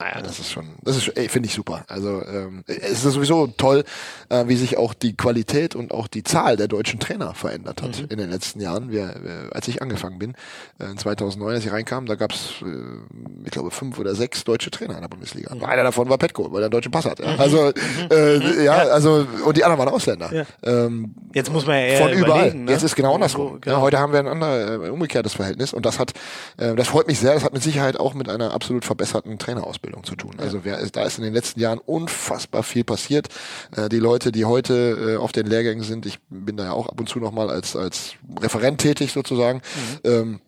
Naja, 0.00 0.22
das 0.22 0.38
ist 0.38 0.50
schon, 0.50 0.66
das 0.82 0.96
ist, 0.96 1.30
finde 1.30 1.46
ich 1.46 1.54
super. 1.54 1.84
Also 1.86 2.22
ähm, 2.24 2.64
es 2.66 3.04
ist 3.04 3.12
sowieso 3.12 3.48
toll, 3.48 3.84
äh, 4.30 4.48
wie 4.48 4.56
sich 4.56 4.78
auch 4.78 4.94
die 4.94 5.14
Qualität 5.14 5.74
und 5.76 5.92
auch 5.92 6.08
die 6.08 6.22
Zahl 6.22 6.56
der 6.56 6.68
deutschen 6.68 7.00
Trainer 7.00 7.34
verändert 7.34 7.82
hat 7.82 8.00
mhm. 8.00 8.06
in 8.08 8.16
den 8.16 8.30
letzten 8.30 8.60
Jahren. 8.60 8.90
Wir, 8.90 9.14
wir, 9.22 9.50
als 9.54 9.68
ich 9.68 9.82
angefangen 9.82 10.18
bin, 10.18 10.34
äh, 10.78 10.94
2009, 10.96 11.54
als 11.54 11.66
ich 11.66 11.72
reinkam, 11.72 12.06
da 12.06 12.14
gab 12.14 12.32
es, 12.32 12.62
äh, 12.62 13.44
ich 13.44 13.50
glaube, 13.50 13.70
fünf 13.70 13.98
oder 13.98 14.14
sechs 14.14 14.42
deutsche 14.44 14.70
Trainer 14.70 14.94
in 14.94 15.02
der 15.02 15.08
Bundesliga. 15.08 15.54
Mhm. 15.54 15.64
Einer 15.64 15.82
davon 15.82 16.08
war 16.08 16.16
Petko, 16.16 16.50
weil 16.50 16.62
er 16.62 16.66
einen 16.66 16.70
deutschen 16.70 16.92
Pass 16.92 17.04
hat. 17.04 17.18
Ja. 17.18 17.34
Mhm. 17.34 17.40
Also 17.40 17.72
äh, 18.10 18.38
mhm. 18.38 18.64
ja, 18.64 18.76
also 18.78 19.26
und 19.44 19.56
die 19.58 19.64
anderen 19.64 19.84
waren 19.84 19.94
Ausländer. 19.94 20.32
Ja. 20.32 20.44
Ähm, 20.62 21.14
Jetzt 21.34 21.52
muss 21.52 21.66
man 21.66 21.76
ja 21.76 21.82
eher 21.82 22.08
von 22.08 22.12
überall. 22.12 22.54
Ne? 22.54 22.72
Jetzt 22.72 22.84
ist 22.84 22.96
genau 22.96 23.14
andersrum. 23.14 23.60
Genau. 23.60 23.76
Ja, 23.76 23.82
heute 23.82 23.98
haben 23.98 24.14
wir 24.14 24.20
ein 24.20 24.28
anderes, 24.28 24.88
äh, 24.88 24.88
umgekehrtes 24.88 25.34
Verhältnis 25.34 25.74
und 25.74 25.84
das 25.84 25.98
hat, 25.98 26.14
äh, 26.56 26.74
das 26.74 26.88
freut 26.88 27.06
mich 27.06 27.18
sehr. 27.18 27.34
Das 27.34 27.44
hat 27.44 27.52
mit 27.52 27.62
Sicherheit 27.62 28.00
auch 28.00 28.14
mit 28.14 28.30
einer 28.30 28.54
absolut 28.54 28.86
verbesserten 28.86 29.38
Trainerausbildung 29.38 29.89
Ausbildung 29.90 30.04
zu 30.04 30.16
tun. 30.16 30.34
Also 30.38 30.64
wer, 30.64 30.84
da 30.86 31.04
ist 31.04 31.18
in 31.18 31.24
den 31.24 31.34
letzten 31.34 31.60
Jahren 31.60 31.78
unfassbar 31.78 32.62
viel 32.62 32.84
passiert. 32.84 33.28
Äh, 33.76 33.88
die 33.88 33.98
Leute, 33.98 34.32
die 34.32 34.44
heute 34.44 35.14
äh, 35.14 35.16
auf 35.16 35.32
den 35.32 35.46
Lehrgängen 35.46 35.84
sind, 35.84 36.06
ich 36.06 36.18
bin 36.28 36.56
da 36.56 36.64
ja 36.64 36.72
auch 36.72 36.88
ab 36.88 36.98
und 36.98 37.08
zu 37.08 37.18
nochmal 37.18 37.50
als, 37.50 37.76
als 37.76 38.14
Referent 38.40 38.80
tätig 38.80 39.12
sozusagen, 39.12 39.62
mhm. 40.04 40.10
ähm, 40.10 40.40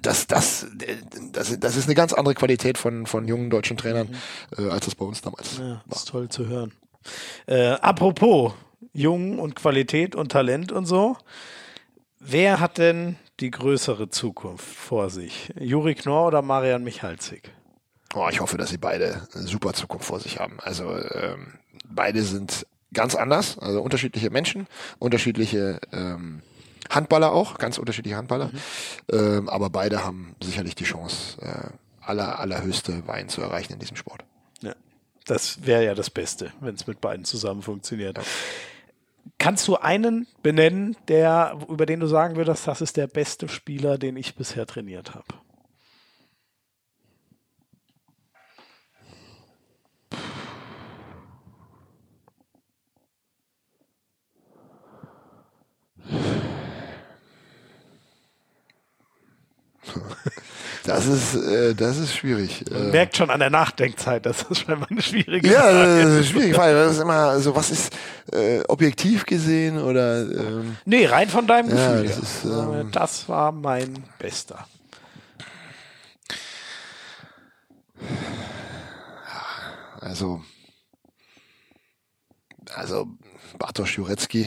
das, 0.00 0.26
das, 0.26 0.66
das, 1.32 1.58
das 1.60 1.76
ist 1.76 1.84
eine 1.84 1.94
ganz 1.94 2.12
andere 2.12 2.34
Qualität 2.34 2.78
von, 2.78 3.06
von 3.06 3.28
jungen 3.28 3.50
deutschen 3.50 3.76
Trainern, 3.76 4.08
mhm. 4.58 4.66
äh, 4.66 4.70
als 4.70 4.86
das 4.86 4.94
bei 4.94 5.04
uns 5.04 5.20
damals 5.20 5.58
ja, 5.58 5.64
war. 5.64 5.84
Das 5.88 5.98
ist 6.00 6.08
toll 6.08 6.28
zu 6.28 6.46
hören. 6.46 6.72
Äh, 7.46 7.72
apropos 7.72 8.52
Jung 8.92 9.38
und 9.38 9.54
Qualität 9.54 10.16
und 10.16 10.32
Talent 10.32 10.72
und 10.72 10.86
so. 10.86 11.16
Wer 12.18 12.60
hat 12.60 12.78
denn 12.78 13.16
die 13.40 13.50
größere 13.50 14.08
Zukunft 14.08 14.64
vor 14.64 15.10
sich? 15.10 15.52
Juri 15.58 15.94
Knorr 15.94 16.28
oder 16.28 16.42
Marian 16.42 16.84
Michalzig? 16.84 17.52
Oh, 18.14 18.28
ich 18.30 18.40
hoffe, 18.40 18.58
dass 18.58 18.70
sie 18.70 18.78
beide 18.78 19.26
eine 19.34 19.46
super 19.46 19.72
Zukunft 19.72 20.06
vor 20.06 20.20
sich 20.20 20.38
haben. 20.38 20.58
Also 20.60 20.96
ähm, 20.96 21.54
beide 21.88 22.22
sind 22.22 22.66
ganz 22.92 23.14
anders, 23.14 23.58
also 23.58 23.80
unterschiedliche 23.80 24.30
Menschen, 24.30 24.66
unterschiedliche 24.98 25.80
ähm, 25.92 26.42
Handballer 26.90 27.32
auch, 27.32 27.58
ganz 27.58 27.78
unterschiedliche 27.78 28.16
Handballer. 28.16 28.50
Mhm. 28.52 28.58
Ähm, 29.12 29.48
aber 29.48 29.70
beide 29.70 30.04
haben 30.04 30.36
sicherlich 30.42 30.74
die 30.74 30.84
Chance, 30.84 31.40
äh, 31.40 31.70
aller, 32.04 32.38
allerhöchste 32.38 33.06
Wein 33.06 33.28
zu 33.28 33.40
erreichen 33.40 33.72
in 33.74 33.78
diesem 33.78 33.96
Sport. 33.96 34.24
Ja, 34.60 34.74
das 35.24 35.64
wäre 35.64 35.84
ja 35.84 35.94
das 35.94 36.10
Beste, 36.10 36.52
wenn 36.60 36.74
es 36.74 36.86
mit 36.86 37.00
beiden 37.00 37.24
zusammen 37.24 37.62
funktioniert. 37.62 38.18
Ja. 38.18 38.24
Kannst 39.38 39.66
du 39.68 39.76
einen 39.76 40.26
benennen, 40.42 40.96
der, 41.08 41.56
über 41.68 41.86
den 41.86 42.00
du 42.00 42.06
sagen 42.06 42.36
würdest, 42.36 42.66
das 42.66 42.80
ist 42.80 42.96
der 42.96 43.06
beste 43.06 43.48
Spieler, 43.48 43.96
den 43.96 44.16
ich 44.16 44.34
bisher 44.34 44.66
trainiert 44.66 45.14
habe? 45.14 45.26
Das 60.94 61.06
ist, 61.06 61.34
äh, 61.34 61.74
das 61.74 61.96
ist 61.98 62.14
schwierig. 62.14 62.64
Man 62.70 62.88
Äh, 62.88 62.90
merkt 62.90 63.16
schon 63.16 63.30
an 63.30 63.40
der 63.40 63.50
Nachdenkzeit, 63.50 64.26
dass 64.26 64.46
das 64.46 64.58
scheinbar 64.58 64.90
eine 64.90 65.00
schwierige 65.02 65.48
ja, 65.50 65.60
Frage 65.62 66.02
das 66.04 66.12
ist 66.20 66.28
schwierige 66.28 66.54
Frage. 66.54 66.74
Das 66.74 66.92
ist 66.92 67.00
immer 67.00 67.38
so, 67.40 67.54
was 67.56 67.70
ist 67.70 67.94
äh, 68.32 68.60
objektiv 68.68 69.24
gesehen 69.24 69.78
oder 69.78 70.20
ähm, 70.22 70.76
Nee, 70.84 71.06
rein 71.06 71.28
von 71.28 71.46
deinem 71.46 71.70
Ja, 71.70 71.92
Gefühl. 72.02 72.08
das 72.08 72.18
ist, 72.18 72.44
ähm, 72.44 72.88
das 72.92 73.28
war 73.28 73.52
mein 73.52 74.04
Bester. 74.18 74.66
also 80.00 80.42
also 82.74 83.06
Bartosz 83.58 83.96
Jurecki 83.96 84.46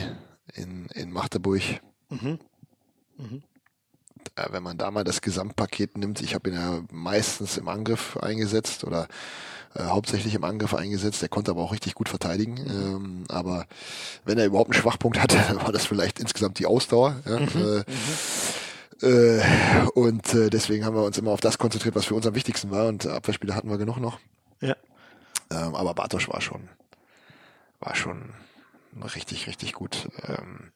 in, 0.54 0.88
in 0.94 1.12
Magdeburg. 1.12 1.62
Mhm. 2.10 2.40
Äh, 4.36 4.48
wenn 4.52 4.64
man 4.64 4.78
da 4.78 4.92
mal 4.92 5.04
das 5.04 5.22
Gesamtpaket 5.22 5.98
nimmt, 5.98 6.22
ich 6.22 6.36
habe 6.36 6.50
ihn 6.50 6.56
ja 6.56 6.82
meistens 6.92 7.58
im 7.58 7.68
Angriff 7.68 8.18
eingesetzt 8.18 8.84
oder 8.84 9.08
äh, 9.76 9.84
hauptsächlich 9.84 10.34
im 10.36 10.44
Angriff 10.44 10.74
eingesetzt. 10.74 11.22
Der 11.22 11.30
konnte 11.30 11.52
aber 11.52 11.62
auch 11.62 11.72
richtig 11.72 11.96
gut 11.96 12.10
verteidigen. 12.10 12.58
Ähm, 12.58 13.24
aber 13.30 13.66
wenn 14.24 14.38
er 14.38 14.46
überhaupt 14.46 14.72
einen 14.72 14.82
Schwachpunkt 14.82 15.22
hatte, 15.22 15.38
war 15.62 15.72
das 15.72 15.86
vielleicht 15.86 16.20
insgesamt 16.20 16.60
die 16.60 16.66
Ausdauer. 16.66 17.16
Ja? 17.26 17.38
Äh, 17.38 17.84
äh, 19.02 19.42
und 19.94 20.34
äh, 20.34 20.50
deswegen 20.50 20.86
haben 20.86 20.96
wir 20.96 21.04
uns 21.04 21.18
immer 21.18 21.32
auf 21.32 21.42
das 21.42 21.58
konzentriert, 21.58 21.96
was 21.96 22.06
für 22.06 22.16
uns 22.16 22.26
am 22.26 22.36
wichtigsten 22.36 22.72
war. 22.72 22.88
Und 22.88 23.06
Abwehrspieler 23.06 23.56
hatten 23.56 23.70
wir 23.70 23.78
genug 23.78 23.98
noch. 23.98 24.20
Ja. 24.62 24.76
Ähm, 25.52 25.76
aber 25.76 25.94
Bartosch 25.94 26.30
war 26.30 26.42
schon, 26.42 26.70
war 27.80 27.96
schon 27.96 28.34
richtig, 29.16 29.48
richtig 29.48 29.74
gut. 29.74 30.08
Ähm, 30.28 30.72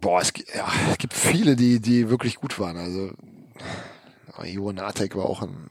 boah, 0.00 0.20
es, 0.20 0.32
ja, 0.54 0.66
es 0.90 0.98
gibt 0.98 1.14
viele, 1.14 1.56
die, 1.56 1.80
die 1.80 2.08
wirklich 2.10 2.36
gut 2.36 2.58
waren. 2.58 2.76
Also 2.76 3.10
Jo 4.44 4.72
Natek 4.72 5.16
war 5.16 5.26
auch 5.26 5.42
ein 5.42 5.68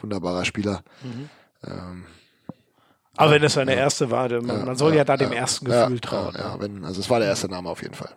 wunderbarer 0.00 0.44
Spieler. 0.44 0.82
Ähm, 1.64 2.04
Aber 3.16 3.30
wenn 3.32 3.42
es 3.42 3.54
seine 3.54 3.74
erste 3.74 4.10
war, 4.10 4.28
dann- 4.28 4.46
man 4.46 4.76
soll 4.76 4.94
ja, 4.94 5.04
da 5.04 5.16
dem 5.16 5.32
ersten 5.32 5.66
Gefühl 5.66 5.94
ja, 5.96 6.00
trauen. 6.00 6.34
Ja, 6.34 6.54
ja, 6.54 6.60
wenn, 6.60 6.84
also 6.84 7.00
es 7.00 7.10
war 7.10 7.18
der 7.18 7.28
erste 7.28 7.48
Name 7.48 7.68
auf 7.68 7.82
jeden 7.82 7.94
Fall. 7.94 8.14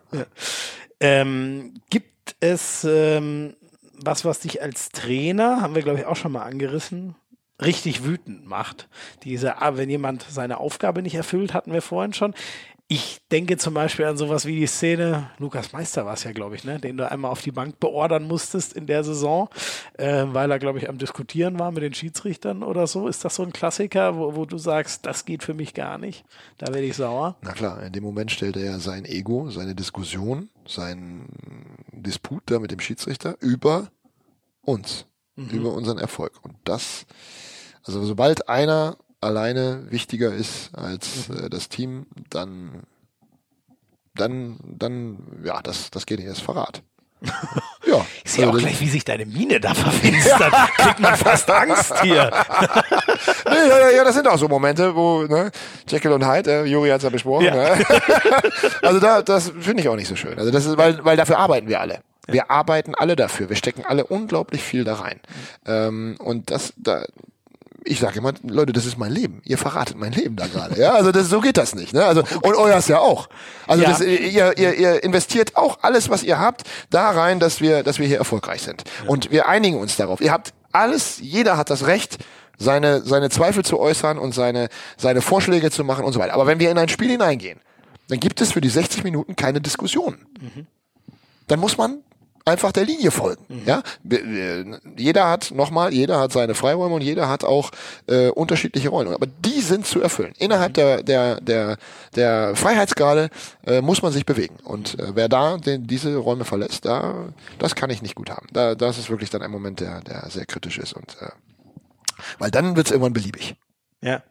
Ähm, 1.00 1.74
gibt 1.90 2.36
es 2.40 2.84
ähm, 2.84 3.54
was, 3.92 4.24
was 4.24 4.40
dich 4.40 4.62
als 4.62 4.90
Trainer, 4.90 5.60
haben 5.60 5.74
wir 5.74 5.82
glaube 5.82 5.98
ich 6.00 6.06
auch 6.06 6.16
schon 6.16 6.32
mal 6.32 6.42
angerissen, 6.42 7.14
richtig 7.60 8.04
wütend 8.04 8.46
macht? 8.46 8.88
Diese, 9.24 9.60
ah, 9.60 9.76
wenn 9.76 9.90
jemand 9.90 10.24
seine 10.28 10.58
Aufgabe 10.58 11.02
nicht 11.02 11.14
erfüllt, 11.14 11.52
hatten 11.54 11.72
wir 11.72 11.82
vorhin 11.82 12.12
schon. 12.14 12.34
Ich 12.92 13.20
denke 13.30 13.56
zum 13.56 13.72
Beispiel 13.72 14.04
an 14.04 14.16
sowas 14.16 14.46
wie 14.46 14.56
die 14.56 14.66
Szene, 14.66 15.30
Lukas 15.38 15.72
Meister 15.72 16.06
war 16.06 16.14
es 16.14 16.24
ja, 16.24 16.32
glaube 16.32 16.56
ich, 16.56 16.64
ne, 16.64 16.80
den 16.80 16.96
du 16.96 17.08
einmal 17.08 17.30
auf 17.30 17.40
die 17.40 17.52
Bank 17.52 17.78
beordern 17.78 18.24
musstest 18.24 18.72
in 18.72 18.88
der 18.88 19.04
Saison, 19.04 19.48
äh, 19.96 20.24
weil 20.26 20.50
er, 20.50 20.58
glaube 20.58 20.80
ich, 20.80 20.88
am 20.88 20.98
Diskutieren 20.98 21.56
war 21.60 21.70
mit 21.70 21.84
den 21.84 21.94
Schiedsrichtern 21.94 22.64
oder 22.64 22.88
so. 22.88 23.06
Ist 23.06 23.24
das 23.24 23.36
so 23.36 23.44
ein 23.44 23.52
Klassiker, 23.52 24.16
wo, 24.16 24.34
wo 24.34 24.44
du 24.44 24.58
sagst, 24.58 25.06
das 25.06 25.24
geht 25.24 25.44
für 25.44 25.54
mich 25.54 25.72
gar 25.72 25.98
nicht? 25.98 26.24
Da 26.58 26.66
werde 26.74 26.82
ich 26.82 26.96
sauer. 26.96 27.36
Na 27.42 27.52
klar, 27.52 27.80
in 27.80 27.92
dem 27.92 28.02
Moment 28.02 28.32
stellt 28.32 28.56
er 28.56 28.64
ja 28.64 28.78
sein 28.80 29.04
Ego, 29.04 29.50
seine 29.50 29.76
Diskussion, 29.76 30.50
seinen 30.66 31.28
Disput 31.92 32.42
da 32.46 32.58
mit 32.58 32.72
dem 32.72 32.80
Schiedsrichter 32.80 33.36
über 33.38 33.92
uns, 34.62 35.06
über 35.36 35.74
unseren 35.74 35.98
Erfolg. 35.98 36.32
Und 36.42 36.56
das, 36.64 37.06
also 37.84 38.02
sobald 38.04 38.48
einer 38.48 38.96
alleine 39.20 39.90
wichtiger 39.90 40.32
ist 40.32 40.70
als 40.74 41.28
äh, 41.30 41.48
das 41.50 41.68
Team, 41.68 42.06
dann, 42.30 42.82
dann, 44.14 44.58
dann, 44.62 45.18
ja, 45.44 45.60
das, 45.62 45.90
das 45.90 46.06
geht 46.06 46.18
nicht, 46.18 46.28
ist 46.28 46.40
Verrat. 46.42 46.82
ja. 47.86 48.04
Ich 48.24 48.32
sehe 48.32 48.46
auch 48.46 48.52
also 48.54 48.60
das- 48.60 48.70
gleich, 48.70 48.80
wie 48.80 48.88
sich 48.88 49.04
deine 49.04 49.26
Miene 49.26 49.60
da 49.60 49.74
verfinstert. 49.74 50.52
Kriegt 50.76 51.00
man 51.00 51.16
fast 51.16 51.50
Angst 51.50 52.00
hier. 52.02 52.30
Nee, 53.50 53.68
ja, 53.68 53.78
ja, 53.78 53.90
ja, 53.90 54.04
das 54.04 54.14
sind 54.14 54.26
auch 54.28 54.38
so 54.38 54.48
Momente, 54.48 54.94
wo, 54.94 55.22
ne, 55.22 55.50
Jekyll 55.86 56.12
und 56.12 56.26
Hyde, 56.26 56.50
äh, 56.50 56.64
Juri 56.64 56.88
hat's 56.88 57.04
ja 57.04 57.10
besprochen, 57.10 57.46
Ja. 57.46 57.54
Ne? 57.76 57.84
Also 58.82 59.00
da, 59.00 59.22
das 59.22 59.52
finde 59.60 59.82
ich 59.82 59.88
auch 59.88 59.96
nicht 59.96 60.08
so 60.08 60.16
schön. 60.16 60.38
Also 60.38 60.50
das 60.50 60.64
ist, 60.66 60.78
weil, 60.78 61.04
weil 61.04 61.16
dafür 61.16 61.38
arbeiten 61.38 61.68
wir 61.68 61.80
alle. 61.80 62.00
Wir 62.26 62.50
arbeiten 62.50 62.94
alle 62.94 63.16
dafür. 63.16 63.48
Wir 63.48 63.56
stecken 63.56 63.84
alle 63.84 64.06
unglaublich 64.06 64.62
viel 64.62 64.84
da 64.84 64.94
rein. 64.94 65.20
Ähm, 65.66 66.16
und 66.20 66.50
das, 66.50 66.72
da, 66.76 67.04
ich 67.84 68.00
sage 68.00 68.18
immer, 68.18 68.32
Leute, 68.42 68.72
das 68.72 68.84
ist 68.86 68.98
mein 68.98 69.12
Leben. 69.12 69.40
Ihr 69.44 69.58
verratet 69.58 69.96
mein 69.96 70.12
Leben 70.12 70.36
da 70.36 70.46
gerade. 70.46 70.78
Ja, 70.80 70.92
also 70.94 71.12
das, 71.12 71.28
so 71.28 71.40
geht 71.40 71.56
das 71.56 71.74
nicht. 71.74 71.92
Ne? 71.92 72.04
Also 72.04 72.22
und 72.42 72.54
euers 72.54 72.88
ja 72.88 72.98
auch. 72.98 73.28
Also 73.66 73.82
Ja. 73.82 73.90
das, 73.90 74.00
ihr, 74.00 74.56
ihr, 74.58 74.74
ihr 74.74 75.02
investiert 75.04 75.56
auch 75.56 75.78
alles, 75.82 76.08
was 76.10 76.22
ihr 76.22 76.38
habt, 76.38 76.64
da 76.90 77.10
rein, 77.10 77.40
dass 77.40 77.60
wir, 77.60 77.82
dass 77.82 77.98
wir 77.98 78.06
hier 78.06 78.18
erfolgreich 78.18 78.62
sind. 78.62 78.84
Und 79.06 79.30
wir 79.30 79.48
einigen 79.48 79.78
uns 79.78 79.96
darauf. 79.96 80.20
Ihr 80.20 80.32
habt 80.32 80.52
alles, 80.72 81.18
jeder 81.20 81.56
hat 81.56 81.70
das 81.70 81.86
Recht, 81.86 82.18
seine, 82.58 83.00
seine 83.02 83.30
Zweifel 83.30 83.64
zu 83.64 83.80
äußern 83.80 84.18
und 84.18 84.34
seine, 84.34 84.68
seine 84.98 85.22
Vorschläge 85.22 85.70
zu 85.70 85.82
machen 85.82 86.04
und 86.04 86.12
so 86.12 86.20
weiter. 86.20 86.34
Aber 86.34 86.46
wenn 86.46 86.60
wir 86.60 86.70
in 86.70 86.78
ein 86.78 86.88
Spiel 86.90 87.10
hineingehen, 87.10 87.58
dann 88.08 88.20
gibt 88.20 88.40
es 88.40 88.52
für 88.52 88.60
die 88.60 88.68
60 88.68 89.02
Minuten 89.04 89.36
keine 89.36 89.60
Diskussion. 89.60 90.18
Dann 91.46 91.58
muss 91.60 91.78
man 91.78 91.98
einfach 92.50 92.72
der 92.72 92.84
Linie 92.84 93.10
folgen. 93.10 93.62
Ja, 93.64 93.82
Wir- 94.02 94.24
wir- 94.24 94.80
jeder 94.96 95.28
hat 95.28 95.50
nochmal, 95.52 95.92
jeder 95.94 96.18
hat 96.20 96.32
seine 96.32 96.54
Freiräume 96.54 96.94
und 96.94 97.00
jeder 97.02 97.28
hat 97.28 97.44
auch 97.44 97.70
äh, 98.06 98.28
unterschiedliche 98.28 98.88
Rollen. 98.90 99.12
Aber 99.14 99.26
die 99.26 99.60
sind 99.60 99.86
zu 99.86 100.00
erfüllen. 100.02 100.34
Innerhalb 100.38 100.74
der 100.74 101.02
der 101.02 101.40
der 101.40 101.76
der 102.14 102.54
Freiheitsgrade 102.56 103.30
äh, 103.66 103.80
muss 103.80 104.02
man 104.02 104.12
sich 104.12 104.26
bewegen. 104.26 104.56
Und 104.64 104.98
äh, 104.98 105.12
wer 105.14 105.28
da 105.28 105.56
den, 105.56 105.86
diese 105.86 106.16
Räume 106.16 106.44
verlässt, 106.44 106.84
da 106.84 107.28
das 107.58 107.74
kann 107.74 107.90
ich 107.90 108.02
nicht 108.02 108.14
gut 108.14 108.30
haben. 108.30 108.46
Da 108.52 108.74
das 108.74 108.98
ist 108.98 109.08
wirklich 109.10 109.30
dann 109.30 109.42
ein 109.42 109.50
Moment, 109.50 109.80
der 109.80 110.00
der 110.02 110.28
sehr 110.30 110.46
kritisch 110.46 110.78
ist 110.78 110.92
und 110.92 111.16
äh, 111.20 111.28
weil 112.38 112.50
dann 112.50 112.76
wird 112.76 112.86
es 112.86 112.90
irgendwann 112.92 113.12
beliebig. 113.14 113.54
Ja, 114.02 114.22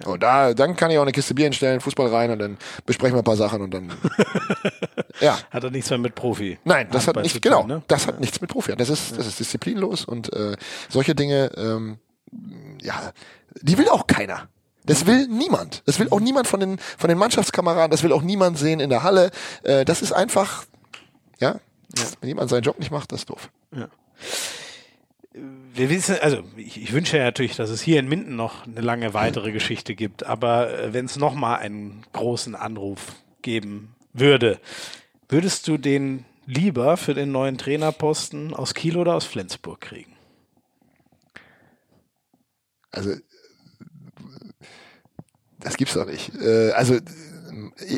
ja. 0.00 0.06
Und 0.06 0.22
da, 0.22 0.54
dann 0.54 0.76
kann 0.76 0.90
ich 0.90 0.98
auch 0.98 1.02
eine 1.02 1.12
Kiste 1.12 1.34
Bier 1.34 1.46
hinstellen, 1.46 1.80
Fußball 1.80 2.08
rein 2.08 2.30
und 2.30 2.38
dann 2.38 2.58
besprechen 2.86 3.16
wir 3.16 3.22
ein 3.22 3.24
paar 3.24 3.36
Sachen 3.36 3.62
und 3.62 3.72
dann. 3.72 3.92
ja. 5.20 5.38
Hat 5.50 5.64
er 5.64 5.70
nichts 5.70 5.90
mehr 5.90 5.98
mit 5.98 6.14
Profi. 6.14 6.58
Nein, 6.64 6.88
das 6.90 7.02
hat 7.02 7.08
Handball 7.08 7.22
nicht, 7.24 7.32
zu 7.32 7.40
tun, 7.40 7.50
genau, 7.50 7.66
ne? 7.66 7.82
das 7.88 8.06
hat 8.06 8.20
nichts 8.20 8.40
mit 8.40 8.50
Profi. 8.50 8.74
Das 8.76 8.88
ist, 8.88 9.18
das 9.18 9.26
ist 9.26 9.40
disziplinlos 9.40 10.04
und 10.04 10.32
äh, 10.32 10.56
solche 10.88 11.14
Dinge, 11.14 11.50
ähm, 11.56 11.98
ja, 12.80 13.12
die 13.60 13.76
will 13.76 13.88
auch 13.88 14.06
keiner. 14.06 14.48
Das 14.84 15.04
will 15.04 15.26
niemand. 15.26 15.82
Das 15.86 15.98
will 15.98 16.08
auch 16.10 16.20
niemand 16.20 16.46
von 16.46 16.60
den 16.60 16.78
von 16.78 17.08
den 17.08 17.18
Mannschaftskameraden. 17.18 17.90
Das 17.90 18.02
will 18.02 18.12
auch 18.12 18.22
niemand 18.22 18.58
sehen 18.58 18.80
in 18.80 18.88
der 18.88 19.02
Halle. 19.02 19.30
Äh, 19.62 19.84
das 19.84 20.00
ist 20.00 20.12
einfach, 20.12 20.64
ja, 21.38 21.60
wenn 22.20 22.28
jemand 22.28 22.48
seinen 22.48 22.62
Job 22.62 22.78
nicht 22.78 22.90
macht, 22.90 23.12
das 23.12 23.20
ist 23.20 23.30
doof. 23.30 23.50
Wir 25.74 25.90
wissen, 25.90 26.16
also 26.20 26.42
ich, 26.56 26.80
ich 26.82 26.92
wünsche 26.92 27.18
ja 27.18 27.24
natürlich, 27.24 27.56
dass 27.56 27.70
es 27.70 27.80
hier 27.80 28.00
in 28.00 28.08
Minden 28.08 28.36
noch 28.36 28.66
eine 28.66 28.80
lange 28.80 29.14
weitere 29.14 29.52
Geschichte 29.52 29.94
gibt, 29.94 30.24
aber 30.24 30.76
äh, 30.78 30.92
wenn 30.92 31.04
es 31.04 31.16
nochmal 31.16 31.58
einen 31.60 32.02
großen 32.12 32.54
Anruf 32.54 33.14
geben 33.42 33.94
würde, 34.12 34.60
würdest 35.28 35.68
du 35.68 35.78
den 35.78 36.24
lieber 36.46 36.96
für 36.96 37.14
den 37.14 37.30
neuen 37.30 37.58
Trainerposten 37.58 38.54
aus 38.54 38.74
Kiel 38.74 38.96
oder 38.96 39.14
aus 39.14 39.24
Flensburg 39.24 39.80
kriegen? 39.80 40.12
Also 42.90 43.14
das 45.60 45.76
gibt's 45.76 45.94
doch 45.94 46.06
nicht. 46.06 46.34
Äh, 46.40 46.72
also 46.72 46.98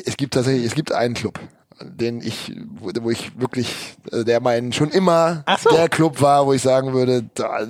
es 0.04 0.16
gibt 0.16 0.34
tatsächlich, 0.34 0.66
es 0.66 0.74
gibt 0.74 0.92
einen 0.92 1.14
Club, 1.14 1.38
den 1.82 2.20
ich, 2.20 2.52
wo, 2.78 2.90
wo 3.00 3.10
ich 3.10 3.38
wirklich, 3.38 3.96
äh, 4.12 4.24
der 4.24 4.40
mein 4.40 4.72
schon 4.72 4.90
immer 4.90 5.44
so. 5.60 5.70
der 5.70 5.88
Club 5.88 6.20
war, 6.20 6.46
wo 6.46 6.52
ich 6.52 6.62
sagen 6.62 6.92
würde, 6.92 7.24
da, 7.34 7.66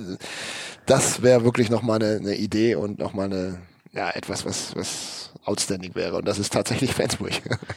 das 0.85 1.21
wäre 1.21 1.43
wirklich 1.43 1.69
noch 1.69 1.81
mal 1.81 1.95
eine, 1.95 2.17
eine 2.17 2.35
Idee 2.35 2.75
und 2.75 2.99
noch 2.99 3.13
mal 3.13 3.25
eine, 3.25 3.59
ja 3.93 4.09
etwas, 4.09 4.45
was 4.45 4.75
was 4.75 5.31
outstanding 5.45 5.95
wäre. 5.95 6.17
Und 6.17 6.27
das 6.27 6.39
ist 6.39 6.53
tatsächlich 6.53 6.93
Flensburg. 6.93 7.31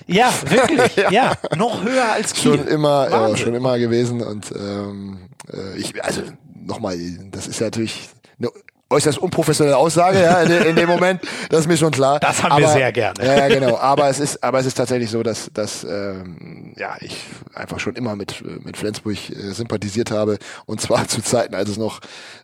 Ja, 0.06 0.32
wirklich. 0.48 0.96
ja. 1.10 1.34
noch 1.56 1.82
höher 1.82 2.12
als 2.12 2.34
Kiel. 2.34 2.58
schon 2.58 2.68
immer, 2.68 3.10
ja, 3.10 3.36
schon 3.36 3.54
immer 3.54 3.78
gewesen 3.78 4.20
und 4.22 4.52
ähm, 4.52 5.28
äh, 5.52 5.76
ich, 5.78 6.02
also 6.04 6.22
nochmal, 6.54 6.98
das 7.30 7.46
ist 7.46 7.60
ja 7.60 7.66
natürlich 7.66 8.08
eine 8.38 8.50
äußerst 8.94 9.18
unprofessionelle 9.18 9.76
Aussage, 9.76 10.22
ja, 10.22 10.40
in, 10.42 10.50
in 10.68 10.76
dem 10.76 10.88
Moment, 10.88 11.20
das 11.50 11.60
ist 11.60 11.66
mir 11.66 11.76
schon 11.76 11.90
klar. 11.90 12.18
Das 12.20 12.42
haben 12.42 12.58
wir 12.60 12.68
sehr 12.68 12.90
gerne. 12.92 13.14
Ja, 13.24 13.48
genau. 13.48 13.76
Aber 13.78 14.08
es 14.08 14.20
ist, 14.20 14.42
aber 14.42 14.60
es 14.60 14.66
ist 14.66 14.74
tatsächlich 14.74 15.10
so, 15.10 15.22
dass, 15.22 15.50
dass 15.52 15.84
ähm, 15.84 16.72
ja, 16.76 16.96
ich 17.00 17.24
einfach 17.54 17.78
schon 17.80 17.94
immer 17.96 18.16
mit, 18.16 18.42
mit 18.64 18.76
Flensburg 18.76 19.16
äh, 19.30 19.52
sympathisiert 19.52 20.10
habe 20.10 20.38
und 20.66 20.80
zwar 20.80 21.06
zu 21.08 21.22
Zeiten, 21.22 21.54
als 21.54 21.68
es 21.68 21.76
noch 21.76 22.00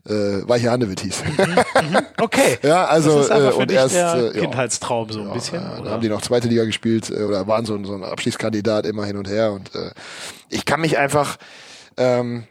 äh, 0.09 0.13
Weiche 0.49 0.71
Handewitt 0.71 1.01
hieß. 1.01 1.23
Okay. 2.21 2.59
Ja, 2.63 2.85
also, 2.87 3.17
das 3.17 3.27
ist 3.27 3.31
einfach 3.33 3.49
äh, 3.49 3.53
für 3.53 3.59
und 3.59 3.71
dich 3.71 3.77
erst, 3.79 3.95
der 3.95 4.15
äh, 4.15 4.25
ja. 4.37 4.41
Kindheitstraum 4.43 5.11
so 5.11 5.21
ein 5.23 5.33
bisschen. 5.33 5.61
Ja, 5.63 5.81
da 5.83 5.91
haben 5.91 6.01
die 6.03 6.09
noch 6.09 6.21
zweite 6.23 6.49
Liga 6.49 6.65
gespielt 6.65 7.11
äh, 7.11 7.23
oder 7.23 7.47
waren 7.47 7.65
so, 7.65 7.75
ein- 7.75 7.85
so 7.85 7.95
ein 7.95 8.05
Abschiedskandidat 8.05 8.87
immer 8.87 9.05
hin 9.07 9.17
und 9.17 9.29
her. 9.29 9.53
Und 9.53 9.75
äh, 9.75 9.91
ich 10.49 10.65
kann 10.65 10.81
mich 10.81 10.99
einfach 10.99 11.37
ähm, 11.97 12.45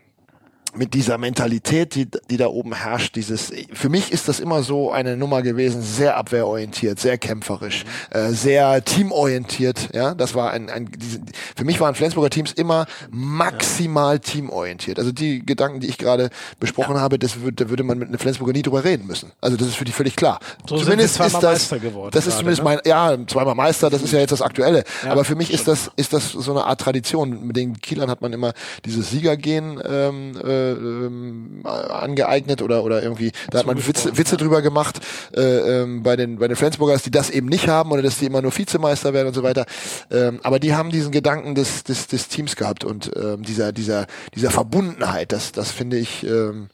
mit 0.75 0.93
dieser 0.93 1.17
Mentalität, 1.17 1.95
die, 1.95 2.07
die 2.29 2.37
da 2.37 2.47
oben 2.47 2.73
herrscht, 2.73 3.15
dieses, 3.15 3.51
für 3.73 3.89
mich 3.89 4.11
ist 4.11 4.27
das 4.27 4.39
immer 4.39 4.63
so 4.63 4.91
eine 4.91 5.17
Nummer 5.17 5.41
gewesen, 5.41 5.81
sehr 5.81 6.17
abwehrorientiert, 6.17 6.99
sehr 6.99 7.17
kämpferisch, 7.17 7.85
äh, 8.11 8.29
sehr 8.29 8.83
teamorientiert, 8.83 9.89
ja, 9.93 10.13
das 10.13 10.35
war 10.35 10.51
ein, 10.51 10.69
ein 10.69 10.89
diese, 10.95 11.21
Für 11.55 11.65
mich 11.65 11.79
waren 11.79 11.95
Flensburger 11.95 12.29
Teams 12.29 12.51
immer 12.53 12.85
maximal 13.09 14.19
teamorientiert. 14.19 14.99
Also 14.99 15.11
die 15.11 15.45
Gedanken, 15.45 15.79
die 15.79 15.87
ich 15.87 15.97
gerade 15.97 16.29
besprochen 16.59 16.95
ja. 16.95 17.01
habe, 17.01 17.17
das 17.17 17.41
würde, 17.41 17.63
da 17.65 17.69
würde 17.69 17.83
man 17.83 17.97
mit 17.97 18.09
einem 18.09 18.19
Flensburger 18.19 18.53
nie 18.53 18.61
drüber 18.61 18.83
reden 18.83 19.07
müssen. 19.07 19.31
Also 19.41 19.57
das 19.57 19.67
ist 19.67 19.75
für 19.75 19.85
die 19.85 19.91
völlig 19.91 20.15
klar. 20.15 20.39
So 20.67 20.77
zumindest 20.77 21.15
sind 21.15 21.25
ist 21.25 21.33
das, 21.35 21.43
Meister 21.43 21.79
geworden. 21.79 22.11
Das 22.13 22.27
ist 22.27 22.33
gerade, 22.33 22.55
zumindest 22.55 22.63
ne? 22.63 22.69
mein, 22.69 22.79
ja, 22.85 23.17
zweimal 23.27 23.55
Meister, 23.55 23.89
das 23.89 24.01
ist 24.01 24.13
ja 24.13 24.19
jetzt 24.19 24.31
das 24.31 24.41
Aktuelle. 24.41 24.83
Ja, 25.03 25.11
Aber 25.11 25.25
für 25.25 25.35
mich 25.35 25.51
ist 25.51 25.67
das, 25.67 25.89
ist 25.95 26.13
das 26.13 26.31
so 26.31 26.51
eine 26.51 26.65
Art 26.65 26.79
Tradition. 26.79 27.47
Mit 27.47 27.55
den 27.55 27.79
Kielern 27.81 28.09
hat 28.09 28.21
man 28.21 28.33
immer 28.33 28.53
dieses 28.85 29.09
Siegergehen 29.09 29.81
ähm, 29.85 30.37
äh, 30.37 30.59
ähm, 30.60 31.61
angeeignet 31.65 32.61
oder, 32.61 32.84
oder 32.84 33.02
irgendwie, 33.03 33.31
da 33.52 33.60
hat 33.60 33.65
man 33.65 33.86
Witze, 33.86 34.18
Witze 34.18 34.38
drüber 34.38 34.61
gemacht 34.61 34.99
äh, 35.36 35.41
ähm, 35.81 36.03
bei 36.03 36.15
den 36.15 36.40
bei 36.40 36.48
den 36.48 36.56
Flensburgers, 36.56 37.03
die 37.03 37.11
das 37.11 37.30
eben 37.30 37.48
nicht 37.48 37.68
haben 37.68 37.91
oder 37.91 38.02
dass 38.02 38.19
die 38.19 38.26
immer 38.26 38.41
nur 38.41 38.56
Vizemeister 38.56 39.14
werden 39.14 39.27
und 39.27 39.34
so 39.34 39.44
weiter. 39.44 39.65
Ähm, 40.11 40.40
aber 40.44 40.60
die 40.60 40.73
haben 40.73 40.90
diesen 40.91 41.11
Gedanken 41.11 41.56
des, 41.56 41.84
des, 41.84 42.07
des 42.07 42.27
Teams 42.27 42.56
gehabt 42.56 42.84
und 42.84 43.11
ähm, 43.15 43.44
dieser 43.44 43.72
dieser 43.72 44.07
dieser 44.36 44.52
Verbundenheit. 44.52 45.31
Das 45.31 45.52
das 45.52 45.72
finde 45.72 45.98
ich 45.98 46.26
ähm, 46.26 46.69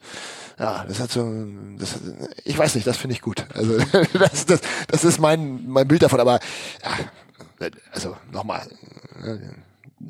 ja, 0.58 0.86
das 0.88 1.00
hat 1.00 1.10
so, 1.10 1.30
das, 1.78 1.96
ich 2.44 2.56
weiß 2.56 2.76
nicht, 2.76 2.86
das 2.86 2.96
finde 2.96 3.14
ich 3.14 3.20
gut. 3.20 3.44
Also 3.52 3.78
das, 4.18 4.46
das, 4.46 4.60
das 4.88 5.04
ist 5.04 5.20
mein 5.20 5.68
mein 5.68 5.86
Bild 5.86 6.02
davon. 6.02 6.20
Aber 6.20 6.40
ja, 6.82 7.70
also 7.92 8.16
nochmal, 8.32 8.66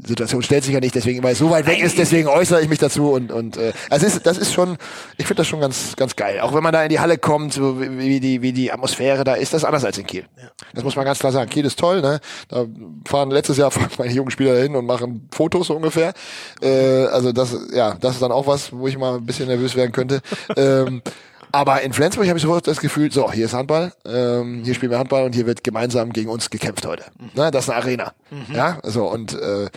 Situation 0.05 0.43
stellt 0.43 0.65
sich 0.65 0.75
ja 0.75 0.81
nicht, 0.81 0.95
deswegen, 0.97 1.23
weil 1.23 1.35
es 1.35 1.39
so 1.39 1.51
weit 1.51 1.67
weg 1.67 1.81
ist, 1.81 1.97
deswegen 1.97 2.27
äußere 2.27 2.61
ich 2.61 2.69
mich 2.69 2.81
dazu 2.81 3.13
und 3.13 3.31
und 3.31 3.57
äh, 3.57 3.73
also 3.89 4.05
ist, 4.05 4.27
das 4.27 4.37
ist 4.37 4.53
schon, 4.53 4.79
ich 5.17 5.27
finde 5.27 5.43
das 5.43 5.47
schon 5.47 5.61
ganz 5.61 5.95
ganz 5.95 6.17
geil. 6.17 6.41
Auch 6.41 6.55
wenn 6.55 6.63
man 6.63 6.73
da 6.73 6.83
in 6.83 6.89
die 6.89 6.99
Halle 6.99 7.19
kommt, 7.19 7.53
so 7.53 7.81
wie 7.81 8.19
die 8.19 8.43
wie 8.43 8.53
die 8.53 8.73
Atmosphäre 8.73 9.23
da 9.23 9.35
ist, 9.35 9.55
das 9.55 9.65
anders 9.65 9.85
als 9.85 9.97
in 9.99 10.07
Kiel. 10.07 10.25
Ja. 10.37 10.49
Das 10.75 10.83
muss 10.83 10.97
man 10.97 11.05
ganz 11.05 11.21
klar 11.21 11.31
sagen. 11.31 11.49
Kiel 11.49 11.65
ist 11.65 11.79
toll, 11.79 12.03
ne? 12.03 12.21
Da 12.49 12.67
fahren 13.07 13.31
letztes 13.31 13.59
Jahr 13.59 13.71
fahren 13.73 13.91
meine 13.99 14.13
jungen 14.13 14.33
Spieler 14.33 14.57
hin 14.61 14.75
und 14.75 14.87
machen 14.87 15.29
Fotos 15.33 15.69
so 15.69 15.77
ungefähr. 15.77 16.15
Äh, 16.61 17.05
also 17.07 17.31
das 17.33 17.57
ja, 17.73 17.95
das 17.95 18.15
ist 18.15 18.23
dann 18.23 18.33
auch 18.33 18.49
was, 18.49 18.73
wo 18.73 18.89
ich 18.89 18.99
mal 18.99 19.19
ein 19.19 19.27
bisschen 19.27 19.47
nervös 19.47 19.77
werden 19.77 19.93
könnte. 19.93 20.21
ähm, 20.57 21.01
aber 21.53 21.83
in 21.83 21.93
Flensburg 21.93 22.27
habe 22.29 22.39
ich 22.39 22.43
sofort 22.43 22.67
das 22.67 22.81
Gefühl, 22.81 23.11
so, 23.13 23.31
hier 23.33 23.47
ist 23.47 23.55
Handball, 23.55 23.93
ähm, 24.05 24.63
hier 24.65 24.75
spielen 24.75 24.91
wir 24.91 24.99
Handball 24.99 25.25
und 25.25 25.35
hier 25.35 25.47
wird 25.47 25.65
gemeinsam 25.65 26.13
gegen 26.13 26.29
uns 26.29 26.51
gekämpft 26.51 26.87
heute. 26.87 27.05
Mhm. 27.19 27.31
Na, 27.35 27.51
das 27.51 27.65
ist 27.65 27.71
eine 27.71 27.79
Arena. 27.79 28.13
Mhm. 28.31 28.55
Ja, 28.55 28.79
so 28.83 29.07
und 29.07 29.35
äh, 29.35 29.69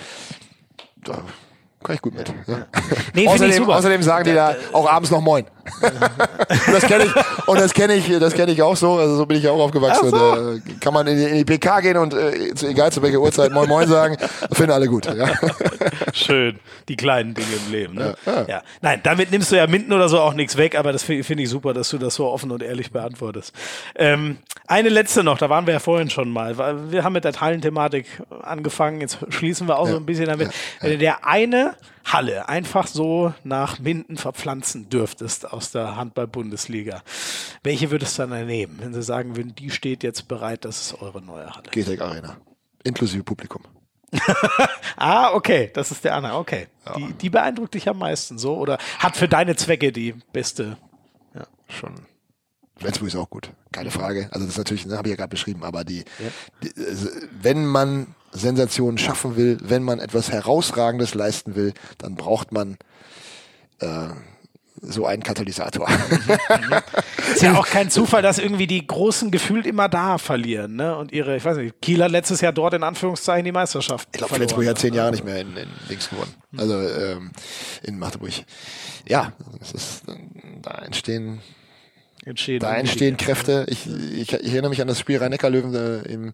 da 1.04 1.24
kann 1.84 1.96
ich 1.96 2.02
gut 2.02 2.16
mit. 2.16 2.34
Ja. 2.48 2.66
Nee, 3.14 3.28
außerdem, 3.28 3.70
außerdem 3.70 4.04
sagen 4.04 4.26
die 4.26 4.34
da 4.34 4.56
auch 4.74 4.90
abends 4.90 5.12
noch 5.12 5.22
Moin. 5.22 5.46
Das 6.72 6.84
kenne 6.84 7.06
ich 7.06 7.48
und 7.48 7.60
das 7.60 7.74
kenne 7.74 7.94
ich, 7.96 8.20
das 8.20 8.34
kenne 8.34 8.52
ich 8.52 8.62
auch 8.62 8.76
so. 8.76 8.94
Also 8.94 9.16
so 9.16 9.26
bin 9.26 9.38
ich 9.38 9.48
auch 9.48 9.60
aufgewachsen. 9.60 10.10
So. 10.10 10.18
Da 10.18 10.56
kann 10.80 10.94
man 10.94 11.08
in 11.08 11.18
die, 11.18 11.24
in 11.24 11.36
die, 11.38 11.46
PK 11.46 11.80
gehen 11.82 11.98
und 11.98 12.14
äh, 12.14 12.52
egal 12.62 12.91
zu 12.91 13.02
welcher 13.02 13.20
Uhrzeit 13.20 13.52
Moin 13.52 13.68
Moin 13.68 13.88
sagen, 13.88 14.18
finden 14.52 14.72
alle 14.72 14.88
gut. 14.88 15.06
Ja. 15.06 15.30
Schön, 16.14 16.60
die 16.88 16.96
kleinen 16.96 17.34
Dinge 17.34 17.48
im 17.66 17.72
Leben. 17.72 17.96
Ne? 17.96 18.16
Ja, 18.26 18.46
ja. 18.48 18.62
Nein, 18.82 19.00
damit 19.04 19.32
nimmst 19.32 19.52
du 19.52 19.56
ja 19.56 19.68
Minden 19.68 19.94
oder 19.94 20.10
so 20.10 20.20
auch 20.20 20.34
nichts 20.34 20.58
weg, 20.58 20.78
aber 20.78 20.91
das 20.91 21.04
finde 21.04 21.44
ich 21.44 21.50
super, 21.50 21.74
dass 21.74 21.90
du 21.90 21.98
das 21.98 22.16
so 22.16 22.28
offen 22.28 22.52
und 22.52 22.64
ehrlich 22.64 22.91
beantwortest. 22.91 23.54
Ähm, 23.96 24.38
eine 24.68 24.90
letzte 24.90 25.24
noch, 25.24 25.38
da 25.38 25.50
waren 25.50 25.66
wir 25.66 25.74
ja 25.74 25.80
vorhin 25.80 26.10
schon 26.10 26.30
mal. 26.30 26.58
Wir 26.91 27.04
haben 27.04 27.14
mit 27.14 27.24
der 27.24 27.40
Hallenthematik 27.40 28.06
angefangen, 28.41 29.02
jetzt 29.02 29.18
schließen 29.30 29.68
wir 29.68 29.80
auch 29.80 29.88
so 29.88 29.98
ein 29.98 30.06
bisschen 30.06 30.26
damit. 30.26 30.50
Der 30.82 31.26
eine 31.26 31.76
Halle 32.14 32.49
einfach 32.49 32.88
so 32.88 33.34
nach 33.44 33.80
Minden 33.80 34.18
verpflanzen 34.18 34.90
dürftest 34.90 35.52
aus 35.52 35.72
der 35.72 35.95
Handball-Bundesliga, 35.95 37.03
welche 37.64 37.91
würdest 37.91 38.18
du 38.18 38.27
dann 38.27 38.48
nehmen, 38.48 38.77
wenn 38.80 38.94
sie 38.94 39.03
sagen 39.03 39.36
würden, 39.36 39.56
die 39.56 39.69
steht 39.69 40.03
jetzt 40.03 40.27
bereit, 40.27 40.65
das 40.65 40.81
ist 40.81 41.02
eure 41.02 41.22
neue 41.22 41.49
Halle? 41.49 41.69
GTEC 41.72 42.02
Arena. 42.02 42.38
Inklusive 42.84 43.23
Publikum. 43.23 43.64
ah, 44.98 45.34
okay, 45.34 45.69
das 45.73 45.91
ist 45.91 46.03
der 46.03 46.15
andere. 46.15 46.36
Okay. 46.36 46.68
Ja. 46.86 46.95
Die, 46.95 47.14
die 47.14 47.30
beeindruckt 47.30 47.73
dich 47.76 47.88
am 47.88 47.99
meisten 47.99 48.40
so 48.40 48.57
oder 48.57 48.77
hat 48.98 49.15
für 49.18 49.27
deine 49.27 49.56
Zwecke 49.56 49.91
die 49.91 50.14
beste. 50.34 50.77
Ja. 51.36 51.45
Schon. 51.68 51.94
Flensburg 52.77 53.10
ist 53.10 53.15
auch 53.15 53.30
gut, 53.30 53.52
keine 53.72 53.91
Frage. 53.91 54.30
Also 54.31 54.45
das 54.45 54.56
ist 54.56 54.57
natürlich, 54.57 54.86
ne, 54.86 54.98
habe 54.98 55.10
ich 55.10 55.11
ja 55.11 55.18
gerade 55.18 55.30
beschrieben, 55.30 55.64
aber 55.64 55.84
die, 55.84 55.99
ja. 55.99 56.31
die, 56.64 56.72
also 56.81 57.10
wenn 57.41 57.65
man 57.65 58.15
Sensationen 58.31 58.97
schaffen 58.97 59.35
will, 59.35 59.57
wenn 59.61 59.84
man 59.84 59.99
etwas 59.99 60.31
Herausragendes 60.31 61.14
leisten 61.14 61.56
will, 61.56 61.73
dann 61.97 62.15
braucht 62.15 62.51
man 62.51 62.77
äh, 63.80 64.10
so 64.81 65.06
einen 65.06 65.23
Katalysator. 65.23 65.88
ist 67.34 67.41
ja 67.41 67.57
auch 67.57 67.68
kein 67.68 67.89
Zufall, 67.89 68.22
dass 68.22 68.38
irgendwie 68.38 68.68
die 68.68 68.85
Großen 68.85 69.31
gefühlt 69.31 69.65
immer 69.65 69.89
da 69.89 70.18
verlieren, 70.18 70.76
ne? 70.76 70.95
Und 70.95 71.11
ihre, 71.11 71.35
ich 71.35 71.43
weiß 71.43 71.57
nicht, 71.57 71.81
Kiel 71.81 72.03
hat 72.03 72.11
letztes 72.11 72.41
Jahr 72.41 72.53
dort 72.53 72.73
in 72.73 72.84
Anführungszeichen 72.84 73.45
die 73.45 73.51
Meisterschaft. 73.51 74.07
Ich 74.11 74.18
glaube, 74.19 74.35
Flensburg 74.35 74.68
hat 74.68 74.80
zehn 74.80 74.93
Jahre 74.93 75.11
nicht 75.11 75.26
mehr 75.26 75.41
in, 75.41 75.56
in 75.57 75.68
Links 75.88 76.10
gewonnen. 76.10 76.34
Also 76.56 76.80
ähm, 76.80 77.31
in 77.84 77.99
Magdeburg. 77.99 78.31
Ja, 79.07 79.34
es 79.60 79.72
ist, 79.73 80.03
da 80.61 80.72
entstehen 80.85 81.41
entstehen. 82.26 82.60
Da 82.60 82.76
entstehen 82.76 83.18
Kräfte. 83.18 83.66
Ich, 83.70 83.88
ich, 83.88 84.34
ich, 84.34 84.52
erinnere 84.52 84.70
mich 84.70 84.82
an 84.82 84.88
das 84.88 85.00
Spiel 85.00 85.18
Rhein-Neckar-Löwen 85.18 85.74
äh, 85.74 86.12
im, 86.12 86.34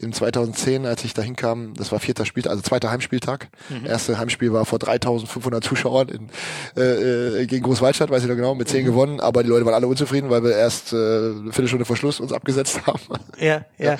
im 0.00 0.12
2010, 0.12 0.86
als 0.86 1.04
ich 1.04 1.14
da 1.14 1.22
hinkam. 1.22 1.74
Das 1.74 1.92
war 1.92 2.00
vierter 2.00 2.24
Spieltag, 2.24 2.50
also 2.50 2.62
zweiter 2.62 2.90
Heimspieltag. 2.90 3.48
Mhm. 3.68 3.86
Erste 3.86 4.18
Heimspiel 4.18 4.52
war 4.52 4.64
vor 4.64 4.78
3500 4.78 5.62
Zuschauern 5.62 6.08
in, 6.08 6.28
äh, 6.76 7.42
äh, 7.42 7.46
gegen 7.46 7.64
Großwaldstadt, 7.64 8.10
weiß 8.10 8.22
ich 8.22 8.28
noch 8.28 8.36
genau, 8.36 8.54
mit 8.54 8.68
zehn 8.68 8.82
mhm. 8.82 8.86
gewonnen. 8.86 9.20
Aber 9.20 9.42
die 9.42 9.48
Leute 9.48 9.64
waren 9.66 9.74
alle 9.74 9.86
unzufrieden, 9.86 10.30
weil 10.30 10.42
wir 10.44 10.56
erst 10.56 10.92
äh, 10.92 10.96
eine 10.96 11.52
Viertelstunde 11.52 11.84
vor 11.84 11.96
Schluss 11.96 12.20
uns 12.20 12.32
abgesetzt 12.32 12.86
haben. 12.86 13.00
Ja, 13.38 13.64
ja. 13.78 13.96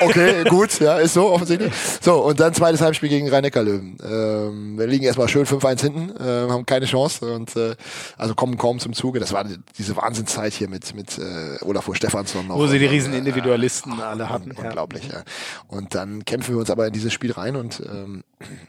Okay, 0.00 0.44
gut, 0.44 0.80
ja, 0.80 0.98
ist 0.98 1.14
so 1.14 1.30
offensichtlich. 1.30 1.72
So, 2.00 2.24
und 2.24 2.38
dann 2.40 2.52
zweites 2.54 2.80
Heimspiel 2.80 3.08
gegen 3.08 3.28
Rhein-Neckar-Löwen. 3.28 3.98
Ähm, 4.02 4.78
wir 4.78 4.86
liegen 4.86 5.04
erstmal 5.04 5.28
schön 5.28 5.46
5-1 5.46 5.80
hinten, 5.80 6.10
äh, 6.16 6.50
haben 6.50 6.66
keine 6.66 6.86
Chance 6.86 7.32
und 7.32 7.56
äh, 7.56 7.74
also 8.16 8.34
kommen 8.34 8.58
kaum 8.58 8.78
zum 8.78 8.92
Zuge. 8.92 9.20
Das 9.20 9.32
war 9.32 9.44
diese 9.78 9.96
Wahnsinnszeit 9.96 10.52
hier 10.52 10.68
mit 10.68 10.94
mit 10.94 11.18
äh, 11.18 11.64
Olafur 11.64 11.94
Stefansson 11.96 12.46
noch. 12.46 12.56
Wo 12.56 12.66
sie 12.66 12.78
die 12.78 12.86
riesen 12.86 13.14
Individualisten 13.14 13.98
äh, 13.98 14.02
alle 14.02 14.28
hatten. 14.28 14.52
Unglaublich, 14.52 15.08
ja. 15.08 15.18
ja. 15.18 15.24
Und 15.68 15.94
dann 15.94 16.24
kämpfen 16.24 16.54
wir 16.54 16.60
uns 16.60 16.70
aber 16.70 16.86
in 16.86 16.92
dieses 16.92 17.12
Spiel 17.12 17.32
rein 17.32 17.56
und 17.56 17.80
ähm, 17.80 18.24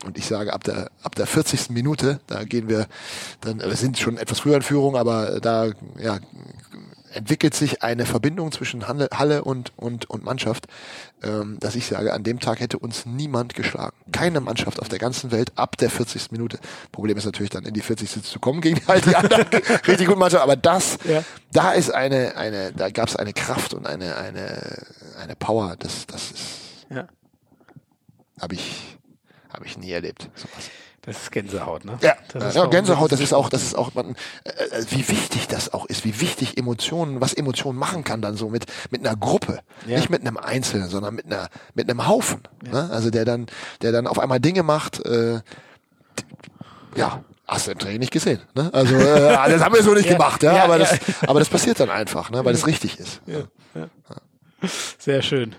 und 0.06 0.18
ich 0.18 0.26
sage, 0.26 0.54
ab 0.54 0.64
der 0.64 0.90
ab 1.04 1.16
der 1.16 1.28
40. 1.28 1.70
Minute, 1.72 2.20
da 2.28 2.44
gehen 2.44 2.70
wir 2.70 2.88
dann, 3.42 3.60
wir 3.60 3.76
sind 3.76 3.98
schon 3.98 4.18
etwas 4.18 4.40
früher 4.40 4.56
in 4.56 4.62
Führung, 4.62 4.96
aber 4.96 5.40
da 5.40 5.68
ja 6.00 6.20
entwickelt 7.14 7.54
sich 7.54 7.84
eine 7.84 8.06
Verbindung 8.06 8.52
zwischen 8.52 8.88
Halle 8.88 9.44
und, 9.44 9.72
und, 9.78 10.10
und 10.10 10.24
Mannschaft, 10.24 10.68
ähm, 11.24 11.58
dass 11.60 11.76
ich 11.76 11.86
sage, 11.86 12.14
an 12.14 12.24
dem 12.24 12.40
Tag 12.40 12.60
hätte 12.60 12.80
uns 12.80 13.06
niemand 13.06 13.54
geschlagen. 13.56 13.96
Keine 14.12 14.42
Mannschaft 14.42 14.80
auf 14.80 14.90
der 14.90 15.00
ganzen 15.00 15.32
Welt 15.32 15.52
ab 15.56 15.78
der 15.78 15.90
40. 15.90 16.32
Minute. 16.32 16.60
Problem 16.92 17.18
ist 17.18 17.26
natürlich 17.26 17.50
dann 17.50 17.66
in 17.66 17.74
die 17.74 17.82
40. 17.82 18.24
zu 18.24 18.40
kommen 18.40 18.62
gegen 18.62 18.86
halt 18.88 19.06
die 19.06 19.16
anderen 19.16 19.48
richtig 19.88 20.08
guten 20.08 20.20
Mannschaft. 20.20 20.44
Aber 20.44 20.56
das, 20.56 20.98
ja. 21.06 21.24
da 21.52 21.72
ist 21.72 21.94
eine, 21.94 22.36
eine, 22.36 22.72
da 22.74 22.90
gab 22.90 23.10
es 23.10 23.16
eine 23.16 23.34
Kraft 23.34 23.74
und 23.74 23.86
eine, 23.86 24.16
eine, 24.18 24.86
eine 25.22 25.36
Power. 25.36 25.76
Das, 25.78 26.06
das 26.08 26.32
ist, 26.32 26.46
ja. 26.90 27.08
habe 28.40 28.56
ich, 28.56 28.98
habe 29.52 29.66
ich 29.66 29.78
nie 29.78 29.92
erlebt. 29.92 30.30
Sowas. 30.36 30.70
Das 31.02 31.18
ist 31.24 31.32
Gänsehaut, 31.32 31.86
ne? 31.86 31.98
Ja, 32.02 32.16
das 32.34 32.56
ja 32.56 32.66
Gänsehaut, 32.66 33.12
das 33.12 33.20
ist 33.20 33.34
auch, 33.34 33.50
das 33.50 33.64
ist 33.64 33.76
auch, 33.76 33.94
man, 33.94 34.16
äh, 34.44 34.50
äh, 34.50 34.86
wie 34.90 35.08
wichtig 35.08 35.48
das 35.48 35.74
auch 35.74 35.86
ist, 35.86 36.04
wie 36.06 36.20
wichtig 36.20 36.58
Emotionen, 36.58 37.22
was 37.22 37.34
Emotionen 37.34 37.80
machen 37.80 38.04
kann 38.04 38.22
dann 38.22 38.36
so 38.36 38.50
mit, 38.50 38.66
mit 38.90 39.06
einer 39.06 39.16
Gruppe. 39.16 39.60
Ja. 39.88 39.98
Nicht 39.98 40.10
mit 40.10 40.22
einem 40.22 40.38
Einzelnen, 40.38 40.90
sondern 40.90 41.16
mit 41.16 41.26
einer, 41.26 41.50
mit 41.74 41.90
einem 41.90 42.08
Haufen. 42.08 42.42
Ja. 42.66 42.84
Ne? 42.84 42.90
Also 42.92 43.10
der 43.10 43.26
dann, 43.26 43.48
der 43.82 43.92
dann 43.92 44.08
auf 44.08 44.20
einmal 44.20 44.40
Dinge 44.40 44.64
macht, 44.64 45.06
äh, 45.06 45.42
ja, 46.96 47.24
Hast 47.50 47.66
du 47.66 47.72
im 47.72 47.80
Training 47.80 48.00
nicht 48.02 48.12
gesehen. 48.12 48.40
Ne? 48.54 48.70
Also 48.72 48.96
äh, 48.96 49.02
das 49.50 49.64
haben 49.64 49.74
wir 49.74 49.82
so 49.82 49.96
nicht 49.96 50.08
gemacht, 50.08 50.44
ja, 50.44 50.64
aber. 50.64 50.78
Das, 50.78 51.00
aber 51.26 51.40
das 51.40 51.50
passiert 51.50 51.80
dann 51.80 51.90
einfach, 51.90 52.30
ne? 52.30 52.46
weil 52.46 52.54
es 52.54 52.68
richtig 52.68 53.00
ist. 53.00 53.22
Ja. 53.26 53.88
Sehr 54.98 55.22
schön. 55.22 55.56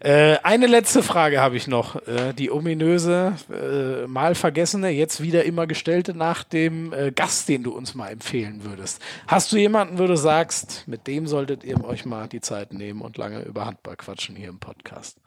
Äh, 0.00 0.38
eine 0.42 0.66
letzte 0.66 1.02
Frage 1.02 1.40
habe 1.40 1.56
ich 1.56 1.66
noch. 1.68 1.96
Äh, 2.06 2.32
die 2.32 2.50
ominöse, 2.50 3.36
äh, 3.50 4.06
mal 4.06 4.34
vergessene, 4.34 4.90
jetzt 4.90 5.22
wieder 5.22 5.44
immer 5.44 5.66
gestellte 5.66 6.14
nach 6.14 6.42
dem 6.42 6.92
äh, 6.92 7.12
Gast, 7.12 7.48
den 7.48 7.62
du 7.62 7.72
uns 7.72 7.94
mal 7.94 8.08
empfehlen 8.08 8.64
würdest. 8.64 9.00
Hast 9.26 9.52
du 9.52 9.56
jemanden, 9.56 9.98
wo 9.98 10.06
du 10.06 10.16
sagst, 10.16 10.84
mit 10.86 11.06
dem 11.06 11.26
solltet 11.26 11.64
ihr 11.64 11.82
euch 11.84 12.04
mal 12.04 12.28
die 12.28 12.40
Zeit 12.40 12.72
nehmen 12.72 13.02
und 13.02 13.16
lange 13.16 13.42
über 13.42 13.66
Handball 13.66 13.96
quatschen 13.96 14.34
hier 14.34 14.48
im 14.48 14.58
Podcast? 14.58 15.18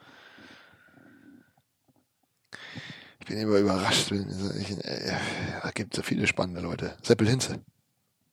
Ich 3.21 3.27
bin 3.27 3.37
immer 3.37 3.57
überrascht. 3.57 4.11
Äh, 4.11 5.13
da 5.61 5.71
gibt 5.71 5.93
es 5.93 5.97
so 5.97 6.03
viele 6.03 6.27
spannende 6.27 6.59
Leute. 6.59 6.97
Seppel 7.01 7.29
Hinze. 7.29 7.61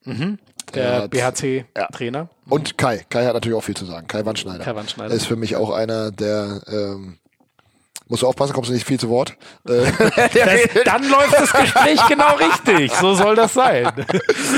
Mhm. 0.05 0.39
Der, 0.75 1.09
BHC-Trainer. 1.09 2.19
Ja. 2.19 2.29
Und 2.49 2.79
Kai. 2.79 3.05
Kai 3.09 3.25
hat 3.25 3.35
natürlich 3.35 3.57
auch 3.57 3.65
viel 3.65 3.77
zu 3.77 3.85
sagen. 3.85 4.07
Kai 4.07 4.25
Wandschneider. 4.25 4.65
Kai 4.65 4.75
Wandschneider. 4.75 5.15
Ist 5.15 5.27
für 5.27 5.37
mich 5.37 5.57
auch 5.57 5.71
einer, 5.71 6.11
der 6.11 6.63
ähm, 6.69 7.19
Musst 8.11 8.25
du 8.25 8.27
aufpassen, 8.27 8.53
kommst 8.53 8.69
du 8.69 8.75
nicht 8.75 8.87
viel 8.89 8.99
zu 8.99 9.09
Wort. 9.09 9.37
Äh, 9.69 9.85
das, 10.17 10.85
dann 10.85 11.09
läuft 11.09 11.33
das 11.33 11.53
Gespräch 11.53 12.01
genau 12.09 12.35
richtig. 12.35 12.93
So 12.93 13.15
soll 13.15 13.37
das 13.37 13.55
sein. 13.55 13.89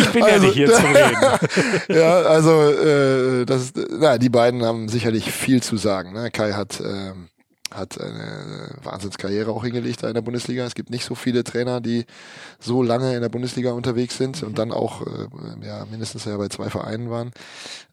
Ich 0.00 0.08
bin 0.08 0.22
also, 0.22 0.36
ja 0.36 0.42
nicht 0.42 0.54
hier 0.54 0.72
zum 0.72 0.86
Reden. 0.86 1.38
ja, 1.88 2.22
also 2.22 2.70
äh, 2.70 3.44
das 3.44 3.74
na, 3.90 4.16
die 4.16 4.30
beiden 4.30 4.64
haben 4.64 4.88
sicherlich 4.88 5.30
viel 5.30 5.62
zu 5.62 5.76
sagen. 5.76 6.14
Ne? 6.14 6.30
Kai 6.30 6.54
hat 6.54 6.80
ähm, 6.80 7.28
hat 7.76 8.00
eine 8.00 8.76
Wahnsinnskarriere 8.82 9.50
auch 9.50 9.64
hingelegt 9.64 10.02
da 10.02 10.08
in 10.08 10.14
der 10.14 10.22
Bundesliga. 10.22 10.64
Es 10.64 10.74
gibt 10.74 10.90
nicht 10.90 11.04
so 11.04 11.14
viele 11.14 11.44
Trainer, 11.44 11.80
die 11.80 12.06
so 12.58 12.82
lange 12.82 13.14
in 13.14 13.20
der 13.20 13.28
Bundesliga 13.28 13.72
unterwegs 13.72 14.16
sind 14.16 14.42
und 14.42 14.58
dann 14.58 14.72
auch 14.72 15.02
äh, 15.06 15.66
ja, 15.66 15.84
mindestens 15.90 16.24
ja 16.24 16.36
bei 16.36 16.48
zwei 16.48 16.70
Vereinen 16.70 17.10
waren. 17.10 17.32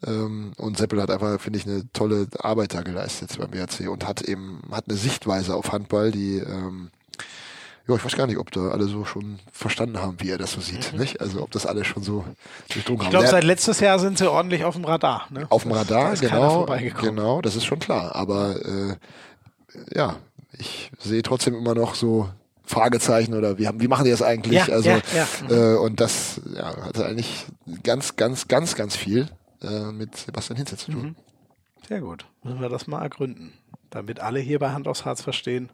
Ähm, 0.06 0.54
und 0.58 0.78
Seppel 0.78 1.02
hat 1.02 1.12
einfach, 1.12 1.40
finde 1.40 1.60
ich, 1.60 1.66
eine 1.66 1.84
tolle 1.94 2.28
Arbeit 2.40 2.74
da 2.74 2.82
geleistet 2.82 3.38
beim 3.38 3.52
BHC 3.52 3.88
und 3.88 4.08
hat 4.08 4.22
eben, 4.22 4.62
hat 4.72 4.86
eine 4.88 4.98
Sichtweise 4.98 5.56
auf 5.56 5.72
Handball, 5.72 6.12
die 6.12 6.38
ähm, 6.38 6.92
ja, 7.90 7.96
ich 7.96 8.06
weiß 8.06 8.16
gar 8.16 8.28
nicht, 8.28 8.38
ob 8.38 8.52
da 8.52 8.70
alle 8.70 8.86
so 8.86 9.04
schon 9.04 9.40
verstanden 9.52 10.00
haben, 10.00 10.18
wie 10.20 10.30
er 10.30 10.38
das 10.38 10.52
so 10.52 10.62
sieht. 10.62 10.94
Mhm. 10.94 11.00
Nicht? 11.00 11.22
Also 11.22 11.42
ob 11.42 11.50
das 11.50 11.66
alle 11.66 11.84
schon 11.84 12.04
so 12.04 12.24
durchdrungen 12.72 13.00
haben. 13.00 13.08
Ich 13.08 13.10
glaube, 13.10 13.28
seit 13.28 13.44
letztes 13.44 13.80
Jahr 13.80 13.98
sind 13.98 14.20
sie 14.20 14.30
ordentlich 14.30 14.64
auf 14.64 14.76
dem 14.76 14.86
Radar. 14.86 15.26
Ne? 15.32 15.48
Auf 15.50 15.64
dem 15.64 15.72
Radar, 15.72 16.16
genau. 16.16 16.68
Genau, 17.02 17.42
das 17.42 17.56
ist 17.56 17.66
schon 17.66 17.80
klar. 17.80 18.16
Aber 18.16 18.64
äh, 18.64 18.96
ja, 19.94 20.18
ich 20.58 20.92
sehe 21.00 21.22
trotzdem 21.22 21.56
immer 21.56 21.76
noch 21.76 21.96
so 21.96 22.30
Fragezeichen 22.66 23.34
oder 23.34 23.58
wie, 23.58 23.68
haben, 23.68 23.82
wie 23.82 23.88
machen 23.88 24.06
die 24.06 24.12
das 24.12 24.22
eigentlich? 24.22 24.68
Ja, 24.68 24.74
also 24.74 24.90
ja, 24.90 25.02
ja. 25.14 25.74
Äh, 25.74 25.78
und 25.78 26.00
das 26.00 26.42
ja, 26.54 26.86
hatte 26.86 27.06
eigentlich 27.06 27.46
ganz, 27.84 28.16
ganz, 28.16 28.48
ganz, 28.48 28.76
ganz 28.76 28.96
viel 28.96 29.28
äh, 29.62 29.92
mit 29.92 30.16
Sebastian 30.16 30.58
Hinze 30.58 30.78
zu 30.78 30.92
tun. 30.92 31.02
Mhm. 31.02 31.16
Sehr 31.88 32.02
gut. 32.02 32.26
Müssen 32.44 32.62
wir 32.62 32.70
das 32.70 32.88
mal 32.88 33.02
ergründen 33.02 33.54
damit 33.90 34.20
alle 34.20 34.40
hier 34.40 34.60
bei 34.60 34.72
Hand 34.72 34.88
aufs 34.88 35.06
Harz 35.06 35.22
verstehen, 35.22 35.70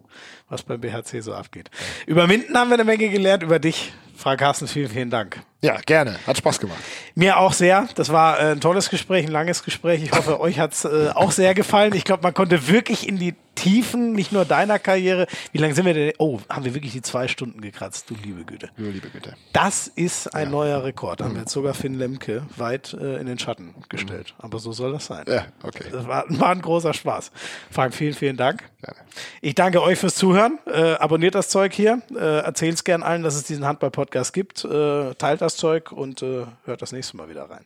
was 0.50 0.64
beim 0.64 0.82
BHC 0.82 1.22
so 1.22 1.34
abgeht. 1.34 1.70
Über 2.06 2.28
Minden 2.28 2.58
haben 2.58 2.70
wir 2.70 2.76
eine 2.76 2.86
Menge 2.86 3.10
gelernt, 3.10 3.44
über 3.44 3.60
dich, 3.60 3.94
Frau 4.16 4.36
Carsten, 4.36 4.68
vielen, 4.68 4.90
vielen 4.90 5.10
Dank. 5.10 5.42
Ja, 5.62 5.78
gerne. 5.84 6.20
Hat 6.28 6.38
Spaß 6.38 6.60
gemacht. 6.60 6.80
Mir 7.16 7.40
auch 7.40 7.54
sehr. 7.54 7.88
Das 7.96 8.10
war 8.10 8.40
äh, 8.40 8.52
ein 8.52 8.62
tolles 8.62 8.90
Gespräch, 8.90 9.26
ein 9.26 9.32
langes 9.32 9.64
Gespräch. 9.64 10.04
Ich 10.04 10.12
hoffe, 10.12 10.40
euch 10.40 10.60
hat 10.60 10.74
es 10.74 10.86
äh, 10.86 11.10
auch 11.16 11.32
sehr 11.32 11.56
gefallen. 11.56 11.96
Ich 11.96 12.04
glaube, 12.04 12.22
man 12.22 12.36
konnte 12.36 12.68
wirklich 12.68 13.08
in 13.08 13.18
die 13.18 13.34
Tiefen, 13.56 14.12
nicht 14.12 14.32
nur 14.32 14.46
deiner 14.46 14.80
Karriere. 14.80 15.28
Wie 15.54 15.58
lange 15.58 15.74
sind 15.74 15.86
wir 15.86 15.94
denn? 15.94 16.14
Oh, 16.20 16.40
haben 16.50 16.66
wir 16.66 16.76
wirklich 16.76 16.92
die 16.92 17.02
zwei 17.02 17.28
Stunden 17.30 17.62
gekratzt, 17.62 18.10
du 18.10 18.16
liebe 18.22 18.44
Güte. 18.44 18.70
Du 18.78 18.84
liebe 18.84 19.10
Güte. 19.10 19.34
Das 19.54 19.88
ist 19.88 20.36
ein 20.36 20.48
ja. 20.48 20.52
neuer 20.52 20.84
Rekord. 20.84 21.22
Haben 21.22 21.34
mhm. 21.34 21.40
jetzt 21.40 21.54
sogar 21.54 21.74
Finn 21.74 21.98
Lemke 21.98 22.44
weit 22.58 22.94
äh, 22.94 23.18
in 23.18 23.26
den 23.26 23.40
Schatten 23.40 23.74
gestellt. 23.90 24.36
Mhm. 24.38 24.46
Aber 24.46 24.60
so 24.60 24.74
soll 24.74 24.92
das 24.92 25.06
sein. 25.06 25.24
Ja, 25.28 25.46
okay. 25.64 25.86
Das 25.90 26.06
war, 26.06 26.26
war 26.28 26.50
ein 26.50 26.62
großer 26.62 26.94
Spaß. 26.94 27.32
Frank, 27.72 27.96
vielen, 27.96 28.14
vielen 28.14 28.38
Dank. 28.38 28.62
Gerne. 28.84 29.00
Ich 29.42 29.56
danke 29.56 29.82
euch 29.82 29.98
fürs 29.98 30.16
Zuhören. 30.16 30.60
Äh, 30.68 30.96
abonniert 30.96 31.34
das 31.34 31.48
Zeug 31.48 31.74
hier. 31.74 32.02
Äh, 32.14 32.40
Erzählt 32.40 32.76
es 32.76 32.84
gern 32.84 33.04
allen, 33.04 33.24
dass 33.24 33.36
es 33.36 33.44
diesen 33.44 33.66
Handball-Podcast 33.66 34.05
gibt. 34.34 34.65
Äh, 34.65 35.14
teilt 35.15 35.41
das 35.41 35.57
Zeug 35.57 35.91
und 35.91 36.22
äh, 36.22 36.45
hört 36.65 36.82
das 36.82 36.91
nächste 36.91 37.18
Mal 37.18 37.30
wieder 37.30 37.49
rein. 37.49 37.65